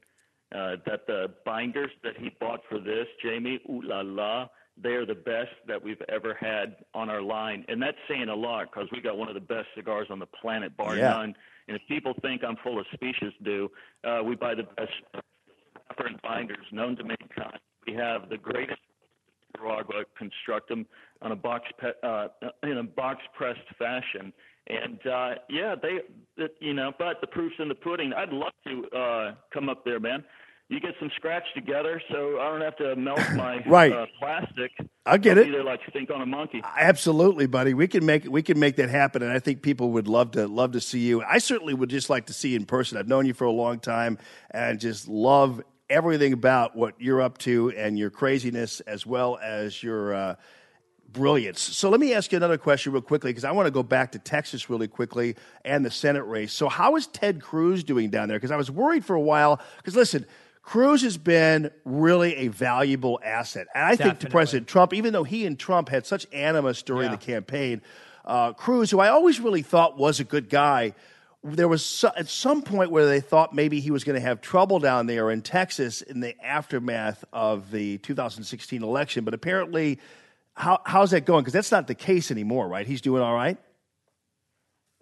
uh, 0.55 0.77
that 0.87 1.07
the 1.07 1.33
binders 1.47 1.91
that 2.05 2.19
he 2.19 2.31
bought 2.39 2.61
for 2.69 2.79
this, 2.79 3.07
Jamie, 3.23 3.61
ooh 3.71 3.81
la 3.83 4.03
la, 4.03 4.49
they 4.77 4.91
are 4.91 5.07
the 5.07 5.15
best 5.15 5.53
that 5.67 5.83
we've 5.83 6.03
ever 6.11 6.35
had 6.39 6.77
on 6.93 7.09
our 7.09 7.23
line, 7.23 7.65
and 7.69 7.81
that's 7.81 7.97
saying 8.07 8.29
a 8.29 8.35
lot 8.35 8.71
because 8.71 8.91
we 8.93 9.01
got 9.01 9.17
one 9.17 9.29
of 9.29 9.35
the 9.35 9.41
best 9.41 9.69
cigars 9.75 10.09
on 10.11 10.19
the 10.19 10.27
planet, 10.27 10.77
bar 10.77 10.97
Yeah. 10.97 11.11
none. 11.11 11.35
And 11.69 11.77
if 11.77 11.83
people 11.89 12.15
think 12.23 12.43
I'm 12.45 12.57
full 12.63 12.79
of 12.79 12.87
specious 12.93 13.35
do, 13.45 13.71
uh, 14.05 14.21
we 14.25 14.35
buy 14.35 14.55
the 14.55 14.65
best 14.77 14.93
different 15.89 16.21
binders 16.23 16.65
known 16.73 16.97
to 16.97 17.05
mankind. 17.05 17.59
We 17.87 17.95
have 17.95 18.29
the 18.29 18.39
greatest 18.39 18.81
Nicaragua 19.55 20.05
construct 20.17 20.69
them 20.69 20.87
on 21.21 21.33
a 21.33 21.37
box 21.37 21.65
pe- 21.79 21.93
uh, 22.03 22.29
in 22.63 22.79
a 22.79 22.83
box 22.83 23.21
pressed 23.37 23.61
fashion. 23.79 24.33
And 24.69 24.99
uh, 25.07 25.31
yeah, 25.49 25.75
they, 25.81 26.47
you 26.61 26.75
know, 26.75 26.93
but 26.99 27.21
the 27.21 27.27
proof's 27.27 27.57
in 27.59 27.69
the 27.69 27.75
pudding. 27.75 28.13
I'd 28.13 28.31
love 28.31 28.53
to 28.67 28.97
uh, 28.97 29.35
come 29.53 29.69
up 29.69 29.85
there, 29.85 30.01
man. 30.01 30.25
You 30.69 30.81
get 30.81 30.95
some 30.99 31.11
scratch 31.17 31.45
together, 31.55 32.01
so 32.11 32.41
I 32.41 32.49
don't 32.51 32.63
have 32.63 32.77
to 32.77 32.97
melt 32.97 33.19
my 33.35 33.63
Right. 33.67 33.93
uh, 33.93 34.07
plastic. 34.19 34.71
I 35.05 35.19
get 35.19 35.37
it. 35.37 35.47
Be 35.47 35.51
there 35.53 35.65
like 35.65 35.81
stink 35.91 36.11
on 36.11 36.23
a 36.23 36.27
monkey. 36.27 36.63
Absolutely, 36.65 37.47
buddy. 37.47 37.75
We 37.75 37.89
can 37.89 38.07
make 38.07 38.25
we 38.31 38.43
can 38.43 38.59
make 38.59 38.77
that 38.77 38.89
happen, 38.89 39.23
and 39.23 39.33
I 39.33 39.39
think 39.39 39.61
people 39.63 39.91
would 39.93 40.09
love 40.09 40.31
to 40.33 40.47
love 40.47 40.73
to 40.73 40.81
see 40.81 41.01
you. 41.01 41.23
I 41.23 41.39
certainly 41.39 41.75
would 41.75 41.91
just 41.91 42.09
like 42.09 42.27
to 42.27 42.33
see 42.33 42.51
you 42.51 42.57
in 42.57 42.65
person. 42.65 42.97
I've 42.97 43.09
known 43.09 43.27
you 43.27 43.35
for 43.35 43.45
a 43.45 43.51
long 43.53 43.81
time, 43.81 44.17
and 44.51 44.79
just 44.81 45.09
love 45.09 45.61
everything 45.91 46.33
about 46.33 46.75
what 46.75 46.95
you're 46.99 47.21
up 47.21 47.37
to 47.39 47.71
and 47.77 47.99
your 47.99 48.09
craziness, 48.11 48.81
as 48.81 49.05
well 49.05 49.39
as 49.43 49.83
your 49.83 50.15
uh, 50.15 50.35
brilliance. 51.11 51.61
So 51.61 51.91
let 51.91 52.01
me 52.01 52.15
ask 52.15 52.33
you 52.33 52.37
another 52.37 52.57
question 52.57 52.93
real 52.93 53.03
quickly 53.03 53.31
because 53.31 53.45
I 53.45 53.51
want 53.51 53.67
to 53.67 53.71
go 53.73 53.83
back 53.83 54.13
to 54.13 54.19
Texas 54.19 54.71
really 54.71 54.89
quickly 54.89 55.35
and 55.67 55.85
the 55.85 55.91
Senate 55.91 56.23
race. 56.23 56.53
So 56.55 56.71
how 56.71 56.97
is 56.97 57.09
Ted 57.09 57.43
Cruz 57.43 57.85
doing 57.85 58.09
down 58.09 58.29
there? 58.29 58.39
Because 58.39 58.53
I 58.53 58.57
was 58.57 58.71
worried 58.71 59.05
for 59.05 59.15
a 59.17 59.21
while. 59.21 59.61
Because 59.77 59.97
listen. 59.97 60.25
Cruz 60.63 61.03
has 61.03 61.19
been 61.19 61.71
really 61.85 62.37
a 62.37 62.49
valuable 62.49 63.21
asset. 63.25 63.67
And 63.75 63.85
I 63.85 63.97
think 63.97 64.21
to 64.21 64.29
President 64.31 64.69
Trump, 64.69 64.95
even 64.95 65.13
though 65.13 65.25
he 65.25 65.45
and 65.45 65.59
Trump 65.59 65.89
had 65.89 66.07
such 66.07 66.27
animus 66.33 66.83
during 66.83 67.11
Yeah. 67.11 67.17
the 67.17 67.25
campaign, 67.25 67.83
uh, 68.25 68.53
Cruz, 68.53 68.91
who 68.91 69.01
I 69.01 69.09
always 69.09 69.41
really 69.41 69.63
thought 69.63 69.99
was 69.99 70.21
a 70.21 70.25
good 70.25 70.49
guy, 70.49 70.95
there 71.43 71.67
was 71.67 71.85
so, 71.85 72.13
at 72.17 72.29
some 72.29 72.63
point 72.63 72.93
where 72.93 73.07
they 73.07 73.21
thought 73.21 73.53
maybe 73.53 73.81
he 73.81 73.91
was 73.91 74.05
going 74.05 74.15
to 74.15 74.21
have 74.25 74.41
trouble 74.41 74.79
down 74.79 75.07
there 75.07 75.29
in 75.33 75.43
Texas 75.43 76.01
in 76.01 76.21
the 76.21 76.41
aftermath 76.41 77.25
of 77.33 77.73
the 77.73 77.99
2016 77.99 78.85
election. 78.85 79.25
But 79.25 79.35
apparently, 79.35 79.99
how, 80.55 80.81
how's 80.85 81.11
that 81.11 81.25
going? 81.25 81.43
Because 81.43 81.55
that's 81.55 81.73
not 81.73 81.89
the 81.89 81.97
case 81.97 82.31
anymore, 82.31 82.69
right? 82.69 82.87
He's 82.87 83.01
doing 83.01 83.21
all 83.23 83.35
right. 83.35 83.59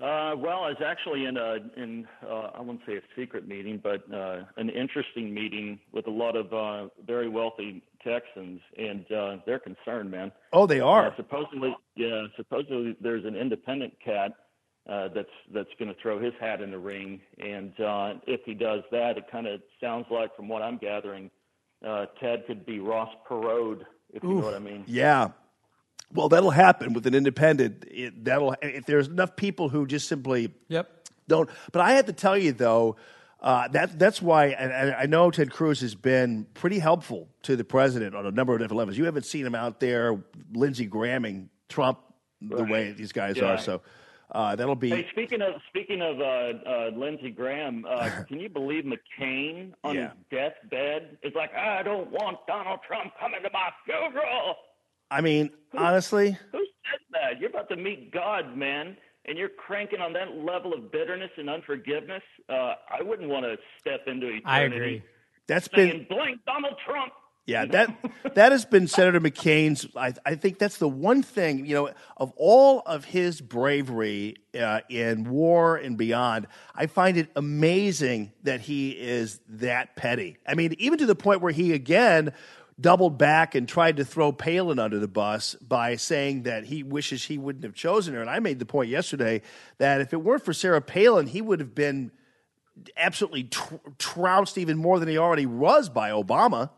Uh, 0.00 0.34
well, 0.34 0.64
I 0.64 0.70
was 0.70 0.82
actually 0.84 1.26
in 1.26 1.36
a 1.36 1.58
in 1.76 2.08
uh, 2.26 2.52
I 2.54 2.60
won't 2.62 2.80
say 2.86 2.96
a 2.96 3.02
secret 3.14 3.46
meeting, 3.46 3.78
but 3.82 4.02
uh, 4.12 4.44
an 4.56 4.70
interesting 4.70 5.34
meeting 5.34 5.78
with 5.92 6.06
a 6.06 6.10
lot 6.10 6.36
of 6.36 6.52
uh, 6.54 6.88
very 7.06 7.28
wealthy 7.28 7.82
Texans, 8.02 8.62
and 8.78 9.04
uh, 9.12 9.36
they're 9.44 9.58
concerned, 9.58 10.10
man. 10.10 10.32
Oh, 10.54 10.66
they 10.66 10.80
are. 10.80 11.08
Uh, 11.08 11.16
supposedly, 11.16 11.76
yeah. 11.96 12.22
Supposedly, 12.36 12.96
there's 13.02 13.26
an 13.26 13.36
independent 13.36 13.92
cat 14.02 14.32
uh, 14.88 15.08
that's 15.14 15.28
that's 15.52 15.68
going 15.78 15.94
to 15.94 16.00
throw 16.00 16.18
his 16.18 16.32
hat 16.40 16.62
in 16.62 16.70
the 16.70 16.78
ring, 16.78 17.20
and 17.38 17.78
uh, 17.80 18.14
if 18.26 18.40
he 18.46 18.54
does 18.54 18.82
that, 18.90 19.18
it 19.18 19.24
kind 19.30 19.46
of 19.46 19.60
sounds 19.82 20.06
like, 20.10 20.34
from 20.34 20.48
what 20.48 20.62
I'm 20.62 20.78
gathering, 20.78 21.30
uh, 21.86 22.06
Ted 22.18 22.44
could 22.46 22.64
be 22.64 22.80
Ross 22.80 23.10
Perot, 23.28 23.82
if 24.14 24.22
you 24.22 24.30
know 24.30 24.44
what 24.46 24.54
I 24.54 24.60
mean. 24.60 24.84
Yeah. 24.86 25.28
Well, 26.12 26.28
that'll 26.28 26.50
happen 26.50 26.92
with 26.92 27.06
an 27.06 27.14
independent. 27.14 27.84
It, 27.90 28.24
that'll 28.24 28.55
if 28.62 28.86
there's 28.86 29.08
enough 29.08 29.36
people 29.36 29.68
who 29.68 29.86
just 29.86 30.08
simply 30.08 30.52
Yep. 30.68 30.89
don't. 31.28 31.48
But 31.72 31.82
I 31.82 31.92
have 31.92 32.06
to 32.06 32.12
tell 32.12 32.36
you 32.36 32.52
though, 32.52 32.97
uh, 33.40 33.68
that 33.68 33.98
that's 33.98 34.20
why, 34.20 34.47
and, 34.47 34.72
and 34.72 34.94
I 34.94 35.06
know 35.06 35.30
Ted 35.30 35.50
Cruz 35.50 35.80
has 35.80 35.94
been 35.94 36.47
pretty 36.55 36.78
helpful 36.78 37.28
to 37.44 37.56
the 37.56 37.64
president 37.64 38.14
on 38.16 38.26
a 38.26 38.30
number 38.30 38.52
of 38.55 38.58
different 38.58 38.78
levels. 38.78 38.98
You 38.98 39.05
haven't 39.05 39.24
seen 39.24 39.47
him 39.47 39.55
out 39.55 39.80
there, 39.80 40.22
Lindsey 40.52 40.86
Gramming 40.86 41.48
Trump 41.68 41.98
the 42.42 42.64
way 42.64 42.92
these 42.92 43.12
guys 43.12 43.36
Yeah. 43.36 43.44
are. 43.52 43.58
So 43.58 43.80
uh, 44.32 44.56
that'll 44.56 44.74
be. 44.76 44.90
Hey, 44.90 45.06
speaking 45.12 45.42
of 45.42 45.55
speaking 45.68 46.02
of 46.02 46.20
uh, 46.20 46.24
uh, 46.24 46.90
Lindsey 46.97 47.30
Graham, 47.30 47.84
uh, 47.89 48.10
can 48.28 48.40
you 48.40 48.48
believe 48.48 48.84
McCain 48.84 49.72
on 49.84 49.94
Yeah. 49.94 50.08
his 50.08 50.16
deathbed 50.30 51.18
is 51.22 51.32
like, 51.34 51.55
I 51.55 51.82
don't 51.82 52.10
want 52.10 52.39
Donald 52.47 52.80
Trump 52.86 53.12
coming 53.20 53.42
to 53.42 53.50
my 53.52 53.68
funeral. 53.84 54.56
I 55.10 55.20
mean, 55.20 55.50
honestly, 55.76 56.39
Who 56.52 56.58
said 56.58 57.00
that? 57.12 57.40
You're 57.40 57.50
about 57.50 57.68
to 57.70 57.76
meet 57.76 58.12
God, 58.12 58.56
man, 58.56 58.97
and 59.26 59.36
you're 59.39 59.48
cranking 59.48 60.00
on 60.00 60.12
that 60.14 60.36
level 60.36 60.72
of 60.72 60.90
bitterness 60.92 61.30
and 61.36 61.48
unforgiveness. 61.50 62.22
Uh, 62.48 62.74
I 62.90 63.02
wouldn't 63.02 63.28
want 63.28 63.44
to 63.44 63.56
step 63.80 64.00
into 64.06 64.26
eternity. 64.28 64.42
I 64.47 64.60
agree. 64.62 65.02
that's 65.47 65.68
been 65.68 65.90
Saying, 65.90 66.06
blink 66.08 66.40
Donald 66.47 66.74
Trump. 66.86 67.12
Yeah, 67.47 67.64
that 67.64 67.97
that 68.34 68.52
has 68.52 68.64
been 68.64 68.86
Senator 68.86 69.20
McCain's. 69.20 69.84
I, 69.97 70.12
I 70.24 70.36
think 70.36 70.58
that's 70.58 70.76
the 70.78 70.89
one 70.89 71.22
thing 71.24 71.66
you 71.66 71.74
know 71.74 71.90
of 72.16 72.32
all 72.36 72.82
of 72.86 73.05
his 73.06 73.40
bravery 73.40 74.36
uh, 74.56 74.80
in 74.89 75.28
war 75.28 75.74
and 75.74 75.97
beyond. 75.97 76.47
I 76.76 76.86
find 76.86 77.16
it 77.16 77.28
amazing 77.34 78.30
that 78.44 78.60
he 78.60 78.90
is 78.90 79.40
that 79.48 79.97
petty. 79.97 80.36
I 80.47 80.55
mean, 80.55 80.76
even 80.78 80.98
to 80.98 81.06
the 81.06 81.16
point 81.16 81.40
where 81.40 81.50
he 81.50 81.72
again 81.72 82.32
doubled 82.81 83.18
back 83.18 83.55
and 83.55 83.68
tried 83.68 83.97
to 83.99 84.05
throw 84.05 84.33
Palin 84.33 84.78
under 84.78 84.99
the 84.99 85.09
bus 85.09 85.55
by 85.57 85.97
saying 85.97 86.44
that 86.44 86.65
he 86.65 86.83
wishes 86.83 87.25
he 87.25 87.39
wouldn't 87.39 87.65
have 87.65 87.75
chosen 87.75 88.15
her. 88.15 88.20
And 88.20 88.31
I 88.31 88.39
made 88.39 88.59
the 88.59 88.67
point 88.67 88.89
yesterday 88.89 89.42
that 89.78 90.00
if 90.00 90.12
it 90.12 90.18
weren't 90.18 90.44
for 90.44 90.52
Sarah 90.52 90.81
Palin, 90.81 91.26
he 91.26 91.41
would 91.41 91.60
have 91.60 91.75
been 91.75 92.10
absolutely 92.97 93.44
tr- 93.44 93.75
trounced 93.99 94.59
even 94.59 94.78
more 94.78 94.99
than 94.99 95.09
he 95.09 95.18
already 95.18 95.47
was 95.47 95.89
by 95.89 96.10
Obama. 96.10 96.70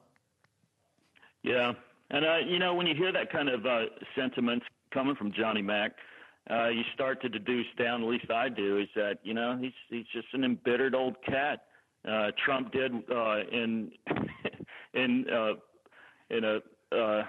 Yeah, 1.42 1.72
and 2.10 2.24
uh, 2.24 2.38
you 2.46 2.58
know 2.58 2.74
when 2.74 2.86
you 2.86 2.94
hear 2.94 3.12
that 3.12 3.32
kind 3.32 3.48
of 3.48 3.66
uh, 3.66 3.86
sentiments 4.16 4.64
coming 4.92 5.16
from 5.16 5.32
Johnny 5.32 5.62
Mack, 5.62 5.92
uh, 6.50 6.68
you 6.68 6.82
start 6.94 7.20
to 7.22 7.28
deduce 7.28 7.66
down. 7.78 8.02
At 8.02 8.08
least 8.08 8.30
I 8.30 8.48
do. 8.48 8.78
Is 8.78 8.88
that 8.94 9.18
you 9.24 9.34
know 9.34 9.58
he's 9.60 9.72
he's 9.88 10.06
just 10.12 10.28
an 10.34 10.44
embittered 10.44 10.94
old 10.94 11.16
cat. 11.24 11.64
Uh, 12.08 12.30
Trump 12.44 12.72
did 12.72 12.92
uh, 13.10 13.40
in 13.50 13.90
in 14.94 15.26
uh, 15.28 15.54
in 16.32 16.44
a 16.44 16.58
uh, 16.94 17.22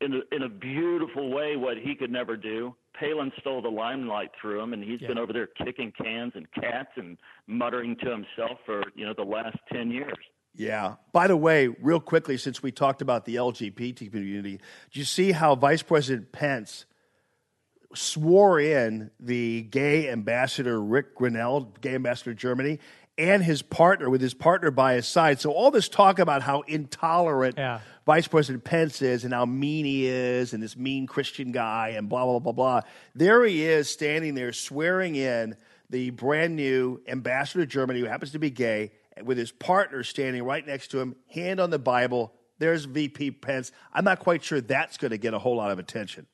in 0.00 0.14
a, 0.14 0.34
in 0.34 0.42
a 0.42 0.48
beautiful 0.48 1.30
way 1.30 1.56
what 1.56 1.76
he 1.78 1.94
could 1.94 2.10
never 2.10 2.36
do. 2.36 2.74
Palin 2.98 3.32
stole 3.40 3.62
the 3.62 3.68
limelight 3.68 4.30
through 4.40 4.60
him, 4.60 4.72
and 4.72 4.82
he's 4.82 5.00
been 5.00 5.18
over 5.18 5.32
there 5.32 5.46
kicking 5.46 5.92
cans 5.92 6.32
and 6.34 6.50
cats 6.52 6.90
and 6.96 7.16
muttering 7.46 7.96
to 8.02 8.10
himself 8.10 8.58
for 8.66 8.82
you 8.94 9.06
know 9.06 9.14
the 9.16 9.22
last 9.22 9.56
ten 9.72 9.90
years. 9.90 10.16
Yeah. 10.54 10.96
By 11.12 11.28
the 11.28 11.36
way, 11.36 11.68
real 11.68 12.00
quickly, 12.00 12.36
since 12.36 12.62
we 12.62 12.72
talked 12.72 13.00
about 13.00 13.24
the 13.24 13.36
LGBT 13.36 14.10
community, 14.10 14.58
do 14.90 14.98
you 14.98 15.04
see 15.04 15.30
how 15.30 15.54
Vice 15.54 15.82
President 15.82 16.32
Pence 16.32 16.84
swore 17.94 18.58
in 18.58 19.10
the 19.20 19.62
gay 19.62 20.10
ambassador 20.10 20.82
Rick 20.82 21.14
Grinnell, 21.14 21.72
gay 21.80 21.94
ambassador 21.94 22.32
to 22.32 22.36
Germany, 22.36 22.80
and 23.18 23.42
his 23.42 23.60
partner 23.62 24.08
with 24.08 24.20
his 24.20 24.32
partner 24.32 24.70
by 24.70 24.94
his 24.94 25.06
side. 25.06 25.40
So 25.40 25.50
all 25.50 25.70
this 25.70 25.88
talk 25.88 26.18
about 26.18 26.42
how 26.42 26.62
intolerant 26.62 27.58
Yeah. 27.58 27.80
Vice 28.06 28.28
President 28.28 28.64
Pence 28.64 29.02
is 29.02 29.24
and 29.24 29.34
how 29.34 29.44
mean 29.44 29.84
he 29.84 30.06
is 30.06 30.54
and 30.54 30.62
this 30.62 30.76
mean 30.76 31.06
Christian 31.06 31.52
guy 31.52 31.88
and 31.96 32.08
blah 32.08 32.24
blah 32.24 32.38
blah 32.38 32.52
blah. 32.52 32.80
There 33.14 33.44
he 33.44 33.64
is 33.64 33.90
standing 33.90 34.34
there 34.34 34.52
swearing 34.52 35.16
in 35.16 35.56
the 35.90 36.10
brand 36.10 36.56
new 36.56 37.02
ambassador 37.06 37.64
to 37.64 37.66
Germany 37.66 38.00
who 38.00 38.06
happens 38.06 38.32
to 38.32 38.38
be 38.38 38.50
gay 38.50 38.92
with 39.22 39.36
his 39.36 39.50
partner 39.50 40.02
standing 40.04 40.42
right 40.44 40.66
next 40.66 40.88
to 40.88 41.00
him, 41.00 41.16
hand 41.28 41.60
on 41.60 41.70
the 41.70 41.78
Bible. 41.78 42.32
There's 42.58 42.84
VP 42.84 43.32
Pence. 43.32 43.72
I'm 43.92 44.04
not 44.04 44.20
quite 44.20 44.42
sure 44.42 44.60
that's 44.60 44.96
going 44.96 45.10
to 45.10 45.18
get 45.18 45.34
a 45.34 45.38
whole 45.38 45.56
lot 45.56 45.70
of 45.70 45.78
attention. 45.78 46.26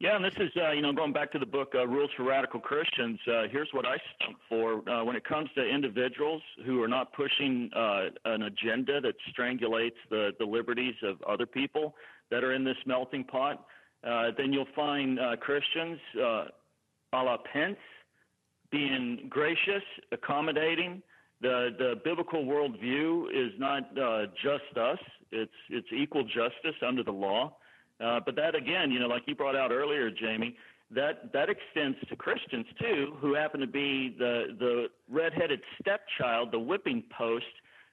Yeah, 0.00 0.14
and 0.14 0.24
this 0.24 0.34
is, 0.38 0.50
uh, 0.56 0.70
you 0.70 0.80
know, 0.80 0.92
going 0.92 1.12
back 1.12 1.32
to 1.32 1.40
the 1.40 1.46
book 1.46 1.72
uh, 1.74 1.84
Rules 1.84 2.10
for 2.16 2.22
Radical 2.22 2.60
Christians. 2.60 3.18
Uh, 3.26 3.48
here's 3.50 3.68
what 3.72 3.84
I 3.84 3.96
stump 4.14 4.38
for 4.48 4.88
uh, 4.88 5.02
when 5.02 5.16
it 5.16 5.24
comes 5.24 5.50
to 5.56 5.68
individuals 5.68 6.40
who 6.64 6.80
are 6.80 6.86
not 6.86 7.12
pushing 7.14 7.68
uh, 7.74 8.02
an 8.24 8.42
agenda 8.42 9.00
that 9.00 9.14
strangulates 9.32 9.98
the, 10.08 10.30
the 10.38 10.44
liberties 10.44 10.94
of 11.02 11.20
other 11.22 11.46
people 11.46 11.96
that 12.30 12.44
are 12.44 12.52
in 12.52 12.62
this 12.62 12.76
melting 12.86 13.24
pot. 13.24 13.64
Uh, 14.06 14.30
then 14.38 14.52
you'll 14.52 14.68
find 14.76 15.18
Christians, 15.40 15.98
uh, 16.16 16.44
a 17.14 17.16
la 17.16 17.38
Pence, 17.52 17.76
being 18.70 19.26
gracious, 19.28 19.82
accommodating. 20.12 21.02
The 21.40 21.70
the 21.76 21.94
biblical 22.04 22.44
worldview 22.44 23.30
is 23.30 23.52
not 23.58 23.92
just 24.40 24.78
us; 24.78 24.98
it's 25.32 25.50
it's 25.70 25.88
equal 25.92 26.22
justice 26.22 26.76
under 26.86 27.02
the 27.02 27.12
law. 27.12 27.56
Uh, 28.00 28.20
but 28.24 28.36
that 28.36 28.54
again, 28.54 28.90
you 28.90 29.00
know, 29.00 29.08
like 29.08 29.22
you 29.26 29.34
brought 29.34 29.56
out 29.56 29.70
earlier, 29.72 30.10
Jamie, 30.10 30.56
that 30.90 31.32
that 31.32 31.48
extends 31.50 31.96
to 32.08 32.16
Christians 32.16 32.66
too, 32.80 33.16
who 33.20 33.34
happen 33.34 33.60
to 33.60 33.66
be 33.66 34.14
the 34.18 34.56
the 34.58 34.86
redheaded 35.10 35.60
stepchild, 35.80 36.52
the 36.52 36.58
whipping 36.58 37.02
post 37.16 37.44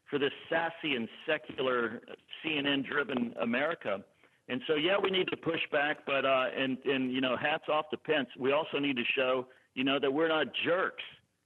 for 0.10 0.20
this 0.20 0.32
sassy 0.50 0.96
and 0.96 1.10
secular 1.26 2.00
CNN-driven 2.46 3.34
America. 3.42 4.02
And 4.48 4.62
so, 4.68 4.76
yeah, 4.76 4.98
we 5.02 5.10
need 5.10 5.28
to 5.30 5.38
push 5.38 5.62
back, 5.72 6.06
but 6.06 6.24
uh, 6.26 6.46
and 6.56 6.78
and 6.86 7.12
you 7.12 7.20
know, 7.22 7.36
hats 7.36 7.64
off 7.72 7.90
to 7.90 7.98
Pence. 7.98 8.30
We 8.38 8.52
also 8.52 8.78
need 8.78 8.96
to 8.98 9.04
show, 9.16 9.48
you 9.74 9.84
know, 9.84 10.00
that 10.00 10.12
we're 10.14 10.28
not 10.28 10.48
jerks. 10.64 11.04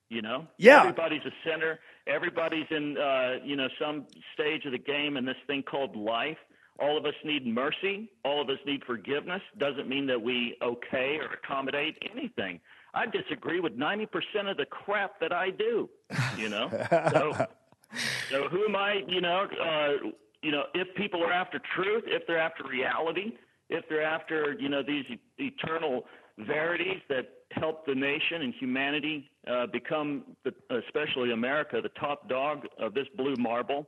You 0.09 0.21
know, 0.23 0.47
Yeah. 0.57 0.79
everybody's 0.79 1.21
a 1.25 1.31
sinner. 1.47 1.79
Everybody's 2.07 2.65
in, 2.71 2.97
uh, 2.97 3.37
you 3.45 3.55
know, 3.55 3.67
some 3.79 4.07
stage 4.33 4.65
of 4.65 4.71
the 4.71 4.79
game 4.79 5.17
in 5.17 5.23
this 5.23 5.37
thing 5.45 5.61
called 5.61 5.95
life. 5.95 6.37
All 6.79 6.97
of 6.97 7.05
us 7.05 7.13
need 7.23 7.45
mercy. 7.45 8.09
All 8.23 8.41
of 8.41 8.49
us 8.49 8.57
need 8.65 8.83
forgiveness. 8.85 9.41
Doesn't 9.57 9.87
mean 9.87 10.07
that 10.07 10.21
we 10.21 10.57
okay 10.61 11.17
or 11.19 11.33
accommodate 11.33 11.97
anything. 12.11 12.59
I 12.93 13.05
disagree 13.05 13.59
with 13.59 13.77
90% 13.77 14.07
of 14.49 14.57
the 14.57 14.65
crap 14.65 15.19
that 15.19 15.31
I 15.31 15.51
do, 15.51 15.89
you 16.37 16.49
know? 16.49 16.69
so, 17.11 17.45
so 18.31 18.47
who 18.49 18.65
am 18.65 18.75
I, 18.75 19.03
you 19.07 19.21
know, 19.21 19.47
uh, 19.61 20.09
you 20.41 20.51
know, 20.51 20.63
if 20.73 20.93
people 20.95 21.23
are 21.23 21.31
after 21.31 21.61
truth, 21.75 22.03
if 22.07 22.25
they're 22.25 22.39
after 22.39 22.63
reality, 22.63 23.33
if 23.69 23.85
they're 23.89 24.03
after, 24.03 24.55
you 24.59 24.69
know, 24.69 24.81
these 24.81 25.05
eternal 25.37 26.05
verities 26.39 27.01
that 27.09 27.29
help 27.51 27.85
the 27.85 27.95
nation 27.95 28.41
and 28.41 28.53
humanity 28.59 29.29
uh, 29.47 29.67
become, 29.67 30.23
the, 30.43 30.53
especially 30.85 31.31
America, 31.31 31.81
the 31.81 31.89
top 31.99 32.29
dog 32.29 32.65
of 32.79 32.93
this 32.93 33.07
blue 33.17 33.35
marble, 33.35 33.87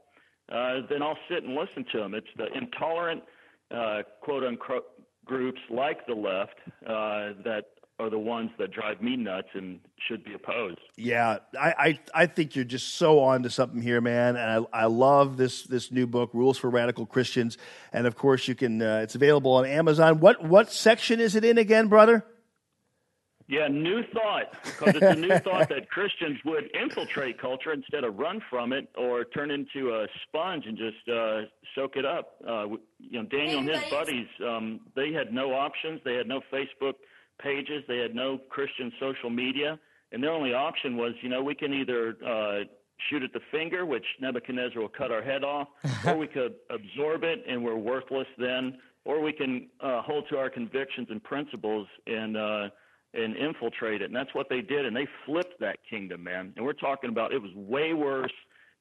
uh, 0.51 0.81
then 0.89 1.01
I'll 1.01 1.17
sit 1.29 1.43
and 1.43 1.55
listen 1.55 1.85
to 1.91 1.99
them. 1.99 2.13
It's 2.13 2.27
the 2.37 2.47
intolerant, 2.55 3.23
uh, 3.73 4.01
quote 4.21 4.43
unquote, 4.43 4.85
groups 5.25 5.59
like 5.69 6.05
the 6.07 6.15
left 6.15 6.55
uh, 6.85 7.41
that 7.45 7.65
are 8.01 8.09
the 8.09 8.19
ones 8.19 8.49
that 8.57 8.71
drive 8.71 9.01
me 9.01 9.15
nuts 9.15 9.49
and 9.53 9.79
should 10.07 10.23
be 10.23 10.33
opposed. 10.33 10.79
Yeah, 10.97 11.37
I, 11.57 11.73
I, 11.77 11.99
I 12.15 12.25
think 12.25 12.55
you're 12.55 12.65
just 12.65 12.95
so 12.95 13.19
on 13.19 13.43
to 13.43 13.49
something 13.49 13.81
here, 13.81 14.01
man. 14.01 14.35
And 14.35 14.65
I, 14.73 14.81
I 14.81 14.85
love 14.85 15.37
this 15.37 15.63
this 15.63 15.91
new 15.91 16.07
book, 16.07 16.31
Rules 16.33 16.57
for 16.57 16.69
Radical 16.69 17.05
Christians. 17.05 17.57
And 17.93 18.07
of 18.07 18.15
course, 18.15 18.47
you 18.47 18.55
can. 18.55 18.81
Uh, 18.81 19.01
it's 19.03 19.15
available 19.15 19.53
on 19.53 19.65
Amazon. 19.65 20.19
What 20.19 20.43
what 20.43 20.71
section 20.71 21.19
is 21.19 21.35
it 21.35 21.45
in 21.45 21.57
again, 21.57 21.87
brother? 21.87 22.25
Yeah, 23.51 23.67
new 23.67 24.01
thought 24.13 24.53
because 24.63 24.95
it's 24.95 25.17
a 25.17 25.19
new 25.19 25.37
thought 25.43 25.67
that 25.67 25.89
Christians 25.89 26.39
would 26.45 26.73
infiltrate 26.73 27.37
culture 27.37 27.73
instead 27.73 28.05
of 28.05 28.17
run 28.17 28.41
from 28.49 28.71
it 28.71 28.87
or 28.97 29.25
turn 29.25 29.51
into 29.51 29.93
a 29.93 30.07
sponge 30.23 30.65
and 30.65 30.77
just 30.77 31.09
uh, 31.09 31.41
soak 31.75 31.97
it 31.97 32.05
up. 32.05 32.35
Uh, 32.47 32.67
you 32.97 33.21
know, 33.21 33.23
Daniel 33.23 33.59
and 33.59 33.67
his 33.67 33.83
buddies, 33.91 34.27
um, 34.47 34.79
they 34.95 35.11
had 35.11 35.33
no 35.33 35.51
options. 35.51 35.99
They 36.05 36.13
had 36.13 36.29
no 36.29 36.39
Facebook 36.49 36.93
pages. 37.41 37.83
They 37.89 37.97
had 37.97 38.15
no 38.15 38.37
Christian 38.37 38.89
social 39.01 39.29
media, 39.29 39.77
and 40.13 40.23
their 40.23 40.31
only 40.31 40.53
option 40.53 40.95
was, 40.95 41.11
you 41.21 41.27
know, 41.27 41.43
we 41.43 41.53
can 41.53 41.73
either 41.73 42.15
uh, 42.25 42.59
shoot 43.09 43.21
at 43.21 43.33
the 43.33 43.41
finger, 43.51 43.85
which 43.85 44.05
Nebuchadnezzar 44.21 44.81
will 44.81 44.87
cut 44.87 45.11
our 45.11 45.21
head 45.21 45.43
off, 45.43 45.67
or 46.05 46.15
we 46.15 46.27
could 46.27 46.55
absorb 46.69 47.25
it 47.25 47.43
and 47.45 47.61
we're 47.61 47.75
worthless 47.75 48.27
then, 48.37 48.77
or 49.03 49.19
we 49.19 49.33
can 49.33 49.67
uh, 49.81 50.01
hold 50.03 50.23
to 50.29 50.37
our 50.37 50.49
convictions 50.49 51.07
and 51.09 51.21
principles 51.21 51.87
and 52.07 52.37
uh, 52.37 52.69
and 53.13 53.35
infiltrate 53.35 54.01
it. 54.01 54.05
And 54.05 54.15
that's 54.15 54.33
what 54.33 54.47
they 54.49 54.61
did. 54.61 54.85
And 54.85 54.95
they 54.95 55.07
flipped 55.25 55.59
that 55.59 55.77
kingdom, 55.89 56.23
man. 56.23 56.53
And 56.55 56.65
we're 56.65 56.73
talking 56.73 57.09
about 57.09 57.33
it 57.33 57.41
was 57.41 57.51
way 57.55 57.93
worse 57.93 58.31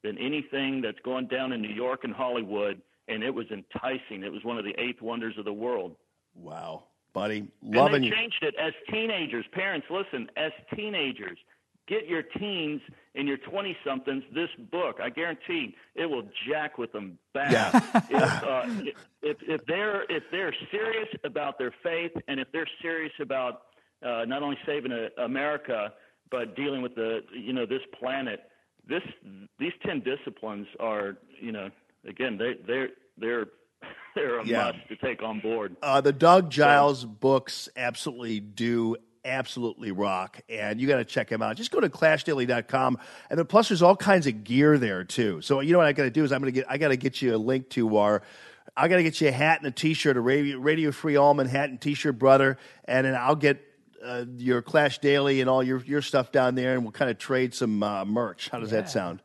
than 0.03 0.17
anything 0.17 0.81
that's 0.81 0.99
going 1.03 1.27
down 1.27 1.51
in 1.51 1.61
New 1.61 1.73
York 1.73 2.03
and 2.03 2.13
Hollywood. 2.13 2.81
And 3.07 3.23
it 3.23 3.33
was 3.33 3.45
enticing. 3.51 4.23
It 4.23 4.31
was 4.31 4.43
one 4.43 4.57
of 4.57 4.63
the 4.63 4.73
eighth 4.79 5.01
wonders 5.01 5.37
of 5.37 5.45
the 5.45 5.53
world. 5.53 5.95
Wow, 6.35 6.83
buddy, 7.13 7.39
And 7.39 7.75
loving 7.75 8.01
they 8.03 8.07
you. 8.07 8.13
changed 8.15 8.41
it 8.41 8.55
as 8.59 8.73
teenagers. 8.89 9.45
Parents, 9.51 9.85
listen, 9.89 10.29
as 10.37 10.51
teenagers, 10.73 11.37
get 11.87 12.07
your 12.07 12.21
teens 12.23 12.79
and 13.15 13.27
your 13.27 13.35
20 13.37 13.75
somethings 13.85 14.23
this 14.33 14.47
book. 14.71 14.99
I 15.03 15.09
guarantee 15.09 15.75
it 15.95 16.05
will 16.05 16.23
jack 16.47 16.77
with 16.77 16.93
them 16.93 17.17
back. 17.33 17.73
if, 18.09 18.43
uh, 18.43 18.63
if, 19.21 19.37
if 19.41 19.65
they're 19.65 20.03
if 20.09 20.23
they're 20.31 20.55
serious 20.71 21.09
about 21.25 21.59
their 21.59 21.73
faith 21.83 22.11
and 22.29 22.39
if 22.39 22.49
they're 22.53 22.69
serious 22.81 23.11
about 23.19 23.63
uh, 24.05 24.25
not 24.25 24.43
only 24.43 24.57
saving 24.65 24.91
uh, 24.91 25.09
America 25.23 25.93
but 26.29 26.55
dealing 26.55 26.81
with 26.81 26.95
the 26.95 27.19
you 27.33 27.53
know 27.53 27.65
this 27.65 27.81
planet, 27.99 28.41
this 28.87 29.03
these 29.59 29.73
10 29.85 30.01
disciplines 30.01 30.65
are 30.79 31.17
you 31.39 31.51
know 31.51 31.69
again 32.07 32.37
they 32.37 32.53
they're 32.65 32.89
they're 33.17 33.47
they're 34.15 34.39
a 34.39 34.45
Yeah. 34.45 34.71
must 34.71 34.87
to 34.89 34.95
take 34.95 35.21
on 35.23 35.39
board. 35.39 35.75
Uh, 35.81 36.01
the 36.01 36.13
Doug 36.13 36.49
Giles 36.49 37.03
books 37.05 37.67
absolutely 37.75 38.39
do 38.39 38.95
absolutely 39.23 39.91
rock, 39.91 40.41
and 40.49 40.81
you 40.81 40.87
got 40.87 40.97
to 40.97 41.05
check 41.05 41.29
them 41.29 41.41
out. 41.43 41.55
Just 41.55 41.69
go 41.69 41.79
to 41.79 41.89
clashdaily.com, 41.89 42.97
and 43.29 43.37
then 43.37 43.45
plus 43.45 43.69
there's 43.69 43.81
all 43.83 43.95
kinds 43.95 44.25
of 44.25 44.43
gear 44.43 44.77
there 44.77 45.03
too. 45.03 45.41
So 45.41 45.59
you 45.59 45.73
know 45.73 45.77
what 45.79 45.87
I 45.87 45.93
got 45.93 46.03
to 46.03 46.09
do 46.09 46.23
is 46.23 46.31
I'm 46.31 46.39
gonna 46.41 46.51
get 46.51 46.65
I 46.69 46.77
got 46.77 46.89
to 46.89 46.97
get 46.97 47.21
you 47.21 47.35
a 47.35 47.37
link 47.37 47.69
to 47.71 47.97
our. 47.97 48.21
I 48.77 48.87
got 48.87 48.97
to 48.97 49.03
get 49.03 49.19
you 49.19 49.27
a 49.27 49.31
hat 49.31 49.59
and 49.59 49.67
a 49.67 49.71
T-shirt, 49.71 50.15
a 50.15 50.21
Radio, 50.21 50.57
Radio 50.57 50.91
Free 50.93 51.17
Allman 51.17 51.47
hat 51.47 51.69
and 51.69 51.81
T-shirt, 51.81 52.17
brother, 52.17 52.57
and 52.85 53.05
then 53.05 53.15
I'll 53.15 53.35
get 53.35 53.59
uh, 54.03 54.25
your 54.37 54.61
Clash 54.61 54.99
Daily 54.99 55.41
and 55.41 55.49
all 55.49 55.63
your 55.63 55.81
your 55.83 56.01
stuff 56.01 56.31
down 56.31 56.55
there, 56.55 56.73
and 56.73 56.83
we'll 56.83 56.91
kind 56.91 57.11
of 57.11 57.17
trade 57.17 57.53
some 57.53 57.81
uh, 57.83 58.05
merch. 58.05 58.49
How 58.49 58.59
does 58.59 58.71
that 58.71 58.89
sound? 58.89 59.21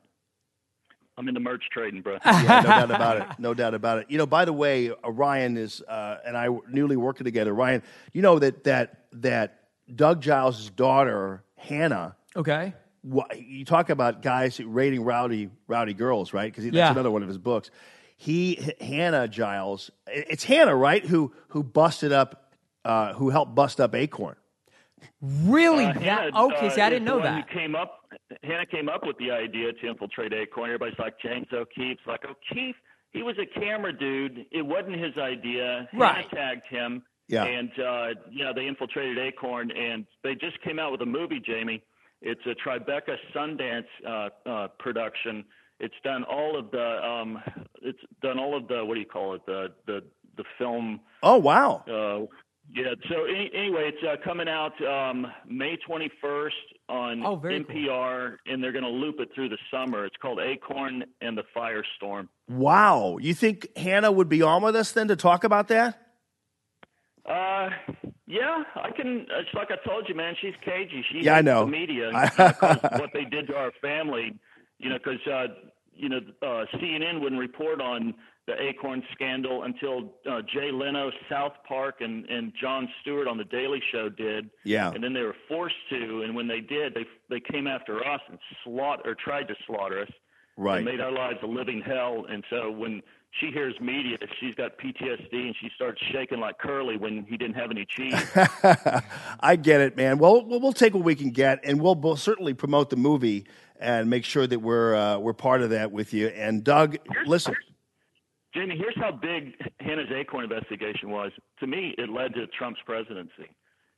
I'm 1.19 1.29
in 1.29 1.35
the 1.35 1.41
merch 1.41 1.65
trading, 1.73 2.03
bro. 2.03 2.19
yeah, 2.27 2.61
no 2.63 2.63
doubt 2.69 2.91
about 2.91 3.17
it. 3.17 3.27
No 3.39 3.55
doubt 3.55 3.75
about 3.75 3.99
it. 4.01 4.07
You 4.11 4.19
know, 4.19 4.27
by 4.27 4.45
the 4.45 4.53
way, 4.53 4.91
uh, 4.91 5.11
Ryan 5.11 5.57
is 5.57 5.81
uh, 5.83 6.19
and 6.27 6.37
I 6.37 6.49
newly 6.69 6.97
working 6.97 7.25
together. 7.25 7.55
Ryan, 7.55 7.83
you 8.13 8.21
know 8.23 8.39
that 8.39 8.65
that 8.65 9.07
that 9.13 9.61
Doug 9.95 10.21
Giles' 10.21 10.69
daughter 10.71 11.43
Hannah. 11.57 12.17
Okay. 12.37 12.75
wha- 13.03 13.25
You 13.35 13.65
talk 13.65 13.89
about 13.89 14.21
guys 14.21 14.61
rating 14.61 15.05
rowdy 15.05 15.49
rowdy 15.69 15.95
girls, 15.95 16.35
right? 16.35 16.53
Because 16.53 16.65
that's 16.65 16.77
Yeah. 16.77 16.91
another 16.91 17.11
one 17.11 17.23
of 17.23 17.29
his 17.29 17.39
books. 17.39 17.71
He 18.19 18.59
H- 18.59 18.77
Hannah 18.83 19.27
Giles. 19.27 19.91
It's 20.07 20.45
Hannah, 20.45 20.77
right? 20.77 21.03
Who 21.05 21.33
who 21.49 21.63
busted 21.63 22.13
up, 22.13 22.53
uh, 22.85 23.15
who 23.15 23.31
helped 23.31 23.55
bust 23.55 23.81
up 23.81 23.95
Acorn. 23.95 24.37
Really? 25.21 25.85
Uh, 25.85 25.93
that, 25.93 26.03
Hannah, 26.03 26.45
okay, 26.47 26.69
uh, 26.69 26.71
see, 26.71 26.81
I 26.81 26.91
didn't 26.91 27.05
know 27.05 27.21
that. 27.21 27.49
Who 27.49 27.59
came 27.59 27.75
up, 27.75 28.01
Hannah 28.43 28.67
came 28.67 28.89
up 28.89 29.07
with 29.07 29.17
the 29.19 29.31
idea 29.31 29.73
to 29.73 29.87
infiltrate 29.89 30.33
Acorn. 30.33 30.71
Everybody's 30.71 30.99
like 30.99 31.15
James 31.21 31.47
O'Keefe's 31.53 32.01
like 32.07 32.25
O'Keefe. 32.25 32.77
He 33.13 33.23
was 33.23 33.37
a 33.39 33.47
camera 33.59 33.97
dude. 33.97 34.47
It 34.51 34.63
wasn't 34.63 34.97
his 35.03 35.17
idea. 35.19 35.89
Right. 35.95 36.17
Hannah 36.17 36.29
tagged 36.29 36.67
him. 36.69 37.03
Yeah. 37.29 37.45
And 37.45 37.71
uh, 37.79 38.09
you 38.31 38.45
know 38.45 38.53
they 38.55 38.67
infiltrated 38.67 39.19
Acorn, 39.19 39.71
and 39.73 40.07
they 40.23 40.35
just 40.35 40.61
came 40.63 40.79
out 40.79 40.93
with 40.93 41.01
a 41.03 41.07
movie, 41.07 41.41
Jamie. 41.45 41.83
It's 42.23 42.41
a 42.47 42.55
Tribeca 42.55 43.17
Sundance 43.35 43.85
uh, 44.07 44.29
uh, 44.49 44.69
production. 44.79 45.45
It's 45.81 45.95
done 46.05 46.25
all 46.25 46.59
of 46.59 46.71
the 46.71 47.05
um, 47.05 47.43
it's 47.83 47.99
done 48.23 48.39
all 48.39 48.57
of 48.57 48.69
the 48.69 48.85
what 48.85 48.95
do 48.95 49.01
you 49.01 49.07
call 49.07 49.35
it 49.35 49.45
the 49.47 49.73
the 49.87 50.03
the 50.37 50.45
film. 50.57 51.01
Oh 51.23 51.37
wow! 51.37 51.85
Uh, 51.87 52.27
yeah. 52.75 52.95
So 53.09 53.25
any, 53.25 53.51
anyway, 53.55 53.93
it's 53.95 54.03
uh, 54.07 54.17
coming 54.25 54.49
out 54.49 54.73
um, 54.85 55.27
May 55.49 55.77
21st 55.89 56.51
on 56.89 57.23
Oh, 57.25 57.37
very 57.37 57.65
cool. 57.65 57.75
NPR, 57.75 58.37
and 58.47 58.63
they're 58.63 58.73
going 58.73 58.85
to 58.85 58.91
loop 58.91 59.17
it 59.21 59.29
through 59.35 59.49
the 59.51 59.59
summer. 59.71 60.05
It's 60.05 60.17
called 60.21 60.41
Acorn 60.41 61.05
and 61.21 61.37
the 61.39 61.45
Firestorm. 61.57 62.29
Wow. 62.49 63.19
You 63.21 63.35
think 63.35 63.69
Hannah 63.77 64.13
would 64.13 64.29
be 64.29 64.43
on 64.43 64.63
with 64.63 64.77
us 64.77 64.93
then 64.93 65.09
to 65.09 65.17
talk 65.17 65.45
about 65.45 65.69
that? 65.69 66.01
Uh, 67.29 67.71
yeah, 68.29 68.63
I 68.77 68.91
can. 68.95 69.27
It's 69.31 69.53
like 69.55 69.69
I 69.71 69.89
told 69.89 70.09
you, 70.09 70.15
man. 70.15 70.35
She's 70.41 70.55
cagey. 70.65 71.05
She 71.11 71.23
Yeah, 71.25 71.37
I 71.37 71.43
know. 71.43 71.65
the 71.65 71.71
media 71.73 72.11
what 72.37 73.11
they 73.13 73.25
did 73.25 73.49
to 73.49 73.55
our 73.57 73.73
family. 73.83 74.39
You 74.79 74.91
know, 74.91 74.99
because 74.99 75.27
uh, 75.27 75.47
you 75.93 76.09
know 76.09 76.19
uh, 76.43 76.67
CNN 76.77 77.21
wouldn't 77.21 77.41
report 77.41 77.81
on 77.81 78.15
the 78.47 78.55
Acorn 78.63 79.03
scandal 79.13 79.65
until 79.65 80.13
uh, 80.31 80.41
Jay 80.43 80.71
Leno, 80.73 81.11
South 81.29 81.55
Park, 81.67 81.97
and 82.01 82.25
and 82.27 82.53
Jon 82.61 82.89
Stewart 83.01 83.27
on 83.27 83.37
the 83.39 83.45
Daily 83.45 83.83
Show 83.93 84.09
did. 84.09 84.51
Yeah. 84.65 84.91
And 84.93 85.03
then 85.03 85.13
they 85.13 85.23
were 85.23 85.37
forced 85.49 85.75
to, 85.91 86.23
and 86.23 86.35
when 86.35 86.47
they 86.47 86.61
did, 86.61 86.95
they 86.95 87.05
they 87.29 87.41
came 87.41 87.67
after 87.67 88.07
us 88.07 88.21
and 88.29 88.39
slaughter 88.65 89.11
or 89.11 89.15
tried 89.15 89.49
to 89.49 89.55
slaughter 89.67 90.03
us. 90.03 90.11
Right. 90.57 90.77
And 90.77 90.87
made 90.87 91.01
our 91.01 91.13
lives 91.13 91.39
a 91.43 91.47
living 91.47 91.83
hell. 91.85 92.25
And 92.31 92.43
so 92.49 92.71
when 92.71 93.03
she 93.41 93.51
hears 93.51 93.75
media, 93.79 94.17
she's 94.41 94.55
got 94.55 94.79
PTSD 94.79 95.33
and 95.33 95.55
she 95.61 95.69
starts 95.75 96.01
shaking 96.13 96.41
like 96.41 96.59
Curly 96.59 96.97
when 96.97 97.27
he 97.29 97.37
didn't 97.37 97.57
have 97.57 97.71
any 97.71 97.85
cheese. 97.85 98.15
I 99.41 99.57
get 99.57 99.83
it, 99.83 99.97
man. 99.97 100.19
Well, 100.19 100.47
we'll 100.47 100.61
we'll 100.61 100.73
take 100.73 100.95
what 100.95 101.05
we 101.05 101.15
can 101.15 101.31
get, 101.31 101.61
and 101.65 101.81
we'll, 101.81 101.97
we'll 101.97 102.17
certainly 102.17 102.55
promote 102.55 102.91
the 102.91 102.97
movie 102.97 103.47
and 103.79 104.09
make 104.09 104.25
sure 104.25 104.47
that 104.47 104.61
we're 104.61 104.95
uh, 104.95 105.19
we're 105.19 105.35
part 105.35 105.63
of 105.63 105.71
that 105.71 105.93
with 105.93 106.15
you. 106.15 106.29
And 106.29 106.65
Doug, 106.65 106.97
listen, 107.27 107.55
Jamie, 108.57 108.77
here's 108.79 108.97
how 108.97 109.13
big 109.13 109.53
Hannah's 109.81 110.09
Acorn 110.15 110.45
investigation 110.45 111.11
was. 111.11 111.31
To 111.61 111.67
me, 111.67 111.95
it 111.99 112.09
led 112.09 112.33
to 112.35 112.47
Trump's 112.59 112.81
presidency 112.87 113.51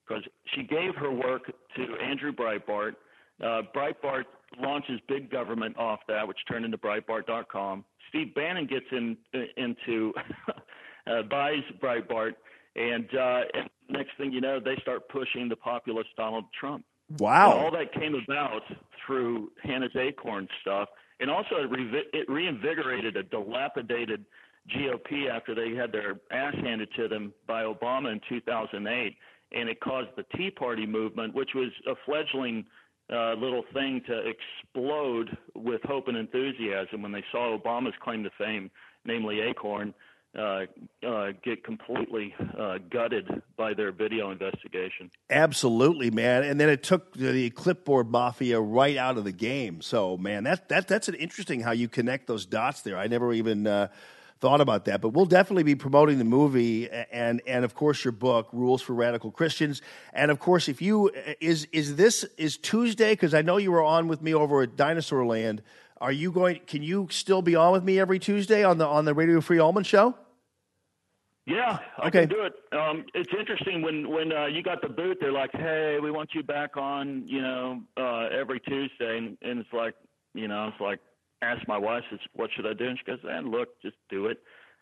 because 0.06 0.24
she 0.54 0.64
gave 0.64 0.96
her 0.96 1.12
work 1.12 1.52
to 1.76 1.96
Andrew 2.02 2.32
Breitbart. 2.32 2.94
Uh, 3.40 3.62
Breitbart 3.74 4.24
launches 4.58 5.00
big 5.06 5.30
government 5.30 5.76
off 5.78 6.00
that, 6.08 6.26
which 6.26 6.38
turned 6.48 6.64
into 6.64 6.76
Breitbart.com. 6.76 7.84
Steve 8.08 8.34
Bannon 8.34 8.66
gets 8.66 8.86
in 8.90 9.16
into 9.56 10.12
uh, 11.06 11.22
buys 11.30 11.62
Breitbart, 11.80 12.32
and, 12.74 13.06
uh, 13.14 13.40
and 13.54 13.70
next 13.88 14.10
thing 14.18 14.32
you 14.32 14.40
know, 14.40 14.58
they 14.58 14.76
start 14.82 15.08
pushing 15.08 15.48
the 15.48 15.56
populist 15.56 16.08
Donald 16.16 16.46
Trump. 16.58 16.84
Wow. 17.18 17.52
And 17.52 17.60
all 17.60 17.70
that 17.70 17.92
came 17.92 18.14
about 18.14 18.62
through 19.06 19.52
Hannah's 19.62 19.94
Acorn 19.96 20.48
stuff, 20.62 20.88
and 21.20 21.30
also 21.30 21.56
it, 21.56 21.70
revi- 21.70 22.08
it 22.12 22.28
reinvigorated 22.28 23.16
a 23.16 23.22
dilapidated 23.22 24.24
GOP 24.74 25.28
after 25.30 25.55
they 25.55 25.74
had 25.74 25.92
their 25.92 26.20
ass 26.30 26.55
handed 26.62 26.88
to 26.97 27.08
them 27.08 27.32
by 27.47 27.62
Obama 27.62 28.12
in 28.12 28.20
2008, 28.28 29.16
and 29.52 29.68
it 29.68 29.80
caused 29.80 30.08
the 30.16 30.24
Tea 30.36 30.50
Party 30.50 30.86
movement, 30.86 31.34
which 31.34 31.50
was 31.55 31.70
a 31.86 31.94
fledgling 32.05 32.64
uh, 33.10 33.32
little 33.34 33.64
thing 33.72 34.02
to 34.06 34.22
explode 34.28 35.36
with 35.55 35.80
hope 35.84 36.08
and 36.08 36.16
enthusiasm 36.16 37.02
when 37.02 37.12
they 37.12 37.24
saw 37.32 37.56
Obama's 37.58 37.94
claim 38.02 38.22
to 38.24 38.30
fame, 38.38 38.70
namely 39.05 39.40
Acorn, 39.40 39.94
uh, 40.38 40.66
uh, 41.06 41.28
get 41.42 41.64
completely 41.64 42.34
uh, 42.58 42.76
gutted 42.90 43.26
by 43.56 43.72
their 43.72 43.92
video 43.92 44.30
investigation. 44.30 45.10
absolutely, 45.30 46.10
man. 46.10 46.44
And 46.44 46.60
then 46.60 46.68
it 46.68 46.82
took 46.82 47.14
the, 47.14 47.48
clipboard 47.50 48.10
mafia 48.10 48.60
right 48.60 48.97
out 48.98 49.16
of 49.16 49.24
the 49.24 49.32
game. 49.32 49.80
So, 49.80 50.18
man, 50.18 50.44
that 50.44 50.68
that 50.68 50.86
that's 50.86 51.08
an 51.08 51.14
interesting 51.14 51.60
how 51.60 51.72
you 51.72 51.88
connect 51.88 52.26
those 52.26 52.44
dots 52.44 52.82
there. 52.82 52.98
I 52.98 53.06
never 53.06 53.32
even. 53.32 53.66
Thought 54.41 54.60
about 54.60 54.84
that, 54.84 55.00
but 55.00 55.08
we'll 55.10 55.26
definitely 55.26 55.65
be 55.65 55.75
promoting 55.75 56.18
the 56.18 56.25
movie 56.25 56.89
and 56.91 57.42
and 57.44 57.65
of 57.65 57.75
course 57.75 58.05
your 58.05 58.12
book, 58.12 58.49
Rules 58.52 58.81
for 58.81 58.92
Radical 58.92 59.33
Christians, 59.33 59.83
and 60.12 60.31
of 60.31 60.39
course 60.39 60.68
if 60.68 60.81
you 60.81 61.10
is 61.41 61.67
is 61.73 61.97
this 61.97 62.23
is 62.36 62.57
Tuesday 62.57 63.15
because 63.15 63.34
I 63.34 63.42
know 63.42 63.57
you 63.57 63.73
were 63.73 63.83
on 63.83 64.07
with 64.07 64.23
me 64.23 64.33
over 64.34 64.62
at 64.62 64.76
Dinosaur 64.76 65.26
Land. 65.26 65.62
Are 66.00 66.12
you 66.12 66.31
going? 66.31 66.60
Can 66.68 66.84
you 66.84 67.08
still 67.10 67.42
be 67.42 67.57
on 67.57 67.73
with 67.73 67.83
me 67.83 67.99
every 67.99 68.20
Tuesday 68.20 68.62
on 68.62 68.78
the 68.78 68.86
on 68.86 69.05
the 69.07 69.12
Radio 69.15 69.41
Free 69.41 69.58
Allman 69.58 69.83
show? 69.83 70.15
Yeah, 71.47 71.78
I 71.99 72.07
Okay. 72.08 72.26
can 72.26 72.28
do 72.28 72.42
it. 72.44 72.52
Um, 72.78 73.07
it's 73.15 73.33
interesting 73.36 73.83
when 73.83 74.08
when 74.08 74.33
uh, 74.33 74.47
you 74.47 74.62
got 74.62 74.83
the 74.83 74.89
boot, 74.89 75.17
they're 75.20 75.33
like, 75.33 75.50
"Hey, 75.52 75.99
we 76.00 76.10
want 76.10 76.31
you 76.34 76.42
back 76.42 76.76
on, 76.76 77.26
you 77.26 77.41
know, 77.41 77.81
uh, 77.97 78.28
every 78.31 78.60
Tuesday," 78.60 79.17
and, 79.18 79.36
and 79.42 79.58
it's 79.58 79.73
like, 79.73 79.94
you 80.34 80.47
know, 80.47 80.68
it's 80.68 80.81
like, 80.81 81.00
ask 81.42 81.67
my 81.68 81.78
wife, 81.78 82.05
says, 82.10 82.20
"What 82.34 82.50
should 82.55 82.67
I 82.67 82.75
do?" 82.75 82.86
And 82.86 82.99
she 82.99 83.05
goes, 83.05 83.20
"And 83.25 83.49
look, 83.49 83.81
just 83.83 83.97
do 84.08 84.26
it." 84.26 84.39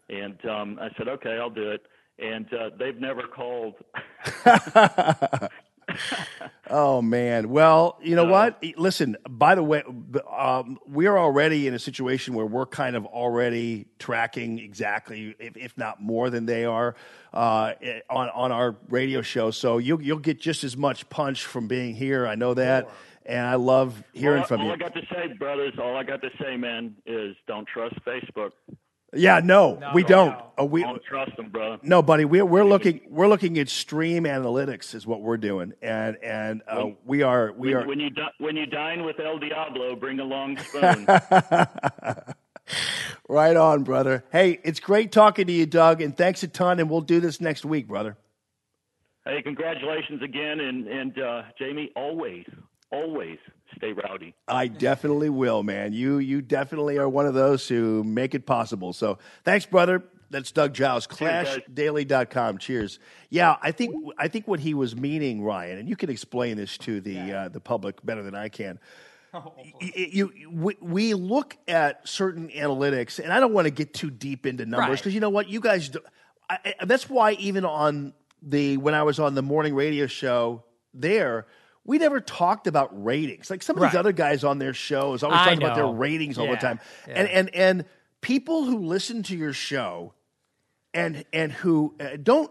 And 0.08 0.44
um, 0.46 0.78
I 0.80 0.90
said, 0.96 1.08
"Okay, 1.08 1.38
I'll 1.38 1.50
do 1.50 1.70
it." 1.70 1.82
And 2.18 2.46
uh, 2.52 2.70
they've 2.78 2.98
never 2.98 3.22
called. 3.22 3.74
Oh 6.68 7.00
man. 7.00 7.50
Well, 7.50 7.96
you 8.02 8.16
know 8.16 8.24
what? 8.24 8.62
Listen. 8.76 9.16
By 9.28 9.54
the 9.54 9.62
way, 9.62 9.84
um, 10.36 10.78
we're 10.86 11.16
already 11.16 11.68
in 11.68 11.74
a 11.74 11.78
situation 11.78 12.34
where 12.34 12.44
we're 12.44 12.66
kind 12.66 12.96
of 12.96 13.06
already 13.06 13.86
tracking 14.00 14.58
exactly, 14.58 15.36
if, 15.38 15.56
if 15.56 15.78
not 15.78 16.02
more 16.02 16.28
than 16.28 16.44
they 16.44 16.64
are, 16.64 16.96
uh, 17.32 17.74
on 18.10 18.30
on 18.30 18.50
our 18.50 18.74
radio 18.88 19.22
show. 19.22 19.52
So 19.52 19.78
you'll 19.78 20.02
you'll 20.02 20.18
get 20.18 20.40
just 20.40 20.64
as 20.64 20.76
much 20.76 21.08
punch 21.08 21.44
from 21.44 21.68
being 21.68 21.94
here. 21.94 22.26
I 22.26 22.34
know 22.34 22.54
that, 22.54 22.90
and 23.26 23.46
I 23.46 23.54
love 23.56 24.02
hearing 24.12 24.40
all, 24.42 24.46
from 24.46 24.60
all 24.60 24.66
you. 24.68 24.72
I 24.72 24.76
got 24.76 24.94
to 24.94 25.02
say, 25.12 25.32
brothers, 25.38 25.74
all 25.80 25.96
I 25.96 26.02
got 26.04 26.22
to 26.22 26.30
say, 26.40 26.56
man, 26.56 26.94
is 27.06 27.36
don't 27.46 27.66
trust 27.66 27.94
Facebook. 28.04 28.52
yeah. 29.14 29.40
No, 29.42 29.80
we 29.94 30.02
don't. 30.02 30.36
Oh, 30.58 30.64
we 30.64 30.82
don't 30.82 31.02
trust 31.04 31.36
them, 31.36 31.50
brother. 31.50 31.78
no, 31.82 32.02
buddy. 32.02 32.24
We're 32.24 32.44
we're 32.46 32.64
looking 32.64 33.00
we're 33.08 33.28
looking 33.28 33.58
at 33.58 33.68
stream 33.68 34.24
analytics 34.24 34.94
is 34.94 35.06
what 35.06 35.20
we're 35.22 35.36
doing, 35.36 35.72
and 35.82 36.16
and 36.22 36.62
uh, 36.68 36.76
When- 36.82 36.96
we 37.04 37.22
are 37.22 37.52
we 37.52 37.74
when, 37.74 37.82
are 37.84 37.86
when 37.86 38.00
you 38.00 38.10
di- 38.10 38.32
when 38.38 38.56
you 38.56 38.66
dine 38.66 39.04
with 39.04 39.18
El 39.20 39.38
Diablo, 39.38 39.96
bring 39.96 40.18
a 40.20 40.24
long 40.24 40.56
spoon. 40.68 41.06
Right 43.28 43.56
on, 43.56 43.82
brother. 43.84 44.24
Hey, 44.30 44.58
it's 44.64 44.78
great 44.80 45.10
talking 45.12 45.46
to 45.46 45.52
you, 45.52 45.66
Doug, 45.66 46.00
and 46.00 46.16
thanks 46.16 46.42
a 46.42 46.48
ton. 46.48 46.78
And 46.80 46.88
we'll 46.90 47.00
do 47.00 47.20
this 47.20 47.40
next 47.40 47.64
week, 47.64 47.86
brother. 47.88 48.16
Hey, 49.24 49.42
congratulations 49.42 50.22
again, 50.22 50.60
and 50.60 50.86
and 50.86 51.18
uh, 51.18 51.42
Jamie, 51.58 51.90
always, 51.96 52.44
always 52.92 53.38
stay 53.76 53.92
rowdy. 53.92 54.34
I 54.48 54.68
definitely 54.68 55.28
will, 55.30 55.62
man. 55.62 55.92
You 55.92 56.18
you 56.18 56.40
definitely 56.42 56.98
are 56.98 57.08
one 57.08 57.26
of 57.26 57.34
those 57.34 57.66
who 57.68 58.04
make 58.04 58.34
it 58.34 58.46
possible. 58.46 58.92
So 58.92 59.18
thanks, 59.44 59.66
brother. 59.66 60.04
That's 60.28 60.50
Doug 60.50 60.74
Giles, 60.74 61.06
guys. 61.06 61.46
ClashDaily.com. 61.70 62.58
Cheers. 62.58 62.98
Yeah, 63.30 63.56
I 63.62 63.70
think 63.70 63.94
I 64.18 64.28
think 64.28 64.48
what 64.48 64.58
he 64.60 64.74
was 64.74 64.96
meaning, 64.96 65.42
Ryan, 65.42 65.78
and 65.78 65.88
you 65.88 65.94
can 65.96 66.10
explain 66.10 66.56
this 66.56 66.76
to 66.78 67.00
the 67.00 67.32
uh, 67.32 67.48
the 67.48 67.60
public 67.60 68.04
better 68.04 68.22
than 68.22 68.34
I 68.34 68.48
can. 68.48 68.78
Y- 69.34 69.92
you, 70.12 70.32
we, 70.50 70.76
we 70.80 71.12
look 71.14 71.58
at 71.68 72.08
certain 72.08 72.48
analytics, 72.48 73.18
and 73.18 73.30
I 73.30 73.38
don't 73.38 73.52
want 73.52 73.66
to 73.66 73.70
get 73.70 73.92
too 73.92 74.10
deep 74.10 74.46
into 74.46 74.64
numbers 74.64 74.88
Right. 74.88 74.98
because 74.98 75.12
you 75.14 75.20
know 75.20 75.28
what, 75.28 75.48
you 75.48 75.60
guys. 75.60 75.90
Do, 75.90 76.00
I, 76.48 76.58
I, 76.80 76.84
that's 76.86 77.10
why 77.10 77.32
even 77.32 77.66
on 77.66 78.14
the 78.40 78.78
when 78.78 78.94
I 78.94 79.02
was 79.02 79.18
on 79.20 79.34
the 79.34 79.42
morning 79.42 79.74
radio 79.74 80.06
show 80.06 80.64
there, 80.94 81.46
we 81.86 81.98
never 81.98 82.20
talked 82.20 82.66
about 82.66 82.90
ratings. 83.04 83.48
Like 83.50 83.62
some 83.62 83.76
of 83.76 83.82
these 83.82 83.94
Right. 83.94 83.98
other 83.98 84.12
guys 84.12 84.44
on 84.44 84.58
their 84.58 84.74
shows 84.74 85.22
always 85.22 85.40
I 85.40 85.44
talking 85.44 85.62
about 85.62 85.74
their 85.76 85.84
know. 85.84 85.92
ratings 85.94 86.38
all 86.38 86.48
the 86.48 86.56
time, 86.56 86.80
yeah. 87.08 87.14
and 87.14 87.28
and 87.28 87.54
and 87.54 87.84
people 88.20 88.64
who 88.64 88.78
listen 88.78 89.22
to 89.24 89.36
your 89.36 89.52
show 89.52 90.12
and 90.92 91.24
and 91.32 91.52
who 91.52 91.94
uh, 92.00 92.16
don't 92.22 92.50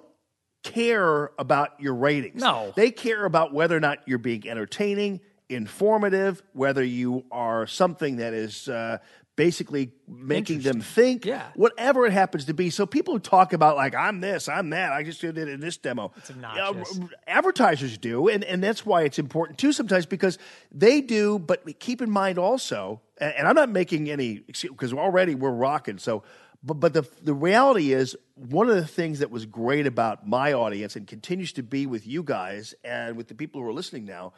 care 0.63 1.31
about 1.37 1.79
your 1.79 1.93
ratings. 1.93 2.41
No. 2.41 2.73
They 2.75 2.89
care 2.91 3.25
about 3.25 3.53
whether 3.53 3.75
or 3.77 3.79
not 3.79 3.99
you're 4.07 4.17
being 4.17 4.47
entertaining, 4.49 5.19
informative, 5.49 6.41
whether 6.53 6.83
you 6.83 7.25
are 7.31 7.67
something 7.67 8.17
that 8.17 8.33
is 8.33 8.67
uh, 8.67 8.97
basically 9.35 9.91
making 10.07 10.61
them 10.61 10.81
think, 10.81 11.25
Yeah. 11.25 11.47
whatever 11.55 12.05
it 12.05 12.13
happens 12.13 12.45
to 12.45 12.53
be. 12.53 12.69
So 12.69 12.85
people 12.85 13.13
who 13.13 13.19
talk 13.19 13.53
about 13.53 13.75
like 13.75 13.93
I'm 13.95 14.21
this, 14.21 14.47
I'm 14.47 14.69
that, 14.69 14.91
I 14.93 15.03
just 15.03 15.19
did 15.21 15.37
it 15.37 15.49
in 15.49 15.59
this 15.59 15.77
demo. 15.77 16.11
It's 16.17 16.31
obnoxious. 16.31 16.99
Uh, 16.99 17.07
advertisers 17.27 17.97
do, 17.97 18.27
and, 18.29 18.43
and 18.43 18.63
that's 18.63 18.85
why 18.85 19.03
it's 19.03 19.19
important 19.19 19.59
too 19.59 19.73
sometimes 19.73 20.05
because 20.05 20.37
they 20.71 21.01
do. 21.01 21.37
But 21.39 21.79
keep 21.79 22.01
in 22.01 22.09
mind 22.09 22.37
also, 22.37 23.01
and, 23.17 23.33
and 23.35 23.47
I'm 23.47 23.55
not 23.55 23.69
making 23.69 24.09
any 24.09 24.39
because 24.39 24.93
already 24.93 25.35
we're 25.35 25.51
rocking. 25.51 25.97
So, 25.97 26.23
but 26.63 26.75
but 26.75 26.93
the 26.93 27.03
the 27.21 27.33
reality 27.33 27.91
is 27.91 28.15
one 28.35 28.69
of 28.69 28.75
the 28.75 28.87
things 28.87 29.19
that 29.19 29.31
was 29.31 29.45
great 29.45 29.85
about 29.85 30.25
my 30.27 30.53
audience 30.53 30.95
and 30.95 31.07
continues 31.07 31.53
to 31.53 31.63
be 31.63 31.85
with 31.85 32.07
you 32.07 32.23
guys 32.23 32.73
and 32.83 33.17
with 33.17 33.27
the 33.27 33.35
people 33.35 33.61
who 33.61 33.67
are 33.67 33.73
listening 33.73 34.05
now 34.05 34.33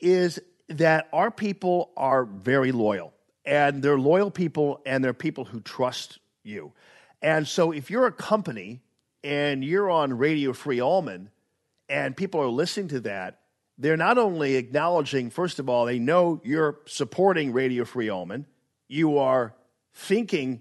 is 0.00 0.38
that 0.68 1.08
our 1.12 1.30
people 1.30 1.90
are 1.96 2.24
very 2.24 2.72
loyal 2.72 3.12
and 3.48 3.82
they're 3.82 3.98
loyal 3.98 4.30
people 4.30 4.80
and 4.84 5.02
they're 5.02 5.14
people 5.14 5.46
who 5.46 5.60
trust 5.60 6.18
you. 6.44 6.72
And 7.22 7.48
so 7.48 7.72
if 7.72 7.90
you're 7.90 8.06
a 8.06 8.12
company 8.12 8.82
and 9.24 9.64
you're 9.64 9.88
on 9.90 10.16
Radio 10.18 10.52
Free 10.52 10.80
Allman 10.80 11.30
and 11.88 12.14
people 12.14 12.40
are 12.42 12.48
listening 12.48 12.88
to 12.88 13.00
that, 13.00 13.40
they're 13.78 13.96
not 13.96 14.18
only 14.18 14.56
acknowledging, 14.56 15.30
first 15.30 15.58
of 15.58 15.68
all, 15.68 15.86
they 15.86 15.98
know 15.98 16.42
you're 16.44 16.80
supporting 16.84 17.52
Radio 17.52 17.84
Free 17.86 18.10
Allman, 18.10 18.44
you 18.86 19.16
are 19.18 19.54
thinking 19.94 20.60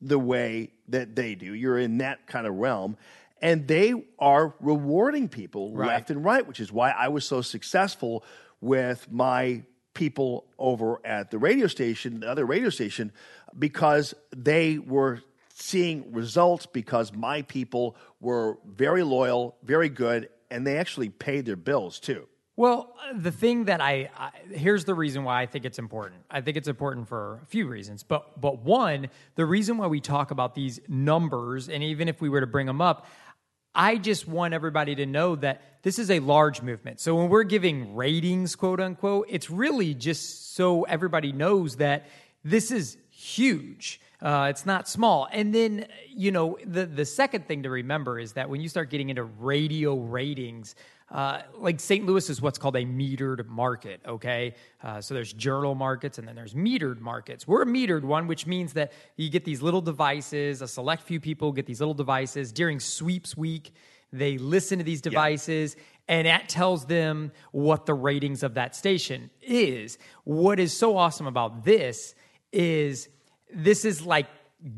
the 0.00 0.18
way 0.18 0.70
that 0.88 1.14
they 1.14 1.34
do. 1.34 1.52
You're 1.54 1.78
in 1.78 1.98
that 1.98 2.26
kind 2.26 2.46
of 2.46 2.54
realm. 2.54 2.96
And 3.42 3.68
they 3.68 3.92
are 4.18 4.54
rewarding 4.60 5.28
people 5.28 5.74
Right. 5.74 5.88
left 5.88 6.10
and 6.10 6.24
right, 6.24 6.46
which 6.46 6.60
is 6.60 6.72
why 6.72 6.92
I 6.92 7.08
was 7.08 7.24
so 7.26 7.42
successful 7.42 8.24
with 8.60 9.10
my 9.10 9.64
people 9.94 10.46
over 10.58 11.00
at 11.04 11.30
the 11.30 11.38
radio 11.38 11.66
station, 11.66 12.20
the 12.20 12.30
other 12.30 12.44
radio 12.44 12.70
station, 12.70 13.12
because 13.58 14.14
they 14.34 14.78
were 14.78 15.20
seeing 15.54 16.12
results 16.12 16.66
because 16.66 17.12
my 17.12 17.42
people 17.42 17.96
were 18.20 18.58
very 18.66 19.02
loyal, 19.02 19.56
very 19.62 19.88
good, 19.88 20.28
and 20.50 20.66
they 20.66 20.78
actually 20.78 21.08
paid 21.08 21.46
their 21.46 21.56
bills 21.56 22.00
too. 22.00 22.26
Well, 22.54 22.94
the 23.14 23.32
thing 23.32 23.64
that 23.64 23.80
I, 23.80 24.10
I 24.16 24.30
here's 24.50 24.84
the 24.84 24.94
reason 24.94 25.24
why 25.24 25.40
I 25.40 25.46
think 25.46 25.64
it's 25.64 25.78
important. 25.78 26.22
I 26.30 26.42
think 26.42 26.58
it's 26.58 26.68
important 26.68 27.08
for 27.08 27.40
a 27.42 27.46
few 27.46 27.66
reasons, 27.66 28.02
but 28.02 28.38
but 28.40 28.58
one, 28.58 29.08
the 29.36 29.46
reason 29.46 29.78
why 29.78 29.86
we 29.86 30.00
talk 30.00 30.30
about 30.30 30.54
these 30.54 30.78
numbers, 30.86 31.70
and 31.70 31.82
even 31.82 32.08
if 32.08 32.20
we 32.20 32.28
were 32.28 32.40
to 32.40 32.46
bring 32.46 32.66
them 32.66 32.82
up, 32.82 33.06
I 33.74 33.96
just 33.96 34.28
want 34.28 34.54
everybody 34.54 34.94
to 34.96 35.06
know 35.06 35.36
that 35.36 35.62
this 35.82 35.98
is 35.98 36.10
a 36.10 36.20
large 36.20 36.62
movement. 36.62 37.00
So 37.00 37.16
when 37.16 37.28
we're 37.28 37.42
giving 37.42 37.94
ratings, 37.94 38.54
quote 38.54 38.80
unquote, 38.80 39.26
it's 39.28 39.50
really 39.50 39.94
just 39.94 40.54
so 40.54 40.82
everybody 40.84 41.32
knows 41.32 41.76
that 41.76 42.06
this 42.44 42.70
is 42.70 42.96
huge. 43.10 44.00
Uh, 44.20 44.48
it's 44.50 44.64
not 44.64 44.88
small. 44.88 45.26
And 45.32 45.54
then, 45.54 45.86
you 46.08 46.30
know, 46.30 46.58
the, 46.64 46.86
the 46.86 47.04
second 47.04 47.48
thing 47.48 47.64
to 47.64 47.70
remember 47.70 48.20
is 48.20 48.34
that 48.34 48.48
when 48.48 48.60
you 48.60 48.68
start 48.68 48.90
getting 48.90 49.08
into 49.08 49.24
radio 49.24 49.96
ratings, 49.96 50.76
uh, 51.12 51.42
like 51.58 51.78
St. 51.78 52.06
Louis 52.06 52.28
is 52.30 52.40
what's 52.40 52.58
called 52.58 52.74
a 52.74 52.84
metered 52.84 53.46
market, 53.46 54.00
okay? 54.08 54.54
Uh, 54.82 55.00
so 55.02 55.12
there's 55.12 55.32
journal 55.34 55.74
markets 55.74 56.16
and 56.16 56.26
then 56.26 56.34
there's 56.34 56.54
metered 56.54 57.00
markets. 57.00 57.46
We're 57.46 57.62
a 57.62 57.66
metered 57.66 58.02
one, 58.02 58.26
which 58.26 58.46
means 58.46 58.72
that 58.72 58.92
you 59.16 59.28
get 59.28 59.44
these 59.44 59.60
little 59.60 59.82
devices, 59.82 60.62
a 60.62 60.68
select 60.68 61.02
few 61.02 61.20
people 61.20 61.52
get 61.52 61.66
these 61.66 61.80
little 61.80 61.94
devices. 61.94 62.50
During 62.50 62.80
sweeps 62.80 63.36
week, 63.36 63.74
they 64.10 64.38
listen 64.38 64.78
to 64.78 64.84
these 64.84 65.02
devices 65.02 65.76
and 66.08 66.26
that 66.26 66.48
tells 66.48 66.86
them 66.86 67.30
what 67.52 67.86
the 67.86 67.94
ratings 67.94 68.42
of 68.42 68.54
that 68.54 68.74
station 68.74 69.30
is. 69.42 69.98
What 70.24 70.58
is 70.58 70.76
so 70.76 70.96
awesome 70.96 71.26
about 71.26 71.64
this 71.64 72.14
is 72.52 73.08
this 73.52 73.84
is 73.84 74.04
like 74.04 74.26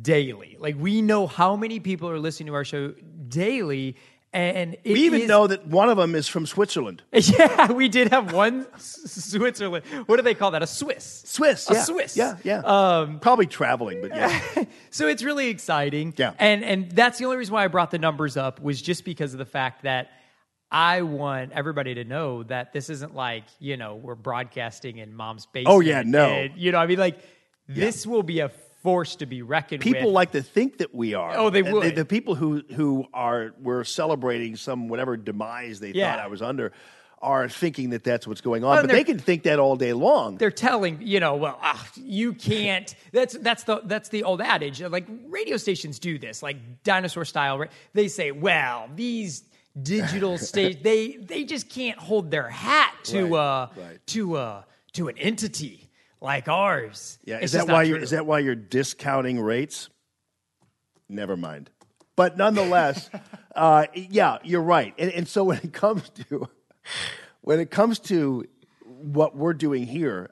daily. 0.02 0.56
Like 0.58 0.76
we 0.78 1.00
know 1.00 1.26
how 1.26 1.56
many 1.56 1.80
people 1.80 2.08
are 2.10 2.18
listening 2.18 2.48
to 2.48 2.54
our 2.54 2.64
show 2.64 2.94
daily 3.28 3.96
and 4.34 4.76
we 4.84 5.00
even 5.04 5.22
is- 5.22 5.28
know 5.28 5.46
that 5.46 5.66
one 5.66 5.88
of 5.88 5.96
them 5.96 6.14
is 6.14 6.28
from 6.28 6.44
Switzerland. 6.46 7.02
Yeah, 7.12 7.72
we 7.72 7.88
did 7.88 8.10
have 8.10 8.32
one 8.32 8.66
Switzerland. 8.78 9.84
What 10.06 10.16
do 10.16 10.22
they 10.22 10.34
call 10.34 10.50
that? 10.50 10.62
A 10.62 10.66
Swiss. 10.66 11.22
Swiss, 11.26 11.70
A 11.70 11.74
yeah. 11.74 11.82
Swiss. 11.84 12.16
Yeah, 12.16 12.36
yeah. 12.42 12.58
Um, 12.60 13.20
Probably 13.20 13.46
traveling, 13.46 14.00
but 14.02 14.10
yeah. 14.10 14.64
so 14.90 15.06
it's 15.08 15.22
really 15.22 15.48
exciting. 15.48 16.12
Yeah. 16.16 16.34
And 16.38 16.64
and 16.64 16.90
that's 16.90 17.18
the 17.18 17.24
only 17.24 17.36
reason 17.38 17.54
why 17.54 17.64
I 17.64 17.68
brought 17.68 17.90
the 17.90 17.98
numbers 17.98 18.36
up 18.36 18.60
was 18.60 18.82
just 18.82 19.04
because 19.04 19.32
of 19.32 19.38
the 19.38 19.46
fact 19.46 19.84
that 19.84 20.10
I 20.70 21.02
want 21.02 21.52
everybody 21.52 21.94
to 21.94 22.04
know 22.04 22.42
that 22.44 22.72
this 22.72 22.90
isn't 22.90 23.14
like, 23.14 23.44
you 23.60 23.76
know, 23.76 23.94
we're 23.94 24.16
broadcasting 24.16 24.98
in 24.98 25.14
mom's 25.14 25.46
basement. 25.46 25.72
Oh, 25.72 25.80
yeah, 25.80 26.02
no. 26.04 26.26
and, 26.26 26.56
you 26.56 26.72
know, 26.72 26.78
I 26.78 26.86
mean 26.86 26.98
like 26.98 27.18
this 27.68 28.06
will 28.06 28.24
be 28.24 28.40
a 28.40 28.50
force 28.84 29.16
to 29.16 29.26
be 29.26 29.42
reckoned 29.42 29.80
People 29.80 30.02
with. 30.06 30.12
like 30.14 30.30
to 30.32 30.42
think 30.42 30.78
that 30.78 30.94
we 30.94 31.14
are. 31.14 31.36
Oh, 31.36 31.50
they 31.50 31.62
would. 31.62 31.82
The, 31.82 31.90
the 32.02 32.04
people 32.04 32.36
who 32.36 32.62
who 32.72 33.06
are 33.12 33.52
were 33.60 33.82
celebrating 33.82 34.54
some 34.54 34.86
whatever 34.88 35.16
demise 35.16 35.80
they 35.80 35.90
Yeah. 35.90 36.12
thought 36.14 36.24
I 36.24 36.28
was 36.28 36.40
under 36.42 36.70
are 37.22 37.48
thinking 37.48 37.90
that 37.90 38.04
that's 38.04 38.26
what's 38.26 38.42
going 38.42 38.62
on. 38.64 38.70
Well, 38.74 38.82
but 38.82 38.90
they're- 38.90 39.02
can 39.04 39.18
think 39.18 39.44
that 39.44 39.58
all 39.58 39.76
day 39.76 39.94
long. 39.94 40.36
they're 40.36 40.50
telling 40.50 40.98
you 41.00 41.18
know 41.18 41.34
well 41.36 41.58
ah, 41.62 41.88
you 41.96 42.34
can't 42.34 42.94
that's 43.12 43.34
that's 43.38 43.64
the 43.64 43.80
that's 43.84 44.10
the 44.10 44.22
old 44.24 44.40
adage 44.42 44.82
like 44.82 45.06
radio 45.28 45.56
stations 45.56 45.98
do 45.98 46.18
this 46.18 46.42
like 46.42 46.56
dinosaur 46.84 47.24
style 47.24 47.58
right? 47.58 47.70
they 47.94 48.08
say 48.08 48.30
well 48.30 48.88
these 48.94 49.42
digital 49.82 50.36
stage 50.50 50.82
they 50.82 51.12
they 51.16 51.44
just 51.44 51.70
can't 51.70 51.98
hold 51.98 52.30
their 52.30 52.48
hat 52.50 52.94
to 53.04 53.24
Right, 53.24 53.32
uh 53.40 53.68
right. 53.76 54.06
to 54.08 54.36
uh 54.36 54.62
to 54.92 55.08
an 55.08 55.16
entity 55.16 55.83
like 56.25 56.49
ours 56.49 57.19
Yeah, 57.25 57.36
It's 57.36 57.47
is 57.47 57.53
that 57.53 57.69
why 57.73 57.83
you're 57.85 57.99
true. 57.99 58.03
is 58.05 58.11
that 58.11 58.27
why 58.27 58.41
you're 58.41 58.55
discounting 58.57 59.41
rates? 59.41 59.91
Never 61.09 61.36
mind. 61.36 61.70
But 62.17 62.36
nonetheless, 62.36 63.11
uh, 63.55 63.86
yeah, 63.94 64.39
you're 64.43 64.62
right. 64.62 64.94
And, 64.99 65.12
and 65.12 65.28
so 65.28 65.44
when 65.44 65.59
it 65.59 65.73
comes 65.73 66.09
to 66.31 66.49
when 67.43 67.61
it 67.61 67.70
comes 67.70 67.99
to 68.01 68.47
what 68.85 69.36
we're 69.36 69.53
doing 69.55 69.86
here, 69.86 70.31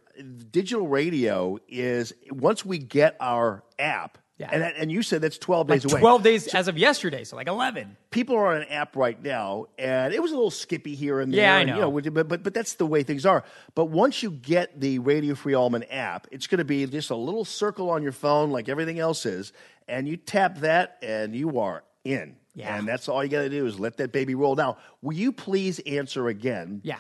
digital 0.51 0.89
radio 0.89 1.59
is 1.69 2.13
once 2.31 2.65
we 2.65 2.79
get 2.79 3.17
our 3.21 3.63
app, 3.79 4.19
Yeah. 4.43 4.51
and 4.53 4.63
and 4.63 4.93
you 4.93 5.03
said 5.03 5.21
that's 5.21 5.39
twelve 5.39 5.69
like 5.69 5.81
days 5.83 5.93
away. 5.93 6.01
12 6.01 6.23
days 6.23 6.49
as 6.49 6.69
of 6.69 6.77
yesterday 6.77 7.25
so 7.25 7.37
like 7.37 7.49
11 7.49 7.97
people 8.11 8.37
are 8.37 8.55
on 8.55 8.63
an 8.63 8.69
app 8.69 8.97
right 8.97 9.21
now, 9.23 9.67
and 9.79 10.13
it 10.13 10.23
was 10.23 10.31
a 10.31 10.35
little 10.35 10.51
skippy 10.51 10.95
here 10.95 11.21
and 11.21 11.33
there. 11.33 11.41
Yeah, 11.43 11.55
I 11.55 11.61
and, 11.61 11.71
know. 11.71 11.99
You 11.99 12.03
know, 12.05 12.11
but, 12.11 12.29
but 12.29 12.43
but 12.43 12.55
that's 12.55 12.75
the 12.75 12.87
way 12.87 13.03
things 13.03 13.25
are. 13.25 13.45
But 13.75 13.87
once 13.87 14.23
you 14.23 14.31
get 14.31 14.81
the 14.81 14.99
Radio 14.99 15.35
Free 15.35 15.55
Allman 15.55 15.85
app, 15.85 16.27
it's 16.31 16.47
going 16.47 16.59
to 16.59 16.65
be 16.65 16.85
just 16.87 17.11
a 17.11 17.17
little 17.17 17.45
circle 17.45 17.91
on 17.91 18.03
your 18.03 18.13
phone, 18.13 18.51
like 18.51 18.69
everything 18.69 18.99
else 18.99 19.27
is, 19.27 19.53
and 19.89 20.07
you 20.07 20.17
tap 20.17 20.59
that, 20.59 20.99
and 21.03 21.35
you 21.35 21.59
are 21.61 21.85
in. 22.05 22.37
Yeah. 22.55 22.77
And 22.77 22.87
that's 22.87 23.09
all 23.09 23.25
you 23.25 23.31
got 23.31 23.43
to 23.43 23.49
do 23.49 23.67
is 23.67 23.81
let 23.81 23.97
that 23.97 24.13
baby 24.13 24.35
roll. 24.35 24.55
Now, 24.55 24.77
will 25.01 25.15
you 25.15 25.33
please 25.33 25.79
answer 25.81 26.29
again? 26.29 26.81
yeah 26.85 26.99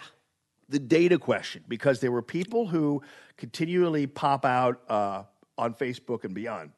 the 0.73 0.79
data 0.79 1.19
question 1.19 1.63
because 1.69 2.01
there 2.01 2.11
were 2.11 2.23
people 2.23 2.67
who 2.67 3.03
continually 3.37 4.07
pop 4.07 4.45
out 4.45 4.81
uh, 4.89 5.23
on 5.57 5.75
Facebook 5.75 6.25
and 6.25 6.35
beyond. 6.35 6.71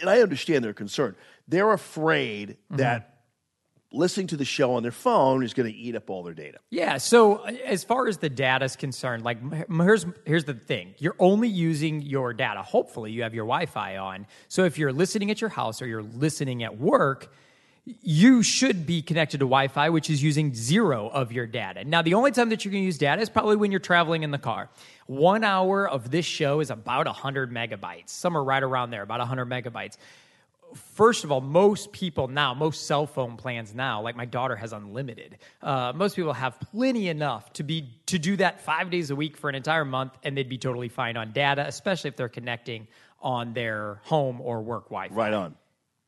And 0.00 0.10
I 0.10 0.20
understand 0.20 0.64
their 0.64 0.74
concern. 0.74 1.16
They're 1.48 1.72
afraid 1.72 2.56
Mm-hmm. 2.70 2.76
that 2.76 3.12
listening 3.92 4.26
to 4.26 4.36
the 4.36 4.44
show 4.44 4.74
on 4.74 4.82
their 4.82 4.92
phone 4.92 5.42
is 5.44 5.54
going 5.54 5.72
to 5.72 5.78
eat 5.78 5.94
up 5.94 6.10
all 6.10 6.22
their 6.22 6.34
data. 6.34 6.58
Yeah. 6.70 6.98
So 6.98 7.36
uh, 7.36 7.52
as 7.64 7.84
far 7.84 8.08
as 8.08 8.18
the 8.18 8.28
data 8.28 8.64
is 8.64 8.76
concerned, 8.76 9.22
like 9.24 9.38
here's 9.80 10.04
here's 10.24 10.44
the 10.44 10.54
thing: 10.54 10.94
you're 10.98 11.14
only 11.18 11.48
using 11.48 12.02
your 12.02 12.34
data. 12.34 12.62
Hopefully, 12.62 13.12
you 13.12 13.22
have 13.22 13.34
your 13.34 13.46
Wi-Fi 13.46 13.96
on. 13.96 14.26
So 14.48 14.64
if 14.64 14.76
you're 14.76 14.92
listening 14.92 15.30
at 15.30 15.40
your 15.40 15.50
house 15.50 15.80
or 15.80 15.86
you're 15.86 16.02
listening 16.02 16.62
at 16.62 16.78
work. 16.78 17.32
You 17.86 18.42
should 18.42 18.84
be 18.84 19.00
connected 19.00 19.38
to 19.38 19.44
Wi 19.44 19.68
Fi, 19.68 19.90
which 19.90 20.10
is 20.10 20.22
using 20.22 20.54
zero 20.54 21.08
of 21.08 21.30
your 21.30 21.46
data. 21.46 21.84
Now, 21.84 22.02
the 22.02 22.14
only 22.14 22.32
time 22.32 22.48
that 22.48 22.64
you're 22.64 22.72
going 22.72 22.82
to 22.82 22.86
use 22.86 22.98
data 22.98 23.22
is 23.22 23.30
probably 23.30 23.54
when 23.54 23.70
you're 23.70 23.78
traveling 23.78 24.24
in 24.24 24.32
the 24.32 24.38
car. 24.38 24.68
One 25.06 25.44
hour 25.44 25.88
of 25.88 26.10
this 26.10 26.26
show 26.26 26.58
is 26.58 26.70
about 26.70 27.06
100 27.06 27.52
megabytes. 27.52 28.08
Some 28.08 28.36
are 28.36 28.42
right 28.42 28.62
around 28.62 28.90
there, 28.90 29.02
about 29.02 29.20
100 29.20 29.48
megabytes 29.48 29.96
first 30.74 31.24
of 31.24 31.32
all, 31.32 31.40
most 31.40 31.92
people 31.92 32.28
now, 32.28 32.54
most 32.54 32.86
cell 32.86 33.06
phone 33.06 33.36
plans 33.36 33.74
now, 33.74 34.02
like 34.02 34.16
my 34.16 34.24
daughter 34.24 34.56
has 34.56 34.72
unlimited. 34.72 35.38
Uh, 35.62 35.92
most 35.94 36.16
people 36.16 36.32
have 36.32 36.58
plenty 36.60 37.08
enough 37.08 37.52
to 37.54 37.62
be 37.62 37.88
to 38.06 38.18
do 38.18 38.36
that 38.36 38.60
five 38.60 38.90
days 38.90 39.10
a 39.10 39.16
week 39.16 39.36
for 39.36 39.48
an 39.48 39.54
entire 39.54 39.84
month, 39.84 40.12
and 40.22 40.36
they'd 40.36 40.48
be 40.48 40.58
totally 40.58 40.88
fine 40.88 41.16
on 41.16 41.32
data, 41.32 41.64
especially 41.66 42.08
if 42.08 42.16
they're 42.16 42.28
connecting 42.28 42.86
on 43.20 43.54
their 43.54 44.00
home 44.04 44.40
or 44.40 44.62
work 44.62 44.84
Wi-Fi. 44.84 45.14
Right 45.14 45.32
on. 45.32 45.54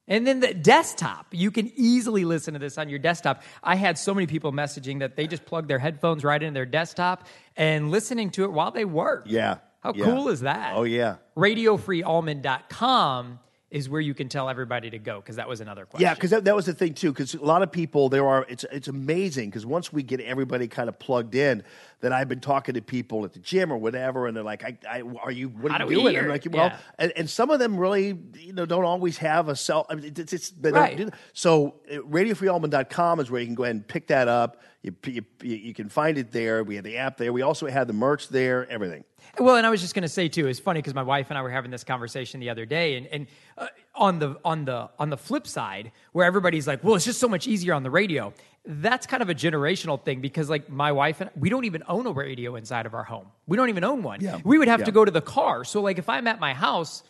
And 0.08 0.26
then 0.26 0.40
the 0.40 0.54
desktop, 0.54 1.26
you 1.32 1.50
can 1.50 1.70
easily 1.76 2.24
listen 2.24 2.54
to 2.54 2.58
this 2.58 2.78
on 2.78 2.88
your 2.88 2.98
desktop. 2.98 3.42
I 3.62 3.76
had 3.76 3.98
so 3.98 4.14
many 4.14 4.26
people 4.26 4.52
messaging 4.52 5.00
that 5.00 5.16
they 5.16 5.26
just 5.26 5.44
plug 5.44 5.68
their 5.68 5.78
headphones 5.78 6.24
right 6.24 6.42
into 6.42 6.54
their 6.54 6.64
desktop 6.66 7.26
and 7.56 7.90
listening 7.90 8.30
to 8.30 8.44
it 8.44 8.52
while 8.52 8.70
they 8.70 8.86
work. 8.86 9.24
Yeah. 9.26 9.58
How 9.80 9.92
yeah. 9.94 10.06
cool 10.06 10.28
is 10.28 10.40
that? 10.40 10.72
Oh, 10.74 10.84
yeah. 10.84 11.16
radiofreeallman.com 11.36 13.38
is 13.70 13.86
where 13.88 14.00
you 14.00 14.14
can 14.14 14.28
tell 14.30 14.48
everybody 14.48 14.88
to 14.88 14.98
go 14.98 15.20
because 15.20 15.36
that 15.36 15.46
was 15.46 15.60
another 15.60 15.84
question. 15.84 16.06
Yeah, 16.06 16.14
because 16.14 16.30
that, 16.30 16.44
that 16.44 16.56
was 16.56 16.64
the 16.66 16.72
thing 16.72 16.94
too. 16.94 17.12
Because 17.12 17.34
a 17.34 17.44
lot 17.44 17.62
of 17.62 17.70
people, 17.70 18.08
there 18.08 18.26
are. 18.26 18.46
It's 18.48 18.64
it's 18.72 18.88
amazing 18.88 19.50
because 19.50 19.66
once 19.66 19.92
we 19.92 20.02
get 20.02 20.20
everybody 20.20 20.68
kind 20.68 20.88
of 20.88 20.98
plugged 20.98 21.34
in, 21.34 21.62
that 22.00 22.12
I've 22.12 22.28
been 22.28 22.40
talking 22.40 22.74
to 22.76 22.80
people 22.80 23.26
at 23.26 23.34
the 23.34 23.40
gym 23.40 23.70
or 23.70 23.76
whatever, 23.76 24.26
and 24.26 24.34
they're 24.34 24.42
like, 24.42 24.64
"I, 24.64 24.78
I 24.88 25.02
are 25.22 25.30
you? 25.30 25.48
What 25.50 25.72
are 25.72 25.78
do 25.78 25.84
you 25.92 26.02
we 26.02 26.12
doing?" 26.12 26.16
I'm 26.18 26.28
like, 26.28 26.46
"Well," 26.50 26.66
Yeah. 26.66 26.78
and, 26.98 27.12
and 27.14 27.28
some 27.28 27.50
of 27.50 27.58
them 27.58 27.76
really, 27.76 28.18
you 28.38 28.54
know, 28.54 28.64
don't 28.64 28.84
always 28.84 29.18
have 29.18 29.48
a 29.50 29.56
cell. 29.56 29.84
I 29.90 29.96
mean, 29.96 30.14
it's, 30.16 30.32
it's 30.32 30.50
they 30.50 30.72
Right. 30.72 30.96
don't 30.96 31.10
do 31.10 31.16
So, 31.34 31.74
uh, 31.92 31.96
radiofreeallman.com 31.96 33.20
is 33.20 33.30
where 33.30 33.40
you 33.40 33.46
can 33.46 33.54
go 33.54 33.64
ahead 33.64 33.76
and 33.76 33.86
pick 33.86 34.06
that 34.08 34.28
up. 34.28 34.62
You, 34.82 34.94
you 35.04 35.22
you 35.42 35.74
can 35.74 35.88
find 35.88 36.16
it 36.18 36.30
there. 36.32 36.62
We 36.64 36.76
have 36.76 36.84
the 36.84 36.96
app 36.98 37.16
there. 37.18 37.32
We 37.32 37.42
also 37.42 37.66
have 37.66 37.86
the 37.86 37.92
merch 37.92 38.28
there. 38.28 38.66
Everything. 38.70 39.04
Well, 39.38 39.56
and 39.56 39.66
I 39.66 39.70
was 39.70 39.80
just 39.80 39.94
going 39.94 40.02
to 40.02 40.08
say 40.08 40.28
too, 40.28 40.46
it's 40.46 40.58
funny 40.60 40.78
because 40.78 40.94
my 40.94 41.02
wife 41.02 41.26
and 41.30 41.38
I 41.38 41.42
were 41.42 41.50
having 41.50 41.70
this 41.70 41.84
conversation 41.84 42.40
the 42.40 42.50
other 42.50 42.66
day, 42.66 42.96
and 42.96 43.06
and 43.08 43.26
uh, 43.56 43.66
on 43.94 44.18
the 44.18 44.36
on 44.44 44.64
the 44.64 44.88
on 44.98 45.10
the 45.10 45.16
flip 45.16 45.46
side, 45.46 45.92
where 46.12 46.24
everybody's 46.26 46.66
like, 46.66 46.82
"Well, 46.84 46.94
it's 46.94 47.04
just 47.04 47.20
so 47.20 47.28
much 47.28 47.46
easier 47.46 47.74
on 47.74 47.82
the 47.82 47.90
radio." 47.90 48.32
That's 48.64 49.06
kind 49.06 49.22
of 49.22 49.30
a 49.30 49.34
generational 49.34 50.02
thing 50.04 50.20
because, 50.20 50.50
like, 50.50 50.68
my 50.68 50.92
wife 50.92 51.20
and 51.22 51.30
we 51.36 51.48
don't 51.48 51.64
even 51.64 51.82
own 51.88 52.06
a 52.06 52.10
radio 52.12 52.54
inside 52.56 52.84
of 52.84 52.92
our 52.92 53.04
home. 53.04 53.26
We 53.46 53.56
don't 53.56 53.70
even 53.70 53.82
own 53.82 54.02
one. 54.02 54.20
Yeah. 54.20 54.40
We 54.44 54.58
would 54.58 54.68
have 54.68 54.80
Yeah. 54.80 54.86
to 54.86 54.92
go 54.92 55.04
to 55.06 55.10
the 55.10 55.22
car. 55.22 55.64
So, 55.64 55.80
like, 55.80 55.98
if 55.98 56.08
I'm 56.08 56.26
at 56.26 56.38
my 56.40 56.52
house. 56.54 57.02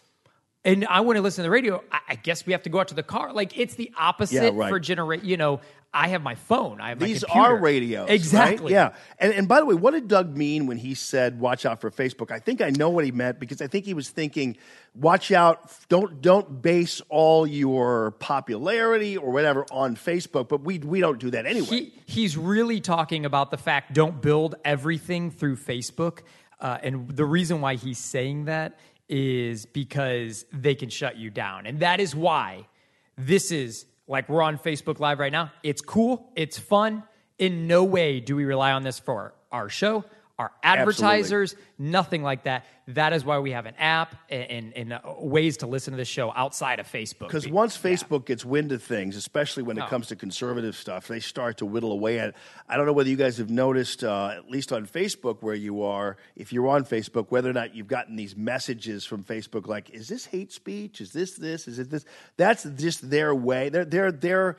And 0.65 0.85
I 0.87 1.01
want 1.01 1.17
to 1.17 1.23
listen 1.23 1.43
to 1.45 1.47
the 1.47 1.51
radio. 1.51 1.83
I, 1.91 2.01
I 2.11 2.15
guess 2.17 2.45
we 2.45 2.53
have 2.53 2.65
to 2.65 2.69
go 2.69 2.81
out 2.81 2.89
to 2.89 2.95
the 2.95 3.03
car. 3.03 3.33
Like 3.33 3.57
it's 3.57 3.75
the 3.77 3.93
opposite 3.97 4.35
Yeah, 4.43 4.51
right. 4.53 4.69
for 4.69 4.81
generate. 4.81 5.23
You 5.23 5.37
know, 5.37 5.61
I 5.99 6.07
have 6.09 6.23
my 6.23 6.36
phone. 6.36 6.81
I 6.81 6.91
have 6.91 7.01
These 7.01 7.25
are 7.25 7.57
radios. 7.57 8.07
right? 8.07 8.15
Exactly. 8.15 8.73
Yeah. 8.73 8.94
And, 9.18 9.33
and 9.33 9.49
by 9.49 9.59
the 9.59 9.67
way, 9.67 9.75
what 9.75 9.94
did 9.94 10.07
Doug 10.07 10.36
mean 10.36 10.67
when 10.67 10.77
he 10.77 10.94
said, 10.94 11.41
watch 11.41 11.67
out 11.67 11.81
for 11.81 11.91
Facebook? 11.91 12.31
I 12.31 12.39
think 12.39 12.60
I 12.60 12.70
know 12.70 12.89
what 12.89 13.05
he 13.05 13.10
meant 13.10 13.41
because 13.41 13.60
I 13.60 13.67
think 13.67 13.85
he 13.85 13.94
was 13.94 14.09
thinking, 14.09 14.57
watch 14.94 15.33
out. 15.33 15.75
Don't, 15.89 16.23
don't 16.23 16.62
base 16.62 17.02
all 17.09 17.49
your 17.49 18.12
popularity 18.12 19.17
or 19.17 19.33
whatever 19.33 19.67
on 19.73 19.97
Facebook. 19.97 20.49
But 20.49 20.60
we, 20.60 20.78
we 20.78 21.01
don't 21.01 21.18
do 21.18 21.33
that 21.33 21.47
anyway. 21.47 21.67
He, 21.67 21.93
he's 22.07 22.36
really 22.36 22.81
talking 22.81 23.25
about 23.27 23.51
the 23.51 23.59
fact 23.59 23.93
don't 23.93 24.23
build 24.23 24.55
everything 24.65 25.33
through 25.33 25.57
Facebook. 25.57 26.20
Uh, 26.60 26.78
and 26.81 27.10
the 27.10 27.25
reason 27.25 27.60
why 27.60 27.75
he's 27.75 27.99
saying 27.99 28.44
that 28.44 28.78
is 29.09 29.67
because 29.67 30.47
they 30.52 30.77
can 30.77 30.91
shut 30.91 31.17
you 31.17 31.31
down. 31.31 31.67
And 31.67 31.81
that 31.81 31.99
is 31.99 32.15
why 32.15 32.68
this 33.17 33.51
is 33.51 33.86
like 34.09 34.28
we're 34.28 34.43
on 34.43 34.59
Facebook 34.59 34.99
Live 34.99 35.19
right 35.19 35.31
now. 35.31 35.53
It's 35.62 35.81
cool, 35.83 36.33
it's 36.35 36.59
fun. 36.59 37.05
In 37.39 37.69
no 37.69 37.85
way 37.85 38.19
do 38.19 38.35
we 38.35 38.45
rely 38.45 38.73
on 38.73 38.83
this 38.83 38.99
for 38.99 39.35
our 39.53 39.69
show, 39.69 40.05
our 40.39 40.52
advertisers, 40.62 41.57
nothing 41.78 42.23
like 42.23 42.44
that. 42.44 42.65
That 42.89 43.12
is 43.12 43.25
why 43.25 43.41
we 43.41 43.50
have 43.50 43.67
an 43.67 43.75
app 43.76 44.15
and, 44.31 44.50
and, 44.50 44.73
and 44.75 44.92
uh, 44.92 45.00
ways 45.18 45.58
to 45.58 45.67
listen 45.67 45.92
to 45.92 45.97
the 45.97 46.05
show 46.05 46.33
outside 46.34 46.78
of 46.78 46.86
Facebook. 46.86 47.26
Because 47.26 47.49
once 47.49 47.76
Facebook 47.76 48.25
gets 48.25 48.44
wind 48.44 48.70
of 48.70 48.83
things, 48.83 49.17
especially 49.17 49.65
when 49.65 49.76
it 49.78 49.83
Oh. 49.83 49.86
comes 49.89 50.07
to 50.07 50.17
conservative 50.17 50.76
stuff, 50.76 51.08
they 51.08 51.18
start 51.20 51.58
to 51.58 51.67
whittle 51.67 51.91
away 51.91 52.20
at 52.20 52.28
it. 52.31 52.34
I 52.68 52.76
don't 52.76 52.86
know 52.86 52.92
whether 52.92 53.10
you 53.10 53.17
guys 53.17 53.36
have 53.39 53.50
noticed, 53.50 54.05
uh, 54.05 54.34
at 54.36 54.49
least 54.49 54.73
on 54.73 54.86
Facebook 54.86 55.42
where 55.42 55.57
you 55.57 55.83
are, 55.83 56.17
if 56.36 56.52
you're 56.52 56.68
on 56.68 56.84
Facebook, 56.84 57.26
whether 57.31 57.50
or 57.50 57.52
not 57.52 57.75
you've 57.75 57.89
gotten 57.89 58.15
these 58.15 58.36
messages 58.36 59.05
from 59.05 59.25
Facebook 59.25 59.67
like, 59.67 59.91
is 59.91 60.07
this 60.07 60.25
hate 60.25 60.52
speech? 60.52 61.00
Is 61.00 61.12
this 61.12 61.34
this? 61.34 61.67
Is 61.67 61.81
it 61.81 61.91
this? 61.91 62.05
That's 62.36 62.62
just 62.62 63.10
their 63.10 63.34
way. 63.34 63.70
They're, 63.70 63.84
they're, 63.84 64.12
they're 64.12 64.57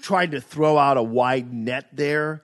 trying 0.00 0.30
to 0.30 0.40
throw 0.40 0.78
out 0.78 0.96
a 0.96 1.02
wide 1.02 1.52
net 1.52 1.88
there 1.92 2.42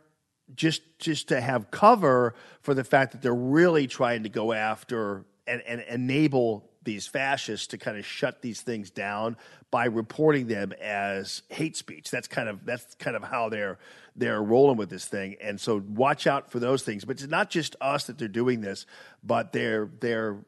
just 0.55 0.83
just 0.99 1.29
to 1.29 1.41
have 1.41 1.71
cover 1.71 2.35
for 2.61 2.75
the 2.75 2.85
fact 2.85 3.13
that 3.13 3.23
they're 3.23 3.35
really 3.35 3.87
trying 3.87 4.23
to 4.23 4.29
go 4.29 4.53
after 4.53 5.25
and, 5.47 5.63
and 5.63 5.81
enable 5.83 6.69
these 6.85 7.07
fascists 7.07 7.69
to 7.69 7.79
kind 7.79 7.97
of 7.97 8.05
shut 8.05 8.43
these 8.43 8.61
things 8.61 8.91
down 8.91 9.37
by 9.71 9.87
reporting 9.87 10.49
them 10.49 10.73
as 10.81 11.43
hate 11.49 11.77
speech. 11.77 12.11
That's 12.11 12.29
kind 12.29 12.49
of 12.49 12.65
that's 12.65 12.95
kind 12.97 13.17
of 13.17 13.23
how 13.23 13.49
they're 13.49 13.79
they're 14.17 14.43
rolling 14.43 14.77
with 14.77 14.91
this 14.91 15.07
thing. 15.07 15.37
And 15.41 15.61
so 15.61 15.83
watch 15.89 16.27
out 16.27 16.51
for 16.51 16.59
those 16.59 16.83
things. 16.83 17.05
But 17.05 17.21
it's 17.21 17.31
not 17.31 17.51
just 17.51 17.77
us 17.81 18.05
that 18.05 18.19
they're 18.19 18.29
doing 18.29 18.61
this, 18.61 18.87
but 19.23 19.53
they're 19.53 19.91
they're 20.01 20.39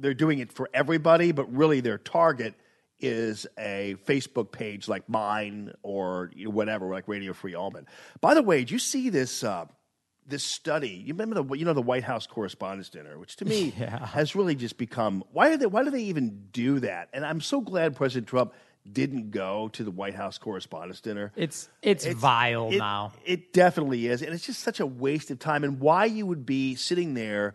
they're 0.00 0.14
doing 0.14 0.38
it 0.38 0.52
for 0.52 0.68
everybody, 0.74 1.32
but 1.32 1.52
really 1.54 1.80
their 1.80 1.98
target 1.98 2.54
is 3.06 3.46
a 3.58 3.96
Facebook 4.06 4.52
page 4.52 4.88
like 4.88 5.08
mine 5.08 5.72
or 5.82 6.30
you 6.34 6.44
know, 6.46 6.50
whatever, 6.50 6.90
like 6.90 7.08
Radio 7.08 7.32
Free 7.32 7.54
Allman. 7.54 7.86
By 8.20 8.34
the 8.34 8.42
way, 8.42 8.58
did 8.60 8.70
you 8.70 8.78
see 8.78 9.10
this 9.10 9.42
uh, 9.44 9.66
this 10.26 10.44
study? 10.44 11.02
You 11.06 11.14
remember 11.14 11.42
the 11.42 11.54
you 11.56 11.64
know 11.64 11.74
the 11.74 11.82
White 11.82 12.04
House 12.04 12.26
Correspondents' 12.26 12.90
Dinner, 12.90 13.18
which 13.18 13.36
to 13.36 13.44
me 13.44 13.72
Yeah. 13.78 14.06
has 14.06 14.34
really 14.34 14.54
just 14.54 14.78
become 14.78 15.22
why 15.32 15.50
are 15.52 15.56
they 15.56 15.66
why 15.66 15.84
do 15.84 15.90
they 15.90 16.04
even 16.04 16.46
do 16.52 16.80
that? 16.80 17.08
And 17.12 17.24
I'm 17.24 17.40
so 17.40 17.60
glad 17.60 17.96
President 17.96 18.26
Trump 18.28 18.52
didn't 18.90 19.30
go 19.30 19.68
to 19.72 19.82
the 19.82 19.90
White 19.90 20.14
House 20.14 20.36
Correspondents' 20.36 21.00
Dinner. 21.00 21.32
It's 21.36 21.68
it's, 21.80 22.04
vile 22.06 22.70
it- 22.70 22.76
now. 22.78 23.12
It 23.24 23.52
definitely 23.52 24.06
is, 24.08 24.20
and 24.22 24.34
it's 24.34 24.44
just 24.46 24.60
such 24.60 24.78
a 24.80 24.86
waste 24.86 25.30
of 25.30 25.38
time. 25.38 25.64
And 25.64 25.80
why 25.80 26.04
you 26.04 26.26
would 26.26 26.44
be 26.44 26.74
sitting 26.74 27.14
there 27.14 27.54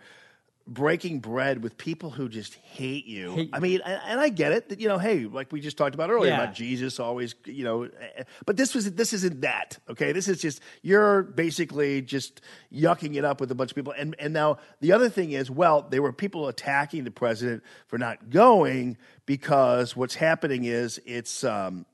breaking 0.70 1.20
bread 1.20 1.64
with 1.64 1.78
people 1.78 2.12
who 2.12 2.30
just 2.30 2.54
hate 2.54 3.06
you. 3.06 3.34
Hate 3.34 3.50
I 3.52 3.60
mean, 3.60 3.82
and, 3.84 4.00
and 4.06 4.22
I 4.22 4.30
get 4.30 4.52
it. 4.52 4.70
That, 4.70 4.80
you 4.80 4.88
know, 4.88 5.00
hey, 5.00 5.26
like 5.26 5.52
we 5.52 5.60
just 5.60 5.78
talked 5.78 5.96
about 5.96 6.12
earlier 6.12 6.32
Yeah. 6.32 6.44
about 6.44 6.54
Jesus 6.56 7.00
always, 7.00 7.34
you 7.46 7.64
know, 7.64 7.84
eh, 7.84 8.24
but 8.46 8.56
this 8.56 8.76
was 8.76 8.92
this 8.94 9.12
isn't 9.14 9.42
that. 9.42 9.80
Okay, 9.90 10.12
this 10.12 10.28
is 10.28 10.40
just 10.40 10.62
you're 10.84 11.24
basically 11.24 12.02
just 12.02 12.42
yucking 12.72 13.16
it 13.16 13.26
up 13.26 13.42
with 13.42 13.52
a 13.52 13.56
bunch 13.56 13.72
of 13.72 13.76
people. 13.76 13.94
And 13.98 14.16
and 14.20 14.32
now 14.32 14.60
the 14.80 14.92
other 14.92 15.10
thing 15.10 15.32
is, 15.32 15.50
well, 15.50 15.82
there 15.90 16.02
were 16.02 16.14
people 16.14 16.48
attacking 16.48 17.04
the 17.04 17.12
president 17.12 17.64
for 17.88 17.98
not 17.98 18.30
going 18.30 18.98
because 19.26 19.96
what's 19.96 20.16
happening 20.16 20.66
is 20.66 21.02
it's 21.06 21.44
um, 21.44 21.86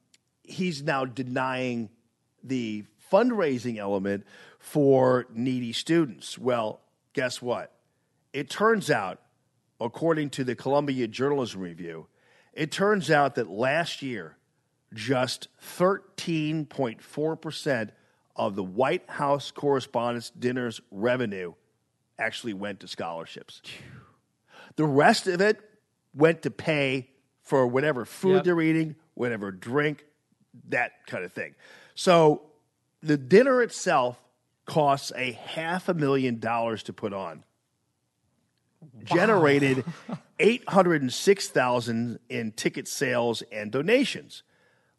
he's 0.44 0.84
now 0.84 1.06
denying 1.06 1.90
the 2.44 2.84
fundraising 3.12 3.78
element 3.78 4.26
for 4.60 5.28
needy 5.34 5.72
students. 5.72 6.38
Well, 6.38 6.82
guess 7.14 7.42
what? 7.42 7.72
It 8.35 8.49
turns 8.49 8.91
out, 8.91 9.22
according 9.80 10.31
to 10.31 10.43
the 10.43 10.55
Columbia 10.55 11.07
Journalism 11.07 11.61
Review, 11.61 12.07
it 12.51 12.69
turns 12.69 13.09
out 13.09 13.35
that 13.35 13.49
last 13.49 14.01
year, 14.01 14.35
just 14.93 15.47
13.4% 15.61 17.89
of 18.35 18.57
the 18.57 18.64
White 18.64 19.09
House 19.09 19.51
Correspondents' 19.51 20.31
Dinner's 20.31 20.81
revenue 20.91 21.53
actually 22.19 22.53
went 22.53 22.81
to 22.81 22.89
scholarships. 22.89 23.61
The 24.75 24.83
rest 24.83 25.27
of 25.27 25.39
it 25.39 25.61
went 26.14 26.41
to 26.41 26.51
pay 26.51 27.11
for 27.41 27.65
whatever 27.65 28.03
food 28.03 28.35
Yep. 28.35 28.43
they're 28.43 28.61
eating, 28.61 28.97
whatever 29.14 29.49
drink, 29.49 30.03
that 30.67 30.91
kind 31.07 31.23
of 31.23 31.31
thing. 31.31 31.55
So 31.93 32.41
the 33.01 33.15
dinner 33.15 33.61
itself 33.61 34.22
costs 34.65 35.14
a 35.15 35.31
half 35.31 35.88
a 35.88 35.93
million 35.93 36.39
dollars 36.39 36.83
to 36.83 36.91
put 36.91 37.14
on. 37.14 37.45
Generated 39.03 39.83
806,000 40.39 42.19
in 42.30 42.51
ticket 42.51 42.88
sales 42.88 43.43
and 43.51 43.72
donations. 43.72 44.43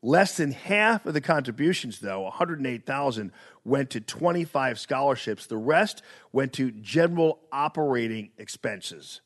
Less 0.03 0.37
than 0.37 0.53
half 0.53 1.07
of 1.07 1.15
the 1.15 1.21
contributions, 1.21 2.01
though, 2.01 2.23
108,000, 2.23 3.33
went 3.65 3.91
to 3.91 4.01
25 4.01 4.79
scholarships. 4.79 5.47
The 5.47 5.57
rest 5.57 6.03
went 6.33 6.53
to 6.55 6.71
general 6.71 7.41
operating 7.51 8.31
expenses. 8.39 9.21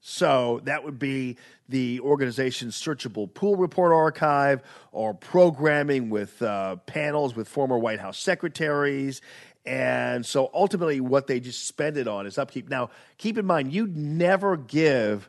So 0.00 0.60
that 0.64 0.84
would 0.84 1.00
be 1.00 1.36
the 1.68 1.98
organization's 1.98 2.80
searchable 2.80 3.32
pool 3.32 3.56
report 3.56 3.92
archive 3.92 4.62
or 4.92 5.12
programming 5.14 6.10
with 6.10 6.40
uh, 6.40 6.76
panels 6.86 7.34
with 7.34 7.48
former 7.48 7.76
White 7.76 7.98
House 7.98 8.16
secretaries. 8.16 9.20
And 9.66 10.24
so 10.24 10.50
ultimately, 10.54 11.00
what 11.00 11.26
they 11.26 11.40
just 11.40 11.66
spend 11.66 11.96
it 11.96 12.06
on 12.06 12.26
is 12.26 12.38
upkeep. 12.38 12.68
Now, 12.68 12.90
keep 13.18 13.36
in 13.36 13.46
mind, 13.46 13.72
you'd 13.72 13.96
never 13.96 14.56
give 14.56 15.28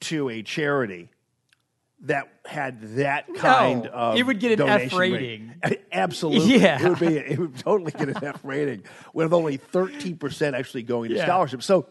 to 0.00 0.30
a 0.30 0.42
charity 0.42 1.10
that 2.00 2.28
had 2.44 2.96
that 2.96 3.32
kind 3.34 3.86
of 3.86 4.16
it 4.16 4.22
would 4.24 4.40
get 4.40 4.58
an 4.60 4.68
F 4.68 4.92
rate. 4.94 5.12
rating. 5.12 5.54
Absolutely, 5.92 6.58
Yeah. 6.60 6.84
it 6.84 6.88
would 6.88 6.98
be. 6.98 7.16
It 7.16 7.38
would 7.38 7.58
totally 7.58 7.92
get 7.92 8.08
an 8.10 8.24
F 8.24 8.40
rating 8.42 8.84
with 9.12 9.32
only 9.32 9.56
thirteen 9.58 10.16
percent 10.18 10.56
actually 10.56 10.82
going 10.82 11.10
to 11.10 11.16
Yeah. 11.16 11.24
scholarships. 11.24 11.64
So 11.64 11.86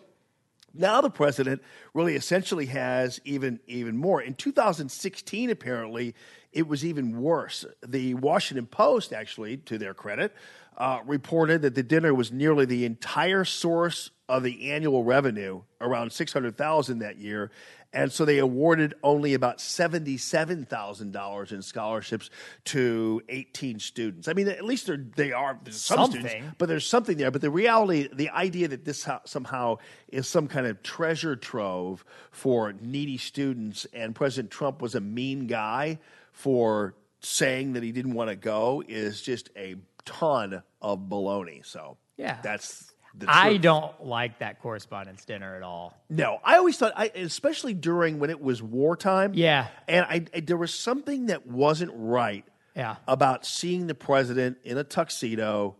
now 0.74 1.02
the 1.02 1.10
president 1.10 1.62
really 1.94 2.16
essentially 2.16 2.68
has 2.68 3.20
even 3.24 3.60
even 3.68 3.98
more. 3.98 4.22
In 4.22 4.34
2016, 4.36 5.50
apparently, 5.50 6.14
it 6.52 6.68
was 6.68 6.86
even 6.86 7.20
worse. 7.22 7.66
The 7.88 8.14
Washington 8.16 8.68
Post, 8.68 9.14
actually, 9.14 9.58
to 9.58 9.78
their 9.80 9.94
credit, 9.96 10.36
uh, 10.78 11.00
reported 11.06 11.62
that 11.62 11.76
the 11.76 11.84
dinner 11.84 12.14
was 12.14 12.32
nearly 12.32 12.66
the 12.66 12.86
entire 12.86 13.46
source 13.46 14.12
of 14.30 14.44
the 14.44 14.72
annual 14.72 15.04
revenue, 15.04 15.62
around 15.82 16.12
600,000 16.12 17.00
that 17.00 17.18
year. 17.18 17.52
And 17.96 18.12
so 18.12 18.26
they 18.26 18.40
awarded 18.40 18.96
only 19.04 19.36
about 19.36 19.60
$77,000 19.60 21.52
in 21.52 21.62
scholarships 21.62 22.30
to 22.66 23.22
18 23.30 23.80
students. 23.80 24.28
I 24.28 24.34
mean, 24.34 24.48
at 24.48 24.66
least 24.66 24.88
they're, 24.88 25.06
they 25.16 25.32
are 25.32 25.60
some 25.70 25.98
Something. 25.98 26.28
students, 26.28 26.56
but 26.58 26.70
there's 26.70 26.88
something 26.88 27.18
there. 27.18 27.30
But 27.30 27.42
the 27.42 27.52
reality, 27.52 28.10
the 28.12 28.30
idea 28.32 28.68
that 28.70 28.86
this 28.86 29.04
ho- 29.04 29.20
somehow 29.26 29.78
is 30.08 30.28
some 30.28 30.48
kind 30.48 30.66
of 30.66 30.82
treasure 30.82 31.36
trove 31.36 32.04
for 32.32 32.74
needy 32.82 33.18
students, 33.18 33.86
and 33.94 34.16
President 34.16 34.50
Trump 34.50 34.82
was 34.82 34.96
a 34.96 35.02
mean 35.02 35.46
guy 35.46 36.00
for 36.32 36.96
saying 37.20 37.74
that 37.74 37.84
he 37.84 37.92
didn't 37.92 38.14
want 38.16 38.30
to 38.30 38.36
go, 38.36 38.84
is 38.88 39.22
just 39.22 39.50
a 39.56 39.76
ton 40.06 40.64
of 40.82 41.00
baloney. 41.10 41.66
So 41.66 41.98
Yeah. 42.18 42.38
that's. 42.42 42.90
The 43.16 43.28
I 43.30 43.58
don't 43.58 44.04
like 44.06 44.40
that 44.40 44.60
correspondence 44.60 45.24
dinner 45.24 45.56
at 45.56 45.62
all. 45.62 45.94
No, 46.10 46.40
I 46.44 46.58
always 46.58 46.80
thought, 46.80 46.94
I, 46.96 47.12
especially 47.14 47.76
during 47.76 48.18
when 48.18 48.32
it 48.32 48.42
was 48.42 48.64
wartime. 48.64 49.34
Yeah. 49.36 49.68
and 49.88 50.04
I, 50.10 50.26
I 50.34 50.40
there 50.40 50.58
was 50.58 50.74
something 50.74 51.28
that 51.28 51.46
wasn't 51.46 51.92
right. 51.94 52.44
Yeah. 52.76 52.96
about 53.08 53.46
seeing 53.46 53.86
the 53.86 53.94
president 53.94 54.58
in 54.64 54.80
a 54.80 54.84
tuxedo 54.84 55.76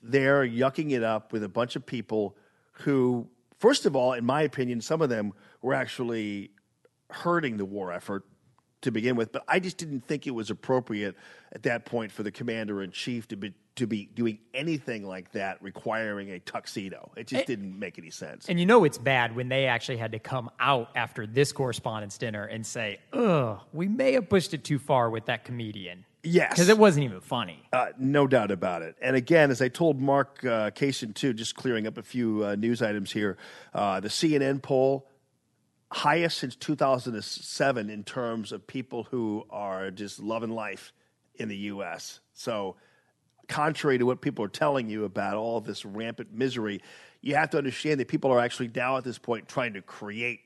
there 0.00 0.46
yucking 0.46 0.92
it 0.92 1.02
up 1.02 1.32
with 1.32 1.42
a 1.42 1.48
bunch 1.48 1.74
of 1.74 1.84
people 1.84 2.36
who, 2.84 3.26
first 3.58 3.84
of 3.84 3.96
all, 3.96 4.12
in 4.12 4.24
my 4.24 4.42
opinion, 4.42 4.80
some 4.80 5.02
of 5.02 5.08
them 5.08 5.32
were 5.60 5.74
actually 5.74 6.52
hurting 7.10 7.56
the 7.56 7.64
war 7.64 7.90
effort 7.92 8.24
to 8.82 8.90
begin 8.90 9.16
with. 9.16 9.32
But 9.32 9.44
I 9.48 9.58
just 9.58 9.76
didn't 9.78 10.06
think 10.06 10.26
it 10.26 10.32
was 10.32 10.50
appropriate 10.50 11.16
at 11.52 11.62
that 11.64 11.84
point 11.84 12.12
for 12.12 12.22
the 12.22 12.30
commander 12.30 12.82
in 12.82 12.90
chief 12.90 13.28
to 13.28 13.36
be 13.36 13.54
to 13.76 13.86
be 13.86 14.06
doing 14.14 14.38
anything 14.54 15.06
like 15.06 15.30
that, 15.32 15.62
requiring 15.62 16.30
a 16.30 16.38
tuxedo. 16.38 17.12
It 17.14 17.26
just 17.26 17.42
Eh. 17.42 17.44
didn't 17.46 17.78
make 17.78 17.98
any 17.98 18.08
sense. 18.08 18.48
And 18.48 18.58
you 18.58 18.64
know 18.64 18.84
it's 18.84 18.96
bad 18.96 19.36
when 19.36 19.50
they 19.50 19.66
actually 19.66 19.98
had 19.98 20.12
to 20.12 20.18
come 20.18 20.48
out 20.58 20.88
after 20.96 21.26
this 21.26 21.52
correspondence 21.52 22.16
dinner 22.16 22.44
and 22.44 22.64
say, 22.66 23.00
ugh, 23.12 23.60
we 23.74 23.86
may 23.86 24.12
have 24.12 24.30
pushed 24.30 24.54
it 24.54 24.64
too 24.64 24.78
far 24.78 25.10
with 25.10 25.26
that 25.26 25.44
comedian. 25.44 26.06
Yes. 26.22 26.52
Because 26.52 26.70
it 26.70 26.78
wasn't 26.78 27.04
even 27.04 27.20
funny. 27.20 27.62
Uh, 27.70 27.88
no 27.98 28.26
doubt 28.26 28.50
about 28.50 28.80
it. 28.80 28.96
And 29.02 29.14
again, 29.14 29.50
as 29.50 29.60
I 29.60 29.68
told 29.68 30.00
Mark 30.00 30.42
uh, 30.42 30.70
Kaysen 30.70 31.14
too, 31.14 31.34
just 31.34 31.54
clearing 31.54 31.86
up 31.86 31.98
a 31.98 32.02
few 32.02 32.46
uh, 32.46 32.54
news 32.54 32.80
items 32.80 33.12
here, 33.12 33.36
uh, 33.74 34.00
the 34.00 34.08
CNN 34.08 34.62
poll 34.62 35.06
highest 35.92 36.38
since 36.38 36.56
2007 36.56 37.90
in 37.90 38.04
terms 38.04 38.52
of 38.52 38.66
people 38.66 39.04
who 39.04 39.44
are 39.50 39.90
just 39.90 40.18
loving 40.18 40.50
life 40.50 40.92
in 41.36 41.48
the 41.48 41.56
U.S. 41.56 42.20
So, 42.34 42.76
contrary 43.48 43.98
to 43.98 44.04
what 44.04 44.20
people 44.20 44.44
are 44.44 44.48
telling 44.48 44.88
you 44.88 45.04
about 45.04 45.36
all 45.36 45.60
this 45.60 45.84
rampant 45.84 46.32
misery, 46.32 46.82
you 47.20 47.36
have 47.36 47.50
to 47.50 47.58
understand 47.58 48.00
that 48.00 48.08
people 48.08 48.32
are 48.32 48.40
actually 48.40 48.70
now 48.74 48.96
at 48.96 49.04
this 49.04 49.18
point 49.18 49.48
trying 49.48 49.74
to 49.74 49.82
create 49.82 50.40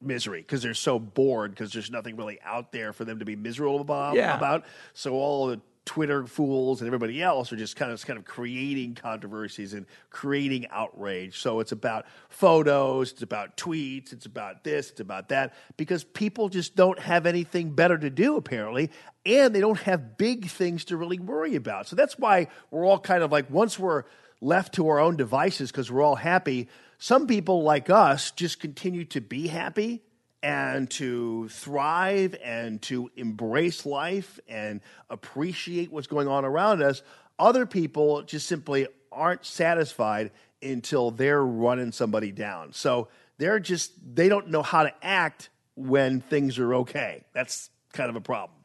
misery 0.00 0.40
because 0.40 0.62
they're 0.62 0.74
so 0.74 0.98
bored 0.98 1.50
because 1.50 1.72
there's 1.72 1.90
nothing 1.90 2.16
really 2.16 2.38
out 2.44 2.72
there 2.72 2.92
for 2.92 3.04
them 3.04 3.18
to 3.18 3.24
be 3.24 3.36
miserable 3.36 3.80
about. 3.80 4.14
Yeah. 4.14 4.36
about. 4.36 4.64
So 4.94 5.14
all 5.14 5.48
the 5.48 5.60
Twitter 5.88 6.26
fools 6.26 6.82
and 6.82 6.86
everybody 6.86 7.22
else 7.22 7.50
are 7.50 7.56
just 7.56 7.74
kind 7.74 7.90
of 7.90 8.04
kind 8.04 8.18
of 8.18 8.26
creating 8.26 8.94
controversies 8.94 9.72
and 9.72 9.86
creating 10.10 10.66
outrage. 10.70 11.40
So 11.40 11.60
it's 11.60 11.72
about 11.72 12.04
photos, 12.28 13.12
it's 13.12 13.22
about 13.22 13.56
tweets, 13.56 14.12
it's 14.12 14.26
about 14.26 14.64
this, 14.64 14.90
it's 14.90 15.00
about 15.00 15.30
that 15.30 15.54
because 15.78 16.04
people 16.04 16.50
just 16.50 16.76
don't 16.76 16.98
have 16.98 17.24
anything 17.24 17.70
better 17.70 17.96
to 17.96 18.10
do 18.10 18.36
apparently 18.36 18.90
and 19.24 19.54
they 19.54 19.60
don't 19.60 19.80
have 19.80 20.18
big 20.18 20.50
things 20.50 20.84
to 20.84 20.98
really 20.98 21.18
worry 21.18 21.54
about. 21.54 21.86
So 21.86 21.96
that's 21.96 22.18
why 22.18 22.48
we're 22.70 22.84
all 22.84 23.00
kind 23.00 23.22
of 23.22 23.32
like 23.32 23.48
once 23.48 23.78
we're 23.78 24.04
left 24.42 24.74
to 24.74 24.88
our 24.88 24.98
own 24.98 25.16
devices 25.16 25.72
because 25.72 25.90
we're 25.90 26.02
all 26.02 26.16
happy, 26.16 26.68
some 26.98 27.26
people 27.26 27.62
like 27.62 27.88
us 27.88 28.30
just 28.32 28.60
continue 28.60 29.06
to 29.06 29.22
be 29.22 29.46
happy 29.46 30.02
and 30.42 30.88
to 30.90 31.48
thrive 31.48 32.36
and 32.44 32.80
to 32.82 33.10
embrace 33.16 33.84
life 33.84 34.38
and 34.48 34.80
appreciate 35.10 35.90
what's 35.90 36.06
going 36.06 36.28
on 36.28 36.44
around 36.44 36.82
us. 36.82 37.02
Other 37.38 37.66
people 37.66 38.22
just 38.22 38.46
simply 38.46 38.86
aren't 39.10 39.44
satisfied 39.44 40.30
until 40.62 41.10
they're 41.10 41.44
running 41.44 41.92
somebody 41.92 42.32
down. 42.32 42.72
So 42.72 43.08
they're 43.38 43.60
just, 43.60 43.92
they 44.14 44.28
don't 44.28 44.48
know 44.48 44.62
how 44.62 44.84
to 44.84 44.92
act 45.02 45.50
when 45.76 46.20
things 46.20 46.58
are 46.58 46.74
okay. 46.74 47.24
That's 47.32 47.70
kind 47.92 48.10
of 48.10 48.16
a 48.16 48.20
problem. 48.20 48.58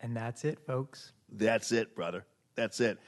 And 0.00 0.16
that's 0.16 0.44
it, 0.44 0.58
folks. 0.66 1.12
That's 1.30 1.72
it, 1.72 1.94
brother. 1.94 2.24
That's 2.54 2.80
it. 2.80 2.98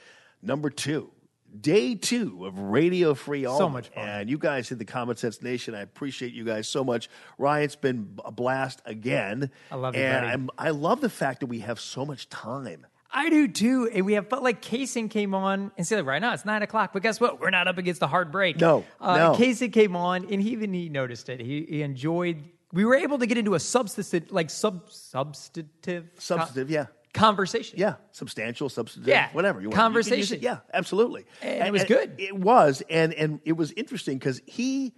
Number 0.41 0.69
two, 0.69 1.11
day 1.61 1.95
two 1.95 2.45
of 2.45 2.59
Radio 2.59 3.13
Free 3.13 3.43
So 3.43 3.69
much 3.69 3.89
fun. 3.89 4.07
And 4.07 4.29
you 4.29 4.37
guys 4.37 4.71
in 4.71 4.77
the 4.77 4.85
Common 4.85 5.15
Sense 5.15 5.41
Nation, 5.41 5.75
I 5.75 5.81
appreciate 5.81 6.33
you 6.33 6.43
guys 6.43 6.67
so 6.67 6.83
much. 6.83 7.09
Ryan, 7.37 7.63
it's 7.63 7.75
been 7.75 8.17
a 8.23 8.31
blast 8.31 8.81
again. 8.85 9.51
I 9.71 9.75
love 9.75 9.95
you, 9.95 10.01
and 10.01 10.23
buddy. 10.23 10.33
I'm, 10.33 10.49
I 10.57 10.69
love 10.71 11.01
the 11.01 11.09
fact 11.09 11.39
that 11.41 11.47
we 11.47 11.59
have 11.59 11.79
so 11.79 12.05
much 12.05 12.29
time. 12.29 12.85
I 13.11 13.29
do 13.29 13.47
too. 13.47 13.89
And 13.93 14.05
we 14.05 14.13
have 14.13 14.29
felt 14.29 14.43
like 14.43 14.61
Kaysen 14.61 15.09
came 15.09 15.33
on 15.33 15.71
and 15.77 15.87
said, 15.87 16.05
right 16.05 16.19
now 16.19 16.33
it's 16.33 16.43
nine 16.45 16.61
o'clock, 16.63 16.91
but 16.91 17.01
guess 17.01 17.19
what? 17.21 17.39
We're 17.39 17.49
not 17.49 17.67
up 17.67 17.77
against 17.77 18.01
a 18.01 18.07
hard 18.07 18.31
break. 18.31 18.59
No, 18.59 18.83
uh, 18.99 19.17
no. 19.17 19.33
Kaysen 19.35 19.71
came 19.71 19.95
on 19.95 20.25
and 20.29 20.41
he 20.41 20.49
even 20.49 20.73
he 20.73 20.89
noticed 20.89 21.29
it. 21.29 21.39
He, 21.39 21.65
he 21.69 21.81
enjoyed. 21.81 22.43
We 22.73 22.83
were 22.83 22.95
able 22.95 23.19
to 23.19 23.25
get 23.25 23.37
into 23.37 23.55
a 23.55 23.59
substantive, 23.59 24.33
like 24.33 24.49
sub 24.49 24.91
substantive, 24.91 26.09
Substantive, 26.17 26.69
yeah. 26.69 26.87
Conversation. 27.15 27.79
Yeah, 27.79 27.95
substantial, 28.11 28.69
substantive, 28.69 29.07
Yeah, 29.07 29.29
whatever 29.33 29.61
you 29.61 29.69
want. 29.69 29.75
You 29.75 29.81
conversation. 29.81 30.37
it. 30.37 30.43
Yeah, 30.43 30.59
absolutely. 30.73 31.25
And 31.41 31.67
it 31.67 31.71
was 31.71 31.83
good. 31.85 32.15
It 32.19 32.35
was, 32.35 32.83
and 32.89 33.13
and 33.13 33.39
it 33.45 33.53
was 33.53 33.71
interesting 33.71 34.19
because 34.19 34.41
he 34.45 34.93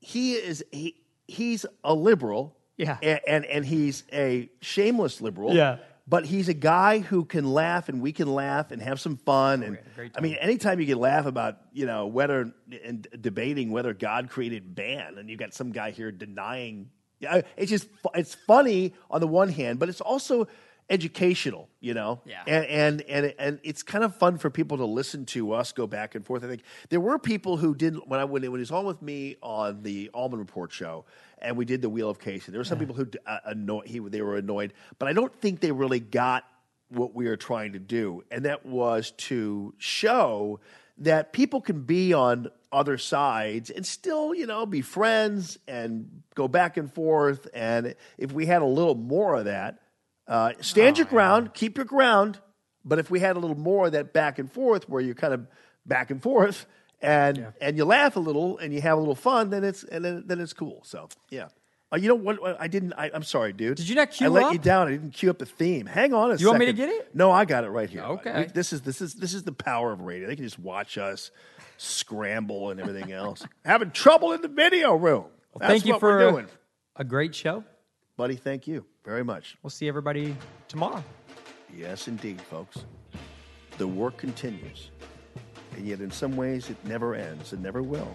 he 0.00 0.32
is 0.34 0.64
he 0.72 0.96
he's 1.26 1.64
a 1.84 1.94
liberal. 1.94 2.56
Yeah. 2.76 2.96
and, 3.02 3.20
and 3.28 3.44
and 3.44 3.64
he's 3.66 4.02
a 4.12 4.50
shameless 4.60 5.20
liberal. 5.20 5.54
Yeah. 5.54 5.76
But 6.08 6.24
he's 6.26 6.48
a 6.48 6.54
guy 6.54 6.98
who 6.98 7.24
can 7.24 7.52
laugh, 7.52 7.88
and 7.88 8.02
we 8.02 8.12
can 8.12 8.26
laugh 8.34 8.72
and 8.72 8.82
have 8.82 9.00
some 9.00 9.16
fun. 9.18 9.62
And 9.62 9.78
I 10.16 10.20
mean, 10.20 10.34
anytime 10.34 10.80
you 10.80 10.86
can 10.86 10.98
laugh 10.98 11.26
about 11.26 11.58
you 11.72 11.86
know 11.86 12.06
whether 12.06 12.52
and 12.84 13.06
debating 13.20 13.70
whether 13.70 13.94
God 13.94 14.28
created 14.28 14.76
man, 14.76 15.16
and 15.18 15.30
you 15.30 15.36
got 15.36 15.54
some 15.54 15.70
guy 15.70 15.92
here 15.92 16.10
denying. 16.10 16.90
Yeah, 17.20 17.42
it's 17.56 17.70
just 17.70 17.86
it's 18.14 18.34
funny 18.34 18.94
on 19.10 19.20
the 19.20 19.28
one 19.28 19.48
hand, 19.48 19.78
but 19.78 19.88
it's 19.88 20.00
also 20.00 20.48
educational, 20.90 21.68
you 21.80 21.94
know. 21.94 22.20
Yeah. 22.24 22.42
And 22.46 22.64
and 22.66 23.00
and 23.02 23.34
and 23.38 23.60
it's 23.62 23.82
kind 23.82 24.04
of 24.04 24.14
fun 24.16 24.38
for 24.38 24.50
people 24.50 24.76
to 24.78 24.84
listen 24.84 25.24
to 25.26 25.52
us 25.52 25.72
go 25.72 25.86
back 25.86 26.14
and 26.14 26.24
forth. 26.24 26.44
I 26.44 26.48
think 26.48 26.62
there 26.90 27.00
were 27.00 27.18
people 27.18 27.56
who 27.56 27.74
didn't 27.74 28.08
when 28.08 28.20
I 28.20 28.24
when, 28.24 28.42
when 28.42 28.58
he 28.58 28.60
was 28.60 28.70
on 28.70 28.84
with 28.84 29.02
me 29.02 29.36
on 29.42 29.82
the 29.82 30.10
Allman 30.14 30.38
Report 30.38 30.72
show, 30.72 31.04
and 31.38 31.56
we 31.56 31.64
did 31.64 31.82
the 31.82 31.88
Wheel 31.88 32.10
of 32.10 32.18
Casey. 32.18 32.52
There 32.52 32.60
were 32.60 32.64
some 32.64 32.78
people 32.78 32.94
who 32.94 33.06
uh, 33.26 33.38
annoyed 33.44 33.86
he 33.86 33.98
they 33.98 34.22
were 34.22 34.36
annoyed, 34.36 34.72
but 34.98 35.08
I 35.08 35.12
don't 35.12 35.34
think 35.40 35.60
they 35.60 35.72
really 35.72 36.00
got 36.00 36.44
what 36.88 37.14
we 37.14 37.26
are 37.26 37.36
trying 37.36 37.72
to 37.72 37.78
do, 37.78 38.22
and 38.30 38.44
that 38.44 38.66
was 38.66 39.12
to 39.12 39.74
show 39.78 40.60
that 40.98 41.32
people 41.32 41.60
can 41.60 41.82
be 41.82 42.12
on 42.12 42.48
other 42.72 42.96
sides 42.96 43.70
and 43.70 43.84
still, 43.84 44.34
you 44.34 44.46
know, 44.46 44.64
be 44.64 44.80
friends 44.80 45.58
and 45.68 46.22
go 46.34 46.48
back 46.48 46.76
and 46.76 46.92
forth. 46.92 47.46
And 47.52 47.94
if 48.18 48.32
we 48.32 48.46
had 48.46 48.62
a 48.62 48.66
little 48.66 48.94
more 48.94 49.34
of 49.34 49.44
that, 49.44 49.81
uh, 50.28 50.52
stand 50.60 50.98
your 50.98 51.06
ground, 51.06 51.54
keep 51.54 51.76
your 51.76 51.86
ground. 51.86 52.38
But 52.84 52.98
if 52.98 53.10
we 53.10 53.20
had 53.20 53.36
a 53.36 53.38
little 53.38 53.56
more 53.58 53.86
of 53.86 53.92
that 53.92 54.12
back 54.12 54.38
and 54.38 54.50
forth, 54.50 54.88
where 54.88 55.00
you're 55.00 55.14
kind 55.14 55.34
of 55.34 55.46
back 55.86 56.10
and 56.10 56.22
forth, 56.22 56.66
and 57.00 57.52
and 57.60 57.76
you 57.76 57.84
laugh 57.84 58.16
a 58.16 58.20
little 58.20 58.58
and 58.58 58.72
you 58.72 58.80
have 58.80 58.96
a 58.96 59.00
little 59.00 59.14
fun, 59.14 59.50
then 59.50 59.64
it's 59.64 59.84
and 59.84 60.04
then, 60.04 60.24
then 60.26 60.40
it's 60.40 60.52
cool. 60.52 60.82
So 60.84 61.08
yeah. 61.30 61.48
Uh, 61.92 61.96
you 61.98 62.08
know 62.08 62.14
what? 62.14 62.38
I 62.58 62.68
didn't. 62.68 62.94
I, 62.94 63.10
I'm 63.12 63.22
sorry, 63.22 63.52
dude. 63.52 63.76
Did 63.76 63.86
you 63.86 63.94
not 63.94 64.10
cue 64.12 64.26
up? 64.26 64.32
I 64.32 64.34
let 64.36 64.44
up? 64.44 64.52
you 64.54 64.58
down. 64.58 64.88
I 64.88 64.92
didn't 64.92 65.10
cue 65.10 65.28
up 65.28 65.38
the 65.38 65.44
theme. 65.44 65.84
Hang 65.84 66.14
on 66.14 66.32
a 66.32 66.36
You 66.36 66.46
want 66.46 66.58
me 66.60 66.64
to 66.66 66.72
get 66.72 66.88
it? 66.88 67.14
No, 67.14 67.30
I 67.30 67.44
got 67.44 67.64
it 67.64 67.68
right 67.68 67.90
here. 67.90 68.02
Okay. 68.02 68.44
We- 68.44 68.46
this 68.46 68.72
is 68.72 68.80
this 68.80 69.02
is 69.02 69.12
this 69.14 69.34
is 69.34 69.42
the 69.42 69.52
power 69.52 69.92
of 69.92 70.00
radio. 70.00 70.26
They 70.28 70.36
can 70.36 70.44
just 70.44 70.58
watch 70.58 70.96
us 70.96 71.30
scramble 71.76 72.70
and 72.70 72.80
everything 72.80 73.12
else. 73.12 73.44
Having 73.64 73.90
trouble 73.90 74.32
in 74.32 74.40
the 74.40 74.48
video 74.48 74.94
room. 74.94 75.26
That's 75.58 75.70
Thank 75.70 75.84
you 75.84 75.92
what 75.92 76.00
for 76.00 76.26
a- 76.26 76.30
doing, 76.30 76.46
a 76.96 77.04
great 77.04 77.34
show. 77.34 77.62
buddy. 78.16 78.36
Thank 78.36 78.66
you 78.66 78.86
very 79.04 79.24
much. 79.24 79.56
We'll 79.62 79.70
see 79.70 79.88
everybody 79.88 80.36
tomorrow. 80.68 81.02
Yes, 81.74 82.06
indeed, 82.08 82.38
folks. 82.40 82.84
The 83.78 83.86
work 83.86 84.18
continues, 84.18 84.90
and 85.76 85.86
yet 85.86 86.00
in 86.00 86.10
some 86.10 86.36
ways 86.36 86.68
it 86.70 86.76
never 86.84 87.14
ends 87.14 87.52
and 87.52 87.62
never 87.62 87.82
will. 87.82 88.14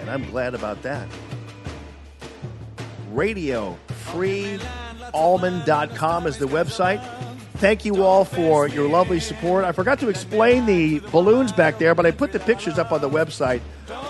And 0.00 0.10
I'm 0.10 0.28
glad 0.30 0.54
about 0.54 0.82
that. 0.82 1.06
Radio 3.10 3.76
freealmond.com 4.12 6.26
is 6.26 6.38
the 6.38 6.46
website. 6.46 7.29
Thank 7.60 7.84
you 7.84 8.02
all 8.02 8.24
for 8.24 8.66
your 8.68 8.88
lovely 8.88 9.20
support. 9.20 9.66
I 9.66 9.72
forgot 9.72 9.98
to 10.00 10.08
explain 10.08 10.64
the 10.64 11.00
balloons 11.10 11.52
back 11.52 11.78
there, 11.78 11.94
but 11.94 12.06
I 12.06 12.10
put 12.10 12.32
the 12.32 12.40
pictures 12.40 12.78
up 12.78 12.90
on 12.90 13.02
the 13.02 13.10
website 13.10 13.60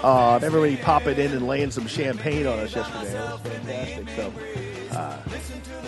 uh, 0.02 0.38
everybody 0.42 0.76
popping 0.76 1.18
in 1.18 1.32
and 1.32 1.46
laying 1.46 1.70
some 1.70 1.86
champagne 1.86 2.46
on 2.46 2.58
us 2.60 2.74
yesterday. 2.74 3.12
That 3.12 3.32
was 3.32 3.40
fantastic. 3.40 4.08
So, 4.10 4.32
uh, 4.96 5.18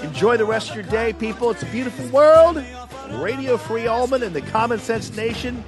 enjoy 0.03 0.37
the 0.37 0.45
rest 0.45 0.71
of 0.71 0.77
your 0.77 0.85
day, 0.85 1.13
people. 1.13 1.51
It's 1.51 1.63
a 1.63 1.67
beautiful 1.67 2.07
world. 2.09 2.63
Radio 3.11 3.57
Free 3.57 3.87
Allman 3.87 4.23
and 4.23 4.35
the 4.35 4.43
Common 4.43 4.79
Sense 4.79 5.15
Nation 5.17 5.65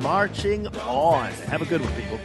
marching 0.00 0.66
on. 0.78 1.30
Have 1.30 1.62
a 1.62 1.66
good 1.66 1.80
one, 1.80 1.92
people. 1.94 2.18